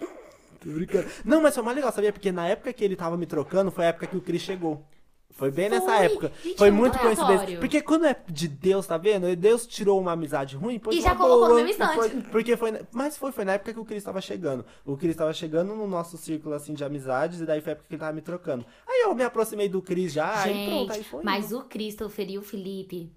Tô 0.59 0.69
brincando. 0.69 1.07
Não, 1.25 1.41
mas 1.41 1.55
foi 1.55 1.63
mais 1.63 1.75
legal, 1.75 1.91
sabia? 1.91 2.13
Porque 2.13 2.31
na 2.31 2.47
época 2.47 2.71
que 2.73 2.83
ele 2.83 2.95
tava 2.95 3.17
me 3.17 3.25
trocando, 3.25 3.71
foi 3.71 3.85
a 3.85 3.87
época 3.89 4.07
que 4.07 4.17
o 4.17 4.21
Cris 4.21 4.41
chegou. 4.41 4.85
Foi 5.31 5.49
bem 5.51 5.69
nessa 5.69 5.85
Foi. 5.97 6.05
época. 6.05 6.31
Gente, 6.43 6.57
foi 6.57 6.69
muito 6.71 6.81
muito 6.93 6.99
coincidência. 6.99 7.33
aleatório. 7.33 7.59
Porque 7.59 7.81
quando 7.81 8.05
é 8.05 8.15
de 8.29 8.47
Deus, 8.47 8.85
tá 8.85 8.97
vendo? 8.97 9.33
Deus 9.35 9.65
tirou 9.65 9.99
uma 9.99 10.11
amizade 10.11 10.55
ruim, 10.55 10.79
E 10.91 11.01
já 11.01 11.15
colocou 11.15 11.41
no 11.41 11.45
boa, 11.47 11.55
mesmo 11.63 11.69
instante. 11.69 11.93
foi- 11.95 12.09
porque 12.31 12.57
foi, 12.57 12.79
mas 12.91 13.17
foi, 13.17 13.31
foi 13.31 13.45
na 13.45 13.53
época 13.53 13.73
que 13.73 13.79
o 13.79 13.85
Cris 13.85 14.03
tava 14.03 14.21
chegando. 14.21 14.65
O 14.85 14.95
Cris 14.97 15.15
tava 15.15 15.33
chegando 15.33 15.73
no 15.75 15.87
nosso 15.87 16.17
círculo 16.17 16.53
assim 16.55 16.73
de 16.73 16.83
amizades 16.83 17.39
e 17.41 17.45
daí 17.45 17.61
foi 17.61 17.71
a 17.71 17.73
época 17.73 17.87
que 17.87 17.95
ele 17.95 17.99
tava 17.99 18.13
me 18.13 18.21
trocando. 18.21 18.65
Aí 18.87 19.01
eu 19.05 19.15
me 19.15 19.23
aproximei 19.23 19.67
do 19.69 19.81
Cris 19.81 20.13
já, 20.13 20.43
aí 20.43 20.65
pronto, 20.67 20.91
aí 20.91 20.97
Gente, 20.99 21.09
foi. 21.09 21.23
mas 21.23 21.51
o 21.51 21.63
Christopher 21.63 22.29
e 22.29 22.37
o 22.37 22.41
Felipe, 22.41 23.11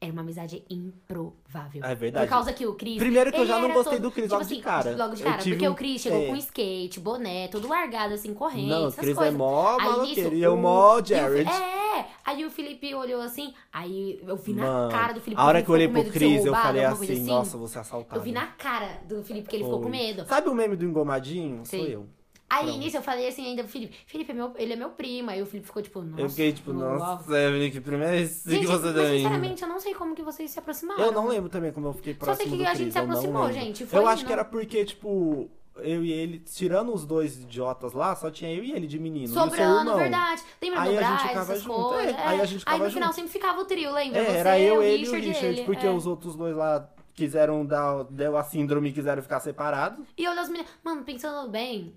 Era 0.00 0.12
uma 0.12 0.22
amizade 0.22 0.62
improvável. 0.70 1.82
É 1.84 1.92
verdade. 1.94 2.26
Por 2.26 2.30
causa 2.30 2.52
que 2.52 2.64
o 2.64 2.74
Cris. 2.74 2.98
Primeiro 2.98 3.32
que 3.32 3.40
eu 3.40 3.46
já 3.46 3.58
não 3.58 3.72
gostei 3.72 3.94
todo- 3.98 4.02
do 4.02 4.10
Cris 4.12 4.24
tipo 4.26 4.34
logo 4.36 4.46
de 4.46 4.52
assim, 4.54 4.62
cara. 4.62 4.96
Logo 4.96 5.14
de 5.16 5.22
cara. 5.24 5.42
Porque 5.42 5.68
um- 5.68 5.72
o 5.72 5.74
Cris 5.74 6.00
chegou 6.02 6.22
é. 6.22 6.26
com 6.28 6.36
skate, 6.36 7.00
boné, 7.00 7.48
todo 7.48 7.66
largado, 7.66 8.14
assim, 8.14 8.32
correndo. 8.32 8.68
Não, 8.68 8.88
o 8.88 8.92
Cris 8.92 9.18
é 9.18 9.30
mó 9.32 9.76
maloqueiro. 9.76 10.34
E 10.36 10.42
eu 10.42 10.54
o- 10.54 10.56
mó 10.56 10.98
o- 10.98 11.04
Jared. 11.04 11.50
É, 11.50 12.06
aí 12.24 12.44
o 12.46 12.50
Felipe 12.50 12.94
olhou 12.94 13.20
assim, 13.20 13.52
aí 13.72 14.20
eu 14.24 14.36
vi 14.36 14.52
na 14.52 14.62
Mano, 14.62 14.90
cara 14.92 15.12
do 15.14 15.20
Felipe. 15.20 15.40
a 15.40 15.44
hora 15.44 15.62
que 15.62 15.68
eu 15.68 15.74
olhei 15.74 15.88
pro 15.88 16.04
de 16.04 16.10
Cris, 16.10 16.44
eu 16.44 16.54
falei 16.54 16.84
coisa 16.94 17.12
assim, 17.12 17.24
nossa, 17.26 17.56
você 17.58 17.78
assaltado. 17.80 18.20
Eu 18.20 18.22
vi 18.22 18.30
na 18.30 18.46
cara 18.46 19.00
do 19.08 19.24
Felipe 19.24 19.48
que 19.48 19.56
ele 19.56 19.64
ficou 19.64 19.78
com 19.80 19.88
Foi. 19.88 19.98
medo. 19.98 20.24
Sabe 20.28 20.48
o 20.48 20.54
meme 20.54 20.76
do 20.76 20.84
engomadinho? 20.84 21.66
Sou 21.66 21.78
Sim. 21.78 21.86
eu. 21.90 22.06
Aí 22.50 22.64
Pronto. 22.64 22.78
nisso 22.78 22.96
eu 22.96 23.02
falei 23.02 23.28
assim 23.28 23.44
ainda 23.46 23.62
pro 23.62 23.70
Felipe, 23.70 23.94
Felipe, 24.06 24.30
é 24.30 24.34
meu, 24.34 24.54
ele 24.56 24.72
é 24.72 24.76
meu 24.76 24.90
primo. 24.90 25.30
Aí 25.30 25.42
o 25.42 25.46
Felipe 25.46 25.66
ficou 25.66 25.82
tipo, 25.82 26.00
nossa. 26.00 26.22
eu 26.22 26.28
fiquei 26.30 26.52
tipo, 26.52 26.72
nossa, 26.72 27.38
Evelyn, 27.38 27.70
que 27.70 27.80
primeira 27.80 28.12
vez 28.12 28.42
que 28.42 28.50
Gente, 28.50 28.66
você 28.66 28.92
deu 28.92 29.06
sinceramente, 29.06 29.62
eu 29.62 29.68
não 29.68 29.78
sei 29.78 29.94
como 29.94 30.14
que 30.14 30.22
vocês 30.22 30.50
se 30.50 30.58
aproximaram. 30.58 31.02
Eu 31.04 31.12
não 31.12 31.28
lembro 31.28 31.50
também 31.50 31.72
como 31.72 31.88
eu 31.88 31.92
fiquei 31.92 32.14
Só 32.14 32.24
próximo 32.24 32.48
sei 32.48 32.58
que 32.58 32.64
a 32.64 32.74
gente 32.74 32.82
Cris, 32.84 32.94
se 32.94 32.98
não 33.00 33.06
aproximou, 33.06 33.52
gente, 33.52 33.86
foi 33.86 33.98
Eu 33.98 34.06
acho 34.08 34.22
indo. 34.22 34.26
que 34.28 34.32
era 34.32 34.44
porque, 34.46 34.84
tipo, 34.84 35.50
eu 35.76 36.02
e 36.02 36.10
ele, 36.10 36.38
tirando 36.38 36.92
os 36.92 37.04
dois 37.04 37.36
idiotas 37.36 37.92
lá, 37.92 38.16
só 38.16 38.30
tinha 38.30 38.52
eu 38.52 38.64
e 38.64 38.72
ele 38.72 38.86
de 38.86 38.98
menino. 38.98 39.32
Sobrando, 39.32 39.96
verdade. 39.96 40.42
Lembra 40.62 40.80
Aí 40.80 40.90
do 40.90 40.96
Braz, 40.96 41.30
essas 41.30 41.62
junto, 41.62 41.88
coisas? 41.88 42.14
é, 42.14 42.22
aí 42.22 42.40
a 42.40 42.44
gente 42.46 42.60
ficava 42.60 42.84
no 42.84 42.90
final 42.90 43.08
junto. 43.08 43.14
sempre 43.14 43.30
ficava 43.30 43.60
o 43.60 43.64
trio, 43.64 43.92
lembra? 43.92 44.20
É, 44.20 44.24
Você, 44.24 44.36
era 44.36 44.58
eu, 44.58 44.78
o 44.78 44.82
ele 44.82 45.04
e 45.04 45.08
o 45.08 45.12
Richard, 45.12 45.28
Richard, 45.28 45.46
ele, 45.58 45.64
porque 45.64 45.86
é. 45.86 45.90
os 45.90 46.06
outros 46.06 46.34
dois 46.34 46.56
lá 46.56 46.88
quiseram 47.14 47.66
dar, 47.66 48.04
deu 48.04 48.36
a 48.36 48.44
síndrome 48.44 48.88
e 48.88 48.92
quiseram 48.92 49.20
ficar 49.22 49.40
separados. 49.40 50.06
E 50.16 50.24
eu 50.24 50.34
das 50.34 50.48
meninas. 50.48 50.70
Mano, 50.82 51.04
pensando 51.04 51.48
bem, 51.50 51.94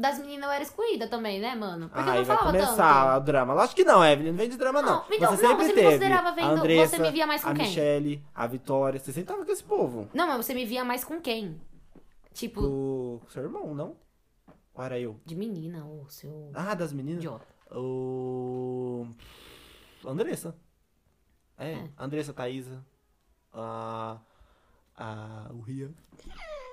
das 0.00 0.18
meninas 0.18 0.44
eu 0.46 0.50
era 0.52 0.62
excluída 0.62 1.06
também, 1.08 1.40
né, 1.40 1.54
mano? 1.54 1.88
Porque 1.88 2.08
eu 2.08 2.12
Aí 2.12 2.18
não 2.18 2.24
vai 2.24 2.36
falava 2.36 2.58
começar 2.58 3.04
tanto. 3.12 3.16
o 3.22 3.24
drama. 3.26 3.54
Lógico 3.54 3.76
que 3.76 3.84
não, 3.84 4.04
Evelyn, 4.04 4.30
não 4.30 4.38
vem 4.38 4.48
de 4.48 4.56
drama, 4.56 4.80
não. 4.82 4.96
Não, 4.96 5.04
então, 5.12 5.36
você 5.36 5.42
não, 5.42 5.50
sempre 5.50 5.64
você 5.66 5.68
me 5.68 5.74
teve 5.74 5.86
considerava 5.86 6.32
vendo- 6.32 6.46
a 6.46 6.50
Andressa, 6.50 6.96
você 6.96 7.02
me 7.02 7.10
via 7.10 7.26
mais 7.26 7.42
com 7.42 7.48
a 7.50 7.54
quem? 7.54 7.66
Michelle, 7.66 8.24
a 8.34 8.46
Vitória. 8.46 8.98
Você 9.00 9.12
sempre 9.12 9.32
tava 9.32 9.44
com 9.44 9.52
esse 9.52 9.62
povo. 9.64 10.08
Não, 10.14 10.26
mas 10.26 10.44
você 10.46 10.54
me 10.54 10.64
via 10.64 10.84
mais 10.84 11.04
com 11.04 11.20
quem? 11.20 11.60
Tipo, 12.32 12.60
Com 12.62 13.20
o 13.26 13.30
seu 13.30 13.42
irmão, 13.42 13.74
não? 13.74 13.96
Ou 14.74 14.84
era 14.84 14.98
eu? 14.98 15.20
de 15.26 15.34
menina, 15.34 15.84
ou 15.84 16.08
seu 16.08 16.50
Ah, 16.54 16.74
das 16.74 16.92
meninas? 16.92 17.18
idiota. 17.18 17.44
O... 17.72 19.06
Andressa. 20.06 20.56
É, 21.58 21.72
É. 21.72 21.88
Andressa, 21.98 22.32
Thaísa. 22.32 22.84
A... 23.52 24.18
A... 24.96 25.50
O 25.52 25.60
Ria. 25.60 25.90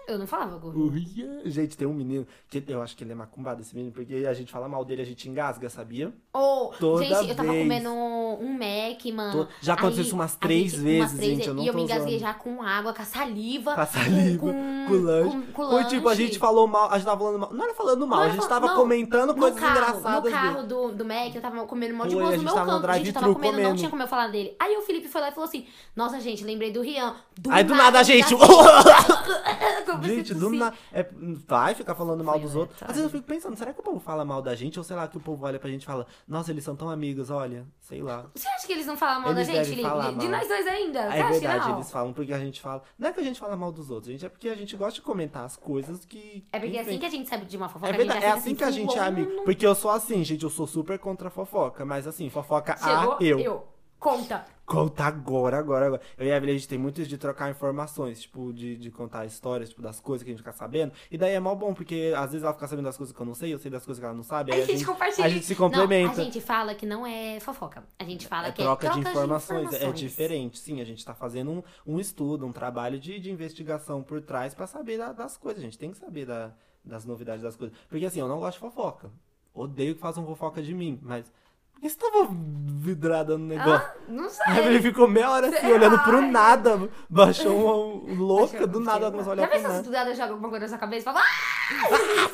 Eu 0.07 0.17
não 0.17 0.25
falava 0.25 0.57
Ria. 0.89 1.41
Gente, 1.45 1.75
tem 1.75 1.85
um 1.87 1.93
menino 1.93 2.25
que 2.49 2.63
eu 2.67 2.81
acho 2.81 2.95
que 2.95 3.03
ele 3.03 3.11
é 3.11 3.15
macumbado, 3.15 3.61
esse 3.61 3.75
menino, 3.75 3.91
porque 3.93 4.13
a 4.25 4.33
gente 4.33 4.51
fala 4.51 4.67
mal 4.67 4.85
dele, 4.85 5.01
a 5.01 5.05
gente 5.05 5.27
engasga, 5.29 5.69
sabia? 5.69 6.13
Ou, 6.33 6.69
Toda 6.79 7.03
gente, 7.03 7.29
eu 7.29 7.35
tava 7.35 7.51
vez. 7.51 7.63
comendo 7.63 7.89
um 7.91 8.53
Mac, 8.53 9.05
mano. 9.13 9.45
To- 9.45 9.51
Já 9.61 9.73
aconteceu 9.73 10.01
Aí, 10.01 10.07
isso 10.07 10.15
umas 10.15 10.35
três 10.35 10.71
gente- 10.71 10.81
vezes, 10.83 11.01
umas 11.01 11.11
três 11.13 11.37
gente, 11.37 11.47
eu 11.49 11.53
não 11.53 11.63
E 11.63 11.67
eu 11.67 11.73
me 11.73 11.81
engasguei 11.83 12.19
zoando. 12.19 12.33
já 12.33 12.33
com 12.33 12.61
água, 12.61 12.93
com 12.93 13.01
a 13.01 13.05
saliva. 13.05 13.75
Com 13.75 13.81
a 13.81 13.85
saliva, 13.85 14.39
com, 14.39 14.85
com 14.87 14.93
lanche. 14.93 15.29
com- 15.37 15.51
com 15.51 15.69
Foi 15.71 15.83
tipo, 15.85 16.07
a 16.07 16.11
lanche. 16.11 16.25
gente 16.25 16.39
falou 16.39 16.67
mal, 16.67 16.89
a 16.89 16.97
gente 16.97 17.05
tava 17.05 17.19
falando 17.19 17.39
mal. 17.39 17.53
Não 17.53 17.63
era 17.65 17.73
falando 17.73 18.07
mal, 18.07 18.19
Não 18.19 18.25
a 18.27 18.29
gente 18.29 18.47
tava 18.47 18.67
não, 18.67 18.75
comentando 18.75 19.35
coisas 19.35 19.59
carro, 19.59 19.71
engraçadas 19.71 20.23
no 20.23 20.37
carro 20.37 20.55
dele. 20.55 20.67
do, 20.67 20.91
do 20.93 21.05
Mac, 21.05 21.35
eu 21.35 21.41
tava 21.41 21.65
comendo 21.65 21.93
um 21.93 21.97
monte 21.97 22.09
de 22.09 22.15
Foi, 22.15 22.23
a 22.23 22.27
boas 22.27 22.37
no 22.37 22.43
meu 22.43 22.53
canto. 22.53 22.65
Gente, 22.65 22.67
eu 22.67 22.81
tava 22.81 22.81
drive-thru 22.87 23.33
comendo, 23.35 23.53
não 23.57 23.61
comendo. 23.63 23.77
tinha 23.77 23.89
como 23.89 24.01
eu 24.03 24.07
falar 24.07 24.27
dele. 24.27 24.55
Aí 24.57 24.77
o 24.77 24.81
Felipe 24.83 25.07
foi 25.09 25.19
lá 25.21 25.27
e 25.29 25.31
falou 25.31 25.49
assim: 25.49 25.65
Nossa, 25.95 26.19
gente, 26.21 26.43
lembrei 26.45 26.71
do 26.71 26.81
Rian. 26.81 27.13
Do 27.37 27.51
Aí 27.51 27.63
do 27.63 27.75
nada 27.75 27.99
a 27.99 28.03
gente. 28.03 28.33
Eu 29.97 30.01
pensei 30.01 30.17
Gente, 30.17 30.33
do 30.33 30.47
assim, 30.47 30.57
nada. 30.57 30.75
É, 30.91 31.05
vai 31.47 31.75
ficar 31.75 31.95
falando 31.95 32.23
mal 32.23 32.35
Foi 32.35 32.43
dos 32.43 32.55
outros. 32.55 32.81
Às 32.81 32.89
vezes 32.89 33.03
eu 33.03 33.09
fico 33.09 33.23
pensando, 33.25 33.55
será 33.57 33.73
que 33.73 33.79
o 33.79 33.83
povo 33.83 33.99
fala 33.99 34.23
mal 34.25 34.41
da 34.41 34.55
gente? 34.55 34.77
Ou 34.77 34.83
sei 34.83 34.95
lá, 34.95 35.07
que 35.07 35.17
o 35.17 35.19
povo 35.19 35.45
olha 35.45 35.59
pra 35.59 35.69
gente 35.69 35.83
e 35.83 35.85
fala, 35.85 36.05
nossa, 36.27 36.51
eles 36.51 36.63
são 36.63 36.75
tão 36.75 36.89
amigos, 36.89 37.29
olha, 37.29 37.65
sei 37.79 38.01
lá. 38.01 38.25
Você 38.33 38.47
acha 38.47 38.65
que 38.67 38.73
eles 38.73 38.85
não 38.85 38.97
falam 38.97 39.21
mal 39.21 39.31
Eles 39.31 39.47
da 39.47 39.53
gente, 39.53 39.65
Felipe? 39.69 39.87
falar 39.87 40.11
De, 40.11 40.17
de 40.19 40.27
mal. 40.27 40.39
nós 40.39 40.47
dois 40.47 40.67
ainda? 40.67 40.99
É 40.99 41.23
verdade, 41.29 41.71
eles 41.71 41.91
falam 41.91 42.13
porque 42.13 42.33
a 42.33 42.39
gente 42.39 42.61
fala. 42.61 42.81
Não 42.97 43.09
é 43.09 43.13
que 43.13 43.19
a 43.19 43.23
gente 43.23 43.39
fala 43.39 43.55
mal 43.55 43.71
dos 43.71 43.89
outros, 43.89 44.11
gente, 44.11 44.25
é 44.25 44.29
porque 44.29 44.49
a 44.49 44.55
gente 44.55 44.75
gosta 44.75 44.93
de 44.95 45.01
comentar 45.01 45.43
as 45.45 45.55
coisas 45.57 46.05
que. 46.05 46.45
É 46.51 46.59
porque 46.59 46.77
enfim. 46.77 46.89
assim 46.89 46.99
que 46.99 47.05
a 47.05 47.09
gente 47.09 47.29
sabe 47.29 47.45
de 47.45 47.57
uma 47.57 47.69
fofoca, 47.69 47.93
É 47.93 47.97
verdade, 47.97 48.19
é 48.19 48.21
fica 48.21 48.33
assim 48.37 48.55
que 48.55 48.63
a 48.63 48.71
gente 48.71 48.97
é 48.97 49.01
amigo. 49.01 49.43
Porque 49.43 49.65
eu 49.65 49.75
sou 49.75 49.91
assim, 49.91 50.23
gente, 50.23 50.43
eu 50.43 50.49
sou 50.49 50.67
super 50.67 50.97
contra 50.99 51.27
a 51.27 51.31
fofoca. 51.31 51.85
Mas 51.85 52.07
assim, 52.07 52.29
fofoca 52.29 52.75
Chegou, 52.77 53.13
a 53.13 53.17
eu. 53.21 53.39
eu. 53.39 53.67
Conta. 53.99 54.45
Conta 54.65 55.05
agora, 55.05 55.57
agora, 55.57 55.87
agora. 55.87 56.01
Eu 56.17 56.27
e 56.27 56.31
a 56.31 56.35
Evelyn, 56.35 56.51
a 56.55 56.57
gente 56.57 56.67
tem 56.67 56.77
muito 56.77 56.99
isso 57.01 57.09
de 57.09 57.17
trocar 57.17 57.49
informações, 57.49 58.21
tipo, 58.21 58.51
de, 58.51 58.75
de 58.75 58.91
contar 58.91 59.25
histórias, 59.25 59.69
tipo, 59.69 59.81
das 59.81 59.99
coisas 59.99 60.23
que 60.23 60.29
a 60.29 60.33
gente 60.33 60.39
fica 60.41 60.51
sabendo. 60.51 60.91
E 61.09 61.17
daí 61.17 61.33
é 61.33 61.39
mó 61.39 61.55
bom, 61.55 61.73
porque 61.73 62.13
às 62.15 62.31
vezes 62.31 62.43
ela 62.43 62.53
fica 62.53 62.67
sabendo 62.67 62.85
das 62.85 62.97
coisas 62.97 63.15
que 63.15 63.21
eu 63.21 63.25
não 63.25 63.33
sei, 63.33 63.53
eu 63.53 63.57
sei 63.59 63.71
das 63.71 63.85
coisas 63.85 63.99
que 63.99 64.05
ela 64.05 64.13
não 64.13 64.23
sabe. 64.23 64.51
Aí 64.53 64.59
Aí 64.59 64.63
a 64.63 64.67
gente 64.67 64.85
compartilha. 64.85 65.25
A 65.25 65.29
gente 65.29 65.45
se 65.45 65.55
complementa. 65.55 66.13
Não, 66.15 66.21
a 66.21 66.23
gente 66.25 66.41
fala 66.41 66.75
que 66.75 66.85
não 66.85 67.07
é 67.07 67.39
fofoca. 67.39 67.83
A 67.97 68.03
gente 68.03 68.27
fala 68.27 68.49
É 68.49 68.51
que 68.51 68.61
troca, 68.61 68.87
é 68.87 68.89
de, 68.89 68.95
troca 69.01 69.09
informações. 69.09 69.69
de 69.69 69.75
É 69.77 69.91
diferente, 69.93 70.59
sim. 70.59 70.81
A 70.81 70.85
gente 70.85 71.03
tá 71.03 71.15
fazendo 71.15 71.49
um, 71.51 71.63
um 71.85 71.99
estudo, 71.99 72.45
um 72.45 72.51
trabalho 72.51 72.99
de, 72.99 73.19
de 73.19 73.31
investigação 73.31 74.03
por 74.03 74.21
trás 74.21 74.53
pra 74.53 74.67
saber 74.67 74.97
da- 74.97 75.13
das 75.13 75.37
coisas. 75.37 75.61
A 75.61 75.65
gente 75.65 75.77
tem 75.77 75.91
que 75.91 75.97
saber 75.97 76.25
da- 76.25 76.51
das 76.83 77.05
novidades 77.05 77.41
das 77.41 77.55
coisas. 77.55 77.75
Porque 77.89 78.05
assim, 78.05 78.19
eu 78.19 78.27
não 78.27 78.39
gosto 78.39 78.55
de 78.55 78.59
fofoca. 78.59 79.09
Odeio 79.53 79.95
que 79.95 80.01
façam 80.01 80.25
fofoca 80.25 80.61
de 80.61 80.73
mim, 80.73 80.99
mas. 81.01 81.31
Por 81.77 81.81
que 81.81 81.89
você 81.89 81.97
tava 81.97 82.27
vidrada 82.31 83.37
no 83.37 83.45
negócio? 83.45 83.71
Ah, 83.87 83.93
não 84.07 84.27
sei. 84.29 84.43
A 84.47 84.57
Evelyn 84.59 84.81
ficou 84.81 85.07
meia 85.07 85.29
hora 85.29 85.47
assim, 85.47 85.57
Sei 85.59 85.73
olhando 85.73 85.95
lá. 85.95 86.03
pro 86.03 86.21
nada. 86.21 86.89
Baixou 87.07 87.55
uma 87.55 87.75
um, 87.75 88.15
louca, 88.17 88.65
do 88.65 88.79
nada 88.79 89.01
ela 89.05 89.11
começou 89.11 89.31
a 89.31 89.35
olhar 89.35 89.43
Já 89.43 89.47
pro 89.49 89.57
pensou 89.57 89.71
se 89.71 89.77
nada. 89.77 89.87
do 89.89 89.91
nada 89.91 90.15
joga 90.15 90.31
alguma 90.31 90.49
coisa 90.49 90.65
na 90.65 90.69
sua 90.69 90.77
cabeça 90.79 91.01
e 91.01 91.03
fala, 91.13 91.21
ah! 91.21 92.29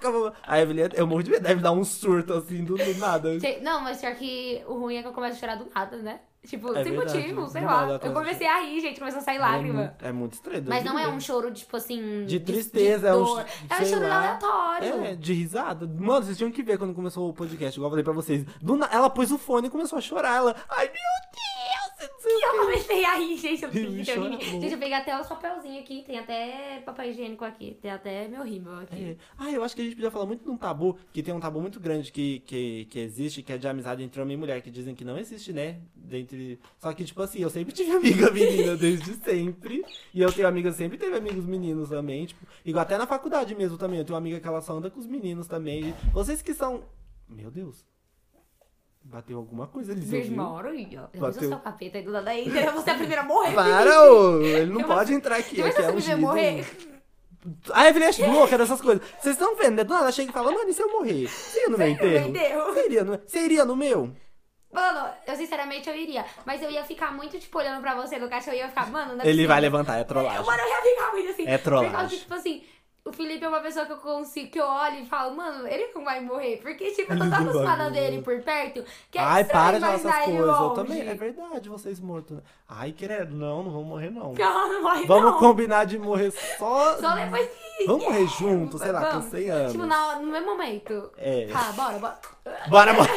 Tá 0.00 0.08
louca! 0.10 0.36
A 0.46 0.60
Evelyn, 0.60 0.88
eu 0.94 1.06
morro 1.06 1.22
de 1.22 1.30
medo, 1.30 1.42
deve 1.42 1.60
dar 1.62 1.72
um 1.72 1.82
surto 1.84 2.34
assim, 2.34 2.62
do, 2.64 2.76
do 2.76 2.94
nada. 2.98 3.40
Sei- 3.40 3.60
Não, 3.62 3.80
mas 3.80 4.00
pior 4.00 4.14
que 4.14 4.62
o 4.66 4.74
ruim 4.78 4.96
é 4.96 5.02
que 5.02 5.08
eu 5.08 5.12
começo 5.12 5.36
a 5.36 5.40
chorar 5.40 5.56
do 5.56 5.66
nada, 5.74 5.96
né? 5.98 6.20
Tipo, 6.46 6.76
É 6.76 6.84
sem 6.84 6.92
verdade, 6.92 7.16
motivo, 7.18 7.48
sei 7.48 7.62
lá. 7.62 7.86
nada 7.86 8.06
Eu 8.06 8.12
comecei 8.12 8.46
a 8.46 8.60
rir, 8.60 8.80
gente, 8.80 8.98
começou 8.98 9.20
a 9.20 9.22
sair 9.22 9.36
É 9.36 9.40
lágrima. 9.40 9.78
muito, 9.80 10.04
é 10.04 10.12
muito 10.12 10.32
estranho. 10.34 10.64
Mas 10.68 10.84
não 10.84 10.98
é 10.98 11.08
um 11.08 11.18
choro, 11.18 11.50
tipo 11.52 11.76
assim. 11.76 12.26
De 12.26 12.38
tristeza, 12.38 13.08
é 13.08 13.14
um 13.14 13.24
dor. 13.24 13.44
É 13.70 13.74
um 13.74 13.76
sei 13.78 13.86
choro 13.86 14.06
lá. 14.08 14.16
aleatório. 14.18 15.04
É, 15.06 15.14
de 15.16 15.32
risada. 15.32 15.86
Mano, 15.86 16.24
vocês 16.24 16.36
tinham 16.36 16.50
que 16.50 16.62
ver 16.62 16.76
quando 16.78 16.92
começou 16.94 17.30
o 17.30 17.32
podcast, 17.32 17.78
igual 17.78 17.88
eu 17.88 17.92
falei 17.92 18.04
pra 18.04 18.12
vocês. 18.12 18.44
Do 18.60 18.78
Ela 18.90 19.08
pôs 19.08 19.30
o 19.32 19.38
fone 19.38 19.68
e 19.68 19.70
começou 19.70 19.98
a 19.98 20.02
chorar. 20.02 20.36
Ela, 20.36 20.54
ai 20.68 20.84
meu 20.84 20.92
Deus, 20.92 21.53
E 22.26 22.46
eu 22.46 22.58
comecei 22.60 23.04
a 23.04 23.16
rir, 23.16 23.36
gente. 23.36 23.62
Eu 23.62 23.70
amor. 23.70 24.40
Gente, 24.40 24.72
eu 24.72 24.78
peguei 24.78 24.94
até 24.94 25.20
os 25.20 25.26
papelzinhos 25.26 25.80
aqui. 25.80 26.02
Tem 26.06 26.18
até 26.18 26.82
papel 26.84 27.10
higiênico 27.10 27.44
aqui. 27.44 27.78
Tem 27.80 27.90
até 27.90 28.28
meu 28.28 28.42
rímel 28.42 28.80
aqui. 28.80 29.10
É. 29.10 29.16
Ah, 29.38 29.50
eu 29.50 29.62
acho 29.62 29.74
que 29.74 29.82
a 29.82 29.84
gente 29.84 29.94
podia 29.94 30.10
falar 30.10 30.26
muito 30.26 30.44
de 30.44 30.50
um 30.50 30.56
tabu, 30.56 30.96
que 31.12 31.22
tem 31.22 31.32
um 31.32 31.40
tabu 31.40 31.60
muito 31.60 31.78
grande 31.80 32.10
que, 32.10 32.40
que, 32.40 32.86
que 32.86 32.98
existe, 32.98 33.42
que 33.42 33.52
é 33.52 33.58
de 33.58 33.68
amizade 33.68 34.02
entre 34.02 34.20
homem 34.20 34.36
e 34.36 34.40
mulher, 34.40 34.60
que 34.62 34.70
dizem 34.70 34.94
que 34.94 35.04
não 35.04 35.18
existe, 35.18 35.52
né? 35.52 35.80
Dentre... 35.94 36.58
Só 36.78 36.92
que, 36.92 37.04
tipo 37.04 37.22
assim, 37.22 37.40
eu 37.40 37.50
sempre 37.50 37.72
tive 37.74 37.92
amiga 37.92 38.30
menina 38.30 38.76
desde 38.76 39.14
sempre. 39.14 39.84
E 40.12 40.20
eu 40.20 40.32
tenho 40.32 40.48
amigas, 40.48 40.76
sempre 40.76 40.98
teve 40.98 41.16
amigos 41.16 41.44
meninos 41.44 41.88
também, 41.88 42.26
tipo, 42.26 42.46
igual 42.64 42.82
até 42.82 42.98
na 42.98 43.06
faculdade 43.06 43.54
mesmo 43.54 43.78
também. 43.78 43.98
Eu 43.98 44.04
tenho 44.04 44.14
uma 44.14 44.20
amiga 44.20 44.40
que 44.40 44.46
ela 44.46 44.60
só 44.60 44.76
anda 44.76 44.90
com 44.90 45.00
os 45.00 45.06
meninos 45.06 45.46
também. 45.46 45.94
Vocês 46.12 46.42
que 46.42 46.54
são. 46.54 46.84
Meu 47.28 47.50
Deus. 47.50 47.93
Bateu 49.06 49.36
alguma 49.36 49.66
coisa 49.66 49.92
ali, 49.92 50.00
você 50.00 50.16
ouviu? 50.16 50.32
uma 50.32 50.50
hora 50.50 50.70
aí, 50.70 50.88
ó. 50.96 51.06
Eu 51.12 51.20
Bateu. 51.20 51.42
o 51.42 51.48
seu 51.48 51.58
capeta 51.58 51.98
aí 51.98 52.04
do 52.04 52.10
lado 52.10 52.26
aí. 52.28 52.48
Eu 52.56 52.72
vou 52.72 52.82
ser 52.82 52.90
a 52.90 52.94
primeira 52.94 53.20
a 53.20 53.24
morrer. 53.24 53.54
Para, 53.54 54.02
ô, 54.10 54.40
ele 54.40 54.72
não 54.72 54.80
Eu 54.80 54.86
pode 54.86 55.12
entrar 55.12 55.36
aqui. 55.36 55.56
Já 55.56 55.66
aqui 55.66 55.82
é 55.82 55.92
você 55.92 55.92
ungido. 55.92 56.18
morrer? 56.18 56.66
A 57.72 57.88
Evelyn 57.88 58.08
é 58.08 58.26
louca 58.26 58.56
dessas 58.56 58.80
coisas. 58.80 59.06
Vocês 59.20 59.34
estão 59.34 59.54
vendo, 59.56 59.76
né? 59.76 59.84
Do 59.84 59.92
nada 59.92 60.10
chega 60.10 60.30
e 60.30 60.32
fala, 60.32 60.50
mano, 60.50 60.70
e 60.70 60.72
se 60.72 60.80
eu 60.82 60.90
morrer? 60.90 61.28
Você 61.28 61.58
iria 61.58 61.68
no 61.68 61.78
meu 61.78 61.88
enterro? 61.88 62.64
Você 62.72 62.86
iria 62.86 63.04
no, 63.04 63.18
você 63.18 63.40
iria 63.40 63.64
no 63.66 63.76
meu? 63.76 64.10
Mano, 64.72 65.08
eu 65.26 65.36
sinceramente 65.36 65.88
eu 65.88 65.94
iria. 65.94 66.24
Mas 66.46 66.62
eu 66.62 66.70
ia 66.70 66.82
ficar 66.82 67.12
muito, 67.14 67.38
tipo, 67.38 67.58
olhando 67.58 67.80
pra 67.82 67.94
você 67.94 68.18
no 68.18 68.28
caixa. 68.28 68.50
Eu 68.50 68.56
ia 68.56 68.68
ficar, 68.68 68.90
mano, 68.90 69.14
não 69.16 69.24
é 69.24 69.28
Ele 69.28 69.46
vai 69.46 69.60
levantar, 69.60 69.98
é 69.98 70.04
trollagem. 70.04 70.44
Mano, 70.44 70.62
eu 70.62 70.68
ia 70.68 70.82
ficar 70.82 71.12
muito 71.12 71.30
assim. 71.30 71.46
É 71.46 71.58
trollagem. 71.58 71.90
Por 71.90 71.96
causa 71.96 72.14
que, 72.14 72.20
tipo 72.20 72.34
assim, 72.34 72.64
o 73.04 73.12
Felipe 73.12 73.44
é 73.44 73.48
uma 73.48 73.60
pessoa 73.60 73.84
que 73.84 73.92
eu 73.92 73.98
consigo, 73.98 74.50
que 74.50 74.58
eu 74.58 74.64
olho 74.64 75.00
e 75.00 75.04
falo, 75.06 75.36
mano, 75.36 75.68
ele 75.68 75.92
não 75.94 76.02
vai 76.02 76.22
morrer. 76.22 76.56
Porque, 76.62 76.90
tipo, 76.92 77.12
eu 77.12 77.18
tô 77.18 77.28
tão 77.28 77.42
acostumada 77.42 77.90
dele 77.90 78.22
por 78.22 78.40
perto. 78.40 78.82
Que 79.10 79.18
é 79.18 79.20
Ai, 79.20 79.44
para 79.44 79.74
de 79.74 79.80
falar 79.80 79.94
essas 79.94 80.24
coisas. 80.24 80.40
Eu 80.40 80.70
também. 80.70 81.06
É 81.06 81.14
verdade, 81.14 81.68
vocês 81.68 82.00
mortos. 82.00 82.38
Ai, 82.66 82.92
querendo. 82.92 83.34
Não, 83.34 83.62
não 83.62 83.70
vamos 83.70 83.88
morrer, 83.88 84.10
não. 84.10 84.32
Não, 84.32 84.72
não 84.72 84.82
vai 84.82 85.04
Vamos 85.04 85.32
não. 85.32 85.38
combinar 85.38 85.84
de 85.84 85.98
morrer 85.98 86.30
só. 86.30 86.96
Só 86.96 87.14
depois 87.14 87.46
que... 87.76 87.84
Vamos 87.84 88.04
morrer 88.04 88.26
junto, 88.26 88.78
sei 88.78 88.90
lá, 88.90 89.00
Vamos. 89.00 89.26
com 89.26 89.30
100 89.32 89.50
anos. 89.50 89.72
Tipo, 89.72 89.84
na, 89.84 90.18
no 90.20 90.32
mesmo 90.32 90.46
momento. 90.46 91.12
É. 91.18 91.48
Tá, 91.48 91.72
bora, 91.72 91.98
bora. 91.98 92.18
Bora, 92.70 92.94
bora. 92.94 93.10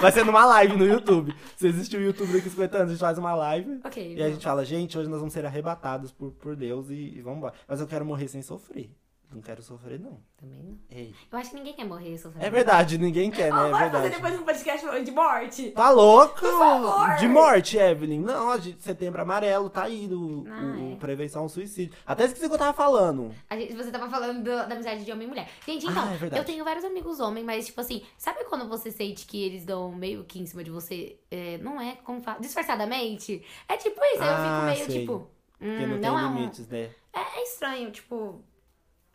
Vai 0.00 0.10
ser 0.10 0.24
numa 0.24 0.46
live 0.46 0.74
no 0.74 0.86
YouTube. 0.86 1.34
Se 1.54 1.66
existe 1.66 1.94
o 1.98 2.00
YouTube 2.00 2.32
daqui 2.32 2.48
50 2.48 2.76
anos, 2.78 2.88
a 2.88 2.92
gente 2.92 3.00
faz 3.00 3.18
uma 3.18 3.34
live. 3.34 3.78
Ok. 3.84 4.14
E 4.16 4.22
a 4.22 4.30
gente 4.30 4.42
fala, 4.42 4.64
gente, 4.64 4.96
hoje 4.96 5.10
nós 5.10 5.18
vamos 5.18 5.34
ser 5.34 5.44
arrebatados 5.44 6.10
por, 6.12 6.30
por 6.32 6.56
Deus 6.56 6.88
e, 6.88 6.94
e 7.16 7.20
vamos 7.20 7.38
embora. 7.38 7.54
Mas 7.68 7.78
eu 7.82 7.86
quero 7.86 8.06
morrer 8.06 8.28
sem 8.28 8.40
sofrer. 8.40 8.90
Não 9.34 9.42
quero 9.42 9.62
sofrer, 9.62 9.98
não. 9.98 10.20
Também 10.36 10.62
não. 10.62 10.78
Ei. 10.88 11.12
Eu 11.32 11.38
acho 11.38 11.50
que 11.50 11.56
ninguém 11.56 11.74
quer 11.74 11.84
morrer 11.84 12.16
sofrendo. 12.16 12.46
É 12.46 12.50
verdade, 12.50 12.96
ninguém 12.98 13.30
quer, 13.30 13.52
né? 13.52 13.58
É 13.68 13.70
bora 13.70 13.70
fazer 13.72 13.90
verdade. 13.90 14.14
depois 14.14 14.40
um 14.40 14.44
podcast 14.44 14.86
falando 14.86 15.04
de 15.04 15.10
morte. 15.10 15.70
Tá 15.72 15.90
louco? 15.90 16.38
favor. 16.46 17.16
De 17.16 17.26
morte, 17.28 17.76
Evelyn. 17.76 18.20
Não, 18.20 18.50
a 18.50 18.58
gente, 18.58 18.80
setembro 18.82 19.20
amarelo, 19.22 19.68
tá 19.68 19.84
aí, 19.84 20.06
do, 20.06 20.44
Ah, 20.48 20.76
o- 20.78 20.92
é. 20.92 20.96
prevenção 20.96 21.42
ao 21.42 21.48
suicídio. 21.48 21.94
Até 22.06 22.24
esqueci 22.26 22.46
o 22.46 22.48
que 22.48 22.54
eu 22.54 22.58
tava 22.58 22.72
falando. 22.72 23.34
A 23.50 23.56
gente, 23.56 23.74
você 23.74 23.90
tava 23.90 24.08
falando 24.08 24.38
do- 24.44 24.50
da 24.68 24.74
amizade 24.74 25.04
de 25.04 25.10
homem 25.12 25.26
e 25.26 25.30
mulher. 25.30 25.48
Gente, 25.66 25.86
então, 25.86 26.04
Ah, 26.08 26.14
é 26.14 26.16
verdade. 26.16 26.40
eu 26.40 26.44
tenho 26.44 26.64
vários 26.64 26.84
amigos 26.84 27.18
homens, 27.20 27.44
mas, 27.44 27.66
tipo 27.66 27.80
assim, 27.80 28.02
sabe 28.16 28.44
quando 28.44 28.68
você 28.68 28.90
sente 28.90 29.26
que 29.26 29.42
eles 29.42 29.64
dão 29.64 29.90
meio 29.92 30.22
que 30.24 30.38
em 30.40 30.46
cima 30.46 30.62
de 30.62 30.70
você? 30.70 31.18
é, 31.30 31.58
não 31.58 31.80
é, 31.80 31.96
como 32.04 32.22
fala? 32.22 32.38
Disfarçadamente? 32.38 33.42
É 33.68 33.76
tipo 33.76 34.00
isso, 34.04 34.22
aí 34.22 34.28
eu 34.28 34.34
Ah, 34.34 34.44
fico 34.54 34.66
meio 34.76 34.86
sei. 34.90 35.00
tipo. 35.00 35.30
Porque 35.58 35.66
Hum, 35.66 35.80
não, 35.80 35.88
não, 35.88 36.00
tem 36.00 36.08
é 36.10 36.12
um. 36.12 36.34
limites, 36.36 36.68
né? 36.68 36.90
É, 37.12 37.20
é 37.40 37.42
estranho, 37.42 37.90
tipo. 37.90 38.44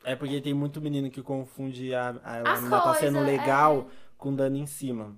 É 0.10 0.16
porque 0.16 0.42
tem 0.42 0.56
muito 0.56 0.82
menino 0.82 1.08
que 1.12 1.22
confunde 1.22 1.94
a, 1.94 2.16
a, 2.24 2.38
a 2.38 2.54
As 2.54 2.62
menina 2.62 2.82
tá 2.82 2.96
sendo 2.96 3.20
coisas, 3.20 3.28
legal 3.28 3.88
é. 3.88 3.94
com 4.18 4.34
dando 4.34 4.58
em 4.58 4.66
cima. 4.66 5.16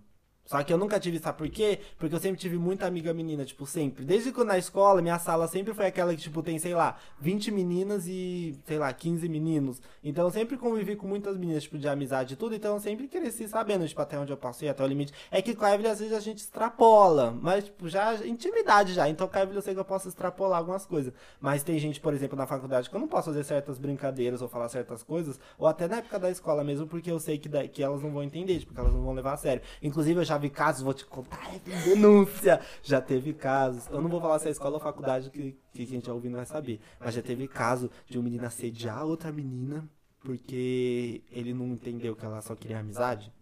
Só 0.51 0.61
que 0.63 0.73
eu 0.73 0.77
nunca 0.77 0.99
tive, 0.99 1.17
sabe 1.17 1.37
por 1.37 1.49
quê? 1.49 1.79
Porque 1.97 2.13
eu 2.13 2.19
sempre 2.19 2.37
tive 2.37 2.57
muita 2.57 2.85
amiga 2.85 3.13
menina, 3.13 3.45
tipo, 3.45 3.65
sempre. 3.65 4.03
Desde 4.03 4.33
que 4.33 4.43
na 4.43 4.57
escola, 4.57 5.01
minha 5.01 5.17
sala 5.17 5.47
sempre 5.47 5.73
foi 5.73 5.85
aquela 5.85 6.13
que, 6.13 6.21
tipo, 6.21 6.43
tem, 6.43 6.59
sei 6.59 6.75
lá, 6.75 6.97
20 7.21 7.51
meninas 7.51 8.05
e, 8.05 8.59
sei 8.65 8.77
lá, 8.77 8.91
15 8.91 9.29
meninos. 9.29 9.81
Então 10.03 10.25
eu 10.25 10.31
sempre 10.31 10.57
convivi 10.57 10.97
com 10.97 11.07
muitas 11.07 11.37
meninas, 11.37 11.63
tipo, 11.63 11.77
de 11.77 11.87
amizade 11.87 12.33
e 12.33 12.35
tudo. 12.35 12.53
Então 12.53 12.73
eu 12.73 12.81
sempre 12.81 13.07
cresci 13.07 13.47
sabendo, 13.47 13.87
tipo, 13.87 14.01
até 14.01 14.19
onde 14.19 14.33
eu 14.33 14.35
posso 14.35 14.65
ir, 14.65 14.67
até 14.67 14.83
o 14.83 14.87
limite. 14.87 15.13
É 15.31 15.41
que 15.41 15.51
Evelyn, 15.51 15.89
às 15.89 15.99
vezes, 15.99 16.13
a 16.13 16.19
gente 16.19 16.39
extrapola. 16.39 17.33
Mas, 17.41 17.63
tipo, 17.63 17.87
já, 17.87 18.15
intimidade 18.27 18.91
já. 18.91 19.07
Então 19.07 19.29
Evelyn 19.33 19.55
eu 19.55 19.61
sei 19.61 19.73
que 19.73 19.79
eu 19.79 19.85
posso 19.85 20.09
extrapolar 20.09 20.57
algumas 20.57 20.85
coisas. 20.85 21.13
Mas 21.39 21.63
tem 21.63 21.79
gente, 21.79 22.01
por 22.01 22.13
exemplo, 22.13 22.37
na 22.37 22.45
faculdade 22.45 22.89
que 22.89 22.95
eu 22.97 22.99
não 22.99 23.07
posso 23.07 23.29
fazer 23.29 23.45
certas 23.45 23.79
brincadeiras 23.79 24.41
ou 24.41 24.49
falar 24.49 24.67
certas 24.67 25.01
coisas. 25.01 25.39
Ou 25.57 25.65
até 25.65 25.87
na 25.87 25.99
época 25.99 26.19
da 26.19 26.29
escola 26.29 26.61
mesmo, 26.61 26.87
porque 26.87 27.09
eu 27.09 27.21
sei 27.21 27.37
que, 27.37 27.47
que 27.69 27.81
elas 27.81 28.01
não 28.01 28.11
vão 28.11 28.21
entender, 28.21 28.59
tipo, 28.59 28.73
que 28.73 28.79
elas 28.81 28.93
não 28.93 29.01
vão 29.01 29.13
levar 29.13 29.31
a 29.31 29.37
sério. 29.37 29.61
Inclusive, 29.81 30.19
eu 30.19 30.25
já 30.25 30.40
vi 30.41 30.49
casos, 30.49 30.81
vou 30.81 30.93
te 30.93 31.05
contar, 31.05 31.55
é 31.55 31.59
denúncia. 31.59 32.59
Já 32.83 32.99
teve 32.99 33.33
casos. 33.33 33.87
Eu 33.87 34.01
não 34.01 34.09
vou 34.09 34.19
falar 34.19 34.39
se 34.39 34.47
é 34.47 34.51
escola 34.51 34.75
ou 34.75 34.79
faculdade 34.81 35.29
que, 35.29 35.57
que 35.71 35.85
quem 35.85 36.01
tá 36.01 36.13
ouvindo 36.13 36.35
vai 36.35 36.45
saber. 36.45 36.81
Mas 36.99 37.15
já 37.15 37.21
teve 37.21 37.47
caso 37.47 37.89
de 38.07 38.19
um 38.19 38.23
menino 38.23 38.45
assediar 38.45 39.05
outra 39.05 39.31
menina 39.31 39.87
porque 40.21 41.23
ele 41.31 41.53
não 41.53 41.67
entendeu 41.67 42.15
que 42.15 42.25
ela 42.25 42.41
só 42.41 42.55
queria 42.55 42.79
amizade, 42.79 43.33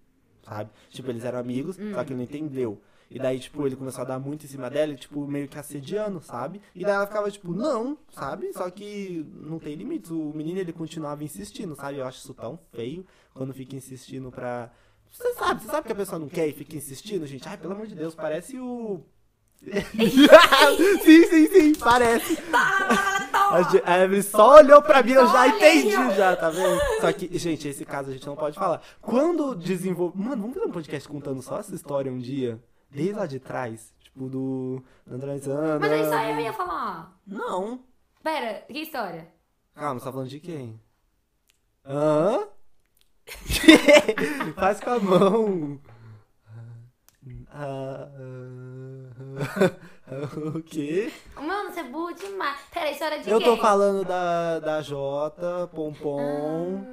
sabe? 0.44 0.70
Tipo, 0.90 1.10
eles 1.12 1.24
eram 1.26 1.40
amigos, 1.40 1.76
só 1.76 2.04
que 2.04 2.14
ele 2.14 2.18
não 2.18 2.24
entendeu. 2.24 2.82
E 3.10 3.18
daí, 3.18 3.40
tipo, 3.40 3.66
ele 3.66 3.76
começou 3.76 4.04
a 4.04 4.06
dar 4.06 4.20
muito 4.20 4.46
em 4.46 4.48
cima 4.48 4.70
dela, 4.70 4.94
tipo, 4.94 5.26
meio 5.28 5.48
que 5.48 5.58
assediando, 5.58 6.22
sabe? 6.22 6.62
E 6.76 6.84
daí 6.84 6.94
ela 6.94 7.08
ficava, 7.08 7.30
tipo, 7.32 7.52
não, 7.52 7.98
sabe? 8.12 8.54
Só 8.54 8.70
que 8.70 9.26
não 9.34 9.58
tem 9.58 9.74
limites. 9.76 10.12
O 10.12 10.32
menino, 10.34 10.60
ele 10.60 10.72
continuava 10.72 11.24
insistindo, 11.24 11.76
sabe? 11.76 11.98
Eu 11.98 12.06
acho 12.06 12.20
isso 12.20 12.34
tão 12.36 12.60
feio 12.72 13.06
quando 13.34 13.54
fica 13.54 13.76
insistindo 13.76 14.32
pra... 14.32 14.72
Você 15.12 15.34
sabe, 15.34 15.62
você 15.62 15.68
sabe 15.68 15.88
que 15.88 15.92
a 15.94 15.96
pessoa 15.96 16.20
não 16.20 16.30
quer 16.30 16.48
e 16.48 16.54
fica 16.54 16.76
insistindo, 16.76 17.26
gente? 17.26 17.48
Ai, 17.48 17.58
pelo 17.58 17.74
amor 17.74 17.88
de 17.88 17.96
Deus, 17.96 18.16
parece 18.16 18.58
o... 18.60 19.02
sim, 19.62 21.26
sim, 21.28 21.48
sim, 21.48 21.76
parece. 21.76 22.38
A 23.84 24.00
Evelyn 24.00 24.22
só 24.22 24.56
olhou 24.56 24.82
pra 24.82 25.04
mim, 25.04 25.12
eu 25.12 25.28
já 25.28 25.42
aí, 25.42 25.52
entendi, 25.52 26.16
já, 26.16 26.36
tá 26.36 26.50
vendo? 26.50 26.80
Só 27.02 27.12
que, 27.12 27.38
gente, 27.38 27.68
esse 27.68 27.84
caso 27.84 28.10
a 28.10 28.14
gente 28.14 28.26
não 28.26 28.38
pode 28.38 28.58
falar. 28.58 28.82
Quando 29.02 29.56
desenvolve. 29.56 30.18
Mano, 30.18 30.44
vamos 30.44 30.56
fazer 30.56 30.68
um 30.68 30.72
podcast 30.72 31.10
contando 31.10 31.42
só 31.42 31.60
essa 31.60 31.76
história 31.76 32.12
um 32.12 32.20
dia? 32.20 32.64
Desde 32.90 33.14
lá 33.14 33.26
de 33.26 33.40
trás. 33.40 33.94
Tipo, 34.00 34.30
do. 34.30 34.84
André 35.10 35.40
Sandra. 35.40 35.80
Mas 35.80 35.92
aí 35.92 36.06
só 36.06 36.24
eu 36.24 36.40
ia 36.40 36.54
falar. 36.54 37.20
Não. 37.28 37.82
Pera, 38.24 38.64
que 38.68 38.80
história? 38.80 39.28
Calma, 39.76 40.00
você 40.00 40.06
tá 40.06 40.12
falando 40.12 40.30
de 40.30 40.40
quem? 40.40 40.80
Hã? 41.86 42.48
Faz 44.56 44.80
com 44.80 44.90
a 44.90 45.00
mão. 45.00 45.80
Ah, 47.52 48.08
ah, 48.16 49.72
ah, 50.08 50.50
o 50.56 50.62
quê? 50.64 51.12
Mano, 51.36 51.72
você 51.72 51.80
é 51.82 51.84
burro 51.84 52.14
demais. 52.14 52.60
Pera, 52.74 52.92
história 52.92 53.20
de 53.20 53.30
Eu 53.30 53.40
quê? 53.40 53.46
tô 53.46 53.58
falando 53.58 54.06
da, 54.06 54.60
da 54.60 54.82
Jota, 54.82 55.68
Pompom. 55.74 56.84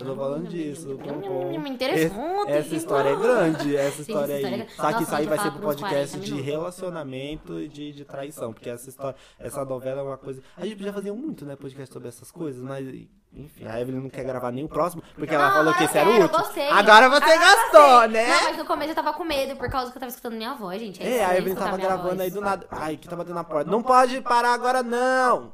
Eu 0.00 0.06
tô 0.06 0.16
falando 0.16 0.48
disso, 0.48 0.98
Pompom. 0.98 1.52
Interessante. 1.52 2.50
Essa 2.50 2.74
história 2.74 3.10
é 3.10 3.16
grande, 3.16 3.76
essa 3.76 3.96
Sim, 4.02 4.12
história 4.12 4.32
essa 4.32 4.32
aí. 4.32 4.38
história 4.38 4.54
é 4.54 4.58
grande. 4.58 4.72
Só 4.74 4.86
que 4.86 4.92
Nossa, 4.92 5.02
isso 5.04 5.14
aí 5.14 5.26
vai 5.26 5.38
ser 5.38 5.50
pro 5.50 5.60
falar 5.60 5.60
por 5.60 5.68
uns 5.68 5.80
podcast 5.80 6.10
40 6.16 6.24
de 6.26 6.32
minutos. 6.32 6.52
relacionamento 6.52 7.60
e 7.60 7.68
de, 7.68 7.92
de 7.92 8.04
traição. 8.04 8.52
Porque 8.52 8.70
essa 8.70 8.88
história, 8.88 9.16
essa 9.38 9.64
novela 9.64 10.00
é 10.00 10.04
uma 10.04 10.18
coisa. 10.18 10.42
A 10.56 10.64
gente 10.64 10.76
podia 10.76 10.92
fazer 10.92 11.12
muito, 11.12 11.44
né, 11.44 11.54
podcast 11.56 11.92
sobre 11.92 12.08
essas 12.08 12.30
coisas, 12.30 12.62
mas. 12.62 13.06
Enfim, 13.36 13.66
a 13.66 13.80
Evelyn 13.80 14.00
não 14.00 14.08
quer 14.10 14.22
gravar 14.24 14.52
nem 14.52 14.64
o 14.64 14.68
próximo, 14.68 15.02
porque 15.16 15.34
ela 15.34 15.48
Não, 15.48 15.54
falou 15.56 15.72
que 15.74 15.82
agora 15.82 15.90
esse 15.90 15.98
era 15.98 16.08
o 16.08 16.12
quero, 16.12 16.22
último. 16.24 16.38
gostei. 16.44 16.68
Agora 16.70 17.08
você 17.10 17.24
Agora 17.32 17.38
gastou, 17.38 17.90
gostei. 17.90 18.08
né? 18.08 18.28
Não, 18.28 18.42
mas 18.44 18.56
no 18.58 18.64
começo 18.64 18.90
eu 18.90 18.94
tava 18.94 19.12
com 19.12 19.24
medo 19.24 19.56
por 19.56 19.68
causa 19.68 19.90
que 19.90 19.96
eu 19.96 20.00
tava 20.00 20.10
escutando 20.10 20.36
minha 20.36 20.54
voz, 20.54 20.80
gente. 20.80 21.02
É, 21.02 21.06
a 21.06 21.10
estranho 21.10 21.32
Evelyn 21.38 21.48
escutar 21.54 21.64
tava 21.64 21.76
minha 21.76 21.88
gravando 21.88 22.08
voz. 22.10 22.20
aí 22.20 22.30
do 22.30 22.40
nada. 22.40 22.66
Ai, 22.70 22.96
que 22.96 23.08
tá 23.08 23.16
batendo 23.16 23.34
na 23.34 23.44
porta. 23.44 23.70
Não 23.70 23.82
pode 23.82 24.20
parar 24.20 24.54
agora, 24.54 24.82
não! 24.84 25.52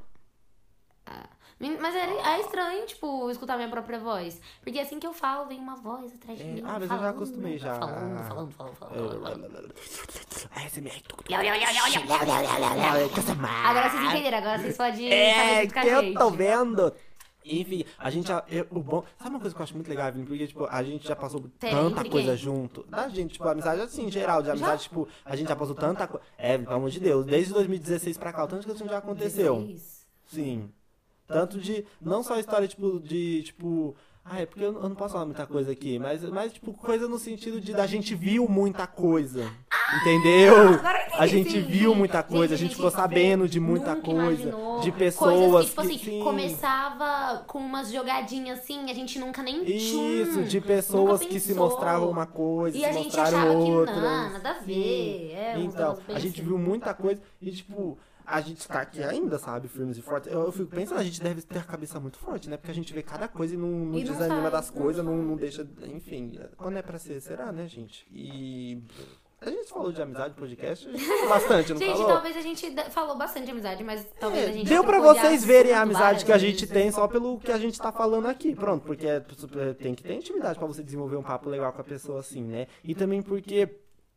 Mas 1.79 1.95
é, 1.95 2.07
é 2.07 2.41
estranho, 2.41 2.87
tipo, 2.87 3.31
escutar 3.31 3.57
minha 3.57 3.69
própria 3.69 3.99
voz. 3.99 4.41
Porque 4.63 4.79
assim 4.79 4.99
que 4.99 5.07
eu 5.07 5.13
falo, 5.13 5.45
vem 5.47 5.59
uma 5.59 5.77
voz 5.77 6.11
atrás 6.15 6.39
de 6.39 6.45
É, 6.45 6.47
mim. 6.53 6.63
ah, 6.65 6.73
mas 6.73 6.83
eu 6.85 6.89
já 6.89 6.97
falando, 6.97 7.15
acostumei 7.15 7.59
já. 7.59 7.75
Falando, 7.75 8.25
falando, 8.29 8.51
falando, 8.53 8.75
falando. 8.77 9.21
falando. 9.23 9.75
ASMR. 10.57 11.03
Agora 13.65 13.91
vocês 13.91 14.05
entenderam, 14.05 14.39
agora 14.39 14.59
vocês 14.59 14.77
podem 14.77 14.93
fazer 14.93 15.13
É, 15.13 15.67
que 15.67 15.79
eu 15.89 16.15
tô 16.15 16.31
vendo. 16.31 16.93
Enfim, 17.45 17.85
a 17.99 18.11
gente 18.11 18.29
já. 18.29 18.45
eu- 18.49 18.67
o 18.71 18.81
bom. 18.81 19.03
Sabe 19.19 19.31
uma 19.31 19.41
coisa 19.41 19.55
que 19.55 19.61
eu 19.61 19.65
acho 19.65 19.75
muito 19.75 19.89
legal, 19.89 20.09
Evelyn? 20.09 20.27
Porque, 20.27 20.47
tipo, 20.47 20.67
a 20.67 20.83
gente 20.83 21.09
já 21.09 21.17
passou 21.17 21.41
Tem, 21.59 21.71
tanta 21.71 22.05
coisa 22.05 22.37
junto. 22.37 22.83
Da 22.85 23.09
gente, 23.09 23.33
tipo, 23.33 23.49
amizade 23.49 23.81
assim, 23.81 24.07
em 24.07 24.11
geral, 24.11 24.43
de 24.43 24.51
amizade, 24.51 24.83
tipo, 24.85 25.09
a 25.25 25.35
gente 25.35 25.49
já 25.49 25.57
passou 25.57 25.75
tanta 25.75 26.07
coisa. 26.07 26.25
É, 26.37 26.59
pelo 26.59 26.75
amor 26.75 26.91
de 26.91 27.01
Deus, 27.01 27.25
desde 27.25 27.53
2016 27.53 28.19
pra 28.19 28.33
cá, 28.33 28.45
o 28.45 28.49
tanto 28.49 28.67
que 28.67 28.73
isso 28.73 28.87
já 28.87 28.99
aconteceu. 28.99 29.57
16. 29.57 30.07
Sim. 30.27 30.71
Tanto 31.27 31.59
de. 31.59 31.85
Não 32.01 32.23
só 32.23 32.35
a 32.35 32.41
história, 32.41 32.69
tipo, 32.69 33.01
de, 33.01 33.43
tipo. 33.45 33.97
Ah, 34.25 34.41
é 34.41 34.47
porque 34.47 34.63
eu, 34.63 34.75
eu 34.75 34.89
não 34.89 34.95
posso 34.95 35.15
falar 35.15 35.25
muita 35.27 35.47
coisa 35.47 35.73
aqui, 35.73 35.99
mas, 35.99 36.23
mas, 36.25 36.53
tipo, 36.53 36.73
coisa 36.75 37.09
no 37.09 37.19
sentido 37.19 37.61
de 37.61 37.73
da 37.73 37.87
gente 37.87 38.15
viu 38.15 38.47
muita 38.49 38.87
coisa. 38.87 39.51
Entendeu? 40.03 40.55
agora 40.75 40.99
eu 41.01 41.07
entendi, 41.07 41.19
A 41.19 41.27
gente 41.27 41.51
sim. 41.51 41.61
viu 41.63 41.95
muita 41.97 42.23
coisa, 42.23 42.55
a 42.55 42.57
gente 42.57 42.77
ficou 42.77 42.93
sabendo 42.93 43.49
de 43.49 43.59
muita 43.59 43.93
nunca 43.97 44.03
coisa. 44.13 44.43
imaginou. 44.43 44.81
De 44.81 44.93
Coisas 44.93 44.95
pessoas 45.17 45.65
que, 45.65 45.71
tipo 45.71 45.81
assim, 45.81 45.99
sim. 45.99 46.21
começava 46.23 47.43
com 47.47 47.59
umas 47.59 47.91
jogadinhas 47.91 48.61
assim, 48.61 48.89
a 48.89 48.95
gente 48.95 49.19
nunca 49.19 49.43
nem 49.43 49.65
Isso, 49.65 49.97
tchum, 49.97 50.43
de 50.45 50.61
pessoas 50.61 51.21
nunca 51.21 51.33
que 51.33 51.41
se 51.41 51.49
pensou. 51.49 51.65
mostravam 51.69 52.09
uma 52.11 52.27
coisa, 52.27 52.77
E 52.77 52.81
se 52.81 52.87
a 52.87 52.93
gente 52.93 53.05
mostraram 53.07 53.39
achava 53.39 53.65
que 53.65 53.71
outra. 53.73 53.97
não, 53.97 54.31
nada 54.33 54.51
a 54.51 54.59
ver. 54.61 55.33
É, 55.35 55.55
uns 55.59 55.75
então, 55.75 55.99
bem 56.07 56.17
a 56.17 56.19
gente 56.21 56.35
assim. 56.41 56.49
viu 56.49 56.57
muita 56.59 56.95
coisa 56.95 57.21
e, 57.43 57.51
tipo, 57.51 57.99
a 58.31 58.41
gente 58.41 58.67
tá 58.67 58.81
aqui 58.81 59.03
ainda, 59.03 59.39
sabe, 59.39 59.69
firmes 59.69 59.99
e 59.99 60.03
fortes. 60.03 60.31
Eu, 60.33 60.41
eu 60.43 60.53
fico 60.53 60.71
pensando, 60.71 60.99
a 60.99 61.05
gente 61.05 61.21
deve 61.21 61.43
ter 61.43 61.59
a 61.59 61.63
cabeça 61.65 61.99
muito 61.99 62.19
forte, 62.19 62.49
né? 62.49 62.57
Porque 62.57 62.71
a 62.71 62.75
gente 62.75 62.93
vê 62.93 63.03
cada 63.03 63.27
coisa 63.29 63.55
e 63.55 63.57
não, 63.57 63.69
não 63.69 63.99
E 63.99 64.05
não 64.05 64.13
desanima 64.13 64.41
faz, 64.43 64.53
das 64.53 64.71
coisas, 64.71 65.05
não, 65.05 65.17
não 65.17 65.37
deixa. 65.37 65.67
Enfim, 65.85 66.39
quando 66.57 66.77
é 66.77 66.83
pra 66.83 66.99
ser, 66.99 67.21
será, 67.21 67.51
né, 67.53 67.67
gente? 67.67 68.07
E. 68.13 68.83
A 69.43 69.49
gente 69.49 69.71
falou 69.71 69.91
de 69.91 70.03
amizade 70.03 70.35
no 70.35 70.35
podcast 70.35 70.87
a 70.87 70.93
gente 70.93 71.27
bastante, 71.27 71.73
não 71.73 71.79
Gente, 71.81 71.93
falou? 71.93 72.07
talvez 72.09 72.37
a 72.37 72.43
gente 72.43 72.75
falou 72.91 73.17
bastante 73.17 73.47
de 73.47 73.51
amizade, 73.53 73.83
mas 73.83 74.07
talvez 74.21 74.45
a 74.47 74.51
É, 74.51 74.53
gente 74.53 74.69
deu 74.69 74.85
pra 74.85 75.01
vocês 75.01 75.43
verem 75.43 75.73
a 75.73 75.81
amizade 75.81 76.27
que 76.27 76.33
a 76.33 76.37
gente 76.37 76.67
tem 76.67 76.93
só 76.93 77.09
pelo 77.09 77.39
que 77.39 77.51
a 77.51 77.57
gente 77.57 77.81
tá 77.81 77.91
falando 77.91 78.27
aqui. 78.27 78.55
Pronto, 78.55 78.85
porque 78.85 79.07
é- 79.07 79.21
tem 79.79 79.95
que 79.95 80.03
ter 80.03 80.13
intimidade 80.13 80.59
pra 80.59 80.69
você 80.69 80.83
desenvolver 80.83 81.17
um 81.17 81.23
papo 81.23 81.49
legal 81.49 81.73
com 81.73 81.81
a 81.81 81.85
pessoa 81.85 82.21
assim, 82.21 82.43
né? 82.43 82.67
E 82.85 82.95
também 82.95 83.23
porque 83.23 83.67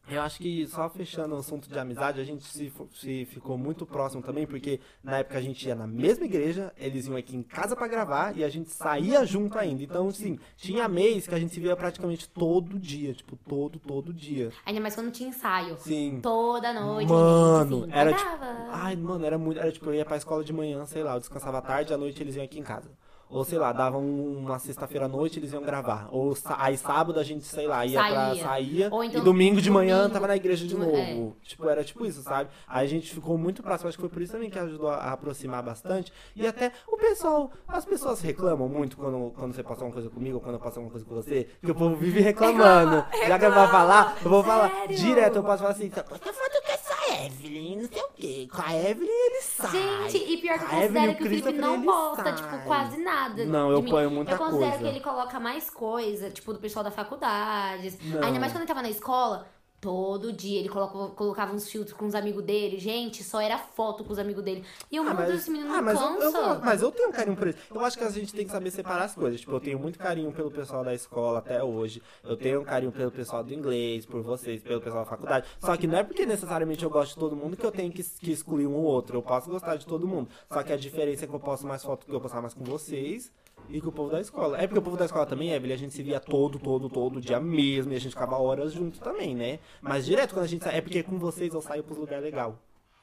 eu 0.08 0.22
acho 0.22 0.40
que 0.40 0.68
só 0.68 0.90
fechando 0.90 1.34
o 1.34 1.38
assunto 1.38 1.70
de 1.70 1.80
amizade, 1.80 2.20
a 2.20 2.24
gente 2.24 2.44
se, 2.44 2.72
se 2.94 3.26
ficou 3.26 3.58
muito 3.58 3.86
próximo 3.86 4.22
também, 4.22 4.46
porque 4.46 4.80
na 5.02 5.20
época 5.20 5.38
a 5.38 5.42
gente 5.42 5.66
ia 5.66 5.76
na 5.76 5.88
mesma 5.88 6.26
igreja, 6.26 6.74
eles 6.78 7.08
iam 7.08 7.16
aqui 7.16 7.36
em 7.36 7.42
casa 7.42 7.76
pra 7.76 7.88
gravar 7.88 8.38
e 8.38 8.44
a 8.44 8.50
gente 8.50 8.70
saía 8.70 9.26
junto 9.26 9.58
ainda. 9.58 9.82
Então, 9.82 10.10
assim, 10.10 10.38
tinha 10.58 10.88
mês 10.88 11.26
que 11.26 11.34
a 11.34 11.40
gente 11.40 11.54
se 11.54 11.60
via 11.60 11.76
praticamente 11.76 12.28
todo 12.28 12.78
dia, 12.78 13.14
tipo, 13.14 13.38
todo, 13.38 13.80
todo 13.80 14.14
dia. 14.14 14.52
Ainda 14.66 14.82
mais 14.82 14.94
quando 14.94 15.12
tinha 15.12 15.30
ensaio. 15.30 15.78
Sim. 15.78 16.20
Toda 16.22 16.74
noite, 16.74 17.10
Mano, 17.10 17.82
gente, 17.82 17.94
assim, 17.94 18.00
era 18.00 18.14
pegava. 18.14 18.46
Ai, 18.72 18.96
mano, 18.98 19.26
era 19.26 19.38
muito. 19.38 19.60
Era 19.60 19.72
tipo, 19.72 19.86
eu 19.86 19.96
ia 19.96 20.06
pra 20.06 20.18
escola 20.18 20.44
de 20.44 20.52
manhã, 20.52 20.86
sei 20.86 21.02
lá, 21.02 21.14
eu 21.14 21.20
descansava 21.20 21.60
à 21.60 21.62
tarde, 21.62 21.94
à 21.94 21.98
noite 21.98 22.22
eles 22.22 22.36
iam 22.36 22.44
aqui 22.44 22.60
em 22.60 22.64
casa. 22.64 22.92
Ou 23.34 23.44
sei 23.44 23.58
lá, 23.58 23.74
davam 23.74 24.02
uma 24.06 24.60
sexta-feira 24.60 25.06
à 25.06 25.10
noite, 25.10 25.40
eles 25.40 25.52
iam 25.52 25.64
gravar. 25.64 26.08
Ou 26.12 26.34
aí 26.58 26.78
sábado 26.78 27.20
a 27.20 27.24
gente, 27.24 27.44
sei 27.46 27.68
lá, 27.68 27.86
ia 27.86 28.00
pra 28.00 28.10
Saía. 28.28 28.44
saía. 28.44 28.90
Ou 28.92 29.04
então 29.04 29.22
e 29.22 29.24
domingo 29.24 29.60
de 29.60 29.72
manhã 29.72 29.98
domingo 29.98 30.14
tava 30.14 30.28
na 30.28 30.36
igreja 30.36 30.68
de 30.68 30.76
novo. 30.76 30.92
manhã, 30.92 31.32
Tipo, 31.42 31.68
era 31.68 31.84
tipo 31.84 32.06
isso, 32.06 32.22
sabe? 32.22 32.50
Aí 32.68 32.86
a 32.86 32.90
gente 32.90 33.12
ficou 33.14 33.38
muito 33.38 33.64
próximo. 33.64 33.90
Acho 33.90 33.98
que 33.98 34.02
foi 34.02 34.10
por 34.10 34.22
isso 34.22 34.34
também 34.34 34.50
que 34.50 34.60
ajudou 34.60 34.90
a, 34.90 35.12
aproximar 35.14 35.64
bastante. 35.64 36.14
E 36.36 36.46
até 36.46 36.72
o 36.88 36.96
pessoal, 36.96 37.52
as 37.68 37.86
pessoas 37.86 38.22
reclamam 38.22 38.70
muito 38.70 38.96
quando, 38.96 39.32
quando 39.36 39.54
você 39.56 39.64
passa 39.64 39.84
uma 39.84 39.92
coisa 39.92 40.10
comigo 40.10 40.36
ou 40.36 40.42
quando 40.42 40.56
eu 40.56 40.60
passo 40.62 40.80
uma 40.80 40.90
coisa 40.92 41.06
com 41.06 41.16
você. 41.16 41.48
Que 41.64 41.72
o 41.72 41.76
povo 41.76 41.96
vive 41.96 42.20
reclamando. 42.22 43.04
Já 43.28 43.40
que 43.40 43.46
eu 43.46 43.54
vou 43.54 43.68
falar, 43.68 44.16
eu 44.24 44.30
vou 44.30 44.44
falar 44.44 44.70
Sério? 44.70 44.96
direto. 44.98 45.36
Eu 45.38 45.44
posso 45.44 45.58
falar 45.64 45.72
assim, 45.72 45.90
tá, 45.90 46.04
falando 46.04 46.64
que 46.66 46.72
essa 46.72 46.93
Evelyn, 47.26 47.82
não 47.82 47.88
sei 47.88 48.02
o 48.02 48.10
quê. 48.16 48.48
Com 48.52 48.62
a 48.62 48.76
Evelyn 48.76 49.10
ele 49.10 49.42
sai. 49.42 49.72
Gente, 50.10 50.18
e 50.34 50.38
pior 50.38 50.58
que 50.60 50.66
eu 50.66 50.70
considero 50.70 51.16
que 51.16 51.24
o 51.24 51.26
Felipe 51.28 51.52
não 51.54 51.82
posta, 51.84 52.34
tipo, 52.34 52.58
quase 52.66 52.98
nada. 52.98 53.46
Não, 53.46 53.72
eu 53.72 53.82
mim. 53.82 53.90
ponho 53.90 54.12
muita 54.12 54.32
Eu 54.32 54.38
considero 54.38 54.72
coisa. 54.72 54.84
que 54.84 54.90
ele 54.90 55.00
coloca 55.00 55.40
mais 55.40 55.70
coisa, 55.70 56.30
tipo, 56.30 56.54
do 56.54 56.60
pessoal 56.60 56.84
da 56.84 56.92
faculdade. 56.92 57.98
Não. 58.04 58.24
Ainda 58.24 58.40
mais 58.40 58.52
quando 58.52 58.62
ele 58.62 58.68
tava 58.68 58.82
na 58.82 58.90
escola. 58.90 59.48
Todo 59.84 60.32
dia 60.32 60.62
ele 60.62 60.70
colocava, 60.70 61.10
colocava 61.10 61.54
uns 61.54 61.68
filtros 61.70 61.92
com 61.92 62.06
os 62.06 62.16
amigos 62.16 62.42
dele. 62.42 62.80
Gente, 62.80 63.22
só 63.22 63.42
era 63.42 63.58
foto 63.58 64.02
com 64.06 64.14
os 64.14 64.18
amigos 64.18 64.42
dele. 64.42 64.64
E 64.90 64.96
eu, 64.96 65.04
Ah, 65.04 65.14
mas, 65.14 65.30
esse 65.36 65.52
menino 65.52 65.74
ah, 65.74 65.76
não 65.76 65.84
mas, 65.84 66.00
eu, 66.00 66.08
eu, 66.08 66.32
cansa. 66.32 66.62
mas 66.64 66.82
eu 66.82 66.90
tenho 66.90 67.10
um 67.10 67.12
carinho 67.12 67.36
por 67.36 67.50
ele. 67.50 67.58
Eu 67.70 67.84
acho 67.84 67.98
que 67.98 68.04
a 68.06 68.10
gente 68.10 68.34
tem 68.34 68.46
que 68.46 68.52
saber 68.54 68.72
separar 68.72 69.04
as 69.04 69.14
coisas. 69.14 69.42
Tipo, 69.42 69.52
eu 69.52 69.60
tenho 69.60 69.78
muito 69.78 70.00
carinho 70.00 70.32
pelo 70.32 70.50
pessoal 70.50 70.86
da 70.86 70.94
escola 70.94 71.40
até 71.40 71.62
hoje. 71.62 72.02
Eu 72.24 72.38
tenho 72.38 72.62
um 72.62 72.64
carinho 72.64 72.94
pelo 72.94 73.12
pessoal 73.12 73.44
do 73.44 73.54
inglês, 73.54 74.06
por 74.06 74.22
vocês, 74.22 74.62
pelo 74.64 74.80
pessoal 74.80 75.04
da 75.04 75.10
faculdade. 75.10 75.48
Só 75.60 75.76
que 75.76 75.86
não 75.86 75.98
é 75.98 76.04
porque 76.06 76.26
necessariamente 76.26 76.82
eu 76.82 76.90
gosto 76.90 77.16
de 77.16 77.20
todo 77.20 77.36
mundo 77.36 77.58
que 77.58 77.66
eu 77.66 77.72
tenho 77.72 77.92
que, 77.92 78.02
que 78.04 78.32
excluir 78.32 78.66
um 78.66 78.76
ou 78.76 78.84
outro. 78.86 79.18
Eu 79.18 79.22
posso 79.22 79.50
gostar 79.50 79.76
de 79.76 79.86
todo 79.86 80.08
mundo. 80.08 80.30
Só 80.48 80.64
que 80.64 80.72
a 80.72 80.78
diferença 80.78 81.26
é 81.26 81.28
que 81.28 81.34
eu 81.36 81.42
posto 81.42 81.68
mais 81.68 81.84
foto 81.84 82.06
que 82.06 82.14
eu 82.14 82.22
postar 82.22 82.42
mais 82.42 82.54
com 82.54 82.64
vocês 82.64 83.30
e 83.70 83.82
com 83.82 83.90
o 83.90 83.92
povo 83.92 84.12
da 84.12 84.22
escola. 84.22 84.58
É 84.58 84.68
porque 84.68 84.80
o 84.80 84.82
povo 84.84 84.98
da 84.98 85.06
escola 85.06 85.26
também, 85.26 85.52
Evelyn, 85.52 85.74
a 85.74 85.78
gente 85.78 85.94
se 85.94 86.04
via 86.04 86.20
todo, 86.20 86.60
todo, 86.60 86.90
todo 86.90 87.20
dia 87.22 87.40
mesmo. 87.40 87.94
E 87.94 87.96
a 87.96 88.00
gente 88.00 88.12
ficava 88.12 88.38
horas 88.38 88.74
junto 88.74 89.00
também, 89.00 89.36
né? 89.36 89.60
Mas 89.82 90.06
direto 90.06 90.34
quando 90.34 90.46
a 90.46 90.48
gente 90.48 90.64
sai. 90.64 90.78
É 90.78 90.82
porque 90.82 91.02
com 91.04 91.18
vocês 91.18 91.54
eu 91.54 91.62
saio 91.62 91.84
pros 91.84 91.98
lugares 91.98 92.24
legais. 92.24 92.54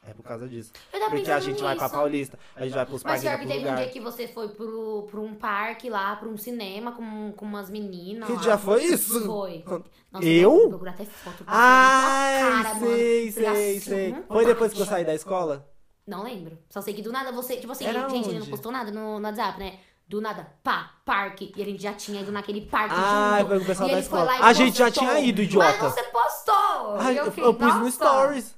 É 0.07 0.15
por 0.15 0.23
causa 0.23 0.49
disso. 0.49 0.73
Porque 1.11 1.31
a 1.31 1.41
gente 1.41 1.61
vai 1.61 1.75
pra 1.77 1.85
nisso. 1.85 1.95
Paulista, 1.95 2.39
a 2.57 2.65
gente 2.65 2.75
vai 2.75 2.87
pros 2.87 3.05
Mas 3.05 3.23
parques, 3.23 3.25
vai 3.25 3.37
pior 3.37 3.47
que 3.47 3.53
teve 3.53 3.59
um 3.59 3.71
lugar. 3.71 3.83
dia 3.85 3.93
que 3.93 4.01
você 4.01 4.27
foi 4.29 4.49
pro, 4.49 5.07
pro 5.11 5.23
um 5.23 5.35
parque 5.35 5.91
lá, 5.91 6.17
pra 6.17 6.27
um 6.27 6.39
cinema 6.39 6.93
com, 6.93 7.33
com 7.33 7.45
umas 7.45 7.69
meninas. 7.69 8.27
Que 8.27 8.33
lá. 8.33 8.41
dia 8.41 8.57
foi 8.59 8.83
isso? 8.85 9.27
Foi. 9.27 9.63
Nossa, 10.11 10.27
Eu? 10.27 10.69
procurar 10.71 10.93
até 10.93 11.05
foto. 11.05 11.45
Ai, 11.47 12.41
cara, 12.63 12.75
mano. 12.77 12.87
sei, 12.87 13.31
já 13.31 13.55
sei, 13.55 13.71
assistiu 13.77 13.95
sei. 13.95 14.13
um 14.15 14.23
Foi 14.23 14.47
depois 14.47 14.73
que 14.73 14.81
eu 14.81 14.87
saí 14.87 15.05
da 15.05 15.15
escola? 15.15 15.69
Não 16.07 16.25
lembro. 16.25 16.59
Só 16.71 16.81
sei 16.81 16.95
que 16.95 17.03
do 17.03 17.13
nada 17.13 17.31
você. 17.31 17.57
Tipo 17.59 17.73
assim, 17.73 17.85
Era 17.85 18.09
gente, 18.09 18.25
ele 18.29 18.35
não 18.39 18.41
onde? 18.41 18.51
postou 18.51 18.73
nada 18.73 18.91
no, 18.91 19.21
no 19.21 19.27
WhatsApp, 19.27 19.59
né? 19.61 19.79
Do 20.11 20.21
nada, 20.21 20.45
pá, 20.65 20.91
parque. 21.05 21.53
E 21.57 21.63
a 21.63 21.65
gente 21.65 21.81
já 21.81 21.93
tinha 21.95 22.21
ido 22.21 22.33
naquele 22.33 22.63
parque 22.63 22.97
Ah, 22.99 23.39
junto. 23.43 23.63
o 23.63 23.65
pessoal 23.65 23.89
da 23.89 24.01
escola. 24.01 24.33
A 24.41 24.53
gente 24.53 24.77
já 24.77 24.91
tinha 24.91 25.21
ido, 25.21 25.41
idiota. 25.41 25.85
Mas 25.85 25.95
você 25.95 26.03
postou! 26.03 26.97
Ai, 26.99 27.17
eu, 27.17 27.27
fiquei, 27.27 27.45
eu 27.45 27.55
pus 27.55 27.75
no 27.77 27.89
stories. 27.89 28.57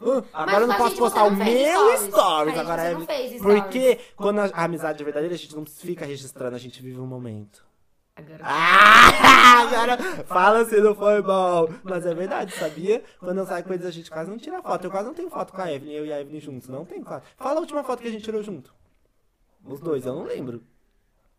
Ah, 0.00 0.42
agora 0.44 0.60
eu 0.60 0.66
não 0.68 0.76
posso 0.76 0.90
gente 0.90 0.98
postar 1.00 1.24
o 1.24 1.32
meu 1.32 1.46
stories. 1.46 2.00
stories. 2.02 2.56
Agora 2.56 2.82
é. 2.82 3.00
stories. 3.00 3.42
Porque 3.42 3.98
quando 4.14 4.42
a, 4.42 4.44
a 4.52 4.62
amizade 4.62 5.02
é 5.02 5.04
verdadeira, 5.04 5.34
a 5.34 5.38
gente 5.38 5.56
não 5.56 5.66
fica 5.66 6.06
registrando, 6.06 6.54
a 6.54 6.58
gente 6.60 6.80
vive 6.80 7.00
um 7.00 7.06
momento. 7.06 7.64
Agora. 8.14 8.40
Ah, 8.44 9.62
agora 9.66 9.98
fala 10.26 10.64
se 10.66 10.80
não 10.80 10.94
foi 10.94 11.20
bom. 11.20 11.68
Mas 11.82 12.06
é 12.06 12.14
verdade, 12.14 12.52
sabia? 12.52 13.02
Quando 13.18 13.38
eu 13.38 13.46
saio 13.46 13.64
com 13.64 13.72
eles, 13.72 13.86
a 13.86 13.90
gente 13.90 14.08
quase 14.08 14.30
não 14.30 14.38
tira 14.38 14.62
foto. 14.62 14.84
Eu 14.84 14.90
quase 14.92 15.08
não 15.08 15.14
tenho 15.14 15.30
foto 15.30 15.52
com 15.52 15.62
a 15.62 15.72
Evelyn, 15.72 15.94
eu 15.94 16.06
e 16.06 16.12
a 16.12 16.20
Evelyn 16.20 16.38
juntos. 16.38 16.68
Não 16.68 16.84
tem 16.84 17.02
foto. 17.02 17.26
Fala 17.36 17.56
a 17.56 17.60
última 17.60 17.82
foto 17.82 18.00
que 18.00 18.06
a 18.06 18.12
gente 18.12 18.22
tirou 18.22 18.40
junto. 18.40 18.72
Os 19.64 19.80
dois, 19.80 20.06
eu 20.06 20.14
não 20.14 20.22
lembro. 20.22 20.62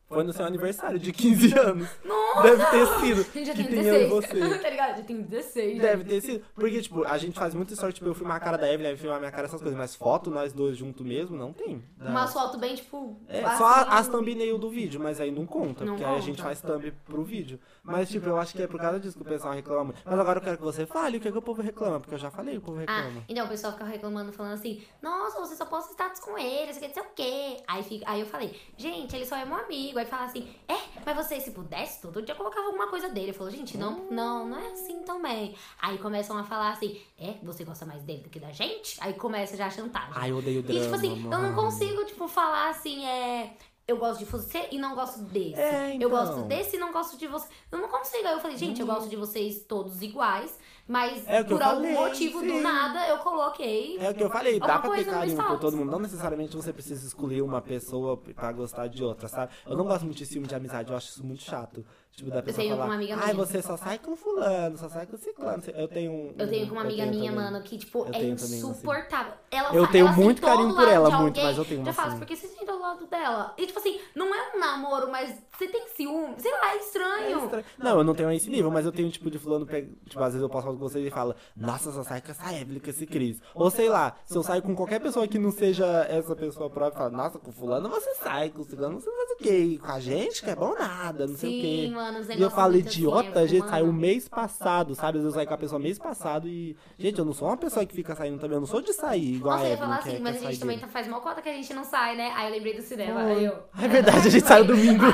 Foi 0.07 0.23
no 0.23 0.31
seu 0.33 0.45
aniversário 0.45 0.99
de 0.99 1.11
15 1.11 1.57
anos. 1.57 1.89
Nossa! 2.05 2.43
Deve 2.43 2.65
ter 2.65 2.87
sido. 2.99 3.21
A 3.21 3.37
gente 3.37 3.45
já 3.47 3.53
que 3.53 3.63
tem 3.63 3.67
tem 3.67 3.85
eu 3.85 3.95
e 3.95 4.09
16. 4.09 4.09
você. 4.09 4.57
tá 4.61 4.69
ligado? 4.69 4.97
Já 4.97 5.03
tem 5.03 5.21
16. 5.23 5.81
Deve 5.81 6.03
ter 6.03 6.21
sido. 6.21 6.45
Porque, 6.53 6.81
tipo, 6.81 7.03
a 7.05 7.17
gente 7.17 7.37
faz 7.37 7.53
muito 7.55 7.75
sorte, 7.75 7.95
tipo, 7.95 8.07
eu 8.09 8.13
filmar 8.13 8.37
a 8.37 8.39
cara 8.39 8.57
da 8.57 8.71
Evelyn, 8.71 8.95
filmar 8.95 9.17
a 9.17 9.19
minha 9.19 9.31
cara, 9.31 9.45
essas 9.47 9.59
coisas. 9.61 9.77
Mas 9.77 9.95
foto, 9.95 10.29
nós 10.29 10.53
dois 10.53 10.77
juntos 10.77 11.05
mesmo, 11.05 11.35
não 11.35 11.51
tem. 11.51 11.83
Uma 11.99 12.27
foto 12.27 12.57
bem, 12.59 12.75
tipo. 12.75 13.19
É, 13.27 13.43
assim, 13.43 13.57
só 13.57 13.65
a- 13.65 13.97
as 13.97 14.07
thumbnail 14.07 14.57
do 14.57 14.69
vídeo, 14.69 14.99
mas 15.01 15.19
aí 15.19 15.31
não 15.31 15.45
conta, 15.45 15.83
Não 15.83 15.93
porque 15.93 16.03
aí 16.05 16.17
a 16.17 16.21
gente 16.21 16.41
faz 16.41 16.61
thumb 16.61 16.91
pro 17.05 17.23
vídeo. 17.23 17.59
Mas, 17.83 18.09
tipo, 18.09 18.27
eu 18.27 18.37
acho 18.37 18.53
que 18.53 18.61
é 18.61 18.67
por 18.67 18.79
causa 18.79 18.99
disso 18.99 19.17
que 19.17 19.23
o 19.23 19.25
pessoal 19.27 19.53
reclama 19.53 19.85
muito. 19.85 20.01
Mas 20.05 20.19
agora 20.19 20.37
eu 20.39 20.43
quero 20.43 20.57
que 20.57 20.63
você 20.63 20.85
fale 20.85 21.17
o 21.17 21.19
que, 21.19 21.27
é 21.27 21.31
que 21.31 21.37
o 21.37 21.41
povo 21.41 21.61
reclama, 21.61 21.99
porque 21.99 22.13
eu 22.13 22.19
já 22.19 22.29
falei 22.29 22.57
o 22.57 22.61
povo 22.61 22.77
Ah, 22.77 22.81
reclama. 22.81 23.23
então 23.27 23.45
o 23.45 23.49
pessoal 23.49 23.73
fica 23.73 23.85
reclamando, 23.85 24.31
falando 24.31 24.53
assim, 24.53 24.83
nossa, 25.01 25.39
você 25.39 25.55
só 25.55 25.65
posta 25.65 25.91
status 25.93 26.19
com 26.19 26.37
ele, 26.37 26.71
você 26.73 26.79
quer 26.79 26.89
dizer 26.89 27.01
o 27.01 27.05
quê? 27.15 27.57
Aí, 27.67 27.83
fica, 27.83 28.09
aí 28.09 28.19
eu 28.21 28.25
falei, 28.27 28.55
gente, 28.77 29.15
ele 29.15 29.25
só 29.25 29.35
é 29.35 29.43
meu 29.45 29.57
amigo. 29.57 29.92
Aí 29.99 30.05
fala 30.05 30.25
assim, 30.25 30.47
é, 30.67 30.75
mas 31.05 31.15
você, 31.15 31.39
se 31.39 31.51
pudesse, 31.51 32.01
todo 32.01 32.21
dia 32.21 32.35
colocava 32.35 32.67
alguma 32.67 32.87
coisa 32.87 33.09
dele. 33.09 33.29
Eu 33.31 33.33
falo, 33.33 33.49
gente, 33.49 33.77
não, 33.77 34.05
não, 34.09 34.47
não 34.47 34.57
é 34.59 34.71
assim 34.71 35.01
também. 35.03 35.55
Aí 35.81 35.97
começam 35.97 36.37
a 36.37 36.43
falar 36.43 36.71
assim, 36.71 36.99
é, 37.19 37.35
você 37.43 37.63
gosta 37.63 37.85
mais 37.85 38.03
dele 38.03 38.21
do 38.23 38.29
que 38.29 38.39
da 38.39 38.51
gente? 38.51 38.97
Aí 39.01 39.13
começa 39.13 39.55
já 39.57 39.67
a 39.67 39.69
chantagem. 39.69 40.11
Ai, 40.15 40.31
eu 40.31 40.37
odeio 40.37 40.61
drama. 40.63 40.79
E 40.79 40.83
tipo 40.83 40.95
assim, 40.95 41.23
eu 41.23 41.29
não 41.29 41.41
mano. 41.41 41.55
consigo, 41.55 42.05
tipo, 42.05 42.27
falar 42.27 42.69
assim, 42.69 43.05
é. 43.05 43.55
Eu 43.85 43.97
gosto 43.97 44.19
de 44.19 44.25
você 44.25 44.69
e 44.71 44.77
não 44.77 44.95
gosto 44.95 45.19
desse. 45.23 45.59
É, 45.59 45.89
Eu 45.89 45.95
então. 45.95 46.09
gosto 46.09 46.41
desse 46.43 46.77
e 46.77 46.79
não 46.79 46.93
gosto 46.93 47.17
de 47.17 47.27
você. 47.27 47.49
Eu 47.69 47.79
não 47.79 47.89
consigo. 47.89 48.25
Aí 48.25 48.33
eu 48.33 48.39
falei, 48.39 48.55
gente, 48.55 48.79
eu 48.79 48.87
gosto 48.87 49.09
de 49.09 49.17
vocês 49.17 49.63
todos 49.63 50.01
iguais, 50.01 50.57
mas 50.87 51.27
É 51.27 51.43
por 51.43 51.61
algum 51.61 51.81
falei, 51.81 51.93
motivo 51.93 52.41
do 52.41 52.47
sim. 52.47 52.61
nada 52.61 53.07
eu 53.07 53.17
coloquei. 53.19 53.97
É 53.99 54.09
o 54.09 54.13
que 54.13 54.23
eu 54.23 54.29
falei, 54.29 54.59
dá 54.59 54.79
pra 54.79 54.91
ter 54.91 55.05
carinho 55.05 55.37
por 55.37 55.59
todo 55.59 55.77
mundo. 55.77 55.91
Não 55.91 55.99
necessariamente 55.99 56.55
você 56.55 56.73
precisa 56.73 57.05
escolher 57.07 57.41
uma 57.41 57.61
pessoa 57.61 58.17
pra 58.17 58.51
gostar 58.51 58.87
de 58.87 59.03
outra, 59.03 59.27
sabe? 59.27 59.51
Eu 59.65 59.77
não 59.77 59.85
gosto 59.85 60.03
muito 60.03 60.17
de 60.17 60.25
filme 60.25 60.47
de 60.47 60.55
amizade, 60.55 60.91
eu 60.91 60.97
acho 60.97 61.09
isso 61.09 61.25
muito 61.25 61.41
chato. 61.43 61.85
Tipo, 62.15 62.29
da 62.29 62.43
pessoa 62.43 62.63
tenho 62.63 62.75
falar, 62.75 62.85
uma 62.89 62.95
amiga 62.95 63.15
ai, 63.15 63.33
minha." 63.33 63.45
você 63.45 63.59
só 63.61 63.75
sai 63.75 63.97
com 63.97 64.15
fulano, 64.15 64.77
só 64.77 64.87
sai 64.87 65.07
com 65.07 65.17
ciclano. 65.17 65.63
Eu 65.75 65.87
tenho 65.87 66.11
um... 66.11 66.33
Eu 66.37 66.47
tenho 66.47 66.67
com 66.67 66.73
uma 66.73 66.81
eu 66.83 66.87
amiga 66.87 67.05
minha, 67.07 67.31
também. 67.31 67.45
mano, 67.51 67.63
que, 67.63 67.77
tipo, 67.77 67.99
Eu 68.05 68.13
é 68.13 68.31
assim. 68.33 68.57
insuportável. 68.57 69.33
Ela 69.49 69.73
Eu 69.73 69.87
tenho 69.87 70.05
ela 70.07 70.15
muito 70.15 70.41
carinho 70.41 70.75
por 70.75 70.87
ela, 70.87 71.09
muito, 71.21 71.41
mas 71.41 71.57
eu 71.57 71.65
tenho 71.65 71.79
uma 71.79 71.87
Já 71.87 71.93
falo, 71.93 72.09
assim. 72.09 72.17
por 72.19 72.27
que 72.27 72.35
você 72.35 72.47
sentou 72.47 72.75
do 72.77 72.81
lado 72.83 73.07
dela? 73.07 73.53
E, 73.57 73.65
tipo 73.65 73.79
assim, 73.79 73.99
não 74.15 74.33
é 74.33 74.55
um 74.55 74.59
namoro, 74.59 75.09
mas 75.11 75.35
você 75.57 75.67
tem 75.67 75.87
ciúme. 75.87 76.35
Sei 76.37 76.51
lá, 76.51 76.71
é 76.71 76.75
É 76.75 76.77
estranho. 76.79 77.43
estranho. 77.45 77.65
Não, 77.79 77.97
eu 77.97 78.03
não 78.03 78.13
tenho 78.13 78.31
esse 78.31 78.49
nível, 78.49 78.69
mas 78.69 78.85
eu 78.85 78.91
tenho 78.91 79.09
tipo 79.09 79.31
de 79.31 79.39
fulano, 79.39 79.65
pega- 79.65 79.89
tipo, 80.07 80.19
às 80.21 80.33
vezes 80.33 80.41
eu 80.41 80.49
falar 80.49 80.65
com 80.65 80.77
vocês 80.77 81.05
e 81.07 81.09
fala, 81.09 81.35
nossa, 81.55 81.91
só 81.91 82.03
sai 82.03 82.21
com 82.21 82.29
essa 82.29 82.53
Evelyn, 82.53 82.79
com 82.79 82.89
esse 82.91 83.07
Cris. 83.07 83.41
Ou 83.55 83.71
sei 83.71 83.89
lá, 83.89 84.15
se 84.25 84.35
eu 84.37 84.43
saio 84.43 84.61
com 84.61 84.75
qualquer 84.75 84.99
pessoa 84.99 85.27
que 85.27 85.39
não 85.39 85.51
seja 85.51 85.85
essa 86.07 86.35
pessoa 86.35 86.69
própria, 86.69 86.97
fala, 86.99 87.09
nossa, 87.09 87.39
com 87.39 87.51
fulano 87.51 87.89
você 87.89 88.13
sai, 88.15 88.49
com 88.51 88.63
fulano 88.63 88.99
você 89.01 89.09
faz 89.09 89.31
o 89.31 89.35
quê? 89.37 89.79
Com 89.83 89.91
a 89.91 89.99
gente 89.99 90.43
que 90.43 90.49
é 90.51 90.55
bom 90.55 90.75
nada, 90.75 91.25
não 91.25 91.35
sei 91.35 91.49
o 91.49 91.53
Sim, 91.53 91.61
quê. 91.61 91.91
mano, 91.93 92.02
os 92.11 92.29
E 92.29 92.41
eu 92.41 92.49
falo, 92.49 92.71
assim, 92.71 92.79
idiota, 92.81 93.39
a 93.39 93.45
gente 93.47 93.67
saiu 93.69 93.91
mês 93.93 94.27
passado, 94.27 94.95
sabe? 94.95 95.17
Às 95.17 95.23
vezes 95.23 95.25
eu 95.27 95.31
saio 95.33 95.47
com 95.47 95.53
a 95.53 95.57
pessoa 95.57 95.79
mês 95.79 95.97
passado 95.99 96.47
e. 96.47 96.75
Gente, 96.97 97.19
eu 97.19 97.25
não 97.25 97.33
sou 97.33 97.47
uma 97.47 97.57
pessoa 97.57 97.85
que 97.85 97.93
fica 97.95 98.15
saindo 98.15 98.39
também, 98.39 98.55
eu 98.55 98.61
não 98.61 98.67
sou 98.67 98.81
de 98.81 98.93
sair 98.93 99.35
igual 99.35 99.55
Nossa, 99.57 99.65
a 99.65 99.67
eu 99.67 99.69
ia 99.71 99.73
Evelyn, 99.77 99.89
falar 99.89 99.99
assim, 99.99 100.19
mas 100.23 100.35
a 100.35 100.39
gente 100.49 100.59
também 100.59 100.79
tá- 100.79 100.87
faz 100.87 101.07
mal 101.07 101.21
cota 101.21 101.41
que 101.41 101.49
a 101.49 101.53
gente 101.53 101.73
não 101.73 101.83
sai, 101.83 102.15
né? 102.15 102.31
Aí 102.35 102.47
eu 102.47 102.51
lembrei 102.53 102.75
do 102.75 102.81
cinema. 102.81 103.21
Aí 103.21 103.45
eu. 103.45 103.57
É 103.81 103.87
verdade, 103.87 104.27
a 104.27 104.31
gente 104.31 104.45
saiu 104.45 104.65
domingo. 104.65 105.05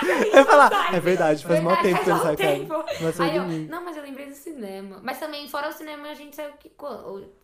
Eu 0.00 0.38
ia 0.38 0.44
falar, 0.44 0.94
é 0.94 1.00
verdade, 1.00 1.44
faz 1.44 1.60
mó 1.60 1.70
Verdade, 1.70 1.88
tempo 1.88 2.04
que 2.04 2.10
eu 2.10 2.14
não 2.14 2.22
saio 2.22 2.36
tempo. 2.36 2.74
Mas 3.02 3.16
foi 3.16 3.26
Aí 3.30 3.36
eu, 3.36 3.42
domingo. 3.42 3.70
não, 3.70 3.84
mas 3.84 3.96
eu 3.96 4.02
lembrei 4.04 4.26
do 4.26 4.34
cinema. 4.34 5.00
Mas 5.02 5.18
também, 5.18 5.48
fora 5.48 5.68
o 5.68 5.72
cinema, 5.72 6.08
a 6.08 6.14
gente 6.14 6.36
saiu 6.36 6.52
que. 6.52 6.70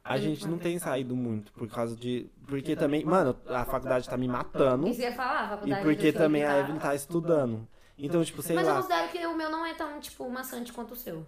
A 0.04 0.18
gente 0.18 0.46
não 0.46 0.56
tem 0.56 0.78
saído 0.78 1.16
muito 1.16 1.52
por 1.52 1.68
causa 1.68 1.96
de. 1.96 2.30
Porque 2.46 2.76
também, 2.76 3.04
mano, 3.04 3.36
a 3.48 3.64
faculdade 3.64 4.08
tá 4.08 4.16
me 4.16 4.28
matando. 4.28 4.86
Isso 4.86 5.00
ia 5.00 5.12
falar, 5.12 5.40
a 5.40 5.46
E 5.46 5.48
faculdade. 5.50 5.82
do 5.82 5.88
porque 5.88 6.12
também 6.12 6.44
a 6.44 6.48
tá- 6.48 6.58
Evelyn 6.60 6.78
tá 6.78 6.94
estudando. 6.94 7.66
Então, 7.98 8.24
tipo, 8.24 8.42
sei 8.42 8.56
Mas 8.56 8.66
eu 8.66 8.74
lá. 8.74 8.80
considero 8.82 9.08
que 9.12 9.26
o 9.26 9.36
meu 9.36 9.50
não 9.50 9.64
é 9.64 9.74
tão, 9.74 10.00
tipo, 10.00 10.28
maçante 10.28 10.72
quanto 10.72 10.92
o 10.94 10.96
seu. 10.96 11.24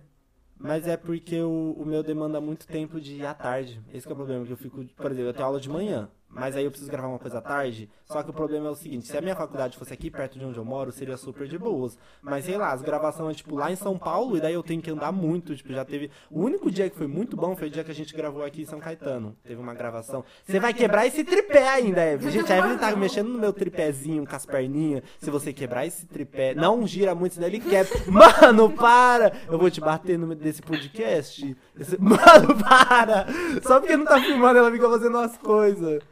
Mas 0.59 0.87
é 0.87 0.97
porque 0.97 1.41
o, 1.41 1.75
o 1.79 1.85
meu 1.85 2.03
demanda 2.03 2.41
muito 2.41 2.67
tempo 2.67 3.01
de 3.01 3.17
ir 3.17 3.27
à 3.27 3.35
tarde. 3.35 3.81
Esse 3.93 4.07
que 4.07 4.13
é 4.13 4.15
o 4.15 4.17
problema, 4.17 4.45
que 4.45 4.53
eu 4.53 4.57
fico, 4.57 4.85
por 4.97 5.11
exemplo, 5.11 5.29
eu 5.29 5.35
tenho 5.35 5.47
aula 5.47 5.61
de 5.61 5.69
manhã, 5.69 6.09
mas 6.29 6.57
aí 6.57 6.65
eu 6.65 6.71
preciso 6.71 6.91
gravar 6.91 7.09
uma 7.09 7.19
coisa 7.19 7.39
à 7.39 7.41
tarde. 7.41 7.89
Só 8.05 8.23
que 8.23 8.31
o 8.31 8.33
problema 8.33 8.69
é 8.69 8.71
o 8.71 8.75
seguinte, 8.75 9.07
se 9.07 9.17
a 9.17 9.21
minha 9.21 9.35
faculdade 9.35 9.77
fosse 9.77 9.93
aqui 9.93 10.11
perto 10.11 10.39
de 10.39 10.45
onde 10.45 10.59
eu 10.59 10.65
moro, 10.65 10.93
seria 10.93 11.17
super 11.17 11.49
de 11.49 11.59
boas. 11.59 11.99
Mas 12.23 12.45
sei 12.45 12.57
lá, 12.57 12.73
as 12.73 12.83
gravações 12.83 13.33
é 13.33 13.35
tipo 13.35 13.57
lá 13.57 13.73
em 13.73 13.77
São 13.77 13.99
Paulo, 13.99 14.37
e 14.37 14.41
daí 14.41 14.55
eu 14.55 14.63
tenho 14.63 14.81
que 14.81 14.91
andar 14.91 15.11
muito, 15.11 15.57
tipo, 15.57 15.73
já 15.73 15.85
teve. 15.85 16.11
O 16.31 16.43
único 16.43 16.71
dia 16.71 16.89
que 16.89 16.97
foi 16.97 17.07
muito 17.07 17.37
bom 17.37 17.57
foi 17.57 17.69
o 17.69 17.71
dia 17.71 17.83
que 17.83 17.91
a 17.91 17.95
gente 17.95 18.15
gravou 18.15 18.45
aqui 18.45 18.63
em 18.63 18.65
São 18.67 18.79
Caetano. 18.79 19.37
Teve 19.43 19.61
uma 19.61 19.75
gravação. 19.75 20.25
Você 20.45 20.61
vai 20.61 20.73
quebrar 20.73 21.07
esse 21.07 21.25
tripé 21.25 21.69
ainda, 21.69 22.05
Evelyn. 22.05 22.31
Gente, 22.31 22.53
a 22.53 22.59
Evelyn 22.59 22.79
tá 22.79 22.95
mexendo 22.95 23.29
no 23.29 23.39
meu 23.39 23.53
tripézinho 23.53 24.27
com 24.27 24.37
as 24.37 24.47
perninhas. 24.47 25.03
Se 25.19 25.31
você 25.31 25.53
quebrar 25.53 25.87
esse 25.87 26.07
tripé, 26.07 26.55
não 26.55 26.87
gira 26.87 27.15
muito, 27.15 27.35
senão 27.35 27.49
ele 27.49 27.61
quebra. 27.61 27.93
Mano, 28.07 28.71
para! 28.71 29.33
Eu 29.49 29.59
vou 29.59 29.71
te 29.71 29.81
bater 29.81 30.19
no 30.19 30.33
desse 30.35 30.63
podcast. 30.63 31.57
Mano, 31.99 32.57
para! 32.63 33.27
Só 33.63 33.81
porque 33.81 33.97
não 33.97 34.05
tá 34.05 34.21
filmando, 34.21 34.59
ela 34.59 34.71
fica 34.71 34.89
fazendo 34.89 35.19
as 35.19 35.37
coisas. 35.39 36.03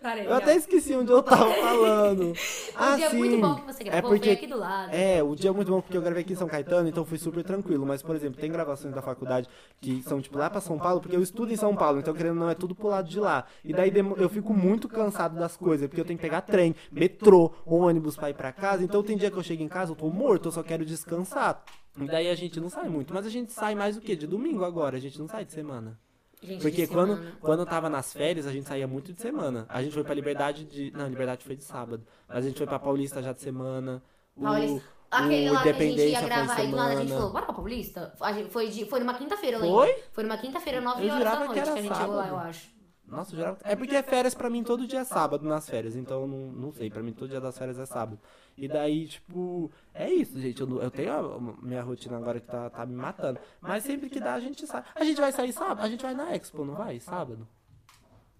Parei, 0.00 0.26
Eu 0.26 0.32
até 0.34 0.54
esqueci 0.56 0.94
onde 0.94 1.10
eu 1.12 1.22
tava 1.22 1.52
falando. 1.52 2.32
Ah, 2.74 2.96
dia 2.96 3.06
é 3.06 3.10
sim. 3.10 3.18
muito 3.18 3.38
bom 3.40 3.54
que 3.56 3.66
você 3.66 3.82
É 3.82 3.84
gravou, 3.86 4.10
porque 4.10 4.24
veio 4.26 4.36
aqui 4.38 4.46
do 4.46 4.58
lado. 4.58 4.94
é, 4.94 5.22
o 5.22 5.34
dia 5.34 5.50
é 5.50 5.52
muito 5.52 5.70
bom 5.70 5.80
porque 5.82 5.96
eu 5.96 6.00
gravei 6.00 6.22
aqui 6.22 6.32
em 6.32 6.36
São 6.36 6.48
Caetano, 6.48 6.88
então 6.88 7.04
foi 7.04 7.18
super 7.18 7.44
tranquilo. 7.44 7.84
Mas, 7.84 8.02
por 8.02 8.16
exemplo, 8.16 8.40
tem 8.40 8.50
gravações 8.50 8.94
da 8.94 9.02
faculdade 9.02 9.46
que 9.80 10.02
são, 10.02 10.20
tipo, 10.20 10.38
lá 10.38 10.48
pra 10.48 10.60
São 10.60 10.78
Paulo, 10.78 11.00
porque 11.00 11.14
eu 11.14 11.22
estudo 11.22 11.52
em 11.52 11.56
São 11.56 11.76
Paulo, 11.76 11.98
então, 12.00 12.14
querendo 12.14 12.36
não, 12.36 12.48
é 12.48 12.54
tudo 12.54 12.74
pro 12.74 12.88
lado 12.88 13.08
de 13.08 13.20
lá. 13.20 13.44
E 13.62 13.72
daí 13.74 13.92
eu 14.16 14.28
fico 14.30 14.54
muito 14.54 14.88
cansado 14.88 15.38
das 15.38 15.56
coisas, 15.56 15.86
porque 15.86 16.00
eu 16.00 16.04
tenho 16.04 16.18
que 16.18 16.22
pegar 16.24 16.40
trem, 16.40 16.74
metrô, 16.90 17.52
ônibus 17.66 18.16
pra 18.16 18.30
ir 18.30 18.34
pra 18.34 18.52
casa. 18.52 18.82
Então, 18.82 19.02
tem 19.02 19.16
dia 19.18 19.30
que 19.30 19.36
eu 19.36 19.42
chego 19.42 19.62
em 19.62 19.68
casa, 19.68 19.92
eu 19.92 19.96
tô 19.96 20.08
morto, 20.08 20.48
eu 20.48 20.52
só 20.52 20.62
quero 20.62 20.84
descansar. 20.84 21.62
E 22.00 22.06
daí 22.06 22.30
a 22.30 22.34
gente 22.34 22.58
não 22.58 22.70
sai 22.70 22.88
muito. 22.88 23.12
Mas 23.12 23.26
a 23.26 23.30
gente 23.30 23.52
sai 23.52 23.74
mais 23.74 23.96
o 23.96 24.00
quê? 24.00 24.16
De 24.16 24.26
domingo 24.26 24.64
agora, 24.64 24.96
a 24.96 25.00
gente 25.00 25.18
não 25.18 25.28
sai 25.28 25.44
de 25.44 25.52
semana. 25.52 25.98
Gente, 26.42 26.62
Porque 26.62 26.86
quando, 26.86 27.16
semana. 27.16 27.36
quando 27.40 27.60
eu 27.60 27.66
tava 27.66 27.90
nas 27.90 28.12
férias, 28.12 28.46
a 28.46 28.52
gente 28.52 28.66
saía 28.66 28.86
muito 28.86 29.12
de 29.12 29.20
semana. 29.20 29.66
A 29.68 29.82
gente 29.82 29.92
foi 29.92 30.02
pra 30.02 30.14
Liberdade 30.14 30.64
de. 30.64 30.90
Não, 30.92 31.06
Liberdade 31.06 31.44
foi 31.44 31.54
de 31.54 31.64
sábado. 31.64 32.02
Mas 32.26 32.38
a 32.38 32.48
gente 32.48 32.56
foi 32.56 32.66
pra 32.66 32.78
Paulista 32.78 33.22
já 33.22 33.32
de 33.32 33.40
semana. 33.40 34.02
O, 34.34 34.42
Paulista. 34.42 34.82
Aquele 35.10 35.50
o 35.50 35.52
lá 35.52 35.62
que 35.62 35.68
a 35.68 35.72
gente 35.72 36.00
ia 36.00 36.20
gravar 36.20 36.62
e 36.62 36.66
do 36.68 36.76
nada 36.76 36.92
a 36.92 36.96
gente 36.96 37.12
falou, 37.12 37.32
bora 37.32 37.44
pra 37.44 37.54
Paulista? 37.54 38.14
A 38.20 38.32
gente, 38.32 38.48
foi, 38.50 38.68
de, 38.70 38.86
foi 38.86 39.00
numa 39.00 39.14
quinta-feira, 39.14 39.56
eu 39.56 39.60
lembro. 39.60 39.76
Foi? 39.76 40.02
Foi 40.12 40.24
numa 40.24 40.38
quinta-feira, 40.38 40.80
9 40.80 41.04
Eu 41.06 41.14
horas 41.14 41.24
da 41.24 41.38
noite 41.40 41.52
que 41.54 41.62
que, 41.62 41.68
a 41.68 41.82
gente 41.82 41.96
chegou 41.96 42.14
lá, 42.14 42.22
sábado. 42.24 42.28
eu 42.28 42.48
acho. 42.48 42.79
Nossa, 43.10 43.32
eu 43.34 43.38
jurava... 43.38 43.58
É 43.64 43.74
porque 43.74 43.96
é 43.96 44.02
férias 44.02 44.34
pra 44.34 44.48
mim 44.48 44.62
todo 44.62 44.86
dia 44.86 45.00
é 45.00 45.04
sábado 45.04 45.44
nas 45.46 45.68
férias, 45.68 45.96
então 45.96 46.26
não, 46.28 46.52
não 46.52 46.72
sei, 46.72 46.88
pra 46.88 47.02
mim 47.02 47.12
todo 47.12 47.28
dia 47.28 47.40
das 47.40 47.58
férias 47.58 47.78
é 47.78 47.84
sábado. 47.84 48.18
E 48.56 48.68
daí, 48.68 49.08
tipo, 49.08 49.70
é 49.92 50.08
isso, 50.08 50.38
gente. 50.40 50.60
Eu, 50.60 50.66
não- 50.66 50.80
eu 50.80 50.90
tenho 50.90 51.12
a 51.12 51.40
minha 51.62 51.82
rotina 51.82 52.16
agora 52.16 52.38
que 52.38 52.46
tá, 52.46 52.70
tá 52.70 52.86
me 52.86 52.94
matando. 52.94 53.40
Mas 53.60 53.82
sempre 53.84 54.08
que 54.08 54.20
dá, 54.20 54.34
a 54.34 54.40
gente 54.40 54.64
sai. 54.66 54.84
A 54.94 55.02
gente 55.04 55.20
vai 55.20 55.32
sair 55.32 55.52
sábado? 55.52 55.84
A 55.84 55.88
gente 55.88 56.02
vai 56.02 56.14
na 56.14 56.34
Expo, 56.36 56.64
não 56.64 56.74
vai? 56.74 57.00
Sábado? 57.00 57.48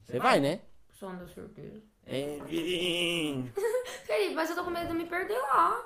Você 0.05 0.19
vai, 0.19 0.39
né? 0.41 0.61
Só 0.93 1.09
anda 1.09 1.27
surpresa. 1.27 1.81
É. 2.07 2.39
Felipe, 4.05 4.35
mas 4.35 4.51
eu 4.51 4.57
tô 4.57 4.65
com 4.65 4.71
medo 4.71 4.89
de 4.89 4.95
me 4.95 5.07
perder 5.07 5.39
lá. 5.39 5.85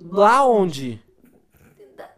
Lá 0.00 0.46
onde? 0.46 1.02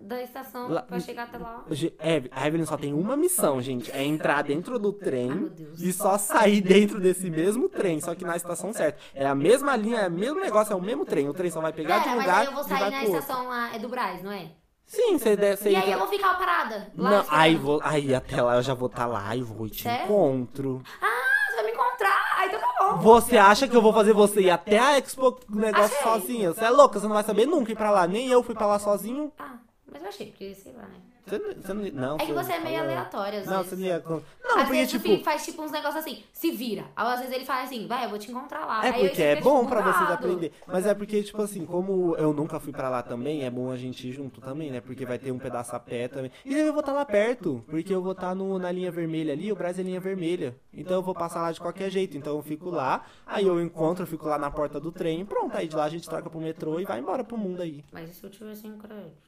Da, 0.06 0.22
estação 0.22 0.68
Lá- 0.68 0.82
pra 0.82 1.00
chegar 1.00 1.24
até 1.24 1.36
lá. 1.38 1.64
Eve- 1.98 2.30
A 2.30 2.46
Evelyn 2.46 2.64
só 2.64 2.76
tem 2.76 2.92
uma 2.94 3.16
missão, 3.16 3.60
gente. 3.60 3.90
É 3.90 4.04
entrar 4.04 4.42
dentro 4.42 4.78
do 4.78 4.92
trem 4.92 5.50
e 5.78 5.92
só 5.92 6.16
sair 6.16 6.60
dentro 6.60 7.00
desse 7.00 7.28
mesmo 7.28 7.68
trem, 7.68 8.00
só 8.00 8.14
que 8.14 8.24
na 8.24 8.36
estação 8.36 8.72
certa. 8.72 8.98
É 9.14 9.26
a 9.26 9.34
mesma 9.34 9.74
linha, 9.76 10.00
é 10.02 10.08
o 10.08 10.12
mesmo 10.12 10.40
negócio, 10.40 10.72
é 10.72 10.76
o 10.76 10.80
mesmo 10.80 11.04
trem. 11.04 11.28
O 11.28 11.34
trem 11.34 11.50
só 11.50 11.60
vai 11.60 11.72
pegar 11.72 11.98
de 11.98 12.08
É, 12.08 12.12
um 12.12 12.16
mas 12.16 12.24
lugar 12.26 12.40
aí 12.40 12.46
eu 12.46 12.52
vou 12.52 12.64
sair 12.64 12.90
na 12.90 13.04
estação 13.04 13.48
lá, 13.48 13.74
é 13.74 13.78
do 13.78 13.88
Braz, 13.88 14.22
não 14.22 14.30
é? 14.30 14.50
Sim, 14.86 15.18
você 15.18 15.34
desce 15.36 15.68
E 15.70 15.74
aí 15.74 15.90
eu 15.90 15.98
vou 15.98 16.06
ficar 16.06 16.34
parada. 16.38 16.92
Lá 16.96 17.10
Não, 17.10 17.24
aí, 17.28 17.56
vou, 17.56 17.80
aí 17.82 18.14
até 18.14 18.40
lá 18.40 18.54
eu 18.54 18.62
já 18.62 18.72
vou 18.74 18.86
estar 18.86 19.06
lá 19.06 19.34
e 19.34 19.42
vou 19.42 19.66
e 19.66 19.70
te 19.70 19.82
Sério? 19.82 20.04
encontro. 20.04 20.80
Ah, 21.02 21.50
você 21.50 21.56
vai 21.56 21.64
me 21.64 21.72
encontrar. 21.72 22.24
Ah, 22.38 22.46
então 22.46 22.60
tá 22.60 22.74
bom. 22.78 22.98
Você 22.98 23.36
acha 23.36 23.66
que 23.66 23.76
eu 23.76 23.82
vou 23.82 23.92
fazer 23.92 24.12
você 24.12 24.42
ir 24.42 24.50
até 24.50 24.78
a 24.78 24.96
Expo 24.96 25.40
negócio 25.50 25.96
Achei. 25.96 26.12
sozinha? 26.12 26.52
Você 26.54 26.64
é 26.64 26.70
louca, 26.70 27.00
você 27.00 27.06
não 27.08 27.14
vai 27.14 27.24
saber 27.24 27.46
nunca 27.46 27.72
ir 27.72 27.74
pra 27.74 27.90
lá. 27.90 28.06
Nem 28.06 28.28
eu 28.28 28.44
fui 28.44 28.54
pra 28.54 28.66
lá 28.68 28.78
sozinho. 28.78 29.32
Ah, 29.36 29.56
mas 29.96 30.02
eu 30.02 30.08
achei, 30.08 30.26
porque 30.26 30.54
sei 30.54 30.72
lá, 30.72 30.82
né? 30.82 31.00
Você 31.26 31.38
você 31.38 31.74
não, 31.74 31.82
não, 31.90 32.16
É 32.16 32.26
que 32.26 32.32
você 32.32 32.52
é 32.52 32.60
meio 32.60 32.80
aleatório, 32.80 33.40
às 33.40 33.46
Não, 33.46 33.56
vezes. 33.56 33.70
você 33.70 33.76
não 33.76 33.82
ia. 33.82 34.04
Não, 34.06 34.16
às 34.18 34.62
porque 34.62 34.72
vezes 34.72 34.88
o 34.88 34.96
tipo. 34.96 35.02
Felipe 35.02 35.24
faz 35.24 35.44
tipo 35.44 35.62
uns 35.62 35.72
negócios 35.72 35.96
assim, 35.96 36.22
se 36.32 36.52
vira. 36.52 36.84
Aí, 36.94 37.12
Às 37.14 37.20
vezes 37.20 37.34
ele 37.34 37.44
fala 37.44 37.62
assim, 37.62 37.86
vai, 37.86 38.04
eu 38.04 38.10
vou 38.10 38.18
te 38.18 38.30
encontrar 38.30 38.64
lá. 38.64 38.86
É 38.86 38.90
Aí 38.90 39.08
porque 39.08 39.22
é 39.22 39.40
bom 39.40 39.60
tipo, 39.60 39.70
pra 39.70 39.80
vocês 39.80 40.10
aprender. 40.10 40.52
Mas 40.66 40.86
é 40.86 40.94
porque, 40.94 41.22
tipo 41.24 41.42
assim, 41.42 41.66
como 41.66 42.14
eu 42.16 42.32
nunca 42.32 42.60
fui 42.60 42.72
pra 42.72 42.88
lá 42.88 43.02
também, 43.02 43.44
é 43.44 43.50
bom 43.50 43.72
a 43.72 43.76
gente 43.76 44.06
ir 44.06 44.12
junto 44.12 44.40
também, 44.40 44.70
né? 44.70 44.80
Porque 44.80 45.04
vai 45.04 45.18
ter 45.18 45.32
um 45.32 45.38
pedaço 45.38 45.74
a 45.74 45.80
pé 45.80 46.06
também. 46.06 46.30
E 46.44 46.54
eu 46.54 46.72
vou 46.72 46.80
estar 46.80 46.92
lá 46.92 47.04
perto, 47.04 47.64
porque 47.66 47.92
eu 47.92 48.02
vou 48.02 48.12
estar 48.12 48.34
no, 48.34 48.56
na 48.58 48.70
linha 48.70 48.92
vermelha 48.92 49.32
ali, 49.32 49.50
o 49.50 49.56
Brasil 49.56 49.82
é 49.82 49.86
linha 49.88 50.00
vermelha. 50.00 50.54
Então 50.72 50.96
eu 50.96 51.02
vou 51.02 51.14
passar 51.14 51.42
lá 51.42 51.50
de 51.50 51.58
qualquer 51.60 51.90
jeito. 51.90 52.16
Então 52.16 52.36
eu 52.36 52.42
fico 52.42 52.70
lá, 52.70 53.04
aí 53.26 53.46
eu 53.46 53.60
encontro, 53.60 54.04
eu 54.04 54.06
fico 54.06 54.28
lá 54.28 54.38
na 54.38 54.50
porta 54.50 54.78
do 54.78 54.92
trem, 54.92 55.24
pronto. 55.24 55.56
Aí 55.56 55.66
de 55.66 55.74
lá 55.74 55.84
a 55.84 55.88
gente 55.88 56.08
troca 56.08 56.30
pro 56.30 56.40
metrô 56.40 56.78
e 56.78 56.84
vai 56.84 57.00
embora 57.00 57.24
pro 57.24 57.36
mundo 57.36 57.62
aí. 57.62 57.84
Mas 57.90 58.10
e 58.10 58.14
se 58.14 58.22
eu 58.22 58.30
tiver 58.30 58.54
sem 58.54 58.76
crédito? 58.78 59.26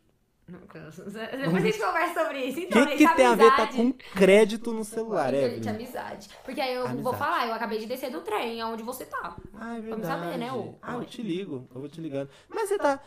Depois 0.49 1.57
a 1.63 1.67
gente 1.67 1.79
conversa 1.79 2.25
sobre 2.25 2.45
isso. 2.47 2.59
O 2.59 2.63
Então, 2.63 2.85
que, 2.87 2.97
gente, 2.99 3.09
que 3.09 3.17
tem 3.17 3.27
a 3.27 3.35
ver 3.35 3.55
tá 3.57 3.67
com 3.67 3.93
crédito 3.93 4.73
no 4.73 4.85
celular, 4.85 5.35
Então, 5.35 5.51
gente, 5.51 5.69
amizade. 5.69 6.29
Porque 6.45 6.61
aí 6.61 6.75
eu 6.75 6.83
vou 6.83 6.91
Amizade. 6.91 7.17
falar, 7.19 7.47
eu 7.49 7.55
acabei 7.55 7.79
de 7.79 7.87
descer 7.87 8.11
do 8.11 8.21
trem, 8.23 8.61
aonde 8.61 8.83
você 8.83 9.05
tá. 9.05 9.37
Ah, 9.55 9.77
é 9.77 9.81
Vamos 9.81 9.85
verdade. 9.99 10.07
saber, 10.07 10.39
né, 10.39 10.53
ô? 10.53 10.75
Ah, 10.81 10.95
eu 10.95 11.05
te 11.05 11.23
ligo, 11.23 11.69
eu 11.75 11.81
vou 11.81 11.89
te 11.89 12.01
ligando. 12.01 12.29
Mas 12.49 12.69
você 12.69 12.79
tá. 12.79 12.99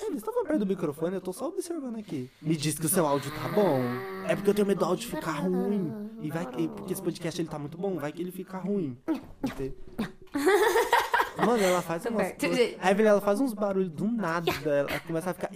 Eles 0.00 0.16
estão 0.16 0.32
falando 0.34 0.48
perto 0.48 0.58
do 0.60 0.66
microfone, 0.66 1.14
eu 1.14 1.20
tô 1.20 1.32
só 1.32 1.46
observando 1.46 1.96
aqui. 1.98 2.28
Me 2.42 2.56
diz 2.56 2.76
que 2.76 2.86
o 2.86 2.88
seu 2.88 3.06
áudio 3.06 3.30
tá 3.30 3.48
bom. 3.48 3.80
É 4.28 4.34
porque 4.34 4.50
eu 4.50 4.54
tenho 4.54 4.66
medo 4.66 4.78
do 4.80 4.84
áudio 4.84 5.08
ficar 5.08 5.32
ruim. 5.32 6.10
E 6.20 6.30
vai 6.30 6.44
que. 6.46 6.66
Porque 6.68 6.92
esse 6.92 7.02
podcast 7.02 7.40
ele 7.40 7.48
tá 7.48 7.58
muito 7.60 7.78
bom, 7.78 7.96
vai 7.96 8.10
que 8.12 8.20
ele 8.20 8.32
fica 8.32 8.58
ruim. 8.58 8.98
Entende? 9.44 9.74
Mano, 11.36 11.62
ela 11.62 11.82
faz 11.82 12.04
umas 12.06 12.32
coisas-. 12.32 12.76
A 12.80 12.90
Evelyn, 12.90 13.08
ela 13.10 13.20
faz 13.20 13.40
uns 13.40 13.52
barulhos 13.54 13.90
do 13.90 14.06
nada. 14.06 14.50
Ela 14.64 15.00
começa 15.00 15.30
a 15.30 15.34
ficar. 15.34 15.50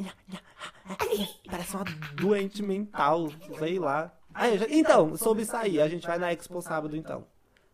Parece 1.50 1.74
uma 1.76 1.84
doente 2.20 2.62
mental, 2.62 3.28
sei 3.58 3.78
lá. 3.78 4.12
Aí, 4.34 4.58
já- 4.58 4.66
Então, 4.70 5.16
sobre 5.16 5.42
isso 5.42 5.56
aí, 5.56 5.80
a 5.80 5.88
gente 5.88 6.06
vai 6.06 6.18
na 6.18 6.32
Expo 6.32 6.60
sábado 6.62 6.96
então. 6.96 7.24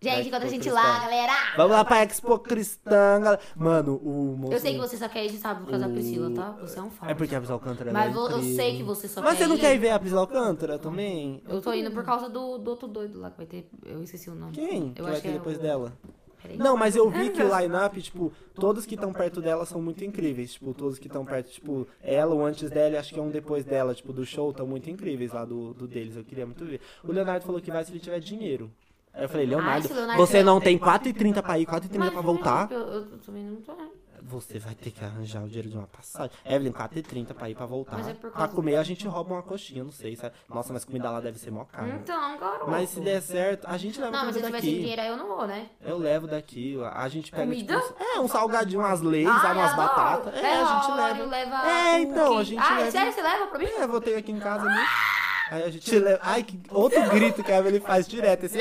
Gente, 0.01 0.13
Vai, 0.17 0.23
enquanto 0.27 0.43
a 0.43 0.49
gente 0.49 0.61
cristão. 0.61 0.83
lá, 0.83 0.99
galera. 1.01 1.33
Vamos 1.57 1.73
lá 1.73 1.83
pra 1.85 2.03
Expo 2.05 2.39
Cristã, 2.39 3.21
galera. 3.23 3.41
Mano, 3.57 3.97
o 3.97 4.37
moço. 4.37 4.53
Eu 4.53 4.61
sei 4.61 4.75
que 4.75 4.79
você 4.79 4.99
só 4.99 5.09
quer 5.09 5.25
ir 5.25 5.31
de 5.31 5.39
sábado 5.39 5.65
por 5.65 5.71
causa 5.71 5.87
da 5.89 5.93
Priscila, 5.95 6.31
tá? 6.31 6.51
Você 6.61 6.79
é 6.79 6.83
um 6.83 6.91
falso. 6.91 7.11
É 7.11 7.15
porque 7.15 7.35
a 7.35 7.39
Priscila 7.39 7.57
Alcântara 7.57 7.91
Mas 7.91 8.11
é 8.11 8.13
vo- 8.15 8.29
eu 8.29 8.43
sei 8.43 8.77
que 8.77 8.83
você 8.83 9.09
só 9.09 9.23
Mas 9.23 9.39
quer 9.39 9.45
você 9.45 9.47
não 9.47 9.57
ir. 9.57 9.61
quer 9.61 9.75
ir 9.75 9.79
ver 9.79 9.91
a 9.91 9.99
Priscila 9.99 10.21
Alcântara 10.21 10.79
também? 10.79 11.43
Eu 11.49 11.63
tô 11.63 11.73
indo 11.73 11.91
por 11.91 12.05
causa 12.05 12.29
do, 12.29 12.59
do 12.59 12.71
outro 12.71 12.87
doido 12.87 13.19
lá 13.19 13.31
que 13.31 13.39
vai 13.39 13.47
ter. 13.47 13.67
Eu 13.87 14.03
esqueci 14.03 14.29
o 14.29 14.35
nome. 14.35 14.53
Quem? 14.53 14.93
Que 14.93 15.01
Eu 15.01 15.05
vai 15.05 15.15
acho 15.15 15.23
ter 15.23 15.29
que 15.29 15.35
é 15.35 15.39
depois 15.39 15.57
o- 15.57 15.61
dela? 15.63 15.93
Peraí. 16.45 16.59
Não, 16.59 16.77
mas 16.77 16.95
eu 16.95 17.09
vi 17.09 17.31
que 17.31 17.43
o 17.43 17.59
line-up, 17.59 18.03
tipo, 18.03 18.31
todos 18.55 18.85
que 18.85 18.95
estão 18.95 19.15
perto 19.15 19.41
dela 19.41 19.65
são 19.65 19.81
muito 19.81 20.05
incríveis. 20.05 20.53
Tipo, 20.53 20.75
todos 20.75 20.99
que 20.99 21.07
estão 21.07 21.25
perto, 21.25 21.51
tipo, 21.51 21.89
ela, 22.03 22.35
o 22.35 22.45
antes 22.45 22.71
dela 22.71 22.95
e 22.95 22.97
acho 22.99 23.15
que 23.15 23.19
é 23.19 23.23
um 23.23 23.31
depois 23.31 23.65
dela, 23.65 23.95
tipo, 23.95 24.13
do 24.13 24.27
show, 24.27 24.51
estão 24.51 24.67
muito 24.67 24.91
incríveis 24.91 25.33
lá 25.33 25.45
do, 25.47 25.73
do 25.73 25.89
deles. 25.89 26.17
Eu 26.17 26.25
queria 26.25 26.45
muito 26.45 26.63
ver. 26.67 26.81
O 27.03 27.11
Leonardo 27.11 27.47
falou 27.47 27.63
que 27.63 27.71
vai 27.71 27.83
se 27.83 27.91
ele 27.93 27.99
tiver 27.99 28.21
dinheiro. 28.21 28.71
Aí 29.15 29.25
eu 29.25 29.29
falei, 29.29 29.47
Leonardo, 29.47 29.87
se 29.87 29.93
o 29.93 29.97
Leonardo 29.97 30.27
você 30.27 30.43
não 30.43 30.61
tem 30.61 30.79
4h30 30.79 31.41
pra 31.41 31.59
ir, 31.59 31.67
4h30 31.67 31.97
Mas 31.97 32.13
pra 32.13 32.21
voltar? 32.21 32.71
Eu, 32.71 32.79
eu, 32.79 32.95
eu 33.13 33.19
também 33.25 33.45
não 33.45 33.57
tô. 33.63 33.73
Você 34.27 34.59
vai 34.59 34.75
ter 34.75 34.91
que 34.91 35.05
arranjar 35.05 35.43
o 35.43 35.47
dinheiro 35.47 35.69
de 35.69 35.77
uma 35.77 35.87
passagem. 35.87 36.31
Evelyn, 36.47 36.73
4h30 36.73 37.35
pra 37.35 37.51
ir 37.51 37.55
pra 37.55 37.67
voltar. 37.67 37.97
Mas 37.99 38.09
é 38.09 38.15
por 38.15 38.31
Pra 38.31 38.49
comer 38.49 38.77
a 38.77 38.83
gente 38.83 39.07
rouba 39.07 39.35
uma 39.35 39.43
coxinha, 39.43 39.85
não 39.85 39.93
sei. 39.93 40.17
Sabe? 40.17 40.35
Nossa, 40.49 40.73
mas 40.73 40.83
comida 40.83 41.11
lá 41.11 41.21
deve 41.21 41.39
ser 41.39 41.51
mó 41.51 41.65
caro. 41.67 41.89
Então, 41.89 42.39
garoto. 42.39 42.71
Mas 42.71 42.89
se 42.89 43.01
der 43.01 43.21
certo, 43.21 43.67
a 43.69 43.77
gente 43.77 44.01
leva 44.01 44.13
Não, 44.13 44.25
mas 44.25 44.35
se 44.35 44.41
comida 44.41 44.47
eu 44.57 44.61
tiver 44.61 44.61
sem 44.63 44.71
daqui. 44.71 44.81
dinheiro 44.81 45.03
aí 45.03 45.09
eu 45.09 45.17
não 45.19 45.29
vou, 45.29 45.47
né? 45.47 45.69
Eu 45.83 45.99
levo 45.99 46.27
daqui, 46.27 46.79
a 46.83 47.07
gente 47.09 47.31
pega 47.31 47.45
Comida? 47.45 47.79
tipo, 47.81 48.03
é, 48.03 48.21
um 48.21 48.27
salgadinho, 48.29 48.81
umas 48.81 49.03
leis, 49.03 49.29
Ai, 49.29 49.53
umas 49.53 49.77
batatas. 49.77 50.35
É, 50.35 50.55
a 50.55 50.65
gente 50.81 50.93
leva. 50.97 51.25
leva 51.25 51.69
É, 51.69 52.01
então, 52.01 52.39
a 52.39 52.45
gente 52.45 52.61
Ai, 52.63 52.79
leva- 52.79 52.91
sério, 52.91 53.13
você 53.13 53.23
leva 53.23 53.47
pra 53.49 53.59
mim? 53.59 53.67
É, 53.67 53.83
eu 53.85 53.89
vou 53.89 54.01
ter 54.01 54.17
aqui 54.17 54.33
em 54.33 54.41
casa 54.41 54.65
mesmo. 54.65 54.87
Aí 55.51 55.63
a 55.63 55.71
gente 55.71 55.99
leva. 55.99 56.19
Ai, 56.23 56.43
que 56.43 56.59
outro 56.71 57.03
grito 57.11 57.43
que 57.45 57.53
a 57.53 57.59
Evelyn 57.59 57.81
faz 57.81 58.09
direto. 58.09 58.45
Esse. 58.47 58.61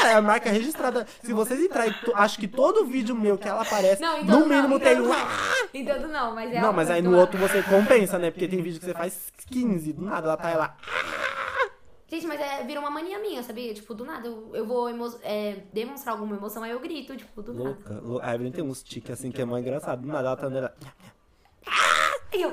Ah, 0.00 0.08
é 0.10 0.14
a 0.14 0.22
marca 0.22 0.50
registrada. 0.50 1.06
Se 1.22 1.32
vocês 1.32 1.60
entrarem, 1.60 1.92
to- 2.04 2.12
acho 2.14 2.38
que 2.38 2.46
todo 2.48 2.84
vídeo 2.86 3.14
meu 3.16 3.36
que 3.38 3.48
ela 3.48 3.62
aparece, 3.62 4.00
Não, 4.02 4.18
então 4.20 4.40
no 4.40 4.46
mínimo 4.46 4.68
não, 4.68 4.78
tem 4.80 4.92
então 4.92 5.04
um. 5.04 5.08
não. 5.08 5.28
Então 5.74 6.08
não, 6.08 6.34
mas 6.34 6.52
é 6.52 6.60
Não, 6.60 6.72
mas 6.72 6.90
aí 6.90 7.02
no 7.02 7.16
outro 7.16 7.38
você 7.38 7.62
compensa, 7.62 8.18
né? 8.18 8.30
Porque 8.30 8.46
tem 8.48 8.62
vídeo 8.62 8.78
que 8.80 8.86
você 8.86 8.94
faz 8.94 9.32
15, 9.50 9.92
do 9.92 10.02
nada 10.02 10.26
ela 10.28 10.36
tá 10.36 10.54
lá. 10.56 10.76
Gente, 12.10 12.26
mas 12.26 12.40
é, 12.40 12.64
vira 12.64 12.80
uma 12.80 12.90
mania 12.90 13.18
minha, 13.18 13.42
sabia? 13.42 13.74
Tipo, 13.74 13.92
do 13.94 14.02
nada, 14.04 14.26
eu, 14.26 14.50
eu 14.54 14.64
vou 14.66 14.88
emo- 14.88 15.18
é, 15.22 15.58
demonstrar 15.74 16.14
alguma 16.14 16.36
emoção, 16.36 16.62
aí 16.62 16.70
eu 16.70 16.80
grito, 16.80 17.14
tipo, 17.16 17.42
do 17.42 17.52
nada. 17.52 17.68
Louca. 17.68 18.00
lou- 18.02 18.20
A 18.22 18.34
Evelyn 18.34 18.50
tem 18.50 18.64
uns 18.64 18.82
tiques 18.82 19.10
assim 19.10 19.30
que 19.30 19.42
é 19.42 19.44
mó 19.44 19.58
engraçado. 19.58 20.00
Do 20.00 20.08
nada 20.08 20.26
ela 20.28 20.36
tá 20.36 20.46
andando. 20.46 20.64
ela- 20.64 20.74
E 22.32 22.40
eu, 22.42 22.52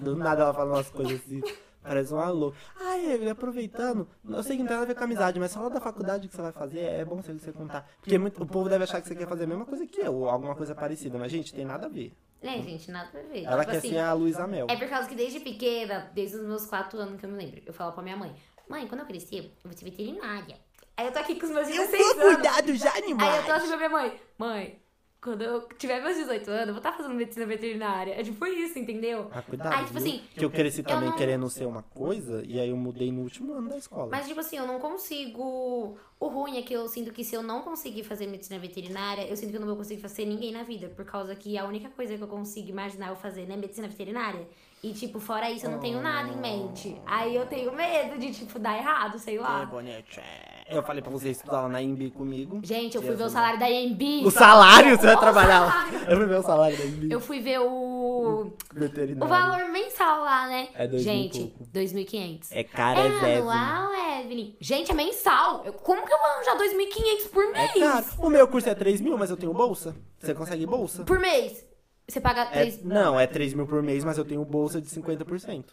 Do 0.00 0.16
nada 0.16 0.42
ela 0.42 0.52
fala 0.54 0.74
umas 0.74 0.90
coisas 0.90 1.20
assim. 1.24 1.42
Parece 1.86 2.12
uma 2.12 2.28
louca. 2.30 2.56
Ai, 2.80 3.12
Evelyn, 3.12 3.30
aproveitando. 3.30 4.08
Eu 4.28 4.42
sei 4.42 4.56
que 4.56 4.62
não 4.62 4.68
tem 4.68 4.76
nada 4.76 4.82
a 4.84 4.92
ver 4.92 4.94
com 4.96 5.04
amizade, 5.04 5.38
mas 5.38 5.54
fala 5.54 5.70
da 5.70 5.80
faculdade 5.80 6.26
que 6.28 6.34
você 6.34 6.42
vai 6.42 6.52
fazer. 6.52 6.80
É 6.80 7.04
bom 7.04 7.22
você 7.22 7.32
você 7.32 7.52
contar. 7.52 7.88
Porque 8.00 8.18
muito- 8.18 8.42
o 8.42 8.46
povo 8.46 8.68
deve 8.68 8.84
achar 8.84 9.00
que 9.00 9.06
você 9.08 9.14
quer 9.14 9.28
fazer 9.28 9.44
a 9.44 9.46
mesma 9.46 9.64
coisa 9.64 9.86
que 9.86 10.00
eu, 10.00 10.14
ou 10.14 10.28
alguma 10.28 10.54
coisa 10.56 10.74
parecida. 10.74 11.18
Mas, 11.18 11.30
gente, 11.30 11.54
tem 11.54 11.64
nada 11.64 11.86
a 11.86 11.88
ver. 11.88 12.12
né, 12.42 12.60
gente, 12.62 12.90
nada 12.90 13.08
a 13.18 13.22
ver. 13.22 13.44
Ela 13.44 13.60
tipo 13.60 13.70
quer 13.72 13.78
assim, 13.78 13.88
ser 13.90 13.98
a 13.98 14.12
Luísa 14.12 14.46
Mel. 14.46 14.66
É 14.70 14.76
por 14.76 14.88
causa 14.88 15.08
que 15.08 15.14
desde 15.14 15.40
pequena, 15.40 16.10
desde 16.14 16.36
os 16.36 16.42
meus 16.46 16.66
quatro 16.66 16.98
anos 16.98 17.18
que 17.18 17.26
eu 17.26 17.30
me 17.30 17.36
lembro, 17.36 17.60
eu 17.66 17.72
falo 17.72 17.92
pra 17.92 18.02
minha 18.02 18.16
mãe, 18.16 18.34
mãe, 18.68 18.86
quando 18.86 19.00
eu 19.00 19.06
crescer, 19.06 19.36
eu 19.64 19.70
vou 19.70 19.72
ser 19.72 19.84
veterinária. 19.84 20.56
Aí 20.96 21.06
eu 21.06 21.12
tô 21.12 21.18
aqui 21.18 21.38
com 21.40 21.46
os 21.46 21.52
meus 21.52 21.66
16 21.66 22.18
anos. 22.18 22.36
dos 22.38 22.84
Aí 22.84 22.98
eu 22.98 22.98
tô 22.98 22.98
animais. 22.98 23.48
assim 23.50 23.68
pra 23.68 23.76
minha 23.76 23.88
mãe, 23.88 24.20
mãe, 24.38 24.78
quando 25.22 25.42
eu 25.42 25.66
tiver 25.78 26.00
meus 26.02 26.16
18 26.16 26.48
anos, 26.50 26.66
eu 26.68 26.74
vou 26.74 26.76
estar 26.78 26.92
fazendo 26.92 27.14
medicina 27.14 27.46
veterinária. 27.46 28.12
É 28.14 28.22
tipo 28.22 28.44
isso, 28.46 28.78
entendeu? 28.78 29.28
Ah, 29.32 29.42
cuidado, 29.42 29.72
Aí, 29.74 29.84
tipo 29.84 29.98
assim, 29.98 30.22
Que 30.34 30.44
eu 30.44 30.50
cresci 30.50 30.82
também 30.82 31.08
não- 31.08 31.16
querendo 31.16 31.48
ser 31.50 31.66
uma 31.66 31.82
coisa, 31.82 32.42
e 32.46 32.60
aí 32.60 32.70
eu 32.70 32.76
mudei 32.76 33.10
no 33.10 33.22
último 33.22 33.52
ano 33.54 33.68
da 33.70 33.76
escola. 33.76 34.08
Mas, 34.10 34.26
tipo 34.28 34.38
assim, 34.40 34.56
eu 34.56 34.66
não 34.66 34.78
consigo. 34.78 35.98
O 36.18 36.28
ruim 36.28 36.58
é 36.58 36.62
que 36.62 36.72
eu 36.72 36.86
sinto 36.88 37.12
que 37.12 37.24
se 37.24 37.34
eu 37.34 37.42
não 37.42 37.62
conseguir 37.62 38.04
fazer 38.04 38.26
medicina 38.26 38.58
veterinária, 38.58 39.26
eu 39.28 39.36
sinto 39.36 39.50
que 39.50 39.56
eu 39.56 39.60
não 39.60 39.66
vou 39.68 39.76
conseguir 39.76 40.00
fazer 40.00 40.24
ninguém 40.24 40.52
na 40.52 40.62
vida. 40.62 40.88
Por 40.88 41.04
causa 41.04 41.34
que 41.34 41.58
a 41.58 41.64
única 41.64 41.88
coisa 41.90 42.16
que 42.16 42.22
eu 42.22 42.28
consigo 42.28 42.68
imaginar 42.68 43.08
eu 43.08 43.16
fazer 43.16 43.42
é 43.50 43.56
medicina 43.56 43.88
veterinária. 43.88 44.46
E, 44.82 44.92
tipo, 44.92 45.18
fora 45.18 45.50
isso, 45.50 45.66
eu 45.66 45.70
não 45.70 45.80
tenho 45.80 46.00
nada 46.00 46.28
em 46.28 46.36
mente. 46.36 46.96
Aí 47.04 47.34
eu 47.34 47.46
tenho 47.46 47.72
medo 47.74 48.18
de, 48.18 48.32
tipo, 48.32 48.58
dar 48.58 48.76
errado, 48.78 49.18
sei 49.18 49.36
É 49.36 49.40
lá. 49.40 49.64
bonito. 49.64 50.20
Eu 50.68 50.82
falei 50.82 51.00
pra 51.00 51.12
você 51.12 51.30
estudar 51.30 51.62
lá 51.62 51.68
na 51.68 51.80
IMB 51.80 52.10
comigo. 52.10 52.60
Gente, 52.62 52.96
eu 52.98 53.02
fui 53.02 53.14
ver 53.14 53.22
o 53.24 53.28
salário 53.30 53.58
da 53.58 53.70
EMB. 53.70 54.24
O 54.26 54.30
salário, 54.30 54.96
você 54.96 55.06
vai 55.06 55.16
trabalhar 55.16 55.60
lá. 55.60 55.88
Eu 56.08 56.16
fui 56.16 56.26
ver 56.26 56.38
o 56.38 56.42
salário 56.42 56.76
da 56.76 56.84
IMB. 56.84 57.12
Eu 57.12 57.20
fui 57.20 57.40
ver 57.40 57.60
o. 57.60 58.52
Veterinário. 58.74 59.24
O 59.24 59.28
valor 59.28 59.68
mensal 59.70 60.22
lá, 60.22 60.46
né? 60.48 60.68
É 60.74 60.88
dois 60.88 61.02
Gente, 61.02 61.38
pouco. 61.56 61.72
2.500. 61.72 62.48
É 62.50 62.64
cara, 62.64 63.00
é 63.00 63.06
É 63.06 63.20
zero. 63.20 63.48
anual, 63.50 63.90
Evelyn? 64.24 64.56
Gente, 64.60 64.90
é 64.90 64.94
mensal. 64.94 65.62
Eu- 65.64 65.72
como 65.72 66.04
que 66.04 66.12
eu 66.12 66.18
vou 66.18 66.26
arranjar 66.26 66.56
2.500 66.56 67.28
por 67.30 67.52
mês? 67.52 67.70
É 67.76 67.80
caro. 67.80 68.06
O 68.18 68.28
meu 68.28 68.48
curso 68.48 68.68
é 68.68 68.74
3 68.74 69.00
mil, 69.00 69.16
mas 69.16 69.30
eu 69.30 69.36
tenho 69.36 69.52
bolsa. 69.54 69.94
Você 70.18 70.34
consegue 70.34 70.66
bolsa? 70.66 71.04
Por 71.04 71.18
mês. 71.20 71.64
Você 72.08 72.20
paga 72.20 72.42
É, 72.42 72.46
3... 72.50 72.84
não, 72.84 73.18
é 73.18 73.26
3 73.26 73.54
mil 73.54 73.66
por 73.66 73.82
mês, 73.82 74.04
mas 74.04 74.16
eu 74.18 74.24
tenho 74.24 74.44
bolsa 74.44 74.80
de 74.80 74.88
50% 74.88 75.64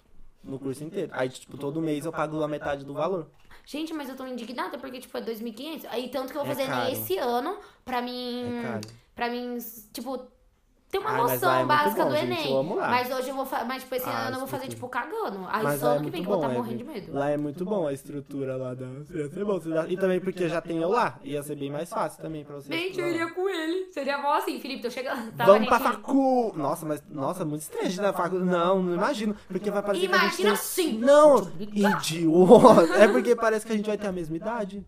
no 0.44 0.60
curso 0.60 0.84
inteiro. 0.84 1.12
Aí, 1.16 1.30
tipo, 1.30 1.58
todo 1.58 1.82
mês 1.82 2.06
eu 2.06 2.12
pago 2.12 2.44
a 2.44 2.48
metade 2.48 2.84
do 2.84 2.94
valor. 2.94 3.28
Gente, 3.66 3.94
mas 3.94 4.10
eu 4.10 4.16
tô 4.16 4.26
indignada 4.28 4.78
porque, 4.78 5.00
tipo, 5.00 5.18
é 5.18 5.22
2.500. 5.22 5.86
Aí, 5.90 6.10
tanto 6.10 6.32
que 6.34 6.38
eu 6.38 6.44
vou 6.44 6.52
É 6.52 6.56
fazer 6.56 6.68
caro. 6.70 6.92
esse 6.92 7.18
ano 7.18 7.58
pra 7.86 8.02
mim... 8.02 8.60
É 8.60 8.62
caro. 8.62 8.82
Pra 9.16 9.30
mim, 9.30 9.58
tipo... 9.94 10.28
ter 10.94 11.00
uma 11.00 11.10
Ai, 11.10 11.18
noção 11.18 11.54
é 11.56 11.66
básica 11.66 12.04
bom, 12.04 12.10
do 12.12 12.16
gente, 12.16 12.32
Enem. 12.32 12.52
eu 12.52 12.58
amo 12.60 12.76
lá. 12.76 12.88
Mas 12.88 13.12
hoje 13.12 13.30
eu 13.30 13.36
vou 13.36 13.46
fazer. 13.48 13.66
Mas, 13.66 13.82
tipo, 13.82 13.96
esse 13.96 14.08
Ah, 14.08 14.28
ano 14.28 14.36
eu 14.36 14.40
vou 14.40 14.48
fazer, 14.48 14.68
tipo, 14.68 14.88
cagando. 14.88 15.40
Aí 15.50 15.64
Mas 15.64 15.80
só 15.80 15.88
lá 15.88 15.94
é 15.94 15.96
ano 15.98 16.06
que 16.06 16.12
vem 16.12 16.22
que 16.22 16.28
eu 16.30 16.32
vou 16.32 16.42
estar 16.42 16.54
é, 16.54 16.58
morrendo 16.58 16.78
de 16.78 16.84
medo. 16.84 17.14
Lá 17.14 17.30
é 17.32 17.38
muito 17.38 17.66
bom 17.66 17.88
a 17.88 17.94
estrutura 17.94 18.56
lá 18.56 18.76
da. 18.76 18.86
Ia 18.86 19.28
ser 19.28 19.44
bom. 19.44 19.60
E 19.90 19.98
também 19.98 20.20
porque 20.20 20.48
já 20.48 20.62
tem 20.62 20.78
eu 20.78 20.90
lá. 20.90 21.20
Ia 21.24 21.42
ser 21.42 21.56
bem 21.56 21.72
mais 21.72 21.90
fácil 21.90 22.22
também 22.22 22.46
pra 22.46 22.56
você. 22.56 22.72
Gente, 22.72 23.00
eu 23.00 23.08
iria 23.08 23.28
com 23.32 23.50
ele. 23.50 23.92
Seria 23.92 24.20
bom 24.22 24.32
assim, 24.32 24.60
Felipe, 24.60 24.84
tô 24.84 24.92
chegando. 24.92 25.32
Tava 25.32 25.52
Vamos 25.54 25.68
pra 25.68 25.80
facu! 25.80 26.54
Nossa, 26.56 26.86
mas. 26.86 27.04
Nossa, 27.10 27.44
muito 27.44 27.62
estresse 27.62 28.00
na 28.00 28.14
facu. 28.14 28.36
Não, 28.38 28.84
não 28.84 28.94
imagino. 28.94 29.36
Porque 29.48 29.72
vai 29.72 29.82
parecer 29.82 30.08
que 30.08 30.14
a 30.16 30.18
gente 30.20 30.42
Imagina 30.42 30.50
tem... 30.50 30.54
assim. 30.54 30.98
Não! 31.00 31.52
Idiota! 31.60 32.94
É 32.98 33.08
porque 33.08 33.36
parece 33.36 33.66
que 33.66 33.72
a 33.72 33.76
gente 33.76 33.88
vai 33.88 33.98
ter 33.98 34.08
a 34.08 34.12
mesma 34.12 34.36
idade. 34.36 34.86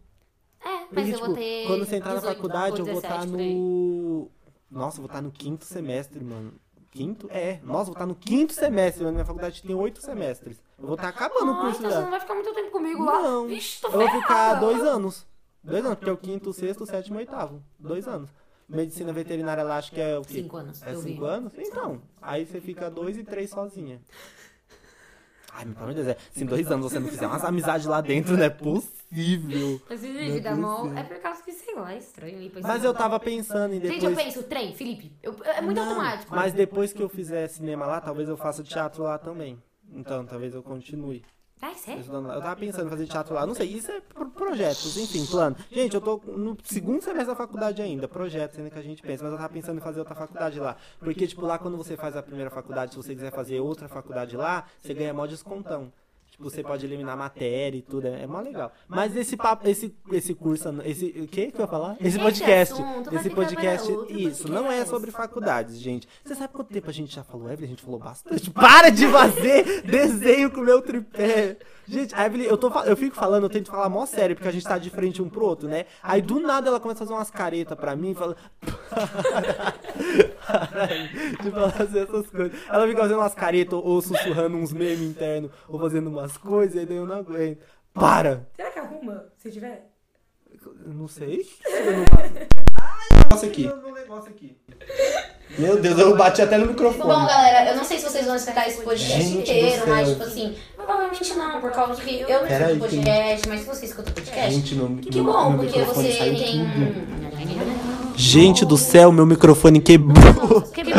É, 0.64 0.68
mas 0.68 0.88
Porque, 0.90 1.02
eu 1.02 1.14
tipo, 1.14 1.26
vou 1.28 1.36
ter. 1.36 1.68
quando 1.68 1.86
você 1.86 1.96
entrar 1.98 2.14
na 2.14 2.20
18, 2.22 2.36
faculdade, 2.36 2.82
ou 2.82 2.88
eu 2.88 2.94
vou 2.94 3.02
17 3.02 3.26
estar 3.26 3.38
aí. 3.38 3.54
no. 3.56 4.32
Nossa, 4.76 4.98
eu 4.98 5.04
vou 5.04 5.06
estar 5.08 5.22
no 5.22 5.32
quinto 5.32 5.64
semestre, 5.64 6.22
mano. 6.22 6.52
Quinto? 6.92 7.30
É. 7.32 7.62
Nossa, 7.64 7.82
eu 7.82 7.86
vou 7.86 7.94
estar 7.94 8.06
no 8.06 8.14
quinto 8.14 8.52
semestre. 8.52 9.04
mano. 9.04 9.14
Minha 9.16 9.26
faculdade 9.26 9.62
tem 9.62 9.74
oito 9.74 10.02
semestres. 10.02 10.62
Eu 10.78 10.86
vou 10.86 10.96
estar 10.96 11.08
acabando 11.08 11.54
o 11.54 11.62
curso 11.62 11.80
então 11.80 11.90
você 11.90 11.96
não 11.96 12.02
dela. 12.02 12.10
vai 12.12 12.20
ficar 12.20 12.34
muito 12.34 12.54
tempo 12.54 12.72
comigo 12.72 13.04
lá. 13.06 13.22
Não. 13.22 13.48
Vixe, 13.48 13.80
tô 13.80 13.88
Eu 13.88 14.00
vou 14.00 14.10
ficar 14.22 14.56
dois 14.56 14.82
anos. 14.82 15.26
Dois 15.64 15.84
anos, 15.84 15.98
porque 15.98 16.10
é 16.10 16.14
o 16.14 16.18
quinto, 16.18 16.50
o 16.50 16.54
sexto, 16.54 16.84
o 16.84 16.86
sétimo 16.86 17.16
e 17.16 17.20
oitavo. 17.20 17.64
Dois 17.80 18.06
anos. 18.06 18.30
Medicina 18.68 19.14
veterinária 19.14 19.64
lá, 19.64 19.78
acho 19.78 19.92
que 19.94 20.02
é 20.02 20.18
o 20.20 20.24
quê? 20.24 20.42
Cinco 20.42 20.58
anos. 20.58 20.84
É 20.84 20.94
eu 20.94 21.00
vi. 21.00 21.12
cinco 21.14 21.24
anos? 21.26 21.54
Então, 21.58 22.02
aí 22.22 22.46
você 22.46 22.60
fica 22.60 22.92
dois 22.92 23.18
e 23.18 23.24
três 23.24 23.52
sozinha. 23.52 24.02
Ai, 25.54 25.64
meu 25.64 25.74
pelo 25.74 25.86
amor 25.86 25.96
de 25.96 26.04
Deus, 26.04 26.18
é. 26.18 26.18
Se 26.34 26.44
em 26.44 26.48
dois 26.48 26.70
anos 26.70 26.92
você 26.92 27.00
não 27.00 27.08
fizer 27.08 27.28
umas 27.28 27.46
amizades 27.46 27.86
lá 27.88 28.02
dentro, 28.02 28.36
não 28.36 28.44
é 28.44 28.50
possível. 28.50 28.95
Mas 29.12 30.02
Não 30.04 30.14
vídeo 30.14 30.42
da 30.44 30.50
é 30.50 30.54
mão 30.56 30.78
possível. 30.82 30.98
é 30.98 31.04
por 31.04 31.20
causa 31.20 31.44
que, 31.44 31.52
sei 31.52 31.76
lá, 31.76 31.94
é 31.94 31.98
estranho 31.98 32.50
pra 32.50 32.62
Mas 32.62 32.84
eu 32.84 32.94
tava 32.94 33.20
pensando 33.20 33.74
em 33.74 33.80
depois. 33.80 34.02
Gente, 34.02 34.12
eu 34.12 34.16
penso, 34.26 34.44
trem, 34.44 34.74
Felipe. 34.74 35.12
eu- 35.24 35.36
é 35.44 35.62
muito 35.62 35.78
Não, 35.78 35.88
automático. 35.90 36.36
Mas 36.36 36.54
depois 36.54 36.92
que 36.92 37.02
eu 37.02 37.10
fizer 37.10 37.48
cinema 37.48 37.86
lá, 37.86 38.02
talvez 38.02 38.28
eu 38.30 38.38
faça 38.38 38.64
teatro 38.64 39.04
lá 39.04 39.18
também. 39.18 39.62
Então, 39.94 40.26
talvez 40.26 40.54
eu 40.54 40.64
continue. 40.64 41.24
Ai, 41.62 41.74
sério? 41.76 42.02
estudando 42.02 42.28
lá. 42.28 42.36
Eu 42.36 42.42
tava 42.42 42.56
pensando 42.58 42.88
em 42.88 42.90
fazer 42.90 43.08
teatro 43.08 43.34
lá, 43.34 43.46
não 43.48 43.56
sei, 43.56 43.68
isso 43.70 43.90
é 43.90 44.02
pro- 44.02 44.30
projetos, 44.30 44.98
enfim, 44.98 45.26
plano. 45.26 45.56
Gente, 45.72 45.96
eu 45.96 46.02
tô 46.02 46.18
no 46.28 46.58
segundo 46.64 47.02
semestre 47.02 47.28
da 47.28 47.36
faculdade 47.36 47.82
ainda, 47.82 48.08
projetos 48.08 48.58
ainda 48.60 48.70
que 48.70 48.78
a 48.78 48.82
gente 48.82 49.02
pensa, 49.02 49.24
mas 49.24 49.32
eu 49.32 49.38
tava 49.38 49.50
pensando 49.54 49.78
em 49.78 49.82
fazer 49.82 50.00
outra 50.00 50.14
faculdade 50.14 50.60
lá. 50.60 50.76
Porque, 51.00 51.26
tipo, 51.26 51.42
lá 51.46 51.58
quando 51.58 51.78
você 51.78 51.96
faz 51.96 52.16
a 52.18 52.22
primeira 52.22 52.50
faculdade, 52.52 52.92
se 52.92 52.98
você 52.98 53.16
quiser 53.16 53.32
fazer 53.32 53.60
outra 53.62 53.88
faculdade 53.88 54.36
lá, 54.36 54.68
você 54.82 54.94
ganha 54.94 55.14
mó 55.14 55.26
descontão. 55.26 55.92
Tipo, 56.36 56.50
você 56.50 56.62
pode 56.62 56.86
eliminar 56.86 57.16
matéria 57.16 57.78
e 57.78 57.82
tudo, 57.82 58.08
é, 58.08 58.24
é 58.24 58.28
mó 58.28 58.42
legal. 58.42 58.70
Mas 58.90 59.16
esse 59.16 59.38
papo, 59.38 59.66
esse, 59.70 59.96
esse 60.12 60.34
curso, 60.34 60.68
esse, 60.84 61.06
o 61.06 61.28
que 61.28 61.50
que 61.50 61.58
eu 61.58 61.62
ia 61.62 61.68
falar? 61.68 61.96
Esse 61.98 62.08
Esse 62.10 62.20
podcast, 62.20 62.84
esse 63.14 63.30
podcast, 63.30 63.98
isso, 64.10 64.52
não 64.52 64.70
é 64.70 64.86
sobre 64.86 65.12
faculdades, 65.12 65.80
gente. 65.80 66.10
Você 66.26 66.36
sabe 66.36 66.54
quanto 66.54 66.74
tempo 66.74 66.90
a 66.90 66.94
gente 66.94 67.16
já 67.16 67.24
falou, 67.24 67.50
Evelyn? 67.50 67.68
A 67.68 67.70
gente 67.70 67.84
falou 67.84 68.00
bastante. 68.00 68.52
Para 68.52 68.90
de 68.90 69.08
fazer 69.08 69.84
desenho 69.88 70.52
com 70.52 70.60
o 70.60 70.66
meu 70.66 70.82
tripé. 70.82 71.56
Gente, 71.88 72.14
a 72.14 72.26
Evelyn, 72.26 72.48
eu, 72.48 72.58
tô, 72.58 72.68
eu 72.82 72.98
fico 72.98 73.16
falando, 73.16 73.44
eu 73.44 73.50
tento 73.50 73.72
falar 73.72 73.88
mó 73.88 74.06
sério, 74.06 74.36
porque 74.36 74.50
a 74.50 74.52
gente 74.52 74.66
tá 74.66 74.78
de 74.78 74.90
frente 74.90 75.22
um 75.22 75.30
pro 75.30 75.46
outro, 75.46 75.70
né? 75.70 75.86
Aí 76.04 76.22
do 76.22 76.42
nada 76.42 76.68
ela 76.68 76.82
começa 76.82 77.04
a 77.04 77.06
fazer 77.06 77.18
umas 77.18 77.32
caretas 77.32 77.78
pra 77.78 77.96
mim, 77.96 78.14
fala. 78.14 78.36
de 81.42 81.52
fazer 81.52 82.00
essas 82.04 82.28
coisas. 82.28 82.52
Ela 82.70 82.88
fica 82.88 83.02
fazendo 83.02 83.20
umas 83.20 83.36
caretas, 83.36 83.80
ou, 83.82 84.02
sussurrando 84.02 84.58
uns 84.58 84.72
memes 84.72 85.02
internos, 85.02 85.52
ou 85.68 85.80
fazendo 85.80 86.10
umas 86.10 86.38
coisas, 86.38 86.82
e 86.82 86.86
daí 86.86 86.98
eu 86.98 87.06
não 87.06 87.18
aguento. 87.18 87.60
Para! 87.94 88.48
Será 88.56 88.72
que 88.72 88.80
arruma 88.80 89.26
se 89.38 89.52
tiver? 89.52 89.90
Eu 90.86 90.94
não 90.94 91.08
sei. 91.08 91.46
Eu 91.66 91.98
não 91.98 92.06
faço. 92.06 92.34
Negócio 93.24 93.50
aqui. 93.50 93.64
negócio 93.94 94.30
aqui. 94.32 94.58
Meu 95.58 95.80
Deus, 95.80 96.00
eu 96.00 96.18
bati 96.18 96.42
até 96.42 96.58
no 96.58 96.68
microfone. 96.68 97.04
Bom, 97.04 97.26
galera, 97.26 97.72
eu 97.72 97.78
não 97.78 97.84
sei 97.84 97.98
se 97.98 98.04
vocês 98.04 98.26
vão 98.26 98.36
escutar 98.36 98.68
esse 98.68 98.82
podcast 98.82 99.22
Gente 99.22 99.52
inteiro, 99.52 99.88
mas, 99.88 100.10
tipo 100.10 100.24
assim, 100.24 100.56
provavelmente 100.76 101.34
não, 101.36 101.62
por 101.62 101.72
causa 101.72 102.02
que 102.02 102.22
eu 102.22 102.28
não 102.28 102.48
escuto 102.48 102.68
tem- 102.68 102.80
podcast, 102.80 103.50
mas 103.50 103.60
se 103.62 103.66
você 103.66 103.86
escuta 103.86 104.12
podcast, 104.12 104.52
Gente, 104.54 104.76
meu, 104.76 104.96
que 104.98 105.22
bom, 105.22 105.52
meu 105.52 105.60
porque 105.60 105.82
você 105.82 106.10
tem... 106.14 106.66
tudo. 106.66 107.95
Gente 108.16 108.66
do 108.66 108.78
céu, 108.78 109.12
meu 109.12 109.26
microfone 109.26 109.80
quebrou. 109.80 110.62
Quebrou? 110.74 110.96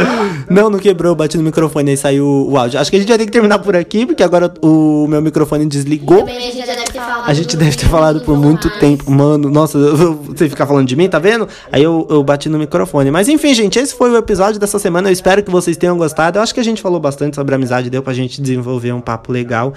Não, 0.51 0.71
não 0.71 0.79
quebrou, 0.79 1.13
eu 1.13 1.17
bati 1.17 1.37
no 1.37 1.43
microfone 1.43 1.93
e 1.93 1.97
saiu 1.97 2.27
o 2.27 2.57
áudio. 2.57 2.79
Acho 2.79 2.91
que 2.91 2.97
a 2.97 3.01
gente 3.01 3.09
vai 3.09 3.19
ter 3.19 3.27
que 3.27 3.33
terminar 3.33 3.59
por 3.59 3.75
aqui, 3.75 4.05
porque 4.05 4.23
agora 4.23 4.53
o 4.63 5.07
meu 5.09 5.23
microfone 5.23 5.67
desligou. 5.67 6.19
Também 6.19 6.37
a 6.37 6.41
gente 6.41 6.59
já 6.59 6.67
deve 6.67 6.85
ter 6.85 6.93
falado. 6.93 7.31
A 7.31 7.35
gente 7.35 7.57
deve 7.57 7.77
ter 7.77 7.87
falado 7.87 8.21
por 8.21 8.37
muito 8.37 8.69
tempo. 8.79 9.11
Mano, 9.11 9.51
nossa, 9.51 9.79
você 9.79 10.49
ficar 10.49 10.67
falando 10.67 10.87
de 10.87 10.97
mim, 10.97 11.09
tá 11.09 11.19
vendo? 11.19 11.49
Aí 11.73 11.83
eu, 11.83 12.07
eu 12.11 12.23
bati 12.23 12.49
no 12.49 12.59
microfone. 12.59 13.11
Mas 13.11 13.29
enfim, 13.29 13.55
gente, 13.55 13.79
esse 13.79 13.95
foi 13.95 14.11
o 14.11 14.17
episódio 14.17 14.61
dessa 14.61 14.79
semana. 14.79 15.09
Eu 15.09 15.13
espero 15.13 15.43
que 15.43 15.51
vocês 15.51 15.77
tenham 15.77 15.97
gostado. 15.97 16.39
Eu 16.39 16.43
acho 16.43 16.53
que 16.53 16.61
a 16.61 16.65
gente 16.65 16.83
falou 16.83 17.01
bastante 17.01 17.37
sobre 17.37 17.55
amizade, 17.55 17.89
deu 17.89 18.03
pra 18.03 18.13
gente 18.13 18.41
desenvolver 18.41 18.93
um 18.93 19.01
papo 19.01 19.33
legal. 19.33 19.73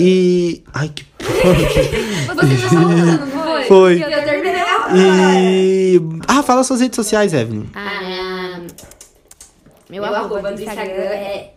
E. 0.00 0.62
Ai, 0.72 0.90
que. 0.94 1.06
Você 1.18 2.56
já 2.56 2.68
foi? 3.26 3.64
Foi. 3.64 4.02
E. 4.96 6.00
Ah, 6.26 6.42
fala 6.42 6.64
suas 6.64 6.80
redes 6.80 6.96
sociais, 6.96 7.32
Evelyn. 7.32 7.66
Ah, 7.74 8.60
meu, 9.88 10.02
Meu 10.02 10.04
arroba 10.04 10.36
arroba 10.36 10.52
do 10.52 10.62
Instagram 10.62 10.84
Instagram 10.84 11.14
é 11.14 11.52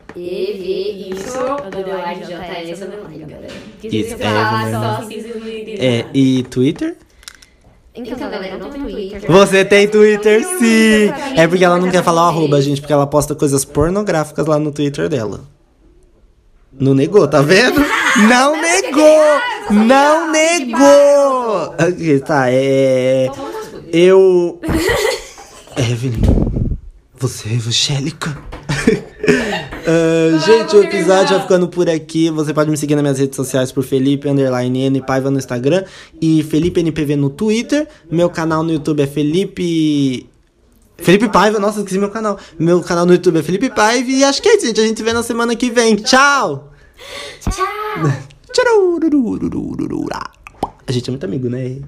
galera. 3.28 3.54
É, 4.24 4.98
assim, 5.00 5.78
É, 5.80 6.06
e 6.14 6.44
Twitter? 6.44 6.98
Então, 7.94 8.18
galera, 8.18 8.56
eu 8.56 8.60
não 8.60 8.70
tenho 8.70 8.90
Twitter. 8.90 9.22
Você 9.30 9.66
tem 9.66 9.88
Twitter, 9.88 10.46
sim! 10.46 11.10
É 11.36 11.46
porque 11.48 11.64
ela 11.64 11.78
não 11.78 11.92
quer 11.92 12.04
falar 12.04 12.26
o 12.26 12.30
arroba, 12.30 12.62
gente, 12.62 12.80
porque 12.80 12.94
ela 12.94 13.06
posta 13.06 13.36
coisas 13.36 13.66
pornográficas 13.66 14.46
lá 14.46 14.58
no 14.58 14.72
Twitter 14.72 15.10
dela. 15.10 15.42
Não 16.80 16.94
negou, 16.94 17.28
tá 17.28 17.42
vendo? 17.42 17.80
Não 18.28 18.60
negou! 18.60 19.42
Não 19.72 20.32
negou! 20.32 21.76
Ok, 21.80 22.20
tá, 22.20 22.46
é. 22.50 23.30
Eu. 23.92 24.60
Evelyn, 25.78 26.22
você 27.18 27.50
é 27.50 27.54
evangélica? 27.54 28.38
Ah, 29.84 30.38
gente, 30.46 30.76
o 30.76 30.84
episódio 30.84 31.36
vai 31.36 31.42
ficando 31.42 31.68
por 31.68 31.90
aqui. 31.90 32.30
Você 32.30 32.54
pode 32.54 32.70
me 32.70 32.78
seguir 32.78 32.96
nas 32.96 33.02
minhas 33.02 33.20
redes 33.20 33.36
sociais 33.36 33.72
por 33.72 33.84
Felipe 33.84 34.30
Underline 34.30 34.80
N 34.86 35.02
Paiva 35.02 35.32
no 35.32 35.38
Instagram 35.38 35.84
e 36.22 36.44
Felipe 36.44 36.80
NPV 36.80 37.16
no 37.16 37.30
Twitter. 37.30 37.88
Meu 38.10 38.30
canal 38.30 38.64
no 38.64 38.72
YouTube 38.72 39.02
é 39.02 39.08
Felipe. 39.08 40.30
Felipe 41.02 41.30
Paiva, 41.30 41.60
nossa, 41.60 41.80
esqueci 41.80 41.98
meu 41.98 42.10
canal. 42.10 42.38
Meu 42.58 42.82
canal 42.82 43.06
no 43.06 43.14
YouTube 43.14 43.40
é 43.40 43.44
Felipe 43.44 43.70
Paiva. 43.70 44.10
E 44.10 44.24
acho 44.24 44.42
que 44.42 44.50
é 44.50 44.56
isso, 44.56 44.68
gente. 44.68 44.80
A 44.80 44.86
gente 44.86 44.98
se 44.98 45.04
vê 45.04 45.14
na 45.14 45.24
semana 45.24 45.56
que 45.56 45.70
vem. 45.70 45.96
Tchau! 45.96 46.72
Tchau! 47.40 47.66
Tchau! 48.54 49.00
A 50.88 50.92
gente 50.92 51.10
é 51.10 51.12
muito 51.12 51.24
amigo, 51.24 51.50
né? 51.50 51.82